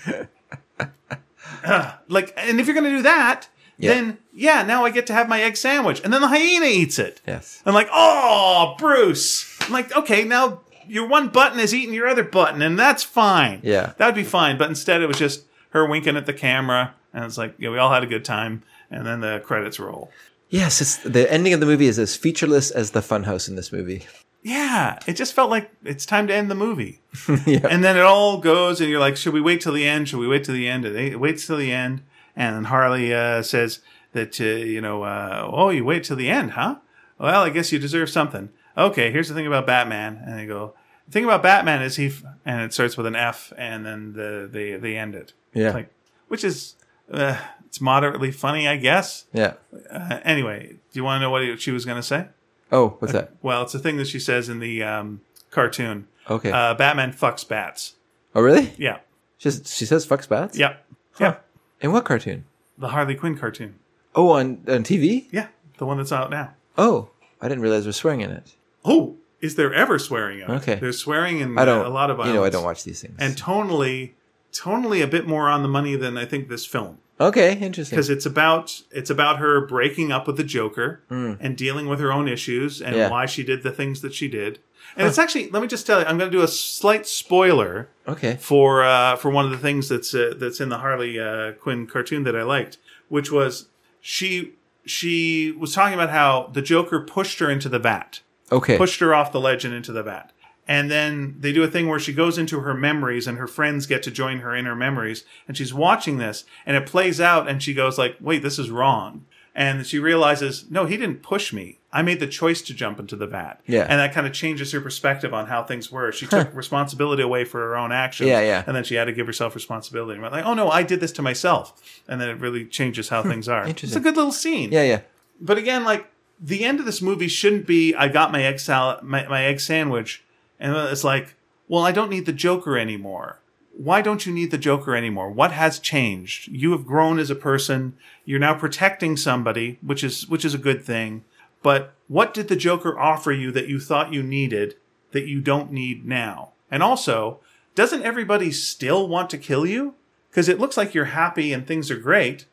Ugh. 1.63 1.93
like, 2.07 2.33
and 2.37 2.59
if 2.59 2.67
you're 2.67 2.75
gonna 2.75 2.89
do 2.89 3.01
that, 3.01 3.49
Yeah. 3.77 3.93
then 3.95 4.17
yeah, 4.33 4.63
now 4.63 4.85
I 4.85 4.91
get 4.91 5.07
to 5.07 5.13
have 5.13 5.27
my 5.27 5.41
egg 5.41 5.57
sandwich, 5.57 6.01
and 6.03 6.13
then 6.13 6.21
the 6.21 6.29
hyena 6.29 6.67
eats 6.67 6.99
it. 6.99 7.21
Yes. 7.27 7.61
I'm 7.65 7.73
like, 7.73 7.89
oh, 7.91 8.75
Bruce. 8.79 9.57
I'm 9.61 9.73
like, 9.73 9.93
okay, 9.95 10.23
now 10.23 10.61
your 10.89 11.07
one 11.07 11.29
button 11.29 11.59
is 11.59 11.73
eating 11.73 11.93
your 11.93 12.07
other 12.07 12.23
button, 12.23 12.61
and 12.61 12.77
that's 12.77 13.03
fine. 13.03 13.61
Yeah. 13.63 13.93
That 13.97 14.05
would 14.07 14.15
be 14.15 14.23
fine. 14.23 14.57
But 14.57 14.69
instead, 14.69 15.01
it 15.01 15.07
was 15.07 15.17
just 15.17 15.45
her 15.69 15.85
winking 15.85 16.17
at 16.17 16.25
the 16.25 16.33
camera, 16.33 16.95
and 17.13 17.23
it's 17.25 17.37
like, 17.37 17.55
yeah, 17.57 17.69
we 17.69 17.77
all 17.77 17.91
had 17.91 18.03
a 18.03 18.07
good 18.07 18.25
time, 18.25 18.63
and 18.89 19.05
then 19.05 19.21
the 19.21 19.41
credits 19.45 19.79
roll. 19.79 20.11
Yes, 20.49 20.81
it's, 20.81 20.97
the 20.97 21.31
ending 21.31 21.53
of 21.53 21.59
the 21.59 21.65
movie 21.65 21.85
is 21.85 21.99
as 21.99 22.15
featureless 22.15 22.71
as 22.71 22.91
the 22.91 23.01
funhouse 23.01 23.47
in 23.47 23.55
this 23.55 23.71
movie. 23.71 24.05
Yeah, 24.41 24.97
it 25.05 25.13
just 25.13 25.33
felt 25.33 25.49
like 25.49 25.69
it's 25.83 26.05
time 26.05 26.27
to 26.27 26.33
end 26.33 26.49
the 26.49 26.55
movie. 26.55 27.01
yeah. 27.45 27.67
And 27.69 27.83
then 27.83 27.97
it 27.97 28.03
all 28.03 28.39
goes, 28.39 28.81
and 28.81 28.89
you're 28.89 28.99
like, 28.99 29.17
should 29.17 29.33
we 29.33 29.41
wait 29.41 29.61
till 29.61 29.73
the 29.73 29.87
end? 29.87 30.09
Should 30.09 30.19
we 30.19 30.27
wait 30.27 30.45
till 30.45 30.55
the 30.55 30.67
end? 30.67 30.85
And 30.85 30.95
it 30.95 31.19
waits 31.19 31.45
till 31.45 31.57
the 31.57 31.71
end. 31.71 32.01
And 32.35 32.55
then 32.55 32.63
Harley 32.65 33.13
uh, 33.13 33.41
says 33.43 33.79
that, 34.13 34.39
uh, 34.39 34.43
you 34.43 34.81
know, 34.81 35.03
uh, 35.03 35.47
oh, 35.51 35.69
you 35.69 35.83
wait 35.83 36.05
till 36.05 36.15
the 36.15 36.29
end, 36.29 36.51
huh? 36.51 36.77
Well, 37.19 37.43
I 37.43 37.49
guess 37.49 37.71
you 37.71 37.79
deserve 37.79 38.09
something. 38.09 38.49
Okay, 38.77 39.11
here's 39.11 39.27
the 39.27 39.35
thing 39.35 39.45
about 39.45 39.67
Batman. 39.67 40.21
And 40.25 40.39
they 40.39 40.45
go, 40.45 40.73
the 41.09 41.13
thing 41.13 41.23
about 41.25 41.41
Batman 41.41 41.81
is 41.81 41.95
he, 41.95 42.07
f-, 42.07 42.23
and 42.45 42.61
it 42.61 42.71
starts 42.71 42.95
with 42.95 43.07
an 43.07 43.15
F, 43.15 43.51
and 43.57 43.83
then 43.85 44.13
the, 44.13 44.47
they, 44.51 44.75
they 44.75 44.95
end 44.95 45.15
it. 45.15 45.33
Yeah. 45.53 45.71
Like, 45.71 45.91
which 46.27 46.43
is, 46.43 46.75
uh, 47.11 47.37
it's 47.65 47.81
moderately 47.81 48.31
funny, 48.31 48.67
I 48.67 48.77
guess. 48.77 49.25
yeah. 49.33 49.53
Uh, 49.89 50.19
anyway, 50.23 50.67
do 50.69 50.99
you 50.99 51.03
want 51.03 51.17
to 51.19 51.21
know 51.21 51.31
what 51.31 51.59
she 51.59 51.71
was 51.71 51.83
going 51.85 51.97
to 51.97 52.03
say? 52.03 52.27
Oh, 52.71 52.89
what's 52.99 53.13
that? 53.13 53.31
Well, 53.41 53.63
it's 53.63 53.73
a 53.73 53.79
thing 53.79 53.97
that 53.97 54.07
she 54.07 54.19
says 54.19 54.47
in 54.49 54.59
the 54.59 54.83
um, 54.83 55.21
cartoon. 55.49 56.07
Okay. 56.29 56.51
Uh, 56.51 56.75
Batman 56.75 57.11
fucks 57.11 57.47
bats. 57.47 57.95
oh, 58.35 58.41
really? 58.41 58.73
Yeah. 58.77 58.99
She's, 59.39 59.61
she 59.65 59.85
says 59.85 60.05
fucks 60.05 60.29
bats? 60.29 60.55
Yep. 60.57 60.85
Yep. 61.19 61.45
In 61.81 61.91
what 61.91 62.05
cartoon? 62.05 62.45
The 62.77 62.89
Harley 62.89 63.15
Quinn 63.15 63.35
cartoon. 63.35 63.75
Oh, 64.15 64.29
on, 64.29 64.61
on 64.67 64.83
TV? 64.83 65.25
Yeah. 65.31 65.47
The 65.79 65.85
one 65.87 65.97
that's 65.97 66.11
out 66.11 66.29
now. 66.29 66.53
Oh, 66.77 67.09
I 67.41 67.47
didn't 67.47 67.63
realize 67.63 67.83
there 67.83 67.89
was 67.89 67.95
swearing 67.95 68.21
in 68.21 68.29
it. 68.31 68.53
Oh, 68.85 69.15
is 69.41 69.55
there 69.55 69.73
ever 69.73 69.97
swearing 69.99 70.39
in 70.39 70.51
it? 70.51 70.53
Okay. 70.55 70.75
There's 70.75 70.97
swearing 70.99 71.39
in 71.39 71.57
I 71.57 71.65
don't. 71.65 71.85
a 71.85 71.89
lot 71.89 72.09
of 72.09 72.17
violence. 72.17 72.33
You 72.33 72.39
know, 72.39 72.45
I 72.45 72.49
don't 72.49 72.63
watch 72.63 72.83
these 72.83 73.01
things. 73.01 73.15
And 73.19 73.35
tonally, 73.35 74.11
tonally 74.51 75.03
a 75.03 75.07
bit 75.07 75.27
more 75.27 75.49
on 75.49 75.61
the 75.63 75.69
money 75.69 75.95
than 75.95 76.17
I 76.17 76.25
think 76.25 76.49
this 76.49 76.65
film. 76.65 76.97
okay, 77.21 77.57
interesting. 77.57 77.95
Because 77.95 78.09
it's 78.09 78.25
about 78.25 78.81
it's 78.91 79.09
about 79.09 79.39
her 79.39 79.65
breaking 79.65 80.11
up 80.11 80.25
with 80.27 80.37
the 80.37 80.43
Joker 80.43 81.01
and 81.09 81.55
dealing 81.57 81.87
with 81.87 81.99
her 81.99 82.11
own 82.11 82.27
issues 82.27 82.81
and. 82.81 82.95
Yeah. 82.95 83.09
why 83.09 83.25
she 83.25 83.43
did 83.43 83.63
the 83.63 83.71
things 83.71 84.01
that 84.01 84.13
she 84.13 84.27
did. 84.27 84.59
And 84.97 85.07
it's 85.07 85.17
actually 85.19 85.49
let 85.51 85.61
me 85.61 85.67
just 85.67 85.85
tell 85.85 85.99
you, 85.99 86.05
I'm 86.05 86.17
going 86.17 86.31
to 86.31 86.35
do 86.37 86.43
a 86.43 86.47
slight 86.47 87.05
spoiler 87.07 87.89
Okay. 88.07 88.37
for 88.39 88.83
uh, 88.83 89.15
for 89.17 89.29
one 89.29 89.45
of 89.45 89.51
the 89.51 89.57
things 89.57 89.87
that's 89.87 90.13
uh, 90.15 90.33
that's 90.37 90.59
in 90.59 90.69
the 90.69 90.79
Harley 90.79 91.19
uh, 91.19 91.51
Quinn 91.53 91.85
cartoon 91.87 92.23
that 92.23 92.35
I 92.35 92.43
liked, 92.43 92.77
which 93.07 93.31
was 93.31 93.67
she 94.01 94.53
she 94.85 95.51
was 95.51 95.73
talking 95.75 95.93
about 95.93 96.09
how 96.09 96.49
the 96.53 96.61
Joker 96.61 96.99
pushed 97.01 97.39
her 97.39 97.49
into 97.51 97.69
the 97.69 97.77
vat, 97.79 98.21
Okay. 98.51 98.77
pushed 98.77 98.99
her 98.99 99.13
off 99.13 99.31
the 99.31 99.39
ledge 99.39 99.65
and 99.65 99.73
into 99.73 99.91
the 99.91 100.03
vat. 100.03 100.31
And 100.67 100.91
then 100.91 101.35
they 101.39 101.51
do 101.51 101.63
a 101.63 101.67
thing 101.67 101.87
where 101.87 101.99
she 101.99 102.13
goes 102.13 102.37
into 102.37 102.59
her 102.59 102.75
memories 102.75 103.25
and 103.25 103.39
her 103.39 103.47
friends 103.47 103.87
get 103.87 104.03
to 104.03 104.11
join 104.11 104.41
her 104.41 104.55
in 104.55 104.65
her 104.65 104.75
memories 104.75 105.23
and 105.47 105.57
she's 105.57 105.73
watching 105.73 106.19
this 106.19 106.45
and 106.63 106.77
it 106.77 106.85
plays 106.85 107.19
out 107.19 107.49
and 107.49 107.61
she 107.63 107.73
goes 107.73 107.97
like, 107.97 108.17
"Wait, 108.21 108.43
this 108.43 108.59
is 108.59 108.69
wrong." 108.69 109.25
And 109.55 109.85
she 109.85 109.97
realizes, 109.97 110.65
"No, 110.69 110.85
he 110.85 110.95
didn't 110.95 111.23
push 111.23 111.51
me. 111.51 111.79
I 111.91 112.03
made 112.03 112.19
the 112.19 112.27
choice 112.27 112.61
to 112.61 112.73
jump 112.75 112.99
into 112.99 113.15
the 113.15 113.25
vat." 113.25 113.61
Yeah. 113.65 113.87
And 113.89 113.99
that 113.99 114.13
kind 114.13 114.27
of 114.27 114.31
changes 114.31 114.71
her 114.71 114.79
perspective 114.79 115.33
on 115.33 115.47
how 115.47 115.63
things 115.63 115.91
were. 115.91 116.11
She 116.11 116.27
took 116.27 116.53
responsibility 116.55 117.23
away 117.23 117.45
for 117.45 117.59
her 117.61 117.75
own 117.75 117.91
actions. 117.91 118.29
Yeah, 118.29 118.41
yeah. 118.41 118.63
And 118.67 118.75
then 118.75 118.83
she 118.83 118.93
had 118.93 119.05
to 119.05 119.11
give 119.11 119.25
herself 119.25 119.55
responsibility. 119.55 120.13
And 120.13 120.21
went 120.21 120.33
like, 120.35 120.45
"Oh 120.45 120.53
no, 120.53 120.69
I 120.69 120.83
did 120.83 120.99
this 120.99 121.11
to 121.13 121.23
myself." 121.23 121.73
And 122.07 122.21
then 122.21 122.29
it 122.29 122.39
really 122.39 122.63
changes 122.65 123.09
how 123.09 123.23
things 123.23 123.49
are. 123.49 123.63
Interesting. 123.67 123.87
It's 123.87 123.95
a 123.95 124.01
good 124.07 124.15
little 124.15 124.31
scene 124.31 124.71
yeah, 124.71 124.83
yeah. 124.83 125.01
but 125.41 125.57
again, 125.57 125.83
like 125.83 126.07
the 126.39 126.63
end 126.63 126.79
of 126.79 126.85
this 126.85 127.01
movie 127.01 127.27
shouldn't 127.27 127.67
be 127.67 127.93
I 127.93 128.07
got 128.07 128.31
my 128.31 128.43
egg 128.43 128.59
salad, 128.59 129.03
my, 129.03 129.27
my 129.27 129.43
egg 129.45 129.59
sandwich, 129.59 130.23
and 130.59 130.75
it's 130.75 131.03
like, 131.03 131.35
well, 131.67 131.85
I 131.85 131.91
don't 131.91 132.09
need 132.09 132.25
the 132.25 132.33
Joker 132.33 132.77
anymore. 132.77 133.39
Why 133.73 134.01
don't 134.01 134.25
you 134.25 134.33
need 134.33 134.51
the 134.51 134.57
Joker 134.57 134.95
anymore? 134.95 135.29
What 135.29 135.51
has 135.51 135.79
changed? 135.79 136.47
You 136.49 136.71
have 136.71 136.85
grown 136.85 137.19
as 137.19 137.29
a 137.29 137.35
person. 137.35 137.95
You're 138.25 138.39
now 138.39 138.53
protecting 138.53 139.15
somebody, 139.15 139.77
which 139.81 140.03
is 140.03 140.27
which 140.27 140.43
is 140.43 140.53
a 140.53 140.59
good 140.59 140.83
thing. 140.83 141.23
But 141.61 141.93
what 142.07 142.33
did 142.33 142.47
the 142.47 142.55
Joker 142.55 142.97
offer 142.97 143.31
you 143.31 143.51
that 143.51 143.67
you 143.67 143.79
thought 143.79 144.13
you 144.13 144.23
needed 144.23 144.75
that 145.11 145.27
you 145.27 145.41
don't 145.41 145.71
need 145.71 146.05
now? 146.05 146.51
And 146.71 146.83
also, 146.83 147.39
doesn't 147.75 148.03
everybody 148.03 148.51
still 148.51 149.07
want 149.07 149.29
to 149.29 149.37
kill 149.37 149.65
you? 149.65 149.95
Because 150.29 150.49
it 150.49 150.59
looks 150.59 150.77
like 150.77 150.93
you're 150.93 151.05
happy 151.05 151.53
and 151.53 151.65
things 151.65 151.89
are 151.89 151.97
great, 151.97 152.45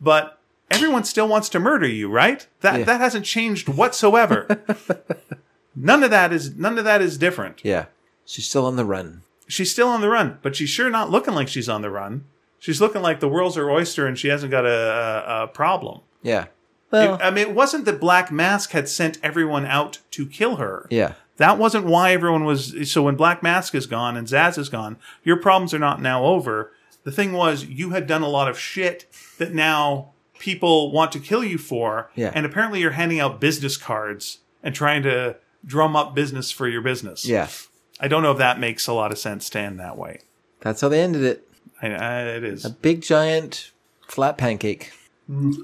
but 0.00 0.38
everyone 0.74 1.04
still 1.04 1.28
wants 1.28 1.48
to 1.50 1.60
murder 1.60 1.86
you, 1.86 2.08
right? 2.10 2.46
That 2.60 2.80
Yeah. 2.80 2.84
that 2.84 3.00
hasn't 3.00 3.24
changed 3.24 3.68
whatsoever. 3.68 4.46
none 5.76 6.02
of 6.02 6.10
that 6.10 6.32
is 6.32 6.56
none 6.56 6.78
of 6.78 6.84
that 6.84 7.00
is 7.02 7.18
different. 7.18 7.60
Yeah. 7.64 7.86
She's 8.24 8.46
still 8.46 8.66
on 8.66 8.76
the 8.76 8.84
run. 8.84 9.22
She's 9.48 9.70
still 9.70 9.88
on 9.88 10.00
the 10.00 10.08
run, 10.08 10.38
but 10.42 10.56
she's 10.56 10.70
sure 10.70 10.90
not 10.90 11.10
looking 11.10 11.34
like 11.34 11.48
she's 11.48 11.68
on 11.68 11.82
the 11.82 11.90
run. 11.90 12.24
She's 12.58 12.80
looking 12.80 13.02
like 13.02 13.20
the 13.20 13.28
world's 13.28 13.56
her 13.56 13.70
oyster 13.70 14.06
and 14.06 14.16
she 14.18 14.28
hasn't 14.28 14.50
got 14.52 14.64
a, 14.64 15.24
a, 15.28 15.42
a 15.44 15.46
problem. 15.48 16.00
Yeah. 16.22 16.46
Well, 16.90 17.16
It- 17.16 17.22
I 17.22 17.30
mean, 17.30 17.48
it 17.48 17.54
wasn't 17.54 17.84
that 17.86 18.00
Black 18.00 18.30
Mask 18.30 18.70
had 18.70 18.88
sent 18.88 19.18
everyone 19.22 19.66
out 19.66 19.98
to 20.12 20.26
kill 20.26 20.56
her. 20.56 20.86
yeah. 20.90 21.14
That 21.38 21.56
wasn't 21.58 21.86
why 21.86 22.12
everyone 22.12 22.44
was. 22.44 22.92
So 22.92 23.02
when 23.02 23.16
Black 23.16 23.42
Mask 23.42 23.74
is 23.74 23.86
gone 23.86 24.16
and 24.18 24.28
Zsasz 24.28 24.58
is 24.58 24.68
gone, 24.68 24.98
your 25.24 25.38
problems 25.38 25.72
are 25.74 25.78
not 25.78 26.00
now 26.00 26.24
over. 26.24 26.72
The 27.04 27.10
thing 27.10 27.32
was, 27.32 27.64
you 27.64 27.90
had 27.90 28.06
done 28.06 28.22
a 28.22 28.28
lot 28.28 28.48
of 28.48 28.58
shit 28.58 29.06
that 29.38 29.52
now 29.52 30.11
people 30.42 30.90
want 30.90 31.12
to 31.12 31.20
kill 31.20 31.44
you 31.44 31.56
for. 31.56 32.10
Yeah. 32.16 32.32
And 32.34 32.44
apparently 32.44 32.80
you're 32.80 32.90
handing 32.90 33.20
out 33.20 33.40
business 33.40 33.76
cards 33.76 34.38
and 34.60 34.74
trying 34.74 35.04
to 35.04 35.36
drum 35.64 35.94
up 35.94 36.16
business 36.16 36.50
for 36.50 36.66
your 36.68 36.82
business. 36.82 37.24
Yeah. 37.24 37.48
I 38.00 38.08
don't 38.08 38.24
know 38.24 38.32
if 38.32 38.38
that 38.38 38.58
makes 38.58 38.88
a 38.88 38.92
lot 38.92 39.12
of 39.12 39.18
sense 39.18 39.48
to 39.50 39.60
end 39.60 39.78
that 39.78 39.96
way. 39.96 40.18
That's 40.60 40.80
how 40.80 40.88
they 40.88 41.00
ended 41.00 41.22
it. 41.22 41.48
I, 41.80 41.86
I, 41.92 42.22
it 42.22 42.42
is. 42.42 42.64
A 42.64 42.70
big 42.70 43.02
giant 43.02 43.70
flat 44.08 44.36
pancake. 44.36 44.90
yeah. 45.28 45.54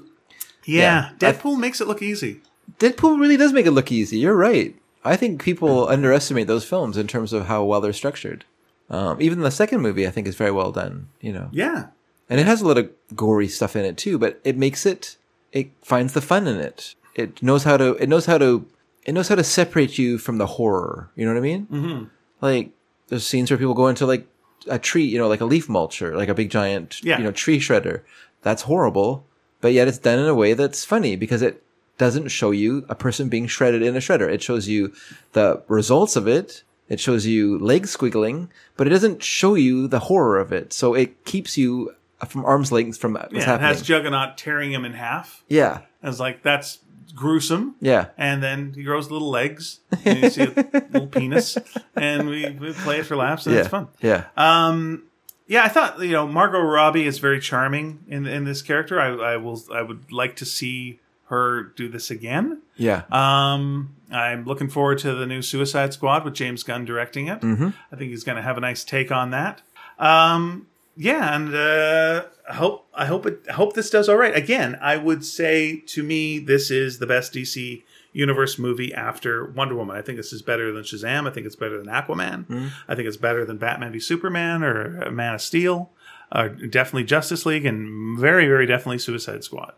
yeah. 0.65 1.09
Deadpool 1.19 1.59
makes 1.59 1.81
it 1.81 1.87
look 1.89 2.01
easy. 2.01 2.39
Deadpool 2.79 3.19
really 3.19 3.35
does 3.35 3.51
make 3.51 3.65
it 3.65 3.71
look 3.71 3.91
easy. 3.91 4.17
You're 4.19 4.35
right. 4.35 4.75
I 5.03 5.17
think 5.17 5.41
people 5.43 5.89
underestimate 5.89 6.47
those 6.47 6.63
films 6.63 6.95
in 6.95 7.07
terms 7.07 7.33
of 7.33 7.47
how 7.47 7.65
well 7.65 7.81
they're 7.81 7.91
structured. 7.91 8.45
Um, 8.89 9.21
even 9.21 9.41
the 9.41 9.51
second 9.51 9.81
movie, 9.81 10.07
I 10.07 10.09
think, 10.09 10.25
is 10.27 10.35
very 10.35 10.51
well 10.51 10.71
done. 10.71 11.09
You 11.19 11.33
know, 11.33 11.49
Yeah. 11.51 11.87
And 12.29 12.39
it 12.39 12.45
has 12.45 12.61
a 12.61 12.67
lot 12.67 12.77
of 12.77 12.89
gory 13.15 13.47
stuff 13.47 13.75
in 13.75 13.85
it 13.85 13.97
too. 13.97 14.17
But 14.17 14.39
it 14.43 14.57
makes 14.57 14.85
it. 14.85 15.17
It 15.51 15.71
finds 15.81 16.13
the 16.13 16.21
fun 16.21 16.47
in 16.47 16.57
it. 16.59 16.95
It 17.15 17.41
knows 17.41 17.63
how 17.63 17.77
to. 17.77 17.95
It 17.95 18.07
knows 18.09 18.25
how 18.25 18.37
to. 18.37 18.65
It 19.05 19.13
knows 19.13 19.27
how 19.29 19.35
to 19.35 19.43
separate 19.43 19.97
you 19.97 20.17
from 20.17 20.37
the 20.37 20.45
horror. 20.45 21.09
You 21.15 21.25
know 21.25 21.33
what 21.33 21.39
I 21.39 21.41
mean? 21.41 21.67
Mm-hmm. 21.71 22.03
Like 22.41 22.71
there's 23.07 23.25
scenes 23.25 23.49
where 23.49 23.57
people 23.57 23.73
go 23.73 23.87
into 23.87 24.05
like 24.05 24.27
a 24.67 24.77
tree, 24.77 25.05
you 25.05 25.17
know, 25.17 25.27
like 25.27 25.41
a 25.41 25.45
leaf 25.45 25.67
mulcher, 25.67 26.15
like 26.15 26.29
a 26.29 26.33
big 26.35 26.51
giant, 26.51 27.03
Yeah. 27.03 27.17
you 27.17 27.23
know, 27.23 27.31
tree 27.31 27.59
shredder. 27.59 28.01
That's 28.43 28.63
horrible, 28.63 29.25
but 29.61 29.73
yet 29.73 29.87
it's 29.87 29.97
done 29.97 30.19
in 30.19 30.27
a 30.27 30.35
way 30.35 30.53
that's 30.53 30.85
funny 30.85 31.15
because 31.15 31.41
it 31.41 31.63
doesn't 31.97 32.27
show 32.27 32.51
you 32.51 32.85
a 32.87 32.95
person 32.95 33.29
being 33.29 33.47
shredded 33.47 33.81
in 33.81 33.95
a 33.95 33.99
shredder. 33.99 34.29
It 34.31 34.43
shows 34.43 34.67
you 34.67 34.93
the 35.33 35.63
results 35.67 36.15
of 36.15 36.27
it 36.27 36.63
It 36.89 36.99
shows 36.99 37.25
you 37.25 37.57
legs 37.59 37.95
squiggling, 37.95 38.49
but 38.75 38.87
it 38.87 38.89
doesn't 38.89 39.23
show 39.23 39.55
you 39.55 39.87
the 39.87 39.99
horror 40.09 40.39
of 40.39 40.51
it. 40.51 40.73
So 40.73 40.93
it 40.93 41.23
keeps 41.25 41.57
you 41.57 41.93
from 42.27 42.45
arm's 42.45 42.71
length 42.71 42.97
from 42.99 43.13
what's 43.13 43.31
Yeah, 43.33 43.39
it 43.39 43.45
happening. 43.45 43.67
has 43.67 43.81
Juggernaut 43.81 44.37
tearing 44.37 44.71
him 44.71 44.85
in 44.85 44.93
half. 44.93 45.43
yeah, 45.47 45.81
I 46.03 46.07
was 46.07 46.19
like, 46.19 46.43
that's 46.43 46.79
gruesome. 47.15 47.75
yeah, 47.81 48.07
And 48.17 48.41
then 48.43 48.73
he 48.75 48.83
grows 48.83 49.09
little 49.11 49.29
legs. 49.29 49.79
And 50.05 50.19
you 50.23 50.29
see 50.29 50.43
a 50.43 50.47
little 50.91 51.07
penis. 51.07 51.57
And 51.95 52.29
we, 52.29 52.49
we 52.51 52.71
play 52.73 52.99
it 52.99 53.05
for 53.05 53.15
laughs, 53.15 53.45
and 53.45 53.55
yeah, 53.55 53.61
it's 53.61 53.69
fun. 53.69 53.87
yeah. 54.01 54.25
Um, 54.37 55.03
yeah, 55.47 55.63
I 55.63 55.67
thought 55.69 55.99
you 55.99 56.11
know 56.11 56.27
Margot 56.27 56.59
Robbie 56.61 57.07
is 57.07 57.17
very 57.17 57.39
charming 57.39 58.03
in 58.07 58.27
in 58.27 58.43
this 58.45 58.61
character. 58.61 58.99
I, 59.01 59.07
I 59.33 59.37
will 59.37 59.59
I 59.73 59.81
would 59.81 60.11
like 60.11 60.35
to 60.37 60.45
see 60.45 60.99
her 61.25 61.63
do 61.75 61.89
this 61.89 62.11
again. 62.11 62.61
yeah. 62.75 63.03
Um, 63.11 63.95
I'm 64.11 64.45
looking 64.45 64.69
forward 64.69 64.97
to 64.99 65.13
the 65.15 65.25
new 65.25 65.41
Suicide 65.41 65.93
Squad 65.93 66.23
with 66.25 66.33
James 66.35 66.61
Gunn 66.63 66.85
directing 66.85 67.27
it. 67.27 67.41
Mm-hmm. 67.41 67.69
I 67.91 67.95
think 67.95 68.09
he's 68.11 68.23
going 68.23 68.35
to 68.35 68.41
have 68.43 68.57
a 68.57 68.61
nice 68.61 68.83
take 68.83 69.11
on 69.11 69.29
that. 69.31 69.61
Um, 69.99 70.67
yeah, 71.01 71.33
and 71.33 71.55
uh, 71.55 72.25
I 72.49 72.55
hope 72.55 72.87
I 72.93 73.05
hope 73.05 73.25
it 73.25 73.45
I 73.49 73.53
hope 73.53 73.73
this 73.73 73.89
does 73.89 74.09
all 74.09 74.17
right. 74.17 74.35
Again, 74.35 74.77
I 74.81 74.97
would 74.97 75.23
say 75.23 75.77
to 75.87 76.03
me 76.03 76.39
this 76.39 76.69
is 76.69 76.99
the 76.99 77.07
best 77.07 77.31
DC 77.33 77.83
universe 78.11 78.59
movie 78.59 78.93
after 78.93 79.45
Wonder 79.45 79.75
Woman. 79.75 79.95
I 79.95 80.01
think 80.01 80.17
this 80.17 80.33
is 80.33 80.41
better 80.41 80.73
than 80.73 80.83
Shazam. 80.83 81.25
I 81.25 81.31
think 81.31 81.45
it's 81.45 81.55
better 81.55 81.81
than 81.81 81.87
Aquaman. 81.87 82.69
I 82.89 82.95
think 82.95 83.07
it's 83.07 83.15
better 83.15 83.45
than 83.45 83.57
Batman 83.57 83.93
v 83.93 83.99
Superman 84.01 84.61
or 84.61 85.05
uh, 85.07 85.09
Man 85.09 85.35
of 85.35 85.41
Steel. 85.41 85.89
Uh, 86.33 86.49
definitely 86.49 87.05
Justice 87.05 87.45
League 87.45 87.65
and 87.65 88.19
very 88.19 88.45
very 88.45 88.65
definitely 88.65 88.99
Suicide 88.99 89.45
Squad. 89.45 89.75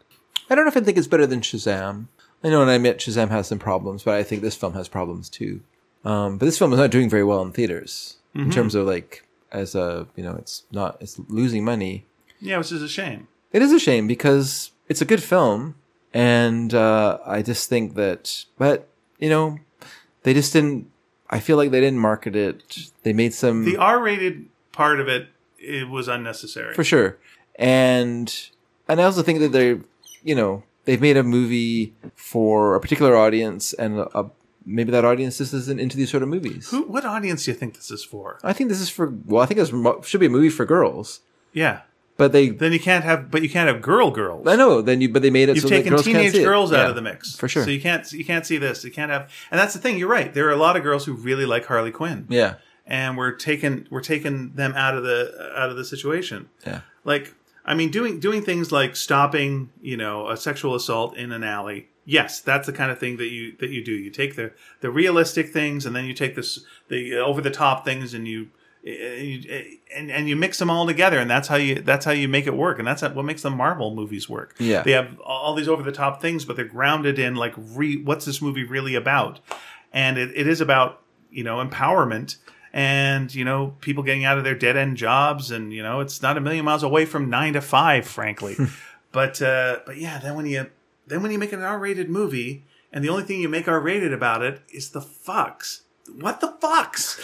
I 0.49 0.56
don't 0.56 0.65
know 0.65 0.69
if 0.72 0.77
I 0.77 0.81
think 0.81 0.98
it's 0.98 1.06
better 1.06 1.27
than 1.27 1.41
Shazam. 1.41 2.07
I 2.43 2.49
know, 2.49 2.64
and 2.64 2.72
I 2.72 2.73
admit 2.73 2.98
Shazam 2.98 3.30
has 3.30 3.45
some 3.45 3.60
problems, 3.60 4.02
but 4.02 4.15
I 4.15 4.23
think 4.23 4.41
this 4.41 4.56
film 4.56 4.73
has 4.73 4.88
problems 4.88 5.30
too. 5.30 5.61
Um, 6.03 6.39
but 6.39 6.48
this 6.48 6.57
film 6.57 6.73
is 6.73 6.80
not 6.80 6.89
doing 6.89 7.11
very 7.11 7.23
well 7.23 7.43
in 7.43 7.52
theaters 7.52 8.18
in 8.34 8.49
terms 8.49 8.73
of 8.73 8.88
like 8.88 9.23
as 9.52 9.76
a 9.76 10.07
you 10.15 10.23
know 10.23 10.36
it's 10.36 10.64
not 10.72 10.98
it's 10.99 11.19
losing 11.28 11.64
money. 11.65 12.06
Yeah, 12.40 12.57
which 12.57 12.72
is 12.72 12.82
a 12.82 12.90
shame. 12.90 13.28
It 13.52 13.61
is 13.61 13.72
a 13.72 13.80
shame 13.80 14.07
because 14.07 14.72
it's 14.88 15.02
a 15.02 15.06
good 15.06 15.22
film, 15.22 15.76
and 16.14 16.73
uh, 16.73 17.19
I 17.26 17.41
just 17.41 17.69
think 17.69 17.95
that, 17.95 18.45
but 18.57 18.88
you 19.19 19.30
know, 19.30 19.60
they 20.23 20.34
just 20.34 20.53
didn't. 20.53 20.90
I 21.30 21.40
feel 21.40 21.57
like 21.57 21.72
they 21.72 21.80
didn't 21.80 21.99
market 21.99 22.36
it. 22.36 22.90
They 23.03 23.14
made 23.14 23.34
some 23.34 23.64
The 23.65 23.78
R-rated 23.78 24.48
part 24.72 24.99
of 24.99 25.07
it 25.07 25.28
it 25.60 25.88
was 25.90 26.07
unnecessary. 26.07 26.73
for 26.73 26.84
sure, 26.84 27.18
and 27.56 28.34
and 28.88 28.99
I 28.99 29.03
also 29.03 29.22
think 29.22 29.40
that 29.40 29.52
they're 29.52 29.80
you 30.23 30.36
know 30.36 30.64
they've 30.86 31.02
made 31.02 31.18
a 31.18 31.23
movie 31.23 31.94
for 32.15 32.76
a 32.76 32.80
particular 32.80 33.15
audience, 33.15 33.73
and 33.73 33.99
a, 33.99 34.30
maybe 34.66 34.92
that 34.92 35.06
audience 35.06 35.38
just 35.38 35.54
isn't 35.54 35.80
into 35.80 35.98
these 35.98 36.10
sort 36.10 36.24
of 36.24 36.30
movies. 36.30 36.70
Who, 36.70 36.84
what 36.84 37.06
audience 37.06 37.46
do 37.46 37.52
you 37.52 37.56
think 37.58 37.76
this 37.76 37.92
is 37.92 38.04
for? 38.04 38.40
I 38.44 38.54
think 38.54 38.70
this 38.70 38.80
is 38.82 38.90
for 38.90 39.14
well, 39.26 39.42
I 39.42 39.46
think 39.46 39.60
it 39.60 40.06
should 40.06 40.20
be 40.20 40.26
a 40.28 40.30
movie 40.30 40.50
for 40.50 40.66
girls, 40.66 41.22
Yeah. 41.54 41.82
but 42.18 42.32
they. 42.32 42.50
Then 42.50 42.72
you 42.74 42.80
can't 42.80 43.04
have, 43.04 43.32
but 43.32 43.42
you 43.42 43.50
can't 43.50 43.68
have 43.68 43.82
girl 43.82 44.12
girls. 44.12 44.48
I 44.48 44.56
know. 44.56 44.82
Then 44.82 45.02
you, 45.02 45.10
but 45.10 45.22
they 45.22 45.30
made 45.32 45.50
it 45.50 45.56
You've 45.56 45.64
so 45.64 45.70
taken 45.70 45.92
girls 45.92 46.06
can't 46.06 46.32
teenage 46.32 46.46
girls 46.46 46.72
out 46.72 46.84
Yeah, 46.84 46.90
of 46.90 46.96
the 46.96 47.02
mix 47.02 47.36
for 47.36 47.48
sure. 47.48 47.64
So 47.64 47.70
you 47.72 47.82
can't, 47.82 48.10
you 48.12 48.24
can't 48.26 48.46
see 48.46 48.58
this. 48.58 48.84
You 48.84 48.92
can't 48.92 49.12
have, 49.12 49.32
and 49.50 49.60
that's 49.60 49.74
the 49.74 49.80
thing. 49.80 49.98
You're 49.98 50.10
right. 50.10 50.34
There 50.34 50.48
are 50.48 50.52
a 50.52 50.58
lot 50.58 50.76
of 50.78 50.84
girls 50.84 51.06
who 51.06 51.14
really 51.14 51.46
like 51.46 51.66
Harley 51.66 51.92
Quinn. 51.92 52.26
yeah, 52.30 52.56
and 52.86 53.18
we're 53.18 53.32
taking 53.32 53.88
we're 53.90 54.02
taking 54.02 54.54
them 54.54 54.74
out 54.76 54.96
of 54.96 55.04
the 55.04 55.52
out 55.56 55.70
of 55.70 55.78
the 55.78 55.86
situation. 55.86 56.50
yeah, 56.68 56.82
Like, 57.04 57.34
I 57.66 57.74
mean, 57.76 57.90
doing 57.92 58.20
doing 58.20 58.42
things 58.44 58.72
like 58.72 58.96
stopping, 58.96 59.70
you 59.82 59.98
know, 59.98 60.30
a 60.30 60.38
sexual 60.38 60.76
assault 60.76 61.16
in 61.18 61.32
an 61.32 61.44
alley. 61.44 61.88
Yes, 62.06 62.40
that's 62.41 62.65
the 62.65 62.73
kind 62.73 62.90
of 62.91 62.99
thing 62.99 63.18
that 63.18 63.28
you 63.30 63.56
that 63.60 63.69
you 63.69 63.84
do. 63.84 63.91
You 63.91 64.10
take 64.10 64.36
the 64.36 64.52
the 64.82 64.90
realistic 64.90 65.49
things, 65.53 65.86
and 65.86 65.95
then 65.95 66.06
you 66.06 66.14
take 66.14 66.36
this 66.36 66.60
the 66.88 67.18
uh, 67.18 67.19
over 67.19 67.41
the 67.41 67.52
top 67.52 67.86
things, 67.86 68.14
and 68.14 68.28
you. 68.28 68.48
Eh, 68.84 68.90
eh, 68.90 69.15
you- 69.22 69.49
eh, 69.52 69.64
And, 69.95 70.10
and 70.10 70.28
you 70.28 70.36
mix 70.36 70.57
them 70.57 70.72
all 70.72 70.88
together, 70.88 71.19
and 71.19 71.30
that's 71.30 71.48
how 71.49 71.56
you 71.57 71.76
that's 71.76 72.03
how 72.06 72.11
you 72.11 72.28
make 72.28 72.48
it 72.48 72.56
work, 72.56 72.80
and 72.80 72.88
that's 72.88 73.03
what 73.03 73.23
makes 73.26 73.44
the 73.44 73.52
Marvel 73.52 73.94
movies 73.94 74.28
work. 74.28 74.56
Yeah. 74.57 74.82
they 74.82 74.94
have 74.94 75.19
all 75.19 75.53
these 75.53 75.68
over 75.68 75.84
the 75.84 75.91
top 75.91 76.19
things, 76.22 76.45
but 76.45 76.56
they're 76.56 76.65
grounded 76.65 77.19
in 77.19 77.36
like 77.36 77.53
re, 77.57 78.02
what's 78.02 78.26
this 78.26 78.41
movie 78.41 78.64
really 78.64 78.95
about? 78.95 79.40
And 79.94 80.18
it, 80.18 80.32
it 80.36 80.48
is 80.48 80.61
about 80.61 81.02
you 81.30 81.44
know 81.44 81.64
empowerment 81.64 82.38
and 82.73 83.34
you 83.36 83.45
know 83.45 83.76
people 83.82 84.02
getting 84.03 84.26
out 84.26 84.38
of 84.40 84.44
their 84.44 84.56
dead 84.56 84.76
end 84.78 84.98
jobs, 84.98 85.52
and 85.52 85.72
you 85.72 85.84
know 85.84 85.99
it's 85.99 86.22
not 86.23 86.38
a 86.38 86.41
million 86.41 86.65
miles 86.65 86.82
away 86.84 87.06
from 87.06 87.30
nine 87.30 87.53
to 87.53 87.61
five, 87.61 88.07
frankly. 88.07 88.56
but 89.11 89.41
uh, 89.44 89.80
but 89.86 89.98
yeah, 89.98 90.18
then 90.19 90.36
when 90.36 90.45
you 90.48 90.68
then 91.12 91.22
when 91.22 91.32
you 91.32 91.38
make 91.40 91.54
an 91.54 91.62
R 91.62 91.78
rated 91.78 92.10
movie, 92.10 92.66
and 92.92 93.04
the 93.04 93.10
only 93.10 93.24
thing 93.24 93.40
you 93.42 93.50
make 93.50 93.68
R 93.68 93.80
rated 93.80 94.14
about 94.14 94.42
it 94.42 94.62
is 94.74 94.90
the 94.90 95.02
fucks. 95.02 95.82
What 96.20 96.42
the 96.42 96.48
fucks? 96.62 97.20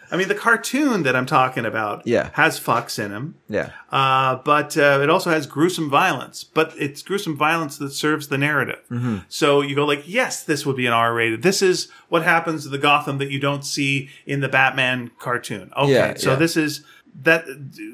I 0.10 0.16
mean, 0.16 0.28
the 0.28 0.34
cartoon 0.34 1.02
that 1.02 1.14
I'm 1.14 1.26
talking 1.26 1.66
about 1.66 2.06
Yeah. 2.06 2.30
has 2.34 2.58
fucks 2.58 2.98
in 3.02 3.10
him. 3.10 3.34
yeah. 3.48 3.70
Uh, 3.92 4.36
but 4.36 4.76
uh, 4.78 5.00
it 5.02 5.10
also 5.10 5.30
has 5.30 5.46
gruesome 5.46 5.90
violence. 5.90 6.44
But 6.44 6.72
it's 6.78 7.02
gruesome 7.02 7.36
violence 7.36 7.76
that 7.78 7.90
serves 7.92 8.28
the 8.28 8.38
narrative. 8.38 8.80
Mm-hmm. 8.90 9.18
So 9.28 9.60
you 9.60 9.74
go 9.74 9.84
like, 9.84 10.04
yes, 10.06 10.42
this 10.44 10.64
would 10.64 10.76
be 10.76 10.86
an 10.86 10.92
R-rated. 10.94 11.42
This 11.42 11.60
is 11.60 11.88
what 12.08 12.22
happens 12.22 12.62
to 12.62 12.68
the 12.70 12.78
Gotham 12.78 13.18
that 13.18 13.30
you 13.30 13.38
don't 13.40 13.64
see 13.64 14.08
in 14.24 14.40
the 14.40 14.48
Batman 14.48 15.10
cartoon. 15.18 15.70
Okay, 15.76 15.92
Yeah, 15.92 16.14
so 16.16 16.30
yeah. 16.30 16.36
this 16.36 16.56
is 16.56 16.84
that 17.22 17.44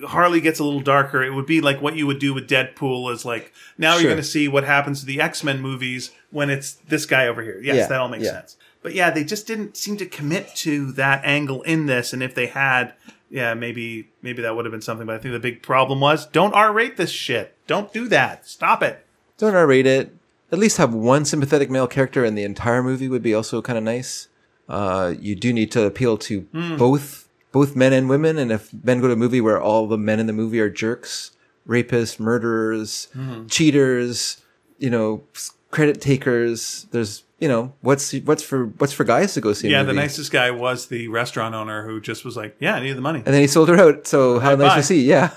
Harley 0.07 0.41
gets 0.41 0.59
a 0.59 0.65
little 0.65 0.81
darker. 0.81 1.23
It 1.23 1.31
would 1.35 1.47
be 1.47 1.61
like 1.61 1.81
what 1.81 1.97
you 1.97 2.07
would 2.07 2.19
do 2.19 2.35
with 2.35 2.49
Deadpool. 2.49 3.13
Is 3.13 3.25
like 3.25 3.53
now 3.79 3.93
Sure. 3.93 4.03
you're 4.03 4.11
going 4.11 4.23
to 4.23 4.29
see 4.29 4.49
what 4.49 4.65
happens 4.65 5.01
to 5.01 5.07
the 5.07 5.21
X-Men 5.21 5.61
movies 5.61 6.11
when 6.31 6.51
it's 6.51 6.75
this 6.89 7.07
guy 7.07 7.27
over 7.27 7.43
here. 7.43 7.61
Yes, 7.63 7.77
Yeah, 7.77 7.87
that 7.87 8.01
all 8.01 8.09
makes 8.09 8.25
yeah. 8.25 8.31
sense. 8.33 8.57
But 8.83 8.95
yeah, 8.95 9.11
they 9.11 9.25
just 9.25 9.47
didn't 9.47 9.77
seem 9.79 9.97
to 9.97 10.07
commit 10.07 10.55
to 10.57 10.93
that 10.93 11.23
angle 11.25 11.63
in 11.63 11.87
this. 11.87 12.13
And 12.13 12.23
if 12.23 12.35
they 12.35 12.47
had, 12.49 12.93
yeah, 13.31 13.55
maybe 13.55 14.11
maybe 14.21 14.43
that 14.43 14.55
would 14.57 14.67
have 14.67 14.73
been 14.73 14.83
something. 14.83 15.07
But 15.07 15.17
I 15.17 15.19
think 15.19 15.33
the 15.33 15.39
big 15.41 15.63
problem 15.63 16.01
was 16.01 16.27
don't 16.27 16.53
R 16.53 16.73
rate 16.73 16.97
this 16.99 17.11
shit. 17.11 17.57
Don't 17.67 17.93
do 17.93 18.09
that. 18.09 18.47
Stop 18.47 18.83
it. 18.83 19.07
Don't 19.39 19.55
R 19.55 19.67
rate 19.67 19.87
it. 19.87 20.15
At 20.53 20.59
least 20.59 20.77
have 20.77 20.93
one 20.93 21.25
sympathetic 21.25 21.71
male 21.71 21.87
character 21.87 22.25
in 22.25 22.35
the 22.35 22.45
entire 22.45 22.83
movie 22.83 23.09
would 23.09 23.23
be 23.23 23.33
also 23.35 23.63
kind 23.63 23.79
of 23.79 23.83
nice. 23.85 24.29
Uh, 24.69 25.15
you 25.19 25.35
do 25.35 25.53
need 25.53 25.71
to 25.73 25.85
appeal 25.85 26.17
to 26.19 26.41
Hmm. 26.53 26.77
both 26.77 27.24
both 27.55 27.77
men 27.77 27.93
and 27.93 28.09
women, 28.09 28.37
and 28.37 28.51
if 28.51 28.63
men 28.85 29.01
go 29.01 29.07
to 29.07 29.15
a 29.15 29.17
movie 29.17 29.41
where 29.41 29.61
all 29.61 29.87
the 29.87 29.97
men 29.97 30.19
in 30.19 30.27
the 30.27 30.33
movie 30.33 30.61
are 30.61 30.69
jerks, 30.69 31.31
rapists, 31.67 32.19
murderers, 32.19 33.09
Hmm. 33.15 33.47
cheaters, 33.47 34.43
you 34.79 34.91
know, 34.91 35.23
credit 35.71 36.01
takers, 36.01 36.87
there's 36.91 37.23
you 37.41 37.49
know 37.49 37.73
what's 37.81 38.13
what's 38.25 38.43
for 38.43 38.67
what's 38.79 38.93
for 38.93 39.05
guys 39.05 39.35
to 39.35 39.41
go 39.41 39.53
see. 39.53 39.69
A 39.69 39.71
Yeah, 39.71 39.83
the 39.85 39.93
nicest 39.93 40.31
guy 40.33 40.51
was 40.51 40.87
the 40.87 41.09
restaurant 41.09 41.55
owner 41.55 41.87
who 41.87 42.01
just 42.01 42.25
was 42.25 42.37
like, 42.37 42.57
"Yeah, 42.61 42.75
I 42.77 42.81
need 42.83 42.97
the 42.97 43.01
money." 43.11 43.23
And 43.25 43.33
then 43.35 43.41
he 43.41 43.47
sold 43.47 43.69
her 43.69 43.77
out. 43.79 44.07
So 44.07 44.39
how 44.41 44.55
nice 44.57 44.77
was 44.77 44.89
he? 44.89 45.03
Yeah. 45.03 45.31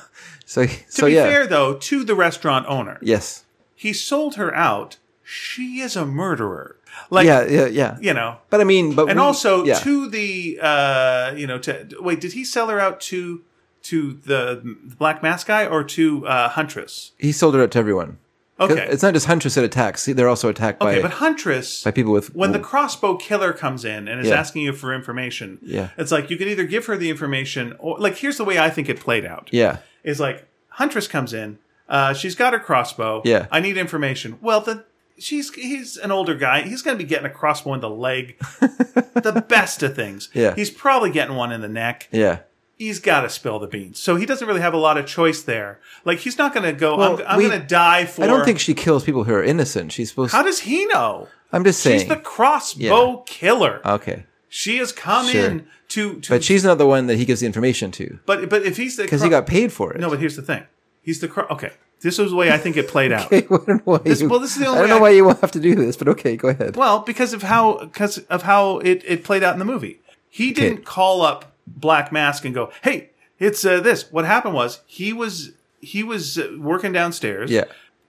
So 0.45 0.65
to 0.65 0.73
so 0.89 1.07
be 1.07 1.13
yeah. 1.13 1.23
fair, 1.23 1.45
though, 1.47 1.73
to 1.75 2.03
the 2.05 2.15
restaurant 2.15 2.65
owner, 2.69 2.97
yes. 3.01 3.43
he 3.75 3.91
sold 3.93 4.35
her 4.35 4.55
out. 4.55 4.97
She 5.23 5.81
is 5.81 5.95
a 5.97 6.05
murderer. 6.05 6.77
Like, 7.09 7.25
yeah. 7.25 7.45
Yeah. 7.45 7.65
Yeah. 7.67 7.97
you 8.01 8.13
know, 8.13 8.37
But 8.49 8.61
I 8.61 8.63
mean, 8.63 8.95
but 8.95 9.09
and 9.09 9.19
we- 9.19 9.25
also 9.25 9.63
yeah. 9.65 9.75
to 9.79 10.09
the 10.09 10.59
uh 10.61 11.33
you 11.35 11.47
know 11.47 11.57
to 11.59 11.87
wait 11.99 12.19
did 12.21 12.33
he 12.33 12.43
sell 12.43 12.67
her 12.69 12.79
out 12.79 12.99
to 13.01 13.41
to 13.83 14.13
the, 14.25 14.61
the 14.63 14.95
black 14.97 15.21
mask 15.23 15.47
guy 15.47 15.65
or 15.65 15.83
to 15.83 16.25
uh 16.27 16.49
huntress 16.49 17.11
he 17.17 17.31
sold 17.31 17.55
her 17.55 17.61
out 17.63 17.71
to 17.71 17.79
everyone. 17.79 18.17
okay 18.59 18.87
It's 18.89 19.03
not 19.03 19.13
just 19.13 19.27
Huntress 19.27 19.53
that 19.55 19.63
attacks. 19.63 20.01
See, 20.03 20.13
They're 20.13 20.27
also 20.27 20.49
attacked 20.49 20.81
okay 20.81 20.95
by 20.97 21.01
but 21.07 21.11
huntress 21.25 21.83
by 21.83 21.91
people 21.91 22.11
with 22.11 22.35
when 22.35 22.51
the 22.51 22.59
crossbow 22.59 23.15
killer 23.17 23.53
comes 23.53 23.85
in 23.85 24.07
and 24.07 24.19
is 24.19 24.27
Yeah. 24.27 24.39
asking 24.39 24.63
you 24.63 24.73
for 24.73 24.93
information 24.93 25.59
Yeah. 25.61 25.89
it's 25.97 26.11
like 26.11 26.29
you 26.31 26.37
can 26.37 26.47
either 26.47 26.65
give 26.65 26.85
her 26.87 26.97
the 26.97 27.09
information 27.09 27.75
or 27.79 27.97
like 27.99 28.15
here's 28.17 28.37
the 28.37 28.43
way 28.49 28.57
i 28.59 28.69
think 28.69 28.89
it 28.89 28.99
played 28.99 29.25
out 29.25 29.49
yeah 29.53 29.77
is 30.03 30.19
like 30.19 30.47
huntress 30.81 31.07
comes 31.07 31.33
in 31.33 31.59
uh 31.87 32.13
she's 32.13 32.35
got 32.35 32.51
her 32.53 32.59
crossbow 32.59 33.21
Yeah. 33.23 33.45
i 33.51 33.59
need 33.59 33.77
information 33.77 34.37
well 34.41 34.59
the 34.61 34.83
she's 35.19 35.53
he's 35.53 35.97
an 35.97 36.11
older 36.11 36.35
guy 36.35 36.61
he's 36.61 36.81
going 36.81 36.97
to 36.97 37.03
be 37.03 37.07
getting 37.07 37.25
a 37.25 37.29
crossbow 37.33 37.73
in 37.73 37.79
the 37.81 37.89
leg 37.89 38.37
the 38.59 39.43
best 39.47 39.81
of 39.83 39.95
things 39.95 40.29
Yeah. 40.33 40.53
he's 40.55 40.69
probably 40.69 41.09
getting 41.11 41.35
one 41.35 41.51
in 41.51 41.61
the 41.61 41.67
neck 41.69 42.07
yeah. 42.11 42.39
he's 42.77 42.99
got 42.99 43.21
to 43.21 43.29
spill 43.29 43.57
the 43.59 43.67
beans. 43.67 43.97
So 43.99 44.15
he 44.15 44.25
doesn't 44.25 44.47
really 44.47 44.61
have 44.61 44.73
a 44.73 44.77
lot 44.77 44.97
of 44.97 45.05
choice 45.07 45.41
there. 45.41 45.79
Like 46.05 46.19
he's 46.19 46.37
not 46.37 46.53
going 46.53 46.65
to 46.65 46.73
go. 46.73 46.95
Well, 46.97 47.19
I'm, 47.21 47.27
I'm 47.27 47.37
we- 47.37 47.47
going 47.47 47.59
to 47.59 47.65
die 47.67 48.05
for. 48.05 48.23
I 48.23 48.27
don't 48.27 48.45
think 48.45 48.59
she 48.59 48.73
kills 48.75 49.03
people 49.03 49.23
who 49.23 49.33
are 49.33 49.43
innocent. 49.43 49.91
She's 49.91 50.09
supposed. 50.09 50.31
How 50.33 50.43
does 50.43 50.59
he 50.59 50.85
know? 50.85 51.27
I'm 51.51 51.63
just 51.63 51.79
saying. 51.81 52.01
She's 52.01 52.09
the 52.09 52.17
crossbow 52.17 53.23
killer. 53.25 53.81
okay, 53.85 54.25
she 54.49 54.77
has 54.77 54.91
come 54.91 55.25
Sure. 55.27 55.45
in 55.45 55.67
to. 55.89 56.19
to 56.21 56.29
but 56.29 56.43
she's 56.43 56.63
not 56.63 56.77
the 56.77 56.85
one 56.85 57.07
that 57.07 57.15
he 57.17 57.25
gives 57.25 57.39
the 57.39 57.45
information 57.47 57.89
to 57.93 58.19
But 58.27 58.49
but 58.49 58.61
if 58.63 58.77
he's 58.77 58.95
the 58.97 59.03
because 59.03 59.21
he 59.23 59.29
got 59.29 59.47
paid 59.47 59.71
for 59.73 59.93
it. 59.93 59.99
no. 59.99 60.09
But 60.09 60.19
here's 60.19 60.35
the 60.35 60.41
thing. 60.43 60.63
He's 61.01 61.19
the 61.21 61.27
cro- 61.27 61.47
okay. 61.49 61.71
This 62.01 62.19
is 62.19 62.29
the 62.31 62.35
way 62.35 62.51
I 62.51 62.57
think 62.57 62.77
it 62.77 62.87
played 62.87 63.11
out. 63.17 63.31
Know 63.31 63.39
why 63.83 63.97
This- 63.99 64.21
you, 64.21 64.29
well, 64.29 64.39
this 64.39 64.51
is 64.55 64.59
the 64.61 64.67
only 64.67 64.79
I 64.83 64.87
don't 64.87 64.89
way 64.89 64.89
know 64.89 64.97
I- 64.97 65.01
why 65.01 65.09
you 65.11 65.27
have 65.41 65.51
to 65.51 65.59
do 65.59 65.75
this, 65.75 65.95
but 65.97 66.07
okay, 66.09 66.35
go 66.37 66.49
ahead. 66.49 66.75
Well, 66.75 66.99
because 66.99 67.33
of 67.33 67.43
how 67.43 67.79
because 67.85 68.19
of 68.29 68.43
how 68.43 68.79
it, 68.79 69.03
it 69.05 69.23
played 69.23 69.43
out 69.43 69.53
in 69.53 69.59
the 69.59 69.65
movie. 69.65 69.99
He 70.29 70.51
didn't 70.53 70.85
call 70.85 71.21
up 71.23 71.53
Black 71.65 72.11
Mask 72.11 72.45
and 72.45 72.53
go, 72.53 72.71
"Hey, 72.83 73.09
it's 73.39 73.65
uh, 73.65 73.79
this." 73.79 74.11
What 74.11 74.25
happened 74.25 74.53
was 74.53 74.81
he 74.85 75.11
was 75.13 75.51
he 75.81 76.03
was 76.03 76.39
working 76.59 76.91
downstairs. 76.91 77.49
Yeah. 77.49 77.63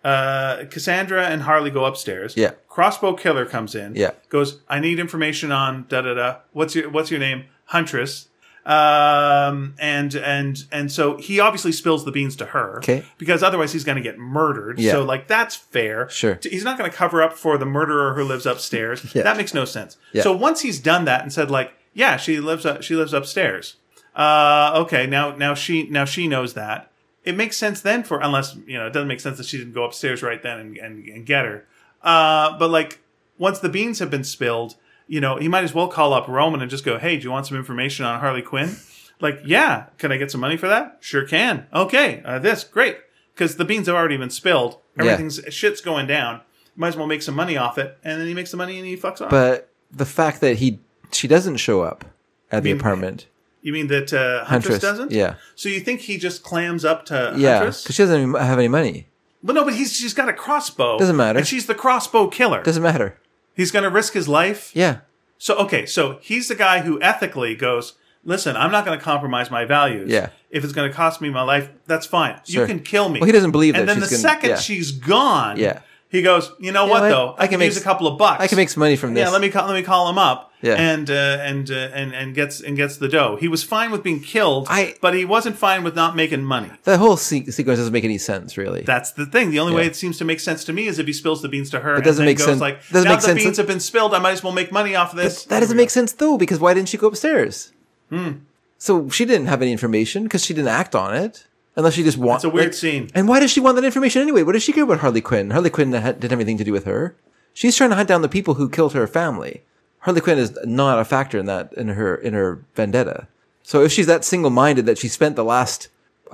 Uh, 0.04 0.64
Cassandra 0.70 1.26
and 1.26 1.42
Harley 1.42 1.70
go 1.70 1.84
upstairs. 1.84 2.36
Yeah. 2.36 2.52
Crossbow 2.68 3.14
Killer 3.14 3.44
comes 3.46 3.74
in. 3.74 3.94
Yeah. 3.96 4.12
Goes, 4.28 4.60
I 4.68 4.78
need 4.78 5.00
information 5.00 5.50
on 5.50 5.86
da 5.88 6.02
da 6.02 6.14
da. 6.14 6.36
What's 6.52 6.74
your 6.74 6.88
What's 6.90 7.10
your 7.10 7.20
name? 7.20 7.44
Huntress. 7.66 8.28
Um, 8.68 9.74
and 9.78 10.14
and 10.14 10.62
and 10.70 10.92
so 10.92 11.16
he 11.16 11.40
obviously 11.40 11.72
spills 11.72 12.04
the 12.04 12.12
beans 12.12 12.36
to 12.36 12.44
her. 12.46 12.76
Okay. 12.78 13.02
Because 13.16 13.42
otherwise 13.42 13.72
he's 13.72 13.82
going 13.82 13.96
to 13.96 14.02
get 14.02 14.18
murdered. 14.18 14.78
Yeah. 14.78 14.92
So 14.92 15.04
like 15.04 15.26
that's 15.26 15.56
fair. 15.56 16.10
Sure. 16.10 16.38
He's 16.42 16.64
not 16.64 16.76
going 16.76 16.90
to 16.90 16.94
cover 16.94 17.22
up 17.22 17.32
for 17.32 17.56
the 17.56 17.64
murderer 17.64 18.12
who 18.14 18.24
lives 18.24 18.44
upstairs. 18.44 19.04
Yeah. 19.18 19.22
That 19.22 19.38
makes 19.38 19.54
no 19.54 19.64
sense. 19.64 19.96
Yeah. 20.12 20.22
So 20.22 20.36
once 20.36 20.60
he's 20.60 20.78
done 20.78 21.06
that 21.06 21.22
and 21.22 21.32
said 21.32 21.50
like, 21.50 21.72
yeah, 21.94 22.18
she 22.18 22.40
lives 22.40 22.66
up, 22.66 22.82
she 22.82 22.94
lives 22.94 23.14
upstairs. 23.14 23.76
Uh, 24.14 24.72
okay, 24.74 25.06
now 25.06 25.34
now 25.34 25.54
she 25.54 25.88
now 25.88 26.04
she 26.04 26.28
knows 26.28 26.52
that. 26.52 26.90
It 27.24 27.34
makes 27.34 27.56
sense 27.56 27.80
then 27.80 28.02
for 28.02 28.20
unless 28.20 28.54
you 28.66 28.76
know 28.76 28.86
it 28.86 28.92
doesn't 28.92 29.08
make 29.08 29.20
sense 29.20 29.38
that 29.38 29.46
she 29.46 29.56
didn't 29.56 29.72
go 29.72 29.84
upstairs 29.84 30.22
right 30.22 30.42
then 30.42 30.58
and, 30.58 30.76
and, 30.76 31.08
and 31.08 31.24
get 31.26 31.46
her. 31.46 31.64
Uh, 32.02 32.58
but 32.58 32.68
like 32.68 33.00
once 33.38 33.60
the 33.60 33.70
beans 33.70 33.98
have 33.98 34.10
been 34.10 34.24
spilled, 34.24 34.76
you 35.08 35.20
know 35.20 35.36
he 35.36 35.48
might 35.48 35.64
as 35.64 35.74
well 35.74 35.88
call 35.88 36.12
up 36.12 36.28
Roman 36.28 36.60
and 36.60 36.70
just 36.70 36.84
go, 36.84 36.98
"Hey, 36.98 37.16
do 37.16 37.24
you 37.24 37.30
want 37.30 37.46
some 37.46 37.56
information 37.56 38.04
on 38.04 38.20
Harley 38.20 38.42
Quinn?" 38.42 38.76
Like, 39.20 39.40
yeah, 39.44 39.86
can 39.98 40.12
I 40.12 40.16
get 40.16 40.30
some 40.30 40.40
money 40.40 40.56
for 40.56 40.68
that? 40.68 40.98
Sure 41.00 41.24
can. 41.24 41.66
Okay, 41.74 42.22
uh, 42.24 42.38
this 42.38 42.62
great 42.62 42.98
because 43.34 43.56
the 43.56 43.64
beans 43.64 43.88
have 43.88 43.96
already 43.96 44.16
been 44.16 44.30
spilled. 44.30 44.78
Everything's 44.98 45.40
shit's 45.50 45.80
going 45.80 46.06
down. 46.06 46.40
Might 46.76 46.88
as 46.88 46.96
well 46.96 47.06
make 47.08 47.22
some 47.22 47.34
money 47.34 47.56
off 47.56 47.78
it, 47.78 47.98
and 48.04 48.20
then 48.20 48.28
he 48.28 48.34
makes 48.34 48.52
the 48.52 48.56
money 48.56 48.78
and 48.78 48.86
he 48.86 48.96
fucks 48.96 49.20
off. 49.20 49.30
But 49.30 49.70
the 49.90 50.06
fact 50.06 50.40
that 50.42 50.58
he 50.58 50.78
she 51.10 51.26
doesn't 51.26 51.56
show 51.56 51.82
up 51.82 52.04
at 52.52 52.62
the 52.62 52.70
mean- 52.72 52.80
apartment. 52.80 53.26
you 53.62 53.72
mean 53.72 53.88
that 53.88 54.12
uh, 54.12 54.44
Huntress, 54.44 54.74
Huntress, 54.74 54.80
doesn't? 54.80 55.10
yeah. 55.10 55.34
So 55.56 55.68
you 55.68 55.80
think 55.80 56.02
he 56.02 56.16
just 56.16 56.42
clams 56.44 56.84
up 56.84 57.04
to 57.06 57.34
Yeah, 57.36 57.56
Huntress? 57.56 57.82
because 57.82 57.96
she 57.96 58.02
doesn't 58.04 58.20
even 58.20 58.34
have 58.40 58.58
any 58.58 58.68
money. 58.68 59.08
But 59.42 59.54
no, 59.54 59.64
but 59.64 59.74
he's 59.74 59.92
she's 59.92 60.14
got 60.14 60.28
a 60.28 60.32
crossbow. 60.32 60.98
Doesn't 60.98 61.16
matter. 61.16 61.38
And 61.40 61.46
she's 61.48 61.66
the 61.66 61.74
crossbow 61.74 62.28
killer. 62.28 62.62
Doesn't 62.62 62.82
matter. 62.82 63.18
He's 63.58 63.70
going 63.70 63.82
to 63.82 63.90
risk 63.90 64.12
his 64.14 64.26
life. 64.28 64.70
Yeah, 64.74 64.94
So 65.36 65.52
okay, 65.64 65.84
so 65.86 66.18
he's 66.22 66.48
the 66.48 66.54
guy 66.54 66.76
who 66.86 67.00
ethically 67.02 67.54
goes, 67.54 67.94
"Listen, 68.24 68.56
I'm 68.56 68.72
not 68.72 68.84
going 68.86 68.98
to 68.98 69.04
compromise 69.04 69.50
my 69.50 69.64
values. 69.66 70.08
Yeah. 70.10 70.30
If 70.50 70.64
it's 70.64 70.72
going 70.72 70.88
to 70.90 70.96
cost 70.96 71.20
me 71.20 71.28
my 71.30 71.42
life, 71.42 71.68
that's 71.86 72.06
fine. 72.06 72.40
You 72.46 72.64
can 72.66 72.80
kill 72.80 73.08
me." 73.10 73.20
Well, 73.20 73.26
he 73.26 73.32
doesn't 73.38 73.50
believe 73.52 73.74
And 73.74 73.82
that 73.88 73.92
then 73.92 74.00
the 74.00 74.06
gonna- 74.06 74.28
second 74.30 74.50
yeah. 74.50 74.56
she's 74.68 74.90
gone, 74.92 75.58
Yeah. 75.58 75.80
He 76.10 76.22
goes, 76.22 76.50
"You 76.58 76.72
know 76.72 76.84
You 76.86 76.90
what 76.90 76.98
know 77.00 77.02
what? 77.04 77.08
though? 77.36 77.42
I, 77.42 77.44
I 77.44 77.46
can, 77.48 77.58
make 77.58 77.76
a 77.76 77.80
couple 77.80 78.06
of 78.06 78.18
bucks. 78.18 78.42
I 78.42 78.46
can 78.46 78.56
make 78.56 78.68
some 78.70 78.80
money 78.80 78.96
from 78.96 79.14
this. 79.14 79.26
Yeah, 79.26 79.30
let 79.30 79.40
me 79.40 79.50
call, 79.50 79.66
let 79.66 79.74
me 79.74 79.82
call 79.82 80.08
him 80.08 80.18
up. 80.18 80.46
Yeah. 80.60 80.74
and 80.74 81.08
uh, 81.08 81.14
and 81.14 81.70
uh, 81.70 81.74
and 81.94 82.12
and 82.12 82.34
gets 82.34 82.60
and 82.60 82.76
gets 82.76 82.96
the 82.96 83.06
dough. 83.08 83.36
He 83.38 83.46
was 83.46 83.62
fine 83.62 83.92
with 83.92 84.02
being 84.02 84.18
killed, 84.20 84.66
I- 84.68 84.96
but 85.00 85.14
he 85.14 85.24
wasn't 85.24 85.56
fine 85.56 85.84
with 85.84 85.94
not 85.94 86.16
making 86.16 86.42
money. 86.42 86.70
That 86.82 86.98
whole 86.98 87.16
se- 87.16 87.44
sequence 87.50 87.78
doesn't 87.78 87.92
make 87.92 88.02
any 88.04 88.18
sense, 88.18 88.56
really. 88.56 88.82
That's 88.82 89.12
the 89.12 89.24
thing. 89.26 89.50
The 89.50 89.60
only 89.60 89.72
way 89.74 89.86
it 89.86 89.94
seems 89.94 90.18
to 90.18 90.24
make 90.24 90.40
sense 90.40 90.64
to 90.64 90.72
me 90.72 90.88
is 90.88 90.98
if 90.98 91.06
he 91.06 91.12
spills 91.12 91.42
the 91.42 91.48
beans 91.48 91.70
to 91.70 91.78
her. 91.80 91.94
It 91.96 92.02
doesn't 92.04 92.22
and 92.22 92.26
then 92.26 92.26
make 92.26 92.38
goes 92.38 92.46
sense- 92.46 92.60
Like 92.60 92.80
doesn't 92.88 93.04
now 93.04 93.10
make 93.10 93.20
the 93.20 93.26
sense 93.26 93.42
beans 93.44 93.56
that- 93.56 93.62
have 93.62 93.68
been 93.68 93.78
spilled. 93.80 94.14
I 94.14 94.18
might 94.18 94.32
as 94.32 94.42
well 94.42 94.52
make 94.52 94.72
money 94.72 94.96
off 94.96 95.12
of 95.12 95.16
this. 95.18 95.44
that 95.44 95.60
doesn't 95.60 95.76
make 95.76 95.90
sense 95.90 96.12
though, 96.12 96.36
because 96.36 96.58
why 96.58 96.74
didn't 96.74 96.88
she 96.88 96.96
go 96.98 97.06
upstairs? 97.06 97.72
Hmm. 98.10 98.30
So 98.78 99.08
she 99.10 99.24
didn't 99.24 99.46
have 99.46 99.60
any 99.62 99.72
information 99.72 100.22
because 100.24 100.44
she 100.44 100.54
didn't 100.54 100.68
act 100.68 100.94
on 100.94 101.14
it, 101.14 101.46
unless 101.78 101.94
she 101.94 102.02
just 102.02 102.18
wants. 102.18 102.44
It's 102.44 102.52
a 102.52 102.54
weird 102.54 102.74
scene. 102.74 103.10
And 103.14 103.26
why 103.26 103.40
does 103.40 103.50
she 103.50 103.60
want 103.60 103.76
that 103.76 103.84
information 103.84 104.20
anyway? 104.20 104.42
What 104.42 104.52
does 104.52 104.62
she 104.62 104.72
care 104.74 104.84
about 104.84 104.98
Harley 104.98 105.22
Quinn? 105.22 105.50
Harley 105.50 105.70
Quinn 105.70 105.90
didn't 105.92 106.22
have 106.22 106.32
anything 106.32 106.58
to 106.58 106.64
do 106.64 106.72
with 106.72 106.84
her. 106.84 107.16
She's 107.54 107.74
trying 107.76 107.90
to 107.90 107.96
hunt 107.96 108.08
down 108.08 108.20
the 108.22 108.28
people 108.28 108.54
who 108.54 108.68
killed 108.68 108.92
her 108.92 109.06
family. 109.06 109.62
Harley 110.00 110.20
Quinn 110.20 110.38
is 110.38 110.56
not 110.64 110.98
a 110.98 111.04
factor 111.04 111.38
in 111.38 111.46
that 111.46 111.72
in 111.72 111.88
her 111.88 112.14
in 112.14 112.34
her 112.34 112.62
vendetta. 112.74 113.26
So 113.62 113.82
if 113.82 113.92
she's 113.92 114.06
that 114.06 114.24
single 114.24 114.50
minded 114.50 114.86
that 114.86 114.98
she 114.98 115.08
spent 115.08 115.36
the 115.36 115.44
last 115.44 115.88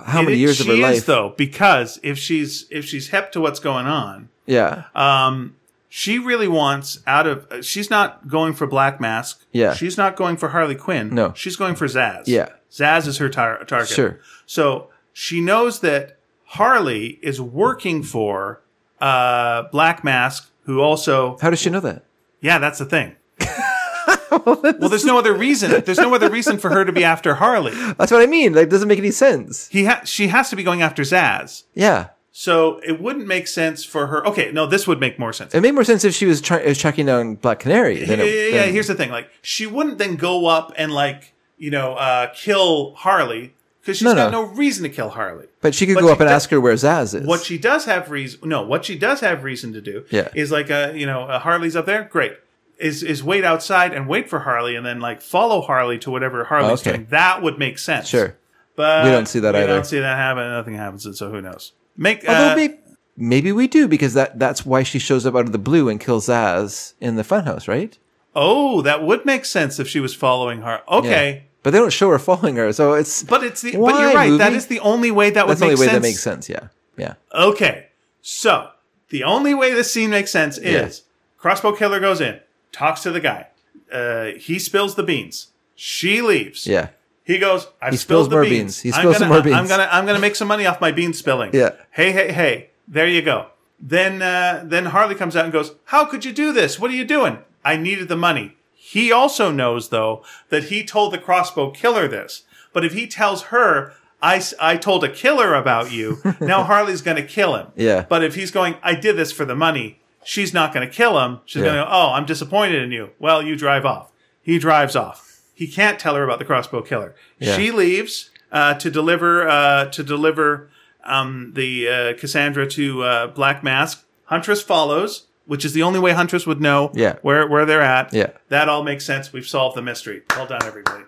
how 0.07 0.23
many 0.23 0.35
It- 0.35 0.39
years 0.41 0.61
of 0.61 0.67
her 0.67 0.73
is, 0.75 0.81
life, 0.81 1.07
though, 1.07 1.35
because 1.37 2.01
if 2.03 2.19
she's 2.19 2.67
if 2.71 2.85
she's 2.85 3.09
hep 3.09 3.33
to 3.33 3.41
what's 3.41 3.61
going 3.61 3.87
on, 3.87 4.29
yeah, 4.47 4.85
um, 4.95 5.55
she 5.89 6.19
really 6.19 6.49
wants 6.49 6.99
out 7.07 7.27
of. 7.27 7.47
uh, 7.51 7.63
She's 7.63 7.89
not 7.91 8.29
going 8.29 8.53
for 8.55 8.67
Black 8.67 9.01
Mask. 9.01 9.41
Yeah. 9.53 9.73
she's 9.75 9.97
not 9.97 10.17
going 10.17 10.37
for 10.37 10.49
Harley 10.49 10.75
Quinn. 10.75 11.15
No. 11.15 11.33
she's 11.37 11.55
going 11.57 11.75
for 11.77 11.87
Zsasz. 11.87 12.25
Yeah. 12.27 12.49
Zsasz 12.71 13.07
is 13.07 13.19
her 13.19 13.29
tar- 13.29 13.65
target. 13.65 13.89
Sure. 13.89 14.19
So 14.47 14.89
she 15.15 15.41
knows 15.41 15.81
that 15.81 16.19
Harley 16.45 17.19
is 17.23 17.41
working 17.41 18.03
for 18.03 18.61
uh, 19.01 19.63
Black 19.73 20.05
Mask, 20.05 20.51
who 20.65 20.81
also 20.81 21.39
how 21.41 21.49
does 21.49 21.59
she 21.61 21.71
know 21.71 21.81
that? 21.81 22.05
Yeah, 22.43 22.59
that's 22.59 22.79
the 22.79 22.85
thing. 22.85 23.17
well, 24.31 24.89
there's 24.89 25.05
no 25.05 25.19
other 25.19 25.33
reason. 25.33 25.83
There's 25.85 25.99
no 25.99 26.15
other 26.15 26.29
reason 26.29 26.59
for 26.59 26.69
her 26.71 26.85
to 26.85 26.93
be 26.93 27.05
after 27.05 27.35
Harley. 27.37 27.73
That's 27.95 28.11
what 28.13 28.21
I 28.21 28.27
mean. 28.27 28.53
Like, 28.53 28.65
it 28.65 28.71
doesn't 28.71 28.89
make 28.89 28.99
any 28.99 29.11
sense. 29.11 29.69
He 29.69 29.85
ha- 29.85 30.03
she 30.05 30.29
has 30.29 30.51
to 30.51 30.57
be 30.57 30.63
going 30.63 30.83
after 30.83 31.03
Zsasz. 31.03 31.63
Yeah, 31.75 32.09
So 32.33 32.81
it 32.85 33.01
wouldn't 33.01 33.27
make 33.27 33.47
sense 33.49 33.85
for 33.85 34.09
her. 34.09 34.27
Okay, 34.27 34.51
no, 34.53 34.67
this 34.67 34.87
would 34.87 35.01
make 35.01 35.19
more 35.19 35.33
sense. 35.33 35.55
it 35.55 35.61
made 35.61 35.73
more 35.73 35.85
sense 35.85 36.05
if 36.05 36.15
she 36.15 36.27
was 36.27 36.41
trying 36.41 36.67
was 36.67 36.79
tracking 36.79 37.07
down 37.07 37.37
Black 37.37 37.61
Canary. 37.61 38.01
Yeah, 38.01 38.15
yeah, 38.17 38.23
it, 38.25 38.53
yeah, 38.55 38.65
than- 38.65 38.73
Here's 38.73 38.89
the 38.89 38.95
thing: 38.95 39.11
like, 39.11 39.31
she 39.43 39.67
wouldn't 39.67 39.99
then 39.99 40.17
go 40.17 40.47
up 40.47 40.73
and 40.77 40.93
like, 40.93 41.33
you 41.57 41.71
know, 41.71 41.95
uh, 41.95 42.33
kill 42.35 42.95
Harley 42.95 43.55
because 43.85 43.99
she's 43.99 44.05
No, 44.05 44.15
got 44.15 44.33
no. 44.33 44.43
no 44.47 44.49
reason 44.55 44.83
to 44.85 44.89
kill 44.89 45.11
Harley. 45.11 45.47
but 45.61 45.75
she 45.75 45.85
could 45.87 45.95
but 45.95 46.01
go 46.01 46.07
she 46.09 46.13
up 46.15 46.21
and 46.21 46.29
does- 46.29 46.43
ask 46.45 46.51
her 46.51 46.61
where 46.61 46.75
Zsasz 46.75 47.21
is. 47.21 47.27
What 47.27 47.43
she 47.45 47.59
does 47.59 47.85
have 47.85 48.11
reason, 48.11 48.49
no, 48.49 48.63
what 48.63 48.85
she 48.85 48.97
does 48.99 49.21
have 49.21 49.45
reason 49.45 49.73
to 49.75 49.81
do, 49.81 50.05
Yeah. 50.11 50.29
is 50.35 50.51
like, 50.51 50.71
uh, 50.71 50.93
you 50.95 51.07
know, 51.07 51.23
uh, 51.25 51.39
Harley's 51.39 51.77
up 51.77 51.87
there, 51.87 52.05
great. 52.11 52.33
Is 52.79 53.03
is 53.05 53.23
wait 53.23 53.45
outside 53.45 53.93
and 53.93 54.09
wait 54.09 54.29
for 54.29 54.41
Harley, 54.41 54.75
and 54.75 54.85
then 54.85 54.99
like 55.01 55.21
follow 55.23 55.61
Harley 55.61 55.99
to 55.99 56.11
whatever 56.11 56.45
Harley's 56.45 56.81
Okay. 56.81 56.91
doing. 56.97 57.07
That 57.11 57.41
would 57.43 57.59
make 57.59 57.79
sense. 57.79 58.09
Sure. 58.09 58.37
but 58.77 59.05
We 59.05 59.11
don't 59.13 59.27
see 59.29 59.39
that 59.39 59.55
either. 59.55 59.59
we 59.59 59.65
either. 59.65 59.75
don't 59.75 59.87
see 59.87 60.01
that 60.01 60.17
happen. 60.17 60.49
Nothing 60.51 60.75
happens, 60.75 61.07
and 61.07 61.15
so 61.17 61.31
who 61.31 61.41
knows? 61.41 61.71
Make 61.97 62.29
Although 62.29 62.51
uh, 62.51 62.57
maybe, 62.57 62.75
maybe 63.17 63.53
we 63.53 63.69
do 63.69 63.87
because 63.87 64.15
that 64.15 64.41
that's 64.41 64.67
why 64.67 64.83
she 64.83 64.99
shows 64.99 65.25
up 65.25 65.37
out 65.37 65.43
of 65.47 65.53
the 65.53 65.59
blue 65.59 65.89
and 65.89 66.01
kills 66.01 66.27
Zsasz 66.27 66.95
in 67.01 67.15
the 67.15 67.23
funhouse, 67.23 67.69
right? 67.69 67.97
oh, 68.37 68.83
that 68.83 69.05
would 69.05 69.25
make 69.25 69.45
sense 69.45 69.79
if 69.79 69.87
she 69.87 70.01
was 70.01 70.13
following 70.13 70.63
her. 70.63 70.81
Okay, 70.91 71.45
But 71.65 71.71
they 71.73 71.79
don't 71.81 71.93
show 71.93 72.11
her 72.11 72.19
following 72.31 72.55
her, 72.57 72.73
so 72.73 72.93
it's 72.93 73.25
but 73.25 73.43
it's 73.43 73.61
the 73.63 73.73
but 73.73 73.81
Why, 73.81 74.01
you're 74.03 74.15
right. 74.15 74.39
That 74.39 74.45
movie? 74.53 74.57
is 74.59 74.67
the 74.69 74.79
only 74.81 75.11
way 75.11 75.31
that 75.31 75.47
that's 75.49 75.61
would 75.61 75.69
make 75.69 75.77
sense. 75.79 75.81
the 75.81 75.87
only 75.87 75.87
way 75.87 75.87
sense. 75.87 75.93
that 75.93 76.03
makes 76.09 76.23
sense. 76.23 76.49
Yeah, 76.49 76.69
yeah. 76.97 77.15
Okay, 77.35 77.87
so 78.23 78.69
the 79.09 79.25
only 79.25 79.55
way 79.55 79.73
this 79.75 79.93
scene 79.93 80.11
makes 80.11 80.31
sense 80.31 80.59
is 80.59 80.99
Yeah. 81.05 81.05
crossbow 81.39 81.73
killer 81.75 81.99
goes 81.99 82.21
in, 82.21 82.39
talks 82.71 83.03
to 83.03 83.11
the 83.11 83.21
guy. 83.21 83.49
Uh, 83.93 84.27
he 84.39 84.59
spills 84.59 84.95
the 84.95 85.03
beans. 85.03 85.49
She 85.75 86.21
leaves. 86.23 86.67
Yeah. 86.67 86.89
He 87.25 87.39
goes. 87.39 87.67
I 87.81 87.91
He 87.91 87.97
spills 87.97 88.29
more 88.29 88.43
beans. 88.43 88.53
beans. 88.53 88.81
He 88.83 88.93
spills 88.93 89.19
gonna- 89.19 89.33
more 89.33 89.43
beans. 89.43 89.57
I'm 89.57 89.67
gonna. 89.67 89.89
I'm 89.91 90.05
gonna 90.07 90.19
make 90.19 90.37
some 90.37 90.47
money 90.49 90.67
off 90.67 90.81
my 90.81 90.93
bean 90.93 91.13
spilling. 91.15 91.51
Yeah. 91.55 91.71
Hey, 91.91 92.13
hey, 92.13 92.33
hey. 92.33 92.71
There 92.87 93.09
you 93.09 93.23
go. 93.23 93.47
Then, 93.81 94.21
uh, 94.23 94.63
then 94.65 94.87
Harley 94.87 95.15
comes 95.15 95.35
out 95.35 95.45
and 95.45 95.53
goes, 95.53 95.73
"How 95.87 96.05
could 96.05 96.25
you 96.27 96.33
do 96.33 96.53
this? 96.53 96.79
What 96.79 96.91
are 96.91 96.95
you 96.95 97.05
doing? 97.05 97.39
I 97.65 97.77
needed 97.77 98.09
the 98.09 98.17
money." 98.17 98.57
He 98.95 99.11
also 99.11 99.51
knows, 99.51 99.89
though, 99.89 100.23
that 100.51 100.65
he 100.65 100.85
told 100.85 101.13
the 101.13 101.19
crossbow 101.19 101.71
killer 101.73 102.07
this. 102.07 102.45
But 102.73 102.85
if 102.85 102.93
he 102.93 103.07
tells 103.09 103.43
her, 103.55 103.93
"I, 104.23 104.41
I 104.61 104.77
told 104.77 105.03
a 105.03 105.09
killer 105.09 105.53
about 105.55 105.91
you," 105.91 106.19
now 106.41 106.63
Harley's 106.63 107.03
going 107.03 107.17
to 107.17 107.27
kill 107.27 107.57
him. 107.57 107.67
Yeah. 107.75 108.07
But 108.09 108.23
if 108.23 108.37
he's 108.37 108.53
going, 108.53 108.77
"I 108.85 108.95
did 108.95 109.17
this 109.17 109.33
for 109.33 109.45
the 109.45 109.57
money," 109.57 110.01
she's 110.25 110.55
not 110.55 110.73
going 110.73 110.89
to 110.89 110.95
kill 110.95 111.19
him. 111.25 111.41
She's 111.45 111.61
Yeah. 111.63 111.67
going 111.69 111.79
to 111.79 111.85
go, 111.85 111.89
"Oh, 111.91 112.13
I'm 112.13 112.25
disappointed 112.25 112.83
in 112.83 112.93
you." 112.93 113.11
Well, 113.19 113.43
you 113.43 113.57
drive 113.57 113.85
off. 113.85 114.13
He 114.41 114.59
drives 114.61 114.95
off. 114.95 115.41
He 115.55 115.67
can't 115.67 115.99
tell 115.99 116.15
her 116.15 116.23
about 116.25 116.39
the 116.39 116.45
crossbow 116.45 116.83
killer. 116.83 117.15
Yeah. 117.41 117.57
She 117.57 117.71
leaves 117.73 118.31
uh, 118.53 118.75
to 118.75 118.91
deliver 118.93 119.49
uh, 119.49 119.87
to 119.87 120.03
deliver 120.05 120.69
um, 121.05 121.53
the 121.55 121.89
uh, 121.89 122.15
Cassandra 122.21 122.67
to 122.71 123.03
uh, 123.03 123.27
Black 123.29 123.65
Mask. 123.65 124.05
Huntress 124.27 124.63
follows, 124.63 125.27
which 125.47 125.65
is 125.65 125.73
the 125.73 125.83
only 125.83 125.99
way 126.01 126.13
Huntress 126.13 126.47
would 126.47 126.61
know 126.61 126.91
Yeah. 126.95 127.17
where 127.23 127.47
where 127.49 127.65
they're 127.67 127.83
at. 127.83 128.13
Yeah. 128.13 128.31
that 128.49 128.69
all 128.69 128.83
makes 128.83 129.05
sense. 129.05 129.33
We've 129.33 129.47
solved 129.47 129.77
the 129.77 129.83
mystery. 129.83 130.23
Well 130.37 130.47
done, 130.47 130.63
everybody. 130.65 131.05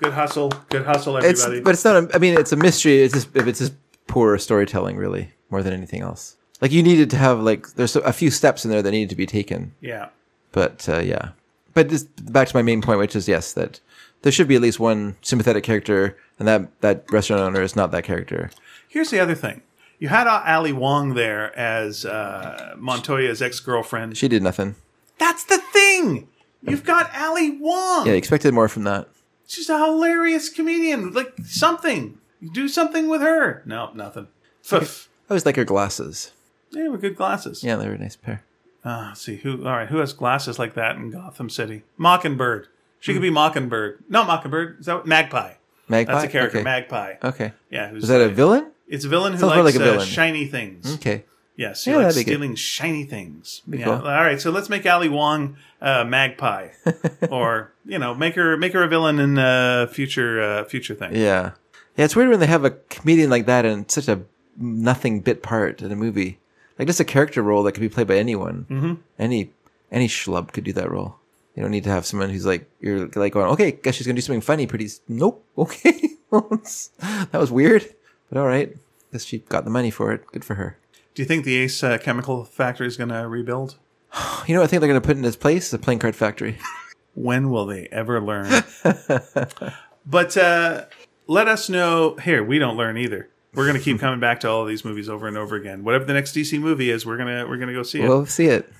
Good 0.00 0.12
hustle. 0.12 0.50
Good 0.70 0.84
hustle, 0.86 1.16
everybody. 1.16 1.56
It's 1.58 1.64
but 1.64 1.70
it's 1.74 1.84
not. 1.84 1.96
A, 1.96 2.14
I 2.14 2.18
mean, 2.18 2.38
it's 2.38 2.52
a 2.52 2.56
mystery. 2.56 3.02
It's 3.02 3.14
just 3.14 3.28
if 3.34 3.46
it's 3.46 3.58
just 3.60 3.74
poor 4.06 4.36
storytelling, 4.38 4.96
really, 4.96 5.32
more 5.50 5.62
than 5.62 5.72
anything 5.72 6.02
else. 6.02 6.36
Like 6.60 6.72
you 6.72 6.82
needed 6.82 7.10
to 7.10 7.16
have 7.16 7.40
like 7.40 7.68
there's 7.74 7.94
a 7.96 8.12
few 8.12 8.30
steps 8.30 8.64
in 8.64 8.70
there 8.70 8.82
that 8.82 8.90
needed 8.90 9.10
to 9.10 9.16
be 9.16 9.26
taken. 9.26 9.74
yeah. 9.80 10.08
But 10.50 10.88
uh, 10.88 11.00
yeah, 11.00 11.30
but 11.74 11.88
just 11.88 12.08
back 12.32 12.48
to 12.48 12.56
my 12.56 12.62
main 12.62 12.80
point, 12.82 12.98
which 12.98 13.14
is 13.14 13.28
yes, 13.28 13.52
that 13.52 13.80
there 14.22 14.32
should 14.32 14.48
be 14.48 14.56
at 14.56 14.62
least 14.62 14.80
one 14.80 15.16
sympathetic 15.22 15.62
character, 15.62 16.16
and 16.38 16.48
that 16.48 16.80
that 16.80 17.04
restaurant 17.12 17.42
owner 17.42 17.62
is 17.62 17.76
not 17.76 17.90
that 17.92 18.02
character. 18.04 18.50
Here's 18.88 19.10
the 19.10 19.20
other 19.20 19.34
thing. 19.34 19.60
You 19.98 20.08
had 20.08 20.26
uh, 20.26 20.42
Ali 20.46 20.72
Wong 20.72 21.14
there 21.14 21.56
as 21.58 22.04
uh, 22.04 22.74
Montoya's 22.78 23.42
ex 23.42 23.58
girlfriend. 23.60 24.16
She 24.16 24.28
did 24.28 24.42
nothing. 24.42 24.76
That's 25.18 25.44
the 25.44 25.58
thing. 25.58 26.28
You've 26.62 26.84
got 26.84 27.10
Ali 27.14 27.52
Wong. 27.58 28.06
Yeah, 28.06 28.12
expected 28.12 28.54
more 28.54 28.68
from 28.68 28.84
that. 28.84 29.08
She's 29.46 29.68
a 29.68 29.78
hilarious 29.78 30.48
comedian. 30.48 31.12
Like 31.12 31.34
something. 31.44 32.18
Do 32.52 32.68
something 32.68 33.08
with 33.08 33.20
her. 33.22 33.62
No, 33.66 33.90
nothing. 33.94 34.28
Pff. 34.62 35.08
I 35.28 35.32
always 35.32 35.44
like 35.46 35.56
her 35.56 35.64
glasses. 35.64 36.32
They 36.72 36.86
were 36.88 36.98
good 36.98 37.16
glasses. 37.16 37.64
Yeah, 37.64 37.76
they 37.76 37.88
were 37.88 37.94
a 37.94 37.98
nice 37.98 38.16
pair. 38.16 38.44
Uh, 38.84 39.06
let's 39.08 39.22
see 39.22 39.36
who. 39.36 39.66
All 39.66 39.72
right, 39.72 39.88
who 39.88 39.98
has 39.98 40.12
glasses 40.12 40.58
like 40.58 40.74
that 40.74 40.96
in 40.96 41.10
Gotham 41.10 41.50
City? 41.50 41.82
Mockingbird. 41.96 42.68
She 43.00 43.12
could 43.12 43.22
be 43.22 43.30
Mockingbird. 43.30 44.04
Not 44.08 44.26
Mockingbird. 44.26 44.80
Is 44.80 44.86
that 44.86 45.06
Magpie? 45.06 45.54
Magpie. 45.88 46.12
That's 46.12 46.24
a 46.24 46.28
character. 46.28 46.58
okay. 46.58 46.64
Magpie. 46.64 47.14
Okay. 47.22 47.52
Yeah. 47.70 47.88
Who's 47.88 48.04
Is 48.04 48.08
that 48.08 48.20
a 48.20 48.28
villain? 48.28 48.70
It's 48.88 49.04
a 49.04 49.08
villain 49.08 49.34
who 49.34 49.38
Sounds 49.40 49.54
more 49.54 49.64
likes 49.64 49.76
like 49.76 49.84
a 49.86 49.88
uh, 49.88 49.92
villain. 49.92 50.06
shiny 50.08 50.46
things. 50.46 50.94
Okay. 50.94 51.24
Yes, 51.56 51.84
he 51.84 51.90
Yeah, 51.90 51.96
likes 51.98 52.14
that'd 52.14 52.26
be 52.26 52.30
good. 52.30 52.36
stealing 52.38 52.54
shiny 52.54 53.04
things. 53.04 53.62
Be 53.68 53.78
Yeah. 53.78 53.84
cool. 53.86 53.94
All 53.94 54.00
right, 54.22 54.40
so 54.40 54.50
let's 54.50 54.68
make 54.68 54.86
Ali 54.86 55.08
Wong 55.08 55.56
uh, 55.82 56.04
Magpie, 56.04 56.68
or 57.30 57.72
you 57.84 57.98
know, 57.98 58.14
make 58.14 58.34
her 58.36 58.56
make 58.56 58.72
her 58.72 58.82
a 58.84 58.88
villain 58.88 59.18
in 59.18 59.38
uh, 59.38 59.86
future 59.88 60.40
uh, 60.40 60.64
future 60.64 60.94
thing. 60.94 61.14
Yeah. 61.16 61.52
Yeah, 61.96 62.04
it's 62.04 62.14
weird 62.14 62.30
when 62.30 62.38
they 62.40 62.46
have 62.46 62.64
a 62.64 62.70
comedian 62.90 63.28
like 63.28 63.46
that 63.46 63.64
in 63.64 63.88
such 63.88 64.06
a 64.08 64.20
nothing 64.56 65.20
bit 65.20 65.42
part 65.42 65.82
in 65.82 65.90
a 65.90 65.96
movie. 65.96 66.38
Like 66.78 66.86
just 66.86 67.00
a 67.00 67.04
character 67.04 67.42
role 67.42 67.64
that 67.64 67.72
could 67.72 67.80
be 67.80 67.88
played 67.88 68.06
by 68.06 68.16
anyone. 68.18 68.66
Mm-hmm. 68.70 68.94
Any 69.18 69.50
any 69.90 70.06
schlub 70.06 70.52
could 70.52 70.62
do 70.64 70.72
that 70.74 70.90
role. 70.90 71.16
You 71.56 71.62
don't 71.62 71.72
need 71.72 71.82
to 71.84 71.90
have 71.90 72.06
someone 72.06 72.30
who's 72.30 72.46
like 72.46 72.70
you're 72.80 73.08
like 73.16 73.32
going, 73.32 73.50
okay, 73.50 73.72
guess 73.72 73.96
she's 73.96 74.06
gonna 74.06 74.14
do 74.14 74.20
something 74.22 74.40
funny. 74.42 74.68
Pretty, 74.68 74.84
s- 74.84 75.00
nope, 75.08 75.44
okay, 75.58 76.10
that 76.30 77.30
was 77.34 77.50
weird, 77.50 77.84
but 78.28 78.38
all 78.38 78.46
right. 78.46 78.76
Guess 79.12 79.24
she 79.24 79.38
got 79.38 79.64
the 79.64 79.70
money 79.70 79.90
for 79.90 80.12
it. 80.12 80.26
Good 80.26 80.44
for 80.44 80.54
her. 80.54 80.78
Do 81.14 81.22
you 81.22 81.26
think 81.26 81.44
the 81.44 81.56
Ace 81.56 81.82
uh, 81.82 81.98
Chemical 81.98 82.44
Factory 82.44 82.86
is 82.86 82.96
going 82.96 83.10
to 83.10 83.26
rebuild? 83.28 83.76
You 84.46 84.54
know, 84.54 84.60
what 84.60 84.68
I 84.68 84.68
think 84.68 84.80
they're 84.80 84.88
gonna 84.88 85.02
put 85.02 85.18
in 85.18 85.24
its 85.26 85.36
place 85.36 85.70
the 85.70 85.78
playing 85.78 85.98
card 85.98 86.16
factory. 86.16 86.58
When 87.14 87.50
will 87.50 87.66
they 87.66 87.88
ever 87.90 88.20
learn? 88.20 88.62
but 90.06 90.36
uh, 90.36 90.84
let 91.26 91.48
us 91.48 91.68
know. 91.68 92.14
Here, 92.22 92.44
we 92.44 92.60
don't 92.60 92.76
learn 92.76 92.96
either. 92.96 93.28
We're 93.54 93.66
going 93.66 93.76
to 93.76 93.82
keep 93.82 93.98
coming 93.98 94.20
back 94.20 94.38
to 94.40 94.48
all 94.48 94.62
of 94.62 94.68
these 94.68 94.84
movies 94.84 95.08
over 95.08 95.26
and 95.26 95.36
over 95.36 95.56
again. 95.56 95.82
Whatever 95.82 96.04
the 96.04 96.12
next 96.12 96.32
DC 96.32 96.60
movie 96.60 96.90
is, 96.90 97.04
we're 97.04 97.16
gonna 97.16 97.44
we're 97.48 97.56
gonna 97.56 97.72
go 97.72 97.82
see 97.82 98.00
it. 98.00 98.08
We'll 98.08 98.26
see 98.26 98.46
it. 98.46 98.72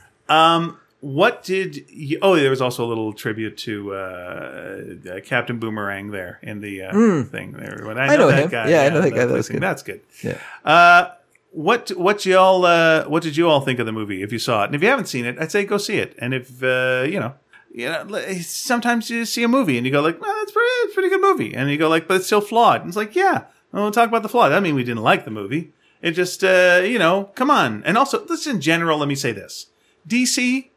What 1.01 1.43
did 1.45 1.89
you, 1.91 2.19
oh 2.23 2.35
there 2.37 2.51
was 2.51 2.61
also 2.61 2.85
a 2.85 2.89
little 2.89 3.13
tribute 3.13 3.57
to 3.59 3.95
uh, 3.95 3.97
uh, 5.11 5.21
captain 5.25 5.59
boomerang 5.59 6.11
there 6.11 6.41
in 6.43 6.61
the 6.61 6.83
uh, 6.83 7.23
thing 7.25 7.53
there 7.53 7.81
but 7.85 7.97
I 7.99 8.09
know, 8.09 8.17
know 8.17 8.29
that 8.29 8.45
him. 8.45 8.51
guy 8.51 8.69
Yeah, 8.71 8.83
I 8.83 8.89
know 8.89 9.01
that 9.01 9.11
guy. 9.11 9.25
That 9.27 9.33
was 9.35 9.49
good. 9.49 9.63
that's 9.63 9.83
good 9.83 10.01
Yeah. 10.23 10.39
uh, 10.65 11.11
what 11.53 11.91
what 11.91 12.27
y'all 12.27 12.65
uh, 12.65 13.05
what 13.05 13.23
did 13.23 13.37
you 13.37 13.49
all 13.49 13.61
think 13.61 13.79
of 13.79 13.87
the 13.87 13.93
movie 13.93 14.23
if 14.23 14.33
you 14.33 14.39
saw 14.39 14.63
it 14.65 14.67
and 14.67 14.75
if 14.75 14.83
you 14.83 14.89
haven't 14.89 15.07
seen 15.07 15.25
it 15.25 15.39
i'd 15.39 15.51
say 15.53 15.65
go 15.65 15.79
see 15.79 15.99
it 15.99 16.15
and 16.19 16.35
if 16.35 16.63
uh, 16.63 17.05
you 17.09 17.21
know 17.21 17.35
you 17.73 17.87
know 17.89 18.07
sometimes 18.43 19.09
you 19.11 19.25
see 19.25 19.43
a 19.45 19.49
movie 19.49 19.77
and 19.77 19.87
you 19.87 19.93
go 19.93 20.01
like 20.01 20.21
well 20.21 20.35
that's 20.39 20.53
pretty, 20.53 20.67
it's 20.85 20.93
a 20.93 20.95
pretty 20.95 21.09
good 21.11 21.21
movie 21.21 21.55
and 21.55 21.71
you 21.71 21.77
go 21.79 21.89
like 21.89 22.09
but 22.09 22.17
it's 22.17 22.27
still 22.27 22.41
flawed 22.41 22.81
and 22.81 22.89
it's 22.89 22.97
like 22.97 23.15
yeah 23.15 23.45
well, 23.73 23.83
we'll 23.83 23.93
talk 23.93 24.09
about 24.09 24.23
the 24.23 24.31
flaw. 24.31 24.49
That 24.49 24.63
mean 24.63 24.75
we 24.75 24.83
didn't 24.83 25.03
like 25.03 25.27
the 25.27 25.31
movie. 25.31 25.73
It 26.01 26.13
just, 26.13 26.43
uh, 26.43 26.81
you 26.83 26.99
know, 26.99 27.25
come 27.35 27.51
on. 27.51 27.83
And 27.85 27.99
also, 27.99 28.25
just 28.27 28.47
in 28.47 28.63
general, 28.63 28.99
let 28.99 29.09
me 29.09 29.15
say 29.15 29.31
this: 29.33 29.67
DC, 30.09 30.71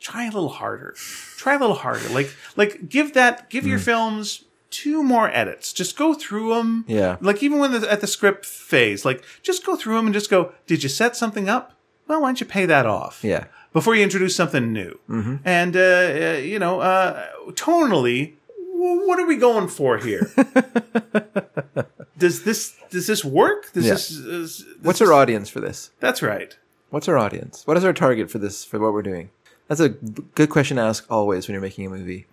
try 0.00 0.24
a 0.24 0.30
little 0.30 0.48
harder. 0.48 0.94
Try 1.36 1.54
a 1.54 1.58
little 1.58 1.76
harder. 1.76 2.08
Like, 2.08 2.34
like 2.56 2.88
give 2.88 3.14
that, 3.14 3.48
give 3.50 3.66
your 3.66 3.78
films 3.78 4.44
two 4.70 5.02
more 5.02 5.28
edits. 5.30 5.72
Just 5.72 5.96
go 5.96 6.14
through 6.14 6.54
them. 6.54 6.84
Yeah. 6.88 7.16
Like 7.20 7.42
even 7.42 7.58
when 7.58 7.72
the, 7.72 7.90
at 7.90 8.00
the 8.00 8.06
script 8.06 8.44
phase, 8.46 9.04
like 9.04 9.22
just 9.42 9.64
go 9.66 9.76
through 9.76 9.96
them 9.96 10.06
and 10.06 10.14
just 10.14 10.30
go. 10.30 10.52
Did 10.66 10.82
you 10.82 10.88
set 10.88 11.16
something 11.16 11.48
up? 11.48 11.74
Well, 12.08 12.20
why 12.22 12.28
don't 12.28 12.40
you 12.40 12.46
pay 12.46 12.66
that 12.66 12.86
off? 12.86 13.22
Yeah. 13.22 13.44
before 13.72 13.94
you 13.94 14.02
introduce 14.02 14.34
something 14.34 14.72
new. 14.72 14.98
And 15.44 15.76
uh, 15.76 15.80
uh, 15.80 16.38
you 16.42 16.58
know, 16.58 16.80
uh, 16.80 17.26
tonally, 17.52 18.34
what 18.56 19.18
are 19.20 19.26
we 19.26 19.36
going 19.36 19.68
for 19.68 19.98
here? 19.98 20.30
does 22.18 22.42
this 22.44 22.76
does 22.90 23.06
this 23.06 23.24
work? 23.24 23.72
Does 23.72 23.86
Yeah. 23.86 23.92
this, 23.94 24.10
is, 24.10 24.64
What's 24.82 25.00
our 25.00 25.12
audience 25.12 25.48
for 25.48 25.60
this? 25.60 25.90
That's 26.00 26.22
right. 26.22 26.56
What's 26.90 27.08
our 27.08 27.16
audience? 27.16 27.66
What 27.66 27.76
is 27.76 27.84
our 27.84 27.92
target 27.92 28.30
for 28.30 28.38
this, 28.38 28.64
for 28.64 28.80
what 28.80 28.92
we're 28.92 29.02
doing? 29.02 29.30
That's 29.70 29.80
a 29.80 29.90
good 29.90 30.50
question 30.50 30.78
to 30.78 30.82
ask 30.82 31.06
always 31.08 31.46
when 31.46 31.52
you're 31.52 31.62
making 31.62 31.86
a 31.86 31.90
movie. 31.90 32.26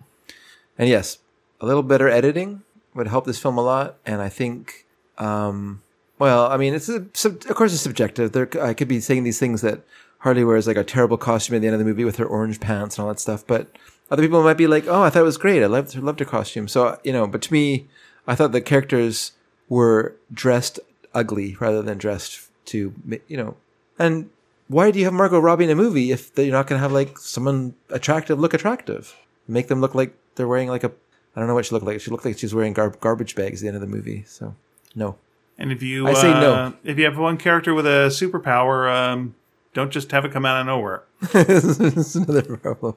And 0.76 0.88
yes, 0.88 1.18
a 1.60 1.66
little 1.66 1.84
better 1.84 2.08
editing 2.08 2.62
would 2.94 3.06
help 3.06 3.26
this 3.26 3.38
film 3.38 3.56
a 3.56 3.62
lot. 3.62 3.96
And 4.04 4.20
I 4.20 4.28
think, 4.28 4.86
um, 5.18 5.80
well, 6.18 6.50
I 6.50 6.56
mean, 6.56 6.74
it's 6.74 6.88
a, 6.88 6.96
of 6.96 7.54
course 7.54 7.72
it's 7.72 7.80
subjective. 7.80 8.32
There, 8.32 8.48
I 8.60 8.74
could 8.74 8.88
be 8.88 8.98
saying 8.98 9.22
these 9.22 9.38
things 9.38 9.60
that 9.60 9.82
Harley 10.18 10.42
wears 10.42 10.66
like 10.66 10.76
a 10.76 10.82
terrible 10.82 11.16
costume 11.16 11.54
at 11.54 11.60
the 11.60 11.68
end 11.68 11.74
of 11.74 11.78
the 11.78 11.84
movie 11.84 12.04
with 12.04 12.16
her 12.16 12.26
orange 12.26 12.58
pants 12.58 12.98
and 12.98 13.04
all 13.04 13.08
that 13.08 13.20
stuff. 13.20 13.46
But 13.46 13.68
other 14.10 14.20
people 14.22 14.42
might 14.42 14.56
be 14.56 14.66
like, 14.66 14.88
"Oh, 14.88 15.02
I 15.02 15.10
thought 15.10 15.20
it 15.20 15.22
was 15.22 15.36
great. 15.36 15.62
I 15.62 15.66
loved 15.66 15.92
her, 15.92 16.00
loved 16.00 16.18
her 16.18 16.26
costume." 16.26 16.66
So 16.66 16.98
you 17.04 17.12
know, 17.12 17.28
but 17.28 17.42
to 17.42 17.52
me, 17.52 17.86
I 18.26 18.34
thought 18.34 18.50
the 18.50 18.60
characters 18.60 19.30
were 19.68 20.16
dressed 20.32 20.80
ugly 21.14 21.56
rather 21.60 21.82
than 21.82 21.98
dressed 21.98 22.48
to 22.66 22.92
you 23.28 23.36
know. 23.36 23.56
And 23.96 24.30
why 24.68 24.90
do 24.90 24.98
you 24.98 25.04
have 25.06 25.14
Margot 25.14 25.38
Robbie 25.40 25.64
in 25.64 25.70
a 25.70 25.74
movie 25.74 26.12
if 26.12 26.30
you're 26.36 26.52
not 26.52 26.66
going 26.66 26.78
to 26.78 26.82
have 26.82 26.92
like 26.92 27.18
someone 27.18 27.74
attractive 27.90 28.38
look 28.38 28.54
attractive? 28.54 29.16
Make 29.46 29.68
them 29.68 29.80
look 29.80 29.94
like 29.94 30.16
they're 30.34 30.48
wearing 30.48 30.68
like 30.68 30.84
a 30.84 30.92
I 31.34 31.40
don't 31.40 31.48
know 31.48 31.54
what 31.54 31.66
she 31.66 31.74
looked 31.74 31.86
like. 31.86 32.00
She 32.00 32.10
looked 32.10 32.24
like 32.24 32.38
she's 32.38 32.54
wearing 32.54 32.72
gar- 32.72 32.90
garbage 32.90 33.34
bags 33.34 33.60
at 33.60 33.62
the 33.62 33.68
end 33.68 33.76
of 33.76 33.80
the 33.80 33.86
movie. 33.86 34.24
So 34.26 34.54
no. 34.94 35.16
And 35.56 35.72
if 35.72 35.82
you 35.82 36.06
I 36.06 36.14
say 36.14 36.32
uh, 36.32 36.40
no. 36.40 36.74
if 36.84 36.98
you 36.98 37.04
have 37.04 37.18
one 37.18 37.36
character 37.36 37.74
with 37.74 37.86
a 37.86 38.08
superpower, 38.10 38.92
um, 38.92 39.34
don't 39.72 39.90
just 39.90 40.10
have 40.12 40.24
it 40.24 40.32
come 40.32 40.44
out 40.44 40.60
of 40.60 40.66
nowhere. 40.66 41.04
That's 41.32 42.14
another 42.14 42.56
problem. 42.56 42.96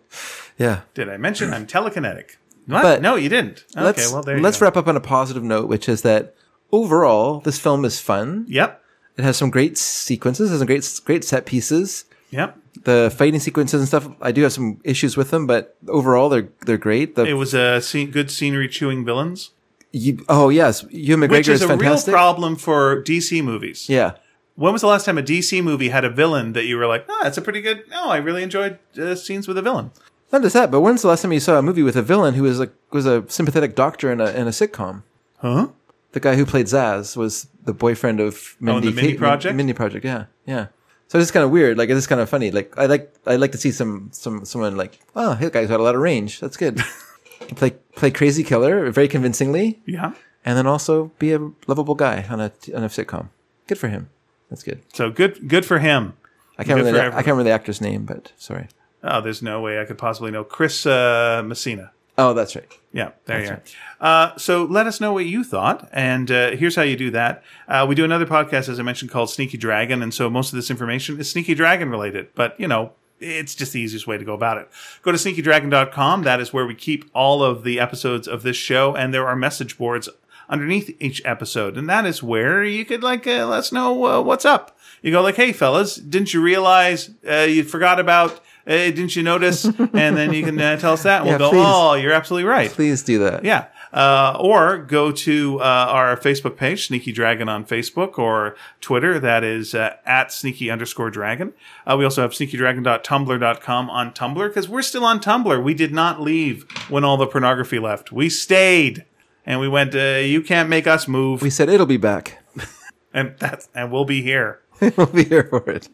Yeah. 0.57 0.81
Did 0.93 1.10
I 1.10 1.18
mention 1.18 1.53
I'm 1.53 1.68
telekinetic? 1.68 2.38
What? 2.65 2.84
But 2.84 3.02
no, 3.02 3.15
you 3.15 3.30
didn't. 3.30 3.65
Okay, 3.76 3.84
let's 3.84 4.11
well 4.11 4.22
there. 4.22 4.39
Let's 4.39 4.60
go. 4.60 4.65
wrap 4.65 4.77
up 4.77 4.88
on 4.88 4.95
a 4.95 5.02
positive 5.02 5.43
note, 5.43 5.68
which 5.68 5.89
is 5.89 6.03
that 6.03 6.35
overall 6.72 7.39
this 7.39 7.60
film 7.60 7.85
is 7.85 7.99
fun. 7.99 8.45
Yep. 8.48 8.80
It 9.17 9.23
has 9.23 9.38
some 9.38 9.49
great 9.49 9.77
sequences, 9.77 10.49
has 10.49 10.59
some 10.59 10.67
great 10.67 11.01
great 11.05 11.23
set 11.23 11.45
pieces. 11.45 12.05
Yep. 12.31 12.57
The 12.83 13.13
fighting 13.15 13.39
sequences 13.41 13.81
and 13.81 13.88
stuff, 13.88 14.07
I 14.21 14.31
do 14.31 14.43
have 14.43 14.53
some 14.53 14.79
issues 14.85 15.17
with 15.17 15.31
them, 15.31 15.45
but 15.45 15.75
overall 15.88 16.29
they're 16.29 16.49
they're 16.65 16.77
great. 16.77 17.15
The 17.15 17.25
It 17.25 17.33
was 17.33 17.53
a 17.53 17.81
scene, 17.81 18.09
good 18.11 18.31
scenery 18.31 18.69
chewing 18.69 19.03
villains, 19.03 19.51
you, 19.91 20.23
oh 20.29 20.49
yes, 20.49 20.85
Ewan 20.89 21.19
McGregor 21.21 21.31
which 21.31 21.47
is 21.49 21.61
is 21.61 21.63
a 21.63 21.67
fantastic. 21.67 22.07
real 22.07 22.15
problem 22.15 22.55
for 22.55 23.03
DC 23.03 23.43
movies. 23.43 23.89
Yeah, 23.89 24.13
When 24.55 24.71
was 24.71 24.81
the 24.81 24.88
last 24.88 25.05
time 25.05 25.17
a 25.17 25.21
DC 25.23 25.61
movie 25.61 25.89
had 25.89 26.05
a 26.05 26.09
villain 26.09 26.53
that 26.53 26.63
you 26.65 26.77
were 26.77 26.88
like, 26.88 27.05
oh, 27.09 27.19
that's 27.23 27.38
a 27.38 27.41
pretty 27.41 27.61
good. 27.61 27.83
Oh, 27.93 28.09
I 28.09 28.17
really 28.17 28.43
enjoyed 28.43 28.79
uh, 28.97 29.15
scenes 29.15 29.47
with 29.47 29.57
a 29.57 29.61
villain. 29.61 29.91
not 30.31 30.41
just 30.41 30.53
that, 30.53 30.71
but 30.71 30.79
when's 30.79 31.01
the 31.01 31.09
last 31.09 31.23
time 31.23 31.33
you 31.33 31.41
saw 31.41 31.59
a 31.59 31.61
movie 31.61 31.83
with 31.83 31.97
a 31.97 32.01
villain 32.01 32.35
who 32.35 32.43
was 32.43 32.59
like 32.59 32.71
was 32.91 33.05
a 33.05 33.25
sympathetic 33.27 33.75
doctor 33.75 34.09
in 34.11 34.21
a 34.21 34.31
in 34.31 34.47
a 34.47 34.51
sitcom? 34.51 35.03
Huh? 35.39 35.67
The 36.13 36.19
guy 36.19 36.35
who 36.35 36.45
played 36.45 36.65
Zsasz 36.65 37.15
was 37.15 37.47
the 37.63 37.73
boyfriend 37.73 38.19
of 38.19 38.55
Mindy. 38.59 38.77
Oh, 38.88 38.91
the 38.91 38.95
Mindy 38.95 39.13
Ka- 39.13 39.19
Project? 39.19 39.55
Mindy 39.55 39.73
Project, 39.73 40.03
yeah, 40.05 40.25
yeah. 40.45 40.67
So 41.07 41.19
it's 41.19 41.31
kind 41.31 41.43
of 41.43 41.51
weird. 41.51 41.77
Like 41.77 41.89
it's 41.89 42.07
kind 42.07 42.21
of 42.21 42.29
funny. 42.29 42.51
Like 42.51 42.77
I 42.77 42.85
like 42.85 43.13
I 43.25 43.35
like 43.35 43.51
to 43.53 43.57
see 43.57 43.71
some 43.71 44.09
some 44.13 44.45
someone 44.45 44.75
like 44.77 44.99
oh, 45.15 45.35
that 45.35 45.53
guy's 45.53 45.67
got 45.69 45.79
a 45.79 45.83
lot 45.83 45.95
of 45.95 46.01
range. 46.01 46.39
That's 46.39 46.57
good. 46.57 46.81
play 47.55 47.71
play 47.95 48.11
crazy 48.11 48.43
killer 48.43 48.89
very 48.91 49.07
convincingly, 49.07 49.81
Yeah. 49.85 50.13
and 50.45 50.57
then 50.57 50.67
also 50.67 51.11
be 51.19 51.33
a 51.33 51.39
lovable 51.67 51.95
guy 51.95 52.25
on 52.29 52.39
a 52.39 52.51
on 52.75 52.83
a 52.83 52.88
sitcom. 52.88 53.29
Good 53.67 53.77
for 53.77 53.88
him. 53.89 54.09
That's 54.49 54.63
good. 54.63 54.81
So 54.93 55.09
good. 55.11 55.47
Good 55.47 55.65
for 55.65 55.79
him. 55.79 56.13
I 56.57 56.63
can't 56.63 56.79
Good 56.79 56.85
remember. 56.88 57.09
The, 57.11 57.17
I 57.17 57.23
can't 57.23 57.27
remember 57.27 57.43
the 57.45 57.51
actor's 57.51 57.81
name, 57.81 58.05
but 58.05 58.31
sorry. 58.38 58.67
Oh, 59.03 59.19
there's 59.21 59.41
no 59.41 59.61
way 59.61 59.79
I 59.81 59.85
could 59.85 59.97
possibly 59.97 60.29
know 60.31 60.43
Chris 60.43 60.85
uh, 60.85 61.41
Messina. 61.43 61.91
Oh, 62.22 62.34
that's 62.34 62.56
right. 62.56 62.72
Yeah, 62.93 63.11
there 63.26 63.43
you 63.43 63.49
are. 63.49 63.61
Uh, 63.99 64.38
so 64.38 64.64
let 64.65 64.85
us 64.85 64.99
know 65.02 65.14
what 65.14 65.26
you 65.26 65.43
thought, 65.43 65.89
and 65.91 66.30
uh, 66.30 66.52
here's 66.52 66.76
how 66.76 66.81
you 66.81 66.95
do 66.95 67.10
that. 67.11 67.43
Uh, 67.68 67.85
we 67.88 67.95
do 67.95 68.06
another 68.06 68.26
podcast, 68.26 68.69
as 68.69 68.80
I 68.80 68.84
mentioned, 68.84 69.11
called 69.11 69.30
Sneaky 69.30 69.57
Dragon, 69.57 70.03
and 70.03 70.14
so 70.14 70.30
most 70.30 70.52
of 70.52 70.57
this 70.57 70.69
information 70.69 71.19
is 71.19 71.31
Sneaky 71.31 71.56
Dragon 71.56 71.89
related. 71.89 72.27
But 72.35 72.60
you 72.60 72.68
know, 72.68 72.93
it's 73.19 73.56
just 73.56 73.73
the 73.73 73.80
easiest 73.80 74.07
way 74.07 74.18
to 74.18 74.26
go 74.26 74.34
about 74.34 74.57
it. 74.57 74.69
Go 75.02 75.11
to 75.11 75.18
sneakydragon.com. 75.18 76.23
That 76.23 76.39
is 76.39 76.52
where 76.53 76.65
we 76.65 76.76
keep 76.76 77.10
all 77.14 77.43
of 77.43 77.64
the 77.64 77.80
episodes 77.80 78.27
of 78.27 78.43
this 78.43 78.57
show, 78.57 78.95
and 78.95 79.14
there 79.14 79.27
are 79.27 79.35
message 79.35 79.77
boards 79.77 80.10
underneath 80.49 80.95
each 80.99 81.22
episode, 81.23 81.77
and 81.77 81.89
that 81.89 82.06
is 82.06 82.22
where 82.22 82.64
you 82.64 82.84
could 82.85 83.02
like 83.02 83.26
uh, 83.26 83.48
let 83.48 83.60
us 83.60 83.72
know 83.72 84.06
uh, 84.06 84.22
what's 84.22 84.45
up. 84.45 84.77
You 85.02 85.11
go 85.11 85.22
like, 85.22 85.38
"Hey, 85.38 85.53
fellas, 85.53 85.95
didn't 85.95 86.34
you 86.34 86.41
realize 86.41 87.10
uh, 87.27 87.48
you 87.49 87.64
forgot 87.64 87.99
about?" 87.99 88.41
Hey, 88.72 88.89
didn't 88.93 89.18
you 89.18 89.23
notice? 89.23 89.65
And 89.65 90.15
then 90.15 90.31
you 90.31 90.45
can 90.45 90.57
uh, 90.60 90.77
tell 90.77 90.93
us 90.93 91.03
that. 91.03 91.23
And 91.23 91.30
Yeah, 91.30 91.38
we'll 91.38 91.52
go, 91.52 91.57
please. 91.57 91.65
oh, 91.68 91.93
you're 91.95 92.14
absolutely 92.14 92.48
right. 92.48 92.72
Please 92.72 93.03
do 93.03 93.19
that. 93.19 93.43
Yeah. 93.43 93.65
Uh, 93.91 94.38
or 94.39 94.77
go 94.77 95.11
to 95.11 95.60
uh, 95.60 95.64
our 95.64 96.15
Facebook 96.15 96.56
page, 96.56 96.88
Sneaky 96.88 97.11
Dragon 97.11 97.49
on 97.49 97.65
Facebook, 97.65 98.18
or 98.18 98.56
Twitter. 98.80 99.19
That 99.19 99.43
is 99.43 99.76
uh, 99.76 99.98
at 100.06 100.31
Sneaky 100.31 100.72
underscore 100.72 101.10
Dragon. 101.10 101.52
Uh, 101.85 101.98
we 101.99 102.06
also 102.06 102.22
have 102.22 102.31
sneakydragon.tumblr.com 102.31 103.89
on 103.89 104.14
Tumblr 104.14 104.48
because 104.48 104.69
we're 104.69 104.81
still 104.81 105.03
on 105.03 105.19
Tumblr. 105.19 105.61
We 105.61 105.73
did 105.73 105.91
not 105.91 106.22
leave 106.22 106.65
when 106.89 107.03
all 107.03 107.18
the 107.18 107.27
pornography 107.27 107.80
left. 107.80 108.14
We 108.14 108.30
stayed, 108.30 109.03
and 109.45 109.60
we 109.60 109.68
went. 109.68 109.93
Uh, 109.93 110.19
you 110.23 110.41
can't 110.41 110.69
make 110.69 110.88
us 110.88 111.10
move, 111.10 111.41
We 111.41 111.49
said 111.49 111.68
it'll 111.68 111.85
be 111.85 111.98
back. 111.98 112.41
and 113.14 113.35
that's 113.38 113.68
and 113.76 113.91
we'll 113.91 114.06
be 114.06 114.22
here. 114.22 114.61
we'll 114.95 115.07
be 115.07 115.26
here 115.26 115.43
for 115.43 115.69
it. 115.69 115.89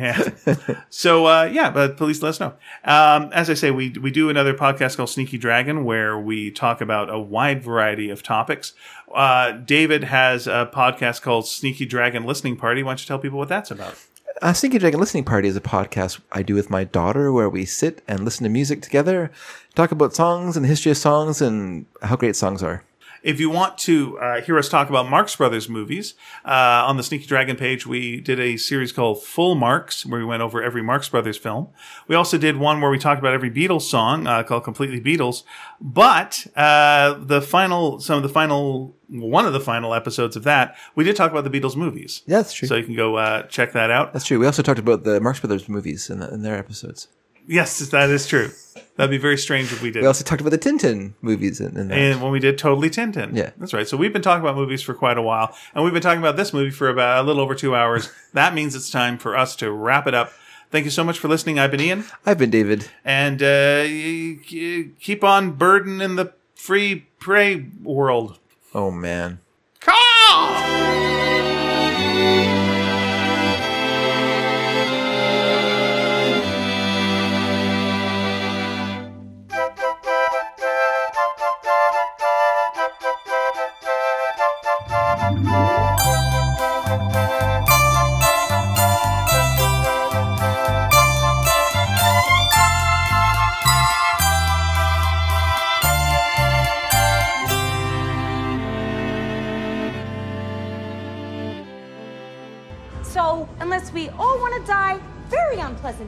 Yeah. 0.00 0.30
so 0.88 1.26
uh, 1.26 1.44
yeah, 1.44 1.70
but 1.70 1.98
please 1.98 2.22
let 2.22 2.30
us 2.30 2.40
know. 2.40 2.54
Um, 2.84 3.30
as 3.32 3.50
I 3.50 3.54
say, 3.54 3.70
we 3.70 3.90
we 3.90 4.10
do 4.10 4.30
another 4.30 4.54
podcast 4.54 4.96
called 4.96 5.10
Sneaky 5.10 5.36
Dragon 5.36 5.84
where 5.84 6.18
we 6.18 6.50
talk 6.50 6.80
about 6.80 7.10
a 7.10 7.18
wide 7.18 7.62
variety 7.62 8.08
of 8.08 8.22
topics. 8.22 8.72
Uh, 9.14 9.52
David 9.52 10.04
has 10.04 10.46
a 10.46 10.70
podcast 10.72 11.20
called 11.20 11.46
Sneaky 11.46 11.84
Dragon 11.84 12.24
Listening 12.24 12.56
Party. 12.56 12.82
Why 12.82 12.92
don't 12.92 13.00
you 13.00 13.06
tell 13.06 13.18
people 13.18 13.38
what 13.38 13.48
that's 13.48 13.70
about? 13.70 13.94
Uh, 14.40 14.54
Sneaky 14.54 14.78
Dragon 14.78 15.00
Listening 15.00 15.24
Party 15.24 15.48
is 15.48 15.56
a 15.56 15.60
podcast 15.60 16.20
I 16.32 16.42
do 16.42 16.54
with 16.54 16.70
my 16.70 16.84
daughter 16.84 17.30
where 17.30 17.50
we 17.50 17.66
sit 17.66 18.02
and 18.08 18.24
listen 18.24 18.44
to 18.44 18.50
music 18.50 18.80
together, 18.80 19.30
talk 19.74 19.90
about 19.90 20.14
songs 20.14 20.56
and 20.56 20.64
the 20.64 20.68
history 20.68 20.92
of 20.92 20.96
songs 20.96 21.42
and 21.42 21.84
how 22.00 22.16
great 22.16 22.36
songs 22.36 22.62
are. 22.62 22.84
If 23.22 23.38
you 23.38 23.50
want 23.50 23.76
to 23.78 24.18
uh, 24.18 24.40
hear 24.40 24.58
us 24.58 24.68
talk 24.68 24.88
about 24.88 25.10
Marx 25.10 25.36
Brothers 25.36 25.68
movies, 25.68 26.14
uh, 26.44 26.84
on 26.86 26.96
the 26.96 27.02
Sneaky 27.02 27.26
Dragon 27.26 27.56
page, 27.56 27.86
we 27.86 28.20
did 28.20 28.40
a 28.40 28.56
series 28.56 28.92
called 28.92 29.22
Full 29.22 29.54
Marx, 29.54 30.06
where 30.06 30.20
we 30.20 30.24
went 30.24 30.42
over 30.42 30.62
every 30.62 30.82
Marx 30.82 31.08
Brothers 31.08 31.36
film. 31.36 31.68
We 32.08 32.14
also 32.14 32.38
did 32.38 32.56
one 32.56 32.80
where 32.80 32.90
we 32.90 32.98
talked 32.98 33.18
about 33.18 33.34
every 33.34 33.50
Beatles 33.50 33.82
song, 33.82 34.26
uh, 34.26 34.42
called 34.42 34.64
Completely 34.64 35.00
Beatles. 35.00 35.42
But 35.80 36.46
uh, 36.56 37.18
the 37.18 37.42
final, 37.42 38.00
some 38.00 38.16
of 38.16 38.22
the 38.22 38.28
final, 38.30 38.96
one 39.08 39.44
of 39.44 39.52
the 39.52 39.60
final 39.60 39.92
episodes 39.92 40.34
of 40.34 40.44
that, 40.44 40.76
we 40.94 41.04
did 41.04 41.14
talk 41.14 41.30
about 41.30 41.44
the 41.44 41.50
Beatles 41.50 41.76
movies. 41.76 42.22
Yeah, 42.26 42.38
that's 42.38 42.54
true. 42.54 42.68
So 42.68 42.76
you 42.76 42.84
can 42.84 42.96
go 42.96 43.16
uh, 43.16 43.42
check 43.44 43.72
that 43.72 43.90
out. 43.90 44.14
That's 44.14 44.24
true. 44.24 44.38
We 44.38 44.46
also 44.46 44.62
talked 44.62 44.78
about 44.78 45.04
the 45.04 45.20
Marx 45.20 45.40
Brothers 45.40 45.68
movies 45.68 46.08
in, 46.08 46.20
the, 46.20 46.32
in 46.32 46.42
their 46.42 46.56
episodes. 46.56 47.08
Yes, 47.46 47.78
that 47.78 48.10
is 48.10 48.26
true. 48.26 48.50
That'd 48.96 49.10
be 49.10 49.18
very 49.18 49.38
strange 49.38 49.72
if 49.72 49.82
we 49.82 49.90
did. 49.90 50.02
We 50.02 50.06
also 50.06 50.24
talked 50.24 50.40
about 50.42 50.50
the 50.50 50.58
Tintin 50.58 51.14
movies 51.22 51.60
in, 51.60 51.76
in 51.76 51.88
that. 51.88 51.98
and 51.98 52.22
when 52.22 52.32
we 52.32 52.38
did 52.38 52.58
Totally 52.58 52.90
Tintin. 52.90 53.34
Yeah. 53.34 53.50
That's 53.56 53.72
right. 53.72 53.88
So 53.88 53.96
we've 53.96 54.12
been 54.12 54.20
talking 54.22 54.42
about 54.42 54.56
movies 54.56 54.82
for 54.82 54.92
quite 54.94 55.16
a 55.16 55.22
while, 55.22 55.56
and 55.74 55.82
we've 55.84 55.92
been 55.92 56.02
talking 56.02 56.20
about 56.20 56.36
this 56.36 56.52
movie 56.52 56.70
for 56.70 56.88
about 56.88 57.24
a 57.24 57.26
little 57.26 57.42
over 57.42 57.54
two 57.54 57.74
hours. 57.74 58.12
that 58.34 58.52
means 58.54 58.74
it's 58.74 58.90
time 58.90 59.16
for 59.16 59.36
us 59.36 59.56
to 59.56 59.70
wrap 59.72 60.06
it 60.06 60.14
up. 60.14 60.32
Thank 60.70 60.84
you 60.84 60.90
so 60.90 61.02
much 61.02 61.18
for 61.18 61.28
listening. 61.28 61.58
I've 61.58 61.70
been 61.70 61.80
Ian, 61.80 62.04
I've 62.26 62.38
been 62.38 62.50
David. 62.50 62.88
and 63.04 63.42
uh, 63.42 63.84
keep 65.00 65.24
on 65.24 65.52
burden 65.52 66.00
in 66.00 66.16
the 66.16 66.32
free 66.54 67.06
prey 67.18 67.70
world. 67.82 68.38
Oh 68.74 68.90
man. 68.90 69.40
So, 69.82 69.92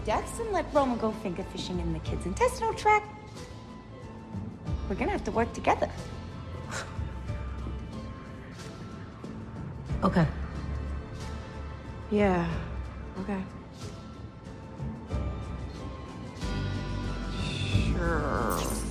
deaths 0.05 0.39
and 0.41 0.53
let 0.53 0.67
Roman 0.73 0.99
go 0.99 1.11
finger 1.11 1.43
fishing 1.45 1.81
in 1.81 1.93
the 1.93 1.99
kid's 2.01 2.27
intestinal 2.27 2.75
tract, 2.75 3.07
we're 4.89 4.97
gonna 4.97 5.13
have 5.13 5.25
to 5.25 5.31
work 5.31 5.53
together. 5.53 5.89
okay. 10.05 10.27
Yeah, 12.11 12.47
okay. 13.21 13.43
Sure. 17.93 18.82